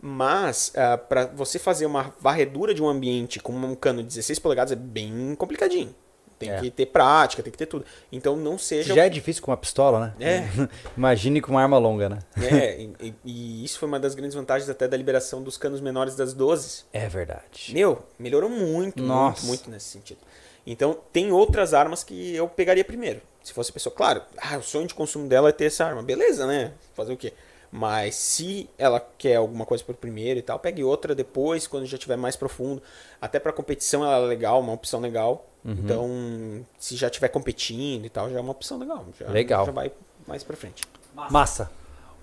Mas 0.00 0.72
para 1.08 1.26
você 1.26 1.60
fazer 1.60 1.86
uma 1.86 2.12
varredura 2.20 2.74
de 2.74 2.82
um 2.82 2.88
ambiente 2.88 3.38
com 3.38 3.52
um 3.52 3.74
cano 3.76 4.02
de 4.02 4.08
16 4.08 4.40
polegadas 4.40 4.72
é 4.72 4.76
bem 4.76 5.34
complicadinho. 5.36 5.94
Tem 6.42 6.50
É. 6.54 6.60
que 6.60 6.70
ter 6.70 6.86
prática, 6.86 7.42
tem 7.42 7.50
que 7.52 7.58
ter 7.58 7.66
tudo. 7.66 7.84
Então 8.10 8.36
não 8.36 8.58
seja. 8.58 8.94
Já 8.94 9.06
é 9.06 9.08
difícil 9.08 9.42
com 9.42 9.50
uma 9.50 9.56
pistola, 9.56 10.14
né? 10.18 10.26
É. 10.26 10.68
Imagine 10.96 11.40
com 11.40 11.50
uma 11.52 11.62
arma 11.62 11.78
longa, 11.78 12.08
né? 12.08 12.18
É, 12.36 12.80
e, 13.00 13.14
e- 13.24 13.64
isso 13.64 13.78
foi 13.78 13.88
uma 13.88 14.00
das 14.00 14.14
grandes 14.14 14.34
vantagens 14.34 14.68
até 14.68 14.86
da 14.88 14.96
liberação 14.96 15.42
dos 15.42 15.56
canos 15.56 15.80
menores 15.80 16.14
das 16.16 16.32
12. 16.34 16.84
É 16.92 17.08
verdade. 17.08 17.70
Meu, 17.72 18.02
melhorou 18.18 18.50
muito, 18.50 19.02
Nossa. 19.02 19.46
muito, 19.46 19.48
muito 19.48 19.70
nesse 19.70 19.86
sentido. 19.86 20.18
Então, 20.66 20.96
tem 21.12 21.32
outras 21.32 21.74
armas 21.74 22.04
que 22.04 22.34
eu 22.36 22.48
pegaria 22.48 22.84
primeiro. 22.84 23.20
Se 23.42 23.52
fosse 23.52 23.70
a 23.70 23.72
pessoa, 23.74 23.92
claro, 23.94 24.22
ah, 24.38 24.56
o 24.58 24.62
sonho 24.62 24.86
de 24.86 24.94
consumo 24.94 25.26
dela 25.28 25.48
é 25.48 25.52
ter 25.52 25.64
essa 25.64 25.84
arma. 25.84 26.02
Beleza, 26.02 26.46
né? 26.46 26.72
Fazer 26.94 27.12
o 27.12 27.16
quê? 27.16 27.32
Mas 27.74 28.14
se 28.16 28.68
ela 28.78 29.00
quer 29.18 29.36
alguma 29.36 29.64
coisa 29.64 29.82
por 29.82 29.94
primeiro 29.96 30.38
e 30.38 30.42
tal, 30.42 30.58
pegue 30.58 30.84
outra 30.84 31.14
depois, 31.14 31.66
quando 31.66 31.86
já 31.86 31.96
tiver 31.98 32.16
mais 32.16 32.36
profundo. 32.36 32.82
Até 33.20 33.40
pra 33.40 33.50
competição 33.52 34.04
ela 34.04 34.24
é 34.24 34.28
legal, 34.28 34.60
uma 34.60 34.72
opção 34.74 35.00
legal. 35.00 35.48
Uhum. 35.64 35.72
Então, 35.78 36.66
se 36.78 36.96
já 36.96 37.06
estiver 37.06 37.28
competindo 37.28 38.04
e 38.04 38.08
tal, 38.08 38.30
já 38.30 38.38
é 38.38 38.40
uma 38.40 38.52
opção 38.52 38.78
legal. 38.78 39.06
Já, 39.18 39.28
Legal. 39.28 39.66
Já 39.66 39.72
vai 39.72 39.92
mais 40.26 40.42
pra 40.42 40.56
frente. 40.56 40.82
Massa. 41.30 41.70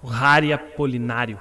O 0.02 0.08
Rari 0.08 0.52
Apolinário. 0.54 1.40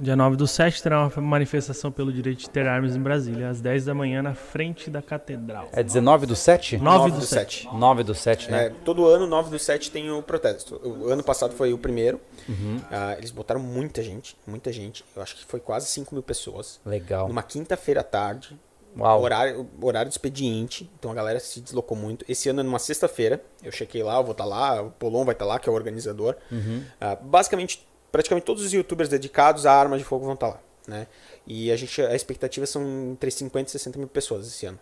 Dia 0.00 0.14
9 0.14 0.36
do 0.36 0.46
7 0.46 0.80
terá 0.80 1.08
uma 1.08 1.22
manifestação 1.22 1.90
pelo 1.90 2.12
direito 2.12 2.38
de 2.38 2.50
ter 2.50 2.68
armas 2.68 2.94
em 2.94 3.00
Brasília, 3.00 3.48
às 3.48 3.60
10 3.60 3.86
da 3.86 3.94
manhã, 3.94 4.22
na 4.22 4.32
frente 4.32 4.88
da 4.88 5.02
catedral. 5.02 5.68
É 5.72 5.82
19 5.82 6.24
do 6.24 6.36
7? 6.36 6.78
9 6.78 7.10
do 7.10 7.18
do 7.18 7.26
7. 7.26 7.64
7. 7.64 7.76
9 7.76 8.04
do 8.04 8.14
7, 8.14 8.48
né? 8.48 8.66
É, 8.66 8.70
todo 8.84 9.06
ano, 9.08 9.26
9 9.26 9.50
do 9.50 9.58
7 9.58 9.90
tem 9.90 10.08
o 10.12 10.22
protesto. 10.22 10.80
O 10.84 11.08
ano 11.08 11.24
passado 11.24 11.52
foi 11.52 11.72
o 11.72 11.78
primeiro. 11.78 12.20
Uhum. 12.48 12.80
Ah, 12.92 13.16
eles 13.18 13.32
botaram 13.32 13.60
muita 13.60 14.00
gente, 14.00 14.36
muita 14.46 14.72
gente. 14.72 15.04
Eu 15.16 15.22
acho 15.22 15.34
que 15.34 15.44
foi 15.44 15.58
quase 15.58 15.86
5 15.88 16.14
mil 16.14 16.22
pessoas. 16.22 16.78
Legal. 16.86 17.26
Numa 17.26 17.42
quinta-feira 17.42 18.00
à 18.00 18.04
tarde. 18.04 18.56
Uau. 18.98 19.22
Horário, 19.22 19.68
horário 19.80 20.08
de 20.08 20.14
expediente. 20.14 20.90
Então 20.98 21.10
a 21.10 21.14
galera 21.14 21.38
se 21.40 21.60
deslocou 21.60 21.96
muito. 21.96 22.24
Esse 22.28 22.48
ano 22.48 22.60
é 22.60 22.62
numa 22.62 22.78
sexta-feira. 22.78 23.42
Eu 23.62 23.70
chequei 23.70 24.02
lá, 24.02 24.16
eu 24.16 24.24
vou 24.24 24.32
estar 24.32 24.44
lá. 24.44 24.82
O 24.82 24.90
Polon 24.90 25.24
vai 25.24 25.34
estar 25.34 25.44
lá, 25.44 25.58
que 25.58 25.68
é 25.68 25.72
o 25.72 25.74
organizador. 25.74 26.34
Uhum. 26.50 26.82
Ah, 27.00 27.14
basicamente, 27.16 27.86
praticamente 28.10 28.44
todos 28.44 28.64
os 28.64 28.72
youtubers 28.72 29.08
dedicados 29.08 29.66
a 29.66 29.72
armas 29.72 29.98
de 30.00 30.04
fogo 30.04 30.24
vão 30.24 30.34
estar 30.34 30.48
lá. 30.48 30.60
Né? 30.86 31.06
E 31.46 31.70
a 31.70 31.76
gente, 31.76 32.00
a 32.02 32.14
expectativa 32.14 32.64
são 32.66 32.82
entre 33.12 33.30
50 33.30 33.68
e 33.68 33.72
60 33.72 33.98
mil 33.98 34.08
pessoas 34.08 34.46
esse 34.46 34.66
ano. 34.66 34.78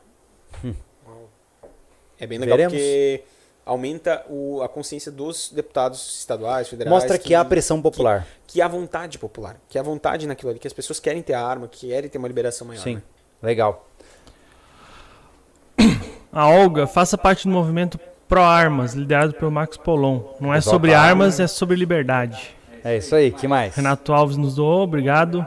É 2.18 2.26
bem 2.26 2.38
legal 2.38 2.56
Veremos. 2.56 2.72
porque 2.78 3.22
aumenta 3.64 4.24
o- 4.28 4.62
a 4.62 4.68
consciência 4.68 5.10
dos 5.12 5.50
deputados 5.52 6.18
estaduais, 6.18 6.68
federais. 6.68 6.90
Mostra 6.94 7.18
que 7.18 7.34
há 7.34 7.44
pressão 7.44 7.82
popular. 7.82 8.26
Que 8.46 8.62
há 8.62 8.68
vontade 8.68 9.18
popular, 9.18 9.60
que 9.68 9.78
há 9.78 9.82
vontade 9.82 10.26
naquilo 10.26 10.50
ali, 10.50 10.58
que 10.58 10.66
as 10.66 10.72
pessoas 10.72 10.98
querem 11.00 11.22
ter 11.22 11.34
a 11.34 11.44
arma, 11.44 11.68
que 11.68 11.88
querem 11.88 12.08
ter 12.08 12.16
uma 12.18 12.28
liberação 12.28 12.66
maior. 12.66 12.82
Sim. 12.82 12.94
né? 12.96 13.02
Legal. 13.42 13.86
A 16.38 16.48
Olga 16.50 16.86
faça 16.86 17.16
parte 17.16 17.48
do 17.48 17.50
movimento 17.50 17.98
Pro 18.28 18.42
Armas, 18.42 18.92
liderado 18.92 19.32
pelo 19.32 19.50
Max 19.50 19.78
Polon. 19.78 20.20
Não 20.38 20.52
é 20.52 20.60
sobre 20.60 20.90
tá- 20.90 21.00
armas, 21.00 21.40
é 21.40 21.46
sobre 21.46 21.74
liberdade. 21.76 22.54
É 22.84 22.98
isso 22.98 23.14
aí. 23.14 23.30
que 23.32 23.48
mais? 23.48 23.74
Renato 23.74 24.12
Alves 24.12 24.36
nos 24.36 24.54
doou, 24.56 24.82
obrigado. 24.82 25.46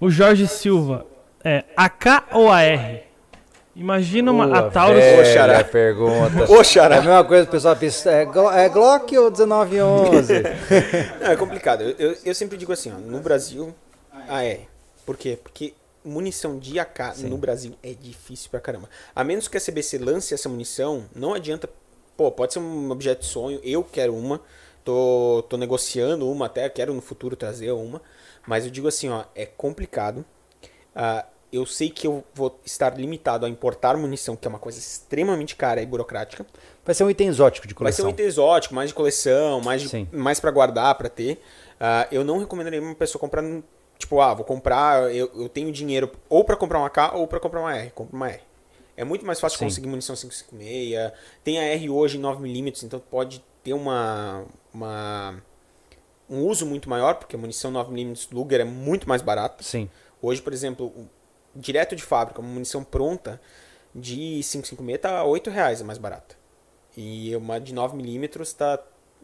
O 0.00 0.10
Jorge 0.10 0.48
Silva, 0.48 1.06
é 1.44 1.62
AK 1.76 2.24
ou 2.32 2.50
AR? 2.50 3.02
Imagina 3.76 4.32
uma 4.32 4.46
Boa, 4.48 4.58
a 4.58 4.62
Taurus. 4.70 4.98
velha 4.98 5.24
Xará. 5.32 5.62
pergunta. 5.62 6.50
Ô, 6.50 6.60
É 6.60 6.84
a 6.96 7.00
mesma 7.02 7.22
coisa 7.24 7.44
que 7.44 7.48
o 7.50 7.52
pessoal 7.52 7.76
pensa, 7.76 8.10
é, 8.10 8.22
é 8.22 8.68
Glock 8.68 9.16
ou 9.16 9.30
1911? 9.30 10.42
Não, 11.22 11.30
é 11.30 11.36
complicado. 11.36 11.82
Eu, 11.82 11.90
eu, 12.10 12.16
eu 12.24 12.34
sempre 12.34 12.58
digo 12.58 12.72
assim, 12.72 12.92
ó, 12.92 12.98
no 12.98 13.20
Brasil, 13.20 13.72
AR. 14.28 14.56
Por 15.04 15.16
quê? 15.16 15.38
Porque 15.40 15.72
munição 16.06 16.58
de 16.58 16.78
AK 16.78 17.18
no 17.24 17.36
Brasil 17.36 17.74
é 17.82 17.92
difícil 17.92 18.48
pra 18.50 18.60
caramba. 18.60 18.88
A 19.14 19.22
menos 19.24 19.48
que 19.48 19.56
a 19.56 19.60
CBC 19.60 19.98
lance 19.98 20.32
essa 20.32 20.48
munição, 20.48 21.04
não 21.14 21.34
adianta. 21.34 21.68
Pô, 22.16 22.30
pode 22.30 22.52
ser 22.54 22.60
um 22.60 22.90
objeto 22.90 23.20
de 23.20 23.26
sonho, 23.26 23.60
eu 23.62 23.82
quero 23.84 24.14
uma. 24.14 24.40
Tô, 24.84 25.44
tô 25.48 25.56
negociando 25.56 26.30
uma 26.30 26.46
até, 26.46 26.68
quero 26.68 26.94
no 26.94 27.02
futuro 27.02 27.34
trazer 27.36 27.72
uma. 27.72 28.00
Mas 28.46 28.64
eu 28.64 28.70
digo 28.70 28.86
assim, 28.88 29.08
ó, 29.08 29.24
é 29.34 29.44
complicado. 29.44 30.24
Ah, 30.94 31.26
eu 31.52 31.66
sei 31.66 31.90
que 31.90 32.06
eu 32.06 32.24
vou 32.34 32.58
estar 32.64 32.96
limitado 32.98 33.44
a 33.44 33.48
importar 33.48 33.96
munição, 33.96 34.36
que 34.36 34.46
é 34.46 34.48
uma 34.48 34.58
coisa 34.58 34.78
extremamente 34.78 35.56
cara 35.56 35.82
e 35.82 35.86
burocrática. 35.86 36.46
Vai 36.84 36.94
ser 36.94 37.04
um 37.04 37.10
item 37.10 37.28
exótico 37.28 37.66
de 37.66 37.74
Vai 37.74 37.92
ser 37.92 38.02
coleção. 38.02 38.06
um 38.06 38.10
item 38.10 38.26
exótico, 38.26 38.74
mais 38.74 38.90
de 38.90 38.94
coleção, 38.94 39.60
mais, 39.60 39.82
de- 39.82 39.88
Sim. 39.88 40.08
mais 40.12 40.38
para 40.40 40.50
guardar, 40.50 40.94
para 40.94 41.08
ter. 41.08 41.40
Ah, 41.80 42.06
eu 42.12 42.24
não 42.24 42.38
recomendaria 42.38 42.80
uma 42.80 42.94
pessoa 42.94 43.20
comprar, 43.20 43.42
tipo, 43.98 44.20
ah, 44.20 44.34
vou 44.34 44.44
comprar, 44.44 45.14
eu, 45.14 45.30
eu 45.34 45.48
tenho 45.48 45.72
dinheiro 45.72 46.10
ou 46.28 46.44
para 46.44 46.56
comprar 46.56 46.78
uma 46.78 46.86
AK 46.86 47.14
ou 47.14 47.26
para 47.26 47.40
comprar 47.40 47.60
uma 47.60 47.74
R. 47.74 47.90
Compra 47.90 48.16
uma 48.16 48.28
R. 48.28 48.40
É 48.96 49.04
muito 49.04 49.26
mais 49.26 49.38
fácil 49.38 49.58
Sim. 49.58 49.66
conseguir 49.66 49.88
munição 49.88 50.14
556. 50.14 51.12
Tem 51.44 51.58
a 51.58 51.62
R 51.62 51.90
hoje 51.90 52.18
em 52.18 52.22
9mm, 52.22 52.84
então 52.84 52.98
pode 52.98 53.44
ter 53.62 53.74
uma, 53.74 54.44
uma 54.72 55.42
um 56.28 56.44
uso 56.44 56.64
muito 56.66 56.88
maior, 56.88 57.14
porque 57.16 57.36
a 57.36 57.38
munição 57.38 57.72
9mm 57.72 58.28
Luger 58.32 58.60
é 58.60 58.64
muito 58.64 59.08
mais 59.08 59.22
barata. 59.22 59.62
Sim. 59.62 59.90
Hoje, 60.20 60.40
por 60.40 60.52
exemplo, 60.52 60.92
direto 61.54 61.94
de 61.94 62.02
fábrica, 62.02 62.40
uma 62.40 62.48
munição 62.48 62.82
pronta 62.82 63.40
de 63.94 64.40
556 64.42 65.00
tá 65.00 65.24
8 65.24 65.50
reais 65.50 65.80
a 65.80 65.84
mais 65.84 65.98
barata. 65.98 66.36
E 66.96 67.34
uma 67.36 67.60
de 67.60 67.74
9mm 67.74 68.54
tá 68.54 68.82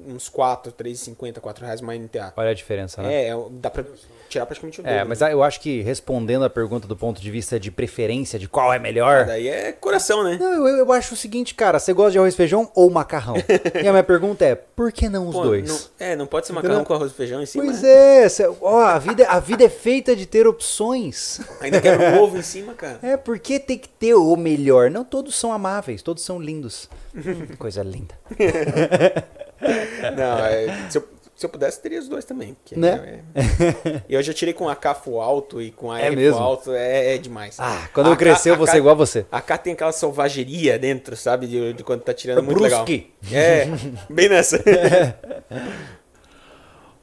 uns 0.08 0.28
4, 0.28 0.72
3,50, 0.72 1.40
4 1.40 1.64
reais 1.64 1.80
uma 1.80 1.94
NTA. 1.96 2.32
Olha 2.36 2.50
a 2.50 2.54
diferença, 2.54 3.02
né? 3.02 3.12
É, 3.24 3.28
é, 3.28 3.34
dá 3.52 3.70
pra 3.70 3.84
tirar 4.28 4.46
praticamente 4.46 4.80
o 4.80 4.82
dobro. 4.82 4.98
É, 4.98 5.04
mas 5.04 5.20
eu 5.20 5.42
acho 5.42 5.60
que 5.60 5.82
respondendo 5.82 6.44
a 6.44 6.50
pergunta 6.50 6.88
do 6.88 6.96
ponto 6.96 7.20
de 7.20 7.30
vista 7.30 7.60
de 7.60 7.70
preferência, 7.70 8.38
de 8.38 8.48
qual 8.48 8.72
é 8.72 8.76
Ah, 8.76 8.80
melhor. 8.80 9.26
Daí 9.26 9.46
é 9.48 9.72
coração, 9.72 10.24
né? 10.24 10.38
Não, 10.40 10.66
eu, 10.66 10.76
eu 10.78 10.92
acho 10.92 11.12
o 11.14 11.16
seguinte, 11.16 11.54
cara, 11.54 11.78
você 11.78 11.92
gosta 11.92 12.12
de 12.12 12.18
arroz 12.18 12.32
e 12.32 12.36
feijão 12.36 12.70
ou 12.74 12.88
macarrão? 12.90 13.34
e 13.82 13.86
a 13.86 13.90
minha 13.92 14.02
pergunta 14.02 14.44
é, 14.44 14.54
por 14.54 14.90
que 14.90 15.08
não 15.08 15.28
os 15.28 15.34
Pô, 15.34 15.42
dois? 15.42 15.68
não- 15.68 16.06
é, 16.06 16.16
não 16.16 16.26
pode 16.26 16.46
ser 16.46 16.52
macarrão 16.54 16.76
Entendeu? 16.76 16.86
com 16.88 16.94
arroz 16.94 17.12
e 17.12 17.14
feijão 17.14 17.42
em 17.42 17.46
cima. 17.46 17.64
Pois 17.64 17.82
né? 17.82 18.24
é, 18.24 18.28
cê- 18.28 18.50
ó, 18.62 18.80
a, 18.84 18.98
vida, 18.98 19.26
a 19.28 19.38
vida 19.38 19.64
é 19.64 19.68
feita 19.68 20.16
de 20.16 20.24
ter 20.24 20.46
opções. 20.46 21.40
Ainda 21.60 21.80
quero 21.80 22.02
um 22.02 22.22
ovo 22.22 22.38
em 22.38 22.42
cima, 22.42 22.72
cara. 22.72 22.98
É, 23.02 23.16
porque 23.18 23.60
tem 23.60 23.76
que 23.78 23.88
ter 23.88 24.14
o 24.14 24.34
melhor. 24.36 24.90
Não 24.90 25.04
todos 25.04 25.34
são 25.34 25.52
amáveis, 25.52 26.00
todos 26.02 26.24
são 26.24 26.40
lindos. 26.40 26.88
Hum, 27.14 27.54
Coisa 27.58 27.82
linda. 27.82 28.14
Não, 30.16 30.38
é, 30.44 30.90
se, 30.90 30.98
eu, 30.98 31.08
se 31.34 31.46
eu 31.46 31.50
pudesse, 31.50 31.80
teria 31.80 31.98
os 32.00 32.08
dois 32.08 32.24
também. 32.24 32.54
porque 32.54 32.76
Né? 32.78 33.22
é- 33.34 34.02
eu 34.08 34.22
já 34.22 34.32
tirei 34.32 34.52
com 34.54 34.68
a 34.68 34.74
K 34.76 34.94
full 34.94 35.20
alto 35.20 35.60
e 35.62 35.70
com 35.70 35.90
a 35.90 36.00
É 36.00 36.12
E 36.12 36.16
mesmo? 36.16 36.38
alto, 36.38 36.72
é, 36.72 37.14
é 37.14 37.18
demais. 37.18 37.56
Ah, 37.58 37.88
quando 37.92 38.06
eu 38.08 38.12
A 38.12 38.16
K- 38.16 38.24
crescer 38.24 38.50
eu 38.50 38.56
vou 38.56 38.66
ser 38.66 38.78
igual 38.78 38.92
a 38.94 38.98
você. 38.98 39.24
A 39.30 39.40
K 39.40 39.58
tem 39.58 39.72
aquela 39.72 39.92
selvageria 39.92 40.78
dentro, 40.78 41.16
sabe? 41.16 41.46
De, 41.46 41.72
de 41.72 41.84
quando 41.84 42.02
tá 42.02 42.12
tirando, 42.14 42.38
é 42.38 42.42
muito 42.42 42.60
legal. 42.62 42.84
Brusque. 42.84 43.12
É, 43.32 43.66
bem 44.10 44.28
nessa. 44.28 44.62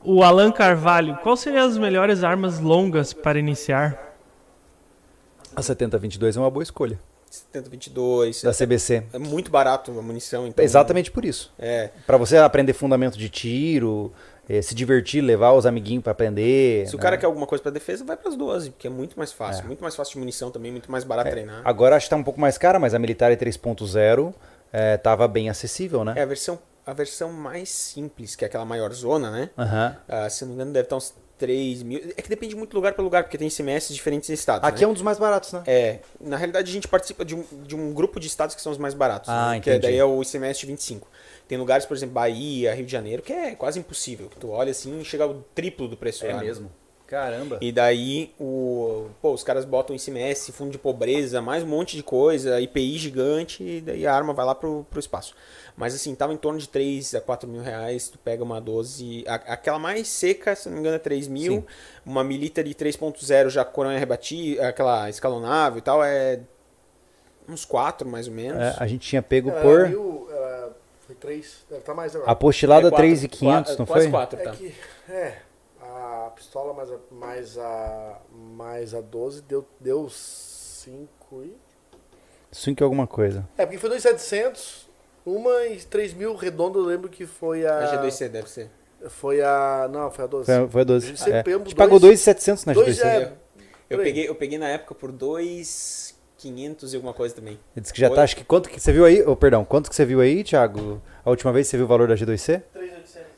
O 0.02 0.24
Alan 0.24 0.50
Carvalho, 0.52 1.18
qual 1.22 1.36
seriam 1.36 1.66
as 1.68 1.78
melhores 1.78 2.24
armas 2.24 2.58
longas 2.60 3.12
para 3.12 3.38
iniciar? 3.38 4.16
A 5.54 5.62
7022 5.62 6.38
é 6.38 6.40
uma 6.40 6.50
boa 6.50 6.64
escolha. 6.64 6.98
7022. 7.30 8.44
Da 8.44 8.54
CBC. 8.54 9.04
É 9.14 9.20
muito 9.20 9.52
barato 9.52 9.92
a 9.98 10.02
munição, 10.02 10.48
então. 10.48 10.64
Exatamente 10.64 11.12
por 11.12 11.24
isso. 11.26 11.54
É. 11.60 11.90
Pra 12.06 12.18
você 12.18 12.38
aprender 12.38 12.74
fundamento 12.74 13.18
de 13.18 13.30
tiro, 13.30 14.12
eh, 14.48 14.62
se 14.62 14.74
divertir, 14.74 15.22
levar 15.22 15.54
os 15.54 15.66
amiguinhos 15.66 16.04
pra 16.04 16.12
aprender. 16.12 16.88
Se 16.88 16.96
o 16.96 16.98
né? 16.98 17.04
cara 17.04 17.18
quer 17.18 17.28
alguma 17.28 17.46
coisa 17.46 17.62
pra 17.62 17.72
defesa, 17.72 18.04
vai 18.04 18.18
pras 18.18 18.36
12, 18.36 18.72
porque 18.72 18.88
é 18.88 18.90
muito 18.90 19.18
mais 19.18 19.32
fácil. 19.32 19.64
É. 19.64 19.68
Muito 19.68 19.82
mais 19.82 19.96
fácil 19.96 20.14
de 20.14 20.20
munição 20.20 20.50
também, 20.50 20.72
muito 20.72 20.92
mais 20.92 21.04
barato 21.04 21.30
treinar. 21.30 21.62
Agora 21.64 21.96
acho 21.96 22.08
que 22.08 22.10
tá 22.10 22.16
um 22.16 22.24
pouco 22.24 22.40
mais 22.40 22.58
cara, 22.58 22.80
mas 22.80 22.94
a 22.94 23.00
Militar 23.00 23.32
3.0 23.32 24.34
eh, 24.74 24.98
tava 24.98 25.28
bem 25.28 25.50
acessível, 25.50 26.04
né? 26.04 26.14
É 26.18 26.24
a 26.24 26.26
versão, 26.26 26.58
a 26.86 26.94
versão 26.94 27.32
mais 27.32 27.70
simples, 27.70 28.36
que 28.36 28.44
é 28.44 28.48
aquela 28.48 28.66
maior 28.66 28.92
zona, 28.94 29.30
né? 29.30 29.50
Aham. 29.58 29.96
Ah, 30.08 30.30
se 30.30 30.44
não 30.44 30.50
me 30.50 30.56
engano, 30.56 30.74
deve 30.74 30.86
estar 30.86 30.96
uns 30.96 31.14
3 31.40 31.82
mil. 31.84 32.14
É 32.16 32.22
que 32.22 32.30
depende 32.30 32.56
muito 32.56 32.74
lugar 32.74 32.94
para 32.94 33.04
lugar, 33.04 33.24
porque 33.24 33.38
tem 33.38 33.48
ICMS 33.48 33.94
diferentes 33.94 34.30
em 34.30 34.34
estados. 34.34 34.68
Aqui 34.68 34.82
né? 34.82 34.86
é 34.86 34.88
um 34.88 34.94
dos 34.94 35.02
mais 35.02 35.18
baratos, 35.18 35.54
né? 35.54 35.64
É, 35.66 36.00
na 36.20 36.38
realidade 36.38 36.70
a 36.70 36.74
gente 36.74 36.88
participa 36.88 37.26
de 37.26 37.34
um, 37.34 37.44
de 37.64 37.76
um 37.76 37.94
grupo 37.94 38.20
de 38.20 38.28
estados 38.28 38.56
que 38.56 38.62
são 38.62 38.72
os 38.72 38.78
mais 38.78 38.94
baratos. 38.94 39.30
Ah, 39.30 39.52
né? 39.52 39.60
Que 39.62 39.70
entendi. 39.70 39.88
daí 39.88 39.98
é 39.98 40.06
o 40.06 40.22
ICMS 40.22 40.60
de 40.60 40.66
25. 40.68 41.08
Tem 41.48 41.58
lugares, 41.58 41.86
por 41.86 41.98
exemplo, 41.98 42.14
Bahia, 42.14 42.76
Rio 42.76 42.86
de 42.86 42.92
Janeiro, 42.92 43.24
que 43.24 43.34
é 43.34 43.56
quase 43.56 43.80
impossível. 43.80 44.30
Que 44.30 44.38
tu 44.38 44.50
olha 44.50 44.70
assim 44.70 45.00
e 45.00 45.06
chega 45.06 45.24
ao 45.24 45.36
triplo 45.56 45.88
do 45.88 45.98
preço 45.98 46.26
É 46.26 46.34
lá, 46.34 46.40
né? 46.40 46.44
mesmo. 46.44 46.70
Caramba. 47.10 47.58
E 47.60 47.72
daí 47.72 48.32
o, 48.40 49.08
pô, 49.20 49.34
os 49.34 49.44
caras 49.44 49.66
botam 49.66 49.96
ICMS, 49.96 50.52
fundo 50.52 50.70
de 50.72 50.78
pobreza, 50.78 51.42
mais 51.42 51.64
um 51.64 51.68
monte 51.68 51.98
de 51.98 52.04
coisa, 52.04 52.62
IPI 52.62 52.98
gigante, 53.00 53.64
e 53.64 53.82
daí 53.82 54.06
a 54.06 54.14
arma 54.14 54.32
vai 54.32 54.46
lá 54.46 54.54
pro, 54.54 54.86
pro 54.92 55.00
espaço. 55.00 55.34
Mas 55.76 55.96
assim, 55.96 56.14
tava 56.14 56.34
em 56.34 56.38
torno 56.38 56.60
de 56.60 56.70
3 56.70 57.16
a 57.16 57.22
4 57.22 57.50
mil 57.50 57.64
reais, 57.64 58.10
tu 58.10 58.20
pega 58.20 58.44
uma 58.44 58.62
12. 58.62 59.24
a- 59.28 59.34
aquela 59.54 59.80
mais 59.80 60.08
seca, 60.08 60.56
se 60.56 60.68
não 60.68 60.76
me 60.76 60.82
engano, 60.82 60.98
é 60.98 61.00
3 61.00 61.28
mil. 61.28 61.54
Sim. 61.54 61.64
Uma 62.06 62.24
milita 62.24 62.64
de 62.64 62.76
3.0 62.76 63.50
já 63.50 63.66
coronha 63.66 63.98
rebatida, 63.98 64.68
aquela 64.68 65.10
escalonável 65.10 65.80
e 65.80 65.82
tal, 65.82 66.04
é 66.04 66.40
uns 67.48 67.66
4 67.66 68.08
mais 68.08 68.28
ou 68.28 68.34
menos. 68.34 68.62
É, 68.62 68.76
a 68.78 68.86
gente 68.86 69.08
tinha 69.08 69.22
pego 69.24 69.50
Era 69.50 69.62
por 69.62 69.88
mil, 69.90 70.28
era- 70.32 70.70
foi 71.08 71.16
três, 71.16 71.66
deve 71.68 71.82
estar 71.82 71.96
mais 71.96 72.16
agora. 72.16 72.30
apostilada 72.30 72.88
É 72.88 72.92
quatro- 72.92 72.98
3,500, 73.08 73.72
qua- 73.72 73.80
não 73.80 73.86
quase 73.88 74.04
foi? 74.04 74.12
4, 74.12 74.40
É 74.40 74.44
tá? 74.44 74.52
que, 74.52 74.76
é, 75.10 75.38
a 76.30 76.32
pistola 76.32 76.74
mais 76.74 76.92
a, 76.92 76.98
mais 77.12 77.58
a, 77.58 78.22
mais 78.56 78.94
a 78.94 79.02
12 79.02 79.42
deu, 79.42 79.66
deu 79.80 80.08
5 80.10 81.44
e... 81.44 81.58
5 82.52 82.82
e 82.82 82.84
alguma 82.84 83.08
coisa. 83.08 83.48
É, 83.58 83.66
porque 83.66 83.80
foi 83.80 83.90
2,700, 83.90 84.88
uma 85.26 85.66
e 85.66 85.78
3 85.82 86.14
mil 86.14 86.36
redondo, 86.36 86.80
eu 86.80 86.86
lembro 86.86 87.10
que 87.10 87.26
foi 87.26 87.66
a... 87.66 87.80
A 87.80 88.04
G2C 88.04 88.30
deve 88.30 88.50
ser. 88.50 88.70
Foi 89.10 89.42
a... 89.42 89.90
Não, 89.92 90.12
foi 90.12 90.26
a 90.26 90.28
12. 90.28 90.46
Foi, 90.46 90.68
foi 90.70 90.82
a 90.82 90.84
A 90.84 90.86
12. 90.86 91.08
gente 91.08 91.20
sempre 91.20 91.52
É. 91.52 91.56
A 91.56 91.58
gente 91.60 91.76
pagou 91.76 92.00
dois- 92.00 92.20
2,700 92.24 92.66
na 92.66 92.74
dois 92.74 92.98
G2C. 92.98 93.06
é- 93.06 93.34
Eu 93.90 93.98
peguei, 94.00 94.28
eu 94.30 94.36
peguei 94.36 94.58
na 94.60 94.68
época 94.70 94.94
por 94.94 95.12
2,500 95.12 96.94
e 96.94 96.96
alguma 96.96 97.14
coisa 97.14 97.34
também. 97.34 97.54
Ele 97.76 97.82
disse 97.82 97.92
que 97.94 98.00
já 98.00 98.10
Oi? 98.10 98.16
tá, 98.16 98.24
acho 98.24 98.36
que 98.36 98.44
quanto 98.44 98.70
que 98.70 98.80
você 98.80 98.92
viu 98.92 99.04
aí? 99.06 99.24
Oh, 99.26 99.36
perdão, 99.36 99.66
quanto 99.66 99.90
que 99.90 99.96
você 99.96 100.06
viu 100.06 100.22
aí, 100.22 100.44
Thiago? 100.44 101.02
A 101.26 101.30
última 101.30 101.52
vez 101.52 101.66
que 101.68 101.72
você 101.72 101.78
viu 101.78 101.86
o 101.86 101.90
valor 101.90 102.08
da 102.08 102.14
G2C? 102.16 102.62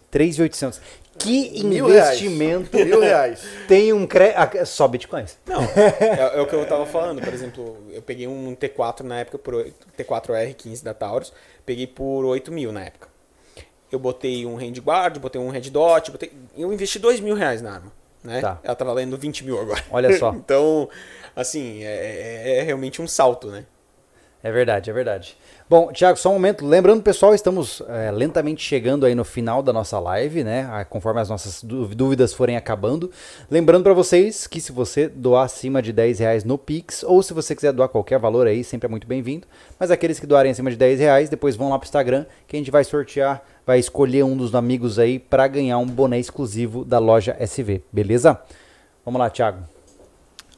3,800. 0.09 0.81
Que 1.17 1.63
Mil 1.63 1.87
reais. 1.87 2.19
investimento 2.21 2.75
Mil 2.77 2.99
reais. 3.01 3.43
tem 3.67 3.91
um 3.93 4.07
cre... 4.07 4.33
ah, 4.35 4.65
só 4.65 4.87
bitcoins. 4.87 5.37
Não, 5.45 5.61
é, 5.75 6.37
é 6.37 6.41
o 6.41 6.47
que 6.47 6.55
eu 6.55 6.65
tava 6.65 6.85
falando. 6.85 7.21
Por 7.21 7.33
exemplo, 7.33 7.77
eu 7.91 8.01
peguei 8.01 8.27
um 8.27 8.55
T4 8.55 9.01
na 9.01 9.19
época, 9.19 9.37
por 9.37 9.53
oito- 9.55 9.85
T4R15 9.97 10.83
da 10.83 10.93
Taurus, 10.93 11.31
peguei 11.65 11.85
por 11.85 12.23
8 12.25 12.51
mil 12.51 12.71
na 12.71 12.85
época. 12.85 13.09
Eu 13.91 13.99
botei 13.99 14.45
um 14.45 14.55
handguard, 14.55 15.19
botei 15.19 15.39
um 15.41 15.49
red 15.49 15.69
dot, 15.69 16.09
botei... 16.11 16.31
eu 16.57 16.71
investi 16.71 16.97
2 16.97 17.19
mil 17.19 17.35
reais 17.35 17.61
na 17.61 17.73
arma. 17.73 17.91
Né? 18.23 18.39
Tá. 18.39 18.59
Ela 18.63 18.75
tá 18.75 18.85
valendo 18.85 19.17
20 19.17 19.43
mil 19.43 19.59
agora. 19.59 19.83
Olha 19.91 20.17
só. 20.17 20.31
então, 20.35 20.87
assim, 21.35 21.83
é, 21.83 21.87
é- 21.87 22.57
é 22.59 22.61
realmente 22.61 23.01
um 23.01 23.07
salto, 23.07 23.47
né? 23.47 23.65
É 24.43 24.51
verdade, 24.51 24.89
é 24.89 24.93
verdade. 24.93 25.37
Bom, 25.71 25.89
Thiago, 25.93 26.17
só 26.19 26.29
um 26.31 26.33
momento. 26.33 26.65
Lembrando, 26.67 27.01
pessoal, 27.01 27.33
estamos 27.33 27.81
é, 27.87 28.11
lentamente 28.11 28.61
chegando 28.61 29.05
aí 29.05 29.15
no 29.15 29.23
final 29.23 29.63
da 29.63 29.71
nossa 29.71 29.97
live, 30.01 30.43
né? 30.43 30.67
Ah, 30.69 30.83
Conforme 30.83 31.21
as 31.21 31.29
nossas 31.29 31.63
dú- 31.63 31.87
dúvidas 31.87 32.33
forem 32.33 32.57
acabando. 32.57 33.09
Lembrando 33.49 33.83
para 33.83 33.93
vocês 33.93 34.47
que 34.47 34.59
se 34.59 34.73
você 34.73 35.07
doar 35.07 35.45
acima 35.45 35.81
de 35.81 35.93
10 35.93 36.19
reais 36.19 36.43
no 36.43 36.57
Pix, 36.57 37.03
ou 37.03 37.23
se 37.23 37.33
você 37.33 37.55
quiser 37.55 37.71
doar 37.71 37.87
qualquer 37.87 38.19
valor 38.19 38.47
aí, 38.47 38.65
sempre 38.65 38.87
é 38.87 38.89
muito 38.89 39.07
bem-vindo. 39.07 39.47
Mas 39.79 39.91
aqueles 39.91 40.19
que 40.19 40.27
doarem 40.27 40.51
acima 40.51 40.69
de 40.69 40.75
10 40.75 40.99
reais, 40.99 41.29
depois 41.29 41.55
vão 41.55 41.69
lá 41.69 41.79
pro 41.79 41.85
Instagram, 41.87 42.25
que 42.49 42.57
a 42.57 42.59
gente 42.59 42.69
vai 42.69 42.83
sortear, 42.83 43.41
vai 43.65 43.79
escolher 43.79 44.23
um 44.23 44.35
dos 44.35 44.53
amigos 44.53 44.99
aí 44.99 45.19
para 45.19 45.47
ganhar 45.47 45.77
um 45.77 45.85
boné 45.87 46.19
exclusivo 46.19 46.83
da 46.83 46.99
loja 46.99 47.33
SV, 47.39 47.81
beleza? 47.93 48.37
Vamos 49.05 49.19
lá, 49.19 49.29
Thiago. 49.29 49.70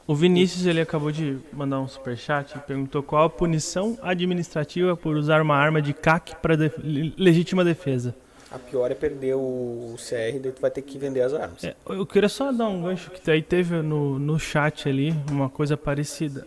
O 0.06 0.14
Vinícius 0.14 0.66
ele 0.66 0.80
acabou 0.80 1.10
de 1.10 1.38
mandar 1.52 1.80
um 1.80 1.88
superchat 1.88 2.56
e 2.56 2.60
perguntou 2.60 3.02
qual 3.02 3.24
a 3.24 3.30
punição 3.30 3.98
administrativa 4.02 4.94
por 4.96 5.16
usar 5.16 5.40
uma 5.40 5.56
arma 5.56 5.80
de 5.80 5.94
CAC 5.94 6.36
para 6.36 6.56
def- 6.56 6.78
legítima 7.16 7.64
defesa. 7.64 8.14
A 8.50 8.58
pior 8.58 8.90
é 8.90 8.94
perder 8.94 9.34
o 9.34 9.94
CR, 9.96 10.38
daí 10.40 10.52
tu 10.52 10.60
vai 10.60 10.70
ter 10.70 10.82
que 10.82 10.98
vender 10.98 11.22
as 11.22 11.32
armas. 11.32 11.64
É, 11.64 11.74
eu 11.88 12.04
queria 12.06 12.28
só 12.28 12.52
dar 12.52 12.68
um 12.68 12.82
gancho 12.82 13.10
que 13.10 13.30
aí 13.30 13.42
teve 13.42 13.80
no, 13.82 14.18
no 14.18 14.38
chat 14.38 14.88
ali 14.88 15.14
uma 15.30 15.48
coisa 15.48 15.76
parecida. 15.76 16.46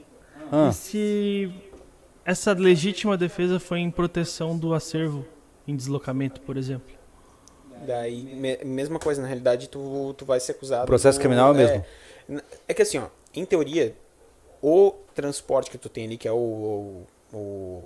Ah, 0.52 0.70
E 0.70 0.74
se 0.74 1.52
essa 2.24 2.54
legítima 2.54 3.18
defesa 3.18 3.60
foi 3.60 3.80
em 3.80 3.90
proteção 3.92 4.58
do 4.58 4.74
acervo 4.74 5.26
em 5.68 5.76
deslocamento, 5.76 6.40
por 6.42 6.56
exemplo? 6.56 6.96
Daí, 7.86 8.24
me- 8.24 8.58
mesma 8.64 9.00
coisa, 9.00 9.22
na 9.22 9.28
realidade, 9.28 9.68
tu, 9.68 10.14
tu 10.18 10.26
vai 10.26 10.40
ser 10.40 10.54
acusado. 10.54 10.84
O 10.84 10.88
processo 10.88 11.20
criminal 11.20 11.50
é 11.50 11.52
o 11.52 11.56
mesmo. 11.56 11.86
É, 12.30 12.42
é 12.70 12.74
que 12.74 12.82
assim, 12.84 13.00
ó, 13.00 13.08
em 13.40 13.46
teoria, 13.46 13.96
o 14.62 14.94
transporte 15.14 15.70
que 15.72 15.78
tu 15.78 15.90
tem 15.90 16.06
ali, 16.06 16.18
que 16.18 16.28
é 16.28 16.32
o, 16.32 16.36
o, 17.34 17.38
o 17.38 17.84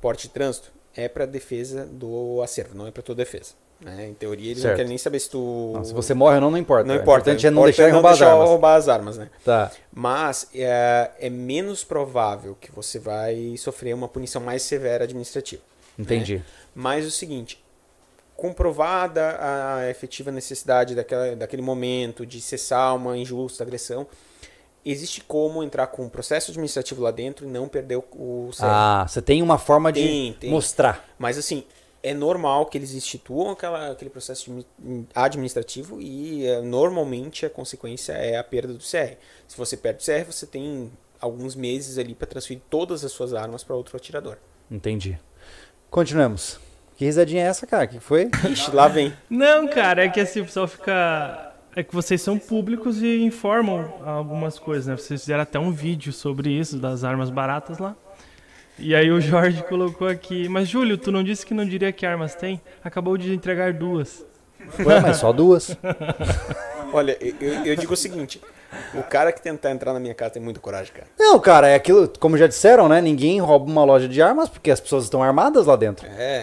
porte 0.00 0.28
de 0.28 0.34
trânsito, 0.34 0.72
é 0.96 1.08
pra 1.08 1.26
defesa 1.26 1.86
do 1.86 2.40
acervo, 2.42 2.74
não 2.76 2.86
é 2.86 2.90
pra 2.90 3.02
tua 3.02 3.14
defesa. 3.14 3.52
Né? 3.80 4.08
Em 4.08 4.14
teoria, 4.14 4.50
eles 4.50 4.58
Certo. 4.60 4.72
não 4.72 4.76
querem 4.76 4.88
nem 4.90 4.98
saber 4.98 5.18
se 5.20 5.30
tu. 5.30 5.72
não, 5.74 5.84
se 5.84 5.94
você 5.94 6.12
morre 6.12 6.34
ou 6.34 6.40
não, 6.42 6.50
não 6.50 6.58
importa. 6.58 6.84
Não 6.84 6.94
O 6.96 6.98
importa. 7.00 7.20
importante 7.30 7.46
é 7.46 7.50
não 7.50 7.62
o 7.62 7.64
deixar 7.64 7.88
importante 7.88 7.94
roubar 8.02 8.12
as 8.12 8.22
armas. 8.22 8.48
roubar 8.48 8.74
as 8.76 8.88
armas, 8.88 9.16
né? 9.18 9.30
Tá. 9.42 9.70
Mas 9.90 10.48
é, 10.54 11.10
é 11.18 11.30
menos 11.30 11.82
provável 11.82 12.54
que 12.60 12.70
você 12.70 12.98
vai 12.98 13.54
sofrer 13.56 13.94
uma 13.94 14.06
punição 14.08 14.42
mais 14.42 14.62
severa 14.62 15.04
administrativa. 15.04 15.62
Entendi. 15.98 16.42
Mas 16.74 17.06
o 17.06 17.10
seguinte, 17.10 17.62
comprovada 18.36 19.38
a 19.40 19.88
efetiva 19.90 20.30
necessidade 20.30 20.94
daquela, 20.94 21.34
daquele 21.36 21.62
momento 21.62 22.26
de 22.26 22.40
cessar 22.40 22.94
uma 22.96 23.16
injusta 23.16 23.62
agressão, 23.64 24.06
existe 24.84 25.20
como 25.22 25.62
entrar 25.62 25.86
com 25.88 26.04
um 26.04 26.08
processo 26.08 26.50
administrativo 26.50 27.02
lá 27.02 27.10
dentro 27.10 27.46
e 27.46 27.48
não 27.48 27.68
perder 27.68 27.96
o, 27.96 28.04
o 28.12 28.50
CR. 28.56 28.62
Ah, 28.64 29.06
você 29.08 29.20
tem 29.22 29.42
uma 29.42 29.58
forma 29.58 29.92
de 29.92 30.00
Tem, 30.02 30.32
tem. 30.34 30.50
mostrar. 30.50 31.04
Mas 31.18 31.36
assim, 31.38 31.64
é 32.02 32.14
normal 32.14 32.66
que 32.66 32.78
eles 32.78 32.94
instituam 32.94 33.50
aquela, 33.50 33.90
aquele 33.92 34.10
processo 34.10 34.50
admi- 34.50 35.06
administrativo 35.14 36.00
e 36.00 36.46
eh, 36.46 36.60
normalmente 36.62 37.44
a 37.44 37.50
consequência 37.50 38.12
é 38.12 38.36
a 38.38 38.44
perda 38.44 38.72
do 38.72 38.78
CR. 38.78 39.16
Se 39.46 39.56
você 39.56 39.76
perde 39.76 40.02
o 40.02 40.04
CR, 40.06 40.24
você 40.24 40.46
tem 40.46 40.90
alguns 41.20 41.54
meses 41.54 41.98
ali 41.98 42.14
para 42.14 42.26
transferir 42.26 42.62
todas 42.70 43.04
as 43.04 43.12
suas 43.12 43.34
armas 43.34 43.62
para 43.62 43.76
outro 43.76 43.96
atirador. 43.96 44.38
Entendi. 44.70 45.18
Continuamos. 45.90 46.58
Que 46.96 47.04
risadinha 47.04 47.42
é 47.44 47.46
essa, 47.46 47.66
cara? 47.66 47.84
O 47.84 47.88
que 47.88 48.00
foi? 48.00 48.30
Ixi, 48.50 48.70
lá 48.72 48.86
vem. 48.88 49.12
Não, 49.28 49.66
cara, 49.68 50.04
é 50.04 50.08
que 50.08 50.20
assim, 50.20 50.40
o 50.40 50.44
pessoal 50.44 50.68
fica. 50.68 51.49
É 51.74 51.82
que 51.82 51.94
vocês 51.94 52.20
são 52.20 52.38
públicos 52.38 53.00
e 53.00 53.22
informam 53.22 53.92
algumas 54.04 54.58
coisas, 54.58 54.86
né? 54.86 54.96
Vocês 54.96 55.20
fizeram 55.20 55.42
até 55.42 55.58
um 55.58 55.70
vídeo 55.70 56.12
sobre 56.12 56.50
isso, 56.50 56.78
das 56.78 57.04
armas 57.04 57.30
baratas 57.30 57.78
lá. 57.78 57.94
E 58.78 58.94
aí 58.94 59.10
o 59.10 59.20
Jorge 59.20 59.62
colocou 59.64 60.08
aqui, 60.08 60.48
mas 60.48 60.68
Júlio, 60.68 60.96
tu 60.96 61.12
não 61.12 61.22
disse 61.22 61.44
que 61.44 61.52
não 61.54 61.64
diria 61.64 61.92
que 61.92 62.06
armas 62.06 62.34
tem? 62.34 62.60
Acabou 62.82 63.16
de 63.16 63.32
entregar 63.32 63.72
duas. 63.72 64.24
Ué, 64.80 65.00
mas 65.00 65.18
só 65.18 65.32
duas. 65.32 65.76
Olha, 66.92 67.16
eu, 67.20 67.66
eu 67.66 67.76
digo 67.76 67.92
o 67.92 67.96
seguinte: 67.96 68.40
o 68.94 69.02
cara 69.02 69.32
que 69.32 69.40
tentar 69.40 69.70
entrar 69.70 69.92
na 69.92 70.00
minha 70.00 70.14
casa 70.14 70.32
tem 70.32 70.42
muita 70.42 70.60
coragem, 70.60 70.92
cara. 70.92 71.06
Não, 71.18 71.38
cara, 71.38 71.68
é 71.68 71.74
aquilo, 71.74 72.10
como 72.20 72.36
já 72.38 72.46
disseram, 72.46 72.88
né? 72.88 73.00
Ninguém 73.00 73.40
rouba 73.40 73.70
uma 73.70 73.84
loja 73.84 74.08
de 74.08 74.20
armas 74.22 74.48
porque 74.48 74.70
as 74.70 74.80
pessoas 74.80 75.04
estão 75.04 75.22
armadas 75.22 75.66
lá 75.66 75.76
dentro. 75.76 76.06
É. 76.18 76.42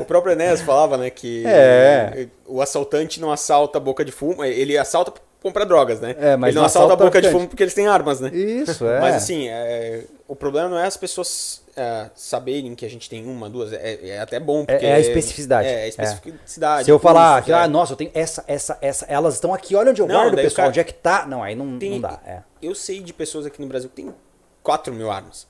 o 0.00 0.04
próprio 0.04 0.32
Enéas 0.32 0.60
falava, 0.60 0.96
né, 0.96 1.10
que 1.10 1.44
É. 1.46 2.28
o 2.46 2.60
assaltante 2.62 3.20
não 3.20 3.30
assalta 3.30 3.78
a 3.78 3.80
boca 3.80 4.04
de 4.04 4.12
fumo, 4.12 4.44
ele 4.44 4.76
assalta 4.78 5.10
pra 5.10 5.22
comprar 5.42 5.64
drogas, 5.64 6.00
né? 6.00 6.14
É, 6.18 6.36
mas 6.36 6.48
ele 6.48 6.56
não 6.56 6.62
não 6.62 6.66
assalta 6.66 6.92
a 6.92 6.94
assalta 6.94 7.04
boca 7.04 7.22
de 7.22 7.30
fumo 7.30 7.46
porque 7.48 7.62
eles 7.62 7.74
têm 7.74 7.86
armas, 7.86 8.20
né? 8.20 8.30
Isso, 8.32 8.86
é. 8.86 9.00
Mas 9.00 9.14
assim, 9.16 9.48
é, 9.48 10.04
o 10.26 10.34
problema 10.34 10.68
não 10.68 10.78
é 10.78 10.86
as 10.86 10.96
pessoas 10.96 11.62
é, 11.76 12.10
saberem 12.14 12.74
que 12.74 12.84
a 12.86 12.90
gente 12.90 13.08
tem 13.08 13.24
uma, 13.26 13.50
duas, 13.50 13.72
é, 13.72 13.98
é 14.08 14.18
até 14.20 14.40
bom. 14.40 14.62
É- 14.62 14.64
Porque 14.66 14.86
é 14.86 14.94
a 14.94 15.00
especificidade. 15.00 15.68
É, 15.68 15.82
a 15.84 15.88
especificidade. 15.88 16.84
Se 16.86 16.90
eu 16.90 16.98
falar 16.98 17.42
que, 17.44 17.52
ah, 17.52 17.64
é. 17.64 17.68
nossa, 17.68 17.92
eu 17.92 17.96
tenho 17.96 18.10
essa, 18.14 18.42
essa, 18.48 18.78
essa, 18.80 19.04
elas 19.06 19.34
estão 19.34 19.52
aqui, 19.52 19.74
olha 19.76 19.90
onde 19.90 20.00
eu 20.00 20.06
Não, 20.06 20.14
guardo, 20.14 20.34
pessoal, 20.36 20.54
cara- 20.56 20.68
onde 20.70 20.80
é 20.80 20.84
que 20.84 20.94
tá? 20.94 21.26
Não, 21.26 21.42
aí 21.42 21.54
não, 21.54 21.78
Tem- 21.78 21.90
não 21.90 22.00
dá, 22.00 22.20
é. 22.26 22.42
Eu 22.62 22.74
sei 22.74 23.00
de 23.02 23.12
pessoas 23.12 23.44
aqui 23.46 23.60
no 23.60 23.66
Brasil 23.68 23.88
que 23.90 23.96
tem 23.96 24.14
4 24.62 24.92
mil 24.94 25.10
armas. 25.10 25.46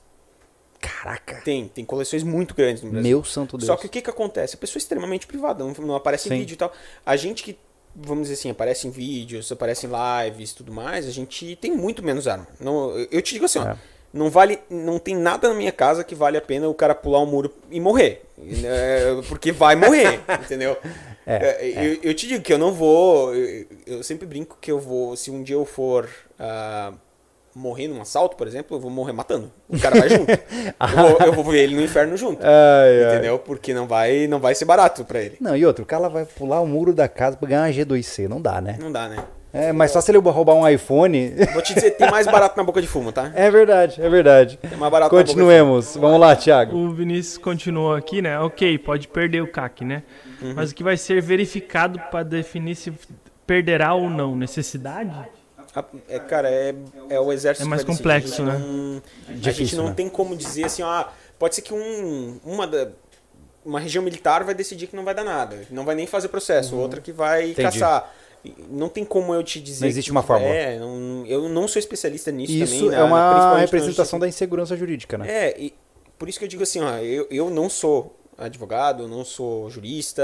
Caraca. 0.79 1.41
Tem, 1.43 1.67
tem 1.67 1.83
coleções 1.83 2.21
muito 2.23 2.53
grandes 2.53 2.83
no 2.83 2.91
Brasil. 2.91 3.09
Meu 3.09 3.23
santo 3.23 3.57
Deus. 3.57 3.65
Só 3.67 3.75
que 3.75 3.87
o 3.87 3.89
que 3.89 4.01
que 4.01 4.09
acontece? 4.09 4.55
A 4.55 4.57
pessoa 4.59 4.77
é 4.79 4.81
extremamente 4.81 5.25
privada, 5.25 5.63
não, 5.63 5.73
não 5.85 5.95
aparece 5.95 6.29
Sim. 6.29 6.35
em 6.35 6.39
vídeo 6.39 6.53
e 6.53 6.57
tal. 6.57 6.71
A 7.05 7.15
gente 7.15 7.41
que, 7.43 7.57
vamos 7.95 8.23
dizer 8.27 8.35
assim, 8.39 8.51
aparece 8.51 8.87
em 8.87 8.91
vídeos, 8.91 9.51
aparece 9.51 9.87
em 9.87 9.89
lives 9.89 10.51
e 10.51 10.55
tudo 10.55 10.71
mais, 10.71 11.07
a 11.07 11.11
gente 11.11 11.55
tem 11.55 11.71
muito 11.71 12.03
menos 12.03 12.27
arma. 12.27 12.47
Não, 12.59 12.91
eu- 13.11 13.21
te 13.23 13.33
digo 13.33 13.45
assim, 13.45 13.57
ó, 13.59 13.69
É. 13.71 13.77
não 14.13 14.29
vale, 14.29 14.59
não 14.69 14.97
tem 14.99 15.15
nada 15.15 15.49
na 15.49 15.53
minha 15.53 15.71
casa 15.71 16.03
que 16.03 16.15
vale 16.15 16.37
a 16.37 16.41
pena 16.41 16.67
o 16.67 16.73
cara 16.73 16.95
pular 16.95 17.19
um 17.21 17.25
muro 17.25 17.53
e 17.69 17.79
morrer. 17.79 18.23
É, 18.63 19.21
porque 19.27 19.51
vai 19.51 19.75
morrer, 19.75 20.19
entendeu? 20.43 20.77
É, 21.25 21.35
É, 21.35 21.85
eu, 21.85 21.99
eu 22.03 22.13
te 22.13 22.27
digo 22.27 22.43
que 22.43 22.53
eu 22.53 22.57
não 22.57 22.71
vou. 22.71 23.35
Eu, 23.35 23.65
eu 23.85 24.03
sempre 24.03 24.25
brinco 24.25 24.57
que 24.61 24.71
eu 24.71 24.79
vou. 24.79 25.15
Se 25.15 25.29
um 25.29 25.43
dia 25.43 25.55
eu 25.55 25.65
for 25.65 26.07
ah, 26.39 26.93
morrer 27.53 27.87
num 27.87 27.99
assalto, 27.99 28.37
por 28.37 28.47
exemplo, 28.47 28.77
eu 28.77 28.81
vou 28.81 28.89
morrer 28.91 29.11
matando. 29.11 29.51
O 29.67 29.79
cara 29.79 29.99
vai 29.99 30.09
junto. 30.09 30.31
eu, 30.31 30.95
vou, 30.95 31.27
eu 31.27 31.33
vou 31.33 31.43
ver 31.43 31.63
ele 31.63 31.75
no 31.75 31.81
inferno 31.81 32.15
junto. 32.15 32.39
Ai, 32.45 33.03
ai. 33.03 33.13
Entendeu? 33.13 33.39
Porque 33.39 33.73
não 33.73 33.87
vai, 33.87 34.27
não 34.27 34.39
vai 34.39 34.55
ser 34.55 34.65
barato 34.65 35.03
pra 35.03 35.19
ele. 35.21 35.37
Não, 35.41 35.55
e 35.55 35.65
outro, 35.65 35.83
o 35.83 35.87
cara 35.87 36.07
vai 36.07 36.25
pular 36.25 36.61
o 36.61 36.67
muro 36.67 36.93
da 36.93 37.07
casa 37.09 37.35
pra 37.35 37.49
ganhar 37.49 37.61
uma 37.63 37.71
G2C, 37.71 38.27
não 38.27 38.41
dá, 38.41 38.61
né? 38.61 38.77
Não 38.79 38.91
dá, 38.91 39.09
né? 39.09 39.17
É, 39.53 39.71
mas 39.71 39.91
só 39.91 40.01
se 40.01 40.11
ele 40.11 40.17
roubar 40.19 40.53
um 40.55 40.67
iPhone. 40.67 41.33
Vou 41.53 41.61
te 41.61 41.73
dizer, 41.73 41.91
tem 41.91 42.11
mais 42.11 42.27
barato 42.27 42.55
na 42.57 42.63
boca 42.63 42.81
de 42.81 42.87
fumo, 42.87 43.11
tá? 43.11 43.31
é 43.35 43.49
verdade, 43.49 44.01
é 44.01 44.09
verdade. 44.09 44.57
Tem 44.57 44.77
mais 44.77 44.91
barato 44.91 45.13
na 45.15 45.19
boca 45.19 45.23
de 45.23 45.31
fumo. 45.33 45.45
Continuemos. 45.45 45.95
Vamos 45.95 46.19
lá, 46.19 46.35
Thiago. 46.35 46.75
O 46.77 46.91
Vinícius 46.93 47.37
continuou 47.37 47.93
aqui, 47.95 48.21
né? 48.21 48.37
Ok, 48.39 48.77
pode 48.79 49.07
perder 49.07 49.41
o 49.41 49.47
CAC, 49.47 49.85
né? 49.85 50.03
Uhum. 50.41 50.53
Mas 50.55 50.71
o 50.71 50.75
que 50.75 50.83
vai 50.83 50.97
ser 50.97 51.21
verificado 51.21 51.99
para 52.11 52.23
definir 52.23 52.75
se 52.75 52.93
perderá 53.47 53.93
ou 53.93 54.09
não? 54.09 54.35
Necessidade? 54.35 55.11
A- 55.73 55.83
É, 56.09 56.19
cara, 56.19 56.49
é, 56.49 56.75
é 57.09 57.19
o 57.19 57.31
exército. 57.31 57.65
É 57.65 57.69
mais 57.69 57.83
complexo, 57.83 58.43
né? 58.43 58.57
Não, 58.59 59.01
a 59.29 59.51
gente 59.51 59.75
não 59.75 59.87
né? 59.87 59.93
tem 59.95 60.09
como 60.09 60.35
dizer 60.35 60.65
assim, 60.65 60.81
ah, 60.83 61.07
pode 61.39 61.55
ser 61.55 61.61
que 61.61 61.73
um, 61.73 62.39
uma, 62.43 62.65
da, 62.67 62.89
uma 63.63 63.79
região 63.79 64.03
militar 64.03 64.43
vai 64.43 64.53
decidir 64.55 64.87
que 64.87 64.95
não 64.95 65.05
vai 65.05 65.13
dar 65.15 65.23
nada. 65.23 65.57
Não 65.71 65.85
vai 65.85 65.93
nem 65.95 66.05
fazer 66.07 66.27
processo. 66.29 66.75
Outra 66.75 66.99
que 66.99 67.11
vai 67.11 67.45
Uhum. 67.45 67.49
Entendi. 67.51 67.61
caçar. 67.79 68.13
Não 68.69 68.87
tem 68.89 69.03
como 69.03 69.33
eu 69.33 69.43
te 69.43 69.59
dizer. 69.59 69.81
Não 69.81 69.89
existe 69.89 70.11
uma 70.11 70.23
fórmula. 70.23 70.53
É, 70.53 70.79
não- 70.79 71.25
eu 71.27 71.49
não 71.49 71.67
sou 71.67 71.79
especialista 71.79 72.31
nisso 72.31 72.53
Isso 72.53 72.75
também. 72.85 72.95
é 72.95 72.99
na- 72.99 73.05
uma 73.05 73.51
na 73.53 73.57
representação 73.57 74.17
da 74.19 74.27
insegurança 74.27 74.75
jurídica, 74.77 75.17
né? 75.17 75.25
É, 75.29 75.55
e 75.59 75.73
por 76.17 76.29
isso 76.29 76.39
que 76.39 76.45
eu 76.45 76.49
digo 76.49 76.63
assim, 76.63 76.81
ó, 76.81 76.97
eu, 76.97 77.27
eu 77.29 77.49
não 77.49 77.69
sou 77.69 78.13
advogado, 78.39 79.03
eu 79.03 79.07
não 79.07 79.25
sou 79.25 79.67
jurista, 79.67 80.21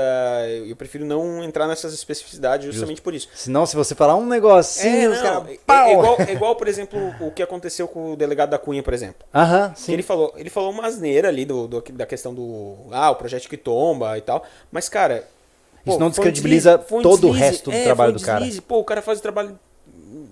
eu, 0.48 0.68
eu 0.68 0.76
prefiro 0.76 1.03
não 1.03 1.44
entrar 1.44 1.68
nessas 1.68 1.95
especificidades 1.95 2.68
justamente 2.72 3.02
por 3.02 3.11
isso. 3.14 3.27
Senão, 3.34 3.65
se 3.65 3.76
você 3.76 3.95
falar 3.95 4.15
um 4.15 4.26
negocinho, 4.27 5.11
É, 5.14 5.15
não, 5.15 5.23
caras. 5.23 5.48
é, 5.49 5.52
é 5.90 5.94
igual, 5.94 6.15
é 6.22 6.31
igual, 6.31 6.56
por 6.56 6.68
exemplo, 6.69 6.99
o 7.19 7.31
que 7.31 7.41
aconteceu 7.41 7.88
com 7.88 8.14
o 8.14 8.15
delegado 8.15 8.52
da 8.52 8.60
Cunha, 8.60 8.84
por 8.84 8.94
exemplo. 8.94 9.26
Aham, 9.34 9.72
Que 9.72 9.80
sim. 9.81 9.94
ele 9.94 10.03
falou, 10.03 10.31
ele 10.38 10.52
falou 10.52 10.69
uma 10.69 10.85
asneira 10.85 11.27
ali 11.27 11.44
do, 11.44 11.68
do- 11.68 11.81
da 11.94 12.06
questão 12.06 12.35
do 12.35 12.76
ah, 12.91 13.10
o 13.10 13.15
projeto 13.15 13.49
que 13.49 13.57
tomba 13.57 14.15
e 14.15 14.22
tal, 14.22 14.44
mas 14.72 14.88
cara, 14.88 15.27
Isso 15.85 15.91
não 15.91 15.97
foi 15.99 16.05
um 16.05 16.10
descredibiliza 16.10 16.72
deslize- 16.72 16.89
foi 16.89 16.99
um 16.99 17.01
todo 17.01 17.14
o 17.30 17.31
deslize. 17.31 17.39
resto 17.51 17.72
do 17.72 17.76
É, 17.77 17.84
trabalho 17.84 18.11
foi 18.14 18.18
um 18.18 18.22
do 18.22 18.26
cara. 18.26 18.39
deslize. 18.39 18.61
Pô, 18.61 18.80
o 18.80 18.84
cara 18.84 19.01
faz 19.01 19.19
um 19.19 19.22
trabalho 19.22 19.60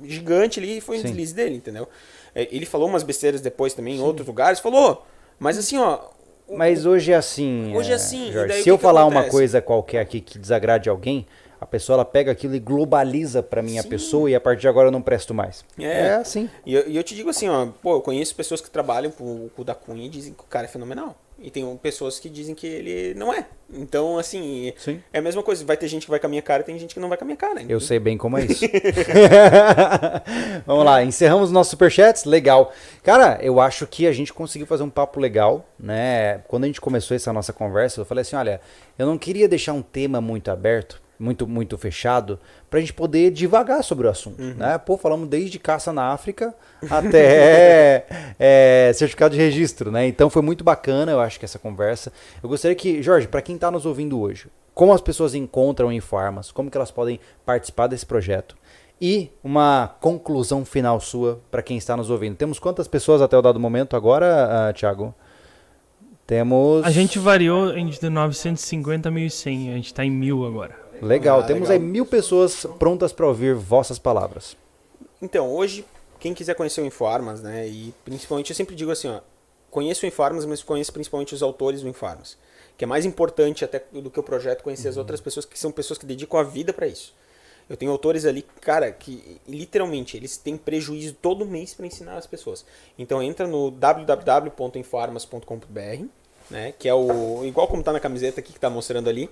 gigante 0.03 0.59
ali 0.59 0.77
e 0.77 0.81
foi 0.81 0.97
um 0.97 1.01
Sim. 1.01 1.07
deslize 1.07 1.33
dele, 1.33 1.55
entendeu? 1.55 1.87
É, 2.33 2.47
Ele 2.51 2.65
falou 2.65 2.87
umas 2.87 3.03
besteiras 3.03 3.41
depois 3.41 3.73
também 3.73 3.97
em 3.97 4.01
outros 4.01 4.25
lugares, 4.27 4.59
falou, 4.59 5.05
mas 5.39 5.57
assim, 5.57 5.77
ó, 5.77 5.99
o- 6.47 6.57
Mas 6.57 6.85
hoje 6.85 7.11
é 7.11 7.15
assim. 7.15 7.75
Hoje 7.75 7.91
é 7.91 7.95
assim, 7.95 8.29
e 8.29 8.31
Jorge, 8.31 8.53
se 8.57 8.63
que 8.63 8.71
eu 8.71 8.77
que 8.77 8.81
falar 8.83 9.01
uma 9.05 9.11
acontece? 9.21 9.31
coisa 9.31 9.61
qualquer 9.61 9.99
aqui 9.99 10.19
que 10.21 10.39
desagrade 10.39 10.89
alguém, 10.89 11.25
a 11.59 11.65
pessoa 11.65 11.95
ela 11.97 12.05
pega 12.05 12.31
aquilo 12.31 12.55
e 12.55 12.59
globaliza 12.59 13.43
pra 13.43 13.61
minha 13.61 13.81
Sim. 13.83 13.89
pessoa 13.89 14.29
e 14.29 14.35
a 14.35 14.39
partir 14.41 14.61
de 14.61 14.67
agora 14.67 14.87
eu 14.87 14.91
não 14.91 15.01
presto 15.01 15.33
mais. 15.33 15.63
É. 15.77 16.13
assim. 16.15 16.49
E 16.65 16.73
eu, 16.73 16.89
e 16.89 16.97
eu 16.97 17.03
te 17.03 17.13
digo 17.13 17.29
assim, 17.29 17.47
ó, 17.49 17.67
pô, 17.81 17.95
eu 17.97 18.01
conheço 18.01 18.33
pessoas 18.35 18.59
que 18.61 18.69
trabalham 18.69 19.11
com 19.11 19.49
o 19.55 19.63
da 19.63 19.75
Cunha 19.75 20.05
e 20.05 20.09
dizem 20.09 20.33
que 20.33 20.41
o 20.41 20.47
cara 20.47 20.65
é 20.65 20.69
fenomenal. 20.69 21.15
E 21.41 21.49
tem 21.49 21.65
pessoas 21.77 22.19
que 22.19 22.29
dizem 22.29 22.53
que 22.53 22.67
ele 22.67 23.13
não 23.15 23.33
é. 23.33 23.47
Então, 23.73 24.17
assim, 24.19 24.73
Sim. 24.77 25.01
é 25.11 25.17
a 25.19 25.21
mesma 25.21 25.41
coisa. 25.41 25.65
Vai 25.65 25.75
ter 25.75 25.87
gente 25.87 26.05
que 26.05 26.09
vai 26.09 26.19
com 26.19 26.27
a 26.27 26.29
minha 26.29 26.41
cara 26.41 26.61
e 26.61 26.65
tem 26.65 26.77
gente 26.77 26.93
que 26.93 26.99
não 26.99 27.09
vai 27.09 27.17
com 27.17 27.23
a 27.23 27.25
minha 27.25 27.37
cara. 27.37 27.63
Eu 27.67 27.79
sei 27.79 27.97
bem 27.97 28.17
como 28.17 28.37
é 28.37 28.45
isso. 28.45 28.63
Vamos 30.67 30.85
lá, 30.85 31.03
encerramos 31.03 31.45
os 31.45 31.51
nossos 31.51 31.71
superchats. 31.71 32.25
Legal. 32.25 32.71
Cara, 33.01 33.39
eu 33.41 33.59
acho 33.59 33.87
que 33.87 34.05
a 34.05 34.11
gente 34.11 34.31
conseguiu 34.31 34.67
fazer 34.67 34.83
um 34.83 34.89
papo 34.89 35.19
legal, 35.19 35.65
né? 35.79 36.39
Quando 36.47 36.65
a 36.65 36.67
gente 36.67 36.79
começou 36.79 37.15
essa 37.15 37.33
nossa 37.33 37.51
conversa, 37.51 38.01
eu 38.01 38.05
falei 38.05 38.21
assim: 38.21 38.35
olha, 38.35 38.61
eu 38.99 39.07
não 39.07 39.17
queria 39.17 39.47
deixar 39.47 39.73
um 39.73 39.81
tema 39.81 40.21
muito 40.21 40.51
aberto, 40.51 41.00
muito, 41.21 41.47
muito 41.47 41.77
fechado, 41.77 42.39
pra 42.69 42.79
gente 42.79 42.93
poder 42.93 43.31
divagar 43.31 43.83
sobre 43.83 44.07
o 44.07 44.09
assunto, 44.09 44.41
né? 44.41 44.77
Pô, 44.77 44.97
falamos 44.97 45.29
desde 45.29 45.59
caça 45.59 45.93
na 45.93 46.11
África 46.11 46.53
até 46.89 48.05
é, 48.39 48.91
certificado 48.93 49.35
de 49.35 49.41
registro, 49.41 49.91
né? 49.91 50.07
Então 50.07 50.29
foi 50.29 50.41
muito 50.41 50.63
bacana, 50.63 51.11
eu 51.11 51.19
acho 51.19 51.39
que 51.39 51.45
essa 51.45 51.59
conversa. 51.59 52.11
Eu 52.41 52.49
gostaria 52.49 52.75
que, 52.75 53.01
Jorge, 53.01 53.27
pra 53.27 53.41
quem 53.41 53.57
tá 53.57 53.69
nos 53.69 53.85
ouvindo 53.85 54.19
hoje, 54.19 54.47
como 54.73 54.93
as 54.93 55.01
pessoas 55.01 55.35
encontram 55.35 55.91
Informas, 55.91 56.51
como 56.51 56.71
que 56.71 56.77
elas 56.77 56.91
podem 56.91 57.19
participar 57.45 57.87
desse 57.87 58.05
projeto 58.05 58.55
e 59.01 59.31
uma 59.43 59.95
conclusão 59.99 60.63
final 60.63 60.99
sua 60.99 61.41
para 61.49 61.63
quem 61.63 61.77
está 61.77 61.97
nos 61.97 62.11
ouvindo. 62.11 62.35
Temos 62.35 62.59
quantas 62.59 62.87
pessoas 62.87 63.21
até 63.21 63.35
o 63.35 63.41
dado 63.41 63.59
momento 63.59 63.95
agora, 63.95 64.69
ah, 64.69 64.73
Thiago? 64.73 65.13
Temos. 66.27 66.85
A 66.85 66.91
gente 66.91 67.17
variou 67.17 67.75
entre 67.75 68.09
950 68.09 69.09
e 69.09 69.11
1100, 69.11 69.69
a 69.71 69.75
gente 69.75 69.93
tá 69.93 70.05
em 70.05 70.11
1000 70.11 70.45
agora. 70.45 70.80
Legal, 71.01 71.39
Ah, 71.39 71.43
temos 71.43 71.69
legal. 71.69 71.81
aí 71.81 71.89
mil 71.91 72.05
pessoas 72.05 72.65
prontas 72.77 73.11
para 73.11 73.27
ouvir 73.27 73.55
vossas 73.55 73.97
palavras. 73.99 74.55
Então, 75.21 75.49
hoje, 75.53 75.85
quem 76.19 76.33
quiser 76.33 76.55
conhecer 76.55 76.81
o 76.81 76.85
Informas, 76.85 77.41
né? 77.41 77.67
E 77.67 77.93
principalmente, 78.05 78.51
eu 78.51 78.55
sempre 78.55 78.75
digo 78.75 78.91
assim, 78.91 79.09
ó. 79.09 79.19
Conheço 79.69 80.05
o 80.05 80.07
Informas, 80.07 80.45
mas 80.45 80.61
conheço 80.61 80.91
principalmente 80.91 81.33
os 81.33 81.41
autores 81.41 81.81
do 81.81 81.87
Informas. 81.89 82.37
Que 82.77 82.83
é 82.83 82.87
mais 82.87 83.05
importante 83.05 83.63
até 83.63 83.81
do 83.91 84.09
que 84.09 84.19
o 84.19 84.23
projeto 84.23 84.63
conhecer 84.63 84.89
as 84.89 84.97
outras 84.97 85.21
pessoas, 85.21 85.45
que 85.45 85.57
são 85.57 85.71
pessoas 85.71 85.97
que 85.97 86.05
dedicam 86.05 86.39
a 86.39 86.43
vida 86.43 86.73
para 86.73 86.87
isso. 86.87 87.13
Eu 87.69 87.77
tenho 87.77 87.91
autores 87.91 88.25
ali, 88.25 88.41
cara, 88.59 88.91
que 88.91 89.39
literalmente 89.47 90.17
eles 90.17 90.35
têm 90.35 90.57
prejuízo 90.57 91.15
todo 91.21 91.45
mês 91.45 91.73
para 91.73 91.85
ensinar 91.85 92.17
as 92.17 92.27
pessoas. 92.27 92.65
Então 92.99 93.23
entra 93.23 93.47
no 93.47 93.71
www.informas.com.br, 93.71 96.05
né, 96.51 96.73
que 96.77 96.87
é 96.87 96.93
o 96.93 97.43
igual 97.45 97.67
como 97.67 97.81
tá 97.81 97.91
na 97.91 97.99
camiseta 97.99 98.41
aqui 98.41 98.53
que 98.53 98.59
tá 98.59 98.69
mostrando 98.69 99.09
ali, 99.09 99.29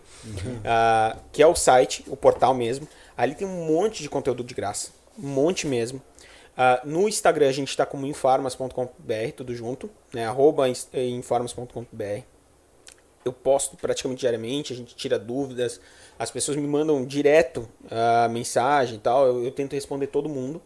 ah, 0.65 1.17
que 1.31 1.43
é 1.43 1.47
o 1.47 1.53
site, 1.53 2.03
o 2.07 2.15
portal 2.15 2.53
mesmo. 2.53 2.87
Ali 3.15 3.35
tem 3.35 3.45
um 3.45 3.65
monte 3.65 4.01
de 4.01 4.09
conteúdo 4.09 4.43
de 4.43 4.55
graça, 4.55 4.91
um 5.21 5.27
monte 5.27 5.67
mesmo. 5.67 6.01
Ah, 6.57 6.81
no 6.83 7.07
Instagram 7.07 7.49
a 7.49 7.51
gente 7.51 7.69
está 7.69 7.85
como 7.85 8.07
informas.com.br, 8.07 9.31
tudo 9.35 9.53
junto, 9.53 9.89
né, 10.13 10.25
arroba 10.25 10.67
eh, 10.67 11.07
informas.com.br 11.09 12.23
eu 13.25 13.33
posto 13.33 13.77
praticamente 13.77 14.21
diariamente, 14.21 14.73
a 14.73 14.75
gente 14.75 14.95
tira 14.95 15.19
dúvidas, 15.19 15.79
as 16.17 16.31
pessoas 16.31 16.57
me 16.57 16.67
mandam 16.67 17.05
direto 17.05 17.67
a 17.89 18.27
mensagem 18.29 18.95
e 18.95 18.99
tal, 18.99 19.27
eu, 19.27 19.43
eu 19.43 19.51
tento 19.51 19.73
responder 19.73 20.07
todo 20.07 20.29
mundo. 20.29 20.61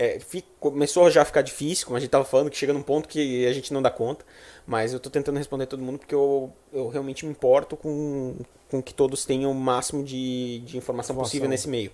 É, 0.00 0.20
fi- 0.20 0.44
começou 0.60 1.10
já 1.10 1.22
a 1.22 1.24
ficar 1.24 1.42
difícil, 1.42 1.84
como 1.86 1.96
a 1.96 2.00
gente 2.00 2.10
tava 2.10 2.24
falando, 2.24 2.50
que 2.50 2.56
chega 2.56 2.72
num 2.72 2.82
ponto 2.82 3.08
que 3.08 3.44
a 3.46 3.52
gente 3.52 3.72
não 3.72 3.82
dá 3.82 3.90
conta, 3.90 4.24
mas 4.64 4.92
eu 4.92 5.00
tô 5.00 5.10
tentando 5.10 5.36
responder 5.38 5.66
todo 5.66 5.82
mundo 5.82 5.98
porque 5.98 6.14
eu, 6.14 6.52
eu 6.72 6.88
realmente 6.88 7.24
me 7.26 7.32
importo 7.32 7.76
com, 7.76 8.36
com 8.70 8.80
que 8.80 8.94
todos 8.94 9.24
tenham 9.24 9.50
o 9.50 9.54
máximo 9.54 10.04
de, 10.04 10.60
de 10.60 10.78
informação 10.78 11.16
possível 11.24 11.48
nesse 11.48 11.68
meio. 11.68 11.90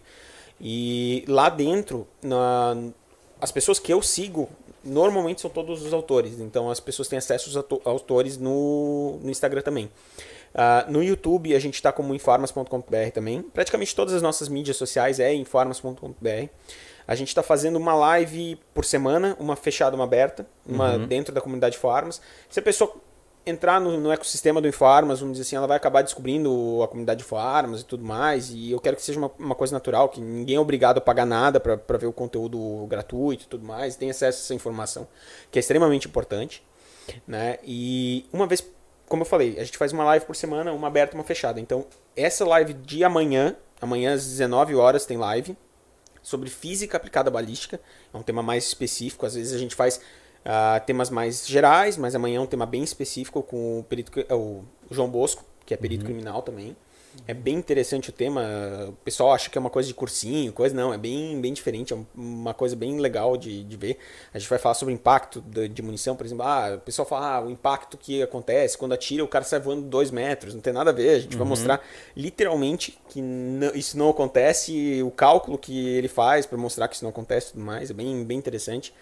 E 0.60 1.24
lá 1.26 1.48
dentro, 1.48 2.06
na, 2.22 2.76
as 3.40 3.50
pessoas 3.50 3.78
que 3.78 3.90
eu 3.90 4.02
sigo, 4.02 4.50
normalmente 4.84 5.40
são 5.40 5.48
todos 5.48 5.82
os 5.82 5.94
autores. 5.94 6.38
Então 6.40 6.70
as 6.70 6.80
pessoas 6.80 7.08
têm 7.08 7.16
acesso 7.18 7.48
aos 7.48 7.56
auto- 7.56 7.80
autores 7.86 8.36
no, 8.36 9.18
no 9.22 9.30
Instagram 9.30 9.62
também. 9.62 9.90
Ah, 10.54 10.84
no 10.88 11.02
YouTube 11.02 11.54
a 11.54 11.58
gente 11.58 11.74
está 11.76 11.90
como 11.90 12.14
informas.com.br 12.14 13.10
também. 13.14 13.40
Praticamente 13.42 13.94
todas 13.96 14.12
as 14.12 14.20
nossas 14.20 14.48
mídias 14.48 14.76
sociais 14.76 15.18
é 15.18 15.32
informas.com.br. 15.34 16.48
A 17.06 17.14
gente 17.14 17.28
está 17.28 17.42
fazendo 17.42 17.76
uma 17.76 17.94
live 17.94 18.58
por 18.72 18.84
semana, 18.84 19.36
uma 19.38 19.56
fechada, 19.56 19.94
uma 19.94 20.04
aberta, 20.04 20.46
uma 20.66 20.98
dentro 20.98 21.34
da 21.34 21.40
comunidade 21.40 21.76
Farmas. 21.76 22.20
Se 22.48 22.58
a 22.58 22.62
pessoa 22.62 22.94
entrar 23.46 23.80
no, 23.80 24.00
no 24.00 24.10
ecossistema 24.10 24.60
do 24.60 24.66
Infarmas, 24.66 25.20
vamos 25.20 25.34
dizer 25.36 25.46
assim, 25.46 25.56
ela 25.56 25.66
vai 25.66 25.76
acabar 25.76 26.02
descobrindo 26.02 26.80
a 26.82 26.88
comunidade 26.88 27.18
de 27.18 27.24
Infarmas 27.24 27.82
e 27.82 27.84
tudo 27.84 28.04
mais. 28.04 28.50
E 28.50 28.70
eu 28.70 28.80
quero 28.80 28.96
que 28.96 29.02
seja 29.02 29.18
uma, 29.18 29.30
uma 29.38 29.54
coisa 29.54 29.72
natural, 29.72 30.08
que 30.08 30.20
ninguém 30.20 30.56
é 30.56 30.60
obrigado 30.60 30.98
a 30.98 31.00
pagar 31.00 31.26
nada 31.26 31.60
para 31.60 31.98
ver 31.98 32.06
o 32.06 32.12
conteúdo 32.12 32.86
gratuito 32.88 33.44
e 33.44 33.46
tudo 33.46 33.64
mais. 33.64 33.96
Tem 33.96 34.10
acesso 34.10 34.38
a 34.38 34.42
essa 34.44 34.54
informação, 34.54 35.06
que 35.50 35.58
é 35.58 35.60
extremamente 35.60 36.08
importante. 36.08 36.64
Né? 37.26 37.58
E 37.62 38.24
uma 38.32 38.46
vez, 38.46 38.66
como 39.06 39.22
eu 39.22 39.26
falei, 39.26 39.58
a 39.58 39.64
gente 39.64 39.76
faz 39.76 39.92
uma 39.92 40.04
live 40.04 40.24
por 40.24 40.34
semana, 40.34 40.72
uma 40.72 40.88
aberta 40.88 41.14
e 41.14 41.18
uma 41.18 41.24
fechada. 41.24 41.60
Então, 41.60 41.84
essa 42.16 42.46
live 42.46 42.72
de 42.72 43.04
amanhã, 43.04 43.56
amanhã 43.80 44.14
às 44.14 44.24
19 44.24 44.74
horas 44.74 45.04
tem 45.04 45.18
live 45.18 45.56
sobre 46.24 46.50
física 46.50 46.96
aplicada 46.96 47.28
à 47.28 47.32
balística. 47.32 47.78
É 48.12 48.16
um 48.16 48.22
tema 48.22 48.42
mais 48.42 48.66
específico. 48.66 49.24
Às 49.24 49.34
vezes 49.34 49.52
a 49.52 49.58
gente 49.58 49.76
faz 49.76 49.98
uh, 49.98 50.84
temas 50.84 51.10
mais 51.10 51.46
gerais, 51.46 51.96
mas 51.96 52.16
amanhã 52.16 52.38
é 52.38 52.40
um 52.40 52.46
tema 52.46 52.66
bem 52.66 52.82
específico 52.82 53.42
com 53.42 53.78
o, 53.80 53.84
perito, 53.84 54.10
o 54.30 54.64
João 54.90 55.08
Bosco, 55.08 55.44
que 55.64 55.74
é 55.74 55.76
perito 55.76 56.02
uhum. 56.02 56.10
criminal 56.10 56.42
também. 56.42 56.74
É 57.26 57.32
bem 57.32 57.54
interessante 57.54 58.10
o 58.10 58.12
tema. 58.12 58.42
O 58.88 58.92
pessoal 59.04 59.32
acha 59.32 59.48
que 59.48 59.56
é 59.56 59.60
uma 59.60 59.70
coisa 59.70 59.86
de 59.86 59.94
cursinho, 59.94 60.52
coisa 60.52 60.74
não, 60.74 60.92
é 60.92 60.98
bem, 60.98 61.40
bem 61.40 61.52
diferente, 61.52 61.92
é 61.92 61.96
uma 62.14 62.52
coisa 62.52 62.76
bem 62.76 62.98
legal 63.00 63.36
de, 63.36 63.64
de 63.64 63.76
ver. 63.76 63.98
A 64.32 64.38
gente 64.38 64.48
vai 64.48 64.58
falar 64.58 64.74
sobre 64.74 64.92
o 64.92 64.96
impacto 64.96 65.40
de, 65.40 65.68
de 65.68 65.82
munição, 65.82 66.16
por 66.16 66.26
exemplo. 66.26 66.44
Ah, 66.44 66.74
o 66.76 66.80
pessoal 66.80 67.06
fala, 67.06 67.36
ah, 67.36 67.44
o 67.44 67.50
impacto 67.50 67.96
que 67.96 68.22
acontece 68.22 68.76
quando 68.76 68.92
atira, 68.92 69.24
o 69.24 69.28
cara 69.28 69.44
sai 69.44 69.58
voando 69.58 69.82
dois 69.82 70.10
metros, 70.10 70.54
não 70.54 70.60
tem 70.60 70.72
nada 70.72 70.90
a 70.90 70.92
ver. 70.92 71.10
A 71.10 71.18
gente 71.18 71.32
uhum. 71.32 71.38
vai 71.38 71.48
mostrar 71.48 71.80
literalmente 72.16 72.98
que 73.08 73.22
não, 73.22 73.74
isso 73.74 73.96
não 73.96 74.10
acontece, 74.10 75.02
o 75.02 75.10
cálculo 75.10 75.56
que 75.56 75.88
ele 75.88 76.08
faz 76.08 76.44
para 76.44 76.58
mostrar 76.58 76.88
que 76.88 76.96
isso 76.96 77.04
não 77.04 77.10
acontece 77.10 77.48
e 77.48 77.52
tudo 77.52 77.64
mais. 77.64 77.90
É 77.90 77.94
bem, 77.94 78.24
bem 78.24 78.36
interessante. 78.36 78.92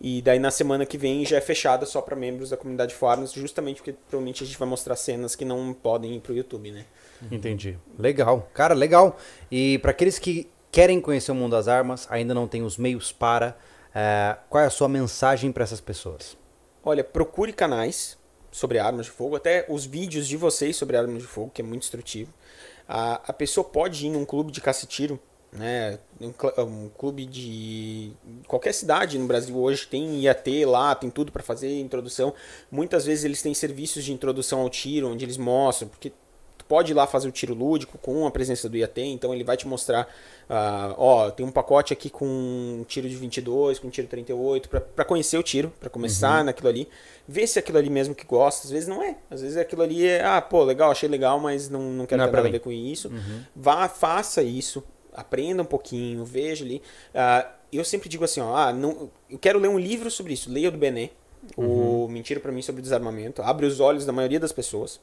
E 0.00 0.20
daí 0.20 0.38
na 0.38 0.50
semana 0.50 0.84
que 0.84 0.98
vem 0.98 1.24
já 1.24 1.38
é 1.38 1.40
fechada 1.40 1.86
só 1.86 2.02
para 2.02 2.14
membros 2.14 2.50
da 2.50 2.56
comunidade 2.56 2.94
Farms, 2.94 3.32
justamente 3.32 3.76
porque 3.76 3.92
provavelmente 3.92 4.42
a 4.42 4.46
gente 4.46 4.58
vai 4.58 4.68
mostrar 4.68 4.96
cenas 4.96 5.34
que 5.34 5.44
não 5.44 5.72
podem 5.72 6.16
ir 6.16 6.20
pro 6.20 6.34
YouTube, 6.34 6.70
né? 6.70 6.84
Entendi. 7.30 7.78
Legal. 7.98 8.48
Cara, 8.52 8.74
legal. 8.74 9.16
E 9.50 9.78
para 9.78 9.90
aqueles 9.90 10.18
que 10.18 10.50
querem 10.70 11.00
conhecer 11.00 11.32
o 11.32 11.34
mundo 11.34 11.52
das 11.52 11.68
armas, 11.68 12.06
ainda 12.10 12.34
não 12.34 12.48
tem 12.48 12.62
os 12.62 12.76
meios 12.76 13.12
para, 13.12 13.56
é, 13.94 14.36
qual 14.48 14.62
é 14.62 14.66
a 14.66 14.70
sua 14.70 14.88
mensagem 14.88 15.52
para 15.52 15.64
essas 15.64 15.80
pessoas? 15.80 16.36
Olha, 16.82 17.04
procure 17.04 17.52
canais 17.52 18.18
sobre 18.50 18.78
armas 18.78 19.06
de 19.06 19.12
fogo, 19.12 19.36
até 19.36 19.66
os 19.68 19.84
vídeos 19.84 20.26
de 20.26 20.36
vocês 20.36 20.76
sobre 20.76 20.96
armas 20.96 21.22
de 21.22 21.28
fogo, 21.28 21.50
que 21.52 21.62
é 21.62 21.64
muito 21.64 21.82
instrutivo. 21.82 22.32
A, 22.88 23.20
a 23.26 23.32
pessoa 23.32 23.64
pode 23.64 24.06
ir 24.06 24.10
num 24.10 24.24
clube 24.24 24.52
de 24.52 24.60
caça-tiro 24.60 25.20
né? 25.54 26.00
Um, 26.58 26.88
clube 26.88 27.24
de 27.26 28.12
qualquer 28.48 28.74
cidade 28.74 29.18
no 29.18 29.26
Brasil 29.26 29.56
hoje 29.56 29.86
tem 29.86 30.20
IAT 30.20 30.64
lá, 30.64 30.94
tem 30.94 31.08
tudo 31.08 31.30
para 31.30 31.42
fazer 31.42 31.80
introdução. 31.80 32.34
Muitas 32.70 33.06
vezes 33.06 33.24
eles 33.24 33.40
têm 33.40 33.54
serviços 33.54 34.04
de 34.04 34.12
introdução 34.12 34.60
ao 34.60 34.68
tiro, 34.68 35.08
onde 35.08 35.24
eles 35.24 35.36
mostram, 35.36 35.88
porque 35.88 36.12
tu 36.64 36.68
pode 36.68 36.92
ir 36.92 36.94
lá 36.94 37.06
fazer 37.06 37.28
o 37.28 37.32
tiro 37.32 37.54
lúdico 37.54 37.98
com 37.98 38.26
a 38.26 38.30
presença 38.30 38.68
do 38.68 38.76
IAT, 38.76 39.00
então 39.00 39.34
ele 39.34 39.44
vai 39.44 39.56
te 39.56 39.66
mostrar, 39.68 40.04
uh, 40.48 40.94
ó, 40.96 41.30
tem 41.30 41.44
um 41.44 41.50
pacote 41.50 41.92
aqui 41.92 42.08
com 42.08 42.26
um 42.26 42.84
tiro 42.86 43.08
de 43.08 43.16
22, 43.16 43.78
com 43.78 43.88
um 43.88 43.90
tiro 43.90 44.08
38, 44.08 44.68
para 44.68 45.04
conhecer 45.04 45.36
o 45.36 45.42
tiro, 45.42 45.72
para 45.78 45.90
começar 45.90 46.38
uhum. 46.38 46.44
naquilo 46.44 46.68
ali, 46.68 46.88
ver 47.28 47.46
se 47.46 47.58
é 47.58 47.60
aquilo 47.60 47.78
ali 47.78 47.90
mesmo 47.90 48.14
que 48.14 48.24
gosta, 48.24 48.66
às 48.66 48.70
vezes 48.70 48.88
não 48.88 49.02
é, 49.02 49.16
às 49.30 49.42
vezes 49.42 49.56
aquilo 49.56 49.82
ali 49.82 50.06
é, 50.06 50.24
ah, 50.24 50.40
pô, 50.40 50.64
legal, 50.64 50.90
achei 50.90 51.08
legal, 51.08 51.38
mas 51.38 51.68
não, 51.68 51.80
não 51.80 52.06
quero 52.06 52.18
não 52.18 52.28
é 52.28 52.30
ter 52.30 52.36
nada 52.36 52.48
a 52.48 52.50
ver 52.50 52.60
com 52.60 52.72
isso. 52.72 53.08
Uhum. 53.08 53.42
Vá, 53.54 53.88
faça 53.88 54.42
isso, 54.42 54.82
aprenda 55.12 55.62
um 55.62 55.66
pouquinho, 55.66 56.24
veja 56.24 56.64
ali. 56.64 56.82
Uh, 57.14 57.48
eu 57.72 57.84
sempre 57.84 58.08
digo 58.08 58.24
assim, 58.24 58.40
ó, 58.40 58.54
ah, 58.56 58.72
não, 58.72 59.10
eu 59.28 59.38
quero 59.38 59.58
ler 59.58 59.68
um 59.68 59.78
livro 59.78 60.10
sobre 60.10 60.32
isso. 60.32 60.50
Leia 60.50 60.68
o 60.68 60.72
do 60.72 60.78
Bené, 60.78 61.10
uhum. 61.56 62.04
o 62.04 62.08
Mentira 62.08 62.38
para 62.38 62.52
mim 62.52 62.62
sobre 62.62 62.80
desarmamento. 62.80 63.42
Abre 63.42 63.66
os 63.66 63.80
olhos 63.80 64.06
da 64.06 64.12
maioria 64.12 64.38
das 64.38 64.52
pessoas 64.52 65.00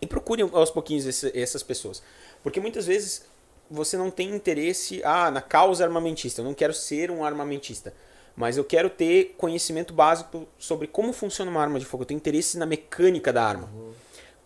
e 0.00 0.06
procure 0.06 0.42
aos 0.42 0.70
pouquinhos 0.70 1.06
esse, 1.06 1.36
essas 1.38 1.62
pessoas. 1.62 2.02
Porque 2.42 2.60
muitas 2.60 2.86
vezes 2.86 3.24
você 3.70 3.96
não 3.96 4.10
tem 4.10 4.34
interesse 4.34 5.00
ah, 5.04 5.30
na 5.30 5.40
causa 5.40 5.84
armamentista. 5.84 6.40
Eu 6.40 6.44
não 6.44 6.54
quero 6.54 6.72
ser 6.72 7.10
um 7.10 7.24
armamentista. 7.24 7.92
Mas 8.36 8.56
eu 8.56 8.64
quero 8.64 8.90
ter 8.90 9.34
conhecimento 9.38 9.94
básico 9.94 10.46
sobre 10.58 10.86
como 10.86 11.12
funciona 11.12 11.50
uma 11.50 11.60
arma 11.60 11.78
de 11.78 11.86
fogo. 11.86 12.02
Eu 12.02 12.06
tenho 12.06 12.18
interesse 12.18 12.58
na 12.58 12.66
mecânica 12.66 13.32
da 13.32 13.44
arma. 13.44 13.70
Uhum 13.74 13.92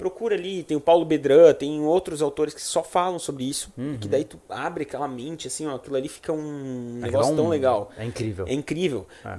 procura 0.01 0.35
ali, 0.35 0.62
tem 0.62 0.74
o 0.78 0.81
Paulo 0.81 1.05
Bedran, 1.05 1.52
tem 1.52 1.78
outros 1.82 2.22
autores 2.22 2.55
que 2.55 2.62
só 2.62 2.82
falam 2.82 3.18
sobre 3.18 3.44
isso, 3.44 3.70
uhum. 3.77 3.98
que 4.01 4.09
daí 4.09 4.24
tu 4.24 4.40
abre 4.48 4.85
aquela 4.85 5.06
mente, 5.06 5.47
assim, 5.47 5.66
ó, 5.66 5.74
aquilo 5.77 5.94
ali 5.94 6.09
fica 6.09 6.32
um 6.32 6.94
negócio 6.94 7.35
um... 7.35 7.36
tão 7.36 7.48
legal. 7.51 7.90
É 7.98 8.06
incrível. 8.06 8.47
É 8.48 8.55
incrível. 8.55 9.06
É. 9.22 9.39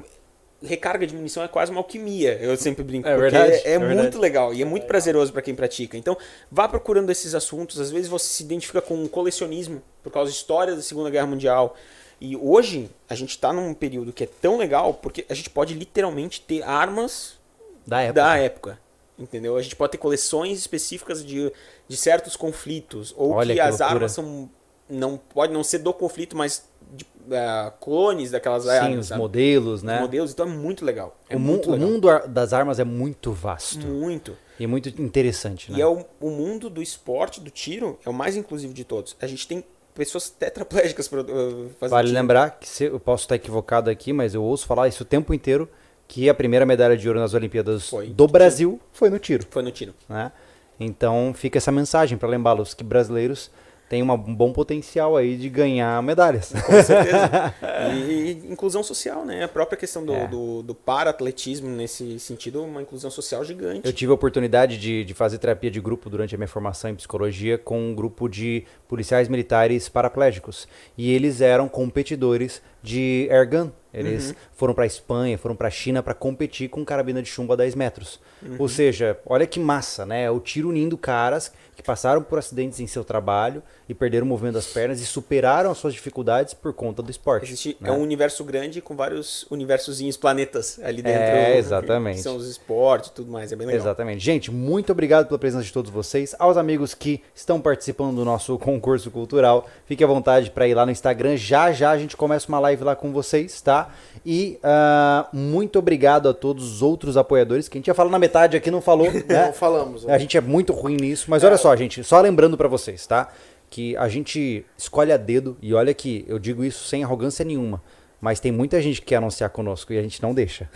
Recarga 0.63 1.07
de 1.07 1.15
munição 1.15 1.43
é 1.43 1.47
quase 1.47 1.71
uma 1.71 1.79
alquimia, 1.79 2.38
eu 2.39 2.55
sempre 2.55 2.83
brinco, 2.83 3.07
é 3.07 3.15
porque 3.15 3.31
verdade, 3.31 3.61
é, 3.65 3.73
é, 3.73 3.79
muito 3.79 4.19
legal 4.19 4.53
e 4.53 4.61
é 4.61 4.65
muito 4.65 4.85
prazeroso 4.85 5.33
para 5.33 5.41
quem 5.41 5.55
pratica. 5.55 5.97
Então, 5.97 6.15
vá 6.51 6.67
procurando 6.67 7.09
esses 7.09 7.33
assuntos, 7.33 7.79
às 7.79 7.89
vezes 7.89 8.07
você 8.07 8.27
se 8.27 8.43
identifica 8.43 8.79
com 8.79 8.93
um 8.93 9.07
colecionismo 9.07 9.81
por 10.03 10.11
causa 10.11 10.29
da 10.29 10.35
história 10.35 10.75
da 10.75 10.81
Segunda 10.81 11.09
Guerra 11.09 11.25
Mundial. 11.25 11.75
E 12.19 12.38
hoje 12.38 12.89
a 13.09 13.15
gente 13.15 13.31
está 13.31 13.51
num 13.51 13.73
período 13.73 14.13
que 14.13 14.23
é 14.23 14.29
tão 14.39 14.57
legal 14.57 14.93
porque 14.93 15.25
a 15.27 15.33
gente 15.33 15.49
pode 15.49 15.73
literalmente 15.73 16.39
ter 16.41 16.61
armas 16.61 17.39
da 17.85 18.01
época. 18.01 18.21
Da 18.21 18.38
época 18.38 18.79
entendeu? 19.17 19.55
A 19.55 19.61
gente 19.61 19.75
pode 19.75 19.91
ter 19.91 19.97
coleções 19.97 20.57
específicas 20.57 21.23
de, 21.23 21.51
de 21.88 21.97
certos 21.97 22.35
conflitos, 22.35 23.13
ou 23.15 23.31
Olha 23.31 23.53
que, 23.53 23.53
que 23.53 23.59
as 23.59 23.79
armas 23.79 24.11
são 24.11 24.49
não 24.89 25.17
pode 25.17 25.53
não 25.53 25.63
ser 25.63 25.79
do 25.79 25.93
conflito, 25.93 26.35
mas 26.35 26.69
de, 26.93 27.03
uh, 27.03 27.71
clones 27.79 28.31
daquelas 28.31 28.63
Sim, 28.63 28.69
armas, 28.69 28.99
os 28.99 29.07
sabe? 29.07 29.21
modelos, 29.21 29.83
né? 29.83 29.95
Os 29.95 30.01
modelos, 30.01 30.31
então 30.31 30.47
é 30.47 30.49
muito 30.49 30.83
legal. 30.85 31.17
É 31.29 31.35
o, 31.35 31.39
muito 31.39 31.69
mu 31.69 31.75
legal. 31.75 31.87
o 31.87 31.91
mundo 31.91 32.27
das 32.27 32.53
armas 32.53 32.79
é 32.79 32.83
muito 32.83 33.31
vasto. 33.31 33.85
Muito. 33.85 34.37
E 34.59 34.67
muito 34.67 34.89
interessante, 35.01 35.71
né? 35.71 35.79
E 35.79 35.81
é 35.81 35.87
o, 35.87 36.05
o 36.19 36.29
mundo 36.29 36.69
do 36.69 36.81
esporte, 36.81 37.41
do 37.41 37.49
tiro, 37.49 37.99
é 38.05 38.09
o 38.09 38.13
mais 38.13 38.35
inclusivo 38.35 38.73
de 38.73 38.83
todos. 38.83 39.15
A 39.21 39.27
gente 39.27 39.47
tem 39.47 39.63
pessoas 39.93 40.29
tetraplégicas 40.29 41.07
para 41.07 41.21
uh, 41.21 41.69
fazer 41.79 41.91
Vale 41.91 42.07
tiro. 42.07 42.19
lembrar 42.19 42.51
que 42.59 42.67
se, 42.67 42.85
eu 42.85 42.99
posso 42.99 43.23
estar 43.23 43.35
equivocado 43.35 43.89
aqui, 43.89 44.13
mas 44.13 44.33
eu 44.33 44.43
ouço 44.43 44.65
falar 44.65 44.87
isso 44.87 45.03
o 45.03 45.05
tempo 45.05 45.33
inteiro 45.33 45.69
que 46.07 46.29
a 46.29 46.33
primeira 46.33 46.65
medalha 46.65 46.97
de 46.97 47.07
ouro 47.07 47.19
nas 47.19 47.33
Olimpíadas 47.33 47.89
foi. 47.89 48.07
do 48.07 48.27
Brasil 48.27 48.79
foi 48.91 49.09
no 49.09 49.17
tiro. 49.17 49.47
Foi 49.49 49.63
no 49.63 49.71
tiro. 49.71 49.93
Né? 50.09 50.31
Então 50.79 51.33
fica 51.33 51.57
essa 51.57 51.71
mensagem 51.71 52.17
para 52.17 52.27
lembrá-los 52.27 52.73
que 52.73 52.83
brasileiros 52.83 53.49
têm 53.91 54.01
um 54.01 54.18
bom 54.34 54.53
potencial 54.53 55.18
aí 55.18 55.35
de 55.35 55.49
ganhar 55.49 56.01
medalhas. 56.01 56.53
Com 56.65 56.81
certeza. 56.81 57.53
e, 57.93 58.39
e, 58.47 58.49
inclusão 58.49 58.81
social, 58.81 59.26
né? 59.26 59.43
A 59.43 59.49
própria 59.49 59.77
questão 59.77 60.05
do, 60.05 60.13
é. 60.13 60.27
do, 60.30 60.63
do 60.63 60.73
para-atletismo, 60.73 61.68
nesse 61.68 62.18
sentido, 62.18 62.63
uma 62.63 62.81
inclusão 62.81 63.11
social 63.11 63.43
gigante. 63.43 63.81
Eu 63.84 63.91
tive 63.91 64.09
a 64.09 64.15
oportunidade 64.15 64.77
de, 64.77 65.03
de 65.03 65.13
fazer 65.13 65.39
terapia 65.39 65.69
de 65.69 65.81
grupo 65.81 66.09
durante 66.09 66.34
a 66.34 66.38
minha 66.38 66.47
formação 66.47 66.89
em 66.89 66.95
psicologia 66.95 67.57
com 67.57 67.81
um 67.81 67.93
grupo 67.93 68.30
de 68.30 68.63
policiais 68.88 69.27
militares 69.27 69.89
paraplégicos. 69.89 70.69
E 70.97 71.11
eles 71.11 71.41
eram 71.41 71.68
competidores 71.68 72.61
de 72.81 73.27
airgun. 73.30 73.72
Eles 73.93 74.30
uhum. 74.30 74.35
foram 74.53 74.73
para 74.73 74.85
a 74.85 74.88
Espanha, 74.88 75.38
foram 75.38 75.53
para 75.53 75.68
a 75.68 75.72
China 75.72 76.01
para 76.01 76.13
competir 76.13 76.69
com 76.69 76.85
carabina 76.85 77.22
de 77.22 77.27
chumbo 77.27 77.51
a 77.51 77.57
10 77.57 77.76
metros. 77.76 78.22
Uhum. 78.41 78.55
Ou 78.57 78.69
seja, 78.69 79.19
olha 79.26 79.45
que 79.45 79.59
massa, 79.59 80.05
né? 80.05 80.31
O 80.31 80.39
tiro 80.39 80.69
unindo 80.69 80.97
caras 80.97 81.51
que 81.76 81.84
passaram 81.84 82.23
por 82.23 82.39
acidentes 82.39 82.80
em 82.80 82.88
seu 82.88 83.03
trabalho 83.03 83.61
e 83.91 83.93
perderam 83.93 84.26
o 84.26 84.30
movimento 84.30 84.53
das 84.53 84.68
pernas 84.68 85.01
e 85.01 85.05
superaram 85.05 85.69
as 85.69 85.77
suas 85.77 85.93
dificuldades 85.93 86.53
por 86.53 86.72
conta 86.72 87.03
do 87.03 87.11
esporte. 87.11 87.47
Existe, 87.47 87.76
né? 87.81 87.89
É 87.89 87.91
um 87.91 88.01
universo 88.01 88.41
grande 88.41 88.80
com 88.80 88.95
vários 88.95 89.45
universiozinhos, 89.51 90.15
planetas 90.15 90.80
ali 90.81 91.01
dentro. 91.01 91.22
É, 91.22 91.57
exatamente. 91.57 92.15
Que 92.15 92.22
são 92.22 92.38
os 92.38 92.47
esportes 92.47 93.09
e 93.09 93.13
tudo 93.13 93.30
mais, 93.30 93.51
é 93.51 93.55
bem 93.57 93.68
legal. 93.68 93.81
Exatamente. 93.81 94.23
Gente, 94.23 94.49
muito 94.49 94.93
obrigado 94.93 95.27
pela 95.27 95.38
presença 95.38 95.65
de 95.65 95.73
todos 95.73 95.91
vocês. 95.91 96.34
Aos 96.39 96.55
amigos 96.55 96.93
que 96.93 97.22
estão 97.35 97.59
participando 97.59 98.15
do 98.15 98.23
nosso 98.23 98.57
concurso 98.57 99.11
cultural, 99.11 99.68
fique 99.85 100.01
à 100.01 100.07
vontade 100.07 100.49
para 100.51 100.65
ir 100.65 100.73
lá 100.73 100.85
no 100.85 100.91
Instagram. 100.93 101.35
Já 101.35 101.73
já 101.73 101.91
a 101.91 101.97
gente 101.97 102.15
começa 102.15 102.47
uma 102.47 102.61
live 102.61 102.85
lá 102.85 102.95
com 102.95 103.11
vocês, 103.11 103.59
tá? 103.59 103.89
E 104.26 104.57
uh, 104.63 105.35
muito 105.35 105.77
obrigado 105.80 106.30
a 106.30 106.34
todos 106.34 106.76
os 106.76 106.81
outros 106.81 107.18
apoiadores, 107.18 107.68
que 107.68 107.77
a 107.77 107.80
gente 107.80 107.88
já 107.88 107.93
falou 107.93 108.09
na 108.09 108.19
metade 108.19 108.55
aqui, 108.55 108.72
não 108.72 108.80
falou. 108.80 109.01
Né? 109.31 109.47
não 109.47 109.53
falamos. 109.53 110.05
Né? 110.05 110.13
A 110.13 110.18
gente 110.18 110.38
é 110.38 110.41
muito 110.41 110.73
ruim 110.73 110.95
nisso, 110.95 111.26
mas 111.30 111.43
é. 111.43 111.47
olha 111.47 111.57
só, 111.57 111.76
gente, 111.76 112.03
só 112.03 112.19
lembrando 112.22 112.57
para 112.57 112.68
vocês, 112.68 113.05
tá? 113.05 113.30
Que 113.72 113.98
a 113.98 114.07
gente 114.07 114.64
escolhe 114.77 115.11
a 115.11 115.18
dedo, 115.18 115.57
e 115.61 115.73
olha 115.73 115.93
que 115.93 116.23
eu 116.27 116.38
digo 116.38 116.64
isso 116.64 116.84
sem 116.84 117.03
arrogância 117.03 117.43
nenhuma. 117.43 117.81
Mas 118.22 118.39
tem 118.39 118.52
muita 118.52 118.80
gente 118.80 119.02
que 119.02 119.07
quer 119.07 119.15
anunciar 119.15 119.49
conosco 119.49 119.91
e 119.91 119.98
a 119.98 120.03
gente 120.03 120.22
não 120.22 120.31
deixa. 120.31 120.69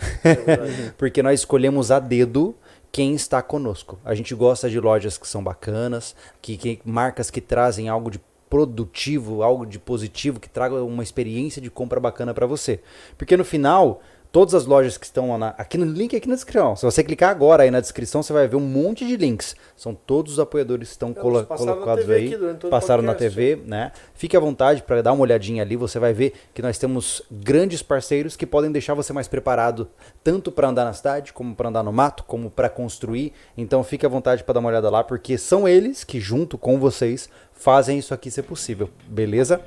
Porque 0.98 1.22
nós 1.22 1.38
escolhemos 1.38 1.92
a 1.92 2.00
dedo 2.00 2.56
quem 2.90 3.14
está 3.14 3.40
conosco. 3.40 4.00
A 4.04 4.14
gente 4.14 4.34
gosta 4.34 4.68
de 4.68 4.80
lojas 4.80 5.16
que 5.16 5.28
são 5.28 5.44
bacanas, 5.44 6.16
que, 6.42 6.56
que 6.56 6.80
marcas 6.84 7.30
que 7.30 7.40
trazem 7.40 7.88
algo 7.88 8.10
de 8.10 8.20
produtivo, 8.50 9.42
algo 9.42 9.66
de 9.66 9.78
positivo 9.78 10.40
que 10.40 10.48
traga 10.48 10.82
uma 10.82 11.02
experiência 11.02 11.62
de 11.62 11.70
compra 11.70 12.00
bacana 12.00 12.34
para 12.34 12.46
você. 12.46 12.80
Porque 13.16 13.36
no 13.36 13.44
final, 13.44 14.00
Todas 14.32 14.54
as 14.54 14.66
lojas 14.66 14.98
que 14.98 15.06
estão 15.06 15.36
na- 15.38 15.54
aqui 15.56 15.78
no 15.78 15.86
link 15.86 16.14
aqui 16.14 16.28
na 16.28 16.34
descrição. 16.34 16.76
Se 16.76 16.84
você 16.84 17.02
clicar 17.02 17.30
agora 17.30 17.62
aí 17.62 17.70
na 17.70 17.80
descrição, 17.80 18.22
você 18.22 18.32
vai 18.32 18.46
ver 18.46 18.56
um 18.56 18.60
monte 18.60 19.06
de 19.06 19.16
links. 19.16 19.56
São 19.74 19.94
todos 19.94 20.34
os 20.34 20.38
apoiadores 20.38 20.88
que 20.88 20.94
estão 20.94 21.14
colo- 21.14 21.44
colocados 21.46 22.04
aí. 22.10 22.28
passaram 22.70 23.02
na. 23.02 23.14
TV, 23.16 23.62
né? 23.64 23.92
Fique 24.14 24.36
à 24.36 24.40
vontade 24.40 24.82
para 24.82 25.00
dar 25.02 25.12
uma 25.12 25.22
olhadinha 25.22 25.62
ali. 25.62 25.74
Você 25.76 25.98
vai 25.98 26.12
ver 26.12 26.34
que 26.52 26.60
nós 26.60 26.76
temos 26.76 27.22
grandes 27.30 27.82
parceiros 27.82 28.36
que 28.36 28.44
podem 28.46 28.70
deixar 28.70 28.92
você 28.94 29.12
mais 29.12 29.26
preparado 29.26 29.88
tanto 30.22 30.52
para 30.52 30.68
andar 30.68 30.84
na 30.84 30.92
cidade, 30.92 31.32
como 31.32 31.54
para 31.54 31.68
andar 31.70 31.82
no 31.82 31.92
mato, 31.92 32.22
como 32.24 32.50
para 32.50 32.68
construir. 32.68 33.32
Então 33.56 33.82
fique 33.82 34.04
à 34.04 34.08
vontade 34.08 34.44
para 34.44 34.54
dar 34.54 34.60
uma 34.60 34.68
olhada 34.68 34.90
lá, 34.90 35.02
porque 35.02 35.38
são 35.38 35.66
eles 35.66 36.04
que 36.04 36.20
junto 36.20 36.58
com 36.58 36.78
vocês 36.78 37.28
fazem 37.52 37.98
isso 37.98 38.12
aqui 38.12 38.30
ser 38.30 38.42
possível. 38.42 38.90
Beleza? 39.08 39.60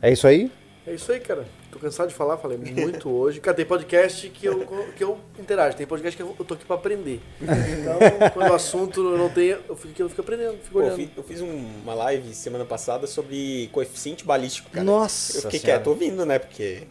É 0.00 0.12
isso 0.12 0.26
aí? 0.26 0.52
É 0.86 0.94
isso 0.94 1.10
aí, 1.10 1.18
cara. 1.18 1.44
Tô 1.74 1.80
cansado 1.80 2.08
de 2.08 2.14
falar, 2.14 2.36
falei 2.36 2.56
muito 2.56 3.10
hoje. 3.10 3.40
Cara, 3.40 3.56
tem 3.56 3.66
podcast 3.66 4.30
que 4.30 4.46
eu, 4.46 4.64
que 4.96 5.02
eu 5.02 5.18
interajo, 5.36 5.76
tem 5.76 5.84
podcast 5.84 6.16
que 6.16 6.22
eu, 6.22 6.36
eu 6.38 6.44
tô 6.44 6.54
aqui 6.54 6.64
pra 6.64 6.76
aprender. 6.76 7.20
Então, 7.42 8.30
quando 8.32 8.50
o 8.50 8.54
assunto 8.54 9.02
não 9.02 9.28
tem, 9.28 9.48
eu 9.68 9.74
fico, 9.74 10.00
eu 10.00 10.08
fico 10.08 10.20
aprendendo, 10.20 10.52
fico 10.62 10.70
Pô, 10.74 10.78
eu, 10.80 10.84
olhando. 10.86 10.96
fi- 10.96 11.10
eu 11.16 11.22
fiz 11.24 11.40
um- 11.40 11.66
uma 11.82 11.94
live 11.94 12.32
semana 12.32 12.64
passada 12.64 13.08
sobre 13.08 13.68
coeficiente 13.72 14.24
balístico, 14.24 14.70
cara. 14.70 14.84
Nossa 14.84 15.38
Eu 15.38 15.42
fiquei 15.42 15.58
Senhora. 15.58 15.78
quieto 15.80 15.88
ouvindo, 15.88 16.24
né? 16.24 16.38
Porque 16.38 16.84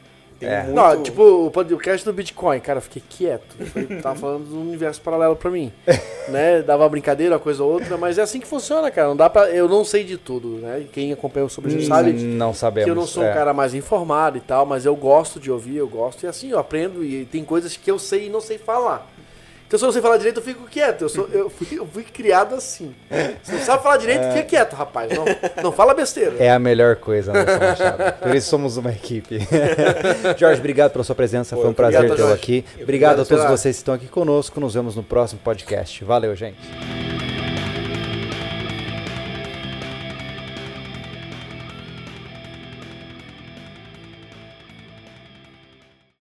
tem 0.43 0.53
É. 0.53 0.63
muito... 0.63 0.75
Não, 0.75 1.03
tipo, 1.03 1.23
o 1.47 1.51
podcast 1.51 2.05
do 2.05 2.13
Bitcoin, 2.13 2.59
cara, 2.59 2.77
eu 2.77 2.81
fiquei 2.81 3.01
quieto. 3.09 3.55
Eu 3.59 3.65
falei, 3.67 4.01
tava 4.01 4.15
falando 4.19 4.45
do 4.45 4.59
universo 4.59 5.01
paralelo 5.01 5.35
pra 5.35 5.49
mim. 5.51 5.71
né? 6.29 6.61
Dava 6.61 6.83
uma 6.83 6.89
brincadeira, 6.89 7.33
uma 7.35 7.39
coisa 7.39 7.63
ou 7.63 7.71
outra, 7.71 7.97
mas 7.97 8.17
é 8.17 8.21
assim 8.21 8.39
que 8.39 8.47
funciona, 8.47 8.89
cara. 8.91 9.07
Não 9.09 9.15
dá 9.15 9.29
pra. 9.29 9.49
Eu 9.49 9.67
não 9.67 9.83
sei 9.83 10.03
de 10.03 10.17
tudo, 10.17 10.59
né? 10.59 10.85
Quem 10.91 11.11
acompanha 11.11 11.47
sobre 11.49 11.73
isso 11.73 11.87
sabe 11.87 12.13
Não 12.13 12.53
sabemos. 12.53 12.85
que 12.85 12.91
eu 12.91 12.95
não 12.95 13.07
sou 13.07 13.23
é. 13.23 13.31
um 13.31 13.33
cara 13.33 13.53
mais 13.53 13.73
informado 13.73 14.37
e 14.37 14.41
tal, 14.41 14.65
mas 14.65 14.85
eu 14.85 14.95
gosto 14.95 15.39
de 15.39 15.51
ouvir, 15.51 15.77
eu 15.77 15.87
gosto. 15.87 16.23
E 16.23 16.27
assim, 16.27 16.49
eu 16.51 16.59
aprendo 16.59 17.03
e 17.03 17.25
tem 17.25 17.43
coisas 17.43 17.75
que 17.77 17.89
eu 17.89 17.97
sei 17.99 18.27
e 18.27 18.29
não 18.29 18.41
sei 18.41 18.57
falar. 18.57 19.07
Então 19.73 19.79
se 19.79 19.85
eu 19.85 19.87
não 19.87 19.93
sei 19.93 20.03
falar 20.03 20.17
direito, 20.17 20.37
eu 20.37 20.43
fico 20.43 20.67
quieto. 20.67 21.01
Eu, 21.01 21.09
sou, 21.09 21.27
eu, 21.33 21.49
fui, 21.49 21.67
eu 21.71 21.87
fui 21.87 22.03
criado 22.03 22.53
assim. 22.53 22.93
Se 23.41 23.53
não 23.53 23.59
sabe 23.61 23.81
falar 23.81 23.97
direito, 23.97 24.21
fica 24.31 24.43
quieto, 24.43 24.73
rapaz. 24.73 25.11
Não, 25.11 25.25
não 25.63 25.71
fala 25.71 25.95
besteira. 25.95 26.35
É 26.37 26.51
a 26.51 26.59
melhor 26.59 26.97
coisa, 26.97 27.31
Anderson 27.31 27.59
Machado. 27.59 28.13
Por 28.21 28.35
isso 28.35 28.51
somos 28.51 28.77
uma 28.77 28.91
equipe. 28.91 29.39
Jorge, 30.37 30.59
obrigado 30.59 30.91
pela 30.91 31.03
sua 31.03 31.15
presença. 31.15 31.55
Pô, 31.55 31.63
Foi 31.63 31.71
um 31.71 31.73
prazer 31.73 32.15
tê-lo 32.15 32.31
aqui. 32.31 32.63
Obrigado, 32.73 32.83
Obrigado 32.83 33.21
a 33.21 33.25
todos 33.25 33.45
vocês 33.45 33.77
que 33.77 33.81
estão 33.81 33.95
aqui 33.95 34.05
conosco. 34.05 34.59
Nos 34.59 34.75
vemos 34.75 34.95
no 34.95 35.01
próximo 35.01 35.41
podcast. 35.43 36.03
Valeu, 36.03 36.35
gente. 36.35 37.12